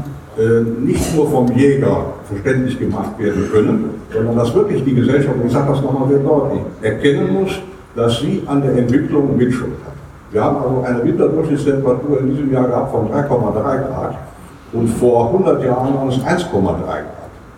nicht 0.84 1.16
nur 1.16 1.30
vom 1.30 1.48
Jäger 1.56 2.06
verständlich 2.28 2.78
gemacht 2.80 3.18
werden 3.20 3.44
können, 3.54 3.92
sondern 4.12 4.36
dass 4.36 4.54
wirklich 4.54 4.84
die 4.84 4.96
Gesellschaft, 4.96 5.36
und 5.40 5.46
ich 5.46 5.54
sage 5.54 5.72
das 5.72 5.82
nochmal 5.82 6.10
sehr 6.10 6.20
deutlich, 6.20 6.62
erkennen 6.82 7.34
muss, 7.34 7.52
dass 7.96 8.20
sie 8.20 8.42
an 8.48 8.62
der 8.62 8.76
Entwicklung 8.76 9.38
Mitschuld 9.38 9.72
hat. 9.86 9.94
Wir 10.32 10.42
haben 10.42 10.58
also 10.58 10.82
eine 10.88 11.04
Winterdurchschnittstemperatur 11.04 12.22
in 12.22 12.30
diesem 12.30 12.54
Jahr 12.54 12.66
gehabt 12.66 12.92
von 12.92 13.10
3,3 13.10 13.28
Grad 13.28 14.16
und 14.72 14.88
vor 14.88 15.28
100 15.28 15.62
Jahren 15.62 15.94
waren 15.94 16.08
es 16.08 16.20
1,3 16.20 16.50
Grad. 16.52 17.04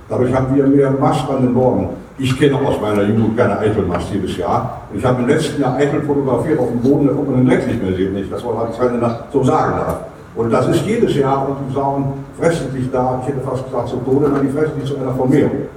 Dadurch 0.09 0.33
haben 0.33 0.55
wir 0.55 0.65
mehr 0.65 0.89
Mast 0.89 1.29
an 1.29 1.43
den 1.43 1.53
Norden. 1.53 1.89
Ich 2.17 2.37
kenne 2.37 2.55
aus 2.55 2.81
meiner 2.81 3.03
Jugend 3.03 3.37
keine 3.37 3.59
Eichelmast 3.59 4.07
jedes 4.11 4.37
Jahr. 4.37 4.81
Ich 4.91 5.05
habe 5.05 5.21
im 5.21 5.27
letzten 5.27 5.61
Jahr 5.61 5.75
Eichel 5.75 6.01
fotografiert 6.01 6.59
auf 6.59 6.69
dem 6.69 6.79
Boden, 6.79 7.07
da 7.07 7.13
kommt 7.13 7.29
man 7.29 7.39
den 7.41 7.47
Dreck 7.47 7.67
nicht 7.67 7.83
mehr 7.83 7.95
sehen. 7.95 8.27
Das 8.31 8.43
war 8.43 8.71
keiner 8.71 9.19
so 9.31 9.43
sagen 9.43 9.73
darf. 9.77 9.99
Und 10.35 10.51
das 10.51 10.67
ist 10.67 10.83
jedes 10.83 11.15
Jahr 11.15 11.47
und 11.47 11.57
die 11.69 11.75
Sauen 11.75 12.25
fressen 12.39 12.71
sich 12.71 12.89
da, 12.91 13.19
ich 13.21 13.27
hätte 13.27 13.41
fast 13.41 13.65
gesagt 13.65 13.89
zu 13.89 13.97
Tode, 13.97 14.33
weil 14.33 14.41
die 14.41 14.49
fressen 14.49 14.81
sich 14.81 14.91
zu 14.91 14.97
einer 14.97 15.13
Vermehrung. 15.13 15.67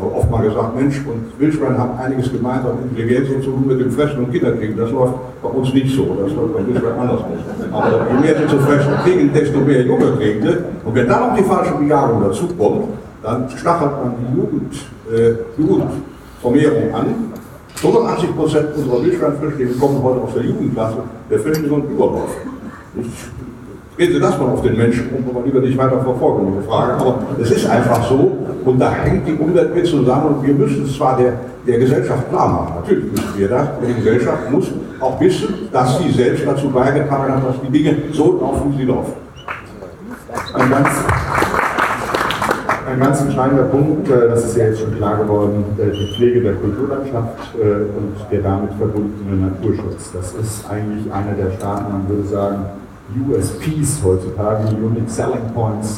Oft 0.00 0.30
mal 0.30 0.42
gesagt, 0.42 0.76
Mensch 0.76 1.02
und 1.06 1.38
Wildschweine 1.40 1.76
haben 1.76 1.98
einiges 1.98 2.30
gemeinsam, 2.30 2.78
Intelligenz 2.88 3.30
und 3.30 3.42
so 3.42 3.50
mit 3.50 3.80
dem 3.80 3.90
Fressen 3.90 4.18
und 4.18 4.32
Kinderkriegen. 4.32 4.76
Das 4.76 4.90
läuft 4.92 5.14
bei 5.42 5.48
uns 5.48 5.74
nicht 5.74 5.94
so, 5.94 6.16
das 6.22 6.32
läuft 6.34 6.54
bei 6.54 6.66
Wildschweinen 6.66 6.98
anders. 6.98 7.20
Aber 7.72 8.06
je 8.12 8.20
mehr 8.20 8.36
sie 8.38 8.46
zu 8.46 8.58
fressen 8.60 8.92
kriegen, 9.02 9.32
desto 9.32 9.58
mehr 9.58 9.82
Junge 9.82 10.12
kriegen 10.16 10.42
sie. 10.42 10.56
Und 10.84 10.94
wenn 10.94 11.08
dann 11.08 11.28
noch 11.28 11.36
die 11.36 11.42
falsche 11.42 11.74
Bejagung 11.74 12.22
dazu 12.22 12.46
kommt, 12.56 12.84
dann 13.22 13.50
stachelt 13.50 13.90
man 13.90 14.14
die 14.20 14.36
Jugend, 14.36 14.74
äh, 15.12 15.60
Jugendvermehrung 15.60 16.94
an. 16.94 17.06
85 17.74 18.36
Prozent 18.36 18.68
unserer 18.76 19.02
Wildschweinflüchtlinge 19.02 19.72
kommen 19.72 20.02
heute 20.02 20.20
aus 20.20 20.34
der 20.34 20.44
Jugendklasse, 20.44 20.98
der 21.30 21.38
völlig 21.40 21.62
gesund 21.62 21.84
überlaufen. 21.90 22.58
Sie 24.06 24.20
das 24.20 24.38
mal 24.38 24.46
auf 24.46 24.62
den 24.62 24.76
Menschen 24.76 25.08
um, 25.10 25.28
aber 25.28 25.44
lieber 25.44 25.60
nicht 25.60 25.76
weiter 25.76 26.00
verfolgen, 26.00 26.52
diese 26.52 26.68
Frage. 26.68 26.92
Aber 26.94 27.18
es 27.40 27.50
ist 27.50 27.68
einfach 27.68 28.08
so 28.08 28.38
und 28.64 28.78
da 28.78 28.92
hängt 28.92 29.26
die 29.26 29.34
Umwelt 29.34 29.74
mit 29.74 29.86
zusammen 29.86 30.36
und 30.36 30.46
wir 30.46 30.54
müssen 30.54 30.84
es 30.84 30.96
zwar 30.96 31.16
der, 31.16 31.32
der 31.66 31.78
Gesellschaft 31.78 32.28
klar 32.28 32.48
machen, 32.48 32.74
natürlich 32.76 33.10
müssen 33.10 33.36
wir 33.36 33.48
das, 33.48 33.68
aber 33.68 33.86
die 33.86 33.94
Gesellschaft 33.94 34.50
muss 34.50 34.70
auch 35.00 35.20
wissen, 35.20 35.68
dass 35.72 35.98
sie 35.98 36.12
selbst 36.12 36.46
dazu 36.46 36.68
beigetragen 36.70 37.34
hat, 37.34 37.48
dass 37.48 37.60
die 37.60 37.70
Dinge 37.70 37.96
so 38.12 38.38
laufen, 38.40 38.72
wie 38.72 38.78
sie 38.78 38.84
laufen. 38.84 39.14
Ein 40.54 40.70
ganz 40.70 40.88
ein 42.88 43.00
ganz 43.00 43.20
entscheidender 43.20 43.64
Punkt, 43.64 44.08
äh, 44.10 44.28
das 44.28 44.46
ist 44.46 44.56
ja 44.56 44.64
jetzt 44.64 44.80
schon 44.80 44.96
klar 44.96 45.18
geworden, 45.18 45.64
äh, 45.76 45.90
die 45.90 46.14
Pflege 46.14 46.40
der 46.40 46.54
Kulturlandschaft 46.54 47.54
äh, 47.60 47.82
und 47.98 48.14
der 48.30 48.40
damit 48.40 48.70
verbundene 48.78 49.50
Naturschutz. 49.50 50.12
Das 50.12 50.32
ist 50.32 50.64
eigentlich 50.70 51.12
einer 51.12 51.32
der 51.32 51.50
starken, 51.56 51.92
man 51.92 52.08
würde 52.08 52.26
sagen, 52.26 52.64
USPs 53.16 54.02
heutzutage, 54.04 54.74
Unique 54.76 55.08
Selling 55.08 55.52
Points 55.54 55.96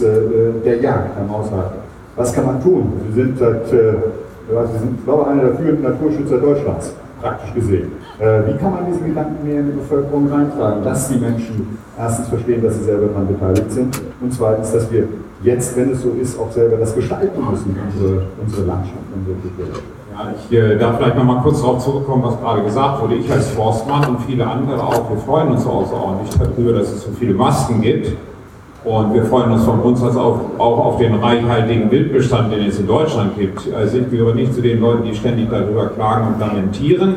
der 0.64 0.76
Jagd 0.80 1.18
am 1.18 1.34
Aushalten. 1.34 1.78
Was 2.16 2.32
kann 2.32 2.46
man 2.46 2.62
tun? 2.62 2.92
Sie 3.08 3.14
sind, 3.20 3.38
seit, 3.38 3.68
Sie 3.68 4.78
sind, 4.78 5.04
glaube 5.04 5.26
einer 5.28 5.42
der 5.44 5.54
führenden 5.54 5.82
Naturschützer 5.82 6.38
Deutschlands, 6.38 6.92
praktisch 7.20 7.54
gesehen. 7.54 7.92
Wie 8.18 8.56
kann 8.58 8.72
man 8.72 8.86
diesen 8.86 9.06
Gedanken 9.06 9.46
mehr 9.46 9.60
in 9.60 9.66
die 9.66 9.78
Bevölkerung 9.78 10.28
reintragen, 10.28 10.84
dass 10.84 11.08
die 11.08 11.18
Menschen 11.18 11.78
erstens 11.98 12.28
verstehen, 12.28 12.62
dass 12.62 12.74
sie 12.76 12.84
selber 12.84 13.06
daran 13.06 13.28
beteiligt 13.28 13.70
sind 13.70 14.00
und 14.20 14.32
zweitens, 14.32 14.72
dass 14.72 14.90
wir 14.90 15.04
jetzt, 15.42 15.76
wenn 15.76 15.92
es 15.92 16.02
so 16.02 16.10
ist, 16.20 16.38
auch 16.38 16.50
selber 16.52 16.76
das 16.76 16.94
gestalten 16.94 17.40
müssen, 17.50 17.76
unsere, 17.86 18.22
unsere 18.42 18.66
Landschaft, 18.66 18.98
unsere 19.16 19.36
Kultur. 19.36 19.82
Ich 20.34 20.56
äh, 20.56 20.76
darf 20.76 20.96
vielleicht 20.96 21.16
noch 21.16 21.24
mal 21.24 21.40
kurz 21.42 21.60
darauf 21.60 21.82
zurückkommen, 21.82 22.22
was 22.24 22.38
gerade 22.40 22.62
gesagt 22.62 23.02
wurde. 23.02 23.14
Ich 23.14 23.30
als 23.30 23.50
Forstmann 23.50 24.04
und 24.08 24.20
viele 24.22 24.46
andere 24.46 24.82
auch, 24.82 25.08
wir 25.10 25.18
freuen 25.18 25.48
uns 25.48 25.66
außerordentlich 25.66 26.36
darüber, 26.38 26.72
dass 26.72 26.90
es 26.90 27.02
so 27.04 27.10
viele 27.18 27.34
Masken 27.34 27.80
gibt. 27.80 28.16
Und 28.82 29.12
wir 29.12 29.24
freuen 29.24 29.52
uns 29.52 29.64
von 29.64 29.80
uns 29.80 30.02
aus 30.02 30.16
auch, 30.16 30.40
auch 30.58 30.84
auf 30.86 30.98
den 30.98 31.14
reichhaltigen 31.14 31.90
Wildbestand, 31.90 32.50
den 32.50 32.66
es 32.66 32.78
in 32.78 32.86
Deutschland 32.86 33.38
gibt. 33.38 33.72
Also 33.74 33.98
ich 33.98 34.10
gehöre 34.10 34.34
nicht 34.34 34.54
zu 34.54 34.62
den 34.62 34.80
Leuten, 34.80 35.04
die 35.04 35.14
ständig 35.14 35.50
darüber 35.50 35.88
klagen 35.88 36.28
und 36.28 36.40
lamentieren. 36.40 37.14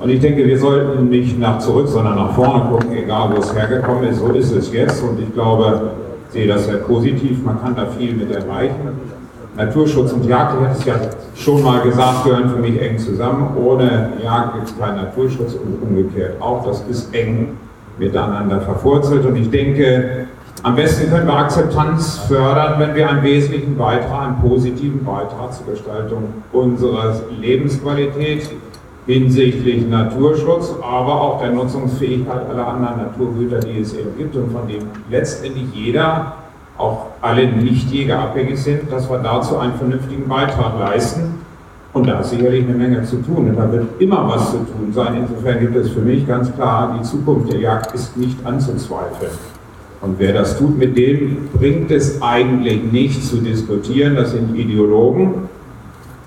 Und 0.00 0.10
ich 0.10 0.20
denke, 0.20 0.44
wir 0.44 0.58
sollten 0.58 1.08
nicht 1.08 1.38
nach 1.38 1.58
zurück, 1.58 1.88
sondern 1.88 2.16
nach 2.16 2.32
vorne 2.32 2.64
gucken, 2.70 2.96
egal 2.96 3.30
wo 3.32 3.40
es 3.40 3.54
hergekommen 3.54 4.08
ist. 4.08 4.18
So 4.18 4.28
ist 4.28 4.52
es 4.52 4.72
jetzt. 4.72 5.02
Und 5.02 5.20
ich 5.20 5.32
glaube, 5.34 5.92
sehe 6.30 6.48
das 6.48 6.66
sehr 6.66 6.78
positiv. 6.78 7.44
Man 7.44 7.60
kann 7.60 7.76
da 7.76 7.86
viel 7.86 8.14
mit 8.14 8.30
erreichen. 8.32 9.17
Naturschutz 9.58 10.12
und 10.12 10.24
Jagd, 10.24 10.54
ich 10.54 10.66
hatte 10.68 10.78
es 10.78 10.84
ja 10.86 10.94
schon 11.34 11.64
mal 11.64 11.80
gesagt, 11.80 12.24
gehören 12.24 12.48
für 12.48 12.58
mich 12.58 12.80
eng 12.80 12.96
zusammen. 12.96 13.56
Ohne 13.56 14.12
Jagd 14.22 14.54
gibt 14.54 14.68
es 14.68 14.78
keinen 14.78 14.98
Naturschutz 14.98 15.54
und 15.54 15.82
umgekehrt 15.82 16.40
auch. 16.40 16.64
Das 16.64 16.84
ist 16.88 17.12
eng 17.12 17.56
miteinander 17.98 18.60
verwurzelt. 18.60 19.26
Und 19.26 19.34
ich 19.34 19.50
denke, 19.50 20.26
am 20.62 20.76
besten 20.76 21.10
können 21.10 21.26
wir 21.26 21.34
Akzeptanz 21.34 22.18
fördern, 22.28 22.78
wenn 22.78 22.94
wir 22.94 23.10
einen 23.10 23.24
wesentlichen 23.24 23.76
Beitrag, 23.76 24.28
einen 24.28 24.40
positiven 24.40 25.04
Beitrag 25.04 25.52
zur 25.52 25.66
Gestaltung 25.66 26.34
unserer 26.52 27.20
Lebensqualität 27.40 28.48
hinsichtlich 29.06 29.88
Naturschutz, 29.88 30.72
aber 30.82 31.20
auch 31.20 31.40
der 31.40 31.50
Nutzungsfähigkeit 31.50 32.48
aller 32.48 32.68
anderen 32.68 32.98
Naturgüter, 32.98 33.58
die 33.58 33.80
es 33.80 33.92
eben 33.94 34.16
gibt 34.16 34.36
und 34.36 34.52
von 34.52 34.68
denen 34.68 34.88
letztendlich 35.10 35.66
jeder, 35.74 36.34
auch 36.78 37.06
alle 37.20 37.46
Nichtjäger 37.46 38.18
abhängig 38.18 38.62
sind, 38.62 38.90
dass 38.90 39.10
wir 39.10 39.18
dazu 39.18 39.58
einen 39.58 39.74
vernünftigen 39.74 40.28
Beitrag 40.28 40.78
leisten. 40.78 41.34
Und 41.92 42.06
da 42.06 42.20
ist 42.20 42.30
sicherlich 42.30 42.64
eine 42.64 42.74
Menge 42.74 43.02
zu 43.02 43.16
tun 43.16 43.48
und 43.48 43.56
da 43.56 43.70
wird 43.72 44.00
immer 44.00 44.28
was 44.28 44.50
zu 44.50 44.58
tun 44.58 44.92
sein. 44.92 45.16
Insofern 45.16 45.58
gibt 45.58 45.74
es 45.74 45.90
für 45.90 46.00
mich 46.00 46.26
ganz 46.26 46.54
klar, 46.54 46.96
die 46.98 47.02
Zukunft 47.02 47.52
der 47.52 47.60
Jagd 47.60 47.94
ist 47.94 48.16
nicht 48.16 48.44
anzuzweifeln. 48.44 49.32
Und 50.00 50.18
wer 50.18 50.32
das 50.32 50.56
tut, 50.58 50.78
mit 50.78 50.96
dem 50.96 51.48
bringt 51.52 51.90
es 51.90 52.22
eigentlich 52.22 52.92
nicht 52.92 53.24
zu 53.24 53.38
diskutieren. 53.38 54.14
Das 54.14 54.30
sind 54.30 54.54
Ideologen, 54.54 55.48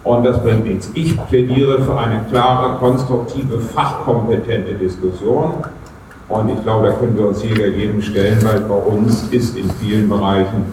und 0.03 0.23
das 0.23 0.41
bringt 0.41 0.65
nichts. 0.65 0.89
Ich 0.93 1.15
plädiere 1.27 1.81
für 1.83 1.97
eine 1.97 2.25
klare, 2.29 2.77
konstruktive, 2.77 3.59
fachkompetente 3.59 4.73
Diskussion. 4.73 5.53
Und 6.31 6.49
ich 6.49 6.63
glaube, 6.63 6.87
da 6.87 6.93
können 6.93 7.17
wir 7.17 7.27
uns 7.27 7.43
Jäger 7.43 7.67
jedem 7.67 8.01
stellen, 8.01 8.37
weil 8.41 8.61
bei 8.61 8.75
uns 8.75 9.27
ist 9.31 9.57
in 9.57 9.69
vielen 9.69 10.07
Bereichen, 10.07 10.65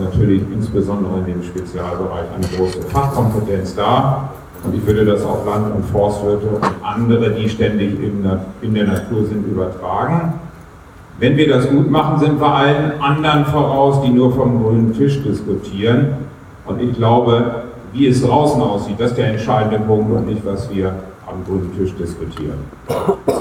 natürlich 0.00 0.42
insbesondere 0.52 1.18
in 1.18 1.26
dem 1.26 1.42
Spezialbereich, 1.42 2.24
eine 2.34 2.46
große 2.56 2.82
Fachkompetenz 2.82 3.74
da. 3.74 4.30
Und 4.64 4.74
ich 4.74 4.86
würde 4.86 5.04
das 5.04 5.22
auf 5.24 5.44
Land- 5.44 5.74
und 5.74 5.84
Forstwirte 5.84 6.46
und 6.46 6.64
andere, 6.82 7.30
die 7.32 7.48
ständig 7.48 7.98
in 8.02 8.74
der 8.74 8.84
Natur 8.84 9.26
sind, 9.26 9.46
übertragen. 9.46 10.34
Wenn 11.18 11.36
wir 11.36 11.48
das 11.48 11.68
gut 11.68 11.90
machen, 11.90 12.18
sind 12.18 12.40
wir 12.40 12.52
allen 12.52 13.00
anderen 13.00 13.44
voraus, 13.44 14.02
die 14.02 14.10
nur 14.10 14.32
vom 14.32 14.62
grünen 14.62 14.94
Tisch 14.94 15.22
diskutieren. 15.22 16.14
Und 16.66 16.80
ich 16.80 16.96
glaube, 16.96 17.64
wie 17.92 18.08
es 18.08 18.22
draußen 18.22 18.60
aussieht, 18.60 18.96
das 18.98 19.10
ist 19.10 19.18
der 19.18 19.28
entscheidende 19.28 19.78
Punkt 19.80 20.10
und 20.10 20.26
nicht, 20.26 20.44
was 20.46 20.68
wir 20.74 20.94
am 21.34 21.44
grünen 21.44 21.70
Tisch 21.76 21.94
diskutieren. 21.98 22.58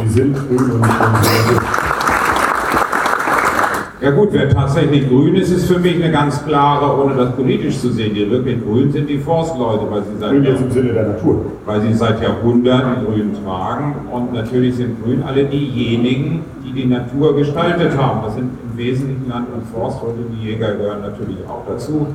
Sie 0.02 0.10
sind 0.10 0.36
grün 0.36 0.72
und 0.72 0.82
konservativ. 0.82 1.62
Ja 4.02 4.12
gut, 4.12 4.30
wer 4.34 4.50
tatsächlich 4.50 5.08
grün 5.08 5.36
ist, 5.36 5.50
ist 5.50 5.66
für 5.66 5.80
mich 5.80 5.96
eine 5.96 6.12
ganz 6.12 6.44
klare, 6.44 7.02
ohne 7.02 7.16
das 7.16 7.32
politisch 7.38 7.80
zu 7.80 7.90
sehen. 7.90 8.14
Die 8.14 8.30
wirklich 8.30 8.62
grün 8.62 8.92
sind 8.92 9.10
die 9.10 9.18
Forstleute, 9.18 9.90
weil 9.90 10.04
sie 10.04 10.18
seit, 10.20 10.32
Grün 10.32 10.44
jetzt 10.44 10.62
im 10.62 10.72
Sinne 10.72 10.92
der 10.92 11.08
Natur. 11.08 11.46
weil 11.66 11.82
sie 11.82 11.94
seit 11.94 12.22
Jahrhunderten 12.22 13.06
grün 13.06 13.32
tragen. 13.46 13.96
Und 14.12 14.34
natürlich 14.34 14.76
sind 14.76 15.02
grün 15.02 15.24
alle 15.24 15.46
diejenigen, 15.46 16.42
die 16.66 16.74
die 16.74 16.86
Natur 16.86 17.34
gestaltet 17.38 17.98
haben. 17.98 18.24
Das 18.26 18.36
sind 18.36 18.50
im 18.70 18.78
Wesentlichen 18.78 19.30
Land- 19.30 19.48
und 19.56 19.64
Forstleute, 19.74 20.18
die 20.34 20.48
Jäger 20.50 20.74
gehören 20.74 21.02
natürlich 21.02 21.38
auch 21.48 21.64
dazu. 21.66 22.08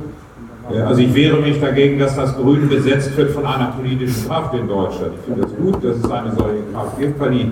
Also 0.71 1.01
ich 1.01 1.13
wehre 1.13 1.37
mich 1.37 1.59
dagegen, 1.59 1.97
dass 1.97 2.15
das 2.15 2.35
Grün 2.35 2.69
besetzt 2.69 3.17
wird 3.17 3.31
von 3.31 3.45
einer 3.45 3.71
politischen 3.71 4.27
Kraft 4.27 4.53
in 4.53 4.67
Deutschland. 4.67 5.13
Ich 5.15 5.25
finde 5.25 5.47
es 5.47 5.55
gut, 5.55 5.83
dass 5.83 5.97
es 5.97 6.11
eine 6.11 6.31
solche 6.31 6.63
Kraft 6.71 6.99
gibt, 6.99 7.19
weil 7.19 7.31
die 7.31 7.51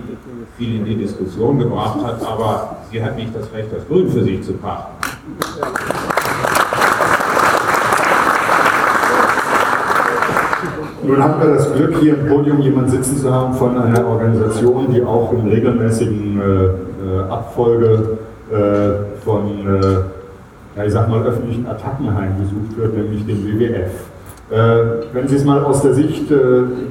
viel 0.58 0.76
in 0.76 0.86
die 0.86 0.96
Diskussion 0.96 1.60
gebracht 1.60 2.00
hat, 2.04 2.22
aber 2.26 2.78
sie 2.92 3.04
hat 3.04 3.16
nicht 3.16 3.30
das 3.36 3.52
Recht, 3.54 3.70
das 3.72 3.88
Grün 3.88 4.10
für 4.10 4.24
sich 4.24 4.44
zu 4.44 4.54
pachten. 4.54 4.92
Nun 11.04 11.24
haben 11.24 11.42
wir 11.42 11.56
das 11.56 11.74
Glück, 11.74 11.98
hier 12.00 12.18
im 12.20 12.28
Podium 12.28 12.60
jemanden 12.60 12.92
sitzen 12.92 13.18
zu 13.18 13.32
haben 13.34 13.54
von 13.54 13.78
einer 13.78 14.06
Organisation, 14.06 14.94
die 14.94 15.02
auch 15.04 15.32
in 15.34 15.48
regelmäßigen 15.48 16.42
äh, 16.42 16.66
äh, 17.08 17.30
Abfolge 17.30 18.18
äh, 18.52 19.24
von, 19.24 19.48
äh, 19.66 20.17
ja, 20.78 20.86
ich 20.86 20.94
sag 20.94 21.10
mal, 21.10 21.24
öffentlichen 21.24 21.66
Attacken 21.66 22.14
heimgesucht 22.14 22.78
wird, 22.78 22.96
nämlich 22.96 23.26
dem 23.26 23.44
WWF. 23.46 23.92
Äh, 24.50 25.04
wenn 25.12 25.28
Sie 25.28 25.36
es 25.36 25.44
mal 25.44 25.64
aus 25.64 25.82
der 25.82 25.94
Sicht 25.94 26.32
äh, 26.32 26.36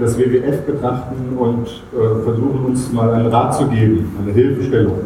des 0.00 0.18
WWF 0.18 0.62
betrachten 0.62 1.36
und 1.38 1.68
äh, 1.68 2.22
versuchen, 2.22 2.66
uns 2.66 2.92
mal 2.92 3.14
einen 3.14 3.28
Rat 3.28 3.54
zu 3.54 3.66
geben, 3.68 4.14
eine 4.20 4.32
Hilfestellung. 4.32 4.98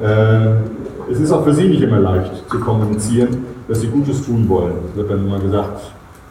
Äh, 0.00 1.10
es 1.10 1.18
ist 1.18 1.32
auch 1.32 1.44
für 1.44 1.54
Sie 1.54 1.68
nicht 1.68 1.82
immer 1.82 1.98
leicht 1.98 2.48
zu 2.48 2.60
kommunizieren, 2.60 3.46
dass 3.66 3.80
Sie 3.80 3.88
Gutes 3.88 4.24
tun 4.24 4.44
wollen. 4.48 4.74
Es 4.90 4.96
wird 4.96 5.10
dann 5.10 5.26
immer 5.26 5.40
gesagt, 5.40 5.80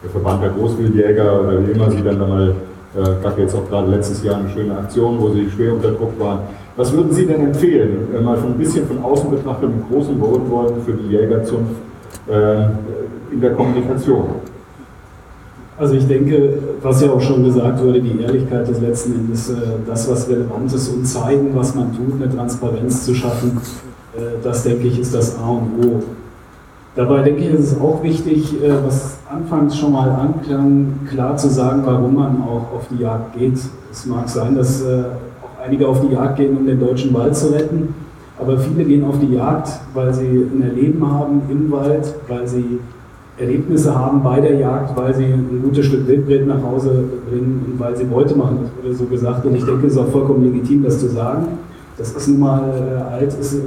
der 0.02 0.10
Verband 0.10 0.42
der 0.42 0.50
Großwildjäger 0.50 1.40
oder 1.40 1.66
wie 1.66 1.72
immer 1.72 1.90
Sie 1.90 2.02
dann 2.02 2.20
da 2.20 2.26
mal, 2.26 2.54
äh, 2.96 3.22
gab 3.22 3.36
jetzt 3.38 3.54
auch 3.54 3.68
gerade 3.68 3.90
letztes 3.90 4.22
Jahr 4.22 4.36
eine 4.36 4.48
schöne 4.48 4.78
Aktion, 4.78 5.18
wo 5.18 5.30
Sie 5.30 5.50
schwer 5.50 5.74
unter 5.74 5.90
Druck 5.90 6.18
waren. 6.20 6.38
Was 6.76 6.92
würden 6.92 7.12
Sie 7.12 7.26
denn 7.26 7.40
empfehlen, 7.40 8.08
äh, 8.16 8.20
mal 8.20 8.36
von 8.36 8.52
ein 8.52 8.58
bisschen 8.58 8.86
von 8.86 9.02
außen 9.02 9.30
betrachtet, 9.30 9.68
mit 9.74 9.90
großen 9.90 10.18
Wohlwollen 10.20 10.82
für 10.84 10.92
die 10.92 11.08
Jägerzunft 11.08 11.85
in 12.28 13.40
der 13.40 13.54
Kommunikation? 13.54 14.24
Also 15.78 15.94
ich 15.94 16.06
denke, 16.06 16.58
was 16.80 17.02
ja 17.02 17.10
auch 17.10 17.20
schon 17.20 17.44
gesagt 17.44 17.82
wurde, 17.84 18.00
die 18.00 18.22
Ehrlichkeit 18.22 18.66
des 18.66 18.80
letzten 18.80 19.14
Endes, 19.14 19.50
äh, 19.50 19.56
das, 19.86 20.10
was 20.10 20.26
relevant 20.28 20.72
ist 20.72 20.88
und 20.88 21.04
zeigen, 21.04 21.50
was 21.54 21.74
man 21.74 21.94
tut, 21.94 22.14
eine 22.14 22.34
Transparenz 22.34 23.04
zu 23.04 23.14
schaffen, 23.14 23.60
äh, 24.16 24.42
das 24.42 24.62
denke 24.62 24.86
ich, 24.86 24.98
ist 24.98 25.14
das 25.14 25.36
A 25.38 25.48
und 25.50 25.84
O. 25.84 26.02
Dabei 26.94 27.22
denke 27.22 27.42
ich, 27.42 27.50
ist 27.50 27.72
es 27.72 27.80
auch 27.80 28.02
wichtig, 28.02 28.54
äh, 28.62 28.72
was 28.86 29.18
anfangs 29.30 29.76
schon 29.76 29.92
mal 29.92 30.08
anklang, 30.08 31.00
klar 31.10 31.36
zu 31.36 31.50
sagen, 31.50 31.82
warum 31.84 32.14
man 32.14 32.42
auch 32.42 32.72
auf 32.74 32.86
die 32.90 33.02
Jagd 33.02 33.36
geht. 33.38 33.58
Es 33.92 34.06
mag 34.06 34.26
sein, 34.30 34.54
dass 34.54 34.82
auch 34.82 35.62
einige 35.62 35.86
auf 35.88 36.00
die 36.00 36.14
Jagd 36.14 36.36
gehen, 36.36 36.56
um 36.56 36.64
den 36.66 36.80
deutschen 36.80 37.12
Wald 37.12 37.36
zu 37.36 37.48
retten, 37.52 37.94
aber 38.38 38.58
viele 38.58 38.84
gehen 38.84 39.04
auf 39.04 39.18
die 39.18 39.34
Jagd, 39.34 39.68
weil 39.94 40.12
sie 40.12 40.26
ein 40.26 40.62
Erleben 40.62 41.10
haben 41.10 41.42
im 41.48 41.70
Wald, 41.70 42.14
weil 42.28 42.46
sie 42.46 42.80
Erlebnisse 43.38 43.94
haben 43.94 44.22
bei 44.22 44.40
der 44.40 44.54
Jagd, 44.56 44.96
weil 44.96 45.14
sie 45.14 45.24
ein 45.24 45.60
gutes 45.62 45.86
Stück 45.86 46.06
Wildbret 46.06 46.46
nach 46.46 46.62
Hause 46.62 47.04
bringen 47.28 47.66
und 47.66 47.80
weil 47.80 47.96
sie 47.96 48.04
Beute 48.04 48.34
machen, 48.34 48.58
das 48.62 48.84
wurde 48.84 48.94
so 48.94 49.04
gesagt. 49.04 49.44
Und 49.44 49.54
ich 49.54 49.64
denke, 49.64 49.86
es 49.86 49.92
ist 49.92 49.98
auch 49.98 50.08
vollkommen 50.08 50.42
legitim, 50.44 50.82
das 50.82 50.98
zu 50.98 51.08
sagen. 51.08 51.46
Das 51.98 52.12
ist 52.12 52.28
nun 52.28 52.40
mal 52.40 52.62
äh, 52.62 53.14
alt, 53.14 53.34
ist, 53.38 53.54
äh, 53.54 53.58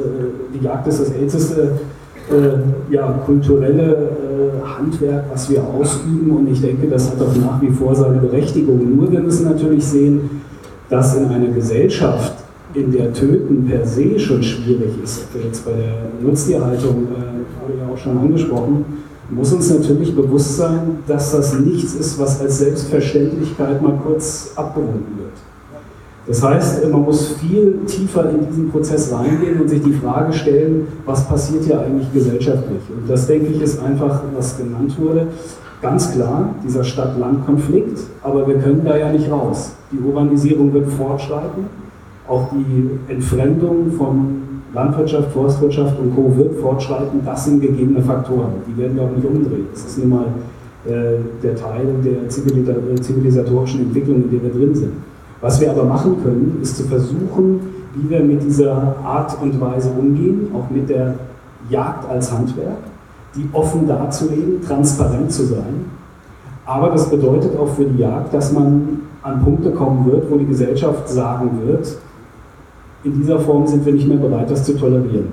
die 0.54 0.64
Jagd 0.64 0.88
ist 0.88 1.00
das 1.00 1.12
älteste 1.12 1.80
äh, 2.32 2.94
ja, 2.94 3.12
kulturelle 3.26 3.94
äh, 3.94 4.68
Handwerk, 4.68 5.26
was 5.32 5.50
wir 5.50 5.64
ausüben. 5.64 6.32
Und 6.32 6.48
ich 6.48 6.62
denke, 6.62 6.88
das 6.88 7.12
hat 7.12 7.22
auch 7.22 7.36
nach 7.36 7.62
wie 7.62 7.70
vor 7.70 7.96
seine 7.96 8.20
Berechtigung. 8.20 8.96
Nur 8.96 9.12
wir 9.12 9.20
müssen 9.20 9.46
natürlich 9.46 9.86
sehen, 9.86 10.42
dass 10.90 11.16
in 11.16 11.26
einer 11.26 11.48
Gesellschaft, 11.48 12.34
in 12.74 12.92
der 12.92 13.12
Töten 13.14 13.66
per 13.66 13.86
se 13.86 14.20
schon 14.20 14.44
schwierig 14.44 14.92
ist, 15.04 15.26
jetzt 15.44 15.66
bei 15.66 15.72
der 15.72 16.10
Nutztierhaltung 16.22 17.08
äh, 17.08 17.68
wurde 17.68 17.80
ja 17.80 17.92
auch 17.92 17.98
schon 17.98 18.18
angesprochen, 18.18 18.86
muss 19.30 19.54
uns 19.54 19.72
natürlich 19.72 20.16
bewusst 20.16 20.58
sein, 20.58 21.00
dass 21.08 21.32
das 21.32 21.60
nichts 21.60 21.94
ist, 21.96 22.20
was 22.20 22.42
als 22.42 22.60
Selbstverständlichkeit 22.60 23.82
mal 23.82 24.00
kurz 24.04 24.52
abgewunken 24.56 25.18
wird. 25.18 25.34
Das 26.28 26.44
heißt, 26.44 26.88
man 26.92 27.02
muss 27.02 27.34
viel 27.34 27.80
tiefer 27.88 28.30
in 28.30 28.48
diesen 28.48 28.70
Prozess 28.70 29.12
reingehen 29.12 29.62
und 29.62 29.68
sich 29.68 29.82
die 29.82 29.94
Frage 29.94 30.32
stellen, 30.32 30.88
was 31.06 31.28
passiert 31.28 31.64
hier 31.64 31.80
eigentlich 31.82 32.12
gesellschaftlich? 32.14 32.82
Und 32.96 33.10
das, 33.10 33.26
denke 33.26 33.48
ich, 33.48 33.62
ist 33.62 33.82
einfach, 33.82 34.22
was 34.36 34.58
genannt 34.58 34.96
wurde, 35.00 35.28
ganz 35.82 36.12
klar, 36.12 36.54
dieser 36.64 36.84
Stadt-Land-Konflikt, 36.84 38.00
aber 38.22 38.48
wir 38.48 38.56
können 38.56 38.84
da 38.86 38.98
ja 38.98 39.12
nicht 39.12 39.32
raus. 39.32 39.72
Die 39.92 39.98
Urbanisierung 39.98 40.72
wird 40.74 40.92
fortschreiten, 40.92 41.66
auch 42.30 42.49
die 42.51 43.11
Entfremdung 43.11 43.91
von 43.98 44.41
Landwirtschaft, 44.74 45.32
Forstwirtschaft 45.32 45.99
und 45.99 46.16
Co. 46.16 46.32
wird 46.38 46.59
fortschreiten, 46.59 47.22
das 47.25 47.45
sind 47.45 47.61
gegebene 47.61 48.01
Faktoren. 48.01 48.53
Die 48.67 48.77
werden 48.77 48.95
wir 48.95 49.03
auch 49.03 49.11
nicht 49.11 49.25
umdrehen. 49.25 49.66
Das 49.72 49.85
ist 49.85 49.98
nun 49.98 50.09
mal 50.09 50.25
äh, 50.85 51.17
der 51.41 51.56
Teil 51.56 51.88
der 52.06 52.30
zivilisatorischen 52.30 53.82
Entwicklung, 53.82 54.24
in 54.24 54.32
der 54.32 54.43
wir 54.43 54.51
drin 54.51 54.75
sind. 54.75 54.93
Was 55.41 55.59
wir 55.59 55.72
aber 55.72 55.85
machen 55.85 56.17
können, 56.22 56.59
ist 56.61 56.77
zu 56.77 56.83
versuchen, 56.83 57.61
wie 57.95 58.09
wir 58.09 58.19
mit 58.19 58.43
dieser 58.43 58.95
Art 59.03 59.35
und 59.41 59.59
Weise 59.59 59.90
umgehen, 59.98 60.51
auch 60.53 60.69
mit 60.69 60.90
der 60.90 61.16
Jagd 61.69 62.09
als 62.09 62.32
Handwerk, 62.32 62.77
die 63.35 63.49
offen 63.53 63.88
darzulegen, 63.88 64.61
transparent 64.61 65.32
zu 65.32 65.45
sein. 65.45 65.85
Aber 66.66 66.90
das 66.90 67.09
bedeutet 67.09 67.58
auch 67.58 67.69
für 67.69 67.85
die 67.85 67.99
Jagd, 67.99 68.33
dass 68.33 68.51
man 68.51 69.01
an 69.24 69.43
Punkte 69.43 69.72
kommen 69.72 70.06
wird, 70.11 70.30
wo 70.30 70.38
die 70.38 70.45
Gesellschaft 70.45 71.09
sagen 71.09 71.59
wird, 71.66 71.98
in 73.03 73.19
dieser 73.19 73.40
Form 73.40 73.66
sind 73.68 73.86
wir 73.86 73.94
nicht 73.94 74.08
mehr 74.08 74.18
bereit, 74.18 74.50
das 74.50 74.64
zu 74.64 74.74
tolerieren. 74.74 75.28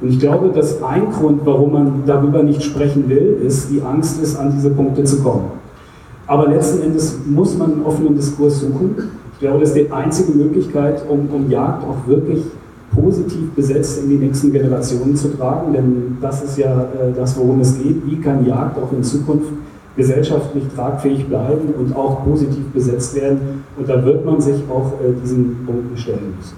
Und 0.00 0.08
ich 0.08 0.18
glaube, 0.18 0.48
dass 0.48 0.82
ein 0.82 1.10
Grund, 1.12 1.42
warum 1.44 1.72
man 1.72 2.02
darüber 2.06 2.42
nicht 2.42 2.62
sprechen 2.62 3.08
will, 3.08 3.40
ist, 3.46 3.70
die 3.70 3.82
Angst 3.82 4.20
ist, 4.20 4.36
an 4.36 4.52
diese 4.52 4.70
Punkte 4.70 5.04
zu 5.04 5.22
kommen. 5.22 5.44
Aber 6.26 6.48
letzten 6.48 6.82
Endes 6.82 7.18
muss 7.26 7.56
man 7.56 7.72
einen 7.72 7.84
offenen 7.84 8.16
Diskurs 8.16 8.60
suchen. 8.60 8.96
Ich 9.34 9.38
glaube, 9.40 9.60
das 9.60 9.70
ist 9.70 9.78
die 9.78 9.92
einzige 9.92 10.32
Möglichkeit, 10.32 11.04
um, 11.08 11.28
um 11.32 11.50
Jagd 11.50 11.84
auch 11.84 12.06
wirklich 12.06 12.42
positiv 12.94 13.50
besetzt 13.54 14.02
in 14.02 14.10
die 14.10 14.16
nächsten 14.16 14.52
Generationen 14.52 15.16
zu 15.16 15.28
tragen, 15.36 15.72
denn 15.72 16.18
das 16.20 16.42
ist 16.42 16.58
ja 16.58 16.82
äh, 16.82 17.12
das, 17.16 17.36
worum 17.38 17.60
es 17.60 17.78
geht. 17.78 18.06
Wie 18.06 18.16
kann 18.16 18.44
Jagd 18.46 18.78
auch 18.78 18.92
in 18.92 19.02
Zukunft 19.02 19.48
gesellschaftlich 19.96 20.64
tragfähig 20.74 21.26
bleiben 21.26 21.74
und 21.78 21.94
auch 21.96 22.24
positiv 22.24 22.64
besetzt 22.72 23.14
werden? 23.14 23.64
Und 23.78 23.88
da 23.88 24.04
wird 24.04 24.24
man 24.24 24.40
sich 24.40 24.62
auch 24.70 24.92
äh, 25.00 25.12
diesen 25.22 25.64
Punkten 25.64 25.96
stellen 25.96 26.34
müssen. 26.36 26.56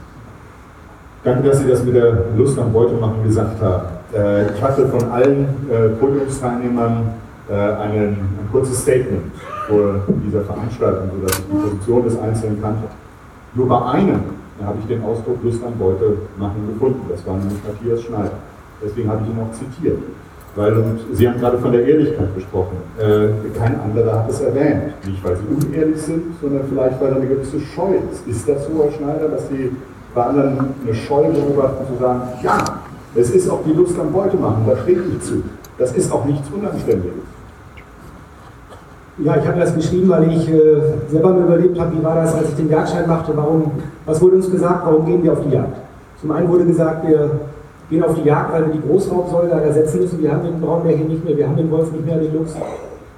Danke, 1.25 1.49
dass 1.49 1.61
Sie 1.61 1.69
das 1.69 1.83
mit 1.83 1.94
der 1.94 2.19
Lust 2.36 2.59
am 2.59 2.70
Beutemachen 2.70 3.25
gesagt 3.25 3.59
haben. 3.62 3.85
Äh, 4.15 4.53
ich 4.53 4.62
hatte 4.62 4.86
von 4.89 5.11
allen 5.11 5.47
äh, 5.70 5.89
Podiumsteilnehmern 5.99 7.15
äh, 7.49 7.55
ein 7.55 8.19
kurzes 8.53 8.83
Statement 8.83 9.33
vor 9.67 10.03
dieser 10.23 10.43
Veranstaltung, 10.43 11.09
sodass 11.19 11.39
ich 11.39 11.44
die 11.47 11.57
Position 11.57 12.05
des 12.05 12.20
Einzelnen 12.20 12.61
kannte. 12.61 12.89
Nur 13.55 13.69
bei 13.69 13.83
einem 13.93 14.20
habe 14.62 14.77
ich 14.81 14.86
den 14.86 15.03
Ausdruck 15.03 15.39
Lust 15.43 15.65
am 15.65 15.73
Beutemachen 15.78 16.69
gefunden. 16.75 17.01
Das 17.09 17.27
war 17.27 17.39
nämlich 17.39 17.59
Matthias 17.67 18.03
Schneider. 18.03 18.39
Deswegen 18.85 19.09
habe 19.09 19.23
ich 19.25 19.31
ihn 19.31 19.41
auch 19.41 19.53
zitiert. 19.53 19.99
Weil, 20.57 20.85
Sie 21.12 21.27
haben 21.27 21.41
gerade 21.41 21.59
von 21.59 21.73
der 21.73 21.85
Ehrlichkeit 21.86 22.33
gesprochen. 22.35 22.77
Kein 23.59 23.81
anderer 23.81 24.20
hat 24.20 24.31
es 24.31 24.41
erwähnt. 24.41 24.94
Nicht, 25.05 25.25
weil 25.25 25.36
Sie 25.36 25.67
unehrlich 25.67 26.01
sind, 26.01 26.23
sondern 26.41 26.62
vielleicht, 26.69 27.01
weil 27.01 27.11
da 27.11 27.17
eine 27.17 27.27
gewisse 27.27 27.59
Scheu 27.59 27.94
ist. 28.12 28.27
Ist 28.28 28.49
das 28.49 28.65
so, 28.67 28.85
Herr 28.85 28.93
Schneider, 28.93 29.28
dass 29.31 29.49
Sie 29.49 29.73
bei 30.15 30.23
anderen 30.23 30.59
eine 30.84 30.94
Scheu 30.94 31.25
beobachten, 31.25 31.84
zu 31.93 32.01
sagen, 32.01 32.23
ja, 32.43 32.59
es 33.15 33.31
ist 33.31 33.51
auch 33.51 33.60
die 33.67 33.73
Lust 33.73 33.99
am 33.99 34.12
Beutemachen, 34.12 34.65
da 34.67 34.76
steht 34.76 34.99
ich 34.99 35.20
zu. 35.23 35.43
Das 35.78 35.93
ist 35.93 36.12
auch 36.12 36.25
nichts 36.25 36.49
Unanständiges. 36.51 37.12
Ja, 39.18 39.36
ich 39.36 39.47
habe 39.47 39.60
das 39.60 39.75
geschrieben, 39.75 40.09
weil 40.09 40.33
ich 40.33 40.49
äh, 40.49 40.81
selber 41.09 41.33
mir 41.33 41.44
überlebt 41.44 41.78
habe, 41.78 41.97
wie 41.97 42.02
war 42.02 42.17
das, 42.17 42.34
als 42.34 42.49
ich 42.49 42.57
den 42.57 42.68
Jagdschein 42.68 43.07
machte, 43.09 43.33
warum, 43.36 43.70
was 44.07 44.20
wurde 44.20 44.36
uns 44.36 44.51
gesagt, 44.51 44.84
warum 44.84 45.07
gehen 45.07 45.23
wir 45.23 45.33
auf 45.33 45.41
die 45.41 45.55
Jagd? 45.55 45.76
Zum 46.20 46.33
einen 46.33 46.49
wurde 46.49 46.65
gesagt, 46.65 47.07
wir 47.07 47.31
gehen 47.91 48.02
auf 48.02 48.15
die 48.15 48.23
Jagd, 48.23 48.52
weil 48.52 48.67
wir 48.67 48.73
die 48.73 48.81
Großraubsäule 48.81 49.51
ersetzen 49.51 50.01
müssen, 50.01 50.20
wir 50.20 50.33
haben 50.33 50.43
den 50.43 50.60
Braunbär 50.60 50.97
nicht 50.97 51.25
mehr, 51.25 51.36
wir 51.36 51.47
haben 51.47 51.57
den 51.57 51.70
Wolf 51.70 51.93
nicht 51.93 52.05
mehr, 52.05 52.18
den 52.18 52.34
Luchs. 52.34 52.55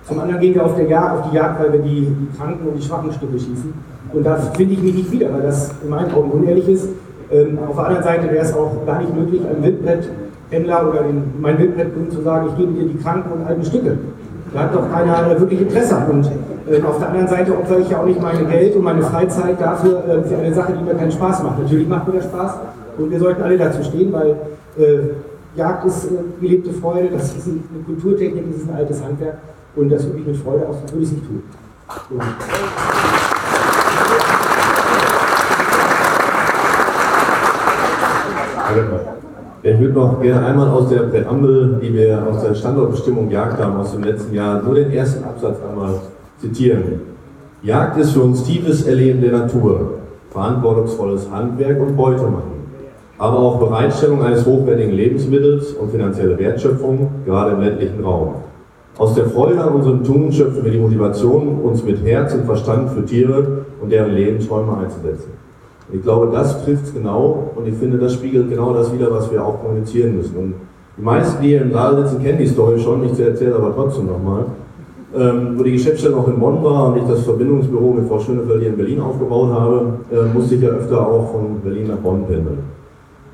Zum 0.06 0.20
anderen 0.20 0.40
gehen 0.40 0.54
wir 0.54 0.64
auf, 0.64 0.78
Jagd, 0.78 1.18
auf 1.18 1.30
die 1.30 1.36
Jagd, 1.36 1.60
weil 1.60 1.72
wir 1.72 1.80
die, 1.80 2.14
Kranken 2.38 2.68
und 2.68 2.76
die 2.76 2.82
schwachen 2.82 3.12
Stücke 3.12 3.38
schießen. 3.38 3.74
Und 4.12 4.24
da 4.24 4.36
finde 4.36 4.74
ich 4.74 4.82
mich 4.82 4.94
nicht 4.94 5.10
wieder, 5.10 5.32
weil 5.32 5.42
das 5.42 5.72
in 5.82 5.90
meinen 5.90 6.12
Augen 6.14 6.30
unehrlich 6.30 6.68
ist. 6.68 6.88
Ähm, 7.32 7.58
auf 7.66 7.74
der 7.74 7.86
anderen 7.86 8.04
Seite 8.04 8.30
wäre 8.30 8.44
es 8.44 8.54
auch 8.54 8.86
gar 8.86 9.00
nicht 9.00 9.12
möglich, 9.12 9.42
einem 9.44 9.64
Wildbretthändler 9.64 10.88
oder 10.88 11.02
den, 11.02 11.24
mein 11.40 11.58
Wildbrettkunden 11.58 12.12
zu 12.12 12.22
sagen, 12.22 12.46
ich 12.50 12.56
gebe 12.56 12.72
dir 12.72 12.86
die 12.86 12.98
kranken 12.98 13.32
und 13.32 13.46
alten 13.48 13.64
Stücke. 13.64 13.98
Da 14.54 14.60
hat 14.60 14.74
doch 14.76 14.88
keiner 14.92 15.40
wirklich 15.40 15.62
Interesse. 15.62 15.96
Und 16.08 16.30
äh, 16.70 16.80
auf 16.82 16.98
der 16.98 17.08
anderen 17.08 17.26
Seite 17.26 17.58
opfere 17.58 17.80
ich 17.80 17.90
ja 17.90 17.98
auch 17.98 18.06
nicht 18.06 18.22
mein 18.22 18.48
Geld 18.48 18.76
und 18.76 18.84
meine 18.84 19.02
Freizeit 19.02 19.60
dafür, 19.60 20.04
äh, 20.06 20.22
für 20.22 20.36
eine 20.36 20.54
Sache, 20.54 20.72
die 20.78 20.84
mir 20.84 20.94
keinen 20.94 21.10
Spaß 21.10 21.42
macht. 21.42 21.58
Natürlich 21.58 21.88
macht 21.88 22.06
mir 22.06 22.14
das 22.14 22.26
Spaß 22.26 22.54
und 22.96 23.10
wir 23.10 23.18
sollten 23.18 23.42
alle 23.42 23.58
dazu 23.58 23.82
stehen, 23.82 24.12
weil 24.12 24.36
äh, 24.78 24.98
Jagd 25.56 25.84
ist 25.84 26.04
äh, 26.04 26.10
gelebte 26.40 26.72
Freude, 26.74 27.08
das 27.12 27.34
ist 27.34 27.48
eine 27.48 27.82
Kulturtechnik, 27.84 28.44
das 28.52 28.62
ist 28.62 28.70
ein 28.70 28.76
altes 28.76 29.02
Handwerk 29.02 29.38
und 29.76 29.90
das 29.90 30.04
übe 30.06 30.18
ich 30.20 30.26
mit 30.26 30.36
Freude 30.36 30.66
aus, 30.66 30.76
würde 30.90 31.04
ich 31.04 31.12
nicht 31.12 31.26
tun. 31.26 31.42
Und 32.10 32.22
Ich 39.62 39.80
würde 39.80 39.94
noch 39.94 40.20
gerne 40.20 40.46
einmal 40.46 40.68
aus 40.68 40.88
der 40.88 41.00
Präambel, 41.00 41.80
die 41.82 41.92
wir 41.92 42.24
aus 42.24 42.42
der 42.42 42.54
Standortbestimmung 42.54 43.30
Jagd 43.30 43.60
haben 43.60 43.76
aus 43.76 43.92
dem 43.92 44.04
letzten 44.04 44.32
Jahr, 44.32 44.62
nur 44.62 44.76
den 44.76 44.92
ersten 44.92 45.24
Absatz 45.24 45.56
einmal 45.68 45.94
zitieren. 46.40 47.00
Jagd 47.62 47.98
ist 47.98 48.12
für 48.12 48.20
uns 48.20 48.44
tiefes 48.44 48.86
Erleben 48.86 49.20
der 49.20 49.32
Natur, 49.32 49.94
verantwortungsvolles 50.30 51.28
Handwerk 51.32 51.80
und 51.80 51.96
Beute 51.96 52.22
machen, 52.22 52.68
aber 53.18 53.38
auch 53.38 53.58
Bereitstellung 53.58 54.22
eines 54.22 54.46
hochwertigen 54.46 54.92
Lebensmittels 54.92 55.72
und 55.72 55.90
finanzielle 55.90 56.38
Wertschöpfung, 56.38 57.10
gerade 57.24 57.52
im 57.52 57.60
ländlichen 57.60 58.04
Raum. 58.04 58.45
Aus 58.98 59.14
der 59.14 59.26
Freude 59.26 59.62
an 59.62 59.74
unserem 59.74 60.02
Tun 60.04 60.32
schöpfen 60.32 60.64
wir 60.64 60.72
die 60.72 60.78
Motivation, 60.78 61.60
uns 61.62 61.84
mit 61.84 62.02
Herz 62.02 62.32
und 62.32 62.46
Verstand 62.46 62.88
für 62.90 63.04
Tiere 63.04 63.66
und 63.82 63.92
deren 63.92 64.12
Lebensräume 64.12 64.74
einzusetzen. 64.78 65.32
Ich 65.92 66.02
glaube, 66.02 66.32
das 66.32 66.64
trifft 66.64 66.84
es 66.84 66.94
genau 66.94 67.52
und 67.54 67.68
ich 67.68 67.74
finde, 67.74 67.98
das 67.98 68.14
spiegelt 68.14 68.48
genau 68.48 68.72
das 68.72 68.90
wieder, 68.94 69.10
was 69.10 69.30
wir 69.30 69.44
auch 69.44 69.60
kommunizieren 69.60 70.16
müssen. 70.16 70.36
Und 70.36 70.54
die 70.96 71.02
meisten, 71.02 71.42
die 71.42 71.48
hier 71.48 71.60
im 71.60 71.72
Saal 71.72 71.96
sitzen, 71.96 72.22
kennen 72.22 72.38
die 72.38 72.46
Story 72.46 72.78
schon, 72.80 73.04
ich 73.04 73.20
erzähle 73.20 73.56
aber 73.56 73.74
trotzdem 73.74 74.06
nochmal. 74.06 74.46
Ähm, 75.14 75.58
wo 75.58 75.62
die 75.62 75.72
Geschäftsstelle 75.72 76.16
noch 76.16 76.28
in 76.28 76.40
Bonn 76.40 76.64
war 76.64 76.88
und 76.88 76.96
ich 76.96 77.04
das 77.04 77.22
Verbindungsbüro 77.22 77.92
mit 77.92 78.08
Frau 78.08 78.18
Schönefeld 78.18 78.60
hier 78.60 78.70
in 78.70 78.76
Berlin 78.76 79.00
aufgebaut 79.00 79.50
habe, 79.50 79.98
äh, 80.10 80.34
musste 80.34 80.54
ich 80.54 80.62
ja 80.62 80.70
öfter 80.70 81.06
auch 81.06 81.32
von 81.32 81.60
Berlin 81.62 81.88
nach 81.88 81.96
Bonn 81.98 82.24
pendeln. 82.26 82.75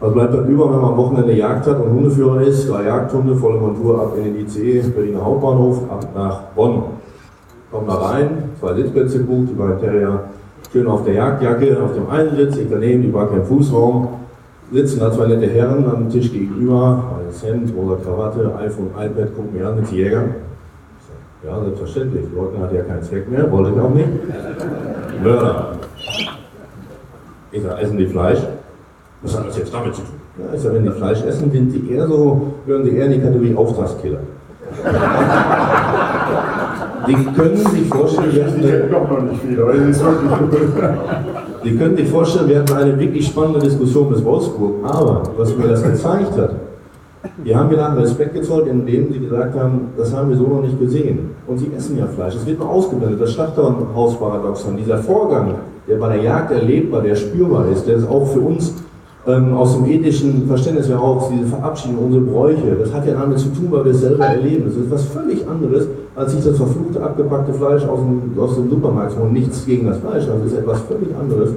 Also 0.03 0.17
bleibt 0.17 0.35
dann 0.35 0.49
über, 0.49 0.65
wenn 0.65 0.81
man 0.81 0.91
am 0.91 0.97
Wochenende 0.97 1.33
Jagd 1.33 1.65
hat 1.65 1.79
und 1.79 1.93
Hundeführer 1.93 2.41
ist, 2.41 2.69
drei 2.69 2.87
Jagdhunde, 2.87 3.37
volle 3.37 3.61
Montur 3.61 4.03
ab 4.03 4.15
in 4.17 4.25
den 4.25 4.45
ICE, 4.45 4.83
Berliner 4.89 5.25
Hauptbahnhof, 5.25 5.89
ab 5.89 6.09
nach 6.13 6.41
Bonn. 6.57 6.83
Kommt 7.71 7.89
da 7.89 7.95
rein, 7.95 8.51
zwei 8.59 8.75
Sitzplätze 8.75 9.19
gebucht, 9.19 9.51
die 9.51 9.55
beiden 9.55 9.79
Terrier 9.79 10.25
schön 10.73 10.89
auf 10.89 11.05
der 11.05 11.15
Jagdjacke, 11.15 11.81
auf 11.81 11.95
dem 11.95 12.11
einen 12.11 12.35
Sitz, 12.35 12.57
ich 12.57 12.67
daneben, 12.69 13.03
die 13.03 13.15
war 13.15 13.29
kein 13.29 13.45
Fußraum, 13.45 14.09
sitzen 14.73 14.99
da 14.99 15.13
zwei 15.13 15.29
nette 15.29 15.47
Herren 15.47 15.85
am 15.85 16.11
Tisch 16.11 16.33
gegenüber, 16.33 17.05
weißes 17.25 17.45
Hemd, 17.45 17.73
rosa 17.77 17.97
Krawatte, 18.03 18.53
iPhone, 18.59 18.91
iPad, 18.99 19.37
gucken 19.37 19.53
mir 19.57 19.69
an 19.69 19.77
mit 19.77 19.93
Jäger. 19.93 20.25
Ja, 21.47 21.63
selbstverständlich, 21.63 22.25
Leuten 22.35 22.61
hat 22.61 22.73
ja 22.73 22.83
keinen 22.83 23.03
Zweck 23.05 23.31
mehr, 23.31 23.51
wollte 23.53 23.71
ich 23.71 23.81
auch 23.81 23.91
nicht. 23.91 24.09
Mörder. 25.23 25.73
Ich 27.53 27.63
sage, 27.63 27.81
essen 27.81 27.99
die 27.99 28.07
Fleisch? 28.07 28.41
Was 29.23 29.39
hat 29.39 29.49
das 29.49 29.59
jetzt 29.59 29.73
damit 29.73 29.95
zu 29.95 30.03
tun? 30.03 30.11
Ja, 30.39 30.59
sage, 30.59 30.75
wenn 30.77 30.85
die 30.85 30.91
Fleisch 30.91 31.23
essen, 31.23 31.51
sind 31.51 31.73
die 31.73 31.93
eher 31.93 32.07
so, 32.09 32.55
hören 32.67 32.85
die 32.85 32.97
eher 32.97 33.07
in 33.07 33.13
die 33.13 33.21
Kategorie 33.21 33.55
Auftragskiller. 33.55 34.19
Die 37.07 37.15
können 37.15 37.57
sich 37.57 37.89
vorstellen, 37.89 38.33
wir 38.33 38.47
hatten 38.47 38.63
Die 41.65 41.77
können 41.77 41.97
sich 41.97 42.09
vorstellen, 42.09 42.49
wir 42.49 42.61
hatten 42.61 42.73
eine 42.75 42.99
wirklich 42.99 43.27
spannende 43.27 43.59
Diskussion 43.59 44.09
bis 44.11 44.25
Wolfsburg, 44.25 44.75
aber 44.85 45.23
was 45.37 45.57
mir 45.57 45.67
das 45.69 45.83
gezeigt 45.83 46.37
hat, 46.39 46.55
die 47.45 47.55
haben 47.55 47.69
mir 47.69 47.77
dann 47.77 47.97
Respekt 47.99 48.35
gezollt, 48.35 48.67
indem 48.67 49.13
sie 49.13 49.21
gesagt 49.21 49.59
haben, 49.59 49.89
das 49.97 50.15
haben 50.15 50.31
wir 50.31 50.37
so 50.37 50.45
noch 50.45 50.63
nicht 50.63 50.79
gesehen. 50.79 51.31
Und 51.47 51.59
sie 51.59 51.71
essen 51.77 51.99
ja 51.99 52.07
Fleisch. 52.07 52.35
Es 52.35 52.47
wird 52.47 52.59
nur 52.59 52.69
ausgeblendet, 52.69 53.21
das 53.21 53.33
Schlachterhausparadoxon. 53.33 54.77
Dieser 54.77 54.99
Vorgang, 54.99 55.55
der 55.89 55.97
bei 55.97 56.17
der 56.17 56.23
Jagd 56.23 56.53
erlebbar, 56.53 57.03
der 57.03 57.15
spürbar 57.15 57.67
ist, 57.69 57.87
der 57.87 57.97
ist 57.97 58.09
auch 58.09 58.27
für 58.27 58.41
uns 58.41 58.75
ähm, 59.27 59.55
aus 59.55 59.77
dem 59.77 59.87
ethischen 59.87 60.47
Verständnis 60.49 60.89
heraus, 60.89 61.31
diese 61.33 61.47
Verabschiedung, 61.47 62.07
unsere 62.07 62.25
Bräuche, 62.25 62.77
das 62.79 62.93
hat 62.93 63.07
ja 63.07 63.15
damit 63.15 63.39
zu 63.39 63.51
tun, 63.51 63.69
weil 63.71 63.85
wir 63.85 63.93
es 63.93 64.01
selber 64.01 64.27
erleben. 64.27 64.65
Das 64.67 64.77
ist 64.77 64.91
was 64.91 65.05
völlig 65.05 65.47
anderes, 65.49 65.87
als 66.17 66.33
sich 66.33 66.45
das 66.45 66.57
verfluchte, 66.57 67.03
abgepackte 67.03 67.55
Fleisch 67.55 67.85
aus 67.85 68.01
dem, 68.01 68.33
aus 68.39 68.57
dem 68.57 68.69
Supermarkt 68.69 69.17
holen. 69.17 69.33
Nichts 69.33 69.65
gegen 69.65 69.87
das 69.87 69.99
Fleisch, 69.99 70.27
das 70.27 70.53
ist 70.53 70.59
etwas 70.59 70.81
völlig 70.81 71.09
anderes. 71.17 71.51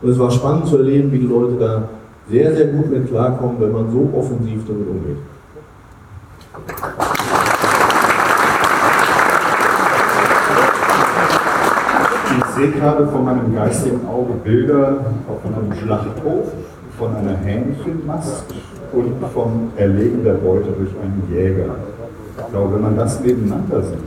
Und 0.00 0.08
es 0.08 0.18
war 0.18 0.30
spannend 0.30 0.66
zu 0.66 0.78
erleben, 0.78 1.12
wie 1.12 1.18
die 1.18 1.26
Leute 1.26 1.54
da 1.60 1.88
sehr, 2.30 2.54
sehr 2.54 2.68
gut 2.68 2.90
mit 2.90 3.08
klarkommen, 3.08 3.56
wenn 3.60 3.72
man 3.72 3.90
so 3.92 4.08
offensiv 4.16 4.62
damit 4.66 4.88
umgeht. 4.88 5.16
Ich 12.38 12.54
sehe 12.54 12.70
gerade 12.70 13.06
vor 13.06 13.20
meinem 13.20 13.54
geistigen 13.54 14.00
Auge 14.08 14.32
Bilder 14.42 15.04
von 15.42 15.54
einem 15.54 15.72
Schlachthof, 15.74 16.52
von 16.98 17.16
einer 17.16 17.36
Hähnchenmast 17.36 18.44
und 18.92 19.14
vom 19.32 19.70
Erlegen 19.76 20.24
der 20.24 20.34
Beute 20.34 20.68
durch 20.78 20.90
einen 21.02 21.22
Jäger. 21.32 21.76
Ich 22.38 22.50
glaube, 22.50 22.74
wenn 22.74 22.82
man 22.82 22.96
das 22.96 23.20
nebeneinander 23.20 23.82
sieht, 23.82 23.98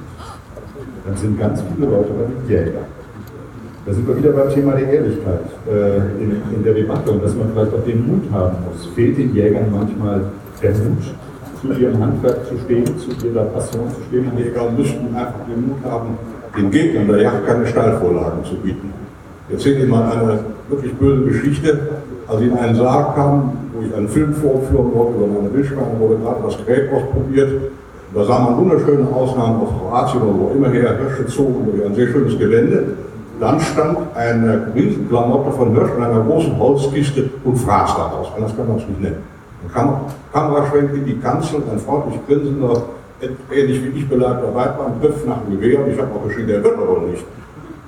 dann 1.06 1.18
sind 1.18 1.40
ganz 1.40 1.64
viele 1.76 1.88
Leute 1.88 2.10
bei 2.14 2.26
den 2.26 2.50
Jäger. 2.50 2.82
Da 3.86 3.94
sind 3.94 4.08
wir 4.08 4.18
wieder 4.18 4.32
beim 4.32 4.50
Thema 4.50 4.74
der 4.74 4.92
Ehrlichkeit 4.92 5.42
äh, 5.70 5.98
in, 6.20 6.42
in, 6.56 6.64
der 6.64 6.74
Debatte 6.74 7.12
und 7.12 7.24
dass 7.24 7.36
man 7.36 7.52
vielleicht 7.54 7.72
auch 7.72 7.84
den 7.86 8.08
Mut 8.08 8.32
haben 8.32 8.58
muss. 8.66 8.88
Fehlt 8.96 9.18
den 9.18 9.36
Jägern 9.36 9.72
manchmal 9.72 10.22
der 10.62 10.72
Mut, 10.72 11.04
zu 11.62 11.72
ihrem 11.80 12.02
Handwerk 12.02 12.48
zu 12.48 12.58
stehen, 12.58 12.86
zu 12.98 13.28
ihrer 13.28 13.44
Passion 13.46 13.88
zu 13.90 14.02
stehen? 14.08 14.32
Die 14.36 14.42
Jäger 14.42 14.72
müssten 14.72 15.16
einfach 15.16 15.46
den 15.48 15.68
Mut 15.68 15.78
haben, 15.84 16.18
den 16.58 16.72
Gegnern 16.72 17.08
der 17.08 17.22
Jagd 17.22 17.46
keine 17.46 17.68
Stallvorlagen 17.68 18.44
zu 18.44 18.56
bieten. 18.56 19.05
Ich 19.48 19.54
erzähle 19.54 19.86
mal 19.86 20.12
eine 20.12 20.40
wirklich 20.70 20.94
böse 20.96 21.26
Geschichte. 21.26 21.80
Als 22.28 22.42
ich 22.42 22.48
in 22.48 22.58
einen 22.58 22.76
Saal 22.76 23.14
kam, 23.14 23.54
wo 23.74 23.86
ich 23.86 23.94
einen 23.94 24.08
Film 24.08 24.34
vorführen 24.34 24.92
wollte 24.92 25.18
über 25.18 25.28
meine 25.28 25.54
Wildschweine, 25.54 26.00
wurde 26.00 26.18
gerade 26.18 26.42
das 26.44 26.58
Gerät 26.66 26.92
ausprobiert. 26.92 27.72
Da 28.16 28.24
sah 28.24 28.40
man 28.40 28.58
wunderschöne 28.58 29.08
Ausnahmen 29.14 29.62
aus 29.62 29.70
Kroatien 29.70 30.24
oder 30.24 30.40
wo 30.40 30.52
immer 30.56 30.70
her, 30.70 30.98
Hirsche 30.98 31.24
gezogen, 31.26 31.68
durch 31.70 31.86
ein 31.86 31.94
sehr 31.94 32.08
schönes 32.08 32.40
Gelände. 32.40 32.84
Dann 33.40 33.60
stand 33.60 33.98
eine 34.16 34.72
Riesenklamotte 34.74 35.52
von 35.52 35.76
Hirsch 35.76 35.92
in 35.96 36.04
einer 36.04 36.24
großen 36.24 36.58
Holzkiste 36.58 37.30
und 37.44 37.58
fraß 37.58 37.96
daraus. 37.96 38.28
Anders 38.36 38.56
kann 38.56 38.68
man 38.68 38.78
es 38.78 38.88
nicht 38.88 39.02
nennen. 39.02 39.18
Kam 39.72 39.98
Kameraschwenk 40.34 40.94
in 40.94 41.06
die 41.06 41.18
Kanzel, 41.20 41.62
ein 41.72 41.80
freundlich 41.80 42.20
grinsender, 42.28 42.84
ähnlich 43.52 43.84
wie 43.84 44.00
ich 44.00 44.10
belagter 44.10 44.56
Weidmann, 44.56 44.94
griff 45.02 45.26
nach 45.28 45.42
dem 45.42 45.60
Gewehr 45.60 45.84
und 45.84 45.92
ich 45.92 46.00
habe 46.00 46.10
auch 46.16 46.28
geschrien, 46.28 46.48
der 46.48 46.64
wird 46.64 46.78
aber 46.78 47.02
nicht. 47.02 47.26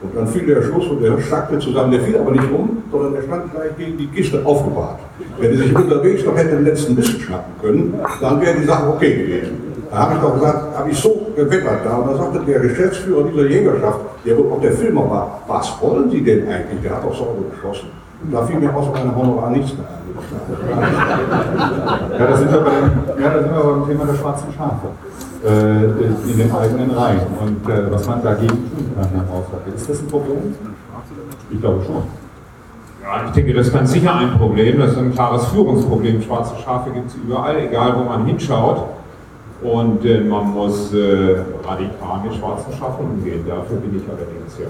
Und 0.02 0.16
dann 0.16 0.28
fiel 0.28 0.46
der 0.46 0.62
Schuss 0.62 0.88
und 0.88 1.02
der 1.02 1.18
sackte 1.18 1.58
zusammen. 1.58 1.92
Der 1.92 2.02
fiel 2.02 2.18
aber 2.18 2.32
nicht 2.32 2.52
um, 2.52 2.84
sondern 2.92 3.16
er 3.16 3.24
stand 3.24 3.52
gleich 3.52 3.76
gegen 3.78 3.98
die 3.98 4.08
Kiste 4.08 4.46
aufgebahrt. 4.46 5.00
Wenn 5.40 5.52
er 5.52 5.58
sich 5.58 5.76
unterwegs 5.76 6.24
noch 6.24 6.38
hätte 6.38 6.56
den 6.56 6.66
letzten 6.66 6.96
Mist 6.96 7.20
schnappen 7.20 7.54
können, 7.62 8.00
dann 8.22 8.42
wäre 8.42 8.60
die 8.60 8.66
Sache 8.66 8.88
okay 8.90 9.16
gewesen. 9.16 9.68
Da 9.90 9.98
habe 9.98 10.16
ich 10.16 10.22
doch 10.22 10.34
gesagt, 10.36 10.78
habe 10.78 10.90
ich 10.92 11.00
so 11.00 11.28
gewettert 11.36 11.80
da. 11.84 11.98
Und 11.98 12.12
da 12.12 12.18
sagte 12.18 12.40
der 12.46 12.60
Geschäftsführer 12.60 13.24
dieser 13.24 13.48
Jägerschaft, 13.48 14.00
der 14.26 14.38
wohl 14.38 14.52
auch 14.52 14.62
der 14.62 14.74
Filmer 14.74 15.10
war, 15.10 15.42
was 15.48 15.74
wollen 15.82 16.10
Sie 16.12 16.22
denn 16.24 16.48
eigentlich? 16.48 16.82
Der 16.84 16.92
hat 16.96 17.04
doch 17.04 17.16
sauber 17.16 17.50
geschossen. 17.50 17.90
Da 18.32 18.46
fiel 18.46 18.60
mir 18.60 18.76
außer 18.76 18.92
meiner 18.92 19.16
Honorar 19.16 19.52
nichts 19.52 19.74
mehr 19.78 19.88
ein. 19.88 19.98
Ja, 22.20 22.28
da 22.28 22.36
sind 22.36 22.52
wir, 22.52 22.60
bei 22.60 22.72
dem, 22.72 23.24
ja, 23.24 23.40
sind 23.40 23.52
wir 23.52 23.64
beim 23.64 23.88
Thema 23.88 24.06
der 24.06 24.16
schwarzen 24.16 24.48
Schafe 24.56 24.88
äh, 25.48 26.32
in 26.32 26.38
den 26.38 26.52
eigenen 26.52 26.92
Reihen 26.92 27.22
und 27.40 27.70
äh, 27.70 27.92
was 27.92 28.06
man 28.06 28.22
dagegen 28.22 28.50
tun 28.50 28.92
kann, 28.96 29.10
Herr 29.14 29.28
Haushalte. 29.30 29.70
Ist 29.76 29.90
das 29.90 30.02
ein 30.02 30.08
Problem? 30.08 30.56
Ich 31.50 31.62
glaube 31.62 31.84
schon. 31.86 32.04
Ja, 33.02 33.26
ich 33.26 33.32
denke, 33.32 33.54
das 33.54 33.68
ist 33.68 33.74
ganz 33.74 33.92
sicher 33.92 34.14
ein 34.16 34.38
Problem. 34.38 34.80
Das 34.80 34.92
ist 34.92 34.98
ein 34.98 35.14
klares 35.14 35.46
Führungsproblem. 35.46 36.22
Schwarze 36.22 36.56
Schafe 36.62 36.92
gibt 36.92 37.08
es 37.08 37.16
überall, 37.16 37.58
egal 37.58 37.96
wo 37.98 38.04
man 38.04 38.26
hinschaut. 38.26 38.84
Und 39.62 40.06
äh, 40.06 40.20
man 40.22 40.52
muss 40.52 40.94
äh, 40.94 41.38
radikal 41.64 42.20
mit 42.24 42.36
schwarzen 42.36 42.74
Schafen 42.78 43.06
umgehen. 43.06 43.46
Dafür 43.48 43.78
bin 43.78 43.96
ich 43.96 44.04
allerdings 44.08 44.58
ja. 44.60 44.68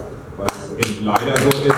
Es 0.78 1.02
leider 1.02 1.36
so 1.42 1.50
ist. 1.50 1.76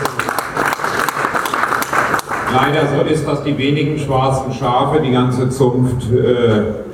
Leider 2.53 2.87
so 2.87 3.09
ist, 3.09 3.27
dass 3.27 3.43
die 3.43 3.57
wenigen 3.57 3.97
schwarzen 3.97 4.51
Schafe 4.51 4.99
die 4.99 5.11
ganze 5.11 5.49
Zunft 5.49 6.11
äh, 6.11 6.88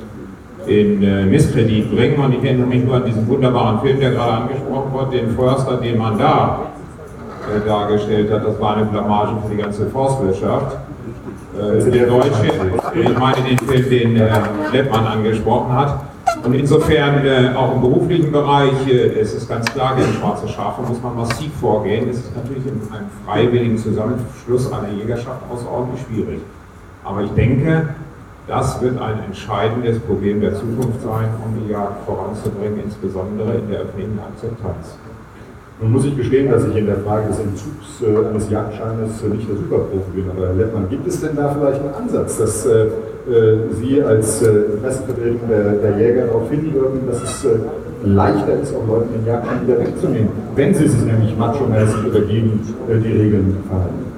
in 0.66 1.02
äh, 1.02 1.24
Misskredit 1.24 1.94
bringen. 1.94 2.18
Und 2.18 2.34
ich 2.34 2.44
erinnere 2.44 2.66
mich 2.66 2.84
nur 2.84 2.96
an 2.96 3.04
diesen 3.04 3.26
wunderbaren 3.28 3.80
Film, 3.80 4.00
der 4.00 4.10
gerade 4.10 4.32
angesprochen 4.42 4.92
wurde, 4.92 5.16
den 5.16 5.30
Förster, 5.30 5.76
den 5.76 5.98
man 5.98 6.18
da 6.18 6.60
äh, 7.54 7.66
dargestellt 7.66 8.30
hat. 8.32 8.44
Das 8.44 8.60
war 8.60 8.76
eine 8.76 8.86
Blamage 8.86 9.32
für 9.42 9.54
die 9.54 9.62
ganze 9.62 9.86
Forstwirtschaft. 9.86 10.76
Äh, 11.58 11.90
der 11.90 12.06
Deutsche, 12.06 12.30
ich 12.94 13.18
meine 13.18 13.36
den 13.48 13.58
Film, 13.58 13.90
den 13.90 14.16
äh, 14.16 14.30
Leppmann 14.72 15.06
angesprochen 15.06 15.72
hat. 15.72 16.00
Und 16.44 16.54
insofern 16.54 17.24
äh, 17.24 17.54
auch 17.56 17.74
im 17.74 17.80
beruflichen 17.80 18.30
Bereich 18.30 18.86
äh, 18.86 19.20
ist 19.20 19.34
es 19.34 19.48
ganz 19.48 19.66
klar, 19.66 19.96
gegen 19.96 20.12
schwarze 20.12 20.48
Schafe 20.48 20.82
muss 20.82 21.00
man 21.02 21.16
massiv 21.16 21.52
vorgehen. 21.60 22.08
Es 22.08 22.18
ist 22.18 22.36
natürlich 22.36 22.66
in 22.66 22.80
einem 22.92 23.06
freiwilligen 23.24 23.78
Zusammenschluss 23.78 24.72
einer 24.72 24.90
Jägerschaft 24.90 25.40
außerordentlich 25.50 26.02
schwierig. 26.06 26.40
Aber 27.04 27.22
ich 27.22 27.30
denke, 27.30 27.88
das 28.48 28.80
wird 28.80 29.00
ein 29.00 29.24
entscheidendes 29.24 29.98
Problem 30.00 30.40
der 30.40 30.54
Zukunft 30.54 31.02
sein, 31.02 31.28
um 31.44 31.60
die 31.60 31.72
Jagd 31.72 32.04
voranzubringen, 32.06 32.80
insbesondere 32.84 33.54
in 33.54 33.70
der 33.70 33.80
öffentlichen 33.80 34.18
Akzeptanz. 34.20 34.96
Nun 35.80 35.92
muss 35.92 36.06
ich 36.06 36.16
gestehen, 36.16 36.50
dass 36.50 36.64
ich 36.64 36.76
in 36.76 36.86
der 36.86 36.96
Frage 36.98 37.28
des 37.28 37.38
Entzugs 37.38 38.00
äh, 38.00 38.28
eines 38.28 38.48
Jagdscheines 38.48 39.22
äh, 39.22 39.28
nicht 39.28 39.46
der 39.46 39.56
Superprofi 39.56 40.10
bin. 40.14 40.24
Aber 40.30 40.46
Herr 40.46 40.54
Lettmann, 40.54 40.88
gibt 40.88 41.06
es 41.06 41.20
denn 41.20 41.36
da 41.36 41.54
vielleicht 41.54 41.80
einen 41.82 41.94
Ansatz, 41.94 42.38
dass 42.38 42.64
äh, 42.64 42.86
äh 43.28 43.58
Sie 43.74 44.02
als 44.02 44.40
äh, 44.40 44.62
Pressevertretung 44.80 45.40
der, 45.50 45.72
der, 45.72 45.98
Jäger 45.98 46.26
darauf 46.28 46.48
hinwirken, 46.48 47.00
dass 47.06 47.22
es 47.22 47.44
äh, 47.44 47.58
leichter 48.04 48.58
ist, 48.62 48.74
auch 48.74 48.86
Leuten 48.88 49.12
den 49.12 49.26
Jagdschein 49.26 49.66
wieder 49.66 49.78
wegzunehmen, 49.80 50.28
wenn 50.54 50.72
sie 50.72 50.88
sich 50.88 51.04
nämlich 51.04 51.36
macho-mäßig 51.36 52.06
oder 52.08 52.20
gegen 52.20 52.60
die 52.88 53.12
Regeln 53.12 53.56
verhalten? 53.68 54.15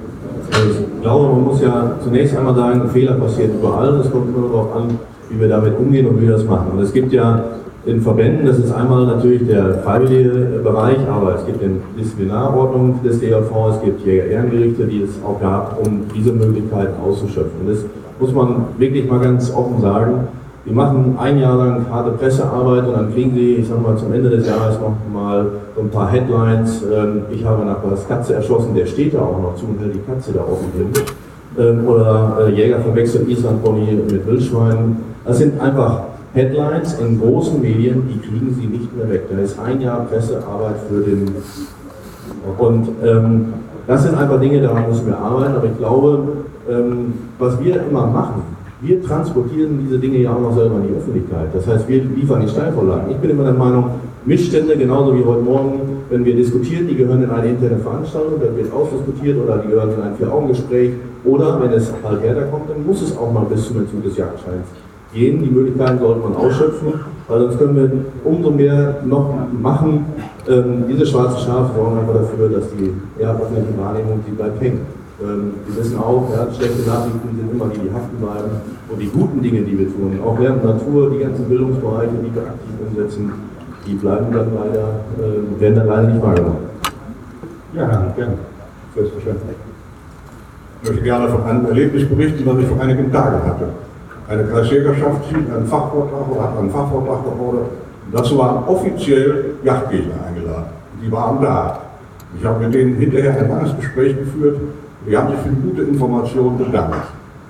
Ich 1.09 1.15
glaube, 1.15 1.33
man 1.37 1.45
muss 1.45 1.63
ja 1.63 1.93
zunächst 2.05 2.37
einmal 2.37 2.55
sagen, 2.55 2.87
Fehler 2.91 3.15
passieren 3.15 3.53
überall. 3.59 3.95
Es 3.95 4.11
kommt 4.13 4.29
immer 4.29 4.47
darauf 4.47 4.77
an, 4.77 4.99
wie 5.31 5.41
wir 5.41 5.49
damit 5.49 5.79
umgehen 5.79 6.07
und 6.07 6.21
wie 6.21 6.27
wir 6.27 6.33
das 6.33 6.45
machen. 6.45 6.73
Und 6.73 6.81
es 6.81 6.93
gibt 6.93 7.15
ja 7.15 7.45
in 7.87 8.03
Verbänden, 8.03 8.45
das 8.45 8.59
ist 8.59 8.71
einmal 8.71 9.07
natürlich 9.07 9.47
der 9.47 9.79
freiwillige 9.79 10.61
Bereich, 10.63 10.99
aber 11.11 11.37
es 11.37 11.47
gibt 11.47 11.63
den 11.63 11.81
Disziplinarordnung 11.99 13.03
des 13.03 13.21
DRV, 13.21 13.51
es 13.71 13.81
gibt 13.83 14.05
Jäger-Ehrengerichte, 14.05 14.85
die 14.85 15.05
es 15.05 15.13
auch 15.27 15.41
gab, 15.41 15.79
um 15.83 16.03
diese 16.15 16.31
Möglichkeiten 16.31 17.01
auszuschöpfen. 17.03 17.67
Das 17.67 17.87
muss 18.21 18.35
man 18.35 18.67
wirklich 18.77 19.09
mal 19.09 19.21
ganz 19.21 19.51
offen 19.55 19.81
sagen. 19.81 20.29
Die 20.69 20.75
machen 20.75 21.17
ein 21.19 21.39
Jahr 21.39 21.57
lang 21.57 21.87
harte 21.91 22.11
Pressearbeit 22.11 22.87
und 22.87 22.93
dann 22.93 23.13
kriegen 23.13 23.33
sie, 23.35 23.55
ich 23.55 23.69
sag 23.69 23.81
mal, 23.81 23.97
zum 23.97 24.13
Ende 24.13 24.29
des 24.29 24.47
Jahres 24.47 24.79
noch 24.79 24.97
mal 25.11 25.47
so 25.75 25.81
ein 25.81 25.89
paar 25.89 26.11
Headlines. 26.11 26.83
Ähm, 26.83 27.23
ich 27.31 27.43
habe 27.43 27.65
nach 27.65 27.79
was 27.83 28.07
Katze 28.07 28.35
erschossen, 28.35 28.75
der 28.75 28.85
steht 28.85 29.15
da 29.15 29.21
auch 29.21 29.41
noch 29.41 29.57
zu 29.57 29.65
und 29.65 29.81
hält 29.81 29.95
die 29.95 30.01
Katze 30.01 30.33
da 30.33 30.41
oben 30.41 30.71
drin. 30.75 31.05
Ähm, 31.59 31.89
oder 31.89 32.39
äh, 32.41 32.51
Jäger 32.51 32.81
verwechselt 32.81 33.27
Islandpony 33.27 33.99
mit 34.11 34.27
Wildschweinen. 34.27 34.99
Das 35.25 35.39
sind 35.39 35.59
einfach 35.59 36.03
Headlines 36.35 36.99
in 37.01 37.19
großen 37.19 37.63
Medien, 37.63 38.03
die 38.07 38.19
kriegen 38.19 38.55
sie 38.55 38.67
nicht 38.67 38.95
mehr 38.95 39.09
weg. 39.09 39.23
Da 39.31 39.39
ist 39.39 39.59
ein 39.59 39.81
Jahr 39.81 40.01
Pressearbeit 40.01 40.77
für 40.87 41.01
den. 41.01 41.31
Und 42.59 42.89
ähm, 43.03 43.55
das 43.87 44.03
sind 44.03 44.19
einfach 44.19 44.39
Dinge, 44.39 44.61
daran 44.61 44.87
müssen 44.87 45.07
wir 45.07 45.17
arbeiten. 45.17 45.55
Aber 45.55 45.65
ich 45.65 45.79
glaube, 45.79 46.29
ähm, 46.71 47.15
was 47.39 47.59
wir 47.59 47.77
immer 47.89 48.07
machen, 48.07 48.58
wir 48.81 49.03
transportieren 49.03 49.81
diese 49.85 49.99
Dinge 49.99 50.19
ja 50.19 50.33
auch 50.33 50.41
noch 50.41 50.55
selber 50.55 50.77
in 50.77 50.89
die 50.89 50.95
Öffentlichkeit. 50.95 51.49
Das 51.53 51.67
heißt, 51.67 51.89
wir 51.89 52.05
liefern 52.05 52.41
die 52.41 52.49
Steilvorlagen. 52.49 53.11
Ich 53.11 53.17
bin 53.17 53.31
immer 53.31 53.45
der 53.45 53.55
Meinung, 53.55 53.91
Missstände, 54.25 54.77
genauso 54.77 55.17
wie 55.17 55.25
heute 55.25 55.43
Morgen, 55.43 55.81
wenn 56.11 56.25
wir 56.25 56.35
diskutieren, 56.37 56.87
die 56.87 56.95
gehören 56.95 57.23
in 57.23 57.31
eine 57.31 57.49
interne 57.49 57.79
Veranstaltung, 57.79 58.41
dann 58.41 58.57
wird 58.57 58.73
ausdiskutiert 58.73 59.39
oder 59.43 59.59
die 59.59 59.69
gehören 59.69 59.91
in 59.95 60.03
ein 60.03 60.17
Vier-Augen-Gespräch. 60.17 60.93
Oder 61.25 61.61
wenn 61.61 61.73
es 61.73 61.93
halt 62.05 62.23
herkommt, 62.23 62.71
dann 62.71 62.87
muss 62.87 63.03
es 63.03 63.17
auch 63.17 63.33
mal 63.33 63.47
bis 63.47 63.67
zum 63.67 63.79
Entzug 63.79 64.03
des 64.05 64.17
Jagdscheins 64.17 64.67
gehen. 65.13 65.43
Die 65.43 65.51
Möglichkeiten 65.51 65.99
sollte 65.99 66.21
man 66.21 66.37
ausschöpfen, 66.37 66.93
weil 67.27 67.41
sonst 67.41 67.59
können 67.59 67.77
wir 67.77 67.91
umso 68.25 68.51
mehr 68.51 69.01
noch 69.05 69.35
machen. 69.61 70.07
Ähm, 70.49 70.85
diese 70.89 71.05
schwarzen 71.05 71.39
Schafe 71.41 71.75
sorgen 71.75 71.99
einfach 71.99 72.15
dafür, 72.15 72.49
dass 72.49 72.71
die 72.71 72.93
ja, 73.21 73.33
öffentliche 73.33 73.77
Wahrnehmung 73.79 74.21
die 74.27 74.33
bleibt 74.33 74.61
hängen. 74.61 74.98
Ähm, 75.21 75.55
wir 75.67 75.83
wissen 75.83 75.99
auch, 75.99 76.31
ja, 76.33 76.53
schlechte 76.55 76.89
Nachrichten 76.89 77.29
sind 77.37 77.53
immer 77.53 77.69
die, 77.69 77.81
die 77.81 77.93
haften 77.93 78.17
bleiben. 78.19 78.51
Und 78.89 78.99
die 79.01 79.09
guten 79.09 79.43
Dinge, 79.43 79.63
die 79.63 79.79
wir 79.79 79.87
tun, 79.87 80.19
auch 80.25 80.39
während 80.39 80.65
Natur, 80.65 81.11
die 81.11 81.19
ganzen 81.19 81.49
Bildungsbereiche, 81.49 82.13
die 82.23 82.35
wir 82.35 82.43
aktiv 82.43 82.75
umsetzen, 82.87 83.33
die 83.87 83.95
bleiben 83.95 84.33
dann 84.33 84.55
leider, 84.55 85.01
äh, 85.19 85.61
werden 85.61 85.75
dann 85.75 85.87
leider 85.87 86.09
nicht 86.09 86.23
wahrgenommen. 86.23 86.69
Ja, 87.75 88.13
gerne. 88.17 88.35
Selbstverständlich. 88.95 89.57
Ich 90.83 90.89
möchte 90.89 91.05
gerne 91.05 91.29
von 91.29 91.43
einem 91.43 91.67
Erlebnis 91.67 92.09
berichten, 92.09 92.45
das 92.45 92.59
ich 92.59 92.67
vor 92.67 92.81
einigen 92.81 93.13
Tagen 93.13 93.45
hatte 93.45 93.69
eine 94.29 94.45
Kreisjägerschaft 94.45 95.25
hielt 95.31 95.51
einen 95.51 95.67
Fachvortrag 95.67 96.31
oder 96.31 96.43
hat 96.43 96.59
einen 96.59 96.71
Fachvortrag 96.71 97.25
geordert. 97.25 97.71
dazu 98.13 98.39
waren 98.39 98.65
offiziell 98.69 99.57
Yachtgegner 99.65 100.15
eingeladen. 100.27 100.67
Die 101.03 101.11
waren 101.11 101.41
da. 101.41 101.81
Ich 102.39 102.45
habe 102.45 102.65
mit 102.65 102.75
denen 102.75 102.97
hinterher 102.97 103.39
ein 103.39 103.49
langes 103.49 103.75
Gespräch 103.77 104.17
geführt. 104.19 104.59
Die 105.09 105.17
haben 105.17 105.31
sich 105.31 105.41
für 105.41 105.51
gute 105.51 105.83
Information 105.83 106.59
bedankt. 106.59 106.97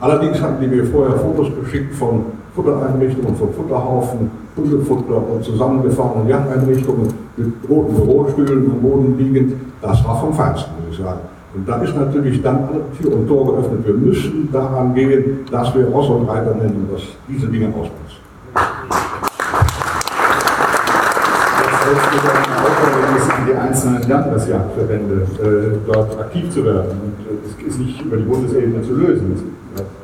Allerdings 0.01 0.41
hatten 0.41 0.61
die 0.61 0.69
mir 0.69 0.85
vorher 0.85 1.17
Fotos 1.19 1.49
geschickt 1.61 1.93
von 1.97 2.27
Futtereinrichtungen, 2.55 3.35
von 3.35 3.53
Futterhaufen, 3.53 4.31
Hundefutter 4.57 5.17
und 5.17 5.45
zusammengefahrenen 5.45 6.29
Yachteinrichtungen 6.29 7.13
mit 7.37 7.53
roten 7.69 7.95
Bürostühlen 7.95 8.71
am 8.71 8.81
Boden 8.81 9.19
liegend. 9.19 9.55
Das 9.83 10.05
war 10.05 10.21
vom 10.21 10.33
Feinsten, 10.33 10.71
muss 10.85 10.97
ich 10.97 11.05
sagen. 11.05 11.21
Und 11.55 11.69
da 11.69 11.77
ist 11.83 11.97
natürlich 11.97 12.41
dann 12.43 12.69
Tür 13.01 13.13
und 13.13 13.27
Tor 13.27 13.47
geöffnet. 13.47 13.85
Wir 13.85 13.95
müssen 13.95 14.49
daran 14.53 14.95
gehen, 14.95 15.41
dass 15.51 15.75
wir 15.75 15.87
Ross 15.89 16.09
und 16.11 16.29
Reiter 16.29 16.55
nennen 16.55 16.87
und 16.87 16.93
dass 16.95 17.03
diese 17.29 17.49
Dinge 17.49 17.69
ausnutzen. 17.69 18.19
Jetzt 21.89 22.13
mit 22.13 22.23
einer 22.23 22.59
Aufforderung 22.67 23.17
ist, 23.17 23.31
in 23.33 23.38
die 23.49 23.55
einzelnen 23.55 24.09
Landesjagdverbände 24.09 25.15
äh, 25.15 25.93
dort 25.93 26.19
aktiv 26.19 26.51
zu 26.51 26.65
werden. 26.65 26.91
Und 26.91 27.65
äh, 27.65 27.69
ist 27.69 27.79
nicht 27.79 28.01
über 28.01 28.17
die 28.17 28.25
Bundesebene 28.25 28.83
zu 28.83 28.95
lösen. 28.95 29.57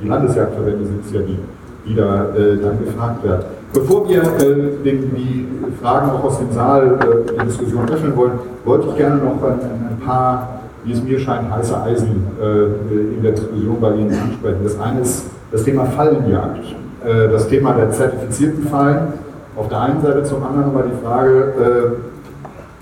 Die 0.03 0.09
Landesjagdverbände 0.09 0.85
sind 0.85 1.05
es 1.07 1.13
ja 1.13 1.21
die, 1.21 1.39
die 1.87 1.95
da 1.95 2.27
äh, 2.35 2.57
dann 2.63 2.79
gefragt 2.85 3.25
werden. 3.25 3.45
Bevor 3.73 4.09
wir 4.09 4.23
äh, 4.23 4.83
den, 4.85 5.15
die 5.15 5.49
Fragen 5.83 6.11
auch 6.11 6.25
aus 6.25 6.39
dem 6.39 6.53
Saal 6.53 6.99
äh, 7.01 7.33
die 7.33 7.47
Diskussion 7.47 7.89
öffnen 7.89 8.17
wollen, 8.17 8.33
wollte 8.65 8.89
ich 8.89 8.97
gerne 8.97 9.17
noch 9.17 9.43
ein, 9.43 9.61
ein 9.91 9.99
paar 10.05 10.61
wie 10.85 10.93
es 10.93 11.03
mir 11.03 11.19
scheint, 11.19 11.51
heiße 11.51 11.83
Eisen 11.83 12.27
in 12.39 13.23
der 13.23 13.33
Diskussion 13.33 13.81
bei 13.81 13.95
Ihnen 13.95 14.13
ansprechen. 14.13 14.59
Das 14.65 14.79
eine 14.79 15.01
ist 15.01 15.25
das 15.51 15.65
Thema 15.65 15.87
Fallenjagd, 15.87 16.63
das 17.03 17.49
Thema 17.49 17.73
der 17.73 17.91
zertifizierten 17.91 18.65
Fallen. 18.65 19.15
Auf 19.57 19.69
der 19.71 19.81
einen 19.81 20.03
Seite 20.03 20.25
zum 20.25 20.45
anderen 20.45 20.67
aber 20.67 20.83
die 20.83 21.03
Frage, 21.03 21.97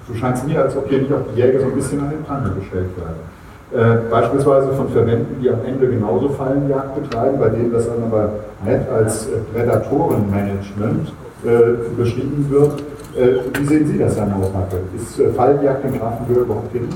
so 0.08 0.14
scheint 0.14 0.36
es 0.36 0.44
mir, 0.44 0.62
als 0.62 0.76
ob 0.76 0.89
hier 0.89 0.98
nicht 0.98 1.12
auch 1.12 1.22
die 1.34 1.40
Jäger 1.40 1.60
so 1.60 1.66
ein 1.66 1.74
bisschen 1.74 2.00
an 2.00 2.10
den 2.10 2.22
Pranger 2.24 2.50
gestellt 2.50 2.90
werden. 2.97 3.32
Äh, 3.74 4.10
beispielsweise 4.10 4.72
von 4.74 4.89
Verbänden, 4.90 5.40
die 5.40 5.48
am 5.48 5.64
Ende 5.66 5.89
genauso 5.89 6.28
Fallenjagd 6.28 6.94
betreiben, 7.02 7.39
bei 7.39 7.48
denen 7.48 7.72
das 7.72 7.86
dann 7.86 8.02
aber 8.05 8.31
nett 8.66 8.86
als 8.90 9.26
äh, 9.26 9.31
Prädatorenmanagement 9.55 11.10
äh, 11.44 11.48
beschrieben 11.97 12.47
wird. 12.50 12.82
wie 13.58 13.64
sehen 13.66 13.86
Sie 13.86 13.98
das, 13.98 14.16
Herr 14.16 14.26
Mausnacke? 14.26 14.76
Ist 14.97 15.20
Fallenjagd 15.36 15.84
in 15.84 15.98
Grafenhöhe 15.98 16.44
überhaupt 16.44 16.72
hin? 16.72 16.89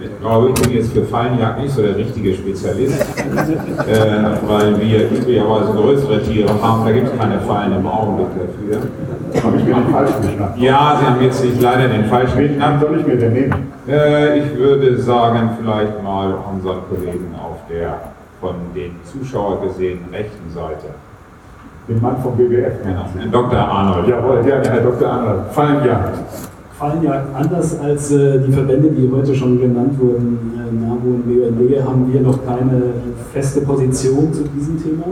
Ich 0.00 0.20
glaube, 0.20 0.50
ich 0.50 0.62
bin 0.62 0.72
jetzt 0.74 0.92
für 0.92 1.02
Fallenjagd 1.02 1.60
nicht 1.60 1.74
so 1.74 1.82
der 1.82 1.96
richtige 1.96 2.32
Spezialist, 2.32 3.00
äh, 3.00 4.46
weil 4.46 4.80
wir 4.80 5.10
üblicherweise 5.10 5.72
größere 5.72 6.22
Tiere 6.22 6.50
haben. 6.62 6.84
Da 6.84 6.92
gibt 6.92 7.08
es 7.08 7.18
keine 7.18 7.40
Fallen 7.40 7.72
im 7.72 7.86
Augenblick 7.86 8.28
dafür. 8.36 9.42
Habe 9.42 9.56
ich 9.56 9.64
mir 9.64 9.74
den 9.74 9.88
falschen 9.88 10.22
geschnappt? 10.22 10.58
Ja, 10.58 10.96
Sie 11.00 11.06
haben 11.06 11.20
jetzt 11.20 11.44
nicht 11.44 11.60
leider 11.60 11.88
den 11.88 12.04
falschen 12.04 12.38
geschnappt. 12.38 12.80
soll 12.80 13.00
ich 13.00 13.06
mir 13.06 13.16
denn 13.16 13.32
nehmen? 13.32 13.72
Äh, 13.88 14.38
ich 14.38 14.56
würde 14.56 15.00
sagen, 15.00 15.50
vielleicht 15.60 16.00
mal 16.02 16.32
unseren 16.54 16.78
Kollegen 16.88 17.34
auf 17.34 17.56
der 17.68 17.98
von 18.40 18.54
den 18.76 18.92
Zuschauer 19.04 19.62
gesehenen 19.62 20.04
rechten 20.12 20.48
Seite. 20.54 20.94
Den 21.88 22.00
Mann 22.00 22.22
vom 22.22 22.38
WWF. 22.38 22.74
Genau, 22.84 23.04
den 23.20 23.32
Dr. 23.32 23.58
Arnold. 23.58 24.06
Jawohl, 24.06 24.44
ja, 24.46 24.62
Herr 24.62 24.80
Dr. 24.80 25.10
Arnold. 25.10 25.40
Fallenjagd. 25.50 26.18
Fallen 26.78 27.02
ja 27.02 27.24
anders 27.34 27.76
als 27.80 28.12
äh, 28.12 28.38
die 28.38 28.52
Verbände, 28.52 28.90
die 28.90 29.10
heute 29.10 29.34
schon 29.34 29.60
genannt 29.60 29.98
wurden, 29.98 30.52
äh, 30.54 30.72
NABU 30.72 31.08
und 31.08 31.26
BUND, 31.26 31.84
haben 31.84 32.12
wir 32.12 32.20
noch 32.20 32.46
keine 32.46 32.80
feste 33.32 33.62
Position 33.62 34.32
zu 34.32 34.44
diesem 34.44 34.80
Thema, 34.80 35.06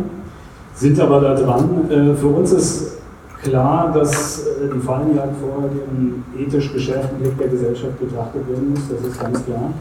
sind 0.74 1.00
aber 1.00 1.20
da 1.20 1.34
dran. 1.34 1.90
Äh, 1.90 2.14
für 2.14 2.28
uns 2.28 2.52
ist 2.52 2.98
klar, 3.42 3.90
dass 3.92 4.46
äh, 4.46 4.68
die 4.72 4.78
Fallenjagd 4.78 5.34
vor 5.40 5.68
dem 5.68 6.22
ethisch 6.40 6.72
geschärften 6.72 7.18
Blick 7.18 7.36
der 7.36 7.48
Gesellschaft 7.48 7.98
betrachtet 7.98 8.48
werden 8.48 8.70
muss, 8.70 8.82
das 8.88 9.04
ist 9.04 9.20
ganz 9.20 9.44
klar. 9.44 9.72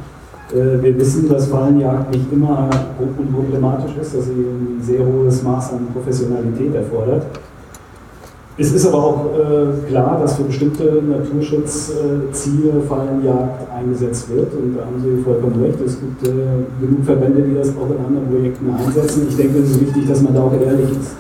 Äh, 0.54 0.82
wir 0.82 0.98
wissen, 0.98 1.30
dass 1.30 1.46
Fallenjagd 1.46 2.12
nicht 2.12 2.34
immer 2.34 2.68
unproblematisch 2.98 3.96
ist, 4.02 4.16
dass 4.16 4.26
sie 4.26 4.32
ein 4.32 4.80
sehr 4.82 5.06
hohes 5.06 5.44
Maß 5.44 5.74
an 5.74 5.88
Professionalität 5.94 6.74
erfordert. 6.74 7.28
Es 8.58 8.72
ist 8.72 8.86
aber 8.88 9.04
auch 9.04 9.26
äh, 9.34 9.88
klar, 9.90 10.18
dass 10.22 10.38
für 10.38 10.44
bestimmte 10.44 11.02
Naturschutzziele 11.04 12.82
Fallenjagd 12.88 13.70
eingesetzt 13.70 14.30
wird. 14.34 14.54
Und 14.54 14.78
da 14.78 14.86
haben 14.86 15.02
Sie 15.04 15.22
vollkommen 15.24 15.62
recht. 15.62 15.78
Es 15.86 16.00
gibt 16.00 16.24
äh, 16.24 16.32
genug 16.80 17.04
Verbände, 17.04 17.42
die 17.42 17.54
das 17.54 17.70
auch 17.70 17.90
in 17.90 18.06
anderen 18.06 18.30
Projekten 18.30 18.74
einsetzen. 18.74 19.28
Ich 19.28 19.36
denke, 19.36 19.60
es 19.60 19.72
ist 19.72 19.82
wichtig, 19.82 20.08
dass 20.08 20.22
man 20.22 20.36
da 20.36 20.44
auch 20.44 20.54
ehrlich 20.54 20.90
ist. 20.92 21.18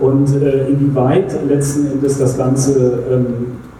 Und 0.00 0.42
äh, 0.42 0.68
inwieweit 0.68 1.36
letzten 1.46 1.86
Endes 1.92 2.18
das 2.18 2.38
Ganze 2.38 3.00
ähm, 3.10 3.26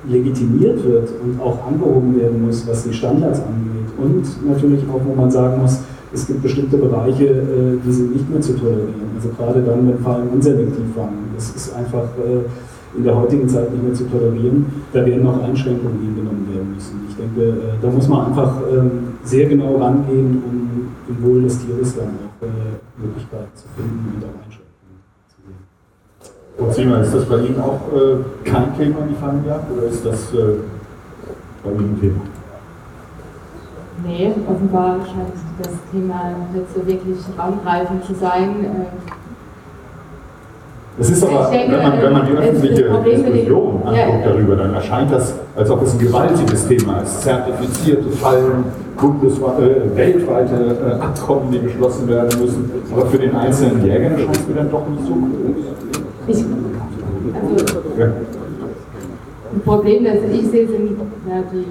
legitimiert 0.06 0.84
wird 0.84 1.08
und 1.24 1.40
auch 1.40 1.66
angehoben 1.66 2.18
werden 2.20 2.44
muss, 2.44 2.68
was 2.68 2.84
die 2.84 2.92
Standards 2.92 3.40
angeht. 3.40 3.90
Und 3.96 4.46
natürlich 4.46 4.82
auch, 4.92 5.00
wo 5.06 5.14
man 5.14 5.30
sagen 5.30 5.62
muss, 5.62 5.78
es 6.12 6.26
gibt 6.26 6.42
bestimmte 6.42 6.76
Bereiche, 6.76 7.24
äh, 7.24 7.78
die 7.84 7.92
sind 7.92 8.12
nicht 8.12 8.28
mehr 8.30 8.42
zu 8.42 8.52
tolerieren. 8.52 9.11
Also 9.22 9.34
gerade 9.36 9.62
dann, 9.62 9.86
wenn 9.86 9.98
Fallen 10.00 10.28
unselektiv 10.30 10.94
fangen. 10.96 11.30
Das 11.36 11.50
ist 11.50 11.76
einfach 11.76 12.08
äh, 12.18 12.98
in 12.98 13.04
der 13.04 13.14
heutigen 13.14 13.48
Zeit 13.48 13.70
nicht 13.70 13.84
mehr 13.84 13.94
zu 13.94 14.04
tolerieren. 14.10 14.66
Da 14.92 15.06
werden 15.06 15.22
noch 15.22 15.40
Einschränkungen 15.44 16.00
hingenommen 16.00 16.48
werden 16.52 16.74
müssen. 16.74 17.06
Ich 17.08 17.14
denke, 17.14 17.40
äh, 17.40 17.54
da 17.80 17.88
muss 17.88 18.08
man 18.08 18.26
einfach 18.26 18.56
ähm, 18.72 19.14
sehr 19.22 19.48
genau 19.48 19.76
rangehen, 19.76 20.42
um 20.44 20.88
im 21.08 21.22
Wohl 21.22 21.42
des 21.42 21.64
Tieres 21.64 21.94
dann 21.94 22.08
auch 22.08 22.46
Möglichkeiten 22.98 23.54
zu 23.54 23.68
finden 23.76 24.14
und 24.16 24.24
auch 24.24 24.44
Einschränkungen 24.44 24.98
zu 25.28 25.36
sehen. 25.46 26.66
Und 26.66 26.74
Sima, 26.74 26.98
ist 26.98 27.14
das 27.14 27.24
bei 27.26 27.38
Ihnen 27.46 27.60
auch 27.60 27.80
äh, 27.94 28.16
kein 28.44 28.76
Thema, 28.76 29.06
die 29.08 29.14
Fallenjagd, 29.14 29.70
oder 29.70 29.86
ist 29.86 30.04
das 30.04 30.34
äh, 30.34 30.56
bei 31.62 31.70
Ihnen 31.70 31.94
ein 31.94 32.00
Thema? 32.00 32.31
Nee, 34.04 34.32
offenbar 34.48 34.96
scheint 35.04 35.36
das 35.60 35.72
Thema 35.92 36.32
nicht 36.52 36.66
so 36.74 36.86
wirklich 36.86 37.18
raumgreifend 37.38 38.04
zu 38.04 38.14
sein. 38.14 38.66
Es 40.98 41.10
ist 41.10 41.24
aber, 41.24 41.50
denke, 41.50 41.72
wenn, 41.72 41.82
man, 41.82 42.02
wenn 42.02 42.12
man 42.12 42.26
die 42.26 42.32
öffentliche 42.32 42.82
Diskussion 43.04 43.82
anguckt 43.84 43.96
Ja, 43.96 44.30
darüber, 44.30 44.56
dann 44.56 44.74
erscheint 44.74 45.10
das, 45.10 45.34
als 45.56 45.70
ob 45.70 45.82
es 45.82 45.94
ein 45.94 45.98
gewaltiges 45.98 46.68
Thema 46.68 47.00
ist. 47.00 47.22
Zertifizierte 47.22 48.10
Fallen, 48.10 48.64
äh, 48.98 49.96
weltweite 49.96 50.54
äh, 50.54 51.02
Abkommen, 51.02 51.50
die 51.50 51.60
geschlossen 51.60 52.08
werden 52.08 52.38
müssen. 52.40 52.70
Aber 52.92 53.06
für 53.06 53.18
den 53.18 53.34
einzelnen 53.34 53.84
Jäger 53.84 54.10
erscheint 54.10 54.36
es 54.36 54.48
mir 54.48 54.54
dann 54.54 54.70
doch 54.70 54.86
nicht 54.88 55.06
so 55.06 55.12
groß. 55.14 56.28
Ich, 56.28 56.36
also, 56.36 57.78
Ja. 57.98 58.06
ein 59.54 59.60
Problem, 59.64 60.04
das 60.04 60.16
ich 60.30 60.46
sehe, 60.50 60.66
sind 60.68 60.98
ja, 61.28 61.42
die 61.52 61.64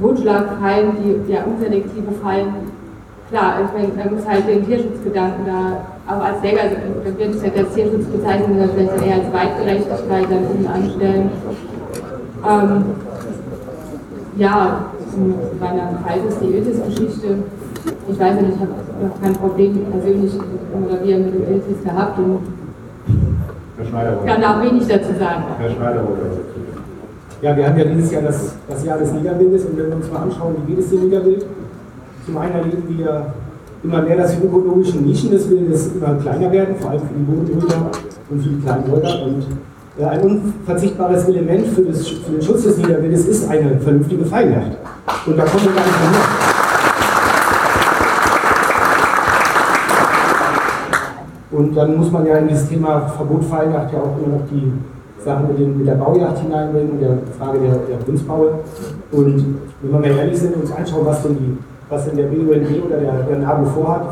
Totschlagfallen, 0.00 0.92
die 1.26 1.32
ja 1.32 1.44
unselektive 1.44 2.12
Fallen. 2.22 2.54
Klar, 3.30 3.54
ich 3.64 3.72
meine, 3.72 3.92
man 3.94 4.14
muss 4.16 4.26
halt 4.26 4.48
den 4.48 4.66
Tierschutzgedanken 4.66 5.46
da 5.46 6.12
auch 6.12 6.24
als 6.24 6.42
Jäger, 6.42 6.62
also, 6.62 6.76
da 7.04 7.18
wird 7.18 7.34
es 7.34 7.42
ja 7.42 7.50
als 7.56 7.74
Tierschutz 7.74 8.06
bezeichnen, 8.06 8.58
sondern 8.58 8.70
vielleicht 8.70 8.96
dann 8.96 9.04
eher 9.04 9.14
als 9.14 9.32
Weitgerechtigkeit 9.32 10.26
dann 10.30 10.46
unten 10.50 10.66
anstellen. 10.66 11.30
Ähm, 12.48 12.84
ja, 14.36 14.84
zu 15.12 15.18
meiner 15.60 15.98
Faltes-Diötis-Geschichte. 16.04 17.38
Ich 18.08 18.18
weiß 18.18 18.36
ja 18.36 18.42
nicht, 18.42 18.54
ich 18.56 18.60
habe 18.60 18.72
noch 19.06 19.20
kein 19.20 19.32
Problem 19.34 19.86
persönlich 19.90 20.32
oder 20.34 21.04
wir 21.04 21.18
mit 21.18 21.34
dem 21.34 21.54
Iltis 21.54 21.84
gehabt 21.84 22.18
und 22.18 22.40
kann 24.26 24.40
da 24.40 24.56
auch 24.56 24.62
wenig 24.62 24.86
dazu 24.86 25.12
sagen. 25.18 25.44
Herr 25.58 25.70
Schneider 25.70 26.02
dazu. 26.02 26.49
Ja, 27.42 27.56
wir 27.56 27.66
haben 27.66 27.78
ja 27.78 27.84
dieses 27.84 28.12
Jahr 28.12 28.22
das, 28.22 28.54
das 28.68 28.84
Jahr 28.84 28.98
des 28.98 29.12
Niederwildes 29.12 29.64
und 29.64 29.78
wenn 29.78 29.88
wir 29.88 29.96
uns 29.96 30.10
mal 30.10 30.24
anschauen, 30.24 30.56
wie 30.66 30.74
geht 30.74 30.84
es 30.84 30.90
dem 30.90 31.04
Niederwild? 31.04 31.46
Zum 32.26 32.36
einen 32.36 32.52
erleben 32.52 32.84
wir 32.98 33.32
immer 33.82 34.02
mehr, 34.02 34.16
dass 34.18 34.36
die 34.38 34.46
ökologischen 34.46 35.06
Nischen 35.06 35.30
des 35.30 35.48
Wildes 35.48 35.90
immer 35.94 36.16
kleiner 36.16 36.52
werden, 36.52 36.74
vor 36.78 36.90
allem 36.90 37.00
für 37.00 37.14
die 37.14 37.22
Bodenbrüder 37.22 37.90
und 38.28 38.42
für 38.42 38.48
die 38.50 38.60
Kleinbürger. 38.60 39.22
Und 39.24 39.46
äh, 39.98 40.04
ein 40.04 40.20
unverzichtbares 40.20 41.24
Element 41.28 41.66
für, 41.68 41.80
das, 41.80 42.06
für 42.06 42.30
den 42.30 42.42
Schutz 42.42 42.64
des 42.64 42.76
Niederwildes 42.76 43.26
ist 43.26 43.48
eine 43.48 43.80
vernünftige 43.80 44.26
Feinjagd. 44.26 44.76
Und 45.26 45.38
da 45.38 45.44
kommen 45.44 45.64
wir 45.64 45.72
gar 45.72 45.86
nicht 45.86 45.98
mehr 45.98 46.10
hin. 46.10 46.20
Und 51.52 51.74
dann 51.74 51.96
muss 51.96 52.10
man 52.10 52.26
ja 52.26 52.36
in 52.36 52.48
dieses 52.48 52.68
Thema 52.68 53.00
Verbot 53.00 53.44
Feinjagd 53.44 53.94
ja 53.94 53.98
auch 53.98 54.18
immer 54.18 54.36
noch 54.36 54.46
die 54.50 54.70
Sache 55.24 55.44
mit, 55.48 55.58
den, 55.58 55.78
mit 55.78 55.86
der 55.86 55.94
Baujacht 55.94 56.38
hineinbringen 56.38 57.00
der 57.00 57.18
Frage 57.38 57.58
der, 57.60 57.74
der 57.88 58.04
Kunstbaue. 58.04 58.60
Und 59.12 59.58
wenn 59.82 59.92
wir 59.92 59.98
mal 59.98 60.18
ehrlich 60.18 60.38
sind 60.38 60.54
und 60.54 60.62
uns 60.62 60.72
anschauen, 60.72 61.04
was 61.04 61.22
denn, 61.22 61.36
die, 61.36 61.58
was 61.88 62.06
denn 62.06 62.16
der 62.16 62.24
BUND 62.24 62.84
oder 62.86 62.98
der, 62.98 63.12
der 63.28 63.38
NABU 63.38 63.66
vorhat, 63.66 64.02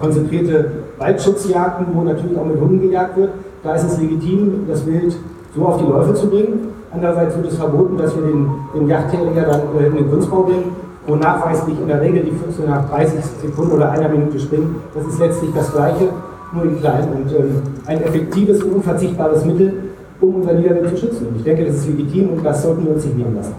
konzentrierte 0.00 0.70
Waldschutzjagden, 0.98 1.86
wo 1.94 2.02
natürlich 2.02 2.36
auch 2.36 2.44
mit 2.44 2.60
Hunden 2.60 2.80
gejagt 2.80 3.16
wird, 3.16 3.30
da 3.62 3.74
ist 3.74 3.84
es 3.84 4.00
legitim, 4.00 4.66
das 4.68 4.84
Wild 4.86 5.16
so 5.54 5.66
auf 5.66 5.78
die 5.78 5.84
Läufe 5.84 6.14
zu 6.14 6.28
bringen. 6.28 6.68
Andererseits 6.92 7.36
wird 7.36 7.46
es 7.46 7.56
verboten, 7.56 7.96
dass 7.96 8.14
wir 8.16 8.22
den, 8.22 8.50
den 8.74 8.88
Jagdterrier 8.88 9.42
dann 9.42 9.86
in 9.86 9.96
den 9.96 10.10
Kunstbau 10.10 10.42
bringen, 10.42 10.72
wo 11.06 11.14
nachweislich 11.14 11.78
in 11.80 11.86
der 11.86 12.00
Regel 12.00 12.24
die 12.24 12.32
Füchse 12.32 12.62
nach 12.62 12.90
30 12.90 13.24
Sekunden 13.42 13.72
oder 13.72 13.90
einer 13.90 14.08
Minute 14.08 14.38
springen. 14.38 14.76
Das 14.94 15.06
ist 15.06 15.18
letztlich 15.18 15.52
das 15.54 15.72
Gleiche, 15.72 16.08
nur 16.52 16.64
in 16.64 16.80
klein 16.80 17.08
und 17.14 17.32
ähm, 17.32 17.62
ein 17.86 18.02
effektives 18.02 18.62
unverzichtbares 18.62 19.44
Mittel, 19.44 19.89
um 20.20 20.34
unser 20.36 20.52
Niederwild 20.52 20.90
zu 20.90 20.96
schützen. 20.96 21.28
Und 21.28 21.36
ich 21.36 21.44
denke, 21.44 21.64
das 21.64 21.76
ist 21.76 21.88
legitim 21.88 22.30
und 22.30 22.44
das 22.44 22.62
sollten 22.62 22.84
wir 22.84 22.92
uns 22.92 23.04
nicht 23.04 23.16
nehmen 23.16 23.34
lassen. 23.34 23.54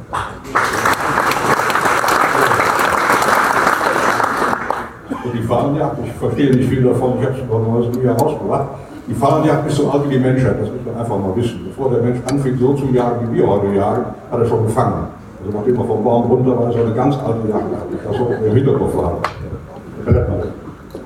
Und 5.24 5.34
die 5.34 5.44
Fallenjagd, 5.44 5.98
ich 6.06 6.12
verstehe 6.14 6.56
nicht 6.56 6.70
viel 6.70 6.84
davon, 6.84 7.14
ich 7.20 7.26
habe 7.26 7.36
es 7.36 7.50
noch 7.50 7.68
neues 7.68 7.96
nie 7.96 8.04
herausgebracht. 8.04 8.68
Die 9.08 9.14
Fallenjagd 9.14 9.68
ist 9.68 9.78
so 9.78 9.90
alt 9.90 10.08
wie 10.08 10.14
die 10.14 10.20
Menschheit, 10.20 10.56
das 10.62 10.70
muss 10.70 10.80
man 10.86 10.96
einfach 10.96 11.18
mal 11.18 11.36
wissen. 11.36 11.62
Bevor 11.66 11.90
der 11.90 12.02
Mensch 12.04 12.20
anfing, 12.30 12.58
so 12.58 12.74
zu 12.74 12.86
jagen, 12.88 13.32
wie 13.32 13.38
wir 13.38 13.48
heute 13.48 13.68
jagen, 13.76 14.06
hat 14.32 14.40
er 14.40 14.46
schon 14.46 14.64
gefangen. 14.64 15.08
Also 15.44 15.58
nachdem 15.58 15.76
er 15.76 15.86
vom 15.86 16.04
Baum 16.04 16.32
runter 16.32 16.58
war, 16.58 16.70
ist 16.70 16.76
er 16.76 16.86
eine 16.86 16.94
ganz 16.94 17.16
alte 17.16 17.50
Jagd. 17.50 17.66
Das 18.06 18.18
soll 18.18 18.30
man 18.30 18.46
im 18.46 18.56
Hinterkopf 18.56 18.96
haben. 18.96 19.18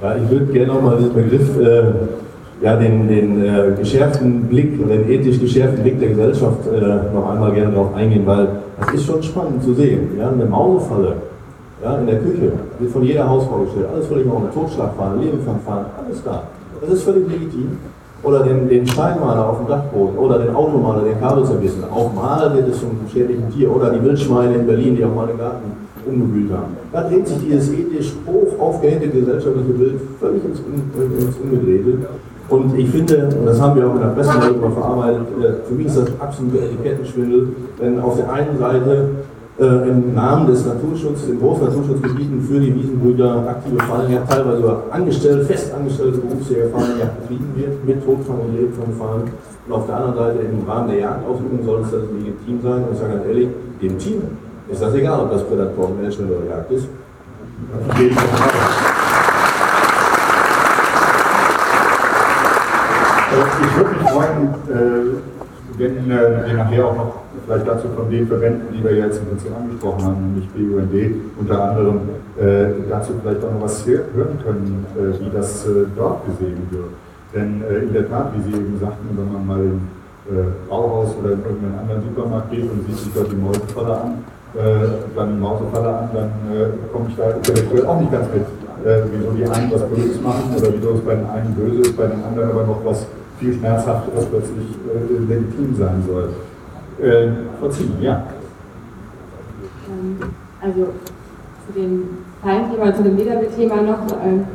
Ja, 0.01 0.15
ich 0.15 0.29
würde 0.29 0.45
gerne 0.45 0.73
nochmal 0.73 0.97
den 0.97 1.13
Begriff, 1.13 1.57
äh, 1.57 1.93
ja, 2.61 2.75
den, 2.77 3.07
den 3.07 3.43
äh, 3.43 3.71
geschärften 3.77 4.43
Blick, 4.43 4.77
den 4.77 5.09
ethisch 5.09 5.39
geschärften 5.39 5.83
Blick 5.83 5.99
der 5.99 6.09
Gesellschaft 6.09 6.59
äh, 6.67 7.13
noch 7.13 7.29
einmal 7.29 7.51
gerne 7.51 7.71
darauf 7.73 7.93
eingehen, 7.95 8.25
weil 8.25 8.47
das 8.79 8.93
ist 8.93 9.05
schon 9.05 9.21
spannend 9.21 9.63
zu 9.63 9.73
sehen. 9.73 10.09
Ja, 10.17 10.29
eine 10.29 10.45
Mausefalle 10.45 11.15
ja, 11.83 11.97
in 11.97 12.07
der 12.07 12.19
Küche 12.19 12.51
wird 12.79 12.91
von 12.91 13.03
jeder 13.03 13.29
Hausfrau 13.29 13.59
gestellt, 13.59 13.87
alles 13.93 14.07
völlig 14.07 14.25
normal. 14.25 14.49
Totschlagfahren, 14.53 15.21
Lebenfangfahren, 15.21 15.85
alles 15.97 16.23
da. 16.23 16.43
Das 16.81 16.89
ist 16.89 17.03
völlig 17.03 17.27
legitim. 17.29 17.77
Oder 18.23 18.43
den, 18.43 18.67
den 18.67 18.87
Steinmaler 18.87 19.49
auf 19.49 19.57
dem 19.59 19.67
Dachboden 19.67 20.17
oder 20.17 20.39
den 20.39 20.55
Automaler, 20.55 21.03
den 21.03 21.19
Kabel 21.19 21.45
zerbissen. 21.45 21.83
Auch 21.83 22.11
mal 22.11 22.55
wird 22.55 22.69
es 22.69 22.79
zum 22.79 22.89
schädlichen 23.11 23.51
Tier 23.51 23.69
oder 23.69 23.91
die 23.91 24.03
Wildschweine 24.03 24.55
in 24.55 24.65
Berlin, 24.65 24.95
die 24.95 25.05
auch 25.05 25.13
mal 25.13 25.27
den 25.27 25.37
Garten 25.37 25.71
umgewühlt 26.07 26.51
haben. 26.51 26.75
Da 26.91 27.07
dreht 27.07 27.27
sich 27.27 27.37
dieses 27.45 27.71
ethisch 27.71 28.13
hoch 28.25 28.59
aufgehängte 28.59 29.09
gesellschaftliche 29.09 29.73
Bild 29.73 30.01
völlig 30.19 30.43
ins, 30.43 30.59
ins 30.59 31.37
Ungedrehte. 31.37 32.07
Und 32.47 32.77
ich 32.77 32.89
finde, 32.89 33.29
und 33.39 33.45
das 33.45 33.59
haben 33.59 33.75
wir 33.75 33.87
auch 33.87 33.95
in 33.95 34.01
der 34.01 34.09
Presse 34.09 34.37
mal 34.37 34.71
verarbeitet, 34.71 35.27
äh, 35.41 35.67
für 35.67 35.73
mich 35.73 35.87
ist 35.87 35.97
das 35.97 36.09
absolute 36.19 36.59
Etikettenschwindel, 36.59 37.47
wenn 37.79 37.99
auf 37.99 38.17
der 38.17 38.31
einen 38.31 38.57
Seite 38.59 39.09
äh, 39.57 39.89
im 39.89 40.13
Namen 40.13 40.47
des 40.47 40.65
Naturschutzes, 40.65 41.29
in 41.29 41.39
Großnaturschutzgebieten 41.39 42.41
für 42.41 42.59
die 42.59 42.75
Wiesenbrüder 42.75 43.47
aktive 43.47 43.77
Fallenjagd, 43.79 44.29
teilweise 44.29 44.57
sogar 44.57 44.83
angestellt, 44.91 45.47
festangestellte 45.47 46.19
Berufsjäger 46.19 46.67
Fallenjagd 46.69 47.21
betrieben 47.21 47.53
wird, 47.55 47.85
mit 47.85 48.05
Totfang 48.05 48.41
und 48.41 48.55
Lebendfang 48.55 49.23
Und 49.65 49.73
auf 49.73 49.87
der 49.87 49.95
anderen 49.95 50.15
Seite 50.15 50.39
im 50.39 50.69
Rahmen 50.69 50.89
der 50.89 50.99
Jagdausübung 50.99 51.59
soll 51.65 51.81
es 51.81 51.93
also 51.93 52.07
legitim 52.13 52.61
sein. 52.61 52.83
Und 52.83 52.93
ich 52.93 52.99
sage 52.99 53.13
ganz 53.13 53.25
ehrlich, 53.25 53.47
dem 53.81 53.97
Team 53.97 54.21
ist 54.69 54.81
das 54.81 54.93
egal, 54.93 55.21
ob 55.21 55.31
das 55.31 55.43
Prädatorenmanagement 55.43 56.31
oder 56.31 56.45
Jagd 56.49 56.71
ist. 56.71 56.87
Ich 63.35 63.77
würde 63.77 63.89
mich 63.99 64.09
freuen, 64.09 64.47
äh, 64.71 65.77
wenn 65.77 66.09
äh, 66.09 66.47
wir 66.47 66.53
nachher 66.55 66.85
auch 66.87 66.95
noch 66.95 67.15
vielleicht 67.45 67.67
dazu 67.67 67.87
von 67.93 68.09
den 68.09 68.25
Verbänden, 68.27 68.67
die 68.73 68.81
wir 68.81 68.95
jetzt 68.95 69.19
im 69.19 69.27
Prinzip 69.27 69.51
angesprochen 69.53 70.03
haben, 70.05 70.21
nämlich 70.21 70.47
BUND 70.51 71.15
unter 71.37 71.63
anderem, 71.69 71.99
äh, 72.39 72.67
dazu 72.89 73.11
vielleicht 73.21 73.43
auch 73.43 73.51
noch 73.51 73.63
was 73.63 73.85
hören 73.85 74.39
können, 74.43 74.85
wie 75.19 75.29
das 75.35 75.67
dort 75.97 76.25
gesehen 76.25 76.67
wird. 76.71 76.89
Denn 77.33 77.61
in 77.83 77.93
der 77.93 78.09
Tat, 78.09 78.31
wie 78.33 78.41
Sie 78.49 78.57
eben 78.57 78.79
sagten, 78.79 79.09
wenn 79.17 79.33
man 79.33 79.45
mal 79.45 79.59
im 79.59 79.81
Bauhaus 80.69 81.15
oder 81.19 81.33
in 81.33 81.43
irgendeinen 81.43 81.79
anderen 81.79 82.01
Supermarkt 82.03 82.51
geht 82.51 82.71
und 82.71 82.87
sieht 82.87 82.97
sich 82.97 83.13
dort 83.13 83.29
die 83.29 83.35
Mäusefalle 83.35 83.97
an, 83.97 84.13
dann 85.15 85.39
Mausefalle 85.39 85.89
an, 85.89 86.09
dann 86.13 86.31
komme 86.93 87.07
ich 87.09 87.15
da 87.17 87.31
intellektuell 87.31 87.85
auch 87.85 87.99
nicht 87.99 88.11
ganz 88.11 88.27
mit, 88.33 88.45
wieso 89.11 89.31
die 89.31 89.43
einen 89.43 89.71
was 89.71 89.83
Böses 89.83 90.21
machen 90.21 90.55
oder 90.57 90.69
wieso 90.73 90.91
es 90.91 91.01
bei 91.01 91.15
den 91.15 91.29
einen 91.29 91.53
böse 91.53 91.81
ist, 91.81 91.97
bei 91.97 92.07
den 92.07 92.23
anderen 92.23 92.49
aber 92.51 92.63
noch 92.63 92.79
was 92.85 93.05
viel 93.39 93.53
schmerzhafteres 93.53 94.25
plötzlich 94.25 94.67
legitim 95.27 95.75
sein 95.75 96.03
soll. 96.07 96.29
Äh, 97.01 97.29
Frau 97.59 97.69
Ziem, 97.69 97.91
ja. 98.01 98.23
Ähm, 99.89 100.17
also 100.61 100.87
zu 101.65 101.79
dem 101.79 102.03
Feinthema, 102.41 102.95
zu 102.95 103.03
dem 103.03 103.17
Wiederbethema 103.17 103.81
noch. 103.81 103.99
Ähm, 104.23 104.45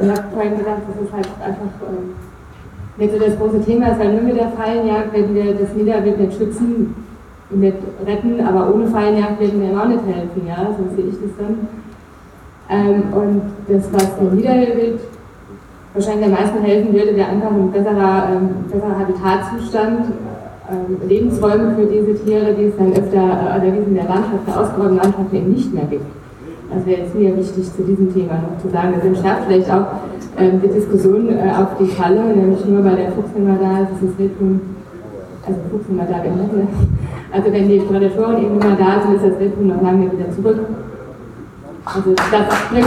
ich 0.00 0.08
habe 0.08 0.22
vorhin 0.32 0.58
gesagt, 0.58 0.82
das 0.88 1.02
ist 1.02 1.12
halt 1.12 1.28
einfach 1.42 1.88
ähm, 1.88 2.14
nicht 2.98 3.12
so 3.12 3.18
das 3.18 3.38
große 3.38 3.64
Thema 3.64 3.88
ist, 3.88 3.98
weil 3.98 4.12
nur 4.12 4.22
mit 4.22 4.36
der 4.36 4.50
Fallenjagd 4.50 5.12
werden 5.12 5.34
wir 5.34 5.54
das 5.54 5.74
Niederwild 5.74 6.18
nicht 6.20 6.36
schützen, 6.38 6.94
nicht 7.50 7.76
retten, 8.06 8.40
aber 8.40 8.72
ohne 8.74 8.86
Fallenjagd 8.88 9.40
werden 9.40 9.60
wir 9.60 9.80
auch 9.80 9.88
nicht 9.88 10.04
helfen, 10.04 10.46
ja, 10.46 10.68
so 10.76 10.94
sehe 10.94 11.06
ich 11.06 11.16
das 11.20 11.30
dann. 11.38 11.68
Ähm, 12.70 13.02
und 13.12 13.42
das, 13.66 13.92
was 13.92 14.16
dem 14.18 14.36
Niederwild 14.36 15.00
wahrscheinlich 15.94 16.26
am 16.26 16.32
meisten 16.32 16.62
helfen 16.62 16.92
würde, 16.92 17.16
wäre 17.16 17.28
einfach 17.28 17.50
ein 17.50 17.72
besserer, 17.72 18.28
ähm, 18.32 18.48
besserer 18.70 18.98
Habitatzustand, 18.98 20.00
ähm, 20.70 21.08
Lebensräume 21.08 21.74
für 21.74 21.86
diese 21.86 22.14
Tiere, 22.24 22.54
die 22.54 22.64
es 22.64 22.76
dann 22.76 22.92
öfter, 22.92 23.16
äh, 23.16 23.58
oder 23.58 23.70
die 23.70 23.80
es 23.80 23.86
in 23.86 23.94
der 23.94 24.04
Landschaft, 24.04 24.46
der 24.46 24.60
ausgeräumten 24.60 24.98
Landschaft 24.98 25.32
eben 25.32 25.52
nicht 25.52 25.72
mehr 25.72 25.84
gibt. 25.84 26.04
Das 26.74 26.84
wäre 26.84 27.00
jetzt 27.00 27.14
mir 27.14 27.34
wichtig 27.34 27.64
zu 27.74 27.82
diesem 27.82 28.12
Thema 28.12 28.34
noch 28.34 28.60
zu 28.60 28.68
sagen. 28.68 28.92
Das 28.94 29.04
entschärft 29.04 29.44
vielleicht 29.48 29.70
auch 29.70 29.86
ähm, 30.36 30.60
die 30.62 30.68
Diskussion 30.68 31.30
äh, 31.30 31.50
auf 31.56 31.78
die 31.80 31.86
Falle, 31.86 32.22
nämlich 32.22 32.64
nur 32.66 32.84
weil 32.84 32.96
der 32.96 33.12
Fuchs 33.12 33.30
immer 33.34 33.56
da 33.56 33.84
ist, 33.84 34.02
ist 34.02 34.10
es 34.10 34.18
Wildhuhn, 34.18 34.60
also 35.46 35.58
Fuchs 35.70 35.86
da, 35.88 36.22
wenn 36.22 36.36
ne? 36.36 36.68
Also 37.32 37.52
wenn 37.52 37.68
die 37.68 37.78
Prädatoren 37.78 38.38
eben 38.38 38.60
immer 38.60 38.76
da 38.76 39.00
sind, 39.00 39.16
ist 39.16 39.24
das 39.24 39.40
Wildhuhn 39.40 39.68
noch 39.68 39.82
lange 39.82 40.12
wieder 40.12 40.30
zurück. 40.30 40.60
Also 41.86 42.14
das 42.14 42.68
bringt 42.70 42.86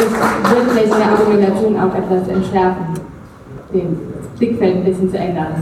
das 0.00 0.56
würde 0.56 0.70
vielleicht 0.70 0.92
in 0.92 0.98
der 0.98 1.12
Argumentation 1.12 1.76
auch 1.78 1.94
etwas 1.94 2.28
entschärfen, 2.28 2.86
den 3.72 3.98
Blickfeld 4.38 4.76
ein 4.76 4.84
bisschen 4.84 5.10
zu 5.10 5.18
ändern. 5.18 5.52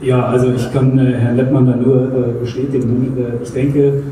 Ja, 0.00 0.26
also 0.26 0.52
ich 0.52 0.72
kann 0.72 0.98
äh, 0.98 1.12
Herrn 1.12 1.36
Leppmann 1.36 1.66
da 1.66 1.76
nur 1.76 2.04
äh, 2.04 2.40
bestätigen. 2.40 3.16
Äh, 3.18 3.42
ich 3.42 3.52
denke, 3.52 4.02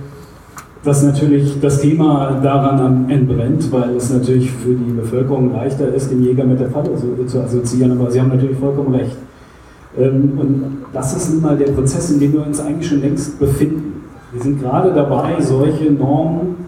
dass 0.84 1.02
natürlich 1.02 1.58
das 1.60 1.80
Thema 1.80 2.38
daran 2.42 3.08
entbrennt, 3.08 3.72
weil 3.72 3.96
es 3.96 4.12
natürlich 4.12 4.50
für 4.50 4.74
die 4.74 4.92
Bevölkerung 4.92 5.52
leichter 5.54 5.88
ist, 5.94 6.10
den 6.10 6.22
Jäger 6.22 6.44
mit 6.44 6.60
der 6.60 6.68
Falle 6.68 6.90
so, 6.94 7.24
zu 7.24 7.40
assoziieren. 7.40 7.98
Aber 7.98 8.10
Sie 8.10 8.20
haben 8.20 8.28
natürlich 8.28 8.58
vollkommen 8.58 8.94
recht. 8.94 9.16
Ähm, 9.98 10.38
und 10.38 10.78
das 10.92 11.16
ist 11.16 11.32
nun 11.32 11.42
mal 11.42 11.56
der 11.56 11.72
Prozess, 11.72 12.10
in 12.10 12.20
dem 12.20 12.34
wir 12.34 12.46
uns 12.46 12.60
eigentlich 12.60 12.86
schon 12.86 13.00
längst 13.00 13.38
befinden. 13.40 14.04
Wir 14.32 14.42
sind 14.42 14.60
gerade 14.60 14.92
dabei, 14.92 15.40
solche 15.40 15.90
Normen 15.90 16.67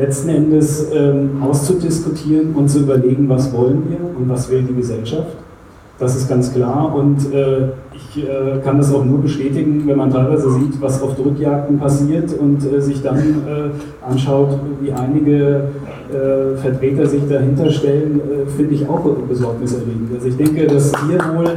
letzten 0.00 0.30
Endes 0.30 0.86
ähm, 0.94 1.42
auszudiskutieren 1.42 2.54
und 2.54 2.68
zu 2.68 2.80
überlegen, 2.80 3.28
was 3.28 3.52
wollen 3.52 3.82
wir 3.88 3.98
und 4.16 4.28
was 4.28 4.50
will 4.50 4.62
die 4.62 4.74
Gesellschaft. 4.74 5.36
Das 5.98 6.16
ist 6.16 6.28
ganz 6.28 6.54
klar 6.54 6.94
und 6.94 7.32
äh, 7.34 7.68
ich 7.94 8.24
äh, 8.24 8.58
kann 8.64 8.78
das 8.78 8.92
auch 8.94 9.04
nur 9.04 9.20
bestätigen, 9.20 9.82
wenn 9.86 9.98
man 9.98 10.10
teilweise 10.10 10.50
sieht, 10.52 10.80
was 10.80 11.02
auf 11.02 11.14
Drückjagden 11.16 11.78
passiert 11.78 12.32
und 12.32 12.64
äh, 12.64 12.80
sich 12.80 13.02
dann 13.02 13.18
äh, 13.18 14.10
anschaut, 14.10 14.58
wie 14.80 14.90
einige 14.90 15.68
äh, 16.10 16.56
Vertreter 16.56 17.06
sich 17.06 17.28
dahinter 17.28 17.70
stellen, 17.70 18.18
äh, 18.20 18.46
finde 18.50 18.74
ich 18.74 18.88
auch 18.88 19.04
besorgniserregend. 19.28 20.10
Also 20.14 20.28
ich 20.28 20.36
denke, 20.38 20.66
dass 20.66 20.90
hier 21.06 21.18
wohl 21.36 21.50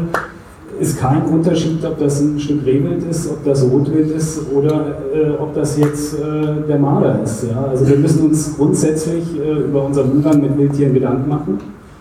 ist 0.84 1.00
kein 1.00 1.24
Unterschied, 1.24 1.84
ob 1.86 1.98
das 1.98 2.20
ein 2.20 2.38
Stück 2.38 2.66
Rehwild 2.66 3.04
ist, 3.10 3.32
ob 3.32 3.44
das 3.46 3.64
Rotwild 3.64 4.12
ist 4.12 4.42
oder 4.54 4.98
äh, 5.14 5.32
ob 5.40 5.56
das 5.56 5.78
jetzt 5.78 6.16
äh, 6.16 6.68
der 6.68 6.78
Marder 6.78 7.22
ist. 7.24 7.46
Ja? 7.50 7.66
Also 7.70 7.88
wir 7.88 7.98
müssen 7.98 8.28
uns 8.28 8.56
grundsätzlich 8.58 9.24
äh, 9.40 9.62
über 9.62 9.86
unseren 9.86 10.12
Umgang 10.12 10.42
mit 10.42 10.58
Wildtieren 10.58 10.94
Gedanken 10.94 11.30
machen. 11.30 11.58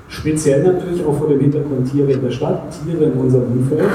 Speziell 0.09 0.65
natürlich 0.65 1.07
auch 1.07 1.17
vor 1.17 1.29
dem 1.29 1.41
Hintergrund 1.41 1.91
Tiere 1.91 2.13
in 2.13 2.23
der 2.23 2.31
Stadt, 2.31 2.63
Tiere 2.85 3.05
in 3.05 3.13
unserem 3.13 3.45
Umfeld. 3.53 3.89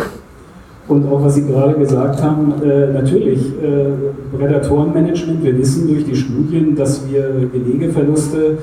Und 0.87 1.05
auch 1.11 1.21
was 1.21 1.35
Sie 1.35 1.45
gerade 1.45 1.73
gesagt 1.73 2.23
haben, 2.23 2.53
äh, 2.63 2.93
natürlich 2.93 3.41
äh, 3.61 4.37
Prädatorenmanagement. 4.37 5.43
Wir 5.43 5.57
wissen 5.57 5.85
durch 5.89 6.05
die 6.05 6.15
Studien, 6.15 6.77
dass 6.77 7.01
wir 7.11 7.49
Gelegeverluste 7.51 8.57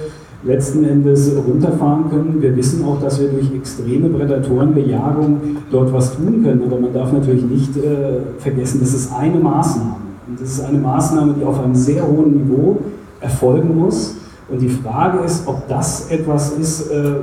letzten 0.44 0.84
Endes 0.84 1.32
runterfahren 1.46 2.10
können. 2.10 2.36
Wir 2.40 2.54
wissen 2.56 2.84
auch, 2.84 3.00
dass 3.00 3.20
wir 3.20 3.28
durch 3.28 3.52
extreme 3.54 4.08
Prädatorenbejagung 4.10 5.40
dort 5.70 5.92
was 5.92 6.14
tun 6.14 6.42
können, 6.42 6.62
aber 6.66 6.78
man 6.78 6.92
darf 6.92 7.12
natürlich 7.12 7.44
nicht 7.44 7.76
äh, 7.76 8.20
vergessen, 8.38 8.80
das 8.80 8.94
ist 8.94 9.12
eine 9.12 9.38
Maßnahme. 9.38 9.96
Und 10.28 10.40
das 10.40 10.50
ist 10.50 10.64
eine 10.64 10.78
Maßnahme, 10.78 11.34
die 11.38 11.44
auf 11.44 11.62
einem 11.62 11.74
sehr 11.74 12.06
hohen 12.06 12.32
Niveau 12.32 12.78
erfolgen 13.20 13.78
muss. 13.78 14.16
Und 14.48 14.60
die 14.60 14.68
Frage 14.68 15.24
ist, 15.24 15.48
ob 15.48 15.66
das 15.68 16.10
etwas 16.10 16.52
ist, 16.52 16.90
äh, 16.90 17.14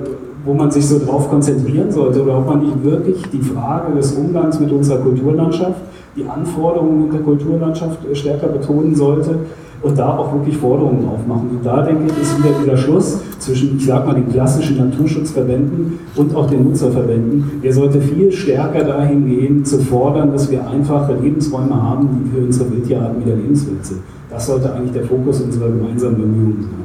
wo 0.43 0.53
man 0.55 0.71
sich 0.71 0.87
so 0.87 0.97
drauf 0.97 1.29
konzentrieren 1.29 1.91
sollte 1.91 2.23
oder 2.23 2.39
ob 2.39 2.47
man 2.47 2.61
nicht 2.61 2.83
wirklich 2.83 3.21
die 3.31 3.41
Frage 3.41 3.93
des 3.95 4.13
Umgangs 4.13 4.59
mit 4.59 4.71
unserer 4.71 4.97
Kulturlandschaft, 4.97 5.79
die 6.15 6.25
Anforderungen 6.25 7.11
der 7.11 7.21
Kulturlandschaft 7.21 7.99
stärker 8.13 8.47
betonen 8.47 8.95
sollte 8.95 9.35
und 9.81 9.97
da 9.97 10.17
auch 10.17 10.31
wirklich 10.33 10.57
Forderungen 10.57 11.05
drauf 11.05 11.25
machen. 11.27 11.49
Und 11.57 11.65
da 11.65 11.81
denke 11.81 12.03
ich, 12.05 12.21
ist 12.21 12.37
wieder 12.37 12.53
dieser 12.63 12.77
Schluss 12.77 13.19
zwischen, 13.39 13.77
ich 13.77 13.85
sag 13.85 14.05
mal, 14.05 14.13
den 14.13 14.29
klassischen 14.29 14.77
Naturschutzverbänden 14.77 15.99
und 16.15 16.35
auch 16.35 16.47
den 16.49 16.63
Nutzerverbänden. 16.63 17.61
Der 17.63 17.73
sollte 17.73 17.99
viel 17.99 18.31
stärker 18.31 18.83
dahin 18.83 19.27
gehen, 19.27 19.65
zu 19.65 19.79
fordern, 19.79 20.31
dass 20.31 20.51
wir 20.51 20.67
einfache 20.67 21.15
Lebensräume 21.15 21.81
haben, 21.81 22.07
die 22.23 22.29
für 22.29 22.45
unsere 22.45 22.71
Wildtierarten 22.71 23.25
wieder 23.25 23.35
lebenswert 23.35 23.85
sind. 23.85 24.01
Das 24.29 24.45
sollte 24.45 24.71
eigentlich 24.73 24.93
der 24.93 25.03
Fokus 25.03 25.41
unserer 25.41 25.69
gemeinsamen 25.69 26.15
Bemühungen 26.15 26.61
sein. 26.61 26.81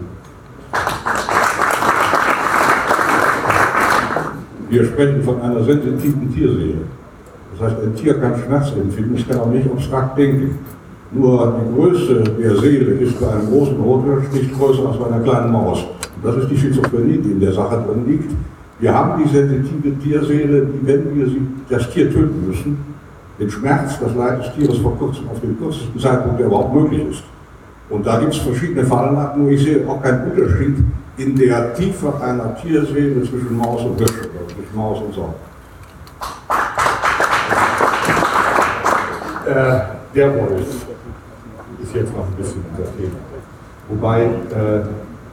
Wir 4.68 4.84
sprechen 4.84 5.22
von 5.22 5.40
einer 5.40 5.62
sensitiven 5.62 6.34
Tierseele. 6.34 6.78
Das 7.52 7.70
heißt, 7.70 7.82
ein 7.82 7.94
Tier 7.94 8.14
kann 8.14 8.34
Schmerz 8.44 8.72
empfinden, 8.72 9.14
es 9.16 9.28
kann 9.28 9.38
auch 9.38 9.50
nicht 9.50 9.70
abstrakt 9.70 10.18
denken. 10.18 10.58
Nur 11.16 11.56
die 11.58 11.74
Größe 11.74 12.24
der 12.38 12.56
Seele 12.56 12.92
ist 12.94 13.18
bei 13.18 13.28
einem 13.28 13.48
großen 13.48 13.80
Rothirsch 13.80 14.30
nicht 14.32 14.58
größer 14.58 14.86
als 14.86 14.98
bei 14.98 15.06
einer 15.06 15.20
kleinen 15.20 15.50
Maus. 15.50 15.82
Und 15.82 16.24
das 16.24 16.36
ist 16.36 16.50
die 16.50 16.58
Schizophrenie, 16.58 17.18
die 17.18 17.32
in 17.32 17.40
der 17.40 17.52
Sache 17.52 17.82
drin 17.86 18.06
liegt. 18.06 18.30
Wir 18.78 18.92
haben 18.92 19.22
die 19.22 19.28
sensitive 19.30 19.98
Tierseele, 19.98 20.66
die, 20.66 20.86
wenn 20.86 21.16
wir 21.16 21.26
sie, 21.26 21.40
das 21.70 21.88
Tier 21.90 22.12
töten 22.12 22.46
müssen, 22.46 22.76
den 23.38 23.50
Schmerz, 23.50 23.98
das 23.98 24.14
Leid 24.14 24.40
des 24.40 24.54
Tieres 24.54 24.78
vor 24.78 24.96
kurzem 24.98 25.28
auf 25.30 25.40
den 25.40 25.58
kürzesten 25.58 25.98
Zeitpunkt, 25.98 26.38
der 26.38 26.48
überhaupt 26.48 26.74
möglich 26.74 27.08
ist. 27.10 27.22
Und 27.88 28.06
da 28.06 28.20
gibt 28.20 28.34
es 28.34 28.40
verschiedene 28.40 28.84
Fallenarten, 28.84 29.42
nur 29.42 29.52
ich 29.52 29.62
sehe 29.62 29.88
auch 29.88 30.02
keinen 30.02 30.30
Unterschied 30.30 30.76
in 31.16 31.34
der 31.34 31.72
Tiefe 31.72 32.12
einer 32.20 32.54
Tierseele 32.56 33.22
zwischen 33.22 33.56
Maus 33.56 33.82
und 33.84 33.96
Hirsch 33.96 34.20
oder 34.20 34.54
zwischen 34.54 34.76
Maus 34.76 35.00
und 35.00 35.14
Sau. 35.14 35.34
Äh, 39.46 39.80
der 40.14 40.34
Wolf 40.34 40.86
ist 41.86 41.94
jetzt 41.94 42.16
noch 42.16 42.26
ein 42.26 42.34
bisschen 42.36 42.64
unser 42.70 42.90
Thema. 42.96 43.18
Wobei, 43.88 44.22
äh, 44.24 44.80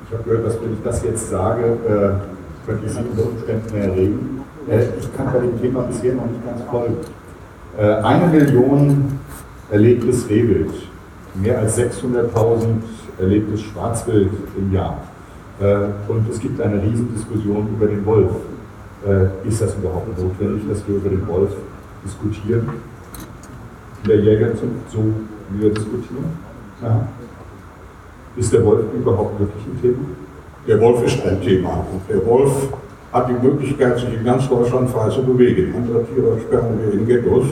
ich 0.06 0.14
habe 0.14 0.24
gehört, 0.26 0.46
dass 0.46 0.62
wenn 0.62 0.74
ich 0.74 0.84
das 0.84 1.04
jetzt 1.04 1.30
sage, 1.30 1.64
äh, 1.64 2.68
könnte 2.68 2.86
ich 2.86 2.92
Sie 2.92 3.00
unter 3.00 3.30
Umständen 3.30 3.76
erregen. 3.76 4.42
Äh, 4.70 4.86
ich 5.00 5.18
kann 5.18 5.34
bei 5.34 5.40
dem 5.40 5.60
Thema 5.60 5.82
bisher 5.84 6.14
noch 6.14 6.26
nicht 6.26 6.46
ganz 6.46 6.62
folgen. 6.70 6.98
Äh, 7.78 7.86
eine 7.86 8.28
Million 8.28 9.20
erlegtes 9.72 10.30
Rehwild, 10.30 10.72
mehr 11.36 11.60
als 11.60 11.80
600.000 11.80 12.66
erlegtes 13.20 13.62
Schwarzwild 13.62 14.32
im 14.58 14.72
Jahr. 14.72 14.98
Äh, 15.60 15.76
und 16.08 16.30
es 16.30 16.40
gibt 16.40 16.62
eine 16.62 16.82
Riesendiskussion 16.82 17.70
über 17.76 17.88
den 17.88 18.06
Wolf. 18.06 18.32
Äh, 19.06 19.48
ist 19.48 19.62
das 19.62 19.76
überhaupt 19.76 20.18
notwendig, 20.20 20.64
dass 20.70 20.88
wir 20.88 20.98
über 20.98 21.10
den 21.10 21.28
Wolf 21.28 21.52
diskutieren? 22.06 22.70
der 24.08 24.20
Jägerzunft, 24.20 24.92
so 24.92 25.00
wir 25.50 25.70
diskutieren? 25.70 26.26
Ja. 26.82 27.08
Ist 28.36 28.52
der 28.52 28.66
Wolf 28.66 28.86
überhaupt 28.96 29.40
wirklich 29.40 29.64
ein 29.66 29.82
Thema? 29.82 30.06
Der 30.68 30.82
Wolf 30.82 31.04
ist 31.06 31.26
ein 31.26 31.42
Thema. 31.42 31.86
Und 31.92 32.02
der 32.10 32.26
Wolf 32.26 32.70
hat 33.12 33.30
die 33.30 33.48
Möglichkeit, 33.48 34.00
sich 34.00 34.14
in 34.14 34.24
ganz 34.24 34.50
Deutschland 34.50 34.90
frei 34.90 35.10
zu 35.10 35.22
bewegen. 35.24 35.74
Andere 35.76 36.04
Tiere 36.06 36.40
sperren 36.40 36.80
wir 36.80 36.94
in 36.94 37.06
Ghettos. 37.06 37.46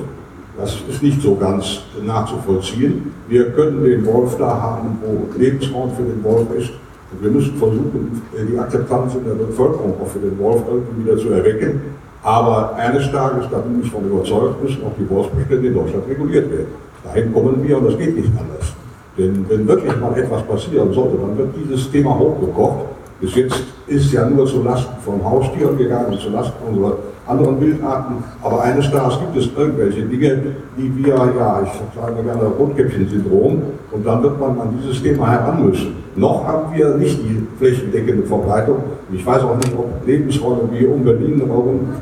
Das 0.58 0.78
ist 0.90 1.02
nicht 1.02 1.22
so 1.22 1.36
ganz 1.36 1.82
nachzuvollziehen. 2.04 3.12
Wir 3.28 3.52
können 3.52 3.84
den 3.84 4.06
Wolf 4.06 4.38
da 4.38 4.60
haben, 4.62 4.98
wo 5.02 5.40
Lebensraum 5.40 5.92
für 5.92 6.04
den 6.04 6.24
Wolf 6.24 6.48
ist. 6.58 6.72
Und 7.12 7.24
wir 7.24 7.32
müssen 7.32 7.56
versuchen, 7.58 8.22
die 8.34 8.58
Akzeptanz 8.58 9.16
in 9.16 9.26
der 9.26 9.34
Bevölkerung 9.34 9.96
auch 10.02 10.08
für 10.08 10.20
den 10.20 10.38
Wolf 10.40 10.62
irgendwie 10.70 11.06
wieder 11.06 11.18
zu 11.18 11.30
erwecken. 11.30 11.82
Aber 12.24 12.76
eines 12.76 13.12
Tages, 13.12 13.46
da 13.50 13.58
bin 13.60 13.82
ich 13.84 13.92
von 13.92 14.06
überzeugt, 14.06 14.64
müssen 14.64 14.84
auch 14.84 14.94
die 14.98 15.10
Wolfsbestände 15.10 15.68
in 15.68 15.74
Deutschland 15.74 16.08
reguliert 16.08 16.50
werden. 16.52 16.68
Dahin 17.04 17.34
kommen 17.34 17.64
wir 17.64 17.78
und 17.78 17.88
das 17.88 17.98
geht 17.98 18.16
nicht 18.16 18.30
anders. 18.40 18.74
Denn 19.18 19.46
wenn 19.50 19.68
wirklich 19.68 20.00
mal 20.00 20.18
etwas 20.18 20.44
passieren 20.44 20.94
sollte, 20.94 21.18
dann 21.18 21.38
wird 21.38 21.50
dieses 21.56 21.92
Thema 21.92 22.18
hochgekocht. 22.18 22.86
Bis 23.20 23.36
jetzt 23.36 23.64
ist 23.88 24.12
ja 24.14 24.28
nur 24.28 24.46
zu 24.48 24.64
Lasten 24.64 25.00
von 25.04 25.24
Haustieren 25.24 25.78
gegangen, 25.78 26.18
zu 26.18 26.30
Lasten 26.30 26.58
unserer 26.68 26.98
anderen 27.28 27.60
Wildarten. 27.62 28.16
Aber 28.42 28.64
eines 28.64 28.90
Tages 28.90 29.20
gibt 29.20 29.38
es 29.38 29.50
irgendwelche 29.56 30.02
Dinge, 30.04 30.42
die 30.78 30.92
wir, 30.98 31.16
ja, 31.16 31.62
ich 31.64 31.72
sage 31.96 32.24
gerne 32.24 32.44
Rotkäppchen-Syndrom, 32.58 33.62
und 33.92 34.08
dann 34.08 34.24
wird 34.24 34.40
man 34.40 34.60
an 34.60 34.80
dieses 34.82 35.04
Thema 35.04 35.30
heran 35.30 35.66
müssen. 35.68 35.96
Noch 36.16 36.46
haben 36.48 36.76
wir 36.76 36.96
nicht 36.96 37.20
die 37.20 37.46
flächendeckende 37.58 38.24
Verbreitung. 38.24 38.78
Ich 39.14 39.26
weiß 39.26 39.44
auch 39.44 39.58
nicht, 39.58 39.74
ob 39.78 40.06
Lebensräume 40.06 40.70
wie 40.72 40.86
um 40.86 41.04
Berlin 41.04 41.42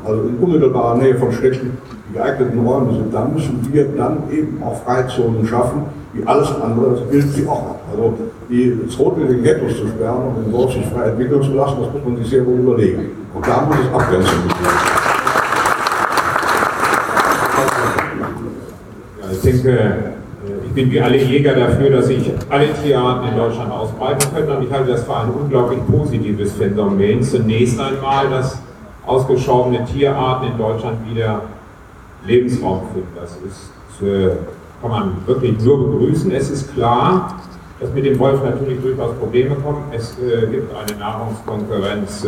also 0.04 0.22
in 0.22 0.36
unmittelbarer 0.40 0.96
Nähe 0.96 1.16
von 1.16 1.32
Städten, 1.32 1.76
geeigneten 2.12 2.66
Räume 2.66 2.92
sind. 2.92 3.14
Dann 3.14 3.32
müssen 3.34 3.68
wir 3.72 3.88
dann 3.96 4.24
eben 4.30 4.62
auch 4.62 4.82
Freizonen 4.82 5.46
schaffen, 5.46 5.82
wie 6.12 6.26
alles 6.26 6.48
andere, 6.60 6.96
das 6.96 7.10
gilt 7.10 7.32
sie 7.32 7.46
auch 7.46 7.70
ab. 7.70 7.80
Also 7.90 8.14
die 8.48 8.78
rotwilligen 8.98 9.44
Ghettos 9.44 9.76
zu 9.76 9.86
sperren 9.86 10.22
und 10.28 10.44
den 10.44 10.52
Wolf 10.52 10.72
sich 10.72 10.84
frei 10.86 11.10
entwickeln 11.10 11.42
zu 11.42 11.52
lassen, 11.52 11.76
das 11.80 11.92
muss 11.92 12.04
man 12.04 12.16
sich 12.16 12.28
sehr 12.28 12.44
wohl 12.44 12.58
überlegen. 12.58 13.10
Und 13.32 13.46
da 13.46 13.60
muss 13.62 13.76
es 13.78 13.94
Abgrenzungen 13.94 14.48
geben. 14.48 14.58
Ja, 19.20 19.30
ich 19.32 19.40
denke, 19.40 19.70
äh, 19.70 20.66
ich 20.66 20.72
bin 20.72 20.90
wie 20.90 21.00
alle 21.00 21.16
Jäger 21.16 21.54
dafür, 21.54 21.90
dass 21.90 22.06
sich 22.06 22.32
alle 22.48 22.72
Tierarten 22.72 23.28
in 23.28 23.36
Deutschland 23.36 23.70
ausbreiten 23.70 24.34
können 24.34 24.56
und 24.56 24.64
ich 24.64 24.72
halte 24.72 24.90
das 24.90 25.04
für 25.04 25.16
ein 25.16 25.30
unglaublich 25.30 25.78
positives 25.86 26.52
Phänomen. 26.54 27.22
Zunächst 27.22 27.78
einmal, 27.78 28.28
dass 28.30 28.58
ausgeschobene 29.06 29.84
Tierarten 29.84 30.48
in 30.52 30.58
Deutschland 30.58 30.98
wieder 31.08 31.42
Lebensraum 32.26 32.88
finden. 32.92 33.08
Das 33.16 33.36
ist, 33.46 34.02
äh, 34.06 34.36
kann 34.80 34.90
man 34.90 35.16
wirklich 35.26 35.60
nur 35.60 35.90
begrüßen. 35.90 36.30
Es 36.32 36.50
ist 36.50 36.72
klar, 36.74 37.40
dass 37.80 37.92
mit 37.92 38.04
dem 38.04 38.18
Wolf 38.18 38.42
natürlich 38.42 38.80
durchaus 38.80 39.14
Probleme 39.16 39.54
kommen. 39.56 39.84
Es 39.92 40.16
äh, 40.18 40.46
gibt 40.46 40.74
eine 40.74 40.98
Nahrungskonkurrenz 40.98 42.26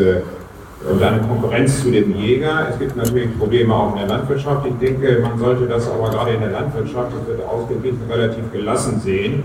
und 0.90 1.02
eine 1.02 1.20
Konkurrenz 1.20 1.82
zu 1.82 1.90
dem 1.90 2.14
Jäger. 2.16 2.68
Es 2.70 2.78
gibt 2.78 2.96
natürlich 2.96 3.38
Probleme 3.38 3.74
auch 3.74 3.92
in 3.92 3.98
der 3.98 4.08
Landwirtschaft. 4.08 4.66
Ich 4.66 4.74
denke, 4.78 5.20
man 5.22 5.38
sollte 5.38 5.66
das 5.66 5.88
aber 5.88 6.10
gerade 6.10 6.32
in 6.32 6.40
der 6.40 6.50
Landwirtschaft, 6.50 7.12
das 7.16 7.26
wird 7.26 7.46
ausgeglichen, 7.46 8.00
relativ 8.10 8.50
gelassen 8.52 9.00
sehen. 9.00 9.44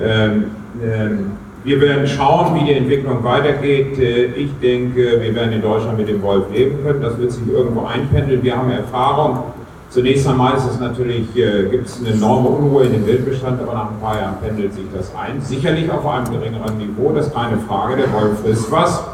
Ähm, 0.00 0.44
ähm, 0.82 1.32
wir 1.68 1.80
werden 1.82 2.06
schauen, 2.06 2.54
wie 2.54 2.64
die 2.64 2.72
Entwicklung 2.72 3.22
weitergeht. 3.22 3.98
Äh, 3.98 4.24
ich 4.26 4.50
denke, 4.60 5.20
wir 5.20 5.34
werden 5.34 5.52
in 5.52 5.60
Deutschland 5.60 5.98
mit 5.98 6.08
dem 6.08 6.22
Wolf 6.22 6.44
leben 6.52 6.82
können. 6.82 7.02
Das 7.02 7.18
wird 7.18 7.30
sich 7.30 7.46
irgendwo 7.46 7.84
einpendeln. 7.84 8.42
Wir 8.42 8.56
haben 8.56 8.70
Erfahrung. 8.70 9.38
Zunächst 9.90 10.26
einmal 10.26 10.56
ist 10.56 10.66
es 10.66 10.80
natürlich, 10.80 11.34
äh, 11.36 11.68
gibt 11.70 11.86
es 11.86 12.00
eine 12.00 12.14
enorme 12.14 12.48
Unruhe 12.48 12.84
in 12.84 12.92
dem 12.92 13.06
Wildbestand, 13.06 13.60
aber 13.60 13.74
nach 13.74 13.90
ein 13.90 14.00
paar 14.00 14.18
Jahren 14.18 14.36
pendelt 14.42 14.72
sich 14.72 14.84
das 14.94 15.12
ein. 15.14 15.40
Sicherlich 15.40 15.90
auf 15.90 16.06
einem 16.06 16.30
geringeren 16.30 16.78
Niveau, 16.78 17.12
das 17.14 17.26
ist 17.26 17.34
keine 17.34 17.58
Frage. 17.58 17.96
Der 17.96 18.12
Wolf 18.12 18.40
frisst 18.40 18.70
was 18.72 19.04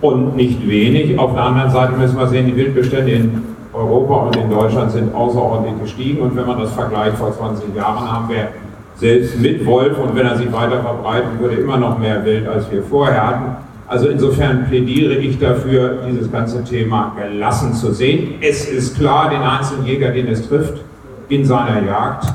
und 0.00 0.36
nicht 0.36 0.68
wenig. 0.68 1.18
Auf 1.18 1.34
der 1.34 1.42
anderen 1.42 1.70
Seite 1.70 1.92
müssen 1.92 2.18
wir 2.18 2.26
sehen, 2.28 2.46
die 2.46 2.56
Wildbestände 2.56 3.10
in 3.10 3.42
Europa 3.72 4.14
und 4.26 4.36
in 4.36 4.50
Deutschland 4.50 4.92
sind 4.92 5.14
außerordentlich 5.14 5.80
gestiegen. 5.82 6.20
Und 6.22 6.36
wenn 6.36 6.46
man 6.46 6.58
das 6.58 6.72
vergleicht, 6.72 7.18
vor 7.18 7.36
20 7.36 7.74
Jahren 7.74 8.10
haben 8.10 8.28
wir 8.28 8.48
selbst 8.96 9.38
mit 9.38 9.64
Wolf 9.66 9.98
und 9.98 10.14
wenn 10.14 10.26
er 10.26 10.36
sich 10.36 10.50
weiter 10.52 10.80
verbreiten 10.80 11.38
würde, 11.38 11.56
immer 11.56 11.76
noch 11.76 11.98
mehr 11.98 12.24
Wild, 12.24 12.48
als 12.48 12.70
wir 12.70 12.82
vorher 12.82 13.26
hatten. 13.26 13.56
Also 13.88 14.08
insofern 14.08 14.66
plädiere 14.66 15.14
ich 15.14 15.38
dafür, 15.38 15.98
dieses 16.08 16.32
ganze 16.32 16.64
Thema 16.64 17.14
gelassen 17.16 17.72
zu 17.72 17.92
sehen. 17.92 18.34
Es 18.40 18.68
ist 18.68 18.96
klar, 18.96 19.30
den 19.30 19.42
einzelnen 19.42 19.86
Jäger, 19.86 20.10
den 20.10 20.26
es 20.28 20.48
trifft, 20.48 20.82
in 21.28 21.44
seiner 21.44 21.84
Jagd, 21.84 22.26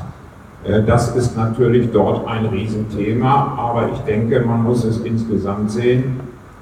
äh, 0.64 0.82
das 0.82 1.14
ist 1.16 1.36
natürlich 1.36 1.90
dort 1.92 2.26
ein 2.26 2.46
Riesenthema, 2.46 3.54
aber 3.58 3.90
ich 3.92 3.98
denke, 4.00 4.40
man 4.40 4.62
muss 4.62 4.84
es 4.84 4.98
insgesamt 5.00 5.70
sehen. 5.70 6.20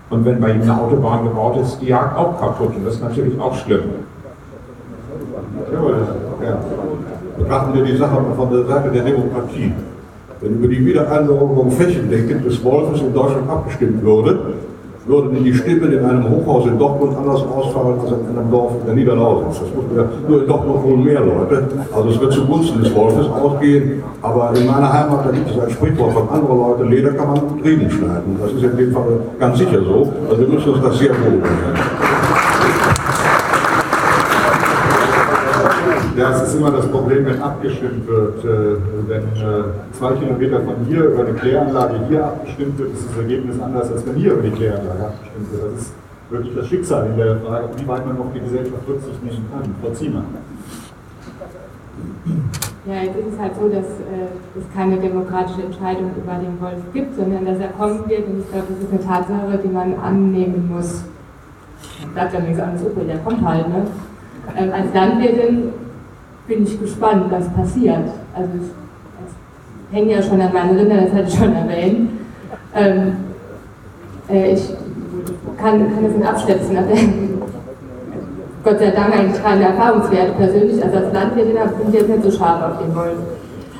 Und 0.09 0.25
wenn 0.25 0.41
bei 0.41 0.51
ihm 0.51 0.63
eine 0.63 0.77
Autobahn 0.77 1.23
gebaut 1.25 1.59
ist, 1.59 1.75
ist 1.75 1.83
die 1.83 1.87
Jagd 1.87 2.17
auch 2.17 2.41
kaputt 2.41 2.75
und 2.75 2.85
das 2.85 2.95
ist 2.95 3.03
natürlich 3.03 3.39
auch 3.39 3.55
schlimm. 3.55 3.83
Ja. 6.43 6.59
Betrachten 7.39 7.75
wir 7.75 7.85
die 7.85 7.97
Sache 7.97 8.17
von 8.37 8.51
der 8.51 8.65
Seite 8.65 8.91
der 8.91 9.05
Demokratie. 9.05 9.73
Wenn 10.41 10.55
über 10.55 10.69
die 10.69 10.87
Wiedereinberufung 10.87 11.71
flächendeckend 11.71 12.47
des 12.47 12.65
Wolfes 12.65 13.03
in 13.03 13.13
Deutschland 13.13 13.49
abgestimmt 13.51 14.03
würde, 14.03 14.55
würden 15.05 15.45
die 15.45 15.53
Stimmen 15.53 15.93
in 15.93 16.05
einem 16.05 16.25
Hochhaus 16.31 16.67
in 16.67 16.79
Dortmund 16.79 17.15
anders 17.17 17.43
ausfallen 17.43 18.01
als 18.01 18.11
in 18.11 18.39
einem 18.39 18.51
Dorf 18.51 18.73
in 18.81 18.87
der 18.87 18.95
Niederlausitz. 18.95 19.61
Das 19.61 19.75
muss 19.75 19.85
man 19.95 20.09
nur 20.29 20.43
in 20.43 20.49
Dortmund 20.49 20.83
wohl 20.85 20.97
mehr 20.97 21.21
Leute. 21.21 21.69
Also 21.95 22.09
es 22.09 22.21
wird 22.21 22.33
zugunsten 22.33 22.83
des 22.83 22.95
Wolfes 22.95 23.27
ausgehen. 23.27 24.03
Aber 24.23 24.53
in 24.57 24.67
meiner 24.67 24.91
Heimat, 24.91 25.27
da 25.27 25.31
gibt 25.31 25.51
es 25.51 25.59
ein 25.59 25.71
Sprichwort 25.71 26.13
von 26.13 26.29
anderen 26.31 26.59
Leuten, 26.59 26.91
Leder 26.91 27.13
kann 27.13 27.29
man 27.29 27.41
gut 27.41 27.65
Riemen 27.65 27.91
schneiden. 27.91 28.39
Das 28.41 28.53
ist 28.53 28.63
in 28.63 28.77
dem 28.77 28.93
Fall 28.93 29.21
ganz 29.39 29.59
sicher 29.59 29.83
so. 29.83 30.11
Also 30.31 30.41
wir 30.41 30.49
müssen 30.49 30.71
uns 30.73 30.83
das 30.83 30.99
sehr 30.99 31.11
wohl 31.11 31.35
überlegen. 31.35 32.30
Ja, 36.21 36.33
es 36.33 36.43
ist 36.43 36.57
immer 36.57 36.71
das 36.71 36.87
Problem, 36.89 37.25
wenn 37.25 37.41
abgestimmt 37.41 38.07
wird. 38.07 38.45
Äh, 38.45 38.77
wenn 39.09 39.23
äh, 39.23 39.65
zwei 39.93 40.13
Kilometer 40.13 40.61
von 40.61 40.75
hier 40.87 41.05
über 41.05 41.25
eine 41.25 41.33
Kläranlage 41.33 41.95
hier 42.11 42.27
abgestimmt 42.27 42.79
wird, 42.79 42.93
ist 42.93 43.09
das 43.09 43.17
Ergebnis 43.17 43.59
anders, 43.59 43.91
als 43.91 44.07
wenn 44.07 44.17
hier 44.17 44.35
über 44.35 44.43
die 44.43 44.51
Kläranlage 44.51 45.07
abgestimmt 45.07 45.51
wird. 45.51 45.73
Das 45.73 45.81
ist 45.81 45.93
wirklich 46.29 46.55
das 46.55 46.67
Schicksal 46.67 47.07
in 47.07 47.17
der 47.17 47.37
Frage, 47.37 47.71
wie 47.75 47.89
weit 47.89 48.07
man 48.07 48.19
auf 48.19 48.27
die 48.35 48.41
Gesellschaft 48.41 48.87
Rücksicht 48.87 49.25
nehmen 49.25 49.47
kann. 49.51 49.75
Frau 49.81 49.95
Ziemer. 49.95 50.25
Ja, 52.85 53.03
jetzt 53.03 53.17
ist 53.17 53.33
es 53.33 53.39
halt 53.41 53.53
so, 53.59 53.69
dass 53.69 53.87
äh, 53.87 54.59
es 54.59 54.75
keine 54.75 54.99
demokratische 54.99 55.63
Entscheidung 55.63 56.11
über 56.23 56.35
den 56.35 56.61
Wolf 56.61 56.83
gibt, 56.93 57.17
sondern 57.17 57.47
dass 57.47 57.59
er 57.61 57.69
kommen 57.69 58.07
wird. 58.07 58.27
Und 58.29 58.41
ich 58.41 58.53
glaube, 58.53 58.67
das 58.69 58.85
ist 58.85 58.93
eine 58.93 59.01
Tatsache, 59.01 59.59
die 59.65 59.69
man 59.69 59.95
annehmen 59.95 60.71
muss. 60.71 61.03
Bleibt 62.13 62.35
ja 62.35 62.41
nichts 62.41 62.61
anderes 62.61 62.83
übrig, 62.83 63.07
der 63.07 63.19
kommt 63.21 63.43
halt. 63.43 63.67
Ne? 63.71 63.87
Ähm, 64.59 64.71
als 64.71 64.93
Landwirtin 64.93 65.73
bin 66.51 66.65
ich 66.65 66.81
gespannt, 66.81 67.27
was 67.31 67.49
passiert. 67.51 68.11
Also 68.35 68.51
ich, 68.61 69.97
hänge 69.97 70.13
ja 70.13 70.23
schon 70.23 70.41
an 70.41 70.53
meinen 70.53 70.77
Rindern, 70.77 71.05
das 71.05 71.13
hatte 71.15 71.29
ich 71.29 71.35
schon 71.35 71.55
erwähnt. 71.55 72.11
Ähm, 72.75 73.13
äh, 74.29 74.53
ich 74.55 74.69
kann, 75.61 75.79
kann 75.79 76.05
das 76.05 76.13
nicht 76.13 76.29
abschätzen. 76.29 76.77
Gott 78.65 78.79
sei 78.79 78.91
Dank 78.91 79.17
eigentlich 79.17 79.43
keine 79.43 79.65
Erfahrungswerte 79.65 80.33
persönlich. 80.33 80.85
Also 80.85 80.97
als 80.99 81.13
Landwirtin 81.15 81.55
bin 81.55 81.89
ich 81.89 81.95
jetzt 81.95 82.09
nicht 82.09 82.23
so 82.25 82.31
scharf 82.31 82.63
auf 82.63 82.85
den 82.85 82.95
Wolf. 82.95 83.19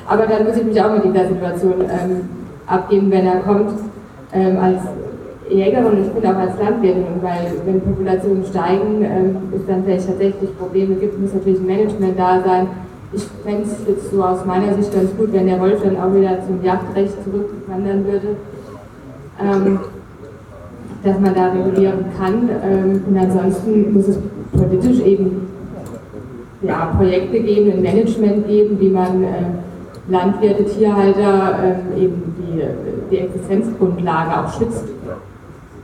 Aber 0.07 0.25
dann 0.25 0.45
muss 0.45 0.57
ich 0.57 0.63
mich 0.63 0.81
auch 0.81 0.93
mit 0.93 1.03
dieser 1.05 1.27
Situation 1.27 1.81
ähm, 1.81 2.29
abgeben, 2.67 3.11
wenn 3.11 3.27
er 3.27 3.39
kommt. 3.41 3.73
Ähm, 4.33 4.57
als 4.59 4.79
Jägerin 5.51 6.03
ich 6.03 6.11
bin 6.11 6.29
auch 6.29 6.37
als 6.37 6.57
Landwirtin, 6.59 7.21
weil 7.21 7.53
wenn 7.65 7.81
Populationen 7.81 8.45
steigen, 8.45 9.03
ähm, 9.03 9.37
es 9.55 9.65
dann 9.67 9.83
vielleicht 9.83 10.07
tatsächlich 10.07 10.57
Probleme 10.57 10.95
gibt, 10.95 11.19
muss 11.19 11.33
natürlich 11.33 11.59
ein 11.59 11.65
Management 11.65 12.17
da 12.17 12.41
sein. 12.43 12.67
Ich 13.13 13.23
fände 13.43 13.63
es 13.63 13.75
jetzt 13.87 14.11
so 14.11 14.23
aus 14.23 14.45
meiner 14.45 14.73
Sicht 14.75 14.93
ganz 14.93 15.15
gut, 15.17 15.33
wenn 15.33 15.47
der 15.47 15.59
Wolf 15.59 15.81
dann 15.83 15.97
auch 15.97 16.13
wieder 16.15 16.39
zum 16.45 16.63
Jagdrecht 16.63 17.15
zurückwandern 17.23 18.05
würde. 18.05 18.37
Ähm, 19.41 19.79
dass 21.03 21.19
man 21.19 21.33
da 21.33 21.51
regulieren 21.51 22.05
kann. 22.17 22.49
Ähm, 22.63 23.03
und 23.07 23.17
ansonsten 23.17 23.93
muss 23.93 24.07
es 24.07 24.17
politisch 24.51 24.99
eben 25.05 25.47
ja, 26.61 26.93
Projekte 26.97 27.39
geben, 27.39 27.71
ein 27.71 27.81
Management 27.81 28.47
geben, 28.47 28.79
wie 28.79 28.89
man 28.89 29.23
äh, 29.23 29.27
Landwirte, 30.07 30.65
Tierhalter 30.65 31.55
äh, 31.95 32.03
eben 32.03 32.35
die, 32.37 32.61
die 33.09 33.17
Existenzgrundlage 33.19 34.39
auch 34.39 34.53
schützt. 34.57 34.83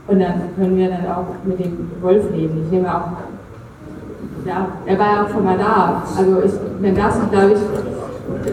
Und 0.07 0.19
dann 0.19 0.33
können 0.55 0.77
wir 0.77 0.89
dann 0.89 1.05
auch 1.07 1.25
mit 1.43 1.59
dem 1.59 1.91
Wolf 2.01 2.23
leben. 2.31 2.61
Ich 2.65 2.71
nehme 2.71 2.87
auch, 2.87 3.09
ja, 4.45 4.67
er 4.85 4.99
war 4.99 5.05
ja 5.05 5.23
auch 5.23 5.29
schon 5.29 5.43
mal 5.43 5.57
da. 5.57 6.03
Also 6.17 6.43
ich, 6.43 6.51
wenn 6.79 6.95
das, 6.95 7.19
glaube 7.29 7.53
ich, 7.53 7.59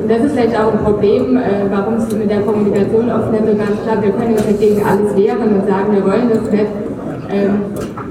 das 0.09 0.25
ist 0.25 0.33
vielleicht 0.33 0.59
auch 0.59 0.73
ein 0.73 0.79
Problem, 0.79 1.37
äh, 1.37 1.71
warum 1.71 1.95
es 1.95 2.13
mit 2.13 2.29
der 2.29 2.41
Kommunikation 2.41 3.11
oft 3.11 3.31
nicht 3.31 3.47
so 3.47 3.57
ganz 3.57 3.83
klappt. 3.85 4.03
Wir 4.03 4.13
können 4.13 4.33
uns 4.33 4.47
nicht 4.47 4.61
gegen 4.61 4.85
alles 4.85 5.17
wehren 5.17 5.61
und 5.61 5.69
sagen, 5.69 5.93
wir 5.93 6.05
wollen 6.05 6.29
das 6.29 6.51
nicht. 6.51 6.67
Ähm, 7.31 7.61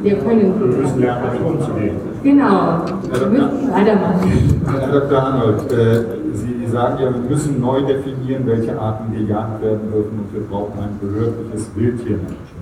wir 0.02 0.16
können. 0.20 0.60
Wir 0.60 0.78
müssen 0.78 1.00
lernen, 1.00 1.24
damit 1.26 1.42
umzugehen. 1.42 1.96
Genau. 2.24 2.82
Wir 3.12 3.28
müssen 3.28 3.72
weitermachen. 3.72 4.62
Herr 4.80 5.00
Dr. 5.00 5.24
Arnold, 5.24 5.72
äh, 5.72 6.04
Sie 6.34 6.66
sagen 6.72 6.98
ja, 7.00 7.14
wir 7.14 7.30
müssen 7.30 7.62
neu 7.62 7.82
definieren, 7.82 8.44
welche 8.46 8.80
Arten 8.80 9.14
gejagt 9.14 9.62
werden 9.62 9.92
dürfen 9.92 10.20
und 10.20 10.34
wir 10.34 10.42
brauchen 10.50 10.80
ein 10.80 10.98
behördliches 11.00 11.70
Wildtiermanagement. 11.76 12.53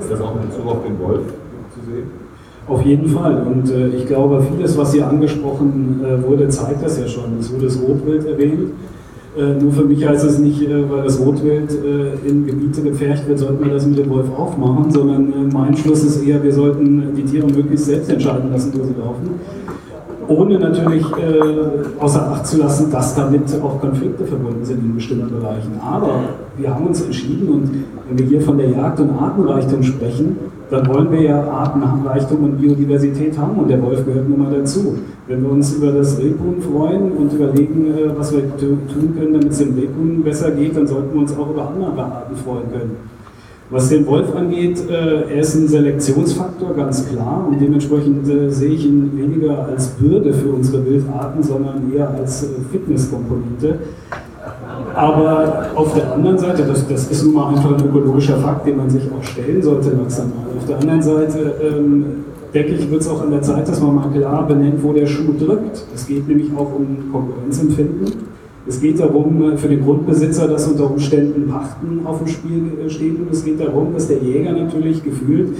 Ist 0.00 0.10
das 0.10 0.20
auch 0.20 0.34
in 0.36 0.48
Bezug 0.48 0.66
auf 0.66 0.82
den 0.84 0.98
Wolf 0.98 1.26
zu 1.74 1.80
sehen? 1.90 2.06
Auf 2.66 2.82
jeden 2.82 3.08
Fall. 3.08 3.42
Und 3.46 3.70
äh, 3.70 3.88
ich 3.88 4.06
glaube, 4.06 4.42
vieles, 4.42 4.76
was 4.78 4.92
hier 4.92 5.06
angesprochen 5.06 6.00
äh, 6.04 6.22
wurde, 6.26 6.48
zeigt 6.48 6.82
das 6.82 6.98
ja 6.98 7.06
schon. 7.06 7.38
Es 7.38 7.52
wurde 7.52 7.64
das 7.64 7.80
Rotwild 7.80 8.26
erwähnt. 8.26 8.70
Äh, 9.36 9.54
nur 9.62 9.72
für 9.72 9.84
mich 9.84 10.06
heißt 10.06 10.24
es 10.24 10.38
nicht, 10.38 10.62
äh, 10.62 10.90
weil 10.90 11.04
das 11.04 11.20
Rotwild 11.20 11.70
äh, 11.70 12.28
in 12.28 12.46
Gebiete 12.46 12.82
gepfercht 12.82 13.28
wird, 13.28 13.38
sollten 13.38 13.64
wir 13.64 13.72
das 13.72 13.86
mit 13.86 13.98
dem 13.98 14.10
Wolf 14.10 14.26
aufmachen, 14.36 14.90
sondern 14.90 15.32
äh, 15.32 15.52
mein 15.52 15.76
Schluss 15.76 16.02
ist 16.02 16.24
eher, 16.24 16.42
wir 16.42 16.52
sollten 16.52 17.14
die 17.14 17.22
Tiere 17.22 17.46
möglichst 17.46 17.86
selbst 17.86 18.10
entscheiden 18.10 18.50
lassen, 18.50 18.72
wo 18.74 18.84
sie 18.84 18.94
laufen. 18.98 19.30
Ohne 20.30 20.60
natürlich 20.60 21.04
äh, 21.18 21.98
außer 21.98 22.30
Acht 22.30 22.46
zu 22.46 22.58
lassen, 22.58 22.88
dass 22.92 23.16
damit 23.16 23.52
auch 23.60 23.80
Konflikte 23.80 24.24
verbunden 24.24 24.64
sind 24.64 24.78
in 24.78 24.94
bestimmten 24.94 25.28
Bereichen. 25.28 25.72
Aber 25.84 26.20
wir 26.56 26.72
haben 26.72 26.86
uns 26.86 27.02
entschieden 27.02 27.48
und 27.48 27.70
wenn 28.08 28.16
wir 28.16 28.26
hier 28.26 28.40
von 28.40 28.56
der 28.56 28.70
Jagd 28.70 29.00
und 29.00 29.10
Artenreichtum 29.10 29.82
sprechen, 29.82 30.36
dann 30.70 30.86
wollen 30.86 31.10
wir 31.10 31.22
ja 31.22 31.42
Artenreichtum 31.50 32.44
und 32.44 32.60
Biodiversität 32.60 33.36
haben 33.36 33.58
und 33.58 33.68
der 33.68 33.82
Wolf 33.82 34.06
gehört 34.06 34.28
nun 34.28 34.38
mal 34.38 34.52
dazu. 34.56 34.98
Wenn 35.26 35.42
wir 35.42 35.50
uns 35.50 35.74
über 35.74 35.90
das 35.90 36.16
Rebhuhn 36.18 36.62
freuen 36.62 37.10
und 37.10 37.32
überlegen, 37.32 37.86
äh, 37.88 38.16
was 38.16 38.32
wir 38.32 38.56
tun 38.56 39.16
können, 39.18 39.32
damit 39.32 39.50
es 39.50 39.58
dem 39.58 39.74
Rebhuhn 39.74 40.22
besser 40.22 40.52
geht, 40.52 40.76
dann 40.76 40.86
sollten 40.86 41.12
wir 41.12 41.22
uns 41.22 41.36
auch 41.36 41.50
über 41.50 41.68
andere 41.68 42.04
Arten 42.04 42.36
freuen 42.36 42.70
können. 42.70 43.19
Was 43.70 43.88
den 43.88 44.04
Wolf 44.06 44.34
angeht, 44.34 44.82
äh, 44.90 45.32
er 45.32 45.40
ist 45.40 45.54
ein 45.54 45.68
Selektionsfaktor, 45.68 46.74
ganz 46.74 47.08
klar, 47.08 47.46
und 47.48 47.60
dementsprechend 47.60 48.28
äh, 48.28 48.50
sehe 48.50 48.70
ich 48.70 48.84
ihn 48.84 49.12
weniger 49.16 49.64
als 49.64 49.90
Bürde 49.90 50.32
für 50.32 50.48
unsere 50.48 50.84
Wildarten, 50.84 51.40
sondern 51.40 51.92
eher 51.94 52.10
als 52.10 52.42
äh, 52.42 52.46
Fitnesskomponente. 52.72 53.78
Aber 54.92 55.66
auf 55.76 55.94
der 55.94 56.12
anderen 56.12 56.38
Seite, 56.38 56.64
das, 56.64 56.88
das 56.88 57.10
ist 57.12 57.24
nun 57.24 57.34
mal 57.34 57.54
einfach 57.54 57.78
ein 57.78 57.86
ökologischer 57.86 58.38
Fakt, 58.38 58.66
den 58.66 58.76
man 58.76 58.90
sich 58.90 59.04
auch 59.04 59.22
stellen 59.22 59.62
sollte 59.62 59.90
langsam. 59.90 60.32
Auf 60.58 60.66
der 60.66 60.78
anderen 60.78 61.02
Seite 61.02 61.54
ähm, 61.62 62.04
denke 62.52 62.72
ich, 62.72 62.90
wird 62.90 63.02
es 63.02 63.08
auch 63.08 63.22
an 63.22 63.30
der 63.30 63.42
Zeit, 63.42 63.68
dass 63.68 63.80
man 63.80 63.94
mal 63.94 64.10
klar 64.10 64.48
benennt, 64.48 64.82
wo 64.82 64.92
der 64.92 65.06
Schuh 65.06 65.32
drückt. 65.38 65.84
Es 65.94 66.08
geht 66.08 66.26
nämlich 66.26 66.50
auch 66.56 66.74
um 66.74 67.12
Konkurrenzempfinden. 67.12 68.12
Es 68.66 68.80
geht 68.80 69.00
darum, 69.00 69.42
äh, 69.42 69.56
für 69.56 69.68
den 69.68 69.84
Grundbesitzer, 69.84 70.48
dass 70.48 70.68
unter 70.68 70.90
Umständen 70.90 71.48
Pachten 71.48 72.02
auf 72.04 72.18
dem 72.18 72.26
Spiel 72.26 72.72
äh, 72.84 72.90
steht. 72.90 73.18
Und 73.18 73.30
es 73.32 73.44
geht 73.44 73.60
darum, 73.60 73.92
dass 73.94 74.08
der 74.08 74.18
Jäger 74.18 74.52
natürlich 74.52 75.02
gefühlt 75.02 75.56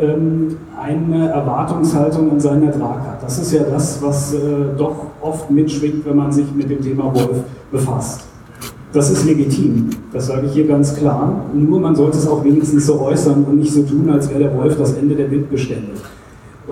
ähm, 0.00 0.56
eine 0.80 1.28
Erwartungshaltung 1.28 2.30
an 2.30 2.40
seinen 2.40 2.64
Ertrag 2.64 3.06
hat. 3.06 3.22
Das 3.22 3.38
ist 3.38 3.52
ja 3.52 3.62
das, 3.62 4.02
was 4.02 4.34
äh, 4.34 4.38
doch 4.76 5.06
oft 5.20 5.50
mitschwingt, 5.50 6.04
wenn 6.06 6.16
man 6.16 6.32
sich 6.32 6.46
mit 6.54 6.70
dem 6.70 6.80
Thema 6.80 7.04
Wolf 7.14 7.44
befasst. 7.70 8.24
Das 8.92 9.08
ist 9.08 9.24
legitim, 9.24 9.88
das 10.12 10.26
sage 10.26 10.46
ich 10.46 10.52
hier 10.52 10.66
ganz 10.66 10.96
klar. 10.96 11.44
Nur 11.54 11.78
man 11.78 11.94
sollte 11.94 12.18
es 12.18 12.26
auch 12.26 12.42
wenigstens 12.42 12.86
so 12.86 13.00
äußern 13.00 13.44
und 13.44 13.58
nicht 13.58 13.72
so 13.72 13.82
tun, 13.82 14.10
als 14.10 14.28
wäre 14.28 14.40
der 14.40 14.56
Wolf 14.56 14.76
das 14.76 14.94
Ende 14.94 15.14
der 15.14 15.30
Wildbestände. 15.30 15.92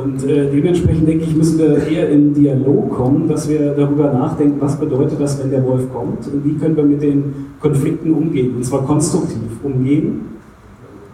Und 0.03 0.25
äh, 0.25 0.49
dementsprechend 0.49 1.09
denke 1.09 1.25
ich, 1.25 1.35
müssen 1.35 1.59
wir 1.59 1.77
eher 1.89 2.09
in 2.09 2.33
Dialog 2.33 2.91
kommen, 2.91 3.29
dass 3.29 3.49
wir 3.49 3.75
darüber 3.75 4.13
nachdenken, 4.13 4.61
was 4.61 4.79
bedeutet 4.79 5.21
das, 5.21 5.43
wenn 5.43 5.51
der 5.51 5.65
Wolf 5.65 5.93
kommt 5.93 6.25
und 6.33 6.45
wie 6.45 6.55
können 6.55 6.77
wir 6.77 6.85
mit 6.85 7.03
den 7.03 7.35
Konflikten 7.61 8.13
umgehen, 8.13 8.55
und 8.57 8.65
zwar 8.65 8.85
konstruktiv 8.85 9.41
umgehen. 9.65 10.21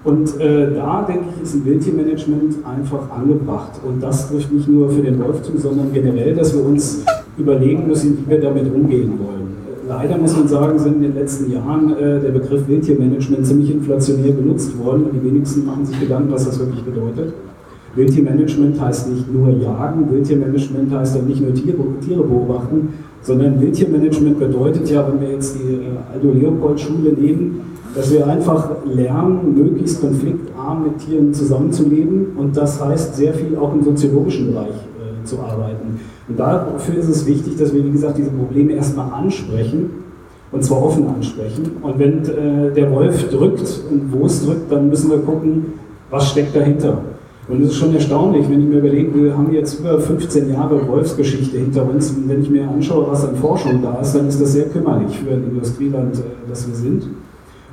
Und 0.05 0.39
äh, 0.39 0.75
da 0.75 1.03
denke 1.09 1.25
ich, 1.35 1.43
ist 1.43 1.55
ein 1.55 1.65
Wildtiermanagement 1.65 2.57
einfach 2.63 3.11
angebracht. 3.11 3.81
Und 3.87 4.03
das 4.03 4.29
trifft 4.29 4.53
nicht 4.53 4.69
nur 4.69 4.91
für 4.91 5.01
den 5.01 5.19
Wolf 5.19 5.41
zu, 5.41 5.57
sondern 5.57 5.91
generell, 5.95 6.35
dass 6.35 6.55
wir 6.55 6.63
uns 6.63 7.03
überlegen 7.39 7.87
müssen, 7.87 8.19
wie 8.19 8.31
wir 8.31 8.41
damit 8.43 8.67
umgehen 8.75 9.13
wollen 9.19 9.45
leider 9.87 10.17
muss 10.17 10.35
man 10.35 10.49
sagen, 10.49 10.79
sind 10.79 10.97
in 10.97 11.03
den 11.03 11.15
letzten 11.15 11.51
Jahren 11.53 11.95
äh, 11.97 12.21
der 12.21 12.31
Begriff 12.31 12.67
Wildtiermanagement 12.67 13.47
ziemlich 13.47 13.71
inflationär 13.71 14.33
benutzt 14.33 14.79
worden 14.79 15.05
und 15.05 15.13
die 15.13 15.25
wenigsten 15.25 15.67
machen 15.67 15.85
sich 15.85 16.01
Gedanken, 16.01 16.33
was 16.33 16.47
das 16.47 16.59
wirklich 16.59 16.83
bedeutet. 16.83 17.35
Wildtiermanagement 17.97 18.81
heißt 18.81 19.11
nicht 19.11 19.33
nur 19.33 19.51
jagen, 19.51 20.11
Wildtiermanagement 20.11 20.93
heißt 20.93 21.17
dann 21.17 21.27
nicht 21.27 21.41
nur 21.41 21.55
Tiere, 21.55 21.79
Tiere 22.05 22.23
beobachten, 22.23 22.89
sondern 23.23 23.61
Wildtiermanagement 23.61 24.39
bedeutet 24.39 24.91
ja, 24.91 25.07
wenn 25.09 25.21
wir 25.21 25.35
jetzt 25.35 25.57
die 25.57 25.75
äh, 25.75 26.13
Aldo 26.13 26.33
Leopold 26.33 26.81
Schule 26.81 27.13
nehmen, 27.13 27.61
dass 27.95 28.13
wir 28.13 28.27
einfach 28.27 28.71
lernen, 28.85 29.55
möglichst 29.55 30.01
konfliktarm 30.01 30.85
mit 30.85 30.99
Tieren 30.99 31.33
zusammenzuleben 31.33 32.29
und 32.37 32.57
das 32.57 32.85
heißt 32.85 33.15
sehr 33.15 33.33
viel 33.33 33.57
auch 33.57 33.73
im 33.73 33.83
soziologischen 33.83 34.53
Bereich 34.53 34.69
äh, 34.69 35.25
zu 35.25 35.39
arbeiten. 35.39 36.01
Und 36.29 36.39
dafür 36.39 36.97
ist 36.97 37.09
es 37.09 37.27
wichtig, 37.27 37.57
dass 37.57 37.73
wir, 37.73 37.85
wie 37.85 37.91
gesagt, 37.91 38.19
diese 38.19 38.31
Probleme 38.31 38.73
erstmal 38.73 39.13
ansprechen 39.13 39.91
und 40.51 40.65
zwar 40.65 40.83
offen 40.83 41.07
ansprechen. 41.07 41.71
Und 41.83 41.99
wenn 41.99 42.25
äh, 42.25 42.73
der 42.73 42.91
Wolf 42.91 43.31
drückt 43.31 43.83
und 43.91 44.13
wo 44.13 44.27
es 44.27 44.45
drückt, 44.45 44.71
dann 44.73 44.89
müssen 44.89 45.11
wir 45.11 45.19
gucken, 45.19 45.67
was 46.11 46.31
steckt 46.31 46.57
dahinter. 46.57 46.99
Und 47.47 47.61
es 47.61 47.71
ist 47.71 47.77
schon 47.77 47.95
erstaunlich, 47.95 48.49
wenn 48.49 48.61
ich 48.61 48.67
mir 48.67 48.79
überlege, 48.79 49.15
wir 49.15 49.37
haben 49.37 49.53
jetzt 49.53 49.79
über 49.79 49.99
15 49.99 50.51
Jahre 50.51 50.89
Wolfsgeschichte 50.89 51.59
hinter 51.59 51.87
uns. 51.89 52.11
Und 52.11 52.27
wenn 52.29 52.43
ich 52.43 52.49
mir 52.49 52.67
anschaue, 52.67 53.07
was 53.11 53.27
an 53.27 53.37
Forschung 53.37 53.83
da 53.83 54.01
ist, 54.01 54.15
dann 54.15 54.29
ist 54.29 54.41
das 54.41 54.53
sehr 54.53 54.67
kümmerlich 54.67 55.19
für 55.19 55.35
ein 55.35 55.45
Industrieland, 55.45 56.17
äh, 56.17 56.23
das 56.49 56.67
wir 56.67 56.75
sind. 56.75 57.05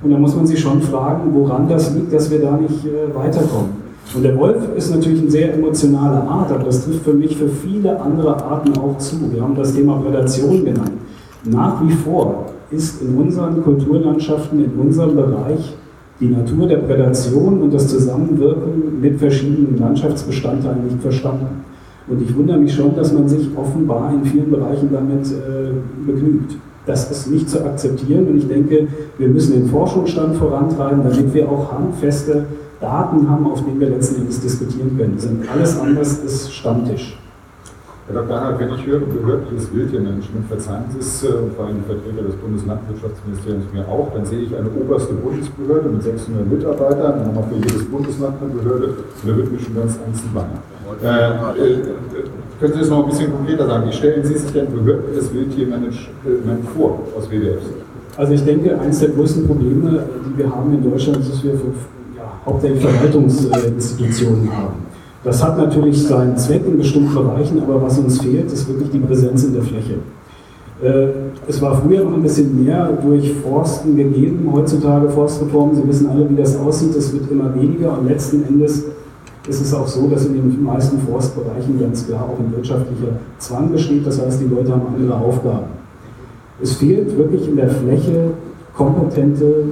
Und 0.03 0.11
da 0.11 0.17
muss 0.17 0.35
man 0.35 0.45
sich 0.45 0.59
schon 0.59 0.81
fragen, 0.81 1.33
woran 1.33 1.69
das 1.69 1.93
liegt, 1.95 2.11
dass 2.11 2.29
wir 2.29 2.41
da 2.41 2.57
nicht 2.57 2.85
äh, 2.85 3.15
weiterkommen. 3.15 3.81
Und 4.13 4.23
der 4.23 4.37
Wolf 4.37 4.57
ist 4.75 4.93
natürlich 4.93 5.21
eine 5.21 5.31
sehr 5.31 5.53
emotionale 5.53 6.21
Art, 6.27 6.51
aber 6.51 6.65
das 6.65 6.83
trifft 6.83 7.05
für 7.05 7.13
mich 7.13 7.37
für 7.37 7.47
viele 7.47 7.97
andere 8.01 8.43
Arten 8.43 8.77
auch 8.77 8.97
zu. 8.97 9.31
Wir 9.31 9.41
haben 9.41 9.55
das 9.55 9.73
Thema 9.73 10.01
Prädation 10.01 10.65
genannt. 10.65 10.91
Nach 11.45 11.81
wie 11.81 11.91
vor 11.91 12.47
ist 12.71 13.01
in 13.01 13.15
unseren 13.15 13.63
Kulturlandschaften, 13.63 14.65
in 14.65 14.71
unserem 14.79 15.15
Bereich 15.15 15.75
die 16.21 16.29
Natur 16.29 16.67
der 16.67 16.77
Prädation 16.77 17.61
und 17.61 17.73
das 17.73 17.87
Zusammenwirken 17.87 19.01
mit 19.01 19.17
verschiedenen 19.17 19.79
Landschaftsbestandteilen 19.79 20.85
nicht 20.85 21.01
verstanden. 21.01 21.65
Und 22.07 22.21
ich 22.21 22.35
wundere 22.35 22.57
mich 22.57 22.73
schon, 22.73 22.95
dass 22.95 23.11
man 23.11 23.27
sich 23.27 23.49
offenbar 23.55 24.13
in 24.13 24.23
vielen 24.23 24.51
Bereichen 24.51 24.89
damit 24.91 25.25
äh, 25.31 25.71
begnügt. 26.05 26.55
Das 26.85 27.09
ist 27.09 27.31
nicht 27.31 27.49
zu 27.49 27.63
akzeptieren 27.65 28.27
und 28.27 28.37
ich 28.37 28.47
denke, 28.47 28.87
wir 29.17 29.27
müssen 29.27 29.53
den 29.53 29.67
Forschungsstand 29.67 30.35
vorantreiben, 30.35 31.03
damit 31.03 31.33
wir 31.33 31.49
auch 31.49 31.71
handfeste 31.71 32.45
Daten 32.79 33.29
haben, 33.29 33.45
auf 33.45 33.63
denen 33.63 33.79
wir 33.79 33.89
letzten 33.89 34.21
Endes 34.21 34.41
diskutieren 34.41 34.97
können. 34.97 35.17
Sind 35.17 35.49
alles 35.51 35.79
anderes 35.79 36.23
ist 36.23 36.53
Stammtisch. 36.53 37.17
Herr 38.07 38.15
Dr. 38.15 38.35
Arnold, 38.35 38.59
wenn 38.59 38.73
ich 38.73 38.85
höre, 38.85 38.99
behördliches 38.99 39.71
Wildtiermanagement, 39.73 40.47
verzeihen 40.49 40.85
Sie 40.89 40.99
es, 40.99 41.23
äh, 41.23 41.27
vor 41.55 41.65
allem 41.65 41.77
die 41.77 41.85
Vertreter 41.85 42.23
des 42.25 42.35
Bundeslandwirtschaftsministeriums 42.35 43.65
mir 43.71 43.87
auch, 43.87 44.11
dann 44.13 44.25
sehe 44.25 44.39
ich 44.39 44.55
eine 44.55 44.69
oberste 44.69 45.13
Bundesbehörde 45.13 45.89
mit 45.89 46.01
600 46.01 46.49
Mitarbeitern, 46.49 47.19
dann 47.19 47.27
haben 47.27 47.35
wir 47.35 47.61
für 47.61 47.67
jedes 47.67 47.85
Bundesland 47.85 48.41
eine 48.41 48.51
Behörde 48.51 48.87
und 48.87 49.23
da 49.23 49.37
wird 49.37 49.51
mir 49.51 49.59
schon 49.59 49.75
ganz 49.75 49.99
Angst 50.05 50.23
und 50.25 50.33
bange. 50.33 50.57
Äh, 51.03 51.29
äh, 51.61 51.77
können 52.59 52.73
Sie 52.73 52.79
das 52.79 52.89
noch 52.89 53.03
ein 53.03 53.09
bisschen 53.09 53.31
konkreter 53.31 53.67
sagen? 53.67 53.87
Wie 53.87 53.93
stellen 53.93 54.23
Sie 54.25 54.37
sich 54.37 54.51
denn 54.51 54.67
behördliches 54.73 55.33
Wildtiermanagement 55.33 56.69
vor 56.75 56.99
aus 57.15 57.29
WWF-Sicht? 57.29 57.85
Also 58.17 58.33
ich 58.33 58.43
denke, 58.43 58.79
eines 58.79 58.99
der 58.99 59.09
größten 59.09 59.47
Probleme, 59.47 60.03
die 60.25 60.37
wir 60.39 60.49
haben 60.49 60.73
in 60.73 60.89
Deutschland, 60.89 61.19
ist, 61.19 61.33
dass 61.33 61.43
wir 61.43 61.53
hauptsächlich 62.45 62.81
Verwaltungsinstitutionen 62.81 64.51
haben. 64.51 64.90
Das 65.23 65.43
hat 65.43 65.57
natürlich 65.57 66.07
seinen 66.07 66.35
Zweck 66.35 66.63
in 66.65 66.77
bestimmten 66.77 67.13
Bereichen, 67.13 67.61
aber 67.61 67.81
was 67.81 67.99
uns 67.99 68.21
fehlt, 68.21 68.51
ist 68.51 68.67
wirklich 68.67 68.89
die 68.89 68.99
Präsenz 68.99 69.43
in 69.43 69.53
der 69.53 69.61
Fläche. 69.61 69.99
Äh, 70.81 71.09
es 71.47 71.61
war 71.61 71.79
früher 71.79 72.03
noch 72.03 72.13
ein 72.13 72.23
bisschen 72.23 72.63
mehr 72.63 72.89
durch 73.03 73.31
Forsten 73.33 73.95
gegeben, 73.95 74.49
heutzutage 74.51 75.09
Forstreformen, 75.09 75.75
Sie 75.75 75.87
wissen 75.87 76.09
alle, 76.09 76.27
wie 76.27 76.35
das 76.35 76.57
aussieht, 76.57 76.95
es 76.95 77.13
wird 77.13 77.29
immer 77.29 77.53
weniger. 77.53 77.99
Und 77.99 78.07
letzten 78.07 78.43
Endes 78.45 78.85
ist 79.47 79.61
es 79.61 79.73
auch 79.73 79.87
so, 79.87 80.07
dass 80.07 80.25
in 80.25 80.33
den 80.33 80.63
meisten 80.63 80.97
Forstbereichen 80.99 81.79
ganz 81.79 82.07
klar 82.07 82.23
auch 82.23 82.39
ein 82.39 82.51
wirtschaftlicher 82.51 83.13
Zwang 83.37 83.71
besteht, 83.71 84.05
das 84.07 84.19
heißt, 84.19 84.41
die 84.41 84.53
Leute 84.53 84.71
haben 84.71 84.87
andere 84.95 85.15
Aufgaben. 85.15 85.67
Es 86.61 86.73
fehlt 86.73 87.15
wirklich 87.15 87.47
in 87.47 87.57
der 87.57 87.69
Fläche 87.69 88.31
kompetente 88.75 89.65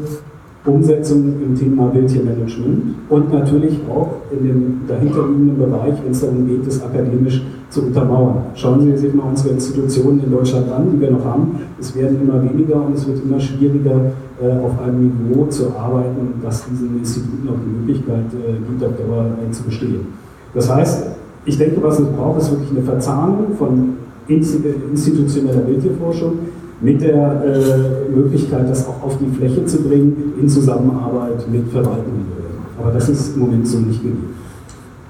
Umsetzung 0.65 1.35
im 1.41 1.55
Thema 1.55 1.93
Wildtiermanagement 1.93 2.95
und 3.09 3.31
natürlich 3.31 3.79
auch 3.89 4.15
in 4.31 4.45
dem 4.45 4.81
dahinterliegenden 4.87 5.57
Bereich, 5.57 5.93
wenn 6.03 6.11
es 6.11 6.19
darum 6.19 6.45
geht, 6.47 6.67
das 6.67 6.83
akademisch 6.83 7.41
zu 7.69 7.83
untermauern. 7.83 8.43
Schauen 8.55 8.81
Sie 8.81 8.97
sich 8.97 9.13
mal 9.13 9.29
unsere 9.29 9.53
Institutionen 9.53 10.21
in 10.23 10.31
Deutschland 10.31 10.69
an, 10.71 10.91
die 10.91 10.99
wir 10.99 11.11
noch 11.11 11.23
haben. 11.23 11.59
Es 11.79 11.95
werden 11.95 12.19
immer 12.21 12.43
weniger 12.43 12.75
und 12.85 12.95
es 12.95 13.07
wird 13.07 13.23
immer 13.23 13.39
schwieriger, 13.39 14.11
äh, 14.41 14.51
auf 14.51 14.81
einem 14.81 15.11
Niveau 15.27 15.45
zu 15.45 15.69
arbeiten, 15.77 16.33
das 16.43 16.65
diesen 16.65 16.97
Instituten 16.97 17.47
auch 17.47 17.59
die 17.63 17.79
Möglichkeit 17.79 18.25
äh, 18.33 18.53
gibt, 18.53 18.83
auf 18.83 18.97
Dauer 18.97 19.25
äh, 19.25 19.51
zu 19.51 19.63
bestehen. 19.63 20.07
Das 20.53 20.73
heißt, 20.73 21.07
ich 21.45 21.57
denke, 21.57 21.81
was 21.81 21.99
es 21.99 22.07
braucht, 22.07 22.41
ist 22.41 22.51
wirklich 22.51 22.71
eine 22.71 22.81
Verzahnung 22.81 23.55
von 23.57 23.97
institutioneller 24.27 25.67
Wildtierforschung 25.67 26.33
mit 26.81 27.01
der 27.01 27.43
äh, 27.43 28.09
Möglichkeit, 28.09 28.69
das 28.69 28.87
auch 28.87 29.03
auf 29.03 29.17
die 29.17 29.29
Fläche 29.35 29.65
zu 29.65 29.83
bringen, 29.83 30.33
in 30.39 30.47
Zusammenarbeit 30.47 31.47
mit 31.49 31.69
verwaltenden 31.69 32.25
Behörden. 32.27 32.59
Aber 32.81 32.91
das 32.91 33.09
ist 33.09 33.35
im 33.35 33.41
Moment 33.41 33.67
so 33.67 33.79
nicht 33.79 34.01
gegeben. 34.01 34.35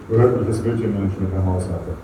Behördliches 0.10 0.64
Wildtiermanagement, 0.64 1.32
Herr 1.34 1.46
Hausleiter. 1.46 1.96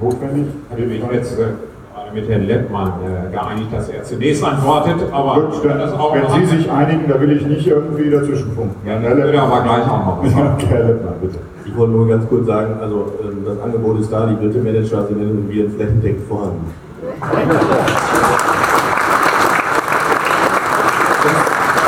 Notwendig? 0.00 0.46
Ich 0.76 1.12
jetzt 1.12 1.38
äh, 1.38 2.14
mit 2.14 2.28
Herrn 2.28 2.46
Leppmann 2.46 2.92
äh, 3.04 3.32
geeinigt, 3.32 3.72
dass 3.72 3.88
er 3.88 4.02
zunächst 4.02 4.42
antwortet, 4.42 4.96
aber 5.12 5.40
Gut, 5.42 5.64
dann, 5.64 5.78
das 5.78 5.92
auch 5.92 6.14
wenn 6.14 6.28
Sie 6.40 6.56
sich 6.56 6.70
einigen, 6.70 7.08
da 7.08 7.20
will 7.20 7.32
ich 7.32 7.46
nicht 7.46 7.66
irgendwie 7.66 8.10
dazwischen 8.10 8.50
funken. 8.52 8.74
Ja, 8.86 8.94
dann 8.94 9.16
würde 9.16 9.32
er 9.32 9.42
aber 9.42 9.62
gleich 9.62 9.88
auch 9.88 10.06
noch 10.06 10.24
was 10.24 10.32
sagen. 10.32 10.56
Herr 10.68 10.88
Leppmann, 10.88 11.14
bitte. 11.20 11.38
Ich 11.64 11.76
wollte 11.76 11.92
nur 11.92 12.08
ganz 12.08 12.28
kurz 12.28 12.46
sagen, 12.46 12.74
also 12.80 13.12
ähm, 13.22 13.44
das 13.44 13.60
Angebot 13.60 14.00
ist 14.00 14.12
da, 14.12 14.26
die 14.26 14.36
dritte 14.36 14.58
Manager 14.58 15.06
sind 15.06 15.22
in 15.22 15.48
Viren 15.48 15.70
flächendeckend 15.70 16.26
vorhanden. 16.26 16.66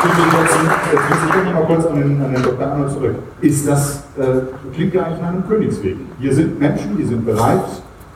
Ich 0.05 0.19
will 0.19 0.73
jetzt, 0.93 1.35
will 1.35 1.43
ich 1.43 1.53
noch 1.53 1.61
mal 1.61 1.67
kurz 1.67 1.87
an 1.87 1.97
den, 1.97 2.23
an 2.23 2.33
den 2.33 2.43
Dr. 2.43 2.67
Arnold 2.67 2.93
zurück. 2.93 3.15
Ist 3.41 3.69
das, 3.69 4.05
äh, 4.19 4.73
klingt 4.75 4.95
ja 4.95 5.05
eigentlich 5.05 5.21
nach 5.21 5.29
einem 5.29 5.49
Königsweg. 5.49 5.97
Hier 6.19 6.35
sind 6.35 6.61
Menschen, 6.61 6.97
die 6.97 7.05
sind 7.05 7.25
bereit, 7.25 7.65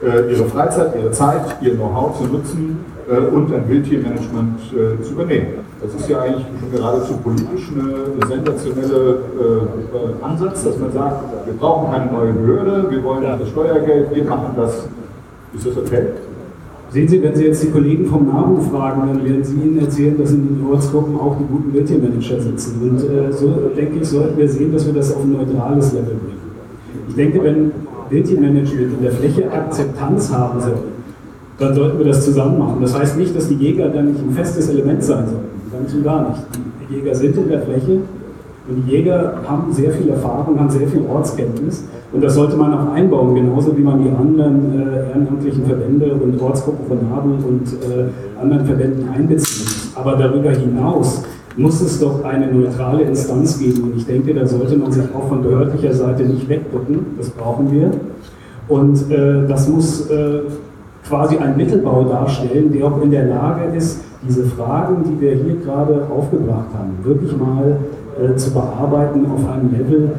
äh, 0.02 0.32
ihre 0.32 0.44
Freizeit, 0.44 0.94
ihre 0.96 1.10
Zeit, 1.10 1.56
ihr 1.60 1.74
Know-how 1.74 2.18
zu 2.18 2.24
nutzen 2.24 2.84
äh, 3.08 3.18
und 3.18 3.52
ein 3.54 3.68
Wildtiermanagement 3.68 4.60
äh, 4.72 5.02
zu 5.02 5.12
übernehmen. 5.12 5.66
Das 5.80 5.94
ist 5.94 6.08
ja 6.08 6.20
eigentlich 6.20 6.46
schon 6.60 6.72
geradezu 6.72 7.16
politisch 7.18 7.70
eine, 7.72 7.94
eine 8.14 8.26
sensationelle 8.26 9.20
äh, 9.40 10.24
Ansatz, 10.24 10.64
dass 10.64 10.78
man 10.78 10.92
sagt, 10.92 11.24
wir 11.46 11.54
brauchen 11.54 11.92
keine 11.92 12.10
neue 12.10 12.32
Behörde, 12.32 12.90
wir 12.90 13.04
wollen 13.04 13.22
das 13.22 13.48
Steuergeld, 13.48 14.14
wir 14.14 14.24
machen 14.24 14.54
das. 14.56 14.86
Ist 15.54 15.66
das 15.66 15.76
okay? 15.76 16.08
Sehen 16.90 17.08
Sie, 17.08 17.22
wenn 17.22 17.34
Sie 17.34 17.44
jetzt 17.44 17.62
die 17.62 17.70
Kollegen 17.70 18.06
vom 18.06 18.26
NABU 18.26 18.60
fragen, 18.60 19.02
dann 19.08 19.24
werden 19.24 19.42
Sie 19.42 19.54
Ihnen 19.54 19.78
erzählen, 19.78 20.16
dass 20.18 20.30
in 20.30 20.46
den 20.46 20.66
Ortsgruppen 20.66 21.16
auch 21.16 21.36
die 21.36 21.44
guten 21.44 21.72
Wildtiermanager 21.74 22.40
sitzen. 22.40 22.80
Und 22.80 22.98
äh, 22.98 23.32
so 23.32 23.70
denke 23.76 23.98
ich, 24.00 24.08
sollten 24.08 24.38
wir 24.38 24.48
sehen, 24.48 24.72
dass 24.72 24.86
wir 24.86 24.94
das 24.94 25.14
auf 25.14 25.24
ein 25.24 25.32
neutrales 25.32 25.92
Level 25.92 26.14
bringen. 26.14 26.46
Ich 27.08 27.14
denke, 27.14 27.42
wenn 27.42 27.72
Wildtiermanagement 28.08 28.94
in 28.98 29.02
der 29.02 29.12
Fläche 29.12 29.50
Akzeptanz 29.50 30.32
haben 30.32 30.60
soll, 30.60 30.78
dann 31.58 31.74
sollten 31.74 31.98
wir 31.98 32.06
das 32.06 32.24
zusammen 32.24 32.58
machen. 32.58 32.78
Das 32.80 32.96
heißt 32.96 33.18
nicht, 33.18 33.34
dass 33.34 33.48
die 33.48 33.54
Jäger 33.54 33.88
dann 33.88 34.12
nicht 34.12 34.20
ein 34.20 34.32
festes 34.32 34.68
Element 34.68 35.02
sein 35.02 35.26
sollten. 35.26 35.46
Ganz 35.72 35.92
und 35.92 36.04
gar 36.04 36.30
nicht. 36.30 36.42
Die 36.88 36.94
Jäger 36.94 37.14
sind 37.14 37.36
in 37.36 37.48
der 37.48 37.62
Fläche 37.62 37.98
und 38.68 38.84
die 38.84 38.90
Jäger 38.90 39.34
haben 39.46 39.72
sehr 39.72 39.92
viel 39.92 40.08
Erfahrung, 40.08 40.58
haben 40.58 40.70
sehr 40.70 40.88
viel 40.88 41.02
Ortskenntnis. 41.08 41.84
Und 42.12 42.24
das 42.24 42.34
sollte 42.34 42.56
man 42.56 42.72
auch 42.72 42.92
einbauen, 42.92 43.34
genauso 43.34 43.76
wie 43.76 43.82
man 43.82 44.02
die 44.02 44.10
anderen 44.10 44.80
äh, 44.80 45.08
ehrenamtlichen 45.10 45.64
Verbände 45.66 46.14
und 46.14 46.40
Ortsgruppen 46.40 46.86
von 46.86 47.08
NABU 47.08 47.48
und 47.48 47.62
äh, 47.84 48.40
anderen 48.40 48.66
Verbänden 48.66 49.08
einbeziehen 49.08 49.64
muss. 49.64 49.92
Aber 49.94 50.16
darüber 50.16 50.50
hinaus 50.50 51.22
muss 51.56 51.80
es 51.80 52.00
doch 52.00 52.24
eine 52.24 52.52
neutrale 52.52 53.02
Instanz 53.02 53.58
geben. 53.58 53.84
Und 53.84 53.96
ich 53.96 54.06
denke, 54.06 54.34
da 54.34 54.46
sollte 54.46 54.76
man 54.76 54.90
sich 54.90 55.04
auch 55.14 55.28
von 55.28 55.42
behördlicher 55.42 55.92
Seite 55.92 56.24
nicht 56.24 56.48
wegducken. 56.48 57.06
Das 57.18 57.30
brauchen 57.30 57.70
wir. 57.70 57.90
Und 58.68 59.10
äh, 59.10 59.46
das 59.46 59.68
muss 59.68 60.10
äh, 60.10 60.40
quasi 61.08 61.36
einen 61.36 61.56
Mittelbau 61.56 62.04
darstellen, 62.04 62.72
der 62.72 62.86
auch 62.86 63.00
in 63.00 63.10
der 63.10 63.26
Lage 63.26 63.76
ist, 63.76 64.00
diese 64.26 64.44
Fragen, 64.44 65.04
die 65.04 65.20
wir 65.20 65.34
hier 65.34 65.56
gerade 65.56 66.06
aufgebracht 66.10 66.66
haben, 66.76 66.96
wirklich 67.04 67.36
mal 67.36 67.78
äh, 68.18 68.34
zu 68.36 68.50
bearbeiten 68.52 69.26
auf 69.26 69.46
einem 69.48 69.70
Level, 69.72 70.10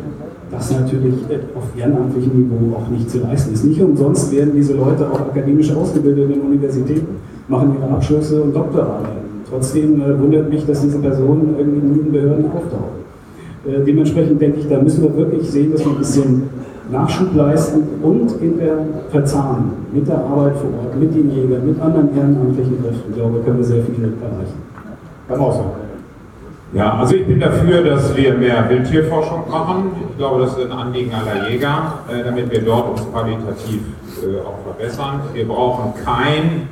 das 0.51 0.71
natürlich 0.71 1.15
äh, 1.29 1.39
auf 1.55 1.63
ehrenamtlichem 1.75 2.31
Niveau 2.43 2.75
auch 2.75 2.87
nicht 2.89 3.09
zu 3.09 3.19
leisten 3.19 3.53
ist. 3.53 3.65
Nicht 3.65 3.81
umsonst 3.81 4.31
werden 4.31 4.53
diese 4.55 4.73
Leute 4.73 5.09
auch 5.11 5.19
akademisch 5.19 5.73
ausgebildet 5.73 6.29
in 6.35 6.41
Universitäten, 6.41 7.07
machen 7.47 7.75
ihre 7.75 7.91
Abschlüsse 7.91 8.41
und 8.43 8.55
Doktorarbeiten. 8.55 9.27
Trotzdem 9.49 10.01
äh, 10.01 10.19
wundert 10.19 10.49
mich, 10.49 10.65
dass 10.65 10.81
diese 10.81 10.99
Personen 10.99 11.55
irgendwie 11.57 11.99
in 11.99 12.11
Behörden 12.11 12.45
auftauchen. 12.45 12.97
Dementsprechend 13.85 14.39
denke 14.41 14.59
ich, 14.61 14.69
da 14.69 14.81
müssen 14.81 15.03
wir 15.03 15.17
wirklich 15.17 15.49
sehen, 15.49 15.73
dass 15.73 15.83
wir 15.83 15.91
ein 15.91 15.97
bisschen 15.97 16.43
Nachschub 16.89 17.35
leisten 17.35 17.83
und 18.01 18.31
in 18.41 18.57
der 18.57 18.77
Verzahnung 19.09 19.71
mit 19.91 20.07
der 20.07 20.19
Arbeit 20.19 20.55
vor 20.55 20.69
Ort, 20.85 20.97
mit 20.97 21.13
den 21.13 21.29
Jägern, 21.31 21.65
mit 21.65 21.81
anderen 21.81 22.15
ehrenamtlichen 22.15 22.81
Kräften, 22.81 23.09
ich 23.09 23.15
glaube, 23.15 23.39
können 23.39 23.57
wir 23.57 23.65
sehr 23.65 23.83
viel 23.83 24.03
erreichen. 24.05 24.61
Herr 25.27 25.37
Mauser. 25.37 25.65
Ja, 26.73 26.95
also 26.99 27.15
ich 27.15 27.25
bin 27.25 27.39
dafür, 27.39 27.81
dass 27.81 28.13
wir 28.15 28.33
mehr 28.33 28.69
Wildtierforschung 28.69 29.49
machen. 29.49 29.91
Ich 30.11 30.17
glaube, 30.17 30.41
das 30.41 30.57
ist 30.57 30.65
ein 30.65 30.71
Anliegen 30.71 31.11
aller 31.13 31.49
Jäger, 31.49 31.99
äh, 32.09 32.23
damit 32.23 32.51
wir 32.51 32.61
dort 32.61 32.89
uns 32.89 33.09
qualitativ 33.09 33.81
äh, 34.21 34.41
auch 34.41 34.59
verbessern. 34.65 35.21
Wir 35.33 35.47
brauchen 35.47 35.93
kein 36.03 36.67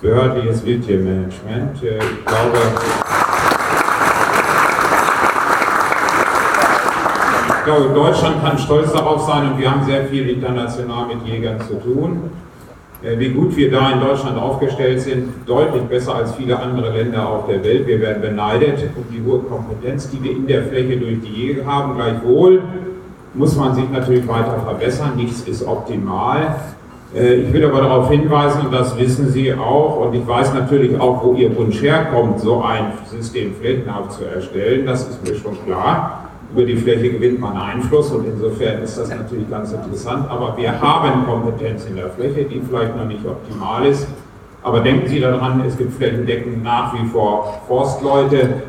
behördliches 0.00 0.64
Wildtiermanagement. 0.64 1.82
Äh, 1.82 1.98
Ich 1.98 2.24
glaube, 2.24 2.58
ich 7.58 7.64
glaube, 7.64 7.94
Deutschland 7.94 8.42
kann 8.42 8.58
stolz 8.58 8.92
darauf 8.92 9.26
sein 9.26 9.52
und 9.52 9.58
wir 9.58 9.70
haben 9.70 9.84
sehr 9.84 10.06
viel 10.06 10.28
international 10.30 11.06
mit 11.06 11.26
Jägern 11.26 11.60
zu 11.60 11.74
tun. 11.74 12.30
Äh, 13.02 13.18
Wie 13.18 13.30
gut 13.30 13.56
wir 13.56 13.70
da 13.70 13.90
in 13.92 14.00
Deutschland 14.00 14.38
aufgestellt 14.38 15.00
sind, 15.00 15.30
deutlich 15.46 15.82
besser 15.84 16.14
als 16.14 16.34
viele 16.36 16.58
andere 16.58 16.90
Länder 16.96 17.28
auf 17.28 17.46
der 17.46 17.62
Welt. 17.64 17.86
Wir 17.86 18.00
werden 18.00 18.22
beneidet 18.22 18.78
um 18.96 19.04
die 19.12 19.22
hohe 19.28 19.40
Kompetenz, 19.40 20.08
die 20.10 20.22
wir 20.22 20.32
in 20.32 20.46
der 20.46 20.62
Fläche 20.64 20.96
durch 20.98 21.20
die 21.20 21.32
Jäger 21.32 21.66
haben. 21.66 21.96
Gleichwohl 21.96 22.62
muss 23.34 23.56
man 23.56 23.74
sich 23.74 23.88
natürlich 23.90 24.26
weiter 24.28 24.60
verbessern. 24.64 25.12
Nichts 25.16 25.42
ist 25.42 25.66
optimal. 25.66 26.54
Äh, 27.14 27.34
Ich 27.42 27.52
will 27.52 27.64
aber 27.64 27.80
darauf 27.80 28.08
hinweisen, 28.10 28.66
und 28.66 28.72
das 28.72 28.96
wissen 28.98 29.28
Sie 29.30 29.52
auch, 29.52 30.06
und 30.06 30.14
ich 30.14 30.26
weiß 30.26 30.54
natürlich 30.54 30.98
auch, 31.00 31.24
wo 31.24 31.34
Ihr 31.34 31.54
Wunsch 31.56 31.82
herkommt, 31.82 32.38
so 32.40 32.62
ein 32.62 32.92
System 33.10 33.54
flächenhaft 33.54 34.12
zu 34.12 34.24
erstellen. 34.24 34.86
Das 34.86 35.08
ist 35.08 35.26
mir 35.28 35.34
schon 35.34 35.56
klar. 35.66 36.21
Über 36.52 36.66
die 36.66 36.76
Fläche 36.76 37.10
gewinnt 37.10 37.40
man 37.40 37.56
Einfluss 37.56 38.10
und 38.10 38.26
insofern 38.26 38.82
ist 38.82 38.98
das 38.98 39.08
natürlich 39.08 39.48
ganz 39.48 39.72
interessant. 39.72 40.26
Aber 40.28 40.54
wir 40.56 40.78
haben 40.78 41.24
Kompetenz 41.24 41.86
in 41.86 41.96
der 41.96 42.10
Fläche, 42.10 42.44
die 42.44 42.60
vielleicht 42.60 42.94
noch 42.94 43.06
nicht 43.06 43.24
optimal 43.24 43.86
ist. 43.86 44.06
Aber 44.62 44.80
denken 44.80 45.08
Sie 45.08 45.18
daran, 45.18 45.62
es 45.66 45.78
gibt 45.78 45.94
flächendeckend 45.94 46.62
nach 46.62 46.92
wie 46.94 47.06
vor 47.08 47.62
Forstleute 47.66 48.62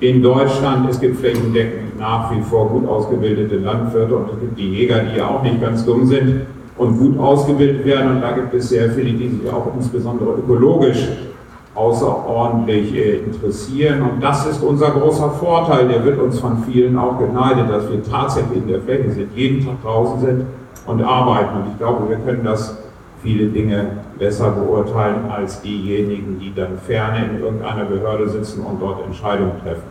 in 0.00 0.22
Deutschland. 0.22 0.88
Es 0.90 1.00
gibt 1.00 1.18
flächendeckend 1.18 1.98
nach 1.98 2.30
wie 2.30 2.42
vor 2.42 2.68
gut 2.68 2.86
ausgebildete 2.86 3.56
Landwirte 3.56 4.16
und 4.16 4.30
es 4.34 4.40
gibt 4.40 4.58
die 4.58 4.70
Jäger, 4.70 5.00
die 5.00 5.18
ja 5.18 5.28
auch 5.28 5.42
nicht 5.42 5.62
ganz 5.62 5.84
dumm 5.86 6.06
sind 6.06 6.42
und 6.76 6.98
gut 6.98 7.18
ausgebildet 7.18 7.86
werden. 7.86 8.16
Und 8.16 8.20
da 8.20 8.32
gibt 8.32 8.52
es 8.52 8.68
sehr 8.68 8.90
viele, 8.90 9.12
die 9.12 9.28
sich 9.28 9.50
auch 9.50 9.66
insbesondere 9.74 10.34
ökologisch 10.34 11.08
außerordentlich 11.80 12.94
äh, 12.94 13.16
interessieren. 13.18 14.02
Und 14.02 14.22
das 14.22 14.46
ist 14.46 14.62
unser 14.62 14.90
großer 14.90 15.30
Vorteil. 15.30 15.88
Der 15.88 16.04
wird 16.04 16.18
uns 16.18 16.38
von 16.38 16.62
vielen 16.64 16.98
auch 16.98 17.18
geneidet, 17.18 17.70
dass 17.70 17.90
wir 17.90 18.02
tatsächlich 18.02 18.58
in 18.58 18.68
der 18.68 18.82
Fläche 18.82 19.10
sind, 19.10 19.34
jeden 19.34 19.64
Tag 19.64 19.82
draußen 19.82 20.20
sind 20.20 20.46
und 20.86 21.02
arbeiten. 21.02 21.56
Und 21.56 21.68
ich 21.72 21.78
glaube, 21.78 22.08
wir 22.08 22.18
können 22.18 22.44
das 22.44 22.76
viele 23.22 23.46
Dinge 23.46 23.98
besser 24.18 24.50
beurteilen 24.50 25.30
als 25.30 25.62
diejenigen, 25.62 26.38
die 26.38 26.54
dann 26.54 26.78
ferne 26.86 27.24
in 27.30 27.40
irgendeiner 27.40 27.84
Behörde 27.84 28.28
sitzen 28.28 28.62
und 28.62 28.80
dort 28.80 29.04
Entscheidungen 29.06 29.52
treffen. 29.62 29.82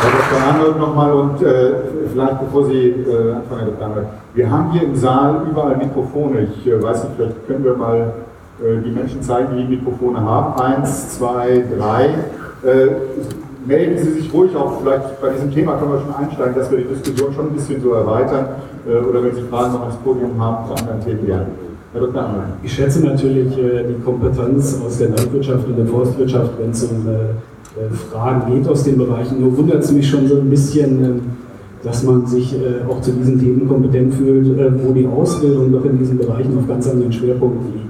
Herr 0.00 0.10
Dr. 0.10 0.27
Arnold 0.38 0.78
nochmal 0.78 1.12
und 1.12 1.42
äh, 1.42 1.74
vielleicht 2.12 2.40
bevor 2.40 2.66
Sie 2.66 2.88
äh, 2.88 3.32
anfangen. 3.32 4.06
Wir 4.34 4.50
haben 4.50 4.70
hier 4.72 4.82
im 4.82 4.94
Saal 4.94 5.42
überall 5.50 5.76
Mikrofone. 5.76 6.48
Ich 6.54 6.66
äh, 6.66 6.82
weiß 6.82 7.04
nicht, 7.04 7.14
vielleicht 7.16 7.46
können 7.46 7.64
wir 7.64 7.74
mal 7.74 8.12
äh, 8.60 8.82
die 8.84 8.90
Menschen 8.90 9.22
zeigen, 9.22 9.56
die 9.56 9.64
Mikrofone 9.64 10.20
haben. 10.20 10.60
Eins, 10.60 11.16
zwei, 11.16 11.64
drei. 11.76 12.06
Äh, 12.68 12.88
melden 13.66 13.98
Sie 13.98 14.12
sich 14.12 14.32
ruhig 14.32 14.54
auch, 14.56 14.80
vielleicht 14.80 15.20
bei 15.20 15.30
diesem 15.30 15.52
Thema 15.52 15.76
können 15.76 15.92
wir 15.92 16.00
schon 16.00 16.14
einsteigen, 16.14 16.54
dass 16.54 16.70
wir 16.70 16.78
die 16.78 16.84
Diskussion 16.84 17.32
schon 17.32 17.46
ein 17.48 17.52
bisschen 17.52 17.80
so 17.82 17.92
erweitern. 17.92 18.48
Äh, 18.86 18.98
oder 18.98 19.22
wenn 19.22 19.34
Sie 19.34 19.42
Fragen 19.42 19.74
noch 19.74 19.82
ans 19.82 19.96
Podium 19.96 20.40
haben 20.40 20.66
zu 20.66 20.74
anderen 20.82 21.04
Themen 21.04 21.26
gerne. 21.26 21.46
Herr 21.92 22.00
Dr. 22.00 22.22
Arnold. 22.22 22.44
Ich 22.62 22.72
schätze 22.72 23.00
natürlich 23.00 23.54
die 23.54 24.04
Kompetenz 24.04 24.78
aus 24.84 24.98
der 24.98 25.08
Landwirtschaft 25.08 25.66
und 25.66 25.76
der 25.76 25.86
Forstwirtschaft, 25.86 26.50
wenn 26.58 26.70
es 26.70 26.84
um 26.84 27.06
Fragen 28.10 28.52
geht 28.54 28.68
aus 28.68 28.84
den 28.84 28.98
Bereichen. 28.98 29.40
Nur 29.40 29.56
wundert 29.56 29.82
es 29.84 29.92
mich 29.92 30.08
schon 30.08 30.26
so 30.26 30.36
ein 30.36 30.50
bisschen, 30.50 31.04
ähm, 31.04 31.20
dass 31.82 32.02
man 32.02 32.26
sich 32.26 32.54
äh, 32.54 32.88
auch 32.88 33.00
zu 33.00 33.12
diesen 33.12 33.38
Themen 33.38 33.68
kompetent 33.68 34.14
fühlt, 34.14 34.58
äh, 34.58 34.70
wo 34.84 34.92
die 34.92 35.06
Ausbildung 35.06 35.72
doch 35.72 35.84
in 35.84 35.98
diesen 35.98 36.18
Bereichen 36.18 36.56
auf 36.58 36.66
ganz 36.66 36.88
anderen 36.88 37.12
Schwerpunkten 37.12 37.72
liegt. 37.72 37.88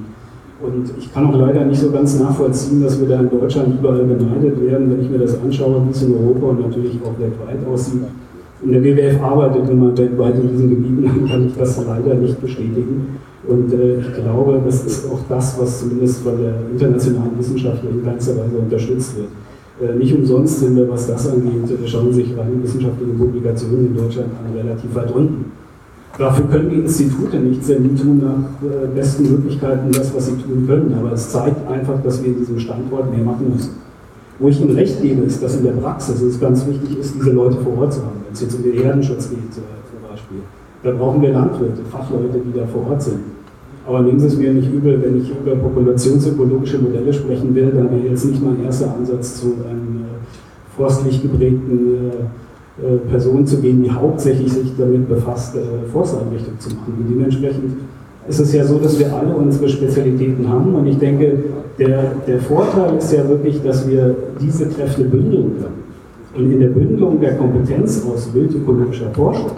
Und 0.61 0.93
ich 0.99 1.13
kann 1.15 1.27
auch 1.27 1.39
leider 1.39 1.65
nicht 1.65 1.81
so 1.81 1.91
ganz 1.91 2.19
nachvollziehen, 2.19 2.83
dass 2.83 3.01
wir 3.01 3.09
da 3.09 3.21
in 3.21 3.31
Deutschland 3.31 3.79
überall 3.79 4.05
beneidet 4.05 4.61
werden, 4.61 4.91
wenn 4.91 5.01
ich 5.01 5.11
mir 5.11 5.19
das 5.19 5.41
anschaue, 5.41 5.83
wie 5.87 5.91
es 5.91 6.03
in 6.03 6.13
Europa 6.15 6.47
und 6.47 6.61
natürlich 6.61 6.99
auch 7.05 7.19
weltweit 7.19 7.67
aussieht. 7.73 8.03
Und 8.61 8.73
der 8.73 8.83
WWF 8.83 9.23
arbeitet 9.23 9.71
immer 9.71 9.97
weltweit 9.97 10.35
in 10.35 10.49
diesen 10.49 10.71
Gebieten, 10.71 11.05
dann 11.07 11.29
kann 11.29 11.47
ich 11.47 11.57
das 11.57 11.81
leider 11.87 12.15
nicht 12.15 12.41
bestätigen. 12.41 13.19
Und 13.47 13.73
äh, 13.73 14.01
ich 14.01 14.15
glaube, 14.15 14.61
das 14.65 14.85
ist 14.85 15.07
auch 15.11 15.21
das, 15.29 15.59
was 15.61 15.81
zumindest 15.81 16.23
von 16.23 16.37
der 16.39 16.55
internationalen 16.73 17.39
Wissenschaft 17.39 17.83
in 17.85 18.05
keinster 18.05 18.33
Weise 18.33 18.59
unterstützt 18.59 19.17
wird. 19.17 19.29
Äh, 19.81 19.95
nicht 19.95 20.15
umsonst 20.15 20.61
sind 20.61 20.77
wir, 20.77 20.89
was 20.89 21.07
das 21.07 21.29
angeht, 21.29 21.71
äh, 21.71 21.87
schauen 21.87 22.13
sich 22.13 22.37
reine 22.37 22.63
wissenschaftliche 22.63 23.13
Publikationen 23.13 23.87
in 23.87 23.97
Deutschland 23.97 24.29
an, 24.39 24.57
relativ 24.57 24.93
weit 24.95 25.13
unten. 25.15 25.53
Dafür 26.19 26.47
können 26.47 26.71
die 26.71 26.77
Institute 26.81 27.37
nichts, 27.37 27.69
denn 27.69 27.85
die 27.85 27.95
tun 27.95 28.19
nach 28.19 28.69
äh, 28.69 28.89
besten 28.93 29.31
Möglichkeiten 29.31 29.93
das, 29.93 30.13
was 30.15 30.27
sie 30.27 30.33
tun 30.33 30.67
können. 30.67 30.93
Aber 30.99 31.13
es 31.13 31.31
zeigt 31.31 31.71
einfach, 31.71 32.03
dass 32.03 32.21
wir 32.23 32.31
in 32.31 32.39
diesem 32.39 32.59
Standort 32.59 33.15
mehr 33.15 33.25
machen 33.25 33.53
müssen. 33.55 33.71
Wo 34.41 34.49
ich 34.49 34.61
Ihnen 34.61 34.75
recht 34.75 35.01
gebe, 35.01 35.23
ist, 35.23 35.43
dass 35.43 35.57
in 35.57 35.65
der 35.65 35.73
Praxis 35.73 36.21
es 36.23 36.41
ganz 36.41 36.67
wichtig 36.67 36.99
ist, 36.99 37.15
diese 37.15 37.31
Leute 37.31 37.59
vor 37.59 37.79
Ort 37.79 37.93
zu 37.93 38.01
haben. 38.01 38.21
Wenn 38.25 38.33
es 38.33 38.41
jetzt 38.41 38.55
um 38.57 38.63
den 38.63 38.73
Herdenschutz 38.73 39.31
geht, 39.31 39.53
zum 39.53 39.63
Beispiel. 40.09 40.39
Da 40.83 40.93
brauchen 40.93 41.23
wir 41.23 41.33
Landwirte, 41.33 41.83
Fachleute, 41.91 42.41
die 42.45 42.57
da 42.57 42.67
vor 42.67 42.89
Ort 42.89 43.03
sind. 43.03 43.19
Aber 43.89 44.03
nehmen 44.03 44.21
Sie 44.21 44.27
es 44.27 44.37
mir 44.37 44.53
nicht 44.53 44.71
übel, 44.71 45.01
wenn 45.03 45.17
ich 45.17 45.31
über 45.31 45.57
populationsökologische 45.57 46.77
Modelle 46.77 47.11
sprechen 47.11 47.55
will, 47.55 47.73
dann 47.75 47.91
wäre 47.91 48.11
jetzt 48.11 48.27
nicht 48.27 48.45
mein 48.45 48.63
erster 48.63 48.95
Ansatz 48.95 49.41
zu 49.41 49.47
einem 49.67 50.05
äh, 50.05 50.77
forstlich 50.77 51.23
geprägten 51.23 51.79
äh, 52.81 52.87
äh, 52.87 52.99
Person 53.11 53.47
zu 53.47 53.63
gehen, 53.63 53.83
die 53.83 53.91
hauptsächlich 53.91 54.53
sich 54.53 54.73
damit 54.77 55.09
befasst, 55.09 55.57
äh, 55.57 55.89
Forsteinrichtung 55.91 56.61
zu 56.61 56.69
machen. 56.69 56.97
Und 56.99 57.09
dementsprechend 57.09 57.77
ist 58.29 58.39
es 58.39 58.53
ja 58.53 58.63
so, 58.63 58.77
dass 58.79 58.99
wir 58.99 59.11
alle 59.11 59.35
unsere 59.35 59.67
Spezialitäten 59.71 60.47
haben. 60.47 60.75
Und 60.75 60.87
ich 60.87 60.99
denke, 60.99 61.45
der, 61.79 62.13
der 62.27 62.41
Vorteil 62.41 62.99
ist 62.99 63.11
ja 63.11 63.27
wirklich, 63.27 63.63
dass 63.63 63.89
wir 63.89 64.15
diese 64.39 64.67
Kräfte 64.67 65.05
bündeln 65.05 65.53
können. 65.63 65.89
Und 66.37 66.53
in 66.53 66.61
der 66.61 66.69
Bündelung 66.69 67.19
der 67.23 67.39
Kompetenz 67.39 68.05
aus 68.05 68.29
wildökologischer 68.35 69.11
Forschung 69.15 69.53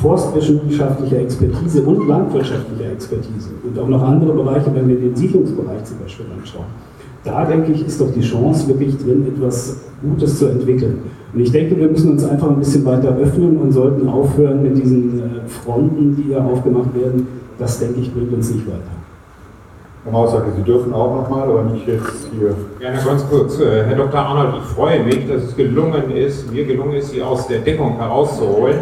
forstwissenschaftlicher 0.00 1.18
Expertise 1.18 1.82
und 1.82 2.06
landwirtschaftlicher 2.06 2.92
Expertise 2.92 3.50
und 3.64 3.78
auch 3.78 3.88
noch 3.88 4.02
andere 4.02 4.32
Bereiche, 4.32 4.72
wenn 4.74 4.88
wir 4.88 4.96
den 4.96 5.14
Siedlungsbereich 5.14 5.84
zum 5.84 5.98
Beispiel 5.98 6.26
anschauen. 6.38 6.66
Da 7.24 7.44
denke 7.44 7.72
ich, 7.72 7.86
ist 7.86 8.00
doch 8.00 8.12
die 8.12 8.20
Chance 8.20 8.68
wirklich 8.68 8.96
drin, 8.96 9.26
etwas 9.26 9.80
Gutes 10.00 10.38
zu 10.38 10.46
entwickeln. 10.46 10.98
Und 11.34 11.40
ich 11.40 11.50
denke, 11.50 11.76
wir 11.76 11.88
müssen 11.88 12.12
uns 12.12 12.24
einfach 12.24 12.48
ein 12.48 12.58
bisschen 12.58 12.84
weiter 12.84 13.16
öffnen 13.16 13.58
und 13.58 13.72
sollten 13.72 14.08
aufhören 14.08 14.62
mit 14.62 14.78
diesen 14.78 15.18
äh, 15.18 15.22
Fronten, 15.46 16.16
die 16.16 16.22
hier 16.22 16.44
aufgemacht 16.44 16.94
werden. 16.94 17.26
Das, 17.58 17.80
denke 17.80 18.00
ich, 18.00 18.14
bringt 18.14 18.32
uns 18.32 18.54
nicht 18.54 18.66
weiter. 18.66 19.07
Herr 20.10 20.44
Sie 20.56 20.62
dürfen 20.62 20.92
auch 20.94 21.14
nochmal, 21.14 21.48
aber 21.48 21.62
nicht 21.64 21.86
jetzt 21.86 22.28
hier. 22.32 22.54
Gerne 22.78 22.98
ganz 23.04 23.28
kurz. 23.28 23.60
Äh, 23.60 23.84
Herr 23.84 23.96
Dr. 23.96 24.20
Arnold, 24.20 24.54
ich 24.62 24.74
freue 24.74 25.02
mich, 25.04 25.28
dass 25.28 25.42
es 25.42 25.56
gelungen 25.56 26.10
ist, 26.10 26.50
mir 26.52 26.64
gelungen 26.64 26.94
ist, 26.94 27.10
Sie 27.10 27.22
aus 27.22 27.46
der 27.46 27.60
Deckung 27.60 27.96
herauszuholen. 27.96 28.78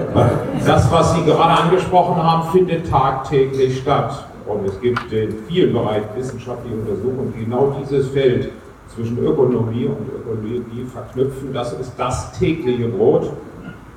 Das, 0.64 0.90
was 0.92 1.14
Sie 1.14 1.24
gerade 1.24 1.62
angesprochen 1.62 2.22
haben, 2.22 2.50
findet 2.50 2.88
tagtäglich 2.88 3.80
statt. 3.80 4.26
Und 4.46 4.64
es 4.66 4.80
gibt 4.80 5.12
in 5.12 5.34
vielen 5.48 5.72
Bereichen 5.72 6.08
wissenschaftliche 6.16 6.76
Untersuchungen, 6.76 7.34
die 7.36 7.44
genau 7.44 7.76
dieses 7.80 8.08
Feld 8.08 8.50
zwischen 8.94 9.18
Ökonomie 9.18 9.86
und 9.86 10.08
Ökologie 10.08 10.86
verknüpfen. 10.92 11.52
Das 11.52 11.72
ist 11.72 11.92
das 11.98 12.38
tägliche 12.38 12.88
Brot, 12.88 13.32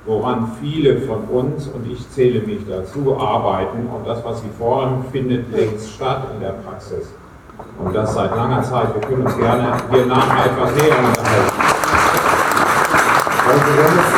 woran 0.06 0.50
viele 0.60 1.00
von 1.02 1.24
uns, 1.30 1.68
und 1.68 1.90
ich 1.90 2.08
zähle 2.10 2.40
mich 2.40 2.60
dazu, 2.68 3.16
arbeiten. 3.16 3.86
Und 3.86 4.06
das, 4.06 4.24
was 4.24 4.42
Sie 4.42 4.48
fordern, 4.58 5.04
findet 5.12 5.52
längst 5.52 5.92
statt 5.92 6.26
in 6.34 6.40
der 6.40 6.54
Praxis. 6.66 7.14
Und 7.84 7.94
das 7.94 8.14
seit 8.14 8.36
langer 8.36 8.62
Zeit. 8.62 8.94
Wir 8.94 9.00
können 9.00 9.26
uns 9.26 9.36
gerne 9.36 9.72
hier 9.90 10.06
nachher 10.06 10.46
etwas 10.46 10.70
näher 10.74 10.98
unterhalten. 10.98 11.60
Also 13.48 13.70
wenn 13.80 13.94
es, 13.98 14.10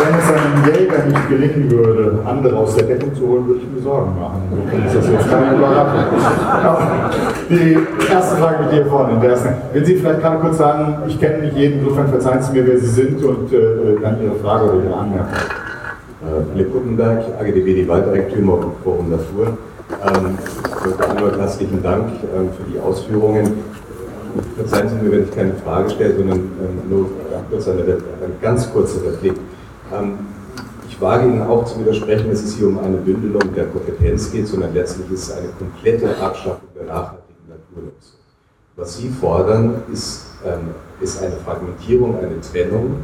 wenn 0.00 0.14
es 0.18 0.28
einem 0.32 0.64
Jäger 0.64 1.04
nicht 1.04 1.28
gelingen 1.28 1.70
würde, 1.70 2.18
andere 2.24 2.56
aus 2.56 2.76
der 2.76 2.84
Deckung 2.86 3.14
zu 3.14 3.26
holen, 3.26 3.46
würde 3.48 3.60
ich 3.60 3.68
mir 3.68 3.82
Sorgen 3.82 4.18
machen. 4.18 4.42
Insofern 4.52 4.86
ist 4.86 4.96
das 4.96 5.08
jetzt 5.08 5.28
keine 5.28 5.56
Überraschung. 5.56 6.04
Die 7.50 7.78
erste 8.10 8.36
Frage 8.36 8.64
mit 8.64 8.72
dir 8.72 8.86
vorne. 8.86 9.20
Wenn 9.72 9.84
Sie 9.84 9.96
vielleicht 9.96 10.20
gerade 10.20 10.38
kurz 10.38 10.58
sagen, 10.58 11.02
ich 11.08 11.18
kenne 11.18 11.38
nicht 11.38 11.56
jeden, 11.56 11.80
insofern 11.80 12.08
verzeihen 12.08 12.42
Sie 12.42 12.52
mir, 12.52 12.66
wer 12.66 12.78
Sie 12.78 12.86
sind 12.86 13.22
und 13.24 13.52
äh, 13.52 14.00
dann 14.00 14.22
Ihre 14.22 14.36
Frage 14.36 14.64
oder 14.66 14.84
Ihre 14.84 14.94
Anmerkung. 14.94 15.34
Äh, 16.22 16.52
Philipp 16.52 16.72
Guttenberg, 16.72 17.24
AGDW, 17.40 17.74
die 17.74 17.88
Waldeigentümer 17.88 18.54
und 18.54 18.72
Forum 18.84 19.10
Natur. 19.10 19.58
Ähm. 19.90 20.38
Anwalt, 21.08 21.38
herzlichen 21.38 21.82
Dank 21.82 22.10
ähm, 22.34 22.50
für 22.52 22.70
die 22.70 22.78
Ausführungen. 22.78 23.64
Verzeihen 24.56 24.88
Sie 24.88 24.96
mir, 24.96 25.12
wenn 25.12 25.24
ich 25.24 25.34
keine 25.34 25.54
Frage 25.54 25.90
stelle, 25.90 26.16
sondern 26.16 26.38
ähm, 26.38 26.88
nur 26.88 27.10
kurz 27.50 27.68
eine, 27.68 27.82
eine, 27.82 28.00
ganz 28.40 28.70
kurze 28.72 29.02
Replik. 29.04 29.34
Ähm, 29.92 30.18
ich 30.88 31.00
wage 31.00 31.26
Ihnen 31.26 31.42
auch 31.42 31.64
zu 31.64 31.80
widersprechen, 31.80 32.30
dass 32.30 32.42
es 32.42 32.56
hier 32.56 32.68
um 32.68 32.78
eine 32.78 32.98
Bündelung 32.98 33.54
der 33.54 33.66
Kompetenz 33.66 34.30
geht, 34.30 34.46
sondern 34.46 34.74
letztlich 34.74 35.10
ist 35.10 35.28
es 35.28 35.36
eine 35.36 35.48
komplette 35.58 36.16
Abschaffung 36.20 36.68
der 36.76 36.84
nachhaltigen 36.84 37.48
Naturnutzung. 37.48 38.18
Was 38.76 38.96
Sie 38.96 39.08
fordern, 39.08 39.82
ist, 39.92 40.26
ähm, 40.44 40.74
ist 41.00 41.22
eine 41.22 41.36
Fragmentierung, 41.36 42.18
eine 42.18 42.40
Trennung 42.40 42.96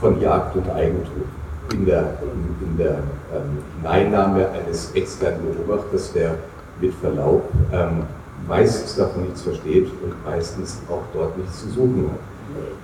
von 0.00 0.20
Jagd 0.20 0.56
und 0.56 0.68
Eigentum 0.70 1.24
in 1.72 1.86
der, 1.86 2.18
in, 2.60 2.76
der 2.76 2.98
ähm, 3.32 3.58
Hineinnahme 3.80 4.48
eines 4.50 4.92
externen 4.94 5.40
Beobachters, 5.54 6.12
der 6.12 6.36
mit 6.80 6.92
Verlaub 6.94 7.48
ähm, 7.72 8.02
meistens 8.48 8.96
davon 8.96 9.24
nichts 9.24 9.42
versteht 9.42 9.88
und 10.02 10.24
meistens 10.24 10.80
auch 10.88 11.02
dort 11.12 11.36
nichts 11.38 11.60
zu 11.60 11.68
suchen 11.70 12.10
hat. 12.10 12.18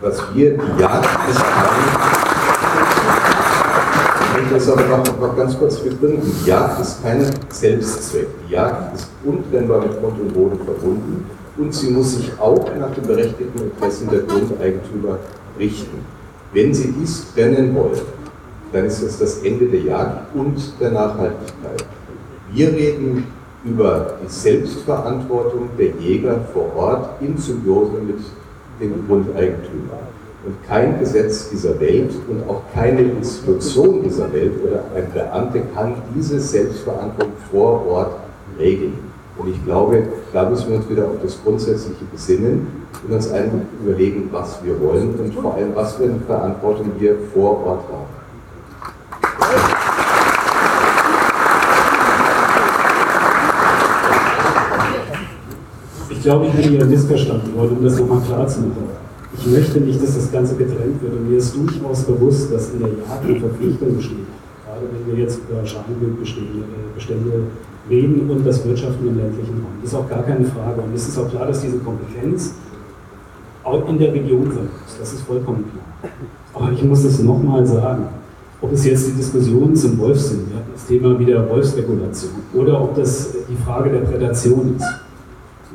Was 0.00 0.34
wir, 0.34 0.57
die 0.57 0.81
Jagd 0.81 1.07
ist 1.28 1.41
ich 4.23 4.36
möchte 4.36 4.55
das 4.55 4.70
aber 4.70 4.97
noch, 4.97 5.20
noch 5.20 5.36
ganz 5.36 5.59
kurz 5.59 5.76
begründen. 5.81 6.23
Die 6.23 6.49
Jagd 6.49 6.81
ist 6.81 7.02
kein 7.02 7.26
Selbstzweck. 7.50 8.28
Die 8.49 8.52
Jagd 8.55 8.94
ist 8.94 9.09
untrennbar 9.25 9.81
mit 9.81 10.00
Grund 10.00 10.18
und 10.20 10.33
Boden 10.33 10.59
verbunden 10.65 11.26
und 11.60 11.75
sie 11.75 11.91
muss 11.91 12.17
sich 12.17 12.33
auch 12.41 12.65
nach 12.78 12.91
den 12.94 13.07
berechtigten 13.07 13.60
Interessen 13.60 14.09
der 14.09 14.20
Grundeigentümer 14.20 15.18
richten. 15.59 15.99
Wenn 16.52 16.75
Sie 16.75 16.92
dies 16.92 17.33
trennen 17.34 17.75
wollen, 17.75 18.00
dann 18.73 18.84
ist 18.84 19.02
es 19.02 19.18
das 19.18 19.39
Ende 19.42 19.66
der 19.66 19.81
Jagd 19.81 20.34
und 20.34 20.57
der 20.81 20.90
Nachhaltigkeit. 20.92 21.84
Wir 22.52 22.68
reden 22.68 23.26
über 23.65 24.15
die 24.23 24.28
Selbstverantwortung 24.28 25.68
der 25.78 25.90
Jäger 26.00 26.40
vor 26.52 26.74
Ort 26.76 27.20
in 27.20 27.36
Symbiose 27.36 27.99
mit 28.07 28.18
den 28.81 29.07
Grundeigentümern. 29.07 30.10
Und 30.47 30.66
kein 30.66 30.99
Gesetz 30.99 31.50
dieser 31.50 31.78
Welt 31.81 32.12
und 32.28 32.49
auch 32.49 32.62
keine 32.74 33.02
Institution 33.02 34.02
dieser 34.02 34.32
Welt 34.32 34.52
oder 34.65 34.84
ein 34.97 35.12
Beamte 35.12 35.62
kann 35.74 35.94
diese 36.15 36.40
Selbstverantwortung 36.40 37.34
vor 37.50 37.86
Ort 37.86 38.12
regeln. 38.58 38.94
Und 39.36 39.50
ich 39.50 39.65
glaube, 39.65 40.02
da 40.32 40.49
müssen 40.49 40.70
wir 40.70 40.76
uns 40.78 40.89
wieder 40.89 41.05
auf 41.05 41.16
das 41.23 41.39
Grundsätzliche 41.42 42.05
besinnen 42.10 42.66
und 43.07 43.15
uns 43.15 43.31
überlegen, 43.82 44.28
was 44.32 44.65
wir 44.65 44.81
wollen 44.81 45.15
und 45.18 45.34
vor 45.34 45.55
allem, 45.55 45.74
was 45.74 45.94
für 45.94 46.05
eine 46.05 46.20
Verantwortung 46.26 46.92
wir 46.99 47.16
vor 47.34 47.65
Ort 47.66 47.82
haben. 47.90 48.19
Ich 56.20 56.24
glaube, 56.24 56.49
ich 56.49 56.52
bin 56.52 56.73
hier 56.73 56.84
missverstanden 56.84 57.55
worden, 57.55 57.78
um 57.78 57.82
das 57.82 57.99
nochmal 57.99 58.20
klar 58.20 58.47
zu 58.47 58.60
machen. 58.60 58.90
Ich 59.39 59.47
möchte 59.47 59.81
nicht, 59.81 60.02
dass 60.02 60.16
das 60.16 60.31
Ganze 60.31 60.55
getrennt 60.55 61.00
wird. 61.00 61.15
Und 61.15 61.31
mir 61.31 61.39
ist 61.39 61.57
durchaus 61.57 62.02
bewusst, 62.02 62.52
dass 62.52 62.74
in 62.74 62.81
der 62.81 62.89
Jagd 62.90 63.24
eine 63.24 63.40
Verpflichtung 63.40 63.97
besteht. 63.97 64.28
Gerade 64.66 64.82
wenn 64.92 65.16
wir 65.16 65.24
jetzt 65.24 65.40
über 65.49 65.65
Schadenbildbestände 65.65 67.44
reden 67.89 68.28
und 68.28 68.47
das 68.47 68.62
Wirtschaften 68.66 69.08
im 69.08 69.16
ländlichen 69.16 69.55
Raum. 69.55 69.73
Das 69.81 69.92
ist 69.92 69.99
auch 69.99 70.10
gar 70.10 70.23
keine 70.23 70.44
Frage. 70.44 70.82
Und 70.82 70.94
es 70.94 71.08
ist 71.08 71.18
auch 71.18 71.31
klar, 71.31 71.47
dass 71.47 71.62
diese 71.62 71.78
Kompetenz 71.78 72.52
auch 73.65 73.89
in 73.89 73.99
der 73.99 74.12
Region 74.12 74.44
sein 74.44 74.65
muss. 74.65 74.99
Das 74.99 75.15
ist 75.15 75.23
vollkommen 75.23 75.65
klar. 75.73 76.12
Aber 76.52 76.70
ich 76.70 76.82
muss 76.82 77.02
das 77.02 77.18
nochmal 77.20 77.65
sagen. 77.65 78.08
Ob 78.60 78.73
es 78.74 78.84
jetzt 78.84 79.08
die 79.08 79.12
Diskussion 79.12 79.74
zum 79.74 79.97
Wolf 79.97 80.20
sind, 80.20 80.49
das 80.74 80.84
Thema 80.84 81.18
wieder 81.18 81.49
Wolfsregulation, 81.49 82.32
oder 82.52 82.78
ob 82.78 82.94
das 82.94 83.31
die 83.49 83.57
Frage 83.65 83.89
der 83.89 84.00
Prädation 84.00 84.76
ist. 84.76 84.84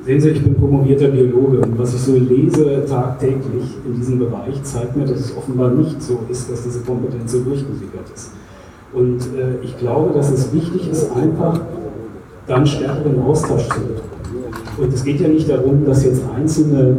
Sehen 0.05 0.21
Sie, 0.21 0.29
ich 0.29 0.43
bin 0.43 0.53
promovierter 0.53 1.07
Biologe 1.07 1.61
und 1.61 1.79
was 1.79 1.95
ich 1.95 2.01
so 2.01 2.13
lese 2.13 2.85
tagtäglich 2.87 3.75
in 3.87 3.95
diesem 3.95 4.19
Bereich 4.19 4.61
zeigt 4.61 4.95
mir, 4.95 5.03
dass 5.03 5.19
es 5.19 5.35
offenbar 5.35 5.71
nicht 5.71 5.99
so 5.99 6.19
ist, 6.29 6.51
dass 6.51 6.61
diese 6.61 6.81
Kompetenz 6.81 7.31
so 7.31 7.39
durchgesickert 7.39 8.05
ist. 8.13 8.31
Und 8.93 9.21
äh, 9.35 9.63
ich 9.63 9.75
glaube, 9.79 10.13
dass 10.13 10.31
es 10.31 10.53
wichtig 10.53 10.91
ist, 10.91 11.09
einfach 11.15 11.59
dann 12.45 12.67
stärkeren 12.67 13.19
Austausch 13.23 13.63
zu 13.63 13.79
betreiben. 13.79 14.77
Und 14.77 14.93
es 14.93 15.03
geht 15.03 15.21
ja 15.21 15.27
nicht 15.27 15.49
darum, 15.49 15.83
dass 15.87 16.05
jetzt 16.05 16.21
einzelne 16.37 16.97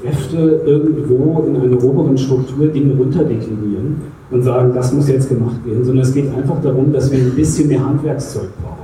Kräfte 0.00 0.62
irgendwo 0.64 1.44
in 1.48 1.56
einer 1.56 1.82
oberen 1.82 2.16
Struktur 2.16 2.68
Dinge 2.68 2.94
runterdeklinieren 2.94 3.96
und 4.30 4.42
sagen, 4.42 4.72
das 4.72 4.92
muss 4.92 5.08
jetzt 5.08 5.28
gemacht 5.28 5.66
werden, 5.66 5.84
sondern 5.84 6.04
es 6.04 6.14
geht 6.14 6.32
einfach 6.32 6.62
darum, 6.62 6.92
dass 6.92 7.10
wir 7.10 7.18
ein 7.18 7.34
bisschen 7.34 7.66
mehr 7.66 7.84
Handwerkszeug 7.84 8.48
brauchen. 8.62 8.81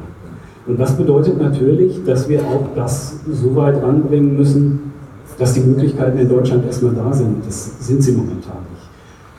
Und 0.68 0.78
das 0.78 0.94
bedeutet 0.94 1.40
natürlich, 1.40 2.04
dass 2.04 2.28
wir 2.28 2.40
auch 2.40 2.66
das 2.76 3.20
so 3.32 3.56
weit 3.56 3.82
anbringen 3.82 4.36
müssen, 4.36 4.92
dass 5.38 5.54
die 5.54 5.60
Möglichkeiten 5.60 6.18
in 6.18 6.28
Deutschland 6.28 6.66
erstmal 6.66 6.94
da 6.94 7.10
sind. 7.10 7.46
Das 7.46 7.86
sind 7.86 8.02
sie 8.02 8.12
momentan 8.12 8.58
nicht. 8.70 8.82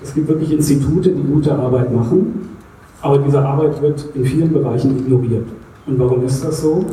Es 0.02 0.16
gibt 0.16 0.28
wirklich 0.28 0.52
Institute, 0.52 1.10
die 1.10 1.22
gute 1.22 1.54
Arbeit 1.54 1.94
machen, 1.94 2.50
aber 3.02 3.20
diese 3.20 3.40
Arbeit 3.42 3.80
wird 3.80 4.10
in 4.16 4.26
vielen 4.26 4.52
Bereichen 4.52 4.98
ignoriert. 4.98 5.46
Und 5.86 6.00
warum 6.00 6.26
ist 6.26 6.44
das 6.44 6.62
so? 6.62 6.84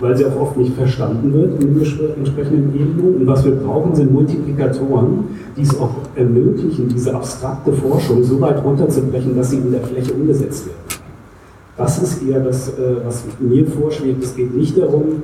Weil 0.00 0.16
sie 0.16 0.24
auch 0.24 0.40
oft 0.40 0.56
nicht 0.56 0.74
verstanden 0.74 1.32
wird 1.34 1.62
in 1.62 1.74
den 1.74 1.86
entsprechenden 2.16 2.74
Ebenen. 2.74 3.16
Und 3.16 3.26
was 3.26 3.44
wir 3.44 3.52
brauchen, 3.52 3.94
sind 3.94 4.12
Multiplikatoren, 4.12 5.24
die 5.56 5.62
es 5.62 5.78
auch 5.78 5.90
ermöglichen, 6.16 6.88
diese 6.88 7.14
abstrakte 7.14 7.72
Forschung 7.72 8.24
so 8.24 8.40
weit 8.40 8.64
runterzubrechen, 8.64 9.36
dass 9.36 9.50
sie 9.50 9.58
in 9.58 9.72
der 9.72 9.82
Fläche 9.82 10.14
umgesetzt 10.14 10.66
wird. 10.66 10.83
Das 11.76 12.00
ist 12.02 12.22
eher 12.22 12.40
das, 12.40 12.68
äh, 12.68 12.96
was 13.04 13.24
mir 13.40 13.66
vorschwebt. 13.66 14.22
Es 14.22 14.36
geht 14.36 14.54
nicht 14.54 14.78
darum, 14.78 15.22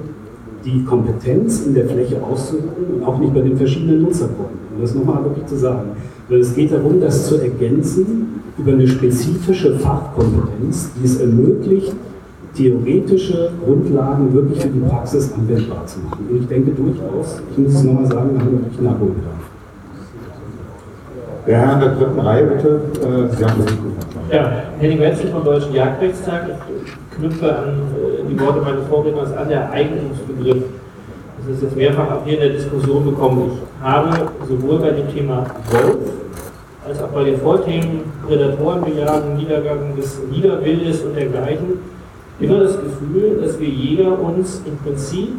die 0.64 0.84
Kompetenz 0.84 1.64
in 1.66 1.74
der 1.74 1.86
Fläche 1.86 2.22
auszuüben 2.22 2.68
und 2.94 3.04
auch 3.04 3.18
nicht 3.18 3.32
bei 3.32 3.40
den 3.40 3.56
verschiedenen 3.56 4.02
Nutzergruppen. 4.02 4.58
Um 4.74 4.80
das 4.80 4.94
nochmal 4.94 5.24
wirklich 5.24 5.46
zu 5.46 5.56
sagen. 5.56 5.90
Weil 6.28 6.40
es 6.40 6.54
geht 6.54 6.72
darum, 6.72 7.00
das 7.00 7.26
zu 7.26 7.36
ergänzen 7.36 8.42
über 8.58 8.72
eine 8.72 8.86
spezifische 8.86 9.78
Fachkompetenz, 9.78 10.90
die 11.00 11.04
es 11.04 11.20
ermöglicht, 11.20 11.94
theoretische 12.54 13.52
Grundlagen 13.64 14.32
wirklich 14.34 14.60
für 14.60 14.68
die 14.68 14.80
Praxis 14.80 15.32
anwendbar 15.32 15.86
zu 15.86 16.00
machen. 16.00 16.26
Und 16.28 16.42
ich 16.42 16.48
denke 16.48 16.72
durchaus, 16.72 17.40
ich 17.50 17.58
muss 17.58 17.74
es 17.74 17.84
nochmal 17.84 18.06
sagen, 18.06 18.32
wir 18.32 18.40
haben 18.40 18.54
natürlich 18.54 18.80
Nachholbedarf. 18.80 19.49
Der 21.46 21.58
Herr 21.58 21.74
in 21.74 21.80
der 21.80 21.88
dritten 21.90 22.20
Reihe, 22.20 22.44
bitte. 22.44 22.80
Äh, 23.00 23.34
Sie 23.34 23.44
haben 23.44 23.64
das 23.64 23.70
Mikrofon. 23.70 23.94
Ja, 24.30 24.52
Henning 24.78 25.00
Wenzel 25.00 25.30
vom 25.30 25.44
Deutschen 25.44 25.74
Jagdrechtstag. 25.74 26.50
Ich 26.84 27.16
knüpfe 27.16 27.56
an 27.56 27.68
äh, 27.68 28.28
die 28.28 28.38
Worte 28.38 28.60
meines 28.60 28.86
Vorredners 28.88 29.34
an, 29.36 29.48
der 29.48 29.70
Eignungsbegriff. 29.70 30.64
Das 31.38 31.56
ist 31.56 31.62
jetzt 31.62 31.76
mehrfach 31.76 32.10
auch 32.10 32.24
hier 32.24 32.34
in 32.34 32.40
der 32.40 32.50
Diskussion 32.50 33.04
bekommen. 33.04 33.52
Ich 33.54 33.84
habe 33.84 34.28
sowohl 34.46 34.78
bei 34.80 34.90
dem 34.90 35.08
Thema 35.12 35.46
Wolf 35.70 36.12
als 36.86 37.02
auch 37.02 37.08
bei 37.08 37.24
den 37.24 37.40
Vorthemen 37.40 38.02
Prädatorenbejagen, 38.26 39.36
Niedergang 39.36 39.96
des 39.96 40.18
Niederwildes 40.30 41.02
und 41.02 41.16
dergleichen 41.16 41.78
immer 42.38 42.60
das 42.60 42.76
Gefühl, 42.80 43.38
dass 43.42 43.58
wir 43.58 43.68
Jäger 43.68 44.18
uns 44.18 44.62
im 44.66 44.76
Prinzip 44.78 45.30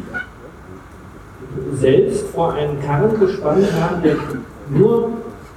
selbst 1.74 2.28
vor 2.28 2.54
einen 2.54 2.80
Karren 2.80 3.18
gespannt 3.18 3.66
haben, 3.80 4.02
der 4.02 4.16
nur 4.70 5.10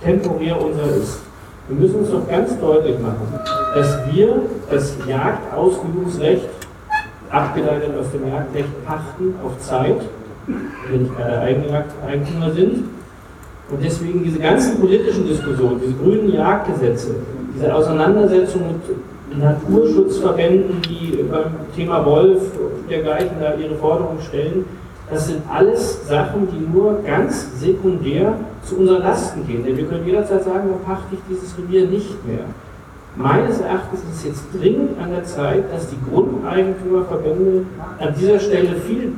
temporär 0.06 0.61
unser 0.61 0.95
ist. 0.95 1.19
Wir 1.67 1.80
müssen 1.80 1.95
uns 1.95 2.11
doch 2.11 2.27
ganz 2.30 2.58
deutlich 2.59 3.00
machen, 3.00 3.27
dass 3.74 3.98
wir 4.11 4.43
das 4.69 4.95
Jagdausübungsrecht, 5.08 6.48
abgeleitet 7.32 7.90
aus 8.00 8.11
dem 8.11 8.30
Jagdrecht, 8.32 8.85
pachten 8.85 9.34
auf 9.43 9.59
Zeit, 9.59 10.01
wenn 10.45 11.01
nicht 11.01 11.17
keine 11.17 11.40
Eigentümer 12.08 12.51
sind. 12.51 12.84
Und 13.72 13.84
deswegen 13.84 14.24
diese 14.24 14.38
ganzen 14.38 14.80
politischen 14.80 15.27
Diskussionen, 15.27 15.82
diese 15.82 15.93
grünen 15.93 16.32
Jagdgesetze, 16.32 17.16
diese 17.56 17.74
Auseinandersetzung 17.74 18.61
mit 18.67 19.40
Naturschutzverbänden, 19.40 20.84
die 20.84 21.24
beim 21.24 21.51
Thema 21.75 22.06
Wolf 22.06 22.43
und 22.59 22.90
dergleichen 22.90 23.38
da 23.42 23.56
ihre 23.56 23.75
Forderungen 23.75 24.22
stellen, 24.22 24.66
das 25.09 25.27
sind 25.27 25.42
alles 25.51 26.08
Sachen, 26.08 26.48
die 26.50 26.75
nur 26.75 27.01
ganz 27.03 27.59
sekundär 27.59 28.38
zu 28.64 28.77
unseren 28.77 29.03
Lasten 29.03 29.45
gehen. 29.45 29.64
Denn 29.64 29.77
wir 29.77 29.85
können 29.85 30.06
jederzeit 30.06 30.43
sagen, 30.43 30.69
dann 30.69 30.84
pachte 30.84 31.14
ich 31.14 31.19
dieses 31.30 31.56
Revier 31.58 31.88
nicht 31.88 32.25
mehr. 32.25 32.45
Meines 33.16 33.61
Erachtens 33.61 34.00
ist 34.00 34.17
es 34.17 34.25
jetzt 34.25 34.43
dringend 34.53 35.00
an 35.00 35.11
der 35.11 35.24
Zeit, 35.24 35.72
dass 35.72 35.88
die 35.90 35.98
Grundeigentümerverbände 36.09 37.66
an 38.00 38.14
dieser 38.19 38.40
Stelle 38.40 38.75
viel 38.75 39.14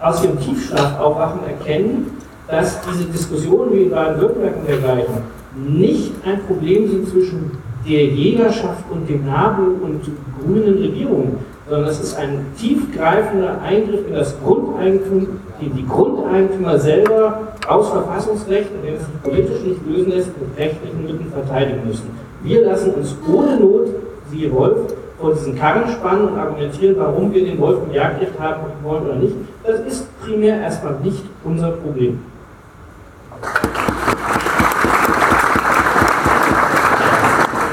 aus 0.00 0.24
ihrem 0.24 0.38
Tiefschlaf 0.40 0.98
aufwachen, 0.98 1.40
erkennen, 1.46 2.10
dass 2.48 2.78
diese 2.82 3.04
Diskussionen 3.04 3.72
wie 3.72 3.82
in 3.84 3.90
Baden-Württemberg 3.90 4.56
und 4.56 4.68
dergleichen 4.68 5.14
nicht 5.56 6.12
ein 6.24 6.40
Problem 6.46 6.88
sind 6.88 7.08
zwischen 7.08 7.52
der 7.88 8.04
Jägerschaft 8.06 8.84
und 8.90 9.08
dem 9.08 9.24
NABU 9.24 9.62
und 9.82 10.00
grünen 10.42 10.78
Regierungen, 10.78 11.38
sondern 11.70 11.88
es 11.88 12.00
ist 12.00 12.18
ein 12.18 12.46
tiefgreifender 12.58 13.62
Eingriff 13.62 14.06
in 14.08 14.14
das 14.14 14.34
Grundeigentum, 14.42 15.40
den 15.60 15.76
die 15.76 15.86
Grundeigentümer 15.86 16.76
selber 16.78 17.54
aus 17.68 17.90
Verfassungsrecht, 17.90 18.70
den 18.84 18.94
es 18.94 19.06
sich 19.06 19.22
politisch 19.22 19.62
nicht 19.62 19.86
lösen 19.86 20.10
lässt, 20.10 20.30
mit 20.38 20.58
rechtlichen 20.58 21.02
Mitteln 21.02 21.32
verteidigen 21.32 21.86
müssen. 21.86 22.10
Wir 22.42 22.64
lassen 22.64 22.90
uns 22.94 23.14
ohne 23.32 23.56
Not, 23.60 23.86
siehe 24.30 24.52
Wolf, 24.52 24.94
vor 25.20 25.32
diesen 25.32 25.54
Karren 25.54 25.88
spannen 25.92 26.28
und 26.28 26.38
argumentieren, 26.38 26.96
warum 26.98 27.32
wir 27.32 27.44
den 27.44 27.60
Wolf 27.60 27.78
im 27.86 27.94
Jagdrecht 27.94 28.38
haben 28.40 28.62
wollen 28.82 29.04
oder 29.04 29.16
nicht. 29.16 29.34
Das 29.62 29.80
ist 29.80 30.20
primär 30.20 30.60
erstmal 30.60 30.94
nicht 31.04 31.22
unser 31.44 31.70
Problem. 31.70 32.20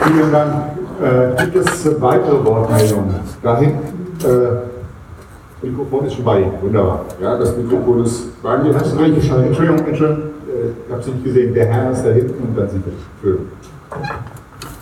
Vielen 0.03 0.31
Dank. 0.31 0.86
Äh, 1.01 1.45
gibt 1.45 1.55
es 1.57 2.01
weitere 2.01 2.43
Wortmeldungen? 2.43 3.15
Da 3.43 3.57
hinten, 3.59 4.25
äh, 4.25 5.65
Mikrofon 5.65 6.05
ist 6.05 6.13
schon 6.15 6.25
bei 6.25 6.41
Ihnen. 6.41 6.53
Wunderbar. 6.61 7.05
Ja, 7.21 7.37
das 7.37 7.55
Mikrofon 7.55 8.03
ist 8.03 8.41
bei 8.41 8.57
mir. 8.57 8.73
Hast 8.73 8.95
du 8.95 8.99
eingeschaltet? 9.03 9.47
Entschuldigung, 9.47 9.87
Entschuldigung. 9.87 10.23
Äh, 10.47 10.69
ich 10.87 10.91
habe 10.93 11.03
Sie 11.03 11.11
nicht 11.11 11.23
gesehen. 11.23 11.53
Der 11.53 11.65
Herr 11.65 11.91
ist 11.91 12.03
da 12.03 12.09
hinten 12.09 12.47
und 12.47 12.57
dann 12.57 12.69
Sie 12.69 12.77
bitte. 12.77 12.97
Schön. 13.21 13.37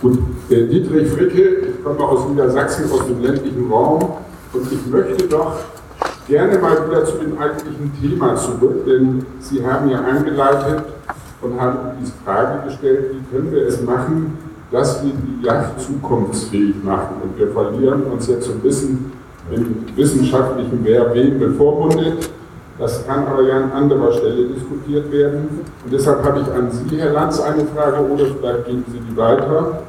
Gut, 0.00 0.18
äh, 0.50 0.66
Dietrich 0.66 1.08
Fricke, 1.08 1.42
ich 1.68 1.84
komme 1.84 2.00
aus 2.00 2.28
Niedersachsen, 2.28 2.90
aus 2.92 3.06
dem 3.06 3.22
ländlichen 3.22 3.70
Raum 3.70 4.02
und 4.52 4.72
ich 4.72 4.86
möchte 4.86 5.26
doch 5.26 5.56
gerne 6.28 6.58
mal 6.58 6.86
wieder 6.86 7.04
zu 7.04 7.16
dem 7.18 7.38
eigentlichen 7.38 7.92
Thema 8.00 8.36
zurück, 8.36 8.84
denn 8.86 9.24
Sie 9.40 9.64
haben 9.64 9.88
ja 9.88 10.00
eingeleitet 10.02 10.84
und 11.40 11.60
haben 11.60 11.78
diese 12.00 12.12
Frage 12.24 12.66
gestellt, 12.66 13.12
wie 13.12 13.36
können 13.36 13.52
wir 13.52 13.66
es 13.66 13.82
machen, 13.82 14.36
dass 14.70 15.04
wir 15.04 15.12
die 15.12 15.46
Yacht 15.46 15.80
zukunftsfähig 15.80 16.82
machen. 16.82 17.16
Und 17.22 17.38
wir 17.38 17.48
verlieren 17.48 18.04
uns 18.04 18.26
jetzt 18.26 18.46
so 18.46 18.52
ein 18.52 18.60
bisschen 18.60 19.12
im 19.50 19.84
wissenschaftlichen 19.94 20.80
Wer 20.82 21.14
wem 21.14 21.38
bevormundet. 21.38 22.30
Das 22.78 23.06
kann 23.06 23.26
aber 23.26 23.42
ja 23.42 23.56
an 23.56 23.72
anderer 23.72 24.12
Stelle 24.12 24.48
diskutiert 24.48 25.10
werden. 25.10 25.64
Und 25.84 25.92
deshalb 25.92 26.22
habe 26.24 26.40
ich 26.40 26.52
an 26.52 26.70
Sie, 26.70 26.98
Herr 26.98 27.12
Lanz, 27.12 27.40
eine 27.40 27.64
Frage 27.66 28.02
oder 28.02 28.26
vielleicht 28.26 28.66
geben 28.66 28.84
Sie 28.92 28.98
die 28.98 29.16
weiter. 29.16 29.82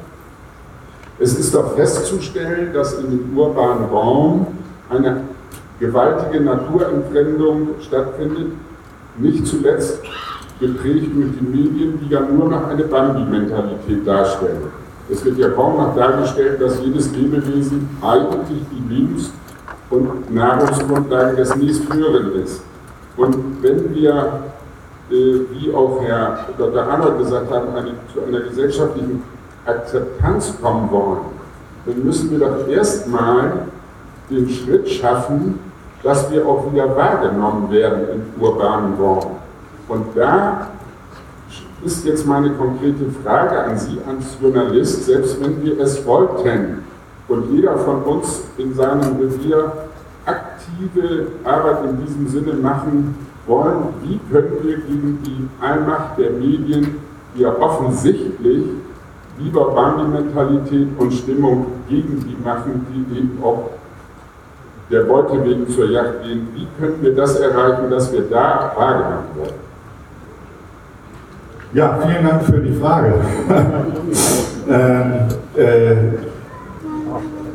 Es 1.18 1.38
ist 1.38 1.54
doch 1.54 1.74
festzustellen, 1.74 2.72
dass 2.72 2.94
in 2.94 3.10
dem 3.10 3.36
urbanen 3.36 3.86
Raum 3.90 4.46
eine 4.88 5.22
gewaltige 5.80 6.42
Naturentfremdung 6.42 7.68
stattfindet, 7.80 8.52
nicht 9.18 9.46
zuletzt 9.46 10.00
geprägt 10.60 11.08
durch 11.14 11.30
die 11.38 11.44
Medien, 11.44 12.00
die 12.00 12.12
ja 12.12 12.20
nur 12.20 12.48
noch 12.48 12.68
eine 12.68 12.84
Bambi-Mentalität 12.84 14.06
darstellen. 14.06 14.62
Es 15.10 15.24
wird 15.24 15.38
ja 15.38 15.48
kaum 15.50 15.76
noch 15.76 15.94
dargestellt, 15.96 16.60
dass 16.60 16.80
jedes 16.82 17.10
Lebewesen 17.12 17.88
eigentlich 18.02 18.62
die 18.70 18.94
Lebens- 18.94 19.32
und 19.90 20.34
Nahrungsgrundlage 20.34 21.36
des 21.36 21.56
nächsthöheren 21.56 22.32
ist. 22.42 22.62
Und 23.16 23.62
wenn 23.62 23.94
wir, 23.94 24.42
äh, 25.10 25.14
wie 25.50 25.72
auch 25.74 26.02
Herr 26.02 26.46
Dr. 26.58 26.82
Arnold 26.82 27.18
gesagt 27.18 27.50
hat, 27.50 27.62
zu 28.12 28.22
einer 28.22 28.40
gesellschaftlichen 28.40 29.22
Akzeptanz 29.64 30.54
kommen 30.60 30.90
wollen, 30.90 31.38
dann 31.86 32.04
müssen 32.04 32.30
wir 32.30 32.38
doch 32.40 32.68
erstmal 32.68 33.66
den 34.30 34.48
Schritt 34.48 34.88
schaffen, 34.90 35.58
dass 36.02 36.30
wir 36.30 36.46
auch 36.46 36.70
wieder 36.70 36.94
wahrgenommen 36.94 37.70
werden 37.70 38.00
im 38.12 38.42
urbanen 38.42 38.94
Raum. 39.00 39.37
Und 39.88 40.04
da 40.14 40.68
ist 41.84 42.04
jetzt 42.04 42.26
meine 42.26 42.50
konkrete 42.50 43.10
Frage 43.24 43.64
an 43.64 43.78
Sie 43.78 43.98
als 44.06 44.36
Journalist, 44.40 45.04
selbst 45.04 45.40
wenn 45.42 45.62
wir 45.64 45.80
es 45.80 46.04
wollten 46.04 46.84
und 47.28 47.50
jeder 47.52 47.76
von 47.78 48.02
uns 48.02 48.42
in 48.58 48.74
seinem 48.74 49.16
Revier 49.16 49.72
aktive 50.26 51.28
Arbeit 51.44 51.84
in 51.84 52.04
diesem 52.04 52.28
Sinne 52.28 52.54
machen 52.54 53.14
wollen, 53.46 53.94
wie 54.02 54.20
können 54.30 54.56
wir 54.62 54.76
gegen 54.76 55.22
die 55.24 55.48
Allmacht 55.64 56.18
der 56.18 56.32
Medien, 56.32 56.96
die 57.34 57.42
ja 57.42 57.56
offensichtlich 57.58 58.64
lieber 59.38 59.70
Bambi-Mentalität 59.70 60.88
und 60.98 61.12
Stimmung 61.12 61.66
gegen 61.88 62.20
die 62.20 62.36
machen, 62.44 62.86
die 62.92 63.18
eben 63.18 63.38
auch 63.42 63.70
der 64.90 65.02
Beute 65.02 65.44
wegen 65.44 65.68
zur 65.68 65.90
Jagd 65.90 66.24
gehen, 66.24 66.48
wie 66.54 66.66
können 66.78 66.96
wir 67.00 67.14
das 67.14 67.38
erreichen, 67.38 67.90
dass 67.90 68.12
wir 68.12 68.22
da 68.22 68.72
wahrgenommen 68.76 69.28
werden? 69.36 69.67
Ja, 71.74 71.98
vielen 72.02 72.26
Dank 72.26 72.42
für 72.44 72.60
die 72.60 72.72
Frage. 72.72 73.12
ähm, 74.70 75.12
äh, 75.54 75.96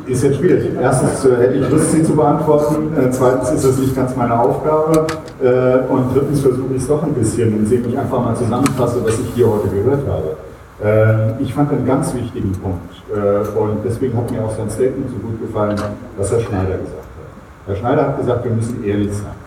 ist 0.06 0.22
jetzt 0.22 0.36
schwierig. 0.36 0.70
Erstens 0.80 1.24
äh, 1.24 1.36
hätte 1.36 1.54
ich 1.54 1.68
Lust, 1.68 1.90
sie 1.90 2.04
zu 2.04 2.14
beantworten. 2.14 2.92
Äh, 2.96 3.10
zweitens 3.10 3.50
ist 3.50 3.64
es 3.64 3.78
nicht 3.78 3.96
ganz 3.96 4.14
meine 4.14 4.38
Aufgabe. 4.38 5.06
Äh, 5.42 5.90
und 5.92 6.14
drittens 6.14 6.42
versuche 6.42 6.74
ich 6.74 6.82
es 6.82 6.88
doch 6.88 7.02
ein 7.02 7.12
bisschen, 7.14 7.56
indem 7.56 7.88
ich 7.88 7.98
einfach 7.98 8.24
mal 8.24 8.36
zusammenfasse, 8.36 9.04
was 9.04 9.18
ich 9.18 9.34
hier 9.34 9.50
heute 9.50 9.68
gehört 9.68 10.02
habe. 10.06 10.36
Ähm, 10.84 11.34
ich 11.40 11.52
fand 11.52 11.72
einen 11.72 11.86
ganz 11.86 12.14
wichtigen 12.14 12.52
Punkt. 12.52 12.94
Äh, 13.10 13.58
und 13.58 13.78
deswegen 13.84 14.16
hat 14.16 14.30
mir 14.30 14.44
auch 14.44 14.56
sein 14.56 14.70
Statement 14.70 15.10
so 15.10 15.16
gut 15.16 15.40
gefallen, 15.40 15.76
was 16.16 16.30
Herr 16.30 16.40
Schneider 16.40 16.78
gesagt 16.78 16.98
hat. 16.98 17.66
Herr 17.66 17.76
Schneider 17.76 18.02
hat 18.08 18.18
gesagt, 18.18 18.44
wir 18.44 18.52
müssen 18.52 18.84
ehrlich 18.84 19.12
sein. 19.12 19.43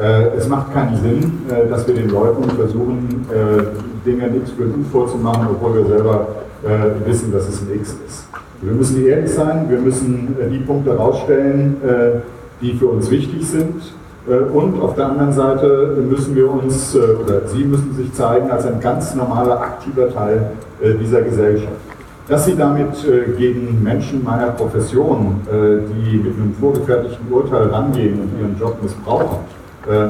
Äh, 0.00 0.36
es 0.36 0.48
macht 0.48 0.72
keinen 0.72 0.96
Sinn, 0.96 1.42
äh, 1.50 1.68
dass 1.68 1.86
wir 1.86 1.94
den 1.94 2.10
Leuten 2.10 2.48
versuchen, 2.50 3.26
Dinge 4.06 4.24
ein 4.24 4.36
X 4.36 4.50
für 4.50 4.64
ein 4.64 4.84
vorzumachen, 4.90 5.48
obwohl 5.50 5.76
wir 5.76 5.86
selber 5.86 6.26
wissen, 7.04 7.32
dass 7.32 7.48
es 7.48 7.62
ein 7.62 7.74
X 7.74 7.96
ist. 8.06 8.26
Wir 8.60 8.72
müssen 8.72 9.04
ehrlich 9.04 9.30
sein, 9.32 9.66
wir 9.68 9.78
müssen 9.78 10.36
die 10.50 10.58
Punkte 10.58 10.90
herausstellen, 10.90 11.76
die 12.60 12.74
für 12.74 12.86
uns 12.86 13.10
wichtig 13.10 13.46
sind. 13.46 13.94
Und 14.52 14.80
auf 14.80 14.94
der 14.94 15.06
anderen 15.06 15.32
Seite 15.32 15.98
müssen 16.08 16.34
wir 16.36 16.50
uns, 16.50 16.96
oder 16.96 17.46
Sie 17.46 17.64
müssen 17.64 17.94
sich 17.94 18.12
zeigen 18.12 18.50
als 18.50 18.66
ein 18.66 18.80
ganz 18.80 19.14
normaler, 19.14 19.60
aktiver 19.60 20.12
Teil 20.12 20.50
dieser 21.00 21.22
Gesellschaft. 21.22 21.72
Dass 22.28 22.44
Sie 22.44 22.56
damit 22.56 22.94
gegen 23.36 23.82
Menschen 23.82 24.22
meiner 24.22 24.50
Profession, 24.52 25.40
die 25.50 26.16
mit 26.16 26.36
einem 26.36 26.54
vorgefertigten 26.60 27.32
Urteil 27.32 27.68
rangehen 27.68 28.20
und 28.20 28.40
ihren 28.40 28.58
Job 28.58 28.76
missbrauchen, 28.82 29.38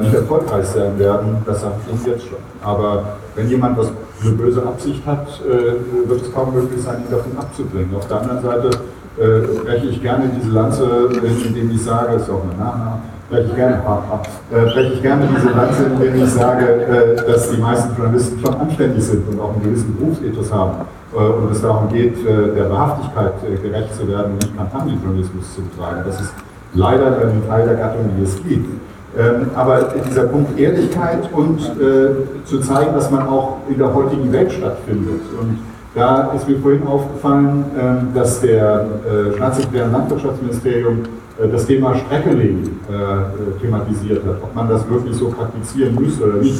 nicht 0.01 0.13
erfolgreich 0.13 0.65
sein 0.65 0.99
werden, 0.99 1.37
das 1.45 1.61
sage 1.61 1.73
ich 1.87 1.93
Ihnen 1.93 2.05
jetzt 2.05 2.27
schon. 2.27 2.37
Aber 2.63 3.17
wenn 3.35 3.49
jemand 3.49 3.77
was 3.77 3.91
eine 4.21 4.31
böse 4.31 4.63
Absicht 4.63 5.05
hat, 5.05 5.27
äh, 5.41 6.09
wird 6.09 6.21
es 6.21 6.33
kaum 6.33 6.53
möglich 6.53 6.81
sein, 6.81 7.03
ihn 7.05 7.11
davon 7.11 7.37
abzubringen. 7.37 7.95
Auf 7.95 8.07
der 8.07 8.21
anderen 8.21 8.41
Seite 8.41 8.69
äh, 9.17 9.63
breche 9.63 9.87
ich 9.87 10.01
gerne 10.01 10.29
diese 10.39 10.51
Lanze, 10.51 11.09
indem 11.45 11.71
ich 11.71 11.83
sage, 11.83 12.15
ist 12.15 12.29
auch 12.29 12.43
ein 12.43 12.57
Nachname, 12.57 13.01
breche 13.29 13.47
ich 13.49 13.55
gerne, 13.55 13.81
äh, 14.51 14.65
breche 14.65 14.93
ich 14.93 15.01
gerne 15.01 15.27
diese 15.35 15.49
Lanze, 15.49 15.83
indem 15.83 16.23
ich 16.23 16.29
sage, 16.29 16.65
äh, 16.65 17.31
dass 17.31 17.49
die 17.51 17.57
meisten 17.57 17.95
Journalisten 17.95 18.39
schon 18.39 18.55
anständig 18.55 19.03
sind 19.03 19.27
und 19.27 19.39
auch 19.39 19.53
einen 19.53 19.63
gewissen 19.63 19.95
Berufsethos 19.95 20.51
haben 20.51 20.85
äh, 21.13 21.17
und 21.17 21.51
es 21.51 21.61
darum 21.61 21.89
geht, 21.89 22.25
äh, 22.25 22.55
der 22.55 22.69
Wahrhaftigkeit 22.69 23.33
äh, 23.43 23.55
gerecht 23.57 23.95
zu 23.95 24.07
werden 24.07 24.33
und 24.33 24.41
nicht 24.41 24.57
Kampagnenjournalismus 24.57 25.53
zu 25.55 25.61
betreiben. 25.61 26.01
Das 26.05 26.21
ist 26.21 26.33
leider 26.73 27.17
ein 27.21 27.43
Teil 27.47 27.67
der 27.67 27.75
Gattung, 27.75 28.09
die 28.17 28.23
es 28.23 28.35
gibt. 28.43 28.82
Ähm, 29.15 29.51
aber 29.55 29.93
dieser 30.09 30.23
Punkt 30.23 30.59
Ehrlichkeit 30.59 31.29
und 31.33 31.59
äh, 31.59 32.45
zu 32.45 32.59
zeigen, 32.61 32.93
dass 32.93 33.11
man 33.11 33.27
auch 33.27 33.57
in 33.69 33.77
der 33.77 33.93
heutigen 33.93 34.31
Welt 34.31 34.51
stattfindet. 34.51 35.21
Und 35.39 35.59
da 35.93 36.31
ist 36.35 36.49
mir 36.49 36.57
vorhin 36.57 36.87
aufgefallen, 36.87 37.65
ähm, 37.79 38.07
dass 38.15 38.41
der 38.41 38.87
äh, 39.05 39.35
Staatssekretär 39.35 39.85
im 39.85 39.91
Landwirtschaftsministerium 39.91 41.03
äh, 41.39 41.47
das 41.47 41.67
Thema 41.67 41.95
Streckelegen 41.95 42.79
äh, 42.89 43.61
thematisiert 43.61 44.25
hat, 44.25 44.37
ob 44.41 44.55
man 44.55 44.67
das 44.67 44.89
wirklich 44.89 45.15
so 45.15 45.29
praktizieren 45.29 45.93
müsste 45.93 46.23
oder 46.23 46.37
nicht. 46.37 46.59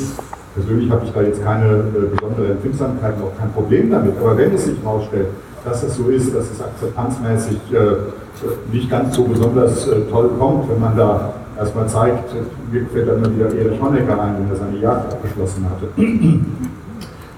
Persönlich 0.54 0.92
habe 0.92 1.06
ich 1.06 1.12
da 1.12 1.22
jetzt 1.24 1.44
keine 1.44 1.84
besondere 2.14 2.52
Empfindsamkeit 2.52 3.16
und 3.16 3.24
auch 3.24 3.40
kein 3.40 3.52
Problem 3.52 3.90
damit. 3.90 4.14
Aber 4.22 4.38
wenn 4.38 4.54
es 4.54 4.66
sich 4.66 4.76
herausstellt, 4.84 5.30
dass 5.66 5.82
es 5.82 5.96
so 5.96 6.10
ist, 6.10 6.36
dass 6.36 6.52
es 6.52 6.62
akzeptanzmäßig 6.62 7.58
nicht 8.72 8.88
ganz 8.88 9.16
so 9.16 9.24
besonders 9.24 9.90
toll 10.12 10.30
kommt, 10.38 10.70
wenn 10.70 10.80
man 10.80 10.96
da 10.96 11.34
erstmal 11.64 11.88
zeigt, 11.88 12.34
mir 12.72 12.86
fällt 12.88 13.08
dann 13.08 13.18
immer 13.18 13.36
wieder 13.36 13.46
Erich 13.48 13.82
Honecker 13.82 14.22
ein, 14.22 14.36
wenn 14.40 14.50
er 14.50 14.56
seine 14.56 14.78
Jagd 14.78 15.14
abgeschlossen 15.14 15.66
hatte. 15.70 15.88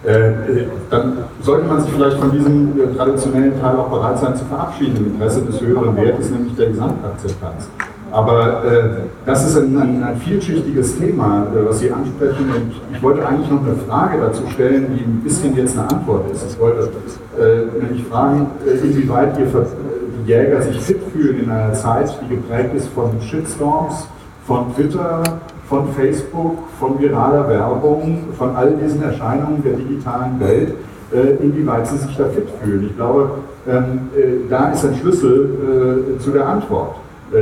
Äh, 0.06 0.68
dann 0.92 1.14
sollte 1.42 1.66
man 1.66 1.82
sich 1.82 1.92
vielleicht 1.92 2.18
von 2.18 2.32
diesem 2.32 2.80
äh, 2.80 2.96
traditionellen 2.96 3.60
Teil 3.60 3.76
auch 3.76 3.90
bereit 3.90 4.20
sein 4.20 4.36
zu 4.36 4.46
verabschieden 4.46 4.98
im 4.98 5.14
Interesse 5.14 5.42
des 5.42 5.60
höheren 5.60 5.98
Wertes, 5.98 6.30
nämlich 6.30 6.56
der 6.56 6.68
Gesamtakzeptanz. 6.68 7.70
Aber 8.12 8.64
äh, 8.64 8.90
das 9.26 9.48
ist 9.48 9.58
ein, 9.58 9.76
ein, 9.78 10.04
ein 10.04 10.18
vielschichtiges 10.18 11.00
Thema, 11.00 11.48
äh, 11.54 11.68
was 11.68 11.80
Sie 11.80 11.92
ansprechen. 11.92 12.46
Und 12.56 12.72
ich 12.94 13.02
wollte 13.02 13.28
eigentlich 13.28 13.50
noch 13.50 13.66
eine 13.66 13.76
Frage 13.76 14.20
dazu 14.22 14.44
stellen, 14.54 14.96
die 14.96 15.04
ein 15.04 15.22
bisschen 15.24 15.56
jetzt 15.56 15.78
eine 15.78 15.90
Antwort 15.90 16.32
ist. 16.32 16.46
Ich 16.52 16.60
wollte 16.60 16.92
äh, 17.38 17.84
nämlich 17.84 18.06
fragen, 18.06 18.48
äh, 18.66 18.86
inwieweit 18.86 19.36
die 19.38 20.32
Jäger 20.32 20.62
sich 20.62 20.80
fit 20.80 21.00
fühlen 21.12 21.44
in 21.44 21.50
einer 21.50 21.74
Zeit, 21.74 22.16
die 22.22 22.36
geprägt 22.36 22.76
ist 22.76 22.88
von 22.90 23.10
Shitstorms, 23.22 24.08
von 24.46 24.74
Twitter, 24.76 25.24
von 25.68 25.88
Facebook, 25.94 26.58
von 26.80 27.00
viraler 27.00 27.50
Werbung, 27.50 28.26
von 28.38 28.56
all 28.56 28.74
diesen 28.74 29.02
Erscheinungen 29.02 29.64
der 29.64 29.74
digitalen 29.74 30.40
Welt, 30.40 30.74
äh, 31.12 31.44
inwieweit 31.44 31.88
sie 31.88 31.98
sich 31.98 32.16
da 32.16 32.26
fit 32.26 32.48
fühlen. 32.62 32.88
Ich 32.90 32.96
glaube, 32.96 33.30
ähm, 33.68 34.10
äh, 34.16 34.50
da 34.50 34.70
ist 34.72 34.86
ein 34.86 34.96
Schlüssel 34.96 36.16
äh, 36.18 36.20
zu 36.20 36.32
der 36.32 36.48
Antwort. 36.48 36.96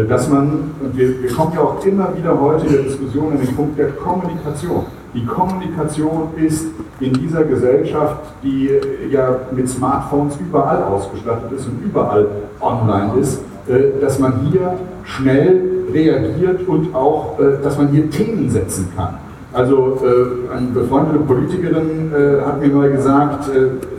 Dass 0.07 0.29
man, 0.29 0.71
und 0.81 0.97
wir, 0.97 1.21
wir 1.21 1.29
kommen 1.29 1.51
ja 1.53 1.59
auch 1.59 1.85
immer 1.85 2.07
wieder 2.17 2.39
heute 2.39 2.65
in 2.65 2.71
der 2.71 2.81
Diskussion 2.83 3.33
an 3.33 3.37
den 3.37 3.53
Punkt 3.53 3.77
der 3.77 3.89
Kommunikation. 3.89 4.85
Die 5.13 5.25
Kommunikation 5.25 6.29
ist 6.37 6.67
in 7.01 7.13
dieser 7.13 7.43
Gesellschaft, 7.43 8.15
die 8.41 8.71
ja 9.11 9.35
mit 9.51 9.69
Smartphones 9.69 10.37
überall 10.37 10.83
ausgestattet 10.83 11.51
ist 11.51 11.67
und 11.67 11.83
überall 11.83 12.27
online 12.61 13.11
ist, 13.19 13.41
dass 14.01 14.19
man 14.19 14.47
hier 14.49 14.73
schnell 15.03 15.61
reagiert 15.93 16.67
und 16.67 16.93
auch, 16.93 17.39
äh, 17.39 17.63
dass 17.63 17.77
man 17.77 17.89
hier 17.89 18.09
Themen 18.09 18.49
setzen 18.49 18.89
kann. 18.95 19.15
Also 19.53 19.99
äh, 20.01 20.55
eine 20.55 20.67
befreundete 20.67 21.19
Politikerin 21.19 22.11
hat 22.45 22.59
mir 22.59 22.69
mal 22.69 22.91
gesagt, 22.91 23.49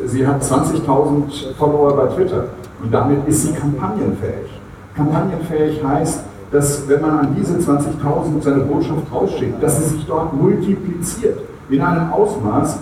sie 0.07 0.27
hat 0.27 0.43
20.000 0.43 1.55
Follower 1.59 1.97
bei 1.97 2.07
Twitter 2.15 2.47
und 2.83 2.93
damit 2.93 3.27
ist 3.27 3.43
sie 3.43 3.53
kampagnenfähig. 3.53 4.51
Kampagnenfähig 4.97 5.83
heißt, 5.83 6.25
dass 6.51 6.89
wenn 6.89 7.01
man 7.01 7.19
an 7.19 7.37
diese 7.37 7.55
20.000 7.55 8.43
seine 8.43 8.61
Botschaft 8.65 9.03
rausschickt, 9.13 9.63
dass 9.63 9.79
sie 9.79 9.97
sich 9.97 10.07
dort 10.07 10.33
multipliziert 10.33 11.39
in 11.71 11.81
einem 11.81 12.13
Ausmaß, 12.13 12.79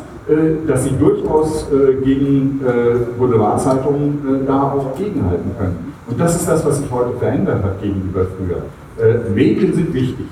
dass 0.67 0.85
sie 0.85 0.97
durchaus 0.99 1.67
gegen 2.05 2.61
Boulevardzeitungen 3.19 4.45
da 4.47 4.73
auch 4.73 4.97
gegenhalten 4.97 5.51
können. 5.59 5.93
Und 6.07 6.21
das 6.21 6.37
ist 6.37 6.49
das, 6.49 6.65
was 6.67 6.79
sich 6.79 6.91
heute 6.91 7.17
verändert 7.19 7.65
hat 7.65 7.81
gegenüber 7.81 8.27
früher. 8.37 8.63
Äh, 8.99 9.31
Medien 9.35 9.73
sind 9.73 9.95
wichtig, 9.95 10.27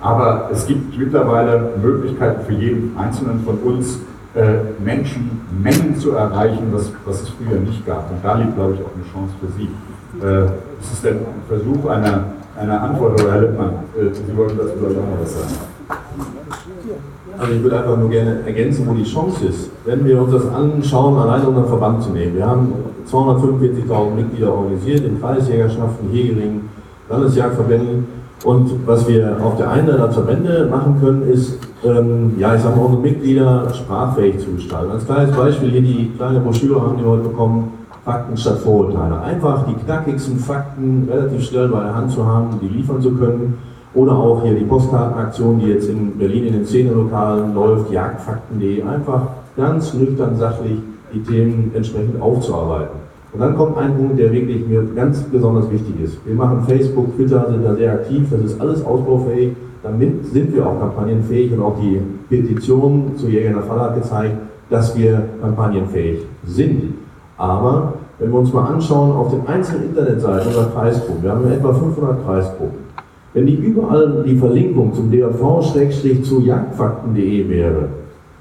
aber 0.00 0.48
es 0.52 0.66
gibt 0.66 0.98
mittlerweile 0.98 1.70
Möglichkeiten 1.82 2.44
für 2.44 2.54
jeden 2.54 2.96
Einzelnen 2.96 3.44
von 3.44 3.58
uns, 3.58 4.00
äh, 4.34 4.82
Menschen, 4.82 5.42
Mengen 5.62 5.96
zu 5.96 6.12
erreichen, 6.12 6.68
was, 6.72 6.90
was 7.04 7.22
es 7.22 7.28
früher 7.30 7.60
nicht 7.60 7.86
gab. 7.86 8.10
Und 8.10 8.24
da 8.24 8.34
liegt, 8.36 8.54
glaube 8.56 8.74
ich, 8.74 8.80
auch 8.80 8.90
eine 8.94 9.04
Chance 9.12 9.34
für 9.40 9.52
Sie. 9.52 9.68
Äh, 10.24 10.50
ist 10.80 11.06
ein 11.06 11.20
Versuch 11.48 11.88
einer, 11.88 12.24
einer 12.58 12.82
Antwort, 12.82 13.22
oder 13.22 13.32
Herr 13.32 13.40
Lippmann, 13.42 13.70
äh, 13.96 14.12
Sie 14.12 14.36
wollten 14.36 14.58
dazu 14.58 14.72
vielleicht 14.78 14.98
auch 14.98 15.02
noch 15.02 15.20
was 15.22 15.34
sagen. 15.34 15.54
Also 17.38 17.54
ich 17.54 17.62
würde 17.62 17.78
einfach 17.78 17.96
nur 17.96 18.10
gerne 18.10 18.40
ergänzen, 18.46 18.86
wo 18.86 18.94
die 18.94 19.04
Chance 19.04 19.46
ist. 19.46 19.70
Wenn 19.84 20.04
wir 20.04 20.20
uns 20.20 20.32
das 20.32 20.48
anschauen, 20.48 21.18
allein 21.18 21.46
unseren 21.46 21.66
Verband 21.66 22.02
zu 22.02 22.10
nehmen. 22.10 22.36
Wir 22.36 22.46
haben 22.46 22.72
245.000 23.10 24.14
Mitglieder 24.14 24.52
organisiert 24.52 25.04
in 25.04 25.20
Kreisjägerschaften, 25.20 26.10
Hegeringen, 26.10 26.68
Landesjagdverbänden. 27.12 28.22
Und 28.44 28.86
was 28.86 29.06
wir 29.06 29.36
auf 29.40 29.56
der 29.56 29.70
einen 29.70 29.86
Seite 29.86 30.02
als 30.02 30.14
Verbände 30.14 30.66
machen 30.68 30.98
können, 31.00 31.22
ist, 31.30 31.58
ähm, 31.84 32.34
ja, 32.38 32.56
ich 32.56 32.62
sag 32.62 32.76
mal, 32.76 32.86
unsere 32.86 33.02
Mitglieder 33.02 33.72
sprachfähig 33.72 34.40
zu 34.40 34.52
gestalten. 34.52 34.90
Als 34.90 35.06
kleines 35.06 35.36
Beispiel 35.36 35.70
hier 35.70 35.82
die 35.82 36.10
kleine 36.16 36.40
Broschüre 36.40 36.80
haben 36.80 36.98
die 36.98 37.04
heute 37.04 37.22
bekommen, 37.28 37.72
Fakten 38.04 38.36
statt 38.36 38.58
Vorurteile. 38.58 39.20
Einfach 39.20 39.64
die 39.66 39.74
knackigsten 39.74 40.36
Fakten 40.38 41.08
relativ 41.08 41.44
schnell 41.44 41.68
bei 41.68 41.84
der 41.84 41.94
Hand 41.94 42.10
zu 42.10 42.26
haben, 42.26 42.58
die 42.60 42.66
liefern 42.66 43.00
zu 43.00 43.12
können. 43.12 43.58
Oder 43.94 44.12
auch 44.16 44.42
hier 44.42 44.54
die 44.54 44.64
Postkartenaktion, 44.64 45.60
die 45.60 45.66
jetzt 45.66 45.88
in 45.88 46.18
Berlin 46.18 46.46
in 46.46 46.52
den 46.54 46.66
Szenelokalen 46.66 47.54
läuft, 47.54 47.92
jagdfakten.de. 47.92 48.82
Einfach 48.82 49.22
ganz 49.56 49.94
nüchtern, 49.94 50.36
sachlich 50.36 50.78
die 51.14 51.22
Themen 51.22 51.70
entsprechend 51.74 52.20
aufzuarbeiten. 52.20 53.02
Und 53.32 53.40
dann 53.40 53.56
kommt 53.56 53.78
ein 53.78 53.96
Punkt, 53.96 54.18
der 54.18 54.30
wirklich 54.30 54.66
mir 54.66 54.82
ganz 54.94 55.22
besonders 55.22 55.70
wichtig 55.70 55.94
ist. 56.04 56.18
Wir 56.26 56.34
machen 56.34 56.64
Facebook, 56.66 57.16
Twitter, 57.16 57.46
sind 57.50 57.64
da 57.64 57.74
sehr 57.74 57.94
aktiv, 57.94 58.26
das 58.30 58.40
ist 58.42 58.60
alles 58.60 58.84
ausbaufähig. 58.84 59.52
Damit 59.82 60.26
sind 60.26 60.54
wir 60.54 60.66
auch 60.66 60.78
kampagnenfähig 60.78 61.52
und 61.52 61.62
auch 61.62 61.76
die 61.80 62.00
Petition 62.28 63.12
zu 63.16 63.28
Jäger 63.28 63.54
der 63.54 63.62
Fall 63.62 63.80
hat 63.80 63.94
gezeigt, 63.96 64.36
dass 64.70 64.96
wir 64.96 65.24
kampagnenfähig 65.40 66.20
sind. 66.44 66.94
Aber 67.38 67.94
wenn 68.18 68.30
wir 68.30 68.38
uns 68.38 68.52
mal 68.52 68.66
anschauen 68.66 69.12
auf 69.12 69.30
den 69.30 69.46
einzelnen 69.46 69.88
Internetseiten 69.88 70.48
unserer 70.48 70.70
Kreisgruppen, 70.70 71.22
wir 71.22 71.32
haben 71.32 71.50
etwa 71.50 71.72
500 71.72 72.24
Kreisgruppen, 72.24 72.78
wenn 73.34 73.46
die 73.46 73.54
überall 73.54 74.22
die 74.26 74.36
Verlinkung 74.36 74.92
zum 74.92 75.10
DRV-zu 75.10 76.40
jagdfakten.de 76.40 77.48
wäre, 77.48 77.88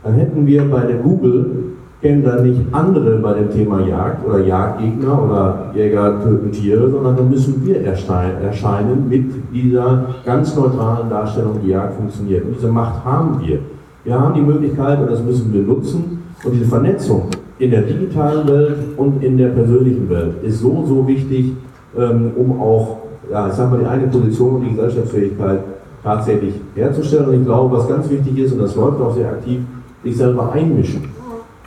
dann 0.04 0.14
hätten 0.14 0.46
wir 0.46 0.70
bei 0.70 0.82
der 0.82 0.98
Google 0.98 1.71
kennen 2.02 2.24
dann 2.24 2.44
nicht 2.44 2.62
andere 2.72 3.18
bei 3.18 3.34
dem 3.34 3.52
Thema 3.52 3.86
Jagd 3.86 4.28
oder 4.28 4.40
Jagdgegner 4.40 5.24
oder 5.24 5.72
Jäger 5.76 6.22
töten 6.24 6.52
Tiere, 6.52 6.90
sondern 6.90 7.16
dann 7.16 7.30
müssen 7.30 7.64
wir 7.64 7.82
erscheinen 7.84 9.08
mit 9.08 9.26
dieser 9.54 10.06
ganz 10.26 10.56
neutralen 10.56 11.10
Darstellung, 11.10 11.60
wie 11.62 11.70
Jagd 11.70 11.96
funktioniert. 11.96 12.46
Und 12.46 12.56
diese 12.56 12.70
Macht 12.70 13.06
haben 13.06 13.40
wir. 13.46 13.60
Wir 14.04 14.20
haben 14.20 14.34
die 14.34 14.42
Möglichkeit, 14.42 15.00
und 15.00 15.12
das 15.12 15.24
müssen 15.24 15.54
wir 15.54 15.62
nutzen, 15.62 16.24
und 16.44 16.54
diese 16.54 16.66
Vernetzung 16.66 17.28
in 17.60 17.70
der 17.70 17.84
digitalen 17.84 18.48
Welt 18.48 18.78
und 18.98 19.24
in 19.24 19.38
der 19.38 19.50
persönlichen 19.50 20.10
Welt 20.10 20.42
ist 20.42 20.60
so, 20.60 20.84
so 20.88 21.08
wichtig, 21.08 21.54
ähm, 21.96 22.32
um 22.36 22.60
auch, 22.60 22.98
ja, 23.32 23.48
ich 23.48 23.54
sag 23.54 23.70
mal, 23.70 23.80
die 23.80 23.86
eigene 23.86 24.08
Position 24.08 24.56
und 24.56 24.64
die 24.64 24.70
Gesellschaftsfähigkeit 24.72 25.60
tatsächlich 26.04 26.56
herzustellen. 26.74 27.28
Und 27.28 27.34
ich 27.36 27.46
glaube, 27.46 27.78
was 27.78 27.88
ganz 27.88 28.10
wichtig 28.10 28.40
ist, 28.40 28.54
und 28.54 28.60
das 28.60 28.76
läuft 28.76 29.00
auch 29.00 29.14
sehr 29.14 29.30
aktiv, 29.30 29.60
sich 30.04 30.18
selber 30.18 30.52
einmischen 30.52 31.11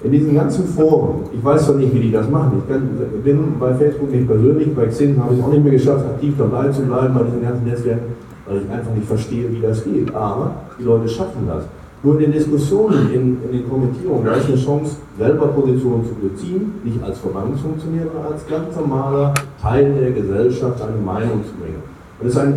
in 0.04 0.12
diesen 0.12 0.34
ganzen 0.34 0.66
Foren, 0.66 1.22
ich 1.32 1.42
weiß 1.42 1.64
zwar 1.64 1.76
nicht, 1.76 1.94
wie 1.94 2.00
die 2.00 2.12
das 2.12 2.28
machen, 2.28 2.62
ich 2.68 3.24
bin 3.24 3.38
bei 3.58 3.72
Facebook 3.74 4.10
nicht 4.10 4.26
persönlich, 4.26 4.74
bei 4.74 4.86
Xing 4.86 5.18
habe 5.18 5.32
ich 5.32 5.40
es 5.40 5.44
auch 5.46 5.50
nicht 5.50 5.64
mehr 5.64 5.72
geschafft, 5.72 6.04
aktiv 6.04 6.34
dabei 6.36 6.68
zu 6.68 6.82
bleiben 6.82 7.14
bei 7.14 7.22
diesen 7.22 7.42
ganzen 7.42 7.64
Netzwerken, 7.64 8.12
weil 8.46 8.58
ich 8.58 8.70
einfach 8.70 8.94
nicht 8.94 9.06
verstehe, 9.06 9.50
wie 9.50 9.60
das 9.62 9.82
geht. 9.82 10.14
Aber 10.14 10.56
die 10.78 10.84
Leute 10.84 11.08
schaffen 11.08 11.48
das. 11.48 11.64
Nur 12.02 12.16
in 12.16 12.20
den 12.20 12.32
Diskussionen, 12.32 13.10
in, 13.14 13.38
in 13.44 13.50
den 13.50 13.68
Kommentierungen, 13.68 14.26
da 14.26 14.32
ist 14.32 14.46
eine 14.46 14.58
Chance, 14.58 14.96
selber 15.18 15.46
Positionen 15.46 16.04
zu 16.04 16.14
beziehen, 16.16 16.74
nicht 16.84 17.02
als 17.02 17.18
Verbandsfunktionär, 17.20 18.04
sondern 18.12 18.32
als 18.34 18.46
ganz 18.46 18.76
normaler 18.76 19.32
Teil 19.62 19.90
der 19.98 20.10
Gesellschaft 20.10 20.82
eine 20.82 21.02
Meinung 21.02 21.40
zu 21.44 21.54
bringen. 21.58 21.82
Und 22.20 22.26
es 22.26 22.34
ist 22.34 22.40
ein 22.40 22.54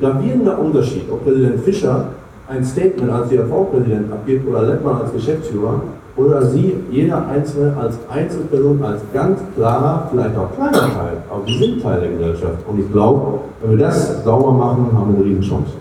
gravierender 0.00 0.58
Unterschied, 0.58 1.02
ob 1.10 1.22
Präsident 1.22 1.60
Fischer 1.60 2.08
ein 2.48 2.64
Statement 2.64 3.10
als 3.10 3.28
DRV-Präsident 3.28 4.10
abgibt 4.10 4.48
oder 4.48 4.62
Lettmann 4.62 5.02
als 5.02 5.12
Geschäftsführer 5.12 5.82
oder 6.16 6.46
Sie, 6.46 6.74
jeder 6.90 7.26
Einzelne 7.26 7.76
als 7.76 7.98
Einzelperson, 8.10 8.82
als 8.84 9.00
ganz 9.14 9.40
klarer, 9.56 10.08
vielleicht 10.10 10.36
auch 10.36 10.54
kleiner 10.54 10.72
Teil, 10.72 11.22
aber 11.30 11.42
Sie 11.46 11.58
sind 11.58 11.82
Teil 11.82 12.00
der 12.00 12.10
Gesellschaft. 12.10 12.58
Und 12.68 12.80
ich 12.80 12.92
glaube, 12.92 13.40
wenn 13.62 13.78
wir 13.78 13.86
das 13.86 14.22
sauber 14.24 14.52
machen, 14.52 14.90
haben 14.92 15.14
wir 15.14 15.24
eine 15.24 15.24
riesen 15.24 15.42
Chance. 15.42 15.72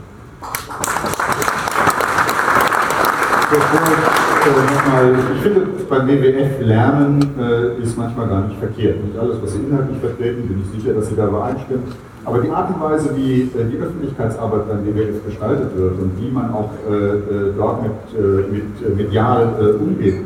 ich 5.36 5.42
finde, 5.42 5.68
beim 5.90 6.08
WWF 6.08 6.62
Lernen 6.62 7.20
äh, 7.38 7.84
ist 7.84 7.98
manchmal 7.98 8.28
gar 8.30 8.48
nicht 8.48 8.58
verkehrt. 8.58 9.04
Nicht 9.04 9.18
alles, 9.20 9.38
was 9.42 9.52
Sie 9.54 9.60
inhaltlich 9.60 10.00
vertreten, 10.00 10.48
bin 10.48 10.62
ich 10.62 10.82
sicher, 10.82 10.94
dass 10.94 11.08
Sie 11.08 11.16
da 11.16 11.28
übereinstimmen. 11.28 11.84
Aber 12.24 12.40
die 12.40 12.50
Art 12.50 12.74
und 12.74 12.82
Weise, 12.82 13.10
wie 13.16 13.42
äh, 13.42 13.66
die 13.72 13.78
Öffentlichkeitsarbeit 13.78 14.68
beim 14.68 14.86
WWF 14.86 15.26
gestaltet 15.26 15.76
wird 15.76 15.94
und 16.00 16.12
wie 16.20 16.30
man 16.30 16.54
auch 16.54 16.70
äh, 16.90 16.94
äh, 16.94 17.54
dort 17.58 17.82
mit, 17.82 18.52
mit 18.52 18.98
medial 18.98 19.78
umgeht, 19.80 20.22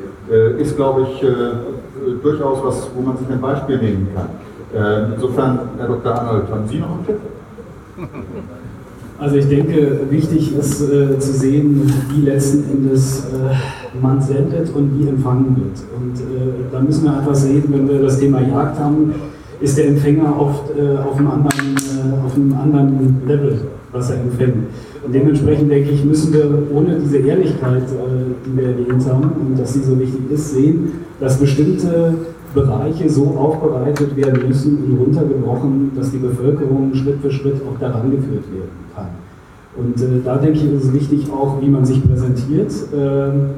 ist, 0.58 0.76
glaube 0.76 1.04
ich, 1.04 1.24
durchaus 2.24 2.58
was, 2.64 2.90
wo 2.96 3.02
man 3.02 3.16
sich 3.16 3.30
ein 3.30 3.40
Beispiel 3.40 3.78
nehmen 3.78 4.08
kann. 4.16 4.30
Ähm, 4.76 5.14
insofern, 5.14 5.60
Herr 5.78 5.88
Dr. 5.88 6.16
Arnold, 6.16 6.50
haben 6.50 6.68
Sie 6.68 6.80
noch 6.80 6.90
einen 6.94 7.06
Tipp? 7.06 7.18
Also 9.18 9.38
ich 9.38 9.48
denke, 9.48 10.00
wichtig 10.10 10.58
ist 10.58 10.82
äh, 10.82 11.18
zu 11.20 11.32
sehen, 11.32 11.90
wie 12.10 12.22
letzten 12.22 12.70
Endes 12.70 13.26
äh, 13.26 14.02
man 14.02 14.22
sendet 14.22 14.76
und 14.76 15.00
wie 15.00 15.08
empfangen 15.08 15.56
wird. 15.56 15.84
Und 15.96 16.20
äh, 16.20 16.66
da 16.70 16.82
müssen 16.82 17.06
wir 17.06 17.18
einfach 17.18 17.36
sehen, 17.36 17.64
wenn 17.70 17.88
wir 17.88 18.02
das 18.02 18.20
Thema 18.20 18.42
Jagd 18.42 18.78
haben, 18.78 19.14
ist 19.66 19.78
der 19.80 19.88
Empfänger 19.88 20.40
oft 20.40 20.70
äh, 20.78 20.96
auf, 20.98 21.18
einem 21.18 21.32
anderen, 21.32 21.76
äh, 21.76 22.26
auf 22.26 22.36
einem 22.36 22.54
anderen 22.54 23.22
Level, 23.28 23.62
was 23.92 24.12
er 24.12 24.22
empfängt. 24.22 24.68
Und 25.04 25.14
dementsprechend 25.14 25.72
denke 25.72 25.90
ich, 25.90 26.06
müssen 26.06 26.34
wir 26.34 26.46
ohne 26.72 27.00
diese 27.00 27.18
Ehrlichkeit, 27.18 27.84
äh, 27.84 28.46
die 28.46 28.58
wir 28.58 28.68
erwähnt 28.70 29.06
haben 29.08 29.24
und 29.24 29.60
dass 29.60 29.74
sie 29.74 29.82
so 29.82 30.00
wichtig 30.00 30.22
ist, 30.32 30.54
sehen, 30.54 30.92
dass 31.20 31.40
bestimmte 31.40 32.14
Bereiche 32.54 33.10
so 33.10 33.36
aufbereitet 33.38 34.16
werden 34.16 34.48
müssen 34.48 34.84
und 34.84 35.00
runtergebrochen, 35.00 35.92
dass 35.96 36.12
die 36.12 36.18
Bevölkerung 36.18 36.94
Schritt 36.94 37.20
für 37.22 37.32
Schritt 37.32 37.56
auch 37.68 37.80
daran 37.80 38.12
geführt 38.12 38.46
werden 38.54 38.86
kann. 38.96 39.08
Und 39.78 40.00
äh, 40.00 40.22
da 40.24 40.38
denke 40.38 40.60
ich, 40.60 40.74
ist 40.74 40.86
es 40.86 40.94
wichtig 40.94 41.28
auch, 41.32 41.60
wie 41.60 41.70
man 41.70 41.84
sich 41.84 42.08
präsentiert. 42.08 42.72
Ähm, 42.96 43.50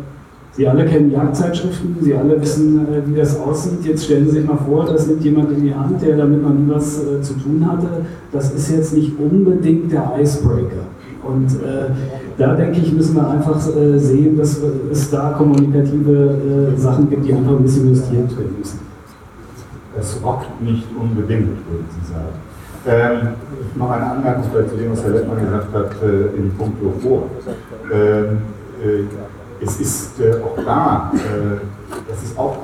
Sie 0.58 0.68
alle 0.68 0.86
kennen 0.86 1.12
Jagdzeitschriften, 1.12 1.98
Sie 2.02 2.16
alle 2.16 2.42
wissen, 2.42 2.80
äh, 2.88 3.02
wie 3.06 3.16
das 3.16 3.40
aussieht. 3.40 3.86
Jetzt 3.86 4.06
stellen 4.06 4.26
Sie 4.26 4.40
sich 4.40 4.46
mal 4.46 4.58
vor, 4.58 4.86
das 4.86 5.06
nimmt 5.06 5.24
jemand 5.24 5.52
in 5.52 5.62
die 5.62 5.74
Hand, 5.74 6.02
der 6.02 6.18
damit 6.18 6.42
noch 6.42 6.50
nie 6.50 6.68
was 6.68 7.04
äh, 7.04 7.22
zu 7.22 7.36
tun 7.36 7.64
hatte. 7.72 7.88
Das 8.32 8.52
ist 8.52 8.72
jetzt 8.72 8.94
nicht 8.96 9.14
unbedingt 9.20 9.92
der 9.92 10.16
Icebreaker. 10.20 10.88
Und 11.24 11.46
äh, 11.62 11.92
da 12.40 12.56
denke 12.56 12.80
ich, 12.80 12.92
müssen 12.92 13.16
wir 13.16 13.30
einfach 13.30 13.60
äh, 13.76 14.00
sehen, 14.00 14.36
dass 14.36 14.60
es 14.92 15.12
da 15.12 15.30
kommunikative 15.38 16.74
äh, 16.76 16.80
Sachen 16.80 17.08
gibt, 17.08 17.28
die 17.28 17.34
einfach 17.34 17.52
ein 17.52 17.62
bisschen 17.62 17.90
justiert 17.90 18.36
werden 18.36 18.56
müssen. 18.58 18.80
Es 20.00 20.20
rockt 20.24 20.60
nicht 20.62 20.88
unbedingt, 21.00 21.50
würden 21.70 21.86
Sie 22.02 22.14
sagen. 22.14 22.34
Ähm, 22.88 23.28
noch 23.76 23.92
eine 23.92 24.06
Anmerkung 24.06 24.44
zu 24.44 24.76
dem, 24.76 24.92
was 24.92 25.04
Herr 25.04 25.12
Lettmann 25.12 25.40
gesagt 25.40 25.74
hat, 25.74 25.92
in 26.36 26.52
puncto 26.58 26.94
vor. 27.02 27.24
Ähm, 27.92 28.38
es 29.62 29.80
ist 29.80 30.20
äh, 30.20 30.42
auch 30.44 30.58
da, 30.64 31.12
äh, 31.16 31.60
das 32.08 32.24
ist 32.24 32.38
auch 32.38 32.58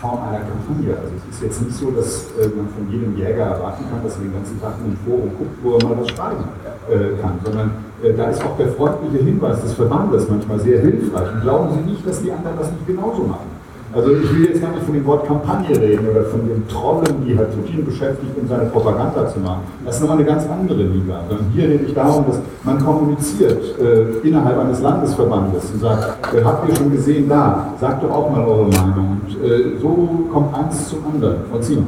Form 0.00 0.22
einer 0.28 0.40
Kampagne. 0.40 0.94
Also 0.96 1.14
es 1.28 1.36
ist 1.36 1.42
jetzt 1.42 1.62
nicht 1.62 1.76
so, 1.76 1.90
dass 1.90 2.30
äh, 2.38 2.48
man 2.54 2.68
von 2.68 2.88
jedem 2.90 3.16
Jäger 3.16 3.58
erwarten 3.58 3.84
kann, 3.90 4.02
dass 4.02 4.14
er 4.14 4.22
den 4.22 4.32
ganzen 4.32 4.60
Tag 4.60 4.74
in 4.84 4.92
ein 4.92 4.98
Forum 5.04 5.30
guckt, 5.36 5.58
wo 5.62 5.76
er 5.76 5.84
mal 5.84 6.00
was 6.00 6.08
schreiben 6.10 6.44
äh, 6.88 7.20
kann, 7.20 7.38
sondern 7.44 7.70
äh, 8.02 8.14
da 8.14 8.30
ist 8.30 8.44
auch 8.44 8.56
der 8.56 8.68
freundliche 8.68 9.24
Hinweis 9.24 9.60
des 9.60 9.74
Verbandes 9.74 10.28
manchmal 10.28 10.60
sehr 10.60 10.80
hilfreich. 10.80 11.32
Und 11.34 11.42
glauben 11.42 11.68
Sie 11.74 11.90
nicht, 11.90 12.06
dass 12.06 12.22
die 12.22 12.30
anderen 12.30 12.56
das 12.58 12.70
nicht 12.70 12.86
genauso 12.86 13.24
machen. 13.24 13.57
Also 13.90 14.12
ich 14.12 14.34
will 14.34 14.44
jetzt 14.44 14.60
gar 14.60 14.72
nicht 14.72 14.84
von 14.84 14.94
dem 14.94 15.04
Wort 15.06 15.26
Kampagne 15.26 15.74
reden 15.80 16.06
oder 16.08 16.24
von 16.24 16.46
den 16.46 16.68
Trollen, 16.68 17.24
die 17.24 17.38
halt 17.38 17.50
Putin 17.52 17.86
beschäftigt, 17.86 18.32
um 18.38 18.46
seine 18.46 18.66
Propaganda 18.66 19.26
zu 19.26 19.40
machen. 19.40 19.62
Das 19.84 19.96
ist 19.96 20.02
nochmal 20.02 20.18
eine 20.18 20.26
ganz 20.26 20.44
andere 20.46 20.82
Liga. 20.82 21.22
Sondern 21.26 21.46
hier 21.54 21.80
ich 21.80 21.94
darum, 21.94 22.26
dass 22.26 22.38
man 22.64 22.84
kommuniziert 22.84 23.78
äh, 23.80 24.26
innerhalb 24.26 24.58
eines 24.58 24.82
Landesverbandes 24.82 25.70
und 25.72 25.80
sagt, 25.80 26.34
äh, 26.34 26.44
habt 26.44 26.68
ihr 26.68 26.76
schon 26.76 26.92
gesehen 26.92 27.30
da, 27.30 27.72
sagt 27.80 28.02
doch 28.02 28.10
auch 28.10 28.30
mal 28.30 28.44
eure 28.44 28.66
Meinung. 28.66 29.22
Und 29.24 29.42
äh, 29.42 29.78
so 29.80 30.26
kommt 30.30 30.54
eins 30.54 30.88
zum 30.90 30.98
anderen. 31.10 31.38
Frau 31.50 31.58
Ziemer. 31.58 31.86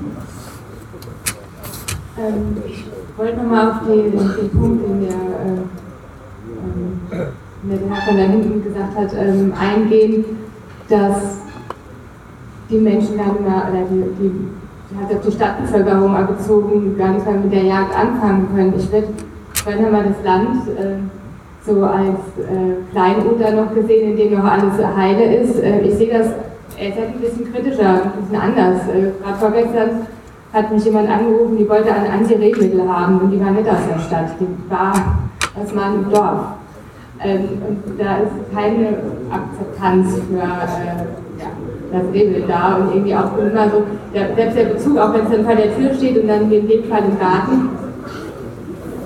Ähm, 2.19 2.57
ich 2.67 2.85
wollte 3.19 3.37
nochmal 3.37 3.73
auf 3.73 3.77
den, 3.87 4.13
den 4.13 4.51
Punkt, 4.59 4.89
den 4.89 5.01
der, 5.03 5.11
äh, 5.11 5.59
ähm, 6.65 7.31
der 7.63 7.79
Herr 7.95 8.03
von 8.07 8.17
da 8.17 8.23
hinten 8.23 8.65
gesagt 8.65 8.97
hat, 8.97 9.13
ähm, 9.15 9.53
eingehen, 9.59 10.25
dass 10.89 11.50
die 12.71 12.79
Menschen 12.79 13.17
mehr, 13.17 13.27
oder 13.27 13.85
die, 13.91 14.05
die, 14.19 15.01
hat 15.01 15.17
auf 15.17 15.25
die 15.27 15.33
Stadtbevölkerung 15.33 16.17
bezogen, 16.27 16.97
gar 16.99 17.13
nicht 17.13 17.27
mehr 17.27 17.37
mit 17.37 17.53
der 17.53 17.63
Jagd 17.63 17.97
anfangen 17.97 18.49
können. 18.55 18.75
Ich 18.77 18.91
würde 18.93 19.09
vorhin 19.55 19.91
mal 19.91 20.05
das 20.05 20.25
Land 20.25 20.69
äh, 20.69 20.97
so 21.65 21.85
als 21.85 22.19
äh, 22.39 22.91
Kleinunter 22.93 23.53
noch 23.53 23.75
gesehen, 23.75 24.13
in 24.13 24.17
dem 24.17 24.39
noch 24.39 24.45
alles 24.45 24.75
heile 24.97 25.37
ist. 25.37 25.59
Äh, 25.61 25.81
ich 25.83 25.95
sehe 25.95 26.13
das 26.19 26.31
er 26.81 26.89
ist 26.89 26.97
halt 26.97 27.09
ein 27.09 27.21
bisschen 27.21 27.53
kritischer, 27.53 28.03
ein 28.03 28.13
bisschen 28.23 28.41
anders. 28.41 28.89
Äh, 28.89 29.13
Gerade 29.23 29.39
vorgestern 29.39 30.07
hat 30.53 30.73
mich 30.73 30.85
jemand 30.85 31.11
angerufen, 31.11 31.59
die 31.59 31.69
wollte 31.69 31.93
ein 31.93 32.11
Anti-Rehmittel 32.11 32.89
haben 32.89 33.21
und 33.21 33.31
die 33.31 33.41
war 33.41 33.51
nicht 33.51 33.69
aus 33.69 33.87
der 33.87 33.99
Stadt, 34.01 34.31
die 34.41 34.71
war 34.71 34.93
aus 35.61 35.75
meinem 35.75 36.11
Dorf. 36.11 36.41
Ähm, 37.23 37.49
und 37.69 38.01
da 38.01 38.17
ist 38.19 38.33
keine 38.55 38.97
Akzeptanz 39.31 40.15
für 40.15 40.41
äh, 40.41 41.05
das 41.93 42.03
Rehbild 42.13 42.49
da 42.49 42.77
und 42.77 42.95
irgendwie 42.95 43.15
auch 43.15 43.37
immer 43.39 43.69
so, 43.71 43.83
der, 44.15 44.35
selbst 44.35 44.59
der 44.59 44.65
Bezug, 44.65 44.99
auch 44.99 45.13
wenn 45.13 45.25
es 45.25 45.31
dann 45.31 45.45
vor 45.45 45.55
der 45.55 45.77
Tür 45.77 45.95
steht 45.95 46.23
und 46.23 46.29
dann 46.29 46.51
in 46.51 46.69
dem 46.69 46.85
Fall 46.85 47.03
im 47.05 47.19
Garten, 47.19 47.71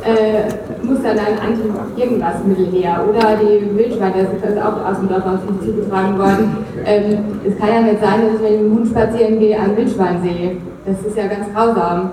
äh, 0.04 0.84
muss 0.84 1.02
dann 1.02 1.18
ein 1.18 1.38
Anti-Irgendwas-Mittel 1.40 2.66
her. 2.66 3.02
Oder 3.08 3.36
die 3.36 3.76
Wildschweine, 3.76 4.28
das 4.42 4.50
ist 4.50 4.62
auch 4.62 4.84
aus 4.84 4.98
dem 4.98 5.08
Dorf 5.08 5.24
aus 5.24 5.40
uns 5.48 5.64
zugetragen 5.64 6.18
worden. 6.18 6.56
Ähm, 6.84 7.40
es 7.46 7.58
kann 7.58 7.68
ja 7.68 7.80
nicht 7.80 8.00
sein, 8.00 8.20
dass 8.26 8.34
ich, 8.34 8.50
mit 8.50 8.60
dem 8.60 8.76
Hund 8.76 8.88
spazieren 8.88 9.38
gehe, 9.38 9.58
ein 9.58 9.76
Wildschwein 9.76 10.22
sehe. 10.22 10.56
Das 10.84 11.00
ist 11.06 11.16
ja 11.16 11.26
ganz 11.26 11.46
grausam. 11.54 12.10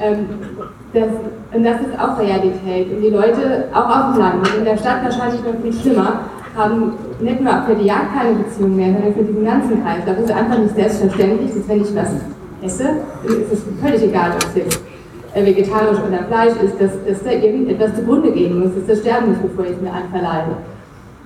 Ähm, 0.00 0.26
das, 0.94 1.08
und 1.54 1.64
das 1.64 1.80
ist 1.82 2.00
auch 2.00 2.18
Realität. 2.18 2.90
Und 2.96 3.02
die 3.02 3.10
Leute, 3.10 3.64
auch 3.74 3.88
auf 3.88 4.14
dem 4.14 4.20
Land, 4.20 4.48
in 4.56 4.64
der 4.64 4.78
Stadt 4.78 5.04
wahrscheinlich 5.04 5.42
noch 5.44 5.60
viel 5.62 5.72
schlimmer, 5.72 6.20
haben 6.56 6.92
nicht 7.20 7.40
nur 7.40 7.62
für 7.62 7.74
die 7.74 7.86
Jagd 7.86 8.14
keine 8.14 8.34
Beziehung 8.36 8.76
mehr, 8.76 8.92
sondern 8.92 9.14
für 9.14 9.24
diesen 9.24 9.44
ganzen 9.44 9.82
Kreis. 9.82 10.02
Das 10.06 10.18
ist 10.18 10.30
einfach 10.30 10.58
nicht 10.58 10.74
selbstverständlich, 10.74 11.52
dass 11.54 11.68
wenn 11.68 11.82
ich 11.82 11.94
was 11.94 12.10
esse, 12.62 12.88
ist 13.24 13.52
es 13.52 13.62
völlig 13.82 14.02
egal, 14.02 14.32
ob 14.32 14.42
es 14.42 14.54
jetzt 14.54 14.80
äh, 15.34 15.44
vegetarisch 15.44 15.98
oder 15.98 16.24
Fleisch 16.24 16.54
ist, 16.62 16.80
dass, 16.80 16.92
dass 17.06 17.22
da 17.22 17.30
irgendetwas 17.30 17.94
zugrunde 17.94 18.32
gehen 18.32 18.60
muss, 18.60 18.74
dass 18.74 18.86
das 18.86 18.98
sterben 19.00 19.30
muss, 19.30 19.38
bevor 19.38 19.64
ich 19.64 19.72
es 19.72 19.80
mir 19.80 19.92
einverleibe. 19.92 20.56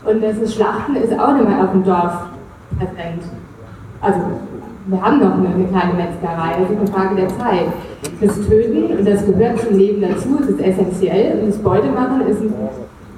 Und 0.05 0.23
das 0.23 0.37
ist 0.39 0.55
Schlachten 0.55 0.97
ist 0.97 1.19
auch 1.19 1.35
nicht 1.35 1.49
mehr 1.49 1.63
auf 1.63 1.71
dem 1.73 1.85
Dorf 1.85 2.27
präsent. 2.79 3.23
Also, 4.01 4.19
wir 4.87 5.01
haben 5.01 5.21
noch 5.21 5.35
eine, 5.35 5.47
eine, 5.47 5.65
kleine 5.67 5.95
Metzgerei, 5.95 6.57
das 6.59 6.71
ist 6.71 6.79
eine 6.79 6.89
Frage 6.89 7.15
der 7.15 7.29
Zeit. 7.29 7.67
Das 8.21 8.35
Töten, 8.49 8.99
und 8.99 9.07
das 9.07 9.25
gehört 9.25 9.61
zum 9.61 9.79
Leben 9.79 10.03
dazu, 10.03 10.41
es 10.41 10.49
ist 10.49 10.61
essentiell, 10.61 11.39
und 11.39 11.49
das 11.49 11.59
Beutemachen 11.59 12.27
ist 12.27 12.41
ein, 12.41 12.53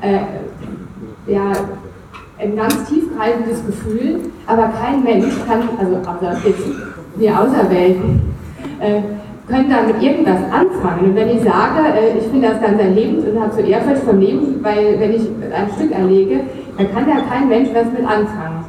äh, 0.03 1.33
ja, 1.33 1.53
ein 2.39 2.57
ganz 2.57 2.85
tiefgreifendes 2.89 3.65
Gefühl, 3.67 4.21
aber 4.47 4.73
kein 4.81 5.03
Mensch 5.03 5.35
kann, 5.47 5.69
also 5.79 5.97
außer 5.97 6.37
jetzt 6.47 6.65
wir 7.17 7.41
Auserwählten, 7.41 8.21
äh, 8.81 9.01
können 9.47 9.71
damit 9.71 10.03
irgendwas 10.03 10.41
anfangen. 10.51 11.11
Und 11.11 11.15
wenn 11.15 11.29
ich 11.29 11.43
sage, 11.43 11.81
äh, 11.95 12.19
ich 12.19 12.25
finde 12.25 12.49
das 12.49 12.61
ganz 12.61 12.81
erlebend 12.81 13.29
und 13.29 13.41
habe 13.41 13.53
so 13.55 13.61
Ehrfurcht 13.61 14.03
vom 14.03 14.19
Leben, 14.19 14.59
weil 14.63 14.99
wenn 14.99 15.13
ich 15.13 15.23
ein 15.23 15.71
Stück 15.77 15.93
erlege, 15.93 16.41
dann 16.77 16.93
kann 16.93 17.07
da 17.07 17.21
kein 17.31 17.49
Mensch 17.49 17.69
was 17.73 17.87
mit 17.93 18.09
anfangen. 18.09 18.65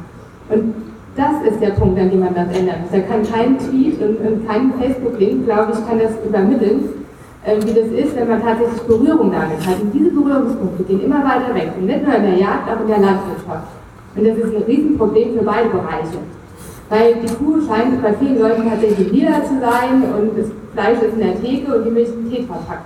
Und 0.48 0.74
das 1.16 1.50
ist 1.50 1.60
der 1.60 1.70
Punkt, 1.70 1.98
an 1.98 2.10
dem 2.10 2.20
man 2.20 2.34
das 2.34 2.56
ändern 2.56 2.82
muss. 2.82 2.90
Da 2.92 3.00
kann 3.00 3.22
kein 3.24 3.58
Tweet 3.58 4.00
und, 4.00 4.18
und 4.20 4.46
kein 4.46 4.72
Facebook-Link, 4.78 5.46
glaube 5.46 5.72
ich, 5.72 5.88
kann 5.88 5.98
das 5.98 6.12
übermitteln, 6.24 6.84
wie 7.46 7.74
das 7.74 7.88
ist, 7.94 8.16
wenn 8.16 8.28
man 8.28 8.42
tatsächlich 8.42 8.82
Berührung 8.82 9.30
damit 9.30 9.64
hat. 9.64 9.80
Und 9.80 9.92
diese 9.92 10.10
Berührungspunkte 10.10 10.82
gehen 10.82 11.04
immer 11.04 11.22
weiter 11.22 11.54
weg. 11.54 11.70
Und 11.78 11.86
nicht 11.86 12.04
nur 12.04 12.14
in 12.16 12.22
der 12.22 12.34
Jagd, 12.34 12.68
auch 12.68 12.80
in 12.80 12.88
der 12.88 12.98
Landwirtschaft. 12.98 13.68
Und 14.16 14.26
das 14.26 14.36
ist 14.36 14.56
ein 14.56 14.62
Riesenproblem 14.62 15.38
für 15.38 15.44
beide 15.44 15.68
Bereiche. 15.68 16.18
Weil 16.88 17.14
die 17.14 17.34
Kuh 17.34 17.60
scheint 17.66 18.02
bei 18.02 18.14
vielen 18.14 18.38
Leuten 18.40 18.68
tatsächlich 18.68 19.12
lila 19.12 19.44
zu 19.44 19.60
sein 19.60 20.02
und 20.18 20.38
das 20.38 20.46
Fleisch 20.72 21.02
ist 21.02 21.14
in 21.14 21.20
der 21.20 21.40
Theke 21.40 21.76
und 21.76 21.84
die 21.84 21.90
Milch 21.90 22.08
im 22.08 22.30
Tetrapack. 22.30 22.82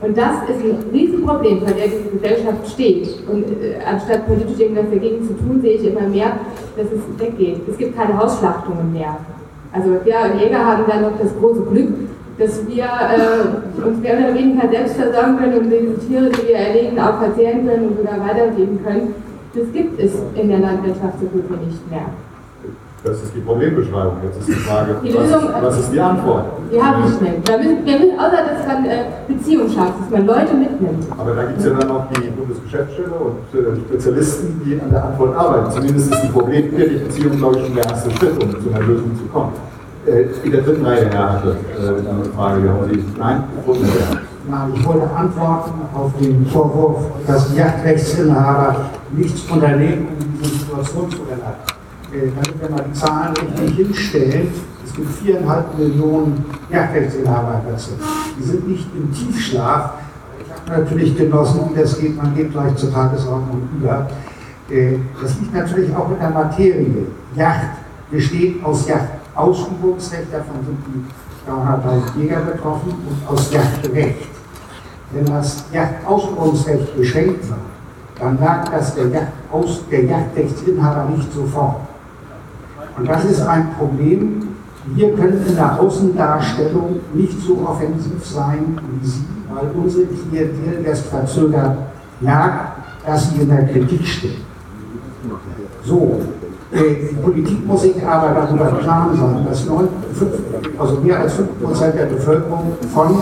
Und 0.00 0.18
das 0.18 0.48
ist 0.48 0.62
ein 0.62 0.90
Riesenproblem, 0.92 1.60
vor 1.60 1.72
der 1.72 1.88
diese 1.88 2.10
Gesellschaft 2.10 2.70
steht. 2.70 3.08
Und 3.30 3.44
äh, 3.44 3.78
anstatt 3.86 4.26
politisch 4.26 4.58
irgendwas 4.58 4.90
dagegen 4.90 5.26
zu 5.26 5.34
tun, 5.34 5.60
sehe 5.62 5.74
ich 5.74 5.86
immer 5.86 6.06
mehr, 6.08 6.32
dass 6.76 6.86
es 6.86 7.18
weggeht. 7.18 7.60
Es 7.68 7.78
gibt 7.78 7.96
keine 7.96 8.16
Hausschlachtungen 8.16 8.92
mehr. 8.92 9.16
Also 9.72 9.96
ja, 10.04 10.26
Jäger 10.38 10.64
haben 10.64 10.84
da 10.86 11.00
noch 11.00 11.18
das 11.18 11.34
große 11.38 11.62
Glück, 11.62 11.88
dass 12.38 12.66
wir 12.66 12.84
äh, 12.84 13.86
uns 13.86 14.00
mehr 14.00 14.18
oder 14.18 14.34
weniger 14.34 14.68
selbst 14.68 14.96
versorgen 14.96 15.36
können 15.38 15.58
und 15.58 15.70
diese 15.70 15.98
Tiere, 16.06 16.30
die 16.30 16.48
wir 16.48 16.56
erlegen, 16.56 16.98
auch 16.98 17.18
verzehren 17.18 17.66
können 17.66 17.88
und 17.88 17.96
sogar 17.98 18.20
weitergeben 18.20 18.80
können. 18.84 19.14
Das 19.54 19.72
gibt 19.72 20.00
es 20.00 20.12
in 20.34 20.48
der 20.48 20.58
Landwirtschaft 20.58 21.20
so 21.20 21.26
gut 21.26 21.44
wie 21.48 21.66
nicht 21.66 21.90
mehr. 21.90 22.06
Das 23.04 23.22
ist 23.22 23.34
die 23.36 23.40
Problembeschreibung. 23.40 24.16
Jetzt 24.24 24.40
ist 24.40 24.48
die 24.48 24.64
Frage, 24.64 24.96
Die 25.04 25.14
was, 25.14 25.30
Lösung, 25.30 25.50
ist, 25.50 25.62
was 25.62 25.78
ist 25.78 25.92
die 25.92 26.00
Antwort? 26.00 26.44
Die 26.72 26.82
habe 26.82 27.02
ich 27.06 27.20
nicht. 27.20 27.48
Wir 27.48 27.58
müssen, 27.58 27.84
wir 27.84 27.98
müssen, 27.98 28.18
außer 28.18 28.42
dass 28.48 28.66
man 28.66 28.84
äh, 28.86 29.04
Beziehungen 29.28 29.70
schafft, 29.70 30.00
dass 30.00 30.10
man 30.10 30.26
Leute 30.26 30.54
mitnimmt. 30.54 31.06
Aber 31.16 31.34
da 31.34 31.44
gibt 31.44 31.58
es 31.58 31.66
ja 31.66 31.74
dann 31.74 31.90
auch 31.90 32.06
die 32.08 32.30
Bundesgeschäftsstelle 32.30 33.12
und 33.12 33.60
äh, 33.60 33.76
Spezialisten, 33.88 34.62
die 34.64 34.80
an 34.80 34.90
der 34.90 35.04
Antwort 35.04 35.36
arbeiten. 35.36 35.70
Zumindest 35.70 36.14
ist 36.14 36.22
die 36.22 36.28
Problembeziehung, 36.28 37.36
glaube 37.36 37.58
ich, 37.58 37.66
schon 37.66 37.74
der 37.74 37.84
erste 37.84 38.10
Schritt, 38.10 38.42
um 38.42 38.50
zu 38.50 38.70
einer 38.74 38.86
Lösung 38.86 39.10
zu 39.18 39.24
kommen. 39.26 39.52
Äh, 40.06 40.26
in 40.44 40.52
der 40.52 40.60
dritten 40.60 40.84
Reihe, 40.84 41.08
Herr 41.10 41.32
Hatte, 41.32 41.56
äh, 41.78 42.08
eine 42.08 42.24
Frage. 42.36 42.68
Haben 42.68 42.90
Sie? 42.92 43.04
Nein? 43.18 43.44
Nein, 44.46 44.72
ich 44.74 44.86
wollte 44.86 45.10
antworten 45.10 45.72
auf 45.94 46.12
den 46.20 46.44
Vorwurf, 46.46 47.06
dass 47.26 47.50
die 47.50 47.56
Jagdrechtsinhaber 47.56 48.90
nichts 49.12 49.50
unternehmen, 49.50 50.08
um 50.08 50.38
diese 50.42 50.56
Situation 50.58 51.10
zu 51.10 51.18
ändern. 51.22 51.54
Äh, 52.12 52.28
damit 52.34 52.60
wir 52.60 52.70
mal 52.70 52.84
die 52.86 52.92
Zahlen 52.92 53.34
richtig 53.36 53.76
hinstellen, 53.76 54.48
es 54.84 54.92
gibt 54.94 55.10
viereinhalb 55.10 55.78
Millionen 55.78 56.44
Jagdrechtsinhaber 56.70 57.62
dazu. 57.70 57.92
Die 58.38 58.42
sind 58.42 58.68
nicht 58.68 58.86
im 58.94 59.10
Tiefschlaf. 59.10 59.94
Ich 60.38 60.70
habe 60.70 60.82
natürlich 60.82 61.16
genossen, 61.16 61.60
wie 61.72 61.80
das 61.80 61.98
geht, 61.98 62.14
man 62.16 62.34
geht 62.34 62.52
gleich 62.52 62.76
zur 62.76 62.92
Tagesordnung 62.92 63.62
über. 63.78 64.06
Äh, 64.70 64.98
Das 65.22 65.40
liegt 65.40 65.54
natürlich 65.54 65.96
auch 65.96 66.10
in 66.10 66.18
der 66.18 66.30
Materie. 66.30 67.06
Yacht 67.36 67.70
besteht 68.10 68.62
aus 68.62 68.86
Yachtausübungsrecht, 69.34 70.32
davon 70.32 70.56
sind 70.64 70.78
die 70.86 71.50
300.000 71.50 72.20
Jäger 72.20 72.40
betroffen, 72.40 72.94
und 73.08 73.28
aus 73.28 73.52
Yachtrecht. 73.52 74.28
Wenn 75.12 75.26
das 75.26 75.64
Yachtausübungsrecht 75.72 76.96
beschränkt 76.96 77.48
wird, 77.48 77.58
dann 78.20 78.38
merkt 78.38 78.72
das 78.72 78.94
der, 78.94 79.08
Yachtaus, 79.08 79.82
der 79.90 80.04
Yachtrechtsinhaber 80.04 81.10
nicht 81.10 81.32
sofort. 81.32 81.80
Und 82.96 83.08
das 83.08 83.24
ist 83.24 83.40
ein 83.42 83.74
Problem. 83.76 84.48
Wir 84.86 85.14
können 85.14 85.44
in 85.46 85.56
der 85.56 85.80
Außendarstellung 85.80 87.00
nicht 87.14 87.40
so 87.40 87.66
offensiv 87.66 88.24
sein 88.24 88.78
wie 89.00 89.06
Sie, 89.06 89.24
weil 89.52 89.70
unsere 89.74 90.06
Klientel 90.06 90.84
erst 90.84 91.06
verzögert 91.06 91.76
merkt, 92.20 92.78
dass 93.06 93.30
sie 93.30 93.40
in 93.40 93.48
der 93.48 93.66
Kritik 93.66 94.06
steht. 94.06 94.38
So, 95.84 96.20
die 96.80 97.14
Politik 97.22 97.64
muss 97.66 97.82
sich 97.82 98.04
aber 98.04 98.34
darüber 98.34 98.66
klar 98.78 99.10
sein, 99.14 99.46
dass 99.48 99.66
9, 99.66 99.88
5, 100.14 100.30
also 100.76 101.00
mehr 101.00 101.20
als 101.20 101.34
5% 101.38 101.92
der 101.92 102.06
Bevölkerung 102.06 102.72
von 102.92 103.18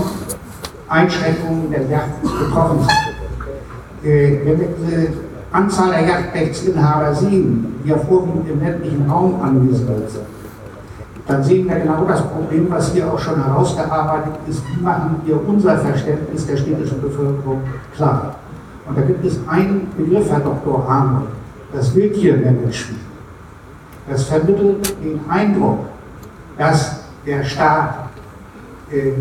Einschränkungen 0.89 1.71
der 1.71 1.83
Yacht 1.83 2.23
betroffen 2.23 2.79
sind. 2.81 4.11
Äh, 4.11 4.41
wenn 4.45 4.59
wir 4.59 4.69
diese 4.69 5.09
Anzahl 5.53 5.91
der 5.91 6.07
Yachtrechtsinhaber 6.07 7.15
sehen, 7.15 7.75
die 7.85 7.91
ja 7.91 7.99
vorwiegend 7.99 8.49
im 8.49 8.61
ländlichen 8.61 9.11
Raum 9.11 9.41
angesiedelt 9.43 10.11
sind, 10.11 10.25
dann 11.27 11.45
sehen 11.45 11.69
wir 11.69 11.77
genau 11.77 12.05
das 12.07 12.23
Problem, 12.23 12.67
was 12.71 12.93
hier 12.93 13.13
auch 13.13 13.19
schon 13.19 13.43
herausgearbeitet 13.45 14.33
ist. 14.49 14.63
Wie 14.69 14.83
machen 14.83 15.21
wir 15.25 15.39
unser 15.47 15.77
Verständnis 15.77 16.47
der 16.47 16.57
städtischen 16.57 17.01
Bevölkerung 17.03 17.61
klar? 17.95 18.35
Und 18.89 18.99
da 18.99 19.03
gibt 19.03 19.25
es 19.25 19.39
einen 19.47 19.89
Begriff, 19.97 20.29
Herr 20.31 20.41
Dr. 20.41 20.89
Arnold, 20.89 21.29
das 21.73 21.95
Wildtiermanagement. 21.95 23.02
Das 24.09 24.25
vermittelt 24.25 24.97
den 25.03 25.21
Eindruck, 25.29 25.81
dass 26.59 27.05
der 27.25 27.45
Staat 27.45 28.09
äh, 28.91 29.13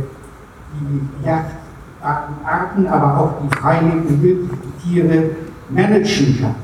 die 0.74 1.26
Jagdarten, 1.26 2.88
aber 2.88 3.20
auch 3.20 3.34
die 3.44 3.56
freilebenden 3.58 4.22
Wildtiere 4.22 5.30
managen 5.70 6.40
kann. 6.42 6.56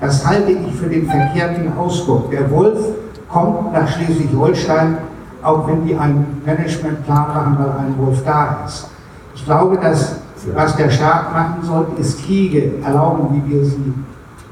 Das 0.00 0.24
halte 0.24 0.52
ich 0.52 0.74
für 0.76 0.88
den 0.88 1.08
verkehrten 1.08 1.76
Ausdruck. 1.76 2.30
Der 2.30 2.48
Wolf 2.50 2.78
kommt 3.28 3.72
nach 3.72 3.88
Schleswig-Holstein, 3.88 4.98
auch 5.42 5.66
wenn 5.66 5.84
die 5.84 5.96
einen 5.96 6.40
Managementplan 6.46 7.28
machen, 7.28 7.56
weil 7.58 7.70
ein 7.70 7.98
Wolf 7.98 8.22
da 8.24 8.64
ist. 8.64 8.88
Ich 9.34 9.44
glaube, 9.44 9.76
dass 9.78 10.16
was 10.54 10.76
der 10.76 10.90
Staat 10.90 11.32
machen 11.32 11.62
sollte, 11.62 12.00
ist 12.00 12.24
Kriege 12.24 12.74
erlauben, 12.84 13.28
wie 13.32 13.52
wir 13.52 13.64
sie 13.64 13.92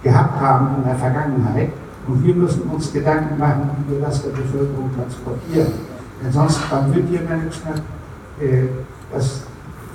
gehabt 0.02 0.40
haben 0.40 0.76
in 0.78 0.84
der 0.84 0.96
Vergangenheit. 0.96 1.70
Und 2.08 2.24
wir 2.24 2.34
müssen 2.34 2.62
uns 2.62 2.92
Gedanken 2.92 3.38
machen, 3.38 3.70
wie 3.86 3.94
wir 3.94 4.00
das 4.00 4.22
der 4.22 4.30
Bevölkerung 4.30 4.90
transportieren. 4.94 5.72
Denn 6.22 6.32
sonst 6.32 6.60
beim 6.70 6.94
Wildtiermanagement, 6.94 7.82
äh, 8.40 8.64
das 9.12 9.42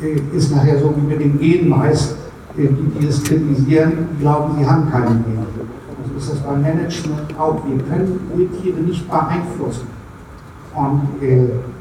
äh, 0.01 0.35
ist 0.35 0.53
nachher 0.53 0.79
so 0.79 0.93
wie 0.95 1.01
mit 1.07 1.21
dem 1.21 1.39
Genmais, 1.39 2.15
äh, 2.57 2.67
die, 2.67 2.99
die 2.99 3.07
es 3.07 3.23
kritisieren, 3.23 4.09
glauben, 4.19 4.57
sie 4.57 4.67
haben 4.67 4.91
keine 4.91 5.07
Gene. 5.07 5.45
Also 6.03 6.17
ist 6.17 6.31
das 6.31 6.39
beim 6.39 6.61
Management 6.61 7.39
auch. 7.39 7.61
Wir 7.65 7.77
können 7.83 8.19
Wildtiere 8.35 8.79
nicht 8.81 9.09
beeinflussen. 9.09 9.87
Und 10.73 11.01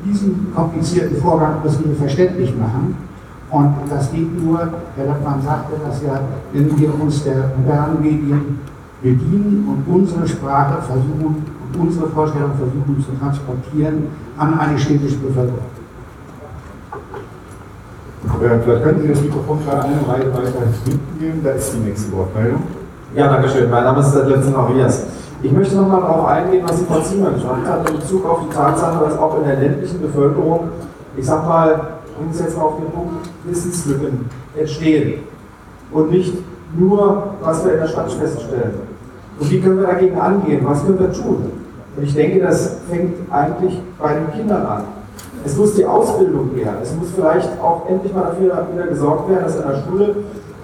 diesen 0.05 0.53
komplizierten 0.53 1.17
Vorgang 1.19 1.63
müssen 1.63 1.85
wir 1.89 1.95
verständlich 1.95 2.53
machen. 2.57 2.97
Und 3.51 3.75
das 3.89 4.11
geht 4.11 4.43
nur, 4.43 4.59
Herr 4.97 5.07
Lappmann 5.07 5.41
sagte 5.43 5.75
das 5.87 6.03
ja, 6.03 6.21
wenn 6.53 6.77
wir 6.77 7.01
uns 7.01 7.23
der 7.23 7.53
modernen 7.57 8.03
Medien 8.03 8.59
bedienen 9.03 9.67
und 9.69 9.95
unsere 9.95 10.27
Sprache 10.27 10.83
versuchen, 10.83 11.45
und 11.73 11.81
unsere 11.81 12.09
Vorstellung 12.09 12.51
versuchen 12.57 13.05
zu 13.05 13.19
transportieren 13.19 14.09
an 14.37 14.59
eine 14.59 14.79
städtische 14.79 15.17
Bevölkerung. 15.19 15.71
Vielleicht 18.39 18.65
könnten 18.83 19.03
Sie 19.03 19.09
das 19.09 19.23
Mikrofon 19.23 19.59
gerade 19.65 19.85
eine 19.85 20.09
Reihe 20.09 20.33
weiter 20.33 20.67
mitnehmen. 20.87 21.41
Da 21.43 21.51
ist 21.51 21.75
die 21.75 21.79
nächste 21.79 22.13
Wortmeldung. 22.13 22.63
Ja, 23.15 23.29
danke 23.29 23.49
schön. 23.49 23.71
Mein 23.71 23.85
Name 23.85 24.01
ist 24.01 24.15
Letzten 24.15 24.55
Arias. 24.55 25.05
Ich 25.43 25.53
möchte 25.53 25.77
nochmal 25.77 26.03
darauf 26.03 26.27
eingehen, 26.27 26.65
was 26.67 26.79
die 26.79 26.85
Frau 26.85 27.01
Ziemann 27.01 27.35
gesagt 27.35 27.67
hat, 27.67 27.91
in 27.91 27.97
Bezug 27.97 28.27
auf 28.27 28.41
die 28.47 28.55
Tatsache, 28.55 29.05
dass 29.05 29.19
auch 29.19 29.39
in 29.39 29.45
der 29.47 29.57
ländlichen 29.57 30.01
Bevölkerung, 30.03 30.69
ich 31.17 31.25
sag 31.25 31.47
mal, 31.47 31.81
um 32.21 32.31
es 32.31 32.41
jetzt 32.41 32.57
mal 32.59 32.65
auf 32.65 32.77
den 32.77 32.91
Punkt, 32.91 33.29
Wissenslücken 33.45 34.27
entstehen. 34.55 35.23
Und 35.91 36.11
nicht 36.11 36.35
nur, 36.79 37.35
was 37.43 37.65
wir 37.65 37.73
in 37.73 37.81
der 37.81 37.89
Stadt 37.89 38.13
feststellen. 38.13 38.90
Und 39.41 39.51
wie 39.51 39.61
können 39.61 39.81
wir 39.81 39.87
dagegen 39.87 40.21
angehen? 40.21 40.61
Was 40.65 40.85
können 40.85 41.01
wir 41.01 41.13
tun? 41.13 41.51
Und 41.97 42.03
ich 42.03 42.15
denke, 42.15 42.41
das 42.41 42.77
fängt 42.89 43.15
eigentlich 43.33 43.81
bei 43.99 44.15
den 44.15 44.31
Kindern 44.33 44.67
an. 44.67 44.85
Es 45.45 45.57
muss 45.57 45.75
die 45.75 45.87
Ausbildung 45.87 46.51
her. 46.55 46.75
Es 46.83 46.95
muss 46.95 47.09
vielleicht 47.15 47.49
auch 47.61 47.89
endlich 47.89 48.15
mal 48.15 48.25
dafür 48.25 48.67
wieder 48.73 48.87
gesorgt 48.87 49.31
werden, 49.31 49.45
dass 49.45 49.57
in 49.57 49.63
der 49.63 49.83
Schule 49.83 50.17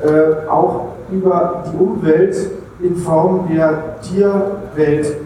äh, 0.05 0.49
auch 0.49 0.89
über 1.11 1.65
die 1.73 1.77
Umwelt 1.83 2.37
in 2.81 2.97
Form 2.97 3.49
der 3.51 4.01
Tierwelt 4.03 5.17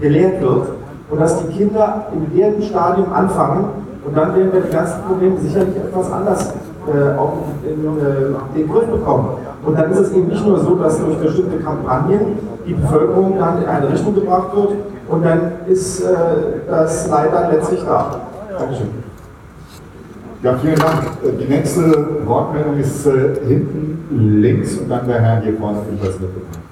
gelehrt 0.00 0.40
wird 0.40 0.68
und 1.10 1.20
dass 1.20 1.46
die 1.46 1.52
Kinder 1.52 2.06
im 2.12 2.34
Lehrstadium 2.34 3.12
anfangen 3.12 3.66
und 4.04 4.16
dann 4.16 4.34
werden 4.34 4.52
wir 4.52 4.60
die 4.62 4.72
ganzen 4.72 5.02
Probleme 5.02 5.38
sicherlich 5.38 5.76
etwas 5.76 6.10
anders 6.10 6.52
äh, 6.88 7.16
auch 7.18 7.38
in, 7.64 7.84
äh, 7.98 8.56
den 8.56 8.68
Griff 8.68 8.86
bekommen. 8.86 9.28
Und 9.64 9.78
dann 9.78 9.90
ist 9.92 9.98
es 9.98 10.12
eben 10.12 10.28
nicht 10.28 10.46
nur 10.46 10.58
so, 10.60 10.74
dass 10.76 10.98
durch 10.98 11.16
bestimmte 11.18 11.58
Kampagnen 11.58 12.38
die 12.66 12.74
Bevölkerung 12.74 13.38
dann 13.38 13.62
in 13.62 13.68
eine 13.68 13.90
Richtung 13.90 14.14
gebracht 14.14 14.54
wird 14.54 14.70
und 15.08 15.24
dann 15.24 15.52
ist 15.66 16.00
äh, 16.00 16.14
das 16.68 17.08
leider 17.08 17.50
letztlich 17.50 17.82
da. 17.84 18.20
Dankeschön. 18.58 18.88
Ja, 20.42 20.54
vielen 20.58 20.76
Dank. 20.76 21.02
Äh, 21.24 21.38
Die 21.38 21.48
nächste 21.48 22.26
Wortmeldung 22.26 22.78
ist 22.78 23.06
äh, 23.06 23.34
hinten 23.46 24.40
links 24.42 24.76
und 24.78 24.90
dann 24.90 25.06
der 25.06 25.20
Herr 25.20 25.40
hier 25.40 25.56
vorne 25.56 25.78
ebenfalls 25.88 26.20
mitbekommen. 26.20 26.64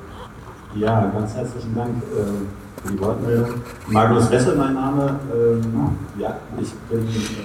Ja, 0.74 1.10
ganz 1.14 1.34
herzlichen 1.34 1.74
Dank 1.74 1.90
äh, 1.90 2.86
für 2.86 2.92
die 2.92 3.00
Wortmeldung. 3.00 3.48
Magnus 3.88 4.30
Wessel, 4.30 4.56
mein 4.56 4.74
Name. 4.74 5.16
Ähm, 5.34 5.96
ja, 6.18 6.36
ich 6.60 6.72
bin 6.90 7.00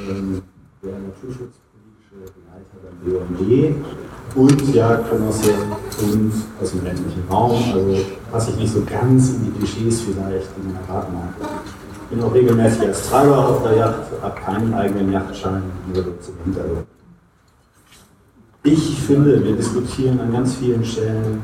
ähm, 0.09 0.41
der 0.83 0.91
naturschutzpolitische 0.91 1.66
BUMD 3.03 3.75
und 4.35 4.75
Jagdgenosse 4.75 5.53
und 6.01 6.31
aus 6.61 6.71
dem 6.71 6.83
ländlichen 6.83 7.23
Raum. 7.29 7.51
Also 7.73 7.97
passe 8.31 8.51
ich 8.51 8.57
nicht 8.57 8.73
so 8.73 8.83
ganz 8.83 9.29
in 9.29 9.45
die 9.45 9.59
Klischees 9.59 10.01
vielleicht 10.01 10.47
in 10.57 10.71
meiner 10.71 10.85
Partnermarke. 10.85 11.41
Ich 12.09 12.15
bin 12.15 12.23
auch 12.23 12.33
regelmäßig 12.33 12.87
als 12.87 13.09
Treiber 13.09 13.49
auf 13.49 13.63
der 13.63 13.75
Yacht, 13.75 13.99
habe 14.21 14.39
keinen 14.39 14.73
eigenen 14.73 15.11
Yachtschein, 15.11 15.63
nur 15.93 16.03
zum 16.21 16.35
Hintergrund. 16.45 16.85
Ich 18.63 18.99
finde, 19.01 19.43
wir 19.43 19.55
diskutieren 19.55 20.19
an 20.19 20.31
ganz 20.31 20.55
vielen 20.55 20.83
Stellen 20.83 21.41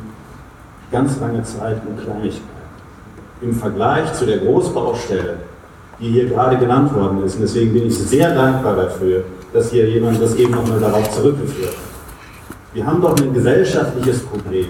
ganz 0.92 1.20
lange 1.20 1.44
Zeit 1.44 1.82
um 1.88 1.98
Kleinigkeiten. 1.98 2.44
Im 3.42 3.54
Vergleich 3.54 4.14
zu 4.14 4.26
der 4.26 4.40
Großbaustelle, 4.40 5.38
die 6.00 6.10
hier 6.10 6.30
gerade 6.30 6.58
genannt 6.58 6.94
worden 6.94 7.24
ist, 7.24 7.36
und 7.36 7.42
deswegen 7.42 7.74
bin 7.74 7.88
ich 7.88 7.98
sehr 7.98 8.34
dankbar 8.34 8.76
dafür, 8.76 9.24
dass 9.54 9.70
hier 9.70 9.88
jemand 9.88 10.22
das 10.22 10.36
eben 10.36 10.52
nochmal 10.52 10.80
darauf 10.80 11.10
zurückgeführt 11.12 11.70
hat. 11.70 11.94
Wir 12.74 12.86
haben 12.86 13.02
doch 13.02 13.16
ein 13.16 13.34
gesellschaftliches 13.34 14.24
Problem. 14.24 14.68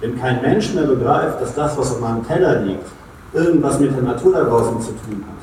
Wenn 0.00 0.20
kein 0.20 0.42
Mensch 0.42 0.74
mehr 0.74 0.84
begreift, 0.84 1.40
dass 1.40 1.54
das, 1.54 1.76
was 1.78 1.92
auf 1.92 2.00
meinem 2.00 2.26
Teller 2.26 2.60
liegt, 2.60 2.84
irgendwas 3.32 3.80
mit 3.80 3.96
der 3.96 4.02
Natur 4.02 4.34
da 4.34 4.44
draußen 4.44 4.80
zu 4.80 4.88
tun 4.88 5.24
hat, 5.26 5.36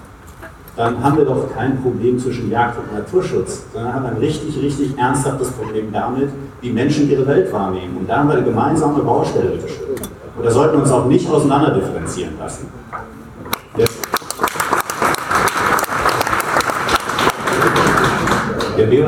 dann 0.76 1.04
haben 1.04 1.18
wir 1.18 1.26
doch 1.26 1.52
kein 1.56 1.82
Problem 1.82 2.20
zwischen 2.20 2.50
Jagd 2.50 2.78
und 2.78 2.94
Naturschutz, 2.94 3.64
sondern 3.74 3.94
haben 3.94 4.06
ein 4.06 4.18
richtig, 4.18 4.62
richtig 4.62 4.98
ernsthaftes 4.98 5.50
Problem 5.52 5.92
damit, 5.92 6.30
wie 6.62 6.72
Menschen 6.72 7.10
ihre 7.10 7.26
Welt 7.28 7.52
wahrnehmen. 7.52 7.98
Und 7.98 8.10
da 8.10 8.18
haben 8.18 8.30
wir 8.30 8.36
eine 8.36 8.46
gemeinsame 8.46 9.04
Baustelle. 9.04 9.60
Und 10.36 10.46
da 10.46 10.52
sollten 10.52 10.78
wir 10.78 10.82
uns 10.82 10.92
auch 10.92 11.06
nicht 11.06 11.30
auseinander 11.30 11.72
differenzieren 11.72 12.34
lassen. 12.40 12.68
Jetzt. 13.78 13.98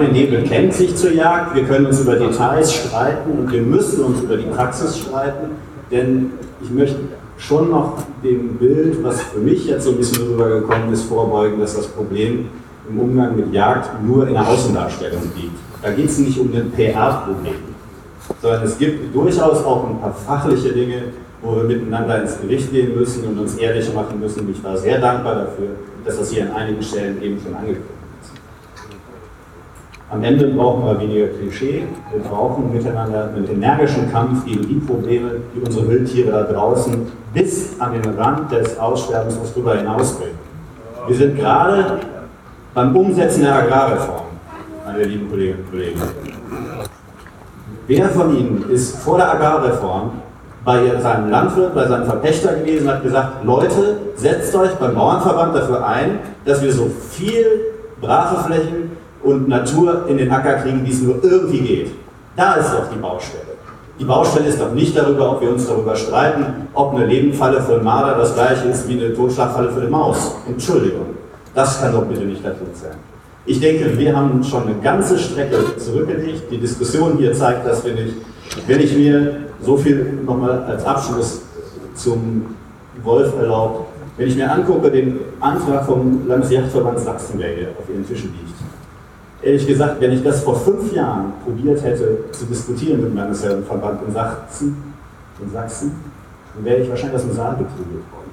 Nebel 0.04 0.44
kennt 0.44 0.74
sich 0.74 0.96
zur 0.96 1.12
Jagd, 1.12 1.56
wir 1.56 1.64
können 1.64 1.88
uns 1.88 2.00
über 2.02 2.16
Details 2.16 2.74
streiten 2.74 3.32
und 3.32 3.52
wir 3.52 3.62
müssen 3.62 4.04
uns 4.04 4.22
über 4.22 4.38
die 4.38 4.46
Praxis 4.46 5.00
streiten, 5.00 5.52
denn 5.92 6.32
ich 6.62 6.70
möchte 6.70 6.98
schon 7.38 7.70
noch 7.70 8.04
dem 8.24 8.56
Bild, 8.56 9.04
was 9.04 9.22
für 9.22 9.40
mich 9.40 9.66
jetzt 9.68 9.86
so 9.86 9.92
ein 9.92 9.98
bisschen 9.98 10.28
rübergekommen 10.28 10.92
ist, 10.94 11.04
vorbeugen, 11.04 11.60
dass 11.60 11.76
das 11.76 11.88
Problem 11.88 12.48
im 12.90 13.00
Umgang 13.00 13.36
mit 13.36 13.54
Jagd 13.54 13.90
nur 14.04 14.28
in 14.28 14.34
der 14.34 14.48
Außendarstellung 14.48 15.24
liegt. 15.36 15.56
Da 15.82 15.92
geht 15.92 16.10
es 16.10 16.18
nicht 16.20 16.40
um 16.40 16.54
ein 16.54 16.72
PR-Problem, 16.72 17.56
sondern 18.42 18.64
es 18.64 18.78
gibt 18.78 19.14
durchaus 19.14 19.64
auch 19.64 19.90
ein 19.90 20.00
paar 20.00 20.14
fachliche 20.14 20.70
Dinge, 20.70 21.04
wo 21.42 21.58
wir 21.58 21.64
miteinander 21.64 22.22
ins 22.22 22.40
Gericht 22.40 22.72
gehen 22.72 22.96
müssen 22.96 23.28
und 23.28 23.40
uns 23.40 23.56
ehrlich 23.56 23.94
machen 23.94 24.20
müssen. 24.20 24.50
Ich 24.50 24.64
war 24.64 24.78
sehr 24.78 25.00
dankbar 25.00 25.36
dafür, 25.36 25.70
dass 26.04 26.18
das 26.18 26.32
hier 26.32 26.44
an 26.44 26.52
einigen 26.54 26.82
Stellen 26.82 27.22
eben 27.22 27.40
schon 27.44 27.54
angekommen 27.54 27.84
ist. 27.90 27.95
Am 30.12 30.24
Ende 30.24 30.48
brauchen 30.50 30.86
wir 30.86 31.00
weniger 31.00 31.28
Klischee. 31.28 31.84
Wir 32.12 32.22
brauchen 32.30 32.72
miteinander 32.72 33.32
einen 33.36 33.48
energischen 33.48 34.12
Kampf 34.12 34.46
gegen 34.46 34.68
die 34.68 34.76
Probleme, 34.76 35.32
die 35.54 35.60
unsere 35.62 35.90
Wildtiere 35.90 36.32
da 36.32 36.44
draußen 36.44 37.08
bis 37.34 37.80
an 37.80 37.94
den 37.94 38.14
Rand 38.14 38.52
des 38.52 38.78
Aussterbens 38.78 39.40
was 39.42 39.54
darüber 39.54 39.76
hinausbringen. 39.76 40.38
Wir 41.08 41.16
sind 41.16 41.36
gerade 41.36 42.00
beim 42.76 42.96
Umsetzen 42.96 43.44
der 43.44 43.56
Agrarreform, 43.56 44.26
meine 44.86 45.04
lieben 45.06 45.30
Kolleginnen 45.30 45.60
und 45.62 45.72
Kollegen. 45.72 46.02
Wer 47.88 48.10
von 48.10 48.38
Ihnen 48.38 48.70
ist 48.70 48.98
vor 48.98 49.18
der 49.18 49.34
Agrarreform 49.34 50.12
bei 50.64 51.00
seinem 51.00 51.30
Landwirt, 51.32 51.74
bei 51.74 51.88
seinem 51.88 52.06
Verpächter 52.06 52.54
gewesen 52.54 52.88
und 52.88 52.94
hat 52.94 53.04
gesagt, 53.04 53.44
Leute, 53.44 53.98
setzt 54.16 54.56
euch 54.56 54.74
beim 54.76 54.94
Bauernverband 54.94 55.56
dafür 55.56 55.86
ein, 55.86 56.20
dass 56.46 56.62
wir 56.62 56.72
so 56.72 56.90
viel 57.12 57.46
brave 58.02 58.44
Flächen 58.44 58.92
und 59.26 59.48
Natur 59.48 60.06
in 60.08 60.18
den 60.18 60.32
Acker 60.32 60.54
kriegen, 60.56 60.86
wie 60.86 60.92
es 60.92 61.02
nur 61.02 61.24
irgendwie 61.24 61.60
geht. 61.60 61.92
Da 62.36 62.56
ist 62.56 62.72
doch 62.72 62.90
die 62.94 63.00
Baustelle. 63.00 63.44
Die 64.00 64.06
Baustelle 64.06 64.48
ist 64.48 64.60
doch 64.60 64.74
nicht 64.74 64.96
darüber, 64.96 65.32
ob 65.32 65.42
wir 65.42 65.50
uns 65.50 65.68
darüber 65.68 65.96
streiten, 65.96 66.68
ob 66.74 66.94
eine 66.94 67.06
Lebendfalle 67.06 67.62
für 67.62 67.76
den 67.76 67.84
Marder 67.84 68.18
das 68.18 68.34
gleiche 68.34 68.68
ist 68.68 68.88
wie 68.90 69.02
eine 69.02 69.14
Totschlagfalle 69.14 69.72
für 69.72 69.82
eine 69.82 69.90
Maus. 69.90 70.36
Entschuldigung, 70.48 71.16
das 71.54 71.80
kann 71.80 71.94
doch 71.94 72.04
bitte 72.06 72.22
nicht 72.22 72.44
der 72.44 72.52
Punkt 72.52 72.76
sein. 72.76 72.96
Ich 73.46 73.60
denke, 73.60 73.98
wir 73.98 74.16
haben 74.16 74.44
schon 74.44 74.64
eine 74.64 74.76
ganze 74.82 75.18
Strecke 75.18 75.78
zurückgelegt. 75.78 76.44
Die 76.52 76.58
Diskussion 76.58 77.18
hier 77.18 77.34
zeigt 77.34 77.66
das, 77.66 77.82
finde 77.82 78.04
ich. 78.04 78.14
Wenn 78.68 78.80
ich 78.82 78.98
mir 78.98 79.38
so 79.62 79.78
viel 79.78 80.20
nochmal 80.26 80.64
als 80.64 80.86
Abschluss 80.86 81.42
zum 81.96 82.48
Wolf 83.04 83.34
erlaubt, 83.40 83.88
wenn 84.18 84.28
ich 84.28 84.36
mir 84.36 84.52
angucke, 84.52 84.90
den 84.90 85.20
Antrag 85.40 85.86
vom 85.86 86.28
Landesjagdverband 86.28 87.00
Sachsen, 87.00 87.38
der 87.38 87.50
hier 87.50 87.68
auf 87.78 87.90
Ihren 87.90 88.06
Tischen 88.08 88.34
liegt, 88.34 88.65
ehrlich 89.46 89.68
gesagt, 89.68 90.02
wenn 90.02 90.12
ich 90.12 90.24
das 90.24 90.44
vor 90.44 90.56
fünf 90.56 90.92
Jahren 90.92 91.34
probiert 91.44 91.82
hätte 91.84 92.18
zu 92.32 92.46
diskutieren 92.46 93.02
mit 93.02 93.12
dem 93.12 93.18
Landesverband 93.18 94.02
in 94.08 94.14
Sachsen, 94.14 94.84
in 95.42 95.52
Sachsen, 95.52 95.92
dann 96.56 96.66
wäre 96.66 96.78
ich 96.78 96.90
wahrscheinlich 96.90 97.18
aus 97.18 97.28
dem 97.28 97.34
Saal 97.34 97.52
geprügelt 97.52 98.04
worden. 98.12 98.32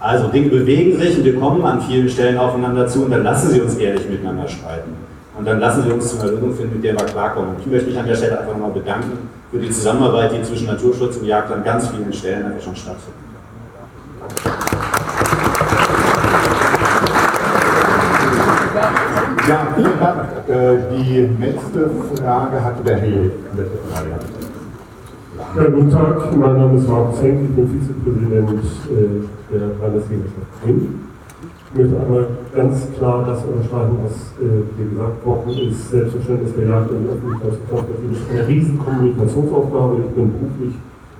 Also 0.00 0.28
Dinge 0.28 0.48
bewegen 0.48 0.98
sich 0.98 1.16
und 1.16 1.24
wir 1.24 1.38
kommen 1.38 1.64
an 1.64 1.80
vielen 1.80 2.08
Stellen 2.08 2.36
aufeinander 2.36 2.88
zu 2.88 3.04
und 3.04 3.12
dann 3.12 3.22
lassen 3.22 3.50
Sie 3.50 3.60
uns 3.60 3.76
ehrlich 3.76 4.08
miteinander 4.08 4.48
streiten. 4.48 4.90
Und 5.38 5.46
dann 5.46 5.60
lassen 5.60 5.84
Sie 5.84 5.92
uns 5.92 6.08
zu 6.08 6.20
einer 6.20 6.32
Lösung 6.32 6.54
finden, 6.54 6.74
mit 6.74 6.84
der 6.84 6.94
wir 6.94 7.06
klarkommen. 7.06 7.54
Ich 7.60 7.66
möchte 7.66 7.88
mich 7.88 7.98
an 7.98 8.06
der 8.06 8.16
Stelle 8.16 8.40
einfach 8.40 8.52
nochmal 8.52 8.72
bedanken 8.72 9.28
für 9.50 9.58
die 9.58 9.70
Zusammenarbeit, 9.70 10.32
die 10.32 10.42
zwischen 10.42 10.66
Naturschutz 10.66 11.18
und 11.18 11.26
Jagd 11.26 11.52
an 11.52 11.62
ganz 11.62 11.88
vielen 11.88 12.12
Stellen 12.12 12.46
einfach 12.46 12.62
schon 12.62 12.74
stattfindet. 12.74 13.22
Ja, 19.52 19.68
vielen 19.76 19.98
Dank. 20.00 20.48
Äh, 20.48 20.78
Die 20.96 21.28
nächste 21.38 21.90
Frage 22.16 22.64
hatte 22.64 22.82
der 22.84 22.96
Herr 22.96 23.10
letzte. 23.10 24.40
Ja, 25.56 25.64
guten 25.64 25.90
Tag, 25.90 26.34
mein 26.38 26.56
Name 26.56 26.78
ist 26.78 26.88
Markus 26.88 27.20
Henk, 27.20 27.50
ich 27.50 27.54
bin 27.56 27.68
Vizepräsident 27.68 28.48
äh, 28.48 29.52
der 29.52 29.60
Landesjägerschaft 29.78 30.62
Bremen. 30.62 31.00
Ich 31.68 31.78
möchte 31.78 32.00
einmal 32.00 32.26
ganz 32.56 32.86
klar 32.96 33.24
das 33.26 33.44
unterstreichen, 33.44 33.98
was 34.02 34.16
äh, 34.40 34.64
hier 34.76 34.88
gesagt 34.88 35.26
worden 35.26 35.50
ist. 35.68 35.90
Selbstverständlich 35.90 36.54
der 36.56 36.68
Jagd 36.68 36.90
in 36.90 37.04
der 37.04 37.12
Öffentlichkeit 37.12 37.84
ist 38.10 38.30
eine 38.30 38.48
riesen 38.48 38.78
Kommunikationsaufgabe. 38.78 39.96
Ich 40.00 40.14
bin 40.14 40.32
beruflich 40.32 40.74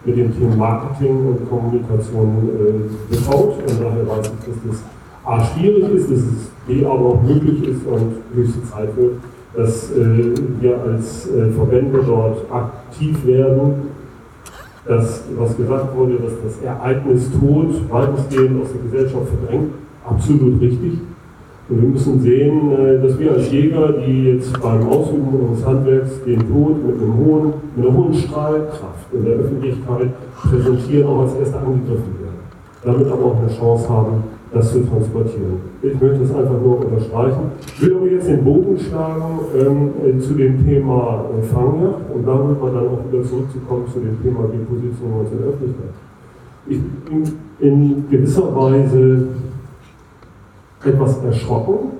mit 0.06 0.16
dem 0.16 0.32
Thema 0.38 0.56
Marketing 0.56 1.26
und 1.26 1.50
Kommunikation 1.50 2.48
äh, 2.48 3.14
betraut 3.14 3.56
und 3.58 3.76
daher 3.78 4.08
weiß 4.08 4.26
ich, 4.26 4.46
dass 4.48 4.56
das 4.68 4.82
A 5.24 5.44
schwierig 5.44 5.84
ist, 5.94 6.10
dass 6.10 6.18
es 6.18 6.51
B 6.66 6.84
aber 6.84 7.04
auch 7.06 7.22
möglich 7.22 7.68
ist 7.68 7.86
und 7.86 8.16
höchste 8.34 8.62
Zeit 8.64 8.96
wird, 8.96 9.14
dass 9.54 9.90
äh, 9.90 10.34
wir 10.60 10.80
als 10.80 11.28
äh, 11.28 11.50
Verbände 11.50 12.02
dort 12.06 12.50
aktiv 12.50 13.26
werden 13.26 13.92
das, 14.84 15.24
was 15.36 15.56
gesagt 15.56 15.96
wurde, 15.96 16.14
dass 16.14 16.32
das 16.44 16.62
Ereignis 16.62 17.30
Tod 17.38 17.68
weitestgehend 17.88 18.62
aus 18.62 18.68
der 18.72 18.82
Gesellschaft 18.82 19.28
verdrängt, 19.28 19.72
absolut 20.04 20.60
richtig. 20.60 20.98
Und 21.68 21.80
wir 21.80 21.88
müssen 21.88 22.20
sehen, 22.20 22.72
äh, 22.72 23.00
dass 23.00 23.18
wir 23.18 23.32
als 23.32 23.50
Jäger, 23.50 23.92
die 23.92 24.24
jetzt 24.24 24.60
beim 24.60 24.86
Ausüben 24.88 25.28
unseres 25.28 25.64
Handwerks 25.64 26.24
den 26.24 26.40
Tod 26.40 26.84
mit, 26.84 26.96
einem 27.00 27.16
hohen, 27.16 27.52
mit 27.76 27.86
einer 27.86 27.96
hohen 27.96 28.14
Strahlkraft 28.14 29.12
in 29.12 29.24
der 29.24 29.34
Öffentlichkeit 29.34 30.10
präsentieren, 30.34 31.06
auch 31.06 31.20
als 31.22 31.34
Erste 31.34 31.58
angegriffen 31.58 32.14
werden. 32.20 32.42
Damit 32.84 33.06
aber 33.06 33.24
auch 33.24 33.38
eine 33.38 33.56
Chance 33.56 33.88
haben, 33.88 34.24
das 34.52 34.70
zu 34.70 34.80
transportieren. 34.80 35.60
Ich 35.82 36.00
möchte 36.00 36.18
das 36.20 36.34
einfach 36.34 36.60
nur 36.60 36.84
unterstreichen. 36.84 37.52
Ich 37.66 37.82
will 37.82 37.96
aber 37.96 38.06
jetzt 38.06 38.28
den 38.28 38.44
Bogen 38.44 38.78
schlagen 38.78 39.40
ähm, 39.58 39.90
äh, 40.04 40.18
zu 40.20 40.34
dem 40.34 40.64
Thema 40.64 41.24
äh, 41.38 41.42
Fangjagd 41.42 42.14
und 42.14 42.26
damit 42.26 42.60
mal 42.60 42.72
dann 42.72 42.88
auch 42.88 43.00
wieder 43.10 43.22
zurückzukommen 43.24 43.86
zu 43.92 44.00
dem 44.00 44.22
Thema 44.22 44.48
Deposition 44.48 45.26
in 45.30 45.38
der 45.38 45.48
Öffentlichkeit. 45.48 45.94
Ich 46.66 46.80
bin 46.80 47.32
in 47.60 48.10
gewisser 48.10 48.54
Weise 48.54 49.28
etwas 50.84 51.24
erschrocken 51.24 51.92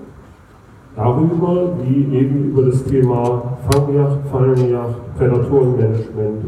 darüber, 0.94 1.72
wie 1.82 2.16
eben 2.16 2.50
über 2.50 2.64
das 2.64 2.84
Thema 2.84 3.58
Fangjagd, 3.70 4.28
Fallenjagd, 4.31 5.16
Prädatorenmanagement 5.16 6.44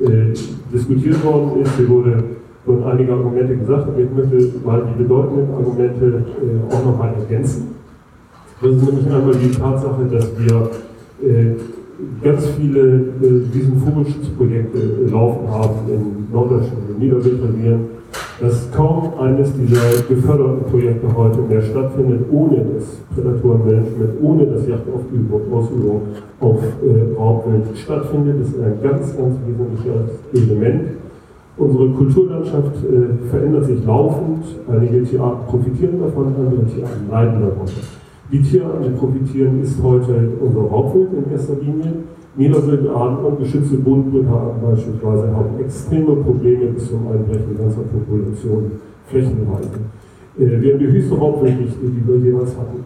äh, 0.00 0.32
diskutiert 0.72 1.22
worden 1.22 1.60
ist. 1.60 1.76
Hier 1.76 1.88
wurde 1.90 2.24
und 2.64 2.84
einige 2.84 3.12
Argumente 3.12 3.56
gesagt, 3.56 3.88
aber 3.88 3.98
ich 3.98 4.10
möchte 4.10 4.52
mal 4.64 4.82
die 4.86 5.02
bedeutenden 5.02 5.52
Argumente 5.54 6.06
äh, 6.06 6.74
auch 6.74 6.84
nochmal 6.84 7.14
ergänzen. 7.18 7.74
Das 8.60 8.70
ist 8.70 8.84
nämlich 8.84 9.06
einmal 9.06 9.34
die 9.34 9.50
Tatsache, 9.50 10.04
dass 10.10 10.30
wir 10.38 10.70
äh, 11.28 11.56
ganz 12.22 12.46
viele 12.56 12.80
äh, 12.80 13.42
diesen 13.52 13.78
Vogelschutzprojekte 13.78 14.78
äh, 14.78 15.10
laufen 15.10 15.48
haben 15.50 15.74
in 15.88 16.32
Norddeutschland 16.32 16.88
und 16.88 16.98
Niederwildrevieren, 17.00 17.80
dass 18.40 18.70
kaum 18.72 19.14
eines 19.18 19.52
dieser 19.54 20.02
geförderten 20.08 20.64
Projekte 20.70 21.06
heute 21.16 21.40
mehr 21.40 21.62
stattfindet, 21.62 22.26
ohne 22.30 22.64
das 22.74 22.84
Prädatorenmanagement, 23.14 24.10
ohne 24.22 24.46
das 24.46 24.68
Jachtausübung 24.68 25.42
auf 26.40 26.58
äh, 26.62 27.16
Raubwild 27.16 27.64
stattfindet. 27.76 28.36
Das 28.40 28.48
ist 28.48 28.60
ein 28.60 28.78
ganz, 28.82 29.16
ganz 29.16 29.36
wesentliches 29.46 30.48
Element. 30.48 31.01
Unsere 31.56 31.90
Kulturlandschaft 31.90 32.76
äh, 32.84 33.28
verändert 33.28 33.66
sich 33.66 33.84
laufend. 33.84 34.44
Einige 34.68 35.02
Tierarten 35.02 35.46
profitieren 35.46 36.00
davon, 36.00 36.34
andere 36.34 36.64
Tierarten 36.64 37.10
leiden 37.10 37.40
darunter. 37.42 37.72
Die 38.32 38.40
Tierarten, 38.40 38.84
die 38.84 38.98
profitieren, 38.98 39.62
ist 39.62 39.82
heute 39.82 40.30
unser 40.40 40.60
Raubwild 40.60 41.08
in 41.12 41.30
erster 41.30 41.54
Linie. 41.60 41.92
Niederwildarten 42.34 43.26
und 43.26 43.38
geschützte 43.40 43.76
Bodenbrückarten 43.76 44.62
beispielsweise 44.62 45.36
haben 45.36 45.60
extreme 45.60 46.16
Probleme 46.16 46.66
bis 46.72 46.88
zum 46.88 47.06
Einbrechen 47.08 47.58
ganzer 47.58 47.82
Populationen 47.82 48.72
flächenweise. 49.06 49.68
Äh, 50.38 50.60
wir 50.62 50.72
haben 50.72 50.80
die 50.80 50.86
höchste 50.86 51.14
Raubwilddichte, 51.14 51.80
die 51.82 52.08
wir 52.08 52.16
jemals 52.16 52.56
hatten. 52.56 52.82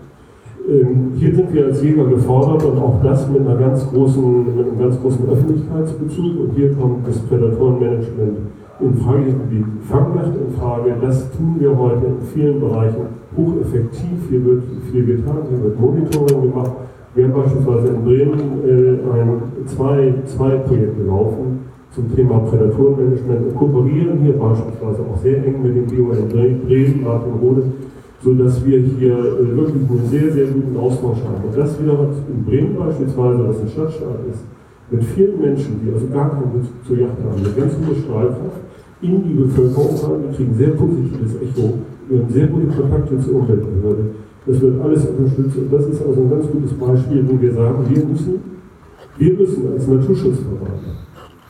Ähm, 0.68 1.12
hier 1.14 1.32
sind 1.34 1.54
wir 1.54 1.66
als 1.66 1.82
Jäger 1.82 2.04
gefordert 2.06 2.64
und 2.64 2.78
auch 2.78 3.00
das 3.02 3.28
mit, 3.30 3.40
einer 3.40 3.56
ganz 3.56 3.88
großen, 3.88 4.56
mit 4.56 4.66
einem 4.66 4.78
ganz 4.78 5.00
großen 5.00 5.28
Öffentlichkeitsbezug. 5.28 6.40
Und 6.40 6.50
hier 6.56 6.74
kommt 6.74 7.06
das 7.06 7.18
Prädatorenmanagement 7.20 8.38
in 8.80 8.94
Frage, 8.94 9.34
die 9.50 9.64
Fangnacht 9.88 10.32
in 10.34 10.58
Frage. 10.58 10.94
Das 11.00 11.30
tun 11.30 11.56
wir 11.58 11.76
heute 11.78 12.06
in 12.06 12.26
vielen 12.34 12.60
Bereichen 12.60 13.06
hocheffektiv. 13.36 14.28
Hier 14.28 14.44
wird 14.44 14.64
viel 14.90 15.06
getan, 15.06 15.38
hier 15.48 15.62
wird 15.62 15.80
Monitoring 15.80 16.50
gemacht. 16.50 16.72
Wir 17.14 17.24
haben 17.24 17.34
beispielsweise 17.34 17.88
in 17.88 18.04
Bremen 18.04 18.40
äh, 18.66 19.20
ein, 19.20 19.42
zwei, 19.66 20.14
zwei 20.26 20.50
Projekte 20.56 21.02
laufen 21.04 21.60
zum 21.92 22.14
Thema 22.14 22.40
Prädatorenmanagement 22.40 23.46
und 23.46 23.56
kooperieren 23.56 24.18
hier 24.18 24.34
beispielsweise 24.34 25.00
auch 25.00 25.16
sehr 25.22 25.46
eng 25.46 25.62
mit 25.62 25.76
dem 25.76 25.86
BUN 25.86 26.28
Bremen, 26.28 27.02
Martin 27.02 27.32
Rode, 27.40 27.62
sodass 28.22 28.64
wir 28.64 28.78
hier 28.80 29.18
äh, 29.18 29.56
wirklich 29.56 29.88
einen 29.88 30.06
sehr, 30.10 30.32
sehr 30.32 30.46
guten 30.46 30.76
Austausch 30.76 31.18
haben. 31.22 31.48
Und 31.48 31.56
das 31.56 31.80
wieder 31.80 32.08
in 32.28 32.44
Bremen 32.44 32.76
beispielsweise, 32.76 33.48
was 33.48 33.60
ein 33.60 33.68
Stadtstaat 33.68 34.20
ist, 34.30 34.44
mit 34.90 35.04
vielen 35.04 35.40
Menschen, 35.40 35.80
die 35.82 35.92
also 35.92 36.06
gar 36.08 36.30
keinen 36.30 36.52
Bezug 36.52 36.84
zur 36.86 36.98
Yacht 36.98 37.18
haben, 37.18 37.44
eine 37.44 37.54
ganz 37.54 37.74
hohe 37.74 37.96
Strahlkraft, 37.96 38.62
in 39.02 39.22
die 39.22 39.34
Bevölkerung 39.34 39.94
rein. 39.96 40.22
Wir 40.22 40.36
kriegen 40.36 40.54
sehr 40.54 40.70
positives 40.70 41.34
Echo. 41.36 41.74
Wir 42.08 42.18
haben 42.20 42.32
sehr 42.32 42.46
gute 42.46 42.66
Kontakte 42.68 43.18
zur 43.20 43.34
Umweltbehörde. 43.40 44.04
Das 44.46 44.60
wird 44.60 44.80
alles 44.80 45.04
unterstützt 45.06 45.58
und 45.58 45.72
das 45.72 45.86
ist 45.86 46.06
also 46.06 46.20
ein 46.20 46.30
ganz 46.30 46.46
gutes 46.46 46.72
Beispiel, 46.72 47.24
wo 47.28 47.40
wir 47.40 47.52
sagen, 47.52 47.84
wir 47.88 48.04
müssen, 48.04 48.34
wir 49.18 49.32
müssen 49.34 49.72
als 49.72 49.88
Naturschutzverband 49.88 50.86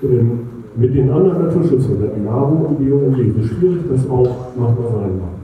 ähm, 0.03 0.41
mit 0.77 0.95
den 0.95 1.11
anderen 1.11 1.43
Naturschutzverbänden, 1.43 2.25
NABU 2.25 2.67
und 2.67 2.79
BUND, 2.79 3.35
so 3.37 3.43
schwierig 3.43 3.81
das 3.91 4.09
auch 4.09 4.49
manchmal 4.59 4.93
sein 4.93 5.19
mag, 5.19 5.36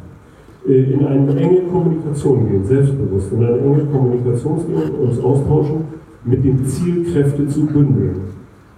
in 0.64 1.04
eine 1.04 1.34
enge 1.36 1.62
Kommunikation 1.62 2.48
gehen, 2.48 2.64
selbstbewusst, 2.64 3.32
in 3.32 3.44
eine 3.44 3.58
enge 3.58 3.84
Kommunikation 3.86 4.58
gehen, 4.58 4.94
uns 5.00 5.18
austauschen, 5.18 5.84
mit 6.24 6.44
dem 6.44 6.64
Ziel, 6.64 7.04
Kräfte 7.12 7.48
zu 7.48 7.66
bündeln. 7.66 8.20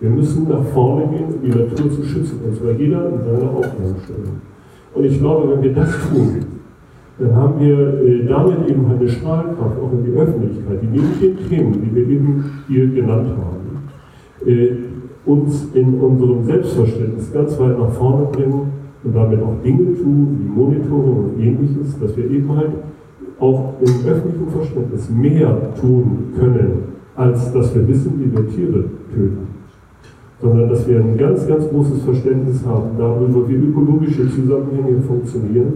Wir 0.00 0.10
müssen 0.10 0.48
nach 0.48 0.64
vorne 0.64 1.06
gehen, 1.08 1.26
um 1.26 1.42
die 1.42 1.50
Natur 1.50 1.90
zu 1.90 2.02
schützen, 2.02 2.40
und 2.46 2.56
zwar 2.56 2.72
jeder 2.72 3.10
in 3.10 3.18
seiner 3.18 3.50
Aufgabenstellung. 3.50 4.40
Und 4.94 5.04
ich 5.04 5.18
glaube, 5.18 5.50
wenn 5.52 5.62
wir 5.62 5.74
das 5.74 5.90
tun, 6.08 6.44
dann 7.18 7.36
haben 7.36 7.60
wir 7.60 8.02
äh, 8.02 8.26
damit 8.26 8.68
eben 8.68 8.86
eine 8.86 9.08
Strahlkraft 9.08 9.78
auch 9.78 9.92
in 9.92 10.04
die 10.04 10.18
Öffentlichkeit, 10.18 10.82
die 10.82 10.86
neben 10.86 11.20
den 11.20 11.48
Themen, 11.48 11.72
die 11.72 11.94
wir 11.94 12.08
eben 12.08 12.44
hier 12.66 12.86
genannt 12.88 13.28
haben, 13.28 14.48
äh, 14.48 14.70
uns 15.24 15.68
in 15.74 16.00
unserem 16.00 16.44
Selbstverständnis 16.44 17.32
ganz 17.32 17.58
weit 17.60 17.78
nach 17.78 17.90
vorne 17.90 18.26
bringen 18.32 18.72
und 19.04 19.14
damit 19.14 19.42
auch 19.42 19.62
Dinge 19.62 19.94
tun, 19.94 20.38
wie 20.40 20.48
Monitoring 20.48 21.16
und 21.16 21.40
ähnliches, 21.40 21.98
dass 22.00 22.16
wir 22.16 22.30
eben 22.30 22.56
halt 22.56 22.70
auch 23.38 23.74
im 23.80 24.08
öffentlichen 24.08 24.48
Verständnis 24.48 25.10
mehr 25.10 25.74
tun 25.78 26.32
können, 26.38 26.72
als 27.14 27.52
dass 27.52 27.74
wir 27.74 27.86
wissen, 27.86 28.12
wie 28.18 28.32
wir 28.32 28.48
Tiere 28.48 28.84
töten. 29.12 29.46
Sondern 30.40 30.68
dass 30.68 30.88
wir 30.88 31.00
ein 31.00 31.16
ganz, 31.16 31.46
ganz 31.46 31.68
großes 31.68 32.02
Verständnis 32.02 32.64
haben 32.66 32.90
darüber, 32.98 33.48
wie 33.48 33.54
ökologische 33.54 34.28
Zusammenhänge 34.28 35.00
funktionieren 35.02 35.72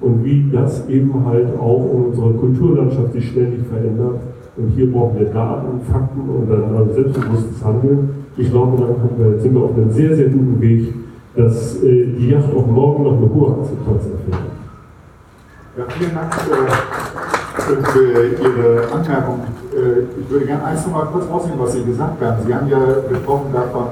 und 0.00 0.24
wie 0.24 0.46
das 0.52 0.88
eben 0.88 1.24
halt 1.24 1.58
auch 1.58 1.90
in 1.94 2.04
unserer 2.06 2.32
Kulturlandschaft 2.34 3.12
sich 3.12 3.30
ständig 3.30 3.60
verändert. 3.66 4.20
Und 4.56 4.68
hier 4.74 4.90
brauchen 4.92 5.18
wir 5.18 5.26
Daten, 5.26 5.80
Fakten 5.90 6.20
und 6.20 6.50
dann 6.50 6.92
selbstbewusstes 6.92 7.64
Handeln. 7.64 8.10
Ich 8.36 8.50
glaube, 8.50 8.76
dann 8.78 9.40
sind 9.40 9.54
wir 9.54 9.62
auf 9.62 9.74
einem 9.76 9.90
sehr, 9.90 10.14
sehr 10.14 10.28
guten 10.28 10.60
Weg, 10.60 10.92
dass 11.36 11.76
äh, 11.82 12.06
die 12.06 12.30
Yacht 12.30 12.52
auch 12.54 12.66
morgen 12.66 13.04
noch 13.04 13.16
eine 13.16 13.28
hohe 13.32 13.52
Akzeptanz 13.52 14.02
erfährt. 14.04 14.52
Ja, 15.76 15.84
vielen 15.88 16.14
Dank 16.14 16.32
äh, 16.34 17.90
für 17.92 18.26
Ihre 18.26 18.92
Anmerkung. 18.92 19.40
Äh, 19.72 20.20
ich 20.20 20.30
würde 20.30 20.46
gerne 20.46 20.64
eins 20.64 20.86
noch 20.86 20.92
mal 20.92 21.06
kurz 21.06 21.28
rausnehmen, 21.30 21.60
was 21.60 21.72
Sie 21.72 21.84
gesagt 21.84 22.22
haben. 22.22 22.36
Sie 22.46 22.54
haben 22.54 22.68
ja 22.68 22.78
gesprochen 23.08 23.50
davon, 23.52 23.86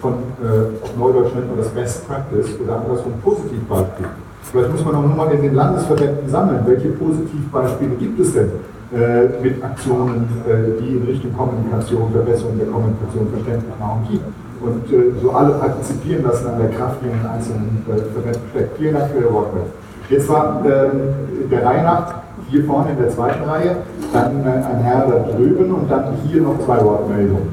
von, 0.00 0.12
äh, 0.12 0.84
auf 0.84 0.96
Neudeutsch 0.98 1.34
nennt 1.34 1.48
man 1.48 1.58
das 1.58 1.68
Best 1.68 2.06
Practice 2.06 2.60
oder 2.62 2.80
andersrum 2.80 3.14
Positivbeispiel. 3.22 4.06
Vielleicht 4.42 4.70
muss 4.72 4.84
man 4.84 4.94
auch 4.96 5.02
nochmal 5.02 5.32
in 5.32 5.42
den 5.42 5.54
Landesverbänden 5.54 6.28
sammeln. 6.28 6.60
Welche 6.66 6.90
Positivbeispiele 6.90 7.94
gibt 7.96 8.20
es 8.20 8.34
denn 8.34 8.50
äh, 8.92 9.42
mit 9.42 9.64
Aktionen, 9.64 10.28
äh, 10.46 10.80
die 10.80 10.96
in 10.96 11.02
Richtung 11.04 11.34
Kommunikation, 11.34 12.12
Verbesserung 12.12 12.58
der 12.58 12.66
Kommunikation, 12.66 13.28
Verständnismachung 13.32 14.06
gibt? 14.10 14.24
Und 14.64 14.90
äh, 14.92 15.12
so 15.20 15.30
alle 15.32 15.54
partizipieren 15.54 16.24
lassen 16.24 16.46
an 16.46 16.58
der 16.58 16.70
Kraft, 16.70 16.96
die 17.02 17.06
in 17.06 17.18
den 17.18 17.26
einzelnen 17.26 17.84
Verbänden 17.86 18.42
steckt. 18.50 18.78
Vielen 18.78 18.94
Dank 18.94 19.10
für 19.10 19.20
Ihre 19.20 19.32
Wortmeldung. 19.32 19.70
Jetzt 20.08 20.28
war 20.28 20.62
ähm, 20.64 21.50
der 21.50 21.66
Reihe 21.66 21.82
nach 21.82 22.14
hier 22.48 22.64
vorne 22.64 22.92
in 22.92 22.98
der 22.98 23.08
zweiten 23.08 23.42
Reihe, 23.44 23.76
dann 24.12 24.44
äh, 24.44 24.48
ein 24.48 24.78
Herr 24.82 25.06
da 25.06 25.32
drüben 25.32 25.72
und 25.72 25.90
dann 25.90 26.14
hier 26.26 26.42
noch 26.42 26.58
zwei 26.64 26.82
Wortmeldungen. 26.82 27.48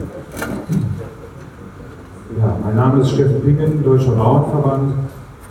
Ja, 2.40 2.56
mein 2.64 2.76
Name 2.76 3.02
ist 3.02 3.12
Steffen 3.12 3.42
Pingen, 3.42 3.84
Deutscher 3.84 4.12
Bauernverband. 4.12 4.94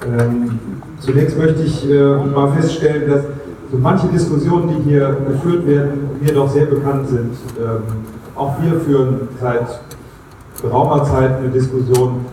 Ähm, 0.07 0.59
zunächst 0.99 1.37
möchte 1.37 1.63
ich 1.63 1.91
äh, 1.91 2.17
mal 2.35 2.53
feststellen, 2.53 3.11
dass 3.11 3.23
so 3.71 3.79
manche 3.79 4.09
Diskussionen, 4.09 4.69
die 4.69 4.91
hier 4.91 5.17
geführt 5.29 5.67
werden, 5.67 6.11
mir 6.21 6.33
doch 6.33 6.49
sehr 6.49 6.67
bekannt 6.67 7.09
sind. 7.09 7.35
Ähm, 7.59 7.83
auch 8.35 8.55
wir 8.63 8.81
führen 8.81 9.29
seit 9.41 9.81
geraumer 10.63 11.05
Zeit 11.05 11.39
eine 11.39 11.49
Diskussion, 11.49 12.27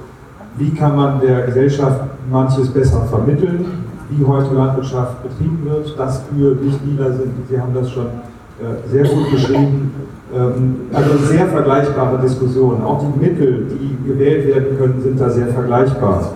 wie 0.58 0.72
kann 0.72 0.96
man 0.96 1.20
der 1.20 1.42
Gesellschaft 1.42 2.02
manches 2.32 2.70
besser 2.70 3.02
vermitteln, 3.10 3.66
wie 4.10 4.26
heute 4.26 4.54
Landwirtschaft 4.54 5.24
betrieben 5.24 5.62
wird, 5.66 5.98
das 5.98 6.24
für 6.24 6.56
Nicht-Nieder 6.56 7.14
sind. 7.14 7.34
Sie 7.50 7.60
haben 7.60 7.74
das 7.74 7.92
schon 7.92 8.06
äh, 8.06 8.90
sehr 8.90 9.04
gut 9.04 9.32
beschrieben. 9.32 9.94
Ähm, 10.34 10.76
also 10.94 11.18
sehr 11.18 11.48
vergleichbare 11.48 12.20
Diskussionen. 12.20 12.84
Auch 12.84 13.00
die 13.02 13.20
Mittel, 13.20 13.68
die 13.70 14.08
gewählt 14.08 14.48
werden 14.48 14.78
können, 14.78 15.02
sind 15.02 15.20
da 15.20 15.30
sehr 15.30 15.48
vergleichbar. 15.48 16.32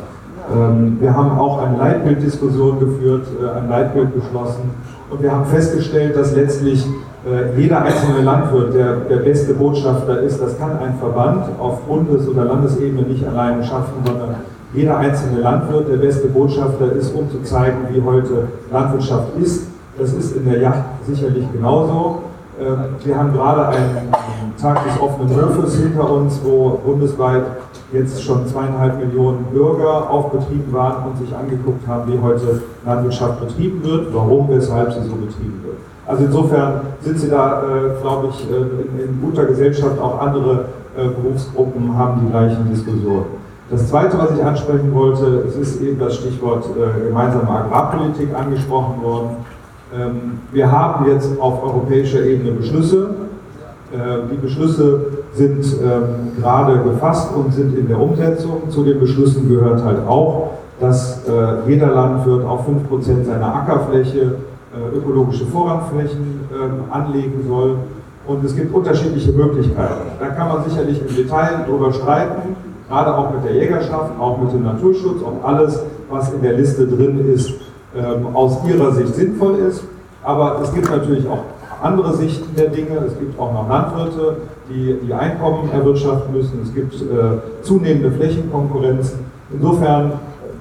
Ähm, 0.54 0.98
wir 1.00 1.16
haben 1.16 1.38
auch 1.38 1.62
eine 1.62 1.78
Leitbilddiskussion 1.78 2.80
geführt, 2.80 3.28
äh, 3.42 3.60
ein 3.60 3.70
Leitbild 3.70 4.14
beschlossen 4.14 4.70
und 5.12 5.22
wir 5.22 5.32
haben 5.32 5.46
festgestellt, 5.46 6.16
dass 6.16 6.34
letztlich 6.34 6.86
äh, 7.26 7.60
jeder 7.60 7.84
einzelne 7.84 8.22
Landwirt 8.22 8.74
der, 8.74 8.96
der 9.02 9.18
beste 9.18 9.54
Botschafter 9.54 10.22
ist. 10.22 10.42
Das 10.42 10.58
kann 10.58 10.80
ein 10.80 10.96
Verband 11.00 11.46
auf 11.60 11.82
Bundes- 11.82 12.28
oder 12.28 12.46
Landesebene 12.46 13.04
nicht 13.04 13.28
alleine 13.28 13.64
schaffen, 13.64 13.94
sondern 14.06 14.36
jeder 14.74 14.98
einzelne 14.98 15.42
Landwirt 15.42 15.90
der 15.90 15.98
beste 15.98 16.28
Botschafter 16.30 16.94
ist, 16.94 17.14
um 17.14 17.30
zu 17.30 17.42
zeigen, 17.44 17.80
wie 17.92 18.02
heute 18.02 18.48
Landwirtschaft 18.72 19.38
ist. 19.42 19.68
Das 20.00 20.14
ist 20.14 20.36
in 20.36 20.46
der 20.50 20.60
Yacht 20.60 20.86
sicherlich 21.06 21.46
genauso. 21.52 22.24
Ähm, 22.62 22.96
wir 23.04 23.18
haben 23.18 23.34
gerade 23.34 23.68
einen 23.70 24.14
Tag 24.62 24.84
des 24.86 25.02
offenen 25.02 25.36
Hofes 25.36 25.78
hinter 25.78 26.08
uns, 26.12 26.40
wo 26.44 26.80
bundesweit 26.86 27.44
jetzt 27.92 28.24
schon 28.24 28.46
zweieinhalb 28.48 29.00
Millionen 29.00 29.46
Bürger 29.46 30.10
auf 30.10 30.32
Betrieben 30.32 30.72
waren 30.72 31.08
und 31.08 31.18
sich 31.18 31.36
angeguckt 31.36 31.88
haben, 31.88 32.12
wie 32.12 32.20
heute 32.20 32.62
Landwirtschaft 32.86 33.40
betrieben 33.40 33.84
wird, 33.84 34.14
warum, 34.14 34.48
weshalb 34.50 34.94
sie 34.94 35.02
so 35.02 35.16
betrieben 35.16 35.62
wird. 35.66 35.78
Also 36.06 36.26
insofern 36.26 36.82
sind 37.02 37.20
Sie 37.20 37.30
da, 37.30 37.64
äh, 37.64 38.02
glaube 38.02 38.28
ich, 38.30 38.50
äh, 38.50 38.56
in, 38.56 39.10
in, 39.10 39.22
guter 39.22 39.46
Gesellschaft. 39.46 40.00
Auch 40.00 40.20
andere 40.20 40.66
äh, 40.98 41.08
Berufsgruppen 41.08 41.98
haben 41.98 42.22
die 42.26 42.32
gleichen 42.32 42.70
Diskussionen. 42.70 43.26
Das 43.70 43.88
Zweite, 43.88 44.20
was 44.20 44.32
ich 44.32 44.44
ansprechen 44.44 44.94
wollte, 44.94 45.46
es 45.48 45.56
ist 45.56 45.82
eben 45.82 45.98
das 46.00 46.16
Stichwort 46.16 46.66
äh, 46.66 47.08
gemeinsame 47.08 47.50
Agrarpolitik 47.50 48.36
angesprochen 48.36 49.02
worden. 49.02 49.30
Ähm, 49.94 50.40
wir 50.52 50.72
haben 50.72 51.10
jetzt 51.10 51.30
auf 51.40 51.64
europäischer 51.64 52.24
Ebene 52.24 52.52
Beschlüsse. 52.52 53.10
Äh, 53.92 53.98
die 54.32 54.38
Beschlüsse 54.38 55.06
sind 55.34 55.66
ähm, 55.84 56.32
gerade 56.40 56.80
gefasst 56.80 57.34
und 57.36 57.54
sind 57.54 57.78
in 57.78 57.88
der 57.88 58.00
Umsetzung. 58.00 58.70
Zu 58.70 58.84
den 58.84 59.00
Beschlüssen 59.00 59.50
gehört 59.50 59.84
halt 59.84 60.08
auch, 60.08 60.52
dass 60.80 61.28
äh, 61.28 61.70
jeder 61.70 61.88
Landwirt 61.88 62.46
auf 62.46 62.68
5% 62.68 63.26
seiner 63.26 63.56
Ackerfläche 63.56 64.36
äh, 64.74 64.98
ökologische 64.98 65.46
Vorrangflächen 65.46 66.40
ähm, 66.52 66.92
anlegen 66.92 67.44
soll. 67.48 67.76
Und 68.28 68.46
es 68.46 68.56
gibt 68.56 68.74
unterschiedliche 68.74 69.32
Möglichkeiten. 69.34 70.12
Da 70.20 70.28
kann 70.28 70.48
man 70.48 70.64
sicherlich 70.70 71.02
im 71.02 71.16
Detail 71.16 71.66
darüber 71.68 71.92
streiten 71.92 72.56
gerade 72.92 73.18
auch 73.18 73.32
mit 73.34 73.46
der 73.46 73.54
Jägerschaft, 73.54 74.12
auch 74.20 74.38
mit 74.38 74.52
dem 74.52 74.64
Naturschutz, 74.64 75.24
ob 75.24 75.46
alles, 75.48 75.82
was 76.10 76.34
in 76.34 76.42
der 76.42 76.54
Liste 76.54 76.86
drin 76.86 77.34
ist, 77.34 77.54
ähm, 77.96 78.36
aus 78.36 78.58
ihrer 78.68 78.92
Sicht 78.94 79.16
sinnvoll 79.16 79.56
ist. 79.60 79.84
Aber 80.24 80.60
es 80.64 80.74
gibt 80.74 80.90
natürlich 80.90 81.28
auch 81.28 81.44
andere 81.82 82.14
Sichten 82.16 82.56
der 82.56 82.70
Dinge. 82.70 82.98
Es 83.08 83.18
gibt 83.18 83.40
auch 83.40 83.52
noch 83.54 83.68
Landwirte, 83.68 84.38
die 84.70 84.98
die 85.06 85.14
Einkommen 85.14 85.70
erwirtschaften 85.72 86.34
müssen. 86.34 86.62
Es 86.64 86.74
gibt 86.74 86.94
äh, 86.96 87.64
zunehmende 87.64 88.12
Flächenkonkurrenzen. 88.12 89.20
Insofern 89.52 90.14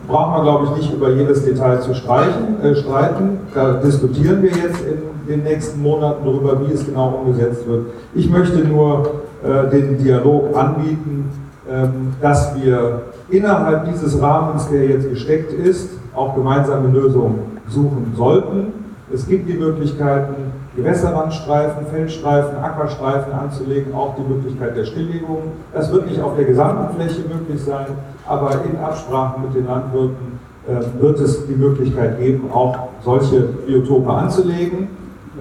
braucht 0.09 0.31
man, 0.33 0.42
glaube 0.42 0.65
ich, 0.67 0.83
nicht 0.83 0.94
über 0.94 1.10
jedes 1.10 1.44
Detail 1.44 1.81
zu 1.81 1.94
streichen, 1.94 2.60
äh, 2.62 2.75
streiten. 2.75 3.39
Da 3.55 3.75
diskutieren 3.75 4.42
wir 4.42 4.50
jetzt 4.50 4.81
in 4.81 5.28
den 5.28 5.42
nächsten 5.44 5.81
Monaten 5.83 6.25
darüber, 6.25 6.60
wie 6.67 6.73
es 6.73 6.84
genau 6.84 7.23
umgesetzt 7.25 7.67
wird. 7.68 7.86
Ich 8.15 8.28
möchte 8.28 8.59
nur 8.59 9.23
äh, 9.44 9.70
den 9.70 9.99
Dialog 9.99 10.57
anbieten, 10.57 11.31
ähm, 11.70 12.15
dass 12.20 12.55
wir 12.60 13.02
innerhalb 13.28 13.84
dieses 13.92 14.20
Rahmens, 14.20 14.68
der 14.68 14.86
jetzt 14.86 15.09
gesteckt 15.09 15.52
ist, 15.52 15.91
auch 16.14 16.34
gemeinsame 16.34 16.89
Lösungen 16.89 17.60
suchen 17.68 18.12
sollten. 18.16 18.72
Es 19.12 19.26
gibt 19.26 19.48
die 19.48 19.55
Möglichkeiten, 19.55 20.34
Gewässerrandstreifen, 20.76 21.86
Feldstreifen, 21.86 22.58
Ackerstreifen 22.58 23.32
anzulegen, 23.32 23.92
auch 23.92 24.14
die 24.16 24.22
Möglichkeit 24.22 24.76
der 24.76 24.84
Stilllegung. 24.84 25.52
Das 25.74 25.92
wird 25.92 26.06
nicht 26.06 26.20
auf 26.22 26.36
der 26.36 26.44
gesamten 26.44 26.94
Fläche 26.94 27.22
möglich 27.22 27.62
sein, 27.62 27.86
aber 28.26 28.52
in 28.70 28.78
Absprache 28.78 29.40
mit 29.40 29.55
den 29.55 29.66
Landwirten 29.66 30.39
äh, 30.68 31.02
wird 31.02 31.18
es 31.20 31.47
die 31.47 31.55
Möglichkeit 31.55 32.18
geben, 32.20 32.50
auch 32.52 32.76
solche 33.05 33.40
Biotope 33.66 34.10
anzulegen. 34.10 34.89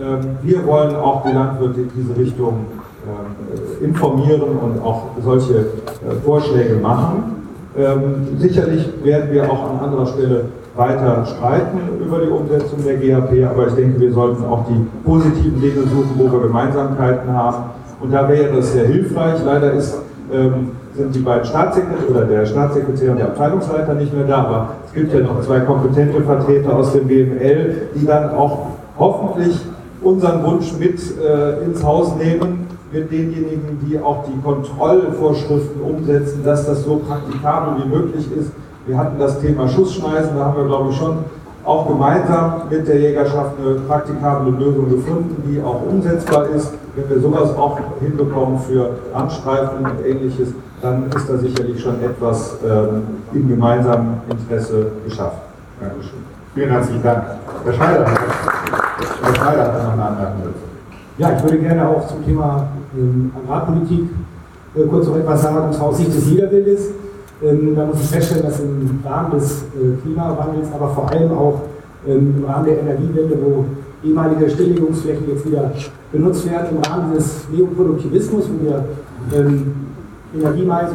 Ähm, 0.01 0.37
wir 0.41 0.65
wollen 0.65 0.95
auch 0.95 1.23
die 1.23 1.33
Landwirte 1.33 1.81
in 1.81 1.91
diese 1.95 2.17
Richtung 2.17 2.65
äh, 3.05 3.83
informieren 3.83 4.41
und 4.41 4.81
auch 4.81 5.09
solche 5.23 5.53
äh, 5.53 6.15
Vorschläge 6.25 6.75
machen. 6.75 7.35
Ähm, 7.77 8.27
sicherlich 8.37 8.89
werden 9.03 9.31
wir 9.31 9.49
auch 9.49 9.71
an 9.71 9.79
anderer 9.79 10.07
Stelle 10.07 10.45
weiter 10.79 11.25
streiten 11.25 11.77
über 12.03 12.19
die 12.19 12.29
Umsetzung 12.29 12.83
der 12.83 12.95
GAP, 12.95 13.51
aber 13.51 13.67
ich 13.67 13.73
denke, 13.73 13.99
wir 13.99 14.13
sollten 14.13 14.43
auch 14.45 14.65
die 14.67 14.87
positiven 15.05 15.61
Dinge 15.61 15.81
suchen, 15.81 16.11
wo 16.15 16.31
wir 16.31 16.47
Gemeinsamkeiten 16.47 17.31
haben. 17.31 17.65
Und 17.99 18.13
da 18.13 18.27
wäre 18.29 18.57
es 18.57 18.71
sehr 18.71 18.87
hilfreich. 18.87 19.39
Leider 19.45 19.73
ist, 19.73 19.97
ähm, 20.33 20.71
sind 20.95 21.13
die 21.13 21.19
beiden 21.19 21.45
Staatssekretäre 21.45 22.09
oder 22.09 22.25
der 22.25 22.45
Staatssekretär 22.45 23.11
und 23.11 23.17
der 23.17 23.27
Abteilungsleiter 23.27 23.93
nicht 23.93 24.13
mehr 24.15 24.25
da, 24.25 24.37
aber 24.37 24.69
es 24.87 24.93
gibt 24.93 25.13
ja 25.13 25.19
noch 25.19 25.41
zwei 25.41 25.59
kompetente 25.59 26.21
Vertreter 26.21 26.75
aus 26.75 26.93
dem 26.93 27.07
BML, 27.07 27.89
die 27.95 28.05
dann 28.05 28.31
auch 28.31 28.67
hoffentlich 28.97 29.59
unseren 30.01 30.43
Wunsch 30.43 30.73
mit 30.79 30.99
äh, 31.19 31.63
ins 31.65 31.83
Haus 31.83 32.15
nehmen, 32.15 32.67
mit 32.91 33.11
denjenigen, 33.11 33.79
die 33.85 33.99
auch 33.99 34.23
die 34.25 34.41
Kontrollvorschriften 34.41 35.81
umsetzen, 35.81 36.41
dass 36.43 36.65
das 36.65 36.83
so 36.83 37.01
praktikabel 37.07 37.83
wie 37.83 37.89
möglich 37.89 38.25
ist. 38.37 38.51
Wir 38.89 38.97
hatten 38.97 39.19
das 39.19 39.39
Thema 39.39 39.67
Schussschneisen, 39.67 40.35
da 40.35 40.45
haben 40.45 40.57
wir, 40.57 40.65
glaube 40.65 40.89
ich, 40.89 40.97
schon 40.97 41.19
auch 41.63 41.87
gemeinsam 41.87 42.63
mit 42.71 42.87
der 42.87 42.99
Jägerschaft 42.99 43.51
eine 43.63 43.75
praktikable 43.81 44.49
Lösung 44.49 44.89
gefunden, 44.89 45.43
die 45.45 45.61
auch 45.61 45.83
umsetzbar 45.87 46.47
ist. 46.47 46.73
Wenn 46.95 47.07
wir 47.07 47.19
sowas 47.21 47.55
auch 47.55 47.79
hinbekommen 48.01 48.57
für 48.57 48.89
Anstreifen 49.13 49.85
und 49.85 50.03
ähnliches, 50.03 50.55
dann 50.81 51.03
ist 51.15 51.29
da 51.29 51.37
sicherlich 51.37 51.79
schon 51.79 52.01
etwas 52.03 52.57
ähm, 52.67 53.03
im 53.31 53.47
gemeinsamen 53.47 54.21
Interesse 54.27 54.87
geschafft. 55.05 55.37
Dankeschön. 55.79 56.23
Vielen 56.55 56.71
herzlichen 56.71 57.03
Dank. 57.03 57.23
Herr 57.65 57.73
Schneider, 57.73 58.05
Herr 58.07 59.35
Schneider 59.35 59.63
hat 59.65 59.83
noch 59.83 59.93
eine 59.93 60.03
Anmerkung 60.03 60.41
dazu. 60.45 60.65
Ja, 61.19 61.37
ich 61.37 61.43
würde 61.43 61.59
gerne 61.59 61.87
auch 61.87 62.07
zum 62.07 62.25
Thema 62.25 62.65
ähm, 62.97 63.31
Agrarpolitik 63.43 64.09
äh, 64.75 64.83
kurz 64.87 65.05
noch 65.05 65.15
etwas 65.17 65.43
sagen, 65.43 65.79
aus 65.79 65.97
Sicht 65.97 66.15
des 66.15 66.25
Niederbildes. 66.25 66.89
Ähm, 67.41 67.73
da 67.75 67.85
muss 67.85 68.01
ich 68.01 68.07
feststellen, 68.07 68.43
dass 68.43 68.59
im 68.59 68.99
Rahmen 69.05 69.31
des 69.31 69.63
äh, 69.75 70.01
Klimawandels, 70.01 70.67
aber 70.73 70.89
vor 70.89 71.09
allem 71.09 71.31
auch 71.31 71.61
ähm, 72.07 72.35
im 72.37 72.45
Rahmen 72.45 72.65
der 72.65 72.79
Energiewende, 72.79 73.37
wo 73.41 73.65
ehemalige 74.03 74.49
Stilllegungsflächen 74.49 75.27
jetzt 75.29 75.45
wieder 75.45 75.71
genutzt 76.11 76.49
werden, 76.49 76.77
im 76.77 76.83
Rahmen 76.83 77.13
des 77.13 77.47
Neoproduktivismus, 77.51 78.45
wo 78.49 78.65
wir 78.65 78.83
ähm, 79.37 79.73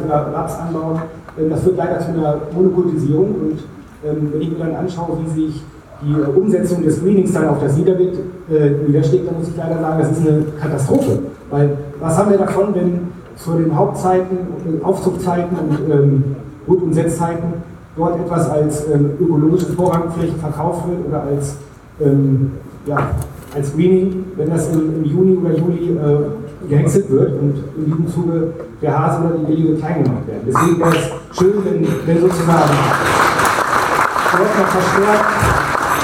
oder 0.05 0.33
Raps 0.33 0.59
anbauen, 0.59 1.01
ähm, 1.39 1.49
das 1.49 1.63
führt 1.63 1.77
leider 1.77 1.99
zu 1.99 2.09
einer 2.09 2.37
Monokultisierung. 2.53 3.35
Und 3.35 3.59
ähm, 4.05 4.29
wenn 4.31 4.41
ich 4.41 4.51
mir 4.51 4.59
dann 4.59 4.75
anschaue, 4.75 5.17
wie 5.25 5.41
sich 5.41 5.63
die 6.01 6.13
Umsetzung 6.37 6.83
des 6.83 7.01
Greenings 7.01 7.33
dann 7.33 7.47
auf 7.47 7.59
das 7.61 7.75
Niederbild 7.77 8.19
äh, 8.49 8.69
dann 8.91 9.39
muss 9.39 9.47
ich 9.47 9.57
leider 9.57 9.79
sagen, 9.79 9.99
das 9.99 10.11
ist 10.11 10.27
eine 10.27 10.43
Katastrophe. 10.59 11.19
Weil 11.49 11.77
was 11.99 12.17
haben 12.17 12.29
wir 12.31 12.37
davon, 12.37 12.75
wenn 12.75 13.14
zu 13.35 13.53
den 13.53 13.75
Hauptzeiten, 13.75 14.37
Aufzuchtzeiten 14.83 15.57
und 15.57 15.91
ähm, 15.91 16.23
Brut- 16.65 16.83
und 16.83 16.93
Setzzeiten 16.93 17.53
dort 17.95 18.19
etwas 18.19 18.49
als 18.49 18.87
ähm, 18.89 19.11
ökologische 19.19 19.67
Vorrangfläche 19.67 20.35
verkauft 20.35 20.87
wird 20.87 21.07
oder 21.07 21.23
als, 21.23 21.55
ähm, 22.01 22.53
ja, 22.85 23.11
als 23.55 23.73
Greening, 23.73 24.25
wenn 24.35 24.49
das 24.49 24.69
im, 24.73 24.95
im 24.95 25.05
Juni 25.05 25.37
oder 25.37 25.57
Juli 25.57 25.91
äh, 25.91 26.69
gehäckselt 26.69 27.09
wird 27.09 27.33
und 27.41 27.63
in 27.77 27.85
diesem 27.85 28.07
Zuge 28.07 28.53
der 28.81 28.99
Hase 28.99 29.23
oder 29.23 29.37
die 29.37 29.47
Willige 29.47 29.75
klein 29.75 30.03
gemacht 30.03 30.27
werden. 30.27 30.41
Deswegen 30.47 30.79
wäre 30.79 30.89
es 30.89 31.37
schön, 31.37 31.53
wenn, 31.63 31.87
wenn 32.05 32.21
sozusagen 32.21 32.71
dort 34.31 34.59
noch 34.59 34.67
verstärkt 34.67 35.25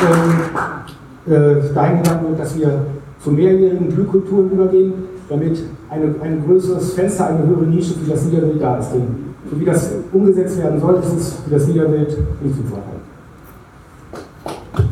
ähm, 0.04 1.34
äh, 1.34 1.74
dahin 1.74 1.98
wird, 1.98 2.40
dass 2.40 2.58
wir 2.58 2.86
zu 3.20 3.32
mehrjährigen 3.32 3.90
Blühkulturen 3.90 4.52
übergehen, 4.52 4.94
damit 5.30 5.62
eine, 5.92 6.16
ein 6.22 6.44
größeres 6.46 6.94
Fenster, 6.94 7.28
eine 7.28 7.46
höhere 7.46 7.66
Nische 7.66 7.94
für 7.96 8.12
das 8.12 8.24
Niederwild 8.24 8.62
da 8.62 8.78
ist. 8.78 8.92
Denn 8.94 9.34
so 9.50 9.60
wie 9.60 9.66
das 9.66 9.92
umgesetzt 10.14 10.58
werden 10.58 10.80
soll, 10.80 10.96
ist 11.00 11.14
es 11.14 11.34
für 11.44 11.50
das 11.52 11.68
Niederwild 11.68 12.18
nicht 12.42 12.56
zum 12.56 12.66
Vorteil. 12.66 13.00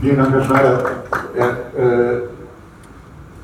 Vielen 0.01 0.17
Dank, 0.17 0.31
Herr 0.31 0.43
Schneider. 0.43 0.83
Äh, 1.35 1.81
äh, 1.81 2.21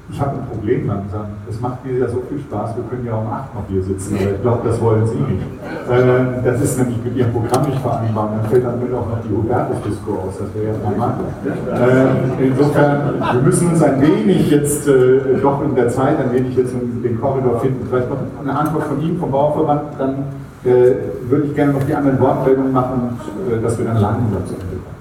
ich 0.08 0.22
habe 0.22 0.38
ein 0.38 0.46
Problem 0.46 0.88
langsam. 0.88 1.26
Es 1.50 1.60
macht 1.60 1.84
mir 1.84 1.98
ja 1.98 2.08
so 2.08 2.22
viel 2.30 2.40
Spaß, 2.40 2.76
wir 2.76 2.84
können 2.90 3.06
ja 3.06 3.16
um 3.16 3.28
8 3.28 3.56
noch 3.56 3.64
hier 3.68 3.82
sitzen, 3.82 4.16
aber 4.16 4.32
ich 4.36 4.42
glaube, 4.42 4.68
das 4.68 4.80
wollen 4.80 5.08
Sie 5.08 5.16
nicht. 5.16 5.44
Äh, 5.90 6.44
das 6.44 6.62
ist 6.62 6.78
nämlich 6.78 7.04
mit 7.04 7.16
Ihrem 7.16 7.32
Programm 7.34 7.66
nicht 7.66 7.82
vereinbar. 7.82 8.30
Dann 8.36 8.50
fällt 8.50 8.66
dann 8.66 8.76
auch 8.94 9.10
noch 9.10 9.22
die 9.28 9.36
Hubertus-Disco 9.36 10.12
aus, 10.14 10.38
das 10.38 10.54
wäre 10.54 10.74
ja 10.74 10.90
normal. 10.90 11.16
Äh, 11.44 12.48
insofern, 12.48 13.20
wir 13.34 13.42
müssen 13.42 13.70
uns 13.70 13.82
ein 13.82 14.00
wenig 14.00 14.52
jetzt 14.52 14.88
äh, 14.88 15.42
doch 15.42 15.64
in 15.64 15.74
der 15.74 15.90
Zeit 15.90 16.20
ein 16.20 16.32
wenig 16.32 16.56
jetzt 16.56 16.74
in 16.74 17.02
den 17.02 17.20
Korridor 17.20 17.60
finden. 17.60 17.88
Vielleicht 17.90 18.10
noch 18.10 18.18
eine 18.40 18.58
Antwort 18.58 18.84
von 18.84 19.02
Ihnen, 19.02 19.20
vom 19.20 19.32
Bauverband, 19.32 19.82
dann 19.98 20.16
äh, 20.64 20.96
würde 21.30 21.48
ich 21.48 21.56
gerne 21.56 21.74
noch 21.74 21.84
die 21.84 21.96
anderen 21.96 22.20
Wortmeldungen 22.20 22.72
machen, 22.72 23.20
äh, 23.50 23.62
dass 23.62 23.78
wir 23.80 23.86
dann 23.86 23.98
langsam 23.98 24.46
zu 24.46 24.54
Ende 24.54 24.78
kommen. 24.78 24.96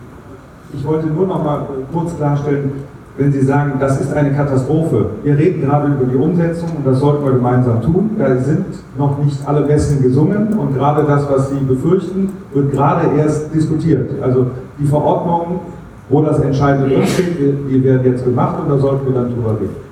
Ich 0.73 0.85
wollte 0.85 1.07
nur 1.09 1.27
noch 1.27 1.45
mal 1.45 1.67
kurz 1.93 2.17
klarstellen, 2.17 2.73
wenn 3.17 3.33
Sie 3.33 3.43
sagen, 3.43 3.75
das 3.79 4.01
ist 4.01 4.13
eine 4.13 4.33
Katastrophe. 4.33 5.11
Wir 5.23 5.39
reden 5.39 5.63
gerade 5.63 5.93
über 5.93 6.05
die 6.05 6.17
Umsetzung 6.17 6.71
und 6.77 6.87
das 6.87 6.99
sollten 6.99 7.25
wir 7.25 7.33
gemeinsam 7.33 7.81
tun. 7.81 8.11
Da 8.19 8.37
sind 8.37 8.67
noch 8.99 9.23
nicht 9.23 9.39
alle 9.47 9.65
Messen 9.67 10.03
gesungen 10.03 10.59
und 10.59 10.75
gerade 10.75 11.05
das, 11.05 11.29
was 11.31 11.51
Sie 11.51 11.59
befürchten, 11.59 12.31
wird 12.53 12.73
gerade 12.73 13.17
erst 13.17 13.55
diskutiert. 13.55 14.11
Also 14.21 14.47
die 14.79 14.87
Verordnung, 14.87 15.61
wo 16.09 16.23
das 16.23 16.41
Entscheidende 16.41 16.95
drinsteht, 16.95 17.37
die 17.71 17.85
werden 17.85 18.05
jetzt 18.05 18.25
gemacht 18.25 18.57
und 18.61 18.71
da 18.71 18.79
sollten 18.79 19.07
wir 19.07 19.15
dann 19.15 19.33
drüber 19.33 19.53
reden. 19.61 19.85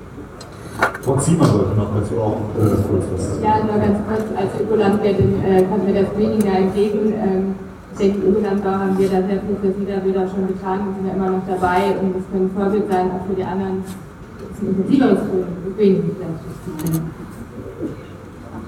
Frau 1.01 1.17
Ziemer 1.17 1.45
sollte 1.45 1.75
noch 1.75 1.89
dazu 1.95 2.15
auch 2.19 2.37
äh, 2.57 2.69
kurz 2.89 3.03
was 3.13 3.27
sagen. 3.27 3.43
Ja, 3.43 3.63
nur 3.63 3.81
ganz 3.81 3.99
kurz, 4.07 4.23
als 4.37 4.61
Ökolandwirtin 4.61 5.43
äh, 5.43 5.63
kommt 5.63 5.85
mir 5.85 6.01
das 6.01 6.17
weniger 6.17 6.57
entgegen. 6.57 7.13
Ähm, 7.13 7.55
denke, 7.95 8.27
Ökolandbau 8.27 8.71
haben 8.71 8.97
wir 8.97 9.07
da 9.07 9.21
sehr 9.21 9.41
viel 9.41 9.57
für 9.61 9.79
Sie 9.79 9.85
da 9.85 10.03
wieder 10.05 10.27
schon 10.27 10.47
getan 10.47 10.87
und 10.87 10.95
sind 10.95 11.07
ja 11.07 11.13
immer 11.13 11.29
noch 11.29 11.43
dabei 11.47 11.97
und 12.01 12.15
das 12.15 12.23
können 12.31 12.51
Vorbild 12.55 12.91
sein, 12.91 13.11
auch 13.11 13.25
für 13.27 13.35
die 13.35 13.43
anderen, 13.43 13.83
das 13.83 14.57
ist 14.57 14.61
ein 14.61 14.67
intensiveres 14.69 15.19
Gründen. 15.19 15.63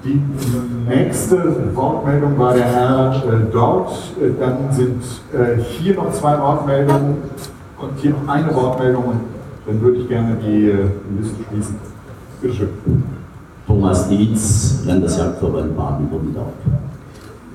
Die 0.04 0.20
nächste 0.88 1.74
Wortmeldung 1.74 2.38
war 2.38 2.54
der 2.54 2.64
Herr 2.64 3.24
äh, 3.24 3.52
dort. 3.52 3.90
Äh, 4.20 4.30
dann 4.38 4.70
sind 4.70 5.02
äh, 5.32 5.60
hier 5.60 5.94
noch 5.94 6.12
zwei 6.12 6.38
Wortmeldungen 6.38 7.16
und 7.80 7.90
hier 7.96 8.12
noch 8.12 8.28
eine 8.28 8.54
Wortmeldung. 8.54 9.04
Und 9.04 9.20
dann 9.66 9.80
würde 9.80 9.98
ich 9.98 10.08
gerne 10.08 10.36
die 10.36 10.70
äh, 10.70 10.86
Liste 11.18 11.36
schließen. 11.48 11.76
Bitte 12.40 12.54
schön. 12.54 12.68
Thomas 13.66 14.08
Dietz, 14.08 14.84
Landesjagdverband 14.86 15.76
Baden-Württemberg. 15.76 16.46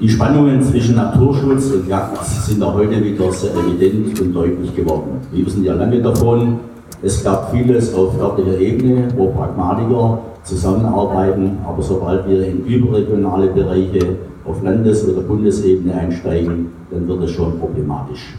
Die 0.01 0.09
Spannungen 0.09 0.59
zwischen 0.63 0.95
Naturschutz 0.95 1.69
und 1.69 1.87
Jagd 1.87 2.25
sind 2.25 2.63
auch 2.63 2.73
heute 2.73 3.03
wieder 3.03 3.31
sehr 3.31 3.51
evident 3.53 4.19
und 4.19 4.33
deutlich 4.33 4.75
geworden. 4.75 5.19
Wir 5.31 5.45
wissen 5.45 5.63
ja 5.63 5.75
lange 5.75 6.01
davon, 6.01 6.57
es 7.03 7.23
gab 7.23 7.51
vieles 7.51 7.93
auf 7.93 8.19
örtlicher 8.19 8.57
Ebene, 8.57 9.09
wo 9.15 9.27
Pragmatiker 9.27 10.17
zusammenarbeiten, 10.43 11.59
aber 11.63 11.83
sobald 11.83 12.27
wir 12.27 12.47
in 12.47 12.65
überregionale 12.65 13.49
Bereiche 13.49 13.99
auf 14.43 14.63
Landes- 14.63 15.07
oder 15.07 15.21
Bundesebene 15.21 15.93
einsteigen, 15.93 16.71
dann 16.89 17.07
wird 17.07 17.21
es 17.21 17.29
schon 17.29 17.59
problematisch. 17.59 18.33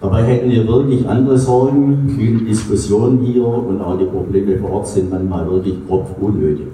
Dabei 0.00 0.24
hätten 0.24 0.50
wir 0.50 0.66
wirklich 0.66 1.08
andere 1.08 1.38
Sorgen, 1.38 2.16
viele 2.18 2.40
Diskussionen 2.40 3.20
hier 3.20 3.46
und 3.46 3.80
auch 3.80 3.96
die 3.96 4.06
Probleme 4.06 4.58
vor 4.58 4.72
Ort 4.72 4.88
sind 4.88 5.08
manchmal 5.08 5.48
wirklich 5.48 5.76
grob 5.86 6.16
unnötig. 6.20 6.66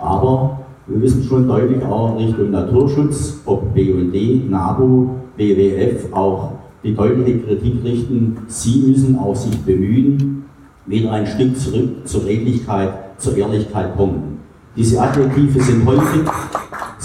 Aber 0.00 0.58
wir 0.88 1.02
wissen 1.02 1.22
schon 1.22 1.46
deutlich 1.46 1.84
auch 1.84 2.18
Richtung 2.18 2.50
Naturschutz, 2.50 3.42
ob 3.44 3.74
BUND, 3.74 4.50
NABU, 4.50 5.10
BWF 5.36 6.12
auch 6.12 6.52
die 6.82 6.94
deutliche 6.94 7.40
Kritik 7.40 7.84
richten, 7.84 8.38
sie 8.46 8.84
müssen 8.86 9.18
auch 9.18 9.36
sich 9.36 9.56
bemühen, 9.58 10.44
wieder 10.86 11.12
ein 11.12 11.26
Stück 11.26 11.56
zurück 11.58 12.06
zur 12.06 12.24
Redlichkeit, 12.24 12.90
zur 13.18 13.36
Ehrlichkeit 13.36 13.96
kommen. 13.96 14.38
Diese 14.76 15.00
Adjektive 15.00 15.60
sind 15.60 15.84
häufig 15.84 16.22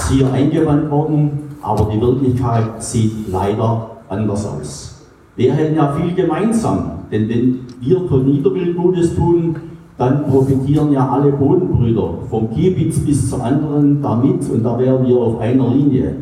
hier 0.09 0.31
eingewandt 0.31 0.89
worden, 0.89 1.31
aber 1.61 1.91
die 1.93 1.99
Wirklichkeit 1.99 2.81
sieht 2.81 3.29
leider 3.29 3.97
anders 4.07 4.45
aus. 4.45 5.05
Wir 5.35 5.53
hätten 5.53 5.75
ja 5.75 5.91
viel 5.93 6.13
gemeinsam, 6.13 6.91
denn 7.11 7.27
wenn 7.27 7.59
wir 7.81 8.07
für 8.07 8.19
Niederbild 8.19 8.77
Gutes 8.77 9.15
tun, 9.15 9.55
dann 9.97 10.25
profitieren 10.25 10.91
ja 10.91 11.07
alle 11.07 11.31
Bodenbrüder, 11.31 12.15
vom 12.29 12.49
Kiebitz 12.51 12.99
bis 12.99 13.29
zur 13.29 13.43
anderen 13.43 14.01
damit 14.01 14.49
und 14.49 14.63
da 14.63 14.77
wären 14.79 15.05
wir 15.05 15.17
auf 15.17 15.39
einer 15.39 15.69
Linie. 15.69 16.15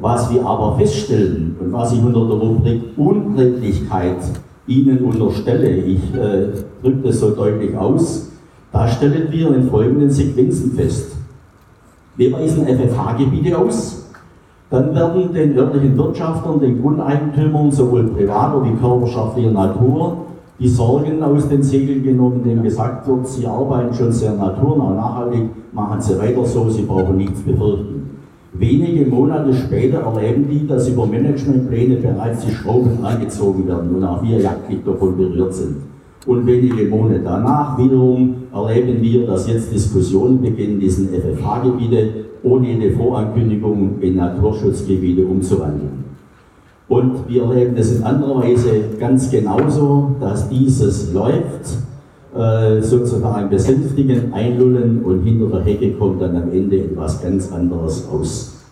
Was 0.00 0.32
wir 0.32 0.46
aber 0.46 0.76
feststellen 0.78 1.56
und 1.60 1.72
was 1.72 1.92
ich 1.92 2.02
unter 2.02 2.26
der 2.26 2.36
Rubrik 2.36 2.82
Unredlichkeit 2.96 4.18
Ihnen 4.66 5.00
unterstelle, 5.00 5.68
ich 5.68 6.14
äh, 6.14 6.48
drücke 6.82 7.08
das 7.08 7.20
so 7.20 7.30
deutlich 7.30 7.76
aus, 7.76 8.30
da 8.70 8.86
stellen 8.86 9.28
wir 9.30 9.54
in 9.54 9.68
folgenden 9.68 10.10
Sequenzen 10.10 10.72
fest. 10.72 11.16
Wir 12.16 12.32
weisen 12.32 12.66
FFH-Gebiete 12.66 13.58
aus, 13.58 14.08
dann 14.70 14.94
werden 14.94 15.32
den 15.32 15.56
örtlichen 15.56 15.96
Wirtschaftern, 15.96 16.60
den 16.60 16.80
Grundeigentümern, 16.82 17.72
sowohl 17.72 18.04
privater 18.08 18.62
wie 18.64 18.76
körperschaftlicher 18.76 19.50
Natur, 19.50 20.27
die 20.60 20.68
Sorgen 20.68 21.22
aus 21.22 21.48
den 21.48 21.62
Segeln 21.62 22.02
genommen, 22.02 22.42
dem 22.42 22.62
gesagt 22.62 23.06
wird, 23.06 23.26
sie 23.28 23.46
arbeiten 23.46 23.94
schon 23.94 24.10
sehr 24.10 24.34
naturnah, 24.34 24.94
nachhaltig, 24.94 25.44
machen 25.72 26.00
sie 26.00 26.18
weiter 26.18 26.44
so, 26.44 26.68
sie 26.68 26.82
brauchen 26.82 27.16
nichts 27.16 27.40
befürchten. 27.42 27.98
Wenige 28.54 29.06
Monate 29.06 29.54
später 29.54 29.98
erleben 29.98 30.48
die, 30.50 30.66
dass 30.66 30.88
über 30.88 31.06
Managementpläne 31.06 31.96
bereits 31.96 32.44
die 32.44 32.50
Schrauben 32.50 33.04
angezogen 33.04 33.68
werden 33.68 33.94
und 33.94 34.02
auch 34.02 34.22
wir 34.22 34.38
jagdlich 34.38 34.80
davon 34.84 35.16
berührt 35.16 35.54
sind. 35.54 35.76
Und 36.26 36.44
wenige 36.44 36.88
Monate 36.88 37.20
danach 37.22 37.78
wiederum 37.78 38.34
erleben 38.52 39.00
wir, 39.00 39.26
dass 39.26 39.48
jetzt 39.48 39.72
Diskussionen 39.72 40.40
beginnen, 40.40 40.80
diesen 40.80 41.08
FFH-Gebiete 41.08 42.08
ohne 42.42 42.68
eine 42.68 42.90
Vorankündigung 42.90 44.00
in 44.00 44.16
Naturschutzgebiete 44.16 45.24
umzuwandeln. 45.24 46.07
Und 46.88 47.28
wir 47.28 47.42
erleben 47.42 47.76
das 47.76 47.92
in 47.92 48.02
anderer 48.02 48.42
Weise 48.42 48.70
ganz 48.98 49.30
genauso, 49.30 50.16
dass 50.20 50.48
dieses 50.48 51.12
läuft. 51.12 51.78
äh, 52.36 52.80
sozusagen 52.82 53.48
besänftigen, 53.48 54.32
einlullen 54.32 55.02
und 55.02 55.22
hinter 55.22 55.46
der 55.46 55.64
Hecke 55.64 55.92
kommt 55.92 56.20
dann 56.20 56.36
am 56.36 56.52
Ende 56.52 56.78
etwas 56.78 57.22
ganz 57.22 57.50
anderes 57.52 58.06
raus. 58.10 58.64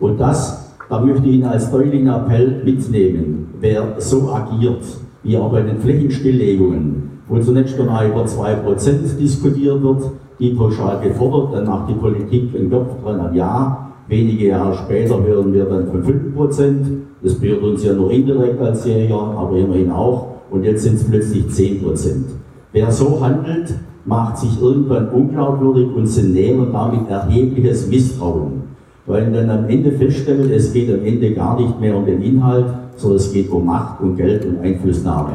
Und 0.00 0.18
das, 0.18 0.74
da 0.88 1.00
möchte 1.00 1.28
ich 1.28 1.34
Ihnen 1.34 1.44
als 1.44 1.70
deutlichen 1.70 2.08
Appell 2.08 2.62
mitnehmen, 2.64 3.50
wer 3.60 3.94
so 3.98 4.32
agiert, 4.32 4.82
wie 5.22 5.36
auch 5.36 5.52
bei 5.52 5.62
den 5.62 5.78
Flächenstilllegungen, 5.78 7.20
wo 7.28 7.38
zunächst 7.38 7.78
einmal 7.78 8.08
über 8.08 8.24
2% 8.24 9.16
diskutiert 9.18 9.82
wird, 9.82 10.02
die 10.40 10.54
pauschal 10.54 11.00
gefordert, 11.00 11.54
dann 11.54 11.66
macht 11.66 11.88
die 11.88 11.94
Politik 11.94 12.56
einen 12.56 12.70
Kopf 12.70 13.00
dran 13.02 13.20
an 13.20 13.34
Ja, 13.34 13.92
wenige 14.08 14.48
Jahre 14.48 14.74
später 14.74 15.22
hören 15.22 15.52
wir 15.52 15.66
dann 15.66 15.86
von 15.86 16.02
5%, 16.02 16.74
das 17.22 17.34
berührt 17.34 17.62
uns 17.62 17.84
ja 17.84 17.92
nur 17.92 18.10
indirekt 18.10 18.60
als 18.60 18.84
Jäger, 18.84 19.34
aber 19.36 19.56
immerhin 19.56 19.90
auch, 19.90 20.28
und 20.50 20.64
jetzt 20.64 20.82
sind 20.82 20.96
es 20.96 21.04
plötzlich 21.04 21.44
10%. 21.44 22.24
Wer 22.72 22.90
so 22.90 23.20
handelt, 23.20 23.74
macht 24.04 24.38
sich 24.38 24.60
irgendwann 24.60 25.08
unglaubwürdig 25.10 25.88
und 25.94 26.06
sind 26.06 26.34
nähern 26.34 26.72
damit 26.72 27.08
erhebliches 27.08 27.86
Misstrauen. 27.88 28.62
Weil 29.06 29.32
dann 29.32 29.50
am 29.50 29.68
Ende 29.68 29.92
feststellt, 29.92 30.50
es 30.50 30.72
geht 30.72 30.92
am 30.92 31.04
Ende 31.04 31.32
gar 31.32 31.60
nicht 31.60 31.80
mehr 31.80 31.96
um 31.96 32.04
den 32.04 32.22
Inhalt, 32.22 32.66
sondern 32.96 33.18
es 33.18 33.32
geht 33.32 33.50
um 33.50 33.66
Macht 33.66 34.00
und 34.00 34.16
Geld 34.16 34.44
und 34.44 34.60
Einflussnahme. 34.60 35.34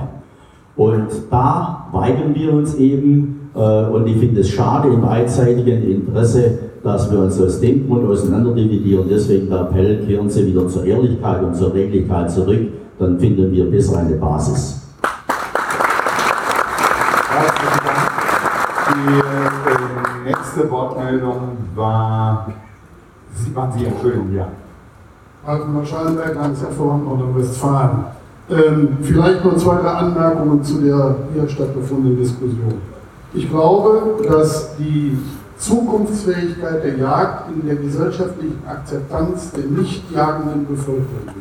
Und 0.75 1.07
da 1.29 1.87
weigern 1.91 2.35
wir 2.35 2.53
uns 2.53 2.75
eben, 2.75 3.49
äh, 3.55 3.85
und 3.85 4.07
ich 4.07 4.17
finde 4.17 4.41
es 4.41 4.49
schade 4.49 4.89
im 4.89 5.01
beidseitigen 5.01 5.83
Interesse, 5.83 6.59
dass 6.83 7.11
wir 7.11 7.19
uns 7.19 7.39
aus 7.41 7.59
dem 7.59 7.87
Grund 7.87 8.09
auseinanderdividieren. 8.09 9.07
Deswegen 9.09 9.49
der 9.49 9.61
Appell, 9.61 10.05
kehren 10.05 10.29
Sie 10.29 10.45
wieder 10.47 10.67
zur 10.67 10.85
Ehrlichkeit 10.85 11.43
und 11.43 11.55
zur 11.55 11.73
Redlichkeit 11.73 12.31
zurück, 12.31 12.67
dann 12.99 13.19
finden 13.19 13.51
wir 13.51 13.69
besser 13.69 13.99
eine 13.99 14.15
Basis. 14.15 14.81
Die 18.89 19.13
äh, 19.13 20.29
nächste 20.29 20.71
Wortmeldung 20.71 21.57
war, 21.75 22.47
Sie 23.33 23.55
waren 23.55 23.71
Sie, 23.77 23.85
Entschuldigung, 23.85 24.33
ja. 24.33 24.47
Altmar 25.45 25.85
Schallenberg, 25.85 26.35
Landeshervorrang 26.35 27.05
Nordrhein-Westfalen. 27.05 28.05
Ähm, 28.49 28.97
vielleicht 29.01 29.43
noch 29.43 29.55
zwei, 29.57 29.75
drei 29.75 29.89
Anmerkungen 29.89 30.63
zu 30.63 30.81
der 30.81 31.15
hier 31.33 31.47
stattgefundenen 31.47 32.17
Diskussion. 32.17 32.81
Ich 33.33 33.49
glaube, 33.49 34.23
dass 34.27 34.75
die 34.77 35.17
Zukunftsfähigkeit 35.57 36.83
der 36.83 36.97
Jagd 36.97 37.51
in 37.51 37.67
der 37.67 37.77
gesellschaftlichen 37.77 38.61
Akzeptanz 38.67 39.51
der 39.51 39.65
nicht 39.65 40.09
jagenden 40.11 40.67
Bevölkerung, 40.67 41.35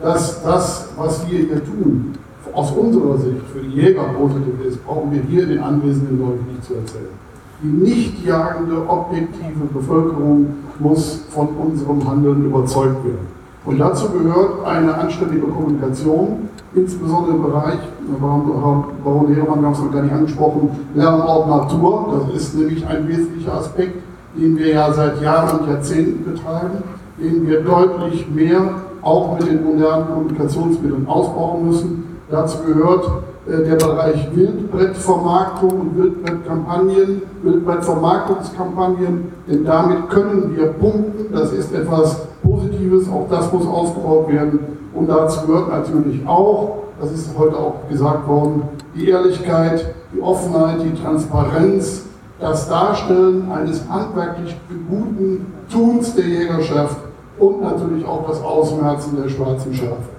dass 0.00 0.42
das, 0.42 0.88
was 0.96 1.26
wir 1.30 1.38
hier 1.38 1.64
tun, 1.64 2.14
aus 2.52 2.70
unserer 2.72 3.18
Sicht 3.18 3.42
für 3.52 3.60
die 3.60 3.80
Jäger 3.80 4.04
positiv 4.18 4.54
ist, 4.66 4.84
brauchen 4.84 5.12
wir 5.12 5.22
hier 5.22 5.46
den 5.46 5.60
Anwesenden 5.60 6.20
Leuten 6.20 6.46
nicht 6.50 6.64
zu 6.64 6.74
erzählen. 6.74 7.22
Die 7.62 7.68
nicht 7.68 8.24
jagende, 8.26 8.88
objektive 8.88 9.64
Bevölkerung 9.72 10.54
muss 10.78 11.20
von 11.30 11.48
unserem 11.48 12.06
Handeln 12.08 12.46
überzeugt 12.46 13.04
werden. 13.04 13.26
Und 13.64 13.78
dazu 13.78 14.08
gehört 14.10 14.66
eine 14.66 14.92
anständige 14.94 15.46
Kommunikation, 15.46 16.48
insbesondere 16.74 17.36
im 17.36 17.42
Bereich, 17.42 17.78
Baron 18.20 19.34
Herrmann, 19.34 19.60
wir 19.60 19.66
haben 19.66 19.72
es 19.72 19.78
noch 19.78 19.92
gar 19.92 20.02
nicht 20.02 20.14
angesprochen, 20.14 20.70
Lernort 20.94 21.48
Natur. 21.48 22.20
Das 22.26 22.36
ist 22.36 22.56
nämlich 22.56 22.86
ein 22.86 23.08
wesentlicher 23.08 23.54
Aspekt, 23.54 24.02
den 24.36 24.58
wir 24.58 24.68
ja 24.68 24.92
seit 24.92 25.20
Jahren 25.20 25.60
und 25.60 25.68
Jahrzehnten 25.68 26.24
betreiben, 26.24 26.82
den 27.18 27.46
wir 27.46 27.60
deutlich 27.62 28.28
mehr 28.30 28.62
auch 29.02 29.38
mit 29.38 29.48
den 29.48 29.64
modernen 29.64 30.06
Kommunikationsmitteln 30.06 31.06
ausbauen 31.06 31.66
müssen. 31.66 32.18
Dazu 32.30 32.58
gehört 32.64 33.04
äh, 33.46 33.64
der 33.64 33.76
Bereich 33.76 34.28
Wildbrettvermarktung 34.34 35.70
und 35.72 35.98
Wildbrettkampagnen, 35.98 37.22
Wildbrettvermarktungskampagnen, 37.42 39.32
denn 39.48 39.64
damit 39.64 40.08
können 40.08 40.56
wir 40.56 40.68
punkten. 40.68 41.32
Das 41.32 41.52
ist 41.52 41.74
etwas 41.74 42.28
Positives, 42.42 43.08
auch 43.10 43.26
das 43.28 43.52
muss 43.52 43.66
ausgebaut 43.66 44.28
werden. 44.28 44.60
Und 44.94 45.08
dazu 45.08 45.46
gehört 45.46 45.70
natürlich 45.70 46.26
auch, 46.26 46.78
das 47.00 47.12
ist 47.12 47.30
heute 47.38 47.56
auch 47.56 47.88
gesagt 47.88 48.28
worden, 48.28 48.62
die 48.94 49.08
Ehrlichkeit, 49.08 49.94
die 50.14 50.20
Offenheit, 50.20 50.82
die 50.82 51.02
Transparenz, 51.02 52.04
das 52.38 52.68
Darstellen 52.68 53.50
eines 53.50 53.88
handwerklich 53.88 54.56
guten 54.88 55.46
Tuns 55.70 56.14
der 56.14 56.26
Jägerschaft 56.26 56.96
und 57.38 57.62
natürlich 57.62 58.04
auch 58.04 58.26
das 58.28 58.42
Ausmerzen 58.42 59.16
der 59.22 59.28
schwarzen 59.28 59.72
Schafe 59.72 60.12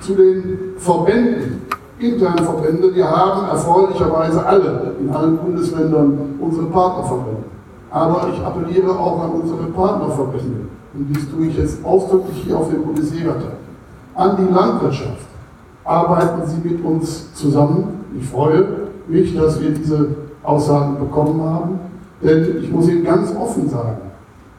zu 0.00 0.14
den 0.14 0.74
Verbänden, 0.78 1.62
internen 1.98 2.44
Verbände. 2.44 2.94
Wir 2.94 3.08
haben 3.10 3.48
erfreulicherweise 3.48 4.44
alle 4.44 4.94
in 5.00 5.08
allen 5.10 5.38
Bundesländern 5.38 6.34
unsere 6.40 6.66
Partnerverbände. 6.66 7.44
Aber 7.90 8.28
ich 8.32 8.44
appelliere 8.44 8.90
auch 8.90 9.22
an 9.22 9.30
unsere 9.40 9.64
Partnerverbände, 9.68 10.68
und 10.94 11.08
dies 11.08 11.30
tue 11.30 11.46
ich 11.46 11.56
jetzt 11.56 11.84
ausdrücklich 11.84 12.42
hier 12.44 12.58
auf 12.58 12.68
dem 12.70 12.82
Bundesjägertag, 12.82 13.52
an 14.16 14.36
die 14.36 14.52
Landwirtschaft. 14.52 15.26
Arbeiten 15.84 16.42
Sie 16.46 16.68
mit 16.68 16.84
uns 16.84 17.32
zusammen. 17.34 18.04
Ich 18.18 18.26
freue 18.26 18.88
mich, 19.06 19.36
dass 19.36 19.60
wir 19.60 19.70
diese 19.70 20.08
Aussagen 20.42 20.98
bekommen 20.98 21.40
haben, 21.42 21.78
denn 22.22 22.56
ich 22.62 22.70
muss 22.70 22.88
Ihnen 22.88 23.04
ganz 23.04 23.34
offen 23.36 23.68
sagen, 23.68 23.98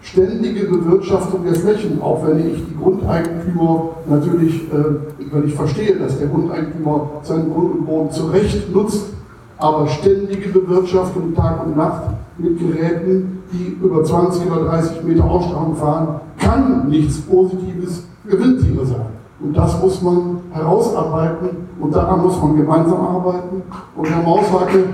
ständige 0.01 0.65
Bewirtschaftung 0.65 1.43
der 1.43 1.55
Flächen, 1.55 2.01
auch 2.01 2.25
wenn 2.25 2.39
ich 2.39 2.65
die 2.65 2.77
Grundeigentümer 2.77 3.89
natürlich, 4.07 4.71
äh, 4.71 5.31
wenn 5.31 5.47
ich 5.47 5.55
verstehe, 5.55 5.95
dass 5.97 6.19
der 6.19 6.27
Grundeigentümer 6.27 7.09
seinen 7.23 7.51
Grund 7.51 7.79
und 7.79 7.85
Boden 7.85 8.11
zu 8.11 8.27
Recht 8.27 8.73
nutzt, 8.73 9.07
aber 9.57 9.87
ständige 9.87 10.49
Bewirtschaftung 10.49 11.33
Tag 11.33 11.65
und 11.65 11.75
Nacht 11.75 12.03
mit 12.37 12.59
Geräten, 12.59 13.39
die 13.51 13.75
über 13.83 14.03
20 14.03 14.49
oder 14.51 14.65
30 14.65 15.03
Meter 15.03 15.25
Ausstrahlung 15.25 15.75
fahren, 15.75 16.21
kann 16.37 16.87
nichts 16.89 17.19
Positives 17.21 18.03
für 18.25 18.39
Wildtiere 18.39 18.85
sein. 18.85 19.16
Und 19.39 19.55
das 19.55 19.79
muss 19.81 20.01
man 20.01 20.39
herausarbeiten 20.51 21.49
und 21.79 21.95
daran 21.95 22.21
muss 22.21 22.41
man 22.41 22.57
gemeinsam 22.57 22.99
arbeiten. 22.99 23.61
Und 23.95 24.09
Herr 24.09 24.23
Maushacke, 24.23 24.85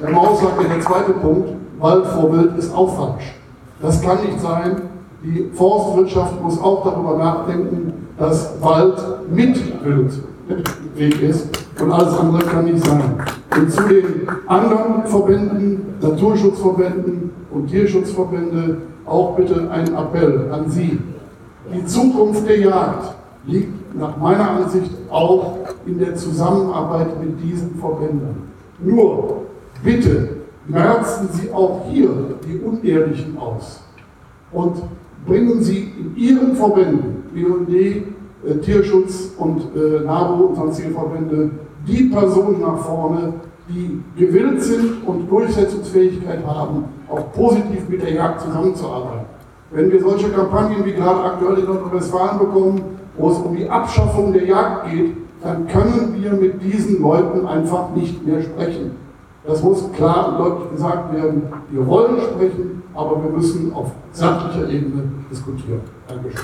Herr 0.00 0.10
Maushacke, 0.10 0.64
der 0.68 0.80
zweite 0.80 1.12
Punkt, 1.14 1.48
Wald 1.80 2.06
vor 2.06 2.32
Wild 2.32 2.56
ist 2.58 2.72
auch 2.74 2.94
falsch. 2.94 3.34
Das 3.80 4.00
kann 4.00 4.18
nicht 4.24 4.40
sein. 4.40 4.82
Die 5.24 5.50
Forstwirtschaft 5.52 6.40
muss 6.40 6.60
auch 6.60 6.84
darüber 6.84 7.16
nachdenken, 7.16 7.92
dass 8.18 8.60
Wald 8.60 9.02
mit 9.30 9.60
Wildweg 9.84 11.22
ist 11.22 11.48
und 11.80 11.90
alles 11.90 12.16
andere 12.18 12.44
kann 12.44 12.64
nicht 12.64 12.84
sein. 12.84 13.16
Und 13.56 13.70
zu 13.70 13.82
den 13.88 14.28
anderen 14.46 15.04
Verbänden, 15.06 15.96
Naturschutzverbänden 16.00 17.30
und 17.50 17.66
Tierschutzverbände, 17.66 18.78
auch 19.06 19.34
bitte 19.36 19.68
ein 19.70 19.92
Appell 19.94 20.48
an 20.52 20.70
Sie. 20.70 21.00
Die 21.72 21.84
Zukunft 21.84 22.46
der 22.48 22.60
Jagd 22.60 23.14
liegt 23.44 23.94
nach 23.98 24.16
meiner 24.16 24.50
Ansicht 24.50 24.90
auch 25.10 25.58
in 25.86 25.98
der 25.98 26.14
Zusammenarbeit 26.14 27.20
mit 27.20 27.42
diesen 27.42 27.74
Verbänden. 27.76 28.50
Nur, 28.78 29.42
bitte, 29.82 30.36
merzen 30.66 31.28
Sie 31.32 31.50
auch 31.52 31.84
hier 31.90 32.10
die 32.46 32.58
Unehrlichen 32.58 33.36
aus 33.38 33.82
und 34.52 34.82
bringen 35.26 35.62
Sie 35.62 35.92
in 35.98 36.16
Ihren 36.16 36.54
Verbänden, 36.54 37.24
BUND, 37.34 37.70
äh, 37.70 38.58
Tierschutz 38.62 39.32
und 39.38 39.62
äh, 39.76 40.04
NABO 40.04 40.44
und 40.46 40.56
sonstige 40.56 40.90
Verbände, 40.90 41.50
die 41.86 42.04
Personen 42.04 42.60
nach 42.60 42.78
vorne, 42.78 43.34
die 43.68 44.02
gewillt 44.16 44.62
sind 44.62 45.06
und 45.06 45.30
Durchsetzungsfähigkeit 45.30 46.44
haben, 46.46 46.84
auch 47.08 47.32
positiv 47.32 47.88
mit 47.88 48.02
der 48.02 48.12
Jagd 48.12 48.40
zusammenzuarbeiten. 48.42 49.26
Wenn 49.70 49.90
wir 49.90 50.00
solche 50.00 50.28
Kampagnen 50.28 50.84
wie 50.84 50.92
gerade 50.92 51.22
aktuell 51.22 51.58
in 51.58 51.64
Nordrhein-Westfalen 51.64 52.38
bekommen, 52.38 52.82
wo 53.16 53.30
es 53.30 53.38
um 53.38 53.56
die 53.56 53.68
Abschaffung 53.68 54.32
der 54.32 54.44
Jagd 54.44 54.90
geht, 54.90 55.16
dann 55.42 55.66
können 55.66 56.16
wir 56.18 56.32
mit 56.32 56.62
diesen 56.62 57.02
Leuten 57.02 57.46
einfach 57.46 57.90
nicht 57.94 58.24
mehr 58.26 58.42
sprechen. 58.42 58.92
Das 59.44 59.62
muss 59.62 59.90
klar 59.92 60.28
und 60.28 60.38
deutlich 60.38 60.70
gesagt 60.72 61.12
werden. 61.14 61.42
Wir 61.70 61.86
wollen 61.86 62.20
sprechen, 62.20 62.82
aber 62.94 63.22
wir 63.22 63.30
müssen 63.30 63.72
auf 63.74 63.90
sachlicher 64.12 64.68
Ebene 64.68 65.02
diskutieren. 65.30 65.80
Dankeschön. 66.06 66.40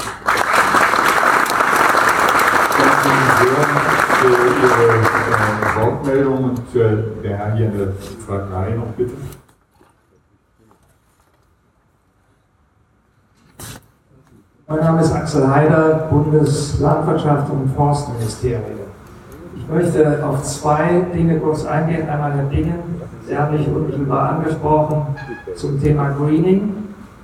für 4.19 4.29
Ihre 4.29 4.99
äh, 4.99 5.81
Wortmeldung 5.81 6.45
und 6.45 6.61
der 6.75 7.37
Herr 7.37 7.55
hier 7.55 7.67
eine 7.67 7.93
Frage 8.27 8.75
noch 8.77 8.87
bitte. 8.97 9.15
Mein 14.71 14.81
Name 14.81 15.01
ist 15.01 15.15
Axel 15.15 15.49
Heider, 15.49 16.09
Bundeslandwirtschaft 16.11 17.51
und 17.51 17.75
Forstministerium. 17.75 18.81
Ich 19.57 19.67
möchte 19.67 20.23
auf 20.23 20.43
zwei 20.43 21.07
Dinge 21.15 21.39
kurz 21.39 21.65
eingehen. 21.65 22.07
Einmal 22.07 22.35
Herr 22.35 22.45
Dingen, 22.45 22.75
Sie 23.27 23.35
haben 23.35 23.57
mich 23.57 23.67
unmittelbar 23.67 24.29
angesprochen 24.35 25.07
zum 25.57 25.81
Thema 25.81 26.11
Greening. 26.11 26.75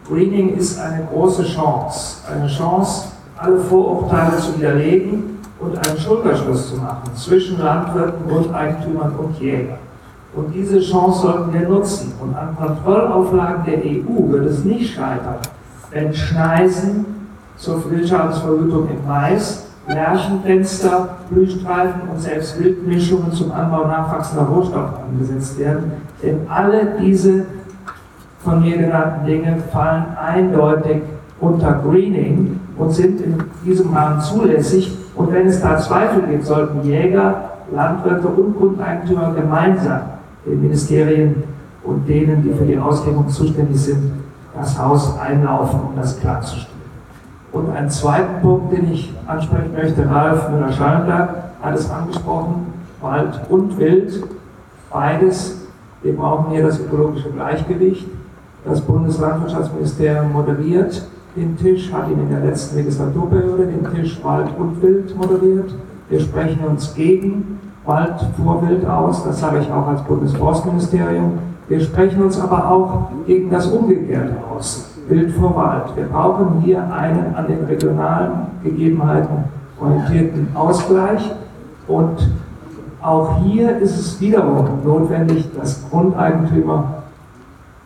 Greening 0.08 0.56
ist 0.56 0.80
eine 0.80 1.04
große 1.04 1.44
Chance. 1.44 2.22
Eine 2.34 2.48
Chance, 2.48 3.08
alle 3.36 3.58
Vorurteile 3.58 4.38
zu 4.38 4.56
widerlegen 4.56 5.38
und 5.60 5.76
einen 5.86 5.98
Schulterschluss 5.98 6.70
zu 6.70 6.76
machen 6.76 7.14
zwischen 7.14 7.58
Landwirten, 7.58 8.26
Grundeigentümern 8.26 9.16
und 9.16 9.38
Jägern. 9.38 9.76
Und 10.34 10.50
diese 10.54 10.80
Chance 10.80 11.20
sollten 11.20 11.52
wir 11.52 11.68
nutzen. 11.68 12.14
Und 12.22 12.34
an 12.34 12.56
Kontrollauflagen 12.56 13.66
der 13.66 13.80
EU 13.80 14.32
wird 14.32 14.46
es 14.46 14.64
nicht 14.64 14.94
scheitern, 14.94 15.40
wenn 15.90 16.14
Schneisen 16.14 17.13
zur 17.64 17.90
Wildschadensverhütung 17.90 18.88
im 18.90 19.06
Mais, 19.06 19.64
Lärchenfenster, 19.88 21.16
Blühstreifen 21.30 22.02
und 22.10 22.20
selbst 22.20 22.58
Wildmischungen 22.62 23.32
zum 23.32 23.52
Anbau 23.52 23.86
nachwachsender 23.86 24.44
Rohstoffe 24.44 25.00
angesetzt 25.08 25.58
werden. 25.58 25.92
Denn 26.22 26.40
alle 26.48 26.94
diese 27.00 27.46
von 28.42 28.60
mir 28.60 28.76
genannten 28.76 29.26
Dinge 29.26 29.56
fallen 29.72 30.04
eindeutig 30.16 31.02
unter 31.40 31.80
Greening 31.82 32.60
und 32.76 32.92
sind 32.92 33.20
in 33.22 33.42
diesem 33.64 33.94
Rahmen 33.94 34.20
zulässig. 34.20 34.96
Und 35.14 35.32
wenn 35.32 35.46
es 35.46 35.60
da 35.60 35.78
Zweifel 35.78 36.22
gibt, 36.22 36.44
sollten 36.44 36.86
Jäger, 36.86 37.50
Landwirte 37.74 38.28
und 38.28 38.58
Grundeigentümer 38.58 39.32
gemeinsam 39.34 40.00
den 40.44 40.60
Ministerien 40.60 41.42
und 41.82 42.06
denen, 42.06 42.42
die 42.42 42.52
für 42.52 42.64
die 42.64 42.78
Aushebung 42.78 43.28
zuständig 43.28 43.80
sind, 43.80 44.12
das 44.54 44.78
Haus 44.78 45.18
einlaufen, 45.18 45.80
um 45.80 45.96
das 45.96 46.20
klarzustellen. 46.20 46.73
Und 47.54 47.70
einen 47.70 47.88
zweiten 47.88 48.42
Punkt, 48.42 48.72
den 48.72 48.92
ich 48.92 49.14
ansprechen 49.28 49.72
möchte, 49.72 50.10
Ralf 50.10 50.50
Müller-Schallenberg 50.50 51.36
hat 51.62 51.74
es 51.76 51.88
angesprochen, 51.88 52.66
Wald 53.00 53.40
und 53.48 53.78
Wild, 53.78 54.24
beides, 54.92 55.62
wir 56.02 56.16
brauchen 56.16 56.50
hier 56.50 56.64
das 56.64 56.80
ökologische 56.80 57.30
Gleichgewicht. 57.30 58.08
Das 58.64 58.80
Bundeslandwirtschaftsministerium 58.80 60.32
moderiert 60.32 61.06
den 61.36 61.56
Tisch, 61.56 61.92
hat 61.92 62.10
ihn 62.10 62.18
in 62.18 62.30
der 62.30 62.40
letzten 62.40 62.76
Legislaturperiode 62.76 63.66
den 63.66 63.88
Tisch 63.94 64.22
Wald 64.24 64.48
und 64.58 64.82
Wild 64.82 65.16
moderiert. 65.16 65.74
Wir 66.08 66.20
sprechen 66.20 66.64
uns 66.64 66.92
gegen 66.94 67.60
Wald 67.84 68.14
vor 68.42 68.66
Wild 68.66 68.84
aus, 68.84 69.22
das 69.24 69.38
sage 69.38 69.60
ich 69.60 69.70
auch 69.70 69.86
als 69.86 70.02
Bundesforstministerium. 70.02 71.38
Wir 71.68 71.80
sprechen 71.80 72.22
uns 72.22 72.40
aber 72.40 72.68
auch 72.68 73.10
gegen 73.26 73.48
das 73.50 73.66
Umgekehrte 73.68 74.36
aus, 74.52 74.93
Wild 75.08 75.32
vor 75.32 75.54
Wald. 75.54 75.96
Wir 75.96 76.04
brauchen 76.04 76.60
hier 76.62 76.82
einen 76.92 77.34
an 77.34 77.46
den 77.46 77.64
regionalen 77.64 78.46
Gegebenheiten 78.62 79.44
orientierten 79.78 80.48
Ausgleich 80.54 81.22
und 81.86 82.30
auch 83.02 83.38
hier 83.42 83.76
ist 83.78 83.98
es 83.98 84.20
wiederum 84.20 84.82
notwendig, 84.82 85.50
dass 85.54 85.84
Grundeigentümer, 85.90 87.02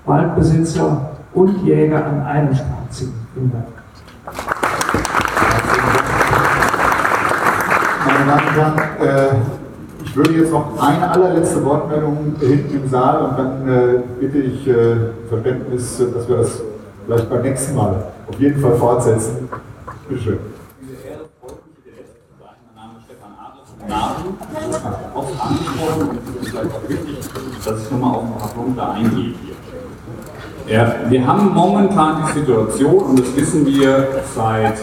Waldbesitzer 0.06 1.10
und 1.34 1.64
Jäger 1.64 2.04
an 2.04 2.22
einem 2.22 2.54
Strang 2.54 2.86
ziehen. 2.90 3.12
Vielen 3.34 3.50
Dank. 3.52 3.64
Meine 8.06 8.26
Damen 8.26 8.48
und 8.48 8.56
Herren, 8.56 8.78
äh, 9.00 9.34
ich 10.04 10.16
würde 10.16 10.34
jetzt 10.34 10.52
noch 10.52 10.80
eine 10.80 11.10
allerletzte 11.10 11.64
Wortmeldung 11.64 12.34
hinten 12.38 12.82
im 12.82 12.88
Saal 12.88 13.24
und 13.24 13.38
dann 13.38 13.68
äh, 13.68 14.02
bitte 14.20 14.38
ich 14.38 14.68
äh, 14.68 14.96
Verständnis, 15.28 16.00
dass 16.14 16.28
wir 16.28 16.36
das 16.36 16.62
vielleicht 17.08 17.30
beim 17.30 17.42
nächsten 17.42 17.74
Mal 17.74 18.04
auf 18.28 18.38
jeden 18.38 18.60
Fall 18.60 18.76
fortsetzen. 18.76 19.48
Bitte 20.08 20.22
schön. 20.22 20.38
oft 25.14 25.40
angesprochen 25.40 26.08
und 26.10 26.46
vielleicht 26.46 26.70
auch 26.70 26.88
wichtig, 26.88 27.18
dass 27.64 27.82
ich 27.82 27.90
nochmal 27.90 28.14
auf 28.14 28.24
ein 28.24 28.38
paar 28.38 28.48
Punkte 28.48 28.88
eingehe 28.88 29.34
hier. 29.42 30.74
Ja, 30.74 30.94
wir 31.08 31.26
haben 31.26 31.54
momentan 31.54 32.24
die 32.26 32.40
Situation, 32.40 32.98
und 33.04 33.18
das 33.18 33.34
wissen 33.34 33.64
wir 33.64 34.08
seit 34.34 34.74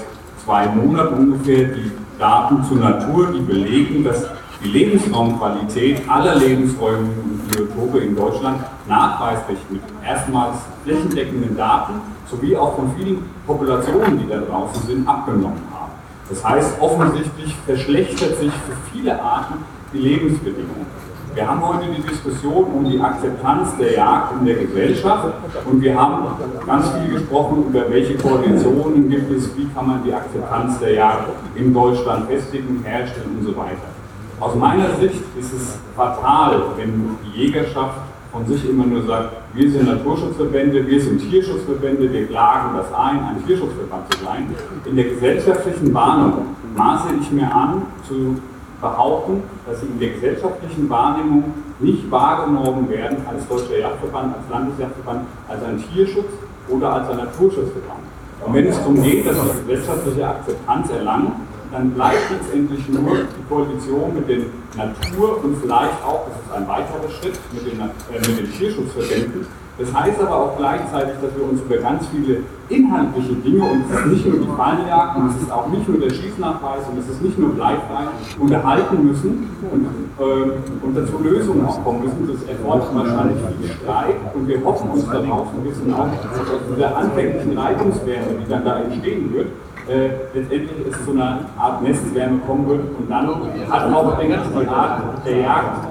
zwei 0.43 0.67
Monaten 0.67 1.31
ungefähr, 1.31 1.65
die 1.65 1.91
Daten 2.17 2.63
zur 2.63 2.77
Natur, 2.77 3.33
die 3.33 3.41
belegen, 3.41 4.03
dass 4.03 4.25
die 4.65 4.71
Lebensraumqualität 4.71 6.01
aller 6.09 6.35
Lebensräume 6.35 7.09
und 7.23 7.47
Biotope 7.51 7.99
in 7.99 8.15
Deutschland 8.15 8.61
nachweislich 8.87 9.59
mit 9.69 9.81
erstmals 10.03 10.57
flächendeckenden 10.83 11.55
Daten 11.55 11.93
sowie 12.29 12.57
auch 12.57 12.75
von 12.75 12.91
vielen 12.97 13.23
Populationen, 13.45 14.19
die 14.19 14.27
da 14.27 14.39
draußen 14.39 14.87
sind, 14.87 15.07
abgenommen 15.07 15.61
haben. 15.71 15.91
Das 16.29 16.43
heißt, 16.43 16.81
offensichtlich 16.81 17.55
verschlechtert 17.65 18.39
sich 18.39 18.51
für 18.51 18.75
viele 18.91 19.21
Arten 19.21 19.55
die 19.93 19.99
Lebensbedingungen. 19.99 20.87
Wir 21.35 21.47
haben 21.47 21.61
heute 21.67 21.87
die 21.95 22.01
Diskussion 22.01 22.63
um 22.63 22.89
die 22.89 22.99
Akzeptanz 22.99 23.77
der 23.77 23.93
Jagd 23.93 24.39
in 24.39 24.45
der 24.45 24.55
Gesellschaft 24.55 25.33
und 25.65 25.81
wir 25.81 25.93
haben 25.93 26.27
ganz 26.65 26.89
viel 26.91 27.19
gesprochen 27.19 27.65
über 27.69 27.89
welche 27.89 28.15
Koalitionen 28.15 29.09
gibt 29.09 29.29
es, 29.31 29.55
wie 29.57 29.67
kann 29.75 29.85
man 29.85 30.03
die 30.03 30.13
Akzeptanz 30.13 30.79
der 30.79 30.93
Jagd 30.93 31.29
in 31.55 31.73
Deutschland 31.73 32.27
festigen, 32.27 32.81
herstellen 32.83 33.37
und 33.37 33.45
so 33.45 33.57
weiter. 33.57 33.94
Aus 34.39 34.53
meiner 34.55 34.95
Sicht 34.99 35.21
ist 35.39 35.53
es 35.53 35.77
fatal, 35.95 36.61
wenn 36.75 37.17
die 37.23 37.39
Jägerschaft 37.39 37.99
von 38.33 38.45
sich 38.45 38.69
immer 38.69 38.85
nur 38.85 39.03
sagt, 39.03 39.31
wir 39.53 39.71
sind 39.71 39.87
Naturschutzverbände, 39.87 40.85
wir 40.85 41.01
sind 41.01 41.19
Tierschutzverbände, 41.19 42.11
wir 42.11 42.27
klagen 42.27 42.75
das 42.75 42.93
ein, 42.93 43.19
ein 43.23 43.45
Tierschutzverband 43.47 44.13
zu 44.13 44.25
sein. 44.25 44.53
In 44.83 44.95
der 44.97 45.05
gesellschaftlichen 45.05 45.93
Wahrnehmung 45.93 46.47
maße 46.75 47.07
ich 47.21 47.31
mir 47.31 47.49
an, 47.53 47.83
zu 48.05 48.35
behaupten, 48.81 49.43
dass 49.65 49.79
sie 49.79 49.87
in 49.87 49.99
der 49.99 50.09
gesellschaftlichen 50.09 50.89
Wahrnehmung 50.89 51.53
nicht 51.79 52.11
wahrgenommen 52.11 52.89
werden 52.89 53.17
als 53.29 53.47
Deutscher 53.47 53.79
Jagdverband, 53.79 54.35
als 54.35 54.49
Landesjagdverband, 54.49 55.21
als 55.47 55.63
ein 55.63 55.81
Tierschutz 55.93 56.31
oder 56.67 56.91
als 56.91 57.09
ein 57.09 57.17
Naturschutzverband. 57.17 58.03
Und 58.45 58.53
wenn 58.53 58.67
es 58.67 58.77
darum 58.77 59.01
geht, 59.01 59.25
dass 59.25 59.37
wir 59.37 59.53
gesellschaftliche 59.65 60.27
Akzeptanz 60.27 60.89
erlangen, 60.89 61.44
dann 61.75 61.91
bleibt 61.91 62.31
letztendlich 62.31 62.87
nur 62.87 63.27
die 63.35 63.43
Koalition 63.49 64.15
mit 64.15 64.29
den 64.29 64.45
Natur- 64.77 65.43
und 65.43 65.57
vielleicht 65.61 65.99
auch, 66.07 66.23
das 66.29 66.39
ist 66.39 66.51
ein 66.55 66.67
weiterer 66.67 67.09
Schritt, 67.19 67.37
mit 67.51 67.67
den, 67.67 67.79
äh, 67.81 67.91
mit 68.15 68.39
den 68.39 68.51
Tierschutzverbänden. 68.51 69.45
Das 69.77 69.93
heißt 69.93 70.21
aber 70.21 70.35
auch 70.39 70.57
gleichzeitig, 70.57 71.15
dass 71.21 71.35
wir 71.35 71.43
uns 71.43 71.59
über 71.59 71.75
ganz 71.83 72.07
viele 72.07 72.43
inhaltliche 72.69 73.33
Dinge, 73.43 73.63
und 73.63 73.83
es 73.91 73.99
ist 73.99 74.05
nicht 74.07 74.25
nur 74.25 74.39
die 74.39 74.55
Fallenjagd, 74.55 75.17
und 75.17 75.31
es 75.31 75.41
ist 75.43 75.51
auch 75.51 75.67
nicht 75.67 75.89
nur 75.89 75.99
der 75.99 76.11
Schießnachweis, 76.11 76.87
und 76.89 76.97
es 76.99 77.09
ist 77.09 77.21
nicht 77.21 77.37
nur 77.37 77.49
bleifrei, 77.49 78.07
unterhalten 78.39 79.05
müssen 79.05 79.49
und, 79.69 79.85
äh, 80.17 80.51
und 80.81 80.95
dazu 80.95 81.19
Lösungen 81.21 81.65
auch 81.65 81.83
kommen 81.83 82.05
müssen. 82.05 82.23
Das 82.25 82.47
erfordert 82.47 82.95
wahrscheinlich 82.95 83.37
viel 83.59 83.69
Streit, 83.75 84.15
und 84.33 84.47
wir 84.47 84.63
hoffen 84.63 84.91
uns 84.91 85.05
darauf, 85.07 85.47
und 85.53 85.65
wissen 85.65 85.93
auch, 85.93 86.07
dass 86.23 86.39
aus 86.39 86.63
dieser 86.73 86.95
anfänglichen 86.95 87.57
Reitungswärme, 87.57 88.31
die 88.39 88.49
dann 88.49 88.63
da 88.63 88.79
entstehen 88.79 89.33
wird, 89.33 89.47
äh, 89.87 90.09
letztendlich 90.33 90.87
es 90.89 91.05
zu 91.05 91.11
einer 91.11 91.39
Art 91.57 91.81
Nestwärme 91.81 92.39
kommen 92.45 92.67
wird 92.67 92.81
und 92.97 93.09
dann 93.09 93.27
hat 93.27 93.93
auch 93.93 94.19
ich, 94.19 94.27
die 94.27 94.67
Art 94.67 95.01
der 95.25 95.37
Jagd 95.37 95.87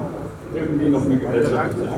irgendwie 0.55 0.89
noch 0.89 1.05
eine 1.05 1.17
gesellschaftliche 1.17 1.89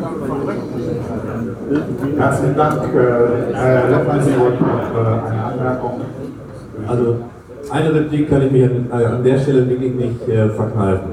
Herzlichen 2.18 2.56
Dank. 2.56 2.82
Äh, 2.94 3.54
Herr 3.54 3.90
Lettmann, 3.90 4.22
Sie 4.22 4.38
wollten 4.38 4.64
noch 4.64 4.94
äh, 4.94 5.30
eine 5.30 5.44
Anmerkung. 5.44 6.00
Also 6.86 7.16
eine 7.70 7.94
Replik 7.94 8.30
kann 8.30 8.42
ich 8.42 8.52
mir 8.52 8.70
an, 8.90 9.04
an 9.04 9.24
der 9.24 9.38
Stelle 9.38 9.68
wirklich 9.68 9.94
nicht 9.94 10.28
äh, 10.28 10.48
verkneifen. 10.50 11.12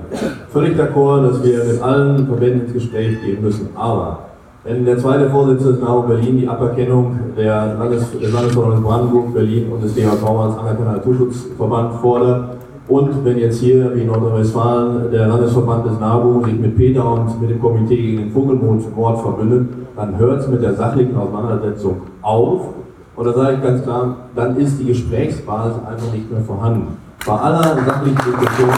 Völlig 0.51 0.77
d'accord, 0.77 1.27
dass 1.27 1.43
wir 1.43 1.63
mit 1.63 1.81
allen 1.81 2.27
Verbänden 2.27 2.61
ins 2.61 2.73
Gespräch 2.73 3.21
gehen 3.21 3.41
müssen. 3.41 3.69
Aber 3.75 4.19
wenn 4.63 4.85
der 4.85 4.97
zweite 4.97 5.29
Vorsitzende 5.29 5.73
des 5.73 5.81
NAU 5.81 6.03
Berlin 6.03 6.37
die 6.37 6.47
Aberkennung 6.47 7.19
der 7.37 7.75
Landes 7.75 8.11
des 8.11 8.31
Landesverbandes 8.31 8.81
Brandenburg, 8.81 9.33
Berlin 9.33 9.71
und 9.71 9.83
des 9.83 9.93
DHV 9.93 10.23
als 10.23 10.57
anerkannter 10.57 10.93
Naturschutzverband 10.93 11.95
fordert 11.95 12.57
und 12.87 13.25
wenn 13.25 13.37
jetzt 13.37 13.59
hier 13.59 13.95
wie 13.95 14.05
Nordrhein-Westfalen 14.05 15.11
der 15.11 15.27
Landesverband 15.27 15.85
des 15.85 15.99
NABU 15.99 16.45
sich 16.45 16.59
mit 16.59 16.77
Peter 16.77 17.05
und 17.11 17.41
mit 17.41 17.49
dem 17.49 17.61
Komitee 17.61 17.95
gegen 17.95 18.17
den 18.17 18.31
Vogelmord 18.31 19.21
verbündet, 19.21 19.69
dann 19.95 20.17
hört 20.17 20.41
es 20.41 20.47
mit 20.47 20.61
der 20.61 20.73
sachlichen 20.73 21.15
Auseinandersetzung 21.15 22.01
auf. 22.21 22.69
Und 23.15 23.25
da 23.25 23.33
sage 23.33 23.55
ich 23.55 23.63
ganz 23.63 23.83
klar, 23.83 24.15
dann 24.35 24.57
ist 24.57 24.79
die 24.79 24.85
Gesprächsbasis 24.85 25.77
einfach 25.85 26.11
nicht 26.11 26.31
mehr 26.31 26.41
vorhanden. 26.41 26.97
Bei 27.25 27.33
aller 27.33 27.63
sachlichen 27.85 28.15
Diskussion 28.17 28.69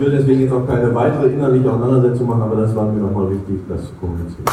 will 0.00 0.10
deswegen 0.10 0.40
jetzt 0.40 0.52
auch 0.52 0.66
keine 0.66 0.94
weitere 0.94 1.28
innerliche 1.28 1.70
Auseinandersetzung 1.70 2.28
machen, 2.28 2.42
aber 2.42 2.56
das 2.56 2.74
war 2.74 2.86
mir 2.86 3.00
nochmal 3.00 3.30
wichtig, 3.30 3.60
das 3.68 3.86
zu 3.86 3.92
kommunizieren. 4.00 4.44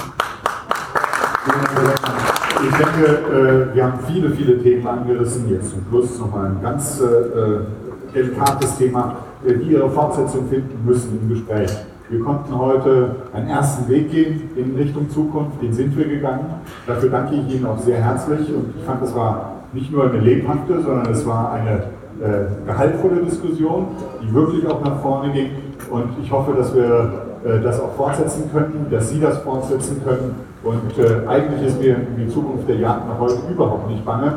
Ich 2.64 2.76
denke, 2.76 3.72
äh, 3.72 3.76
wir 3.76 3.84
haben 3.84 4.00
viele, 4.08 4.30
viele 4.32 4.62
Themen 4.62 4.86
angerissen. 4.86 5.50
Jetzt 5.50 5.72
zum 5.72 5.82
Schluss 5.90 6.20
nochmal 6.20 6.48
ein 6.48 6.62
ganz 6.62 7.00
äh, 7.00 8.14
delikates 8.14 8.78
Thema, 8.78 9.16
die 9.46 9.72
ihre 9.72 9.90
Fortsetzung 9.90 10.48
finden 10.50 10.84
müssen 10.86 11.20
im 11.22 11.30
Gespräch. 11.30 11.72
Wir 12.10 12.22
konnten 12.22 12.58
heute 12.58 13.18
einen 13.34 13.50
ersten 13.50 13.88
Weg 13.90 14.12
gehen 14.12 14.50
in 14.56 14.76
Richtung 14.76 15.10
Zukunft, 15.10 15.62
den 15.62 15.74
sind 15.74 15.96
wir 15.98 16.08
gegangen. 16.08 16.46
Dafür 16.88 17.10
danke 17.10 17.36
ich 17.36 17.56
Ihnen 17.56 17.66
auch 17.66 17.78
sehr 17.80 18.02
herzlich 18.02 18.48
und 18.54 18.74
ich 18.78 18.84
fand, 18.86 19.04
es 19.04 19.14
war 19.14 19.56
nicht 19.74 19.92
nur 19.92 20.10
eine 20.10 20.20
lebhafte, 20.20 20.82
sondern 20.82 21.12
es 21.12 21.26
war 21.26 21.52
eine 21.52 21.84
äh, 22.22 22.66
gehaltvolle 22.66 23.22
Diskussion, 23.24 23.88
die 24.22 24.34
wirklich 24.34 24.68
auch 24.68 24.84
nach 24.84 25.00
vorne 25.02 25.32
ging. 25.32 25.52
Und 25.90 26.10
ich 26.22 26.32
hoffe, 26.32 26.54
dass 26.54 26.74
wir 26.74 27.28
äh, 27.46 27.62
das 27.62 27.80
auch 27.80 27.94
fortsetzen 27.94 28.50
können, 28.52 28.88
dass 28.90 29.10
Sie 29.10 29.20
das 29.20 29.38
fortsetzen 29.40 30.02
können. 30.04 30.36
Und 30.64 30.98
äh, 30.98 31.28
eigentlich 31.28 31.68
ist 31.68 31.80
mir 31.80 31.96
die 32.18 32.28
Zukunft 32.28 32.68
der 32.68 32.78
Jagd 32.78 33.08
noch 33.08 33.20
heute 33.20 33.40
überhaupt 33.52 33.90
nicht 33.90 34.04
bange. 34.04 34.34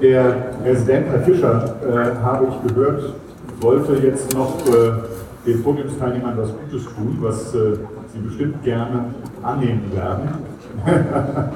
Der 0.00 0.52
Präsident, 0.62 1.06
Herr 1.08 1.20
Fischer, 1.20 1.76
äh, 1.82 2.16
habe 2.22 2.46
ich 2.48 2.54
gehört, 2.68 3.14
wollte 3.60 3.94
jetzt 3.94 4.34
noch 4.34 4.54
äh, 4.66 4.92
den 5.46 5.62
Podiumsteilnehmern 5.62 6.36
was 6.38 6.52
Gutes 6.56 6.84
tun, 6.84 7.18
was 7.20 7.54
äh, 7.54 7.76
sie 8.12 8.20
bestimmt 8.20 8.62
gerne 8.62 9.14
annehmen 9.42 9.92
werden. 9.92 10.28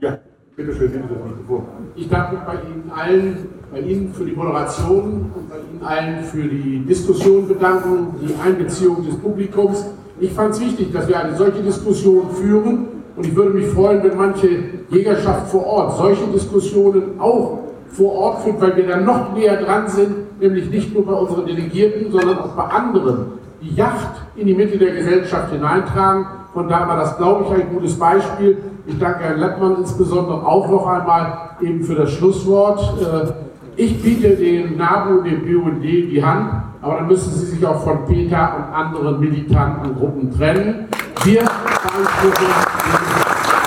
ja, 0.00 0.18
bitte 0.56 0.74
schön, 0.74 0.90
nehmen 0.92 1.08
Sie 1.08 1.14
das 1.14 1.38
Mikrofon. 1.38 1.64
Ich 1.96 2.08
danke 2.08 2.36
bei 2.46 2.54
Ihnen 2.54 2.90
allen, 2.94 3.48
bei 3.72 3.80
Ihnen 3.80 4.14
für 4.14 4.24
die 4.24 4.32
Moderation 4.32 5.30
und 5.34 5.50
bei 5.50 5.56
Ihnen 5.56 5.82
allen 5.82 6.24
für 6.24 6.42
die 6.42 6.84
Diskussion 6.86 7.48
bedanken, 7.48 8.14
die 8.22 8.34
Einbeziehung 8.40 9.04
des 9.04 9.16
Publikums. 9.16 9.84
Ich 10.20 10.32
fand 10.32 10.54
es 10.54 10.60
wichtig, 10.60 10.92
dass 10.92 11.08
wir 11.08 11.18
eine 11.18 11.36
solche 11.36 11.62
Diskussion 11.62 12.30
führen 12.30 12.86
und 13.16 13.26
ich 13.26 13.34
würde 13.34 13.50
mich 13.50 13.66
freuen, 13.66 14.02
wenn 14.04 14.16
manche 14.16 14.48
Jägerschaft 14.90 15.48
vor 15.48 15.66
Ort 15.66 15.96
solche 15.96 16.26
Diskussionen 16.26 17.18
auch 17.18 17.58
vor 17.88 18.12
Ort 18.12 18.42
führt, 18.42 18.60
weil 18.60 18.76
wir 18.76 18.86
dann 18.86 19.04
noch 19.04 19.34
näher 19.34 19.60
dran 19.60 19.88
sind, 19.88 20.40
nämlich 20.40 20.70
nicht 20.70 20.94
nur 20.94 21.04
bei 21.04 21.12
unseren 21.12 21.46
Delegierten, 21.46 22.10
sondern 22.10 22.38
auch 22.38 22.54
bei 22.54 22.64
anderen, 22.64 23.26
die 23.60 23.74
Yacht 23.74 24.22
in 24.36 24.46
die 24.46 24.54
Mitte 24.54 24.78
der 24.78 24.94
Gesellschaft 24.94 25.52
hineintragen. 25.52 26.26
Von 26.54 26.68
daher 26.68 26.86
war 26.86 26.98
das, 26.98 27.16
glaube 27.16 27.46
ich, 27.46 27.62
ein 27.62 27.74
gutes 27.74 27.98
Beispiel. 27.98 28.58
Ich 28.86 28.96
danke 28.96 29.24
Herrn 29.24 29.40
Lettmann 29.40 29.76
insbesondere 29.78 30.46
auch 30.46 30.70
noch 30.70 30.86
einmal 30.86 31.50
eben 31.60 31.82
für 31.82 31.96
das 31.96 32.12
Schlusswort. 32.12 32.80
Äh, 33.02 33.32
ich 33.74 34.00
biete 34.00 34.36
den 34.36 34.76
NABU 34.76 35.18
und 35.18 35.24
dem 35.24 35.44
BUND 35.44 35.82
die 35.82 36.24
Hand, 36.24 36.52
aber 36.80 36.98
dann 36.98 37.08
müssen 37.08 37.32
sie 37.34 37.46
sich 37.46 37.66
auch 37.66 37.82
von 37.82 38.06
Peter 38.06 38.54
und 38.56 38.72
anderen 38.72 39.18
militanten 39.18 39.96
Gruppen 39.96 40.30
trennen. 40.30 40.86
Wir 41.24 41.40
beanspruchen 41.40 42.46
den 42.84 43.14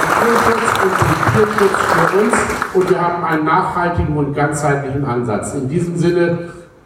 Naturschutz 0.08 0.80
und 0.84 0.94
den 1.02 1.34
Tierschutz 1.34 1.78
für 1.92 2.20
uns 2.22 2.34
und 2.74 2.90
wir 2.90 3.02
haben 3.02 3.24
einen 3.26 3.44
nachhaltigen 3.44 4.16
und 4.16 4.34
ganzheitlichen 4.34 5.04
Ansatz. 5.04 5.54
In 5.56 5.68
diesem 5.68 5.98
Sinne 5.98 6.38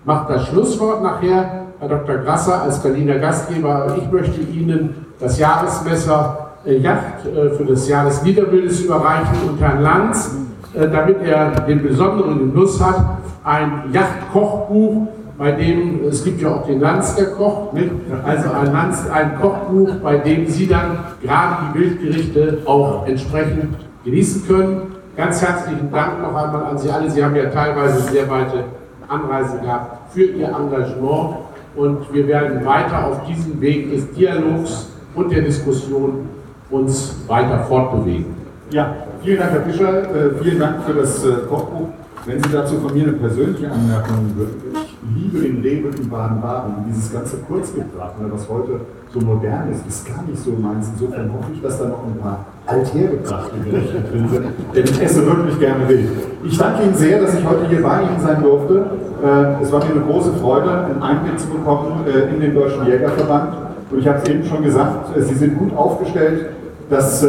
macht 0.04 0.32
das 0.32 0.48
Schlusswort 0.48 1.04
nachher 1.04 1.68
Herr 1.80 1.90
Dr. 1.90 2.18
Grasser 2.18 2.64
als 2.64 2.82
Berliner 2.82 3.20
Gastgeber. 3.20 3.96
Ich 4.00 4.12
möchte 4.12 4.42
Ihnen 4.42 5.11
das 5.22 5.38
Jahresmesser 5.38 6.50
äh, 6.66 6.78
Yacht 6.78 7.26
äh, 7.26 7.52
für 7.52 7.64
das 7.64 7.88
Jahr 7.88 8.06
des 8.06 8.24
Liederbildes 8.24 8.82
überreichen 8.82 9.38
und 9.48 9.62
Herrn 9.62 9.82
Lanz, 9.82 10.36
äh, 10.74 10.88
damit 10.90 11.22
er 11.24 11.52
den 11.62 11.82
besonderen 11.84 12.52
Genuss 12.52 12.84
hat, 12.84 13.18
ein 13.44 13.84
Yachtkochbuch, 13.94 15.08
bei 15.38 15.52
dem, 15.54 16.02
es 16.08 16.24
gibt 16.24 16.42
ja 16.42 16.50
auch 16.50 16.68
den 16.68 16.80
Lanz, 16.80 17.16
der 17.16 17.32
kocht, 17.32 17.74
nicht? 17.74 17.90
also 18.24 18.52
ein 18.52 18.72
Lanz, 18.72 19.10
ein 19.10 19.40
Kochbuch, 19.42 19.90
bei 20.04 20.18
dem 20.18 20.46
Sie 20.46 20.68
dann 20.68 21.00
gerade 21.24 21.56
die 21.74 21.80
Wildgerichte 21.80 22.60
auch 22.66 23.08
entsprechend 23.08 23.76
genießen 24.06 24.46
können. 24.46 24.96
Ganz 25.18 25.42
herzlichen 25.42 25.92
Dank 25.92 26.22
noch 26.22 26.36
einmal 26.36 26.66
an 26.66 26.78
Sie 26.78 26.92
alle. 26.92 27.10
Sie 27.10 27.24
haben 27.24 27.36
ja 27.36 27.50
teilweise 27.50 28.02
sehr 28.12 28.30
weite 28.30 28.66
Anreisen 29.08 29.62
gehabt 29.62 30.14
für 30.14 30.26
Ihr 30.26 30.48
Engagement 30.48 31.38
und 31.76 32.14
wir 32.14 32.28
werden 32.28 32.64
weiter 32.64 33.08
auf 33.08 33.26
diesem 33.26 33.60
Weg 33.60 33.92
des 33.92 34.12
Dialogs 34.12 34.92
und 35.16 35.32
der 35.32 35.42
Diskussion 35.42 36.28
uns 36.70 37.16
weiter 37.28 37.60
fortbewegen. 37.66 38.42
Ja, 38.72 38.96
vielen 39.22 39.40
Dank, 39.40 39.52
Herr 39.52 39.62
Fischer. 39.64 40.04
Äh, 40.04 40.32
vielen 40.42 40.60
Dank 40.60 40.84
für 40.84 40.94
das 40.94 41.26
äh, 41.26 41.32
Kochbuch. 41.50 41.90
Wenn 42.26 42.42
Sie 42.42 42.50
dazu 42.52 42.76
von 42.78 42.94
mir 42.94 43.04
eine 43.04 43.14
persönliche 43.14 43.70
Anmerkung 43.70 44.32
würden. 44.36 44.54
Ich 44.86 44.96
liebe 45.16 45.40
den 45.40 45.62
Rewe 45.62 45.90
in 45.90 46.08
Baden-Baden. 46.08 46.86
Dieses 46.88 47.12
ganze 47.12 47.38
Kurzgebrachte, 47.38 48.22
was 48.32 48.48
heute 48.48 48.82
so 49.12 49.20
modern 49.20 49.72
ist, 49.72 49.88
ist 49.88 50.06
gar 50.08 50.24
nicht 50.24 50.38
so 50.38 50.52
meins. 50.52 50.90
Insofern 50.94 51.34
hoffe 51.34 51.52
ich, 51.54 51.62
dass 51.62 51.80
da 51.80 51.86
noch 51.86 52.04
ein 52.06 52.22
paar 52.22 52.46
althergebrachte 52.68 53.58
Gerichte 53.66 54.02
drin 54.02 54.30
sind, 54.30 54.46
denn 54.76 54.84
ich 54.84 55.02
esse 55.02 55.26
wirklich 55.26 55.60
gerne 55.60 55.90
wild. 55.90 56.10
Ich 56.44 56.58
danke 56.58 56.84
Ihnen 56.84 56.94
sehr, 56.94 57.20
dass 57.20 57.34
ich 57.34 57.44
heute 57.44 57.68
hier 57.68 57.82
bei 57.82 58.04
Ihnen 58.04 58.20
sein 58.20 58.42
durfte. 58.44 58.86
Äh, 59.24 59.64
es 59.64 59.72
war 59.72 59.84
mir 59.84 59.92
eine 59.92 60.02
große 60.02 60.32
Freude, 60.34 60.70
einen 60.72 61.02
Einblick 61.02 61.40
zu 61.40 61.48
bekommen 61.48 62.06
in 62.06 62.40
den 62.40 62.54
Deutschen 62.54 62.86
Jägerverband. 62.86 63.71
Und 63.92 64.00
ich 64.00 64.08
habe 64.08 64.20
es 64.20 64.30
eben 64.30 64.46
schon 64.46 64.64
gesagt, 64.64 65.10
Sie 65.18 65.36
sind 65.36 65.58
gut 65.58 65.76
aufgestellt. 65.76 66.52
Das 66.90 67.26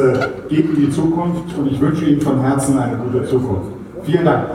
geht 0.48 0.70
in 0.70 0.76
die 0.76 0.90
Zukunft 0.90 1.56
und 1.56 1.70
ich 1.70 1.80
wünsche 1.80 2.04
Ihnen 2.04 2.20
von 2.20 2.40
Herzen 2.40 2.78
eine 2.78 2.96
gute 2.96 3.24
Zukunft. 3.24 3.68
Vielen 4.04 4.24
Dank. 4.24 4.46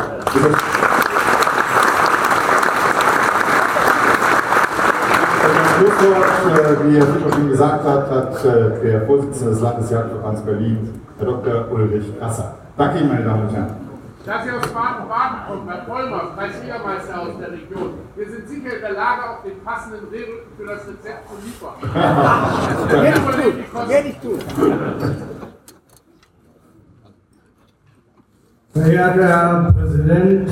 Schlusswort, 5.78 6.86
wie 6.86 6.98
Herr 6.98 7.06
Fischer 7.06 7.32
schon 7.34 7.50
gesagt 7.50 7.86
hat, 7.86 8.12
hat 8.12 8.44
der 8.84 9.02
Vorsitzende 9.06 9.52
des 9.52 9.62
Landesjagdverbands 9.62 10.42
Berlin, 10.42 10.90
Herr 11.20 11.28
Dr. 11.28 11.72
Ulrich 11.72 12.06
Rasser. 12.20 12.56
Danke 12.78 13.00
Ihnen, 13.00 13.10
meine 13.10 13.24
Damen 13.24 13.48
und 13.48 13.56
Herren. 13.56 13.87
Da 14.28 14.44
Sie 14.44 14.52
aus 14.52 14.68
Baden-Baden 14.74 15.38
kommen, 15.48 15.70
Herr 15.70 15.86
Vollmer, 15.86 16.32
Kreisjägermeister 16.36 17.22
aus 17.22 17.38
der 17.40 17.50
Region, 17.50 17.94
wir 18.18 18.30
sind 18.30 18.46
sicher 18.50 18.76
in 18.76 18.82
der 18.82 18.92
Lage, 18.92 19.22
auch 19.24 19.42
den 19.42 19.64
passenden 19.64 20.06
Rehrücken 20.12 20.52
für 20.58 20.66
das 20.66 20.82
Rezept 20.86 21.30
zu 21.30 21.36
liefern. 21.46 21.76
Werde 23.90 24.10
ich 24.10 24.20
tun. 24.20 24.40
Verehrter 28.74 29.28
Herr 29.28 29.72
Präsident, 29.72 30.50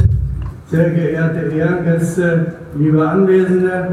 sehr 0.67 0.89
geehrte 0.91 1.39
Ehrengäste, 1.39 2.55
liebe 2.75 3.05
Anwesende, 3.05 3.89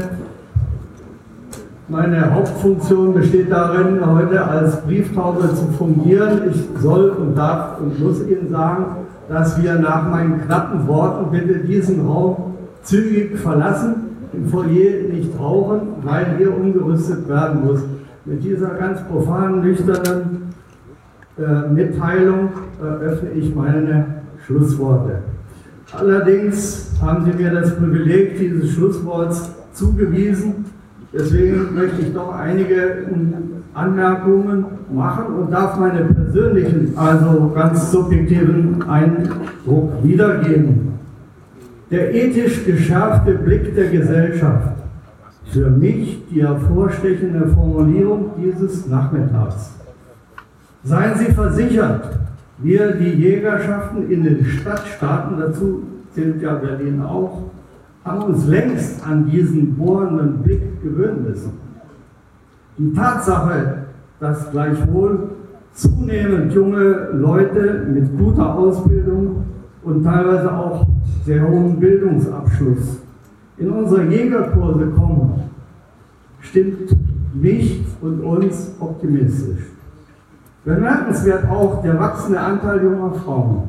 meine 1.89 2.33
Hauptfunktion 2.33 3.13
besteht 3.13 3.51
darin, 3.51 3.99
heute 4.05 4.47
als 4.47 4.81
Brieftaube 4.83 5.53
zu 5.53 5.67
fungieren. 5.77 6.49
Ich 6.49 6.81
soll 6.81 7.09
und 7.09 7.35
darf 7.35 7.81
und 7.81 7.99
muss 7.99 8.21
Ihnen 8.21 8.49
sagen, 8.49 9.03
dass 9.29 9.61
wir 9.61 9.75
nach 9.75 10.09
meinen 10.09 10.41
knappen 10.41 10.87
Worten 10.87 11.31
bitte 11.31 11.59
diesen 11.59 12.05
Raum 12.05 12.55
zügig 12.81 13.37
verlassen, 13.37 13.95
im 14.33 14.47
Foyer 14.47 15.09
nicht 15.11 15.39
rauchen, 15.39 15.81
weil 16.03 16.35
hier 16.37 16.55
umgerüstet 16.55 17.27
werden 17.29 17.65
muss. 17.65 17.81
Mit 18.25 18.43
dieser 18.43 18.69
ganz 18.69 19.01
profanen, 19.03 19.61
nüchternen 19.61 20.53
äh, 21.37 21.69
Mitteilung 21.69 22.49
eröffne 22.81 23.31
ich 23.31 23.53
meine 23.53 24.05
Schlussworte. 24.45 25.19
Allerdings 25.91 26.91
haben 27.01 27.25
Sie 27.25 27.43
mir 27.43 27.51
das 27.51 27.75
Privileg 27.75 28.37
dieses 28.39 28.71
Schlussworts 28.71 29.51
zugewiesen. 29.73 30.65
Deswegen 31.13 31.75
möchte 31.75 32.01
ich 32.01 32.13
doch 32.13 32.33
einige 32.33 33.05
Anmerkungen 33.73 34.65
machen 34.93 35.25
und 35.35 35.51
darf 35.51 35.79
meine 35.79 36.05
persönlichen, 36.05 36.93
also 36.95 37.51
ganz 37.55 37.91
subjektiven 37.91 38.83
Eindruck 38.87 40.03
wiedergeben. 40.03 40.93
Der 41.89 42.13
ethisch 42.13 42.65
geschärfte 42.65 43.33
Blick 43.33 43.75
der 43.75 43.89
Gesellschaft. 43.89 44.77
Für 45.45 45.69
mich 45.69 46.23
die 46.31 46.43
hervorstechende 46.43 47.47
Formulierung 47.49 48.31
dieses 48.37 48.87
Nachmittags. 48.87 49.71
Seien 50.83 51.15
Sie 51.17 51.31
versichert, 51.31 52.19
wir, 52.57 52.93
die 52.93 53.09
Jägerschaften 53.09 54.09
in 54.09 54.23
den 54.23 54.45
Stadtstaaten, 54.45 55.37
dazu 55.39 55.83
zählt 56.13 56.41
ja 56.41 56.55
Berlin 56.55 57.01
auch, 57.01 57.43
haben 58.05 58.23
uns 58.23 58.47
längst 58.47 59.05
an 59.05 59.29
diesen 59.29 59.75
bohrenden 59.75 60.39
Blick 60.43 60.81
gewöhnen 60.81 61.23
müssen. 61.23 61.51
Die 62.77 62.93
Tatsache, 62.93 63.85
dass 64.19 64.49
gleichwohl 64.51 65.29
zunehmend 65.73 66.53
junge 66.53 67.09
Leute 67.13 67.85
mit 67.91 68.17
guter 68.17 68.55
Ausbildung 68.55 69.45
und 69.83 70.03
teilweise 70.03 70.51
auch 70.51 70.85
sehr 71.25 71.47
hohem 71.47 71.79
Bildungsabschluss 71.79 72.99
in 73.57 73.69
unsere 73.69 74.03
Jägerkurse 74.05 74.87
kommen, 74.87 75.49
stimmt 76.39 76.95
mich 77.33 77.85
und 78.01 78.21
uns 78.21 78.71
optimistisch. 78.79 79.63
Bemerkenswert 80.65 81.49
auch 81.49 81.81
der 81.81 81.99
wachsende 81.99 82.39
Anteil 82.39 82.83
junger 82.83 83.11
Frauen. 83.11 83.63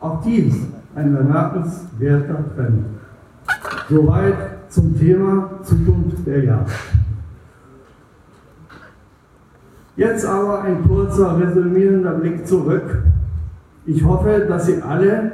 Auch 0.00 0.22
dies 0.22 0.54
ein 0.94 1.14
bemerkenswerter 1.14 2.44
Trend. 2.54 2.84
Soweit 3.88 4.34
zum 4.68 4.98
Thema 4.98 5.50
Zukunft 5.62 6.26
der 6.26 6.44
Jagd. 6.44 6.70
Jetzt 9.98 10.24
aber 10.24 10.62
ein 10.62 10.84
kurzer 10.86 11.40
resümierender 11.40 12.12
Blick 12.12 12.46
zurück. 12.46 13.02
Ich 13.84 14.04
hoffe, 14.04 14.46
dass 14.48 14.66
Sie 14.66 14.80
alle, 14.80 15.32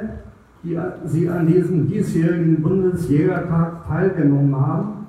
die 0.63 0.75
Sie 1.05 1.29
an 1.29 1.45
diesem 1.45 1.87
diesjährigen 1.87 2.63
Bundesjägertag 2.63 3.85
teilgenommen 3.87 4.55
haben, 4.55 5.07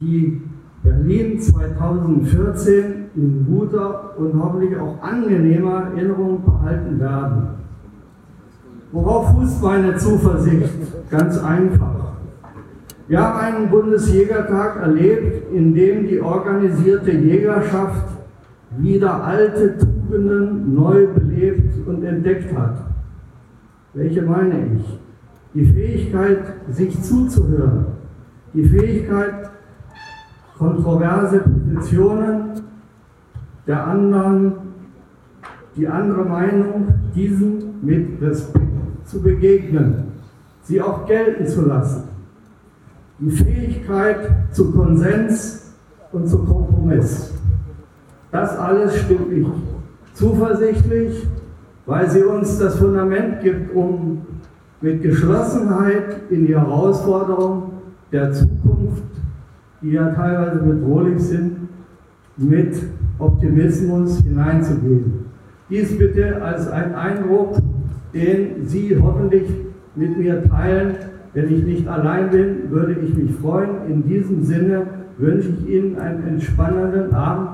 die 0.00 0.42
Berlin 0.84 1.40
2014 1.40 3.06
in 3.16 3.46
guter 3.46 4.16
und 4.16 4.40
hoffentlich 4.40 4.76
auch 4.78 5.02
angenehmer 5.02 5.88
Erinnerung 5.96 6.44
behalten 6.44 7.00
werden. 7.00 7.48
Worauf 8.92 9.32
fußt 9.32 9.60
meine 9.60 9.96
Zuversicht? 9.96 10.70
Ganz 11.10 11.36
einfach. 11.38 12.03
Wir 13.14 13.22
haben 13.22 13.38
einen 13.38 13.70
Bundesjägertag 13.70 14.82
erlebt, 14.82 15.52
in 15.52 15.72
dem 15.72 16.08
die 16.08 16.20
organisierte 16.20 17.12
Jägerschaft 17.12 18.08
wieder 18.76 19.22
alte 19.22 19.78
Tugenden 19.78 20.74
neu 20.74 21.06
belebt 21.06 21.86
und 21.86 22.02
entdeckt 22.02 22.52
hat. 22.58 22.74
Welche 23.92 24.20
meine 24.22 24.66
ich? 24.74 24.98
Die 25.54 25.64
Fähigkeit, 25.64 26.40
sich 26.72 27.00
zuzuhören, 27.04 27.86
die 28.52 28.64
Fähigkeit, 28.64 29.48
kontroverse 30.58 31.38
Positionen 31.38 32.62
der 33.64 33.86
anderen, 33.86 34.54
die 35.76 35.86
andere 35.86 36.24
Meinung, 36.24 36.88
diesen 37.14 37.78
mit 37.80 38.20
Respekt 38.20 38.64
zu 39.04 39.22
begegnen, 39.22 40.02
sie 40.62 40.82
auch 40.82 41.06
gelten 41.06 41.46
zu 41.46 41.64
lassen. 41.64 42.13
Die 43.20 43.30
Fähigkeit 43.30 44.18
zu 44.52 44.72
Konsens 44.72 45.72
und 46.12 46.28
zu 46.28 46.38
Kompromiss. 46.38 47.32
Das 48.32 48.58
alles 48.58 48.96
stimmt 48.98 49.30
mich 49.30 49.46
zuversichtlich, 50.14 51.26
weil 51.86 52.10
sie 52.10 52.22
uns 52.22 52.58
das 52.58 52.76
Fundament 52.76 53.40
gibt, 53.40 53.74
um 53.74 54.22
mit 54.80 55.02
Geschlossenheit 55.02 56.22
in 56.30 56.46
die 56.46 56.56
Herausforderungen 56.56 57.72
der 58.10 58.32
Zukunft, 58.32 59.02
die 59.80 59.92
ja 59.92 60.10
teilweise 60.10 60.58
bedrohlich 60.58 61.20
sind, 61.20 61.68
mit 62.36 62.74
Optimismus 63.18 64.20
hineinzugehen. 64.20 65.26
Dies 65.70 65.96
bitte 65.96 66.42
als 66.42 66.68
ein 66.68 66.94
Eindruck, 66.94 67.56
den 68.12 68.66
Sie 68.66 68.98
hoffentlich 69.00 69.48
mit 69.94 70.18
mir 70.18 70.44
teilen. 70.44 70.96
Wenn 71.34 71.52
ich 71.52 71.64
nicht 71.64 71.88
allein 71.88 72.30
bin, 72.30 72.70
würde 72.70 72.92
ich 72.92 73.12
mich 73.12 73.32
freuen. 73.34 73.88
In 73.88 74.08
diesem 74.08 74.44
Sinne 74.44 74.86
wünsche 75.18 75.48
ich 75.48 75.68
Ihnen 75.68 75.98
einen 75.98 76.28
entspannenden 76.28 77.12
Abend, 77.12 77.48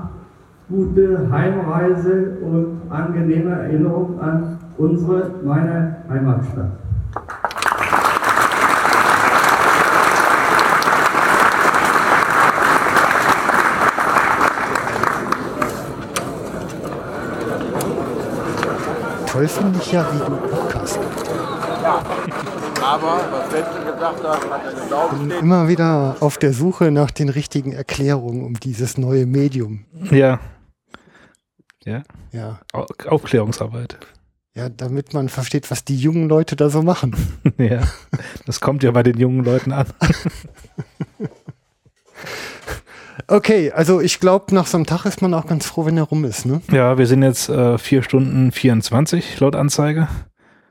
gute 0.69 1.27
Heimreise 1.31 2.37
und 2.43 2.81
angenehme 2.91 3.49
Erinnerung 3.49 4.19
an 4.19 4.59
unsere, 4.77 5.31
meine 5.43 5.95
Heimatstadt. 6.07 6.73
Toll 19.25 19.47
finde 19.47 19.79
ich 19.81 19.91
ja 19.91 20.05
wie 20.11 20.21
ein 20.21 20.39
Podcast. 20.51 20.99
Ja, 21.81 22.03
aber 22.81 23.21
was 23.31 23.51
Wenzel 23.53 23.83
gesagt 23.91 24.23
hat, 24.23 24.49
hat 24.49 24.61
er 24.65 24.73
genau 24.83 25.09
Ich 25.13 25.19
bin 25.19 25.31
immer 25.31 25.67
wieder 25.67 26.17
auf 26.19 26.37
der 26.37 26.53
Suche 26.53 26.91
nach 26.91 27.11
den 27.11 27.29
richtigen 27.29 27.71
Erklärungen 27.71 28.43
um 28.45 28.55
dieses 28.59 28.97
neue 28.97 29.25
Medium. 29.25 29.85
Ja. 30.11 30.39
Ja. 31.83 32.03
Ja. 32.31 32.59
Au- 32.73 32.85
Aufklärungsarbeit. 33.07 33.97
Ja, 34.53 34.67
damit 34.69 35.13
man 35.13 35.29
versteht, 35.29 35.71
was 35.71 35.85
die 35.85 35.95
jungen 35.97 36.27
Leute 36.27 36.55
da 36.55 36.69
so 36.69 36.81
machen. 36.81 37.15
ja. 37.57 37.81
Das 38.45 38.59
kommt 38.59 38.83
ja 38.83 38.91
bei 38.91 39.03
den 39.03 39.17
jungen 39.17 39.43
Leuten 39.43 39.71
an. 39.71 39.87
Okay, 43.27 43.71
also 43.71 44.01
ich 44.01 44.19
glaube, 44.19 44.53
nach 44.55 44.65
so 44.67 44.77
einem 44.77 44.85
Tag 44.85 45.05
ist 45.05 45.21
man 45.21 45.33
auch 45.33 45.45
ganz 45.45 45.65
froh, 45.65 45.85
wenn 45.85 45.97
er 45.97 46.03
rum 46.03 46.25
ist, 46.25 46.45
ne? 46.45 46.61
Ja, 46.71 46.97
wir 46.97 47.07
sind 47.07 47.23
jetzt 47.23 47.49
äh, 47.49 47.77
4 47.77 48.03
Stunden 48.03 48.51
24 48.51 49.39
laut 49.39 49.55
Anzeige. 49.55 50.07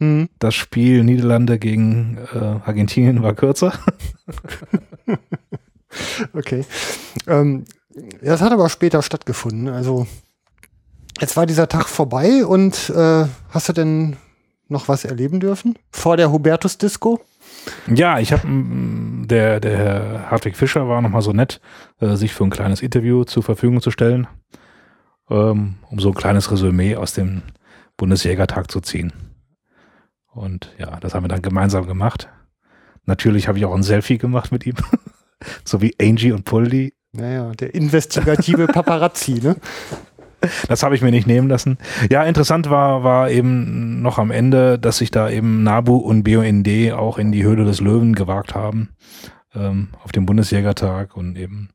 Mhm. 0.01 0.29
Das 0.39 0.55
Spiel 0.55 1.05
Niederlande 1.05 1.59
gegen 1.59 2.19
äh, 2.35 2.39
Argentinien 2.39 3.23
war 3.23 3.35
kürzer. 3.35 3.73
Okay. 6.33 6.65
Ähm, 7.27 7.65
das 8.23 8.41
hat 8.41 8.53
aber 8.53 8.69
später 8.69 9.03
stattgefunden. 9.03 9.69
Also 9.69 10.07
jetzt 11.21 11.37
war 11.37 11.47
dieser 11.47 11.69
Tag 11.69 11.89
vorbei 11.89 12.45
und 12.45 12.91
äh, 12.91 13.27
hast 13.51 13.69
du 13.69 13.73
denn 13.73 14.17
noch 14.69 14.89
was 14.89 15.05
erleben 15.05 15.41
dürfen? 15.41 15.77
Vor 15.91 16.17
der 16.17 16.31
Hubertus-Disco? 16.31 17.21
Ja, 17.93 18.21
ich 18.21 18.33
habe 18.33 18.47
der 19.27 19.61
der 19.61 19.77
Herr 19.77 20.31
Hartwig 20.31 20.57
Fischer 20.57 20.89
war 20.89 21.03
noch 21.03 21.11
mal 21.11 21.23
so 21.23 21.33
nett, 21.33 21.61
äh, 22.01 22.15
sich 22.15 22.33
für 22.33 22.45
ein 22.45 22.51
kleines 22.51 22.81
Interview 22.81 23.25
zur 23.25 23.43
Verfügung 23.43 23.81
zu 23.81 23.91
stellen, 23.91 24.29
ähm, 25.29 25.75
um 25.91 25.99
so 25.99 26.11
ein 26.11 26.15
kleines 26.15 26.51
Resümee 26.53 26.95
aus 26.95 27.13
dem 27.15 27.43
Bundesjägertag 27.97 28.71
zu 28.71 28.81
ziehen. 28.81 29.13
Und 30.33 30.73
ja, 30.79 30.99
das 31.01 31.15
haben 31.15 31.25
wir 31.25 31.29
dann 31.29 31.43
gemeinsam 31.43 31.87
gemacht. 31.87 32.29
Natürlich 33.05 33.49
habe 33.49 33.59
ich 33.59 33.65
auch 33.65 33.75
ein 33.75 33.83
Selfie 33.83 34.19
gemacht 34.19 34.53
mit 34.53 34.67
ihm, 34.67 34.77
so 35.65 35.83
wie 35.83 35.95
Angie 36.01 36.33
und 36.33 36.45
Poldi. 36.45 36.95
Naja, 37.13 37.53
der 37.53 37.75
investigative 37.75 38.67
Paparazzi, 38.67 39.41
ne? 39.43 39.57
Das 40.69 40.83
habe 40.83 40.95
ich 40.95 41.03
mir 41.03 41.11
nicht 41.11 41.27
nehmen 41.27 41.49
lassen. 41.49 41.77
Ja, 42.11 42.25
interessant 42.25 42.71
war, 42.71 43.05
war 43.05 43.31
eben 43.31 44.01
noch 44.01 44.19
am 44.19 44.31
Ende, 44.31 44.79
dass 44.79 44.97
sich 44.97 45.11
da 45.11 45.29
eben 45.29 45.63
NABU 45.65 45.97
und 45.97 46.23
BUND 46.23 46.67
auch 46.93 47.19
in 47.19 47.31
die 47.31 47.43
Höhle 47.45 47.67
des 47.67 47.81
Löwen 47.81 48.15
gewagt 48.15 48.55
haben, 48.55 48.89
ähm, 49.55 49.89
auf 50.03 50.13
dem 50.13 50.25
Bundesjägertag 50.25 51.15
und 51.15 51.37
eben 51.37 51.69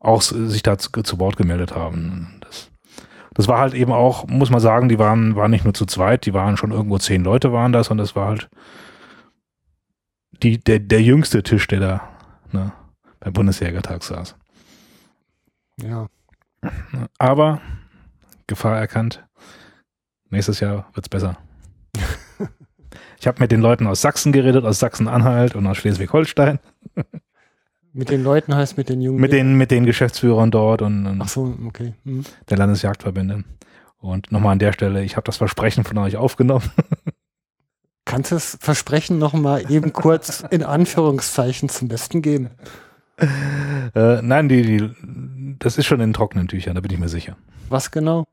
auch 0.00 0.20
sich 0.20 0.62
da 0.62 0.76
zu, 0.76 0.90
zu 0.90 1.18
Wort 1.18 1.38
gemeldet 1.38 1.74
haben. 1.74 2.37
Das, 3.38 3.48
war 3.48 3.60
halt 3.60 3.72
eben 3.72 3.92
auch, 3.92 4.26
muss 4.26 4.50
man 4.50 4.60
sagen, 4.60 4.88
die 4.88 4.98
waren, 4.98 5.34
waren 5.36 5.50
nicht 5.50 5.64
nur 5.64 5.72
zu 5.72 5.86
zweit, 5.86 6.26
die 6.26 6.34
waren 6.34 6.56
schon 6.56 6.72
irgendwo 6.72 6.98
zehn 6.98 7.24
Leute 7.24 7.52
waren 7.52 7.72
das 7.72 7.88
und 7.88 7.96
das 7.96 8.14
war 8.14 8.26
halt 8.26 8.50
die, 10.42 10.58
der, 10.58 10.80
der 10.80 11.02
jüngste 11.02 11.42
Tisch, 11.42 11.66
der 11.68 11.80
da 11.80 12.08
ne, 12.52 12.72
beim 13.20 13.32
Bundesjägertag 13.32 14.02
saß. 14.02 14.36
Ja. 15.82 16.08
Aber 17.18 17.60
Gefahr 18.46 18.78
erkannt. 18.78 19.24
Nächstes 20.30 20.60
Jahr 20.60 20.88
wird's 20.94 21.08
besser. 21.08 21.38
ich 23.20 23.26
habe 23.26 23.40
mit 23.40 23.52
den 23.52 23.60
Leuten 23.60 23.86
aus 23.86 24.00
Sachsen 24.00 24.32
geredet, 24.32 24.64
aus 24.64 24.78
Sachsen-Anhalt 24.78 25.54
und 25.54 25.66
aus 25.66 25.76
Schleswig-Holstein. 25.78 26.58
Mit 27.98 28.10
den 28.10 28.22
Leuten 28.22 28.54
heißt 28.54 28.76
mit 28.76 28.88
den 28.90 29.00
jungen 29.00 29.20
Mit 29.20 29.32
den, 29.32 29.54
mit 29.54 29.72
den 29.72 29.84
Geschäftsführern 29.84 30.52
dort 30.52 30.82
und, 30.82 31.04
und 31.04 31.20
Ach 31.20 31.28
so, 31.28 31.58
okay. 31.66 31.94
Hm. 32.04 32.24
der 32.48 32.56
Landesjagdverbände. 32.56 33.42
Und 33.98 34.30
nochmal 34.30 34.52
an 34.52 34.60
der 34.60 34.72
Stelle, 34.72 35.02
ich 35.02 35.16
habe 35.16 35.24
das 35.24 35.38
Versprechen 35.38 35.82
von 35.82 35.98
euch 35.98 36.16
aufgenommen. 36.16 36.70
Kannst 38.04 38.30
du 38.30 38.36
das 38.36 38.56
Versprechen 38.60 39.18
noch 39.18 39.32
mal 39.32 39.68
eben 39.68 39.92
kurz 39.92 40.44
in 40.48 40.62
Anführungszeichen 40.62 41.68
zum 41.68 41.88
Besten 41.88 42.22
geben? 42.22 42.50
äh, 43.18 44.22
nein, 44.22 44.48
die, 44.48 44.62
die, 44.62 45.56
das 45.58 45.76
ist 45.76 45.86
schon 45.86 46.00
in 46.00 46.12
trockenen 46.12 46.46
Tüchern, 46.46 46.76
da 46.76 46.80
bin 46.80 46.92
ich 46.92 47.00
mir 47.00 47.08
sicher. 47.08 47.36
Was 47.68 47.90
genau? 47.90 48.28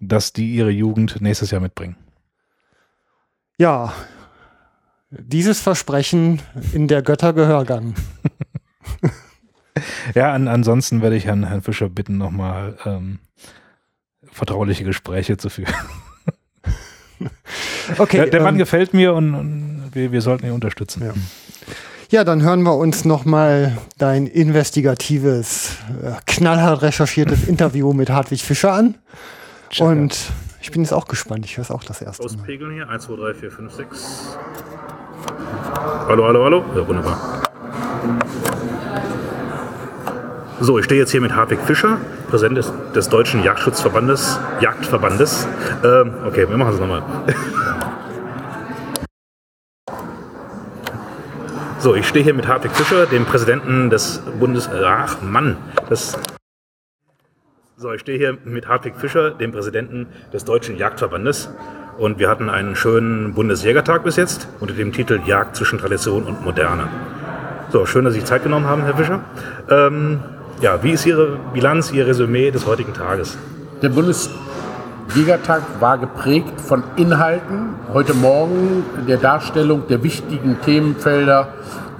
Dass 0.00 0.32
die 0.32 0.54
ihre 0.54 0.70
Jugend 0.70 1.20
nächstes 1.20 1.50
Jahr 1.50 1.60
mitbringen. 1.60 1.96
Ja, 3.58 3.92
dieses 5.10 5.60
Versprechen 5.60 6.40
in 6.72 6.88
der 6.88 7.02
Göttergehörgang. 7.02 7.94
Ja, 10.14 10.32
an, 10.32 10.48
ansonsten 10.48 11.02
werde 11.02 11.16
ich 11.16 11.26
Herrn, 11.26 11.44
Herrn 11.44 11.62
Fischer 11.62 11.88
bitten, 11.88 12.16
nochmal 12.16 12.76
ähm, 12.84 13.18
vertrauliche 14.30 14.84
Gespräche 14.84 15.36
zu 15.36 15.48
führen. 15.48 15.74
Okay, 17.98 18.16
der, 18.16 18.26
der 18.28 18.42
Mann 18.42 18.54
ähm, 18.54 18.58
gefällt 18.58 18.94
mir 18.94 19.14
und, 19.14 19.34
und 19.34 19.90
wir, 19.92 20.10
wir 20.10 20.22
sollten 20.22 20.46
ihn 20.46 20.52
unterstützen. 20.52 21.02
Ja. 21.04 21.12
Ja, 22.10 22.24
dann 22.24 22.42
hören 22.42 22.62
wir 22.62 22.76
uns 22.76 23.04
noch 23.04 23.24
mal 23.24 23.76
dein 23.98 24.26
investigatives, 24.26 25.76
äh, 26.02 26.12
knallhart 26.26 26.82
recherchiertes 26.82 27.44
Interview 27.48 27.92
mit 27.92 28.10
Hartwig 28.10 28.42
Fischer 28.42 28.72
an. 28.72 28.96
Und 29.80 30.32
ich 30.60 30.70
bin 30.70 30.82
jetzt 30.82 30.92
auch 30.92 31.06
gespannt. 31.06 31.44
Ich 31.44 31.56
höre 31.56 31.62
es 31.62 31.70
auch 31.70 31.84
das 31.84 32.00
erste 32.00 32.22
Mal. 32.22 32.26
Auspegeln 32.26 32.72
hier. 32.72 32.88
1, 32.88 33.04
2, 33.04 33.16
3, 33.16 33.34
4, 33.34 33.50
5, 33.50 33.72
6. 33.72 34.38
Hallo, 36.08 36.24
hallo, 36.24 36.44
hallo. 36.44 36.64
Ja, 36.76 36.88
wunderbar. 36.88 37.42
So, 40.60 40.78
ich 40.78 40.84
stehe 40.84 41.00
jetzt 41.00 41.10
hier 41.10 41.20
mit 41.20 41.34
Hartwig 41.34 41.58
Fischer, 41.60 41.98
Präsident 42.28 42.56
des, 42.56 42.72
des 42.94 43.08
Deutschen 43.08 43.42
Jagdschutzverbandes, 43.42 44.38
Jagdverbandes. 44.60 45.48
Ähm, 45.82 46.12
okay, 46.24 46.48
wir 46.48 46.56
machen 46.56 46.74
es 46.74 46.80
nochmal. 46.80 47.02
So, 51.80 51.96
ich 51.96 52.06
stehe 52.06 52.24
hier 52.24 52.34
mit 52.34 52.46
Hartwig 52.46 52.70
Fischer, 52.70 53.06
dem 53.06 53.24
Präsidenten 53.24 53.90
des 53.90 54.22
Bundes. 54.38 54.70
Ach 54.72 55.20
Mann, 55.22 55.56
das. 55.88 56.16
So, 57.76 57.92
ich 57.92 58.00
stehe 58.02 58.16
hier 58.16 58.38
mit 58.44 58.68
Hartwig 58.68 58.94
Fischer, 58.94 59.32
dem 59.32 59.50
Präsidenten 59.50 60.06
des 60.32 60.44
Deutschen 60.44 60.76
Jagdverbandes. 60.76 61.50
Und 61.98 62.20
wir 62.20 62.28
hatten 62.28 62.48
einen 62.48 62.76
schönen 62.76 63.34
Bundesjägertag 63.34 64.04
bis 64.04 64.14
jetzt 64.14 64.46
unter 64.60 64.74
dem 64.74 64.92
Titel 64.92 65.20
Jagd 65.26 65.56
zwischen 65.56 65.80
Tradition 65.80 66.22
und 66.22 66.44
Moderne. 66.44 66.88
So, 67.70 67.86
schön, 67.86 68.04
dass 68.04 68.14
Sie 68.14 68.20
sich 68.20 68.28
Zeit 68.28 68.44
genommen 68.44 68.66
haben, 68.66 68.82
Herr 68.82 68.96
Fischer. 68.96 69.20
Ähm, 69.68 70.20
ja, 70.60 70.82
wie 70.82 70.92
ist 70.92 71.06
Ihre 71.06 71.38
Bilanz, 71.52 71.92
Ihr 71.92 72.06
Resümee 72.06 72.50
des 72.50 72.66
heutigen 72.66 72.94
Tages? 72.94 73.36
Der 73.82 73.88
Bundesjägertag 73.88 75.62
war 75.80 75.98
geprägt 75.98 76.60
von 76.60 76.82
Inhalten. 76.96 77.74
Heute 77.92 78.14
Morgen 78.14 78.84
der 79.08 79.18
Darstellung 79.18 79.86
der 79.88 80.02
wichtigen 80.02 80.58
Themenfelder, 80.64 81.48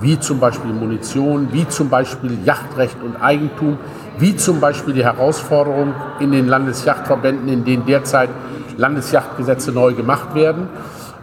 wie 0.01 0.19
zum 0.19 0.39
Beispiel 0.41 0.73
Munition, 0.73 1.49
wie 1.53 1.67
zum 1.69 1.89
Beispiel 1.89 2.39
Yachtrecht 2.45 2.97
und 3.03 3.17
Eigentum, 3.17 3.79
wie 4.19 4.37
zum 4.37 4.61
Beispiel 4.61 4.95
die 4.95 5.05
Herausforderung 5.05 5.95
in 6.21 6.33
den 6.33 6.47
Landesjachtverbänden, 6.47 7.49
in 7.49 7.65
denen 7.65 7.85
derzeit 7.87 8.31
Landesjachtgesetze 8.77 9.73
neu 9.73 9.95
gemacht 9.95 10.35
werden. 10.35 10.69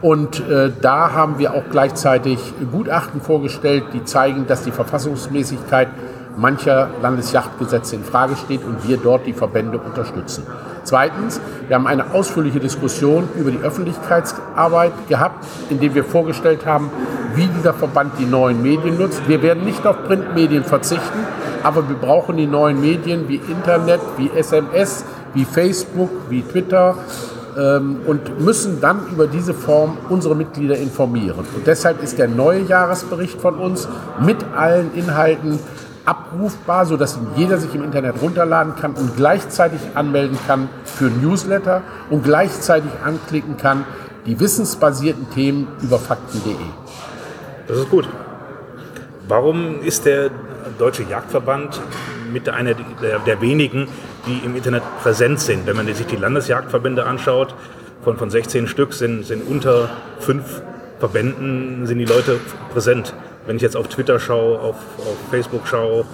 Und 0.02 0.40
äh, 0.50 0.72
da 0.82 1.14
haben 1.14 1.38
wir 1.38 1.54
auch 1.54 1.64
gleichzeitig 1.70 2.40
Gutachten 2.72 3.22
vorgestellt, 3.22 3.86
die 3.94 4.04
zeigen, 4.04 4.48
dass 4.48 4.64
die 4.64 4.72
Verfassungsmäßigkeit 4.72 5.90
mancher 6.38 6.90
Landesjachtgesetze 7.02 7.96
in 7.96 8.04
Frage 8.04 8.36
steht 8.36 8.64
und 8.64 8.88
wir 8.88 8.98
dort 8.98 9.26
die 9.26 9.34
Verbände 9.34 9.78
unterstützen. 9.78 10.46
Zweitens, 10.84 11.40
wir 11.68 11.76
haben 11.76 11.88
eine 11.88 12.14
ausführliche 12.14 12.60
Diskussion 12.60 13.30
über 13.36 13.52
die 13.52 13.60
Öffentlichkeitsarbeit 13.60 14.94
gehabt, 15.08 15.46
indem 15.70 15.94
wir 15.94 16.04
vorgestellt 16.04 16.66
haben, 16.66 16.90
wie 17.36 17.48
dieser 17.48 17.74
Verband 17.74 18.14
die 18.20 18.26
neuen 18.26 18.62
Medien 18.62 18.98
nutzt. 18.98 19.22
Wir 19.28 19.42
werden 19.42 19.64
nicht 19.64 19.86
auf 19.86 20.04
Printmedien 20.06 20.64
verzichten, 20.64 21.20
aber 21.64 21.88
wir 21.88 21.96
brauchen 21.96 22.38
die 22.38 22.48
neuen 22.48 22.82
Medien 22.82 23.28
wie 23.28 23.36
Internet, 23.36 24.02
wie 24.18 24.32
SMS, 24.36 25.06
wie 25.34 25.46
Facebook, 25.46 26.10
wie 26.30 26.42
Twitter 26.42 26.96
ähm, 27.58 27.98
und 28.06 28.40
müssen 28.40 28.82
dann 28.82 29.08
über 29.12 29.28
diese 29.28 29.54
Form 29.54 29.98
unsere 30.10 30.36
Mitglieder 30.36 30.78
informieren. 30.78 31.46
Und 31.56 31.68
deshalb 31.68 32.02
ist 32.02 32.18
der 32.18 32.28
neue 32.28 32.62
Jahresbericht 32.62 33.40
von 33.40 33.56
uns 33.56 33.88
mit 34.20 34.38
allen 34.56 34.94
Inhalten 34.94 35.60
abrufbar, 36.06 36.86
sodass 36.86 37.20
jeder 37.36 37.58
sich 37.58 37.74
im 37.76 37.84
Internet 37.84 38.22
runterladen 38.22 38.76
kann 38.76 38.94
und 38.94 39.16
gleichzeitig 39.16 39.80
anmelden 39.96 40.38
kann 40.48 40.70
für 40.86 41.06
Newsletter 41.06 41.82
und 42.10 42.24
gleichzeitig 42.24 42.92
anklicken 43.04 43.58
kann 43.58 43.86
die 44.26 44.40
wissensbasierten 44.40 45.30
Themen 45.32 45.68
über 45.82 45.98
fakten.de. 45.98 46.56
Das 47.68 47.78
ist 47.78 47.90
gut. 47.90 48.08
Warum 49.28 49.82
ist 49.82 50.06
der 50.06 50.30
Deutsche 50.78 51.04
Jagdverband 51.04 51.82
mit 52.32 52.50
einer 52.50 52.74
der, 52.74 53.20
der 53.20 53.42
wenigen, 53.42 53.88
die 54.28 54.46
im 54.46 54.56
Internet 54.56 54.84
präsent 55.02 55.40
sind? 55.40 55.66
Wenn 55.66 55.76
man 55.76 55.88
sich 55.88 56.06
die 56.06 56.18
Landesjagdverbände 56.18 57.06
anschaut, 57.06 57.56
von, 58.04 58.18
von 58.18 58.30
16 58.30 58.68
Stück 58.68 58.94
sind, 58.94 59.26
sind 59.26 59.48
unter 59.48 59.90
fünf 60.20 60.62
Verbänden 61.00 61.88
sind 61.88 61.98
die 61.98 62.06
Leute 62.06 62.40
präsent. 62.72 63.14
Wenn 63.46 63.56
ich 63.56 63.62
jetzt 63.62 63.76
auf 63.76 63.88
Twitter 63.88 64.20
schaue, 64.20 64.60
auf, 64.60 64.76
auf 65.00 65.18
Facebook 65.30 65.68
schaue, 65.68 66.06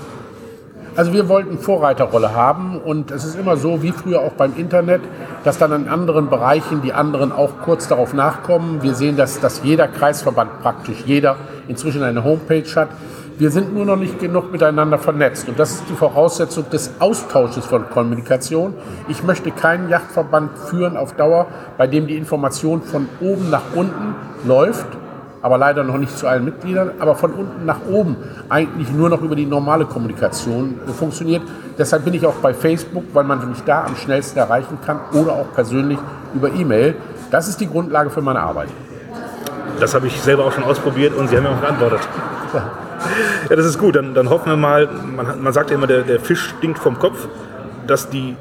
also 0.95 1.13
wir 1.13 1.29
wollten 1.29 1.59
Vorreiterrolle 1.59 2.33
haben 2.33 2.79
und 2.79 3.11
es 3.11 3.23
ist 3.23 3.37
immer 3.37 3.55
so, 3.55 3.83
wie 3.83 3.91
früher 3.91 4.21
auch 4.21 4.31
beim 4.31 4.55
Internet, 4.57 5.01
dass 5.43 5.59
dann 5.59 5.71
in 5.71 5.89
anderen 5.89 6.29
Bereichen 6.29 6.81
die 6.81 6.91
anderen 6.91 7.31
auch 7.31 7.59
kurz 7.63 7.87
darauf 7.87 8.15
nachkommen. 8.15 8.81
Wir 8.81 8.95
sehen, 8.95 9.15
dass, 9.15 9.39
dass 9.39 9.61
jeder 9.63 9.87
Kreisverband 9.87 10.59
praktisch, 10.63 11.03
jeder 11.05 11.35
inzwischen 11.67 12.01
eine 12.01 12.23
Homepage 12.23 12.65
hat. 12.75 12.89
Wir 13.37 13.51
sind 13.51 13.75
nur 13.75 13.85
noch 13.85 13.97
nicht 13.97 14.19
genug 14.19 14.51
miteinander 14.51 14.97
vernetzt 14.97 15.47
und 15.47 15.59
das 15.59 15.73
ist 15.73 15.83
die 15.87 15.93
Voraussetzung 15.93 16.67
des 16.71 16.89
Austausches 16.97 17.65
von 17.67 17.87
Kommunikation. 17.91 18.73
Ich 19.07 19.21
möchte 19.21 19.51
keinen 19.51 19.89
Yachtverband 19.89 20.57
führen 20.57 20.97
auf 20.97 21.13
Dauer, 21.13 21.45
bei 21.77 21.85
dem 21.85 22.07
die 22.07 22.17
Information 22.17 22.81
von 22.81 23.07
oben 23.21 23.51
nach 23.51 23.75
unten 23.75 24.15
läuft 24.45 24.87
aber 25.47 25.57
leider 25.57 25.85
noch 25.85 25.97
nicht 25.97 26.17
zu 26.17 26.27
allen 26.27 26.43
Mitgliedern, 26.43 26.91
aber 26.99 27.15
von 27.15 27.31
unten 27.31 27.65
nach 27.65 27.79
oben 27.89 28.17
eigentlich 28.49 28.91
nur 28.91 29.07
noch 29.07 29.21
über 29.21 29.33
die 29.33 29.45
normale 29.45 29.85
Kommunikation 29.85 30.77
funktioniert. 30.99 31.41
Deshalb 31.77 32.03
bin 32.03 32.15
ich 32.15 32.25
auch 32.25 32.33
bei 32.41 32.53
Facebook, 32.53 33.05
weil 33.13 33.23
man 33.23 33.47
mich 33.49 33.63
da 33.63 33.85
am 33.85 33.95
schnellsten 33.95 34.39
erreichen 34.39 34.77
kann 34.85 34.99
oder 35.13 35.31
auch 35.31 35.53
persönlich 35.53 35.99
über 36.33 36.51
E-Mail. 36.51 36.95
Das 37.31 37.47
ist 37.47 37.61
die 37.61 37.67
Grundlage 37.69 38.09
für 38.09 38.21
meine 38.21 38.41
Arbeit. 38.41 38.67
Das 39.79 39.95
habe 39.95 40.07
ich 40.07 40.19
selber 40.19 40.43
auch 40.43 40.51
schon 40.51 40.65
ausprobiert 40.65 41.15
und 41.15 41.29
Sie 41.29 41.37
haben 41.37 41.43
mir 41.43 41.51
auch 41.51 41.61
geantwortet. 41.61 42.01
Ja, 43.49 43.55
das 43.55 43.65
ist 43.65 43.79
gut. 43.79 43.95
Dann, 43.95 44.13
dann 44.13 44.29
hoffen 44.29 44.49
wir 44.49 44.57
mal, 44.57 44.89
man, 45.15 45.41
man 45.41 45.53
sagt 45.53 45.69
ja 45.69 45.77
immer, 45.77 45.87
der, 45.87 46.01
der 46.01 46.19
Fisch 46.19 46.55
stinkt 46.57 46.79
vom 46.79 46.99
Kopf, 46.99 47.29
dass 47.87 48.09
die 48.09 48.35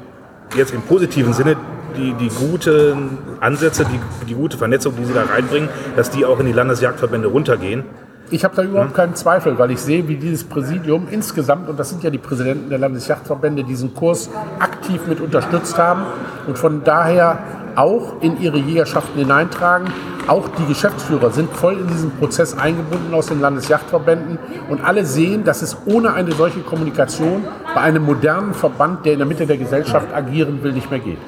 jetzt 0.57 0.73
im 0.73 0.81
positiven 0.81 1.31
Sinne 1.31 1.55
die, 1.97 2.13
die 2.13 2.29
guten 2.29 3.17
Ansätze, 3.39 3.85
die, 3.85 4.25
die 4.25 4.35
gute 4.35 4.57
Vernetzung, 4.57 4.93
die 4.97 5.05
Sie 5.05 5.13
da 5.13 5.23
reinbringen, 5.23 5.69
dass 5.95 6.09
die 6.09 6.25
auch 6.25 6.39
in 6.39 6.45
die 6.45 6.53
Landesjagdverbände 6.53 7.27
runtergehen. 7.27 7.83
Ich 8.29 8.43
habe 8.43 8.55
da 8.57 8.63
überhaupt 8.63 8.93
keinen 8.93 9.15
Zweifel, 9.15 9.57
weil 9.57 9.71
ich 9.71 9.79
sehe, 9.79 10.07
wie 10.09 10.17
dieses 10.17 10.43
Präsidium 10.43 11.07
insgesamt, 11.09 11.69
und 11.69 11.79
das 11.79 11.89
sind 11.89 12.03
ja 12.03 12.09
die 12.09 12.17
Präsidenten 12.17 12.69
der 12.69 12.77
Landesjachtverbände, 12.77 13.63
diesen 13.63 13.93
Kurs 13.93 14.29
aktiv 14.59 14.99
mit 15.07 15.21
unterstützt 15.21 15.77
haben 15.77 16.01
und 16.45 16.57
von 16.57 16.83
daher 16.83 17.39
auch 17.77 18.21
in 18.21 18.41
ihre 18.41 18.57
Jägerschaften 18.57 19.19
hineintragen. 19.19 19.87
Auch 20.27 20.49
die 20.49 20.65
Geschäftsführer 20.65 21.31
sind 21.31 21.49
voll 21.51 21.77
in 21.77 21.87
diesen 21.87 22.11
Prozess 22.11 22.57
eingebunden 22.57 23.13
aus 23.13 23.27
den 23.27 23.39
Landesjachtverbänden 23.39 24.39
und 24.67 24.83
alle 24.83 25.05
sehen, 25.05 25.45
dass 25.45 25.61
es 25.61 25.77
ohne 25.85 26.11
eine 26.11 26.33
solche 26.33 26.59
Kommunikation 26.59 27.45
bei 27.73 27.79
einem 27.79 28.03
modernen 28.03 28.53
Verband, 28.53 29.05
der 29.05 29.13
in 29.13 29.19
der 29.19 29.27
Mitte 29.27 29.47
der 29.47 29.57
Gesellschaft 29.57 30.13
agieren 30.13 30.61
will, 30.63 30.73
nicht 30.73 30.91
mehr 30.91 30.99
geht. 30.99 31.19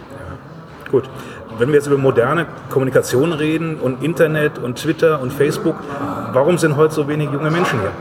Gut. 0.92 1.04
Wenn 1.58 1.70
wir 1.70 1.76
jetzt 1.76 1.88
über 1.88 1.98
moderne 1.98 2.48
Kommunikation 2.70 3.34
reden 3.34 3.76
und 3.80 4.04
Internet 4.04 4.58
und 4.58 4.78
Twitter 4.78 5.22
und 5.22 5.32
Facebook, 5.32 5.76
warum 6.34 6.58
sind 6.58 6.78
heute 6.78 6.94
so 6.94 7.08
wenig 7.08 7.30
junge 7.32 7.52
Menschen 7.52 7.80
hier? 7.80 7.92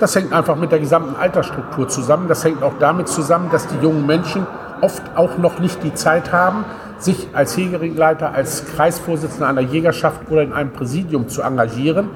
Das 0.00 0.14
hängt 0.16 0.32
einfach 0.32 0.56
mit 0.56 0.72
der 0.72 0.80
gesamten 0.80 1.16
Altersstruktur 1.16 1.88
zusammen. 1.88 2.28
Das 2.28 2.44
hängt 2.44 2.62
auch 2.62 2.74
damit 2.78 3.08
zusammen, 3.08 3.48
dass 3.50 3.68
die 3.68 3.76
jungen 3.76 4.06
Menschen 4.06 4.46
oft 4.80 5.02
auch 5.14 5.38
noch 5.38 5.60
nicht 5.60 5.82
die 5.82 5.94
Zeit 5.94 6.32
haben, 6.32 6.64
sich 6.98 7.28
als 7.32 7.56
Hegeringleiter, 7.56 8.32
als 8.32 8.66
Kreisvorsitzender 8.66 9.48
einer 9.48 9.60
Jägerschaft 9.60 10.20
oder 10.30 10.42
in 10.42 10.52
einem 10.52 10.72
Präsidium 10.72 11.28
zu 11.28 11.42
engagieren. 11.42 12.10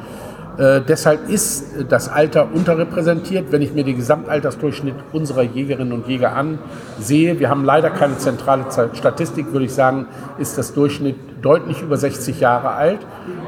Äh, 0.59 0.81
deshalb 0.81 1.29
ist 1.31 1.67
das 1.89 2.09
Alter 2.09 2.49
unterrepräsentiert. 2.53 3.53
Wenn 3.53 3.63
ich 3.63 3.75
mir 3.75 3.85
den 3.85 3.95
Gesamtaltersdurchschnitt 3.95 4.97
unserer 5.13 5.43
Jägerinnen 5.43 5.93
und 5.93 6.09
Jäger 6.09 6.33
ansehe, 6.35 7.39
wir 7.39 7.49
haben 7.49 7.65
leider 7.65 7.91
keine 7.91 8.19
zentrale 8.19 8.65
Statistik, 8.95 9.53
würde 9.53 9.67
ich 9.67 9.73
sagen, 9.73 10.07
ist 10.39 10.59
das 10.59 10.75
Durchschnitt 10.75 11.15
deutlich 11.43 11.81
über 11.81 11.97
60 11.97 12.41
Jahre 12.41 12.71
alt. 12.71 12.99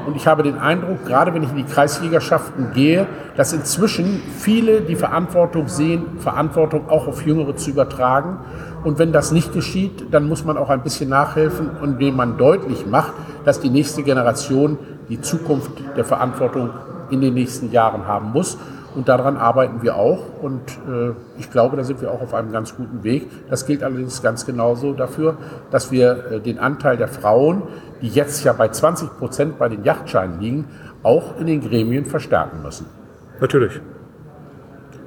Und 0.07 0.15
ich 0.15 0.25
habe 0.25 0.41
den 0.43 0.57
Eindruck, 0.57 1.05
gerade 1.05 1.33
wenn 1.33 1.43
ich 1.43 1.49
in 1.49 1.57
die 1.57 1.65
Kreisjägerschaften 1.65 2.71
gehe, 2.73 3.05
dass 3.35 3.51
inzwischen 3.51 4.21
viele 4.39 4.79
die 4.79 4.95
Verantwortung 4.95 5.67
sehen, 5.67 6.17
Verantwortung 6.19 6.89
auch 6.89 7.07
auf 7.09 7.25
Jüngere 7.25 7.57
zu 7.57 7.71
übertragen. 7.71 8.37
Und 8.85 8.99
wenn 8.99 9.11
das 9.11 9.33
nicht 9.33 9.51
geschieht, 9.51 10.05
dann 10.11 10.29
muss 10.29 10.45
man 10.45 10.57
auch 10.57 10.69
ein 10.69 10.81
bisschen 10.81 11.09
nachhelfen, 11.09 11.71
indem 11.83 12.15
man 12.15 12.37
deutlich 12.37 12.85
macht, 12.85 13.11
dass 13.43 13.59
die 13.59 13.69
nächste 13.69 14.01
Generation 14.01 14.77
die 15.09 15.19
Zukunft 15.19 15.71
der 15.97 16.05
Verantwortung 16.05 16.69
in 17.11 17.21
den 17.21 17.33
nächsten 17.33 17.71
Jahren 17.71 18.07
haben 18.07 18.31
muss. 18.31 18.57
Und 18.93 19.07
daran 19.07 19.37
arbeiten 19.37 19.81
wir 19.83 19.95
auch. 19.95 20.41
Und 20.41 20.61
äh, 20.87 21.13
ich 21.37 21.49
glaube, 21.49 21.77
da 21.77 21.83
sind 21.83 22.01
wir 22.01 22.11
auch 22.11 22.21
auf 22.21 22.33
einem 22.33 22.51
ganz 22.51 22.75
guten 22.75 23.03
Weg. 23.03 23.29
Das 23.49 23.65
gilt 23.65 23.83
allerdings 23.83 24.21
ganz 24.21 24.45
genauso 24.45 24.93
dafür, 24.93 25.37
dass 25.69 25.91
wir 25.91 26.31
äh, 26.31 26.39
den 26.41 26.59
Anteil 26.59 26.97
der 26.97 27.07
Frauen, 27.07 27.63
die 28.01 28.09
jetzt 28.09 28.43
ja 28.43 28.53
bei 28.53 28.67
20 28.67 29.17
Prozent 29.17 29.57
bei 29.57 29.69
den 29.69 29.83
Yachtscheinen 29.83 30.39
liegen, 30.39 30.67
auch 31.03 31.39
in 31.39 31.47
den 31.47 31.61
Gremien 31.61 32.05
verstärken 32.05 32.61
müssen. 32.63 32.87
Natürlich. 33.39 33.79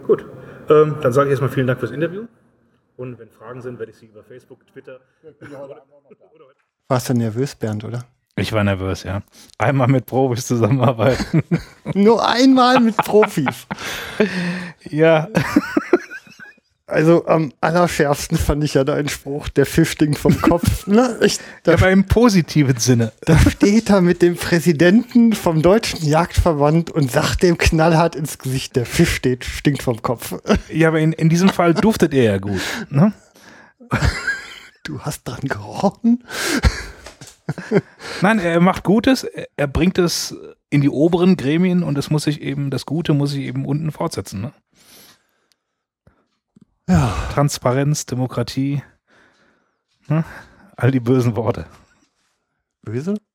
Gut. 0.06 0.24
Ähm, 0.70 0.96
dann 1.02 1.12
sage 1.12 1.28
ich 1.28 1.32
erstmal 1.32 1.50
vielen 1.50 1.66
Dank 1.66 1.78
fürs 1.78 1.92
Interview. 1.92 2.24
Und 2.96 3.18
wenn 3.18 3.28
Fragen 3.28 3.60
sind, 3.60 3.78
werde 3.78 3.90
ich 3.90 3.98
sie 3.98 4.06
über 4.06 4.22
Facebook, 4.22 4.66
Twitter. 4.66 5.00
Warst 6.88 7.08
du 7.08 7.14
nervös, 7.14 7.54
Bernd, 7.54 7.84
oder? 7.84 8.04
Ich 8.36 8.52
war 8.52 8.64
nervös, 8.64 9.04
ja. 9.04 9.22
Einmal 9.58 9.86
mit 9.86 10.06
Profis 10.06 10.46
zusammenarbeiten. 10.46 11.44
Nur 11.94 12.26
einmal 12.26 12.80
mit 12.80 12.96
Profis. 12.96 13.66
ja. 14.90 15.28
Also 16.86 17.26
am 17.26 17.52
allerschärfsten 17.60 18.36
fand 18.36 18.62
ich 18.64 18.74
ja 18.74 18.84
deinen 18.84 19.08
Spruch, 19.08 19.48
der 19.48 19.66
Fisch 19.66 19.92
stinkt 19.92 20.18
vom 20.18 20.38
Kopf. 20.40 20.86
Ne? 20.86 21.16
Ich, 21.22 21.38
da, 21.62 21.72
ja, 21.72 21.78
aber 21.78 21.90
im 21.90 22.06
positiven 22.06 22.76
Sinne. 22.76 23.12
Da 23.24 23.38
steht 23.38 23.88
er 23.88 24.00
mit 24.00 24.20
dem 24.20 24.36
Präsidenten 24.36 25.32
vom 25.32 25.62
Deutschen 25.62 26.04
Jagdverband 26.04 26.90
und 26.90 27.10
sagt 27.10 27.42
dem 27.42 27.56
knallhart 27.56 28.16
ins 28.16 28.38
Gesicht, 28.38 28.74
der 28.74 28.84
Fisch 28.84 29.14
steht, 29.14 29.44
stinkt 29.44 29.82
vom 29.82 30.02
Kopf. 30.02 30.34
Ja, 30.70 30.88
aber 30.88 30.98
in, 30.98 31.12
in 31.12 31.28
diesem 31.28 31.48
Fall 31.48 31.72
duftet 31.72 32.12
er 32.12 32.24
ja 32.24 32.38
gut. 32.38 32.60
Ne? 32.90 33.12
Du 34.82 35.00
hast 35.00 35.22
dran 35.24 35.40
gerochen? 35.42 36.24
Nein, 38.22 38.38
er 38.38 38.60
macht 38.60 38.84
Gutes, 38.84 39.24
er 39.56 39.66
bringt 39.66 39.98
es 39.98 40.36
in 40.70 40.80
die 40.80 40.88
oberen 40.88 41.36
Gremien 41.36 41.82
und 41.82 41.98
es 41.98 42.10
muss 42.10 42.24
sich 42.24 42.40
eben, 42.40 42.70
das 42.70 42.86
Gute 42.86 43.12
muss 43.14 43.32
sich 43.32 43.44
eben 43.44 43.64
unten 43.66 43.92
fortsetzen. 43.92 44.40
Ne? 44.40 44.52
Ja. 46.88 47.14
Transparenz, 47.32 48.06
Demokratie, 48.06 48.82
ne? 50.08 50.24
all 50.76 50.90
die 50.90 51.00
bösen 51.00 51.36
Worte. 51.36 51.66
Böse? 52.82 53.14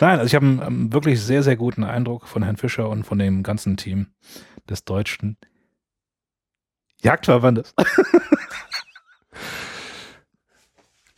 Nein, 0.00 0.18
also 0.18 0.26
ich 0.26 0.34
habe 0.34 0.46
einen, 0.46 0.60
einen, 0.60 0.92
wirklich 0.92 1.20
sehr, 1.20 1.42
sehr 1.42 1.56
guten 1.56 1.82
Eindruck 1.82 2.28
von 2.28 2.42
Herrn 2.42 2.56
Fischer 2.56 2.88
und 2.88 3.04
von 3.04 3.18
dem 3.18 3.42
ganzen 3.42 3.76
Team 3.76 4.08
des 4.68 4.84
deutschen 4.84 5.36
Jagdverbandes. 7.02 7.74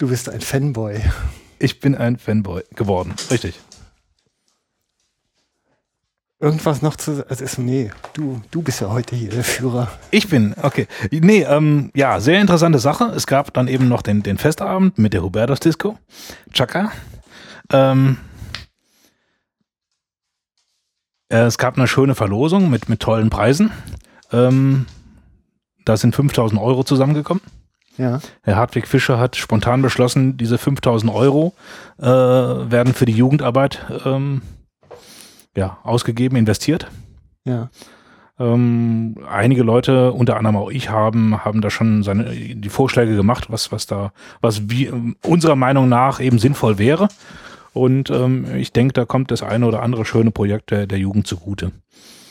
Du 0.01 0.09
bist 0.09 0.31
ein 0.31 0.41
Fanboy. 0.41 0.99
Ich 1.59 1.79
bin 1.79 1.95
ein 1.95 2.17
Fanboy 2.17 2.63
geworden, 2.75 3.13
richtig. 3.31 3.61
Irgendwas 6.39 6.81
noch 6.81 6.97
zu 6.97 7.23
Es 7.29 7.43
ist, 7.43 7.59
nee, 7.59 7.91
du, 8.15 8.41
du 8.51 8.63
bist 8.63 8.81
ja 8.81 8.89
heute 8.89 9.15
hier 9.15 9.29
der 9.29 9.45
Führer. 9.45 9.89
Ich 10.11 10.27
bin, 10.31 10.55
okay. 10.63 10.87
Nee, 11.11 11.43
ähm, 11.43 11.91
ja, 11.95 12.19
sehr 12.19 12.41
interessante 12.41 12.79
Sache. 12.79 13.13
Es 13.15 13.27
gab 13.27 13.53
dann 13.53 13.69
eben 13.69 13.89
noch 13.89 14.01
den, 14.01 14.23
den 14.23 14.39
Festabend 14.39 14.97
mit 14.97 15.13
der 15.13 15.23
Hubertus 15.23 15.61
Disco. 15.61 15.99
Chaka. 16.55 16.93
Ähm, 17.71 18.17
äh, 21.29 21.41
es 21.41 21.59
gab 21.59 21.77
eine 21.77 21.87
schöne 21.87 22.15
Verlosung 22.15 22.71
mit, 22.71 22.89
mit 22.89 23.01
tollen 23.01 23.29
Preisen. 23.29 23.71
Ähm, 24.33 24.87
da 25.85 25.99
sind 25.99 26.17
5000 26.17 26.59
Euro 26.59 26.85
zusammengekommen. 26.85 27.43
Ja. 28.01 28.19
Herr 28.43 28.57
Hartwig 28.57 28.89
Fischer 28.89 29.19
hat 29.19 29.37
spontan 29.37 29.83
beschlossen, 29.83 30.39
diese 30.39 30.57
5000 30.57 31.13
Euro 31.13 31.53
äh, 31.99 32.07
werden 32.07 32.95
für 32.95 33.05
die 33.05 33.13
Jugendarbeit 33.13 33.85
ähm, 34.07 34.41
ja, 35.55 35.79
ausgegeben, 35.83 36.37
investiert. 36.37 36.91
Ja. 37.45 37.69
Ähm, 38.39 39.17
einige 39.29 39.63
Leute, 39.63 40.13
unter 40.13 40.39
anderem 40.39 40.57
auch 40.57 40.71
ich, 40.71 40.89
haben, 40.89 41.45
haben 41.45 41.61
da 41.61 41.69
schon 41.69 42.03
seine, 42.03 42.25
die 42.35 42.69
Vorschläge 42.71 43.15
gemacht, 43.15 43.51
was, 43.51 43.71
was 43.71 43.87
da, 43.87 44.13
was 44.41 44.71
wie, 44.71 44.91
unserer 45.23 45.57
Meinung 45.57 45.91
nach 45.91 46.21
eben 46.21 46.39
sinnvoll 46.39 46.79
wäre. 46.79 47.09
Und 47.75 48.09
ähm, 48.09 48.47
ich 48.57 48.73
denke, 48.73 48.95
da 48.95 49.05
kommt 49.05 49.31
das 49.31 49.43
eine 49.43 49.67
oder 49.67 49.83
andere 49.83 50.07
schöne 50.07 50.31
Projekt 50.31 50.71
der, 50.71 50.87
der 50.87 50.99
Jugend 50.99 51.27
zugute. 51.27 51.71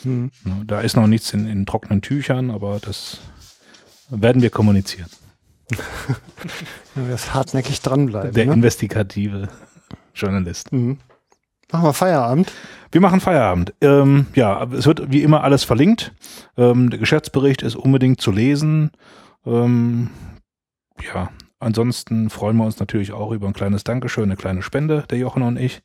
Hm. 0.02 0.32
Da 0.66 0.80
ist 0.80 0.96
noch 0.96 1.06
nichts 1.06 1.32
in, 1.32 1.46
in 1.46 1.64
trockenen 1.64 2.02
Tüchern, 2.02 2.50
aber 2.50 2.80
das 2.80 3.20
werden 4.10 4.42
wir 4.42 4.50
kommunizieren. 4.50 5.08
Du 6.94 7.06
wirst 7.06 7.34
hartnäckig 7.34 7.80
dranbleiben. 7.82 8.32
Der 8.32 8.46
ne? 8.46 8.54
investigative 8.54 9.48
Journalist. 10.14 10.72
Mhm. 10.72 10.98
Machen 11.72 11.84
wir 11.84 11.92
Feierabend. 11.92 12.52
Wir 12.90 13.00
machen 13.00 13.20
Feierabend. 13.20 13.74
Ähm, 13.80 14.26
ja, 14.34 14.64
es 14.72 14.86
wird 14.86 15.12
wie 15.12 15.22
immer 15.22 15.44
alles 15.44 15.62
verlinkt. 15.62 16.12
Ähm, 16.56 16.90
der 16.90 16.98
Geschäftsbericht 16.98 17.62
ist 17.62 17.76
unbedingt 17.76 18.20
zu 18.20 18.32
lesen. 18.32 18.90
Ähm, 19.46 20.10
ja, 21.14 21.30
ansonsten 21.60 22.28
freuen 22.28 22.56
wir 22.56 22.64
uns 22.64 22.80
natürlich 22.80 23.12
auch 23.12 23.30
über 23.30 23.46
ein 23.46 23.52
kleines 23.52 23.84
Dankeschön, 23.84 24.24
eine 24.24 24.36
kleine 24.36 24.62
Spende, 24.62 25.04
der 25.08 25.18
Jochen 25.18 25.42
und 25.42 25.56
ich. 25.56 25.82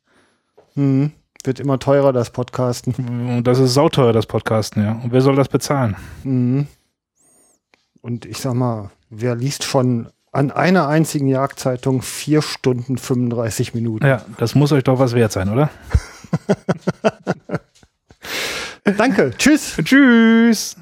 Mhm. 0.74 1.12
Wird 1.44 1.60
immer 1.60 1.78
teurer, 1.78 2.12
das 2.12 2.30
Podcasten. 2.30 2.94
Und 3.36 3.44
das 3.44 3.60
ist 3.60 3.74
sauteuer, 3.74 4.12
das 4.12 4.26
Podcasten, 4.26 4.82
ja. 4.82 5.00
Und 5.04 5.12
wer 5.12 5.20
soll 5.20 5.36
das 5.36 5.48
bezahlen? 5.48 5.94
Mhm. 6.24 6.66
Und 8.06 8.24
ich 8.24 8.38
sag 8.38 8.54
mal, 8.54 8.92
wer 9.10 9.34
liest 9.34 9.64
schon 9.64 10.10
an 10.30 10.52
einer 10.52 10.86
einzigen 10.86 11.26
Jagdzeitung 11.26 12.02
vier 12.02 12.40
Stunden 12.40 12.98
35 12.98 13.74
Minuten? 13.74 14.06
Ja, 14.06 14.24
das 14.38 14.54
muss 14.54 14.70
euch 14.70 14.84
doch 14.84 15.00
was 15.00 15.12
wert 15.14 15.32
sein, 15.32 15.48
oder? 15.48 15.70
Danke. 18.96 19.32
Tschüss. 19.36 19.76
Tschüss. 19.82 20.76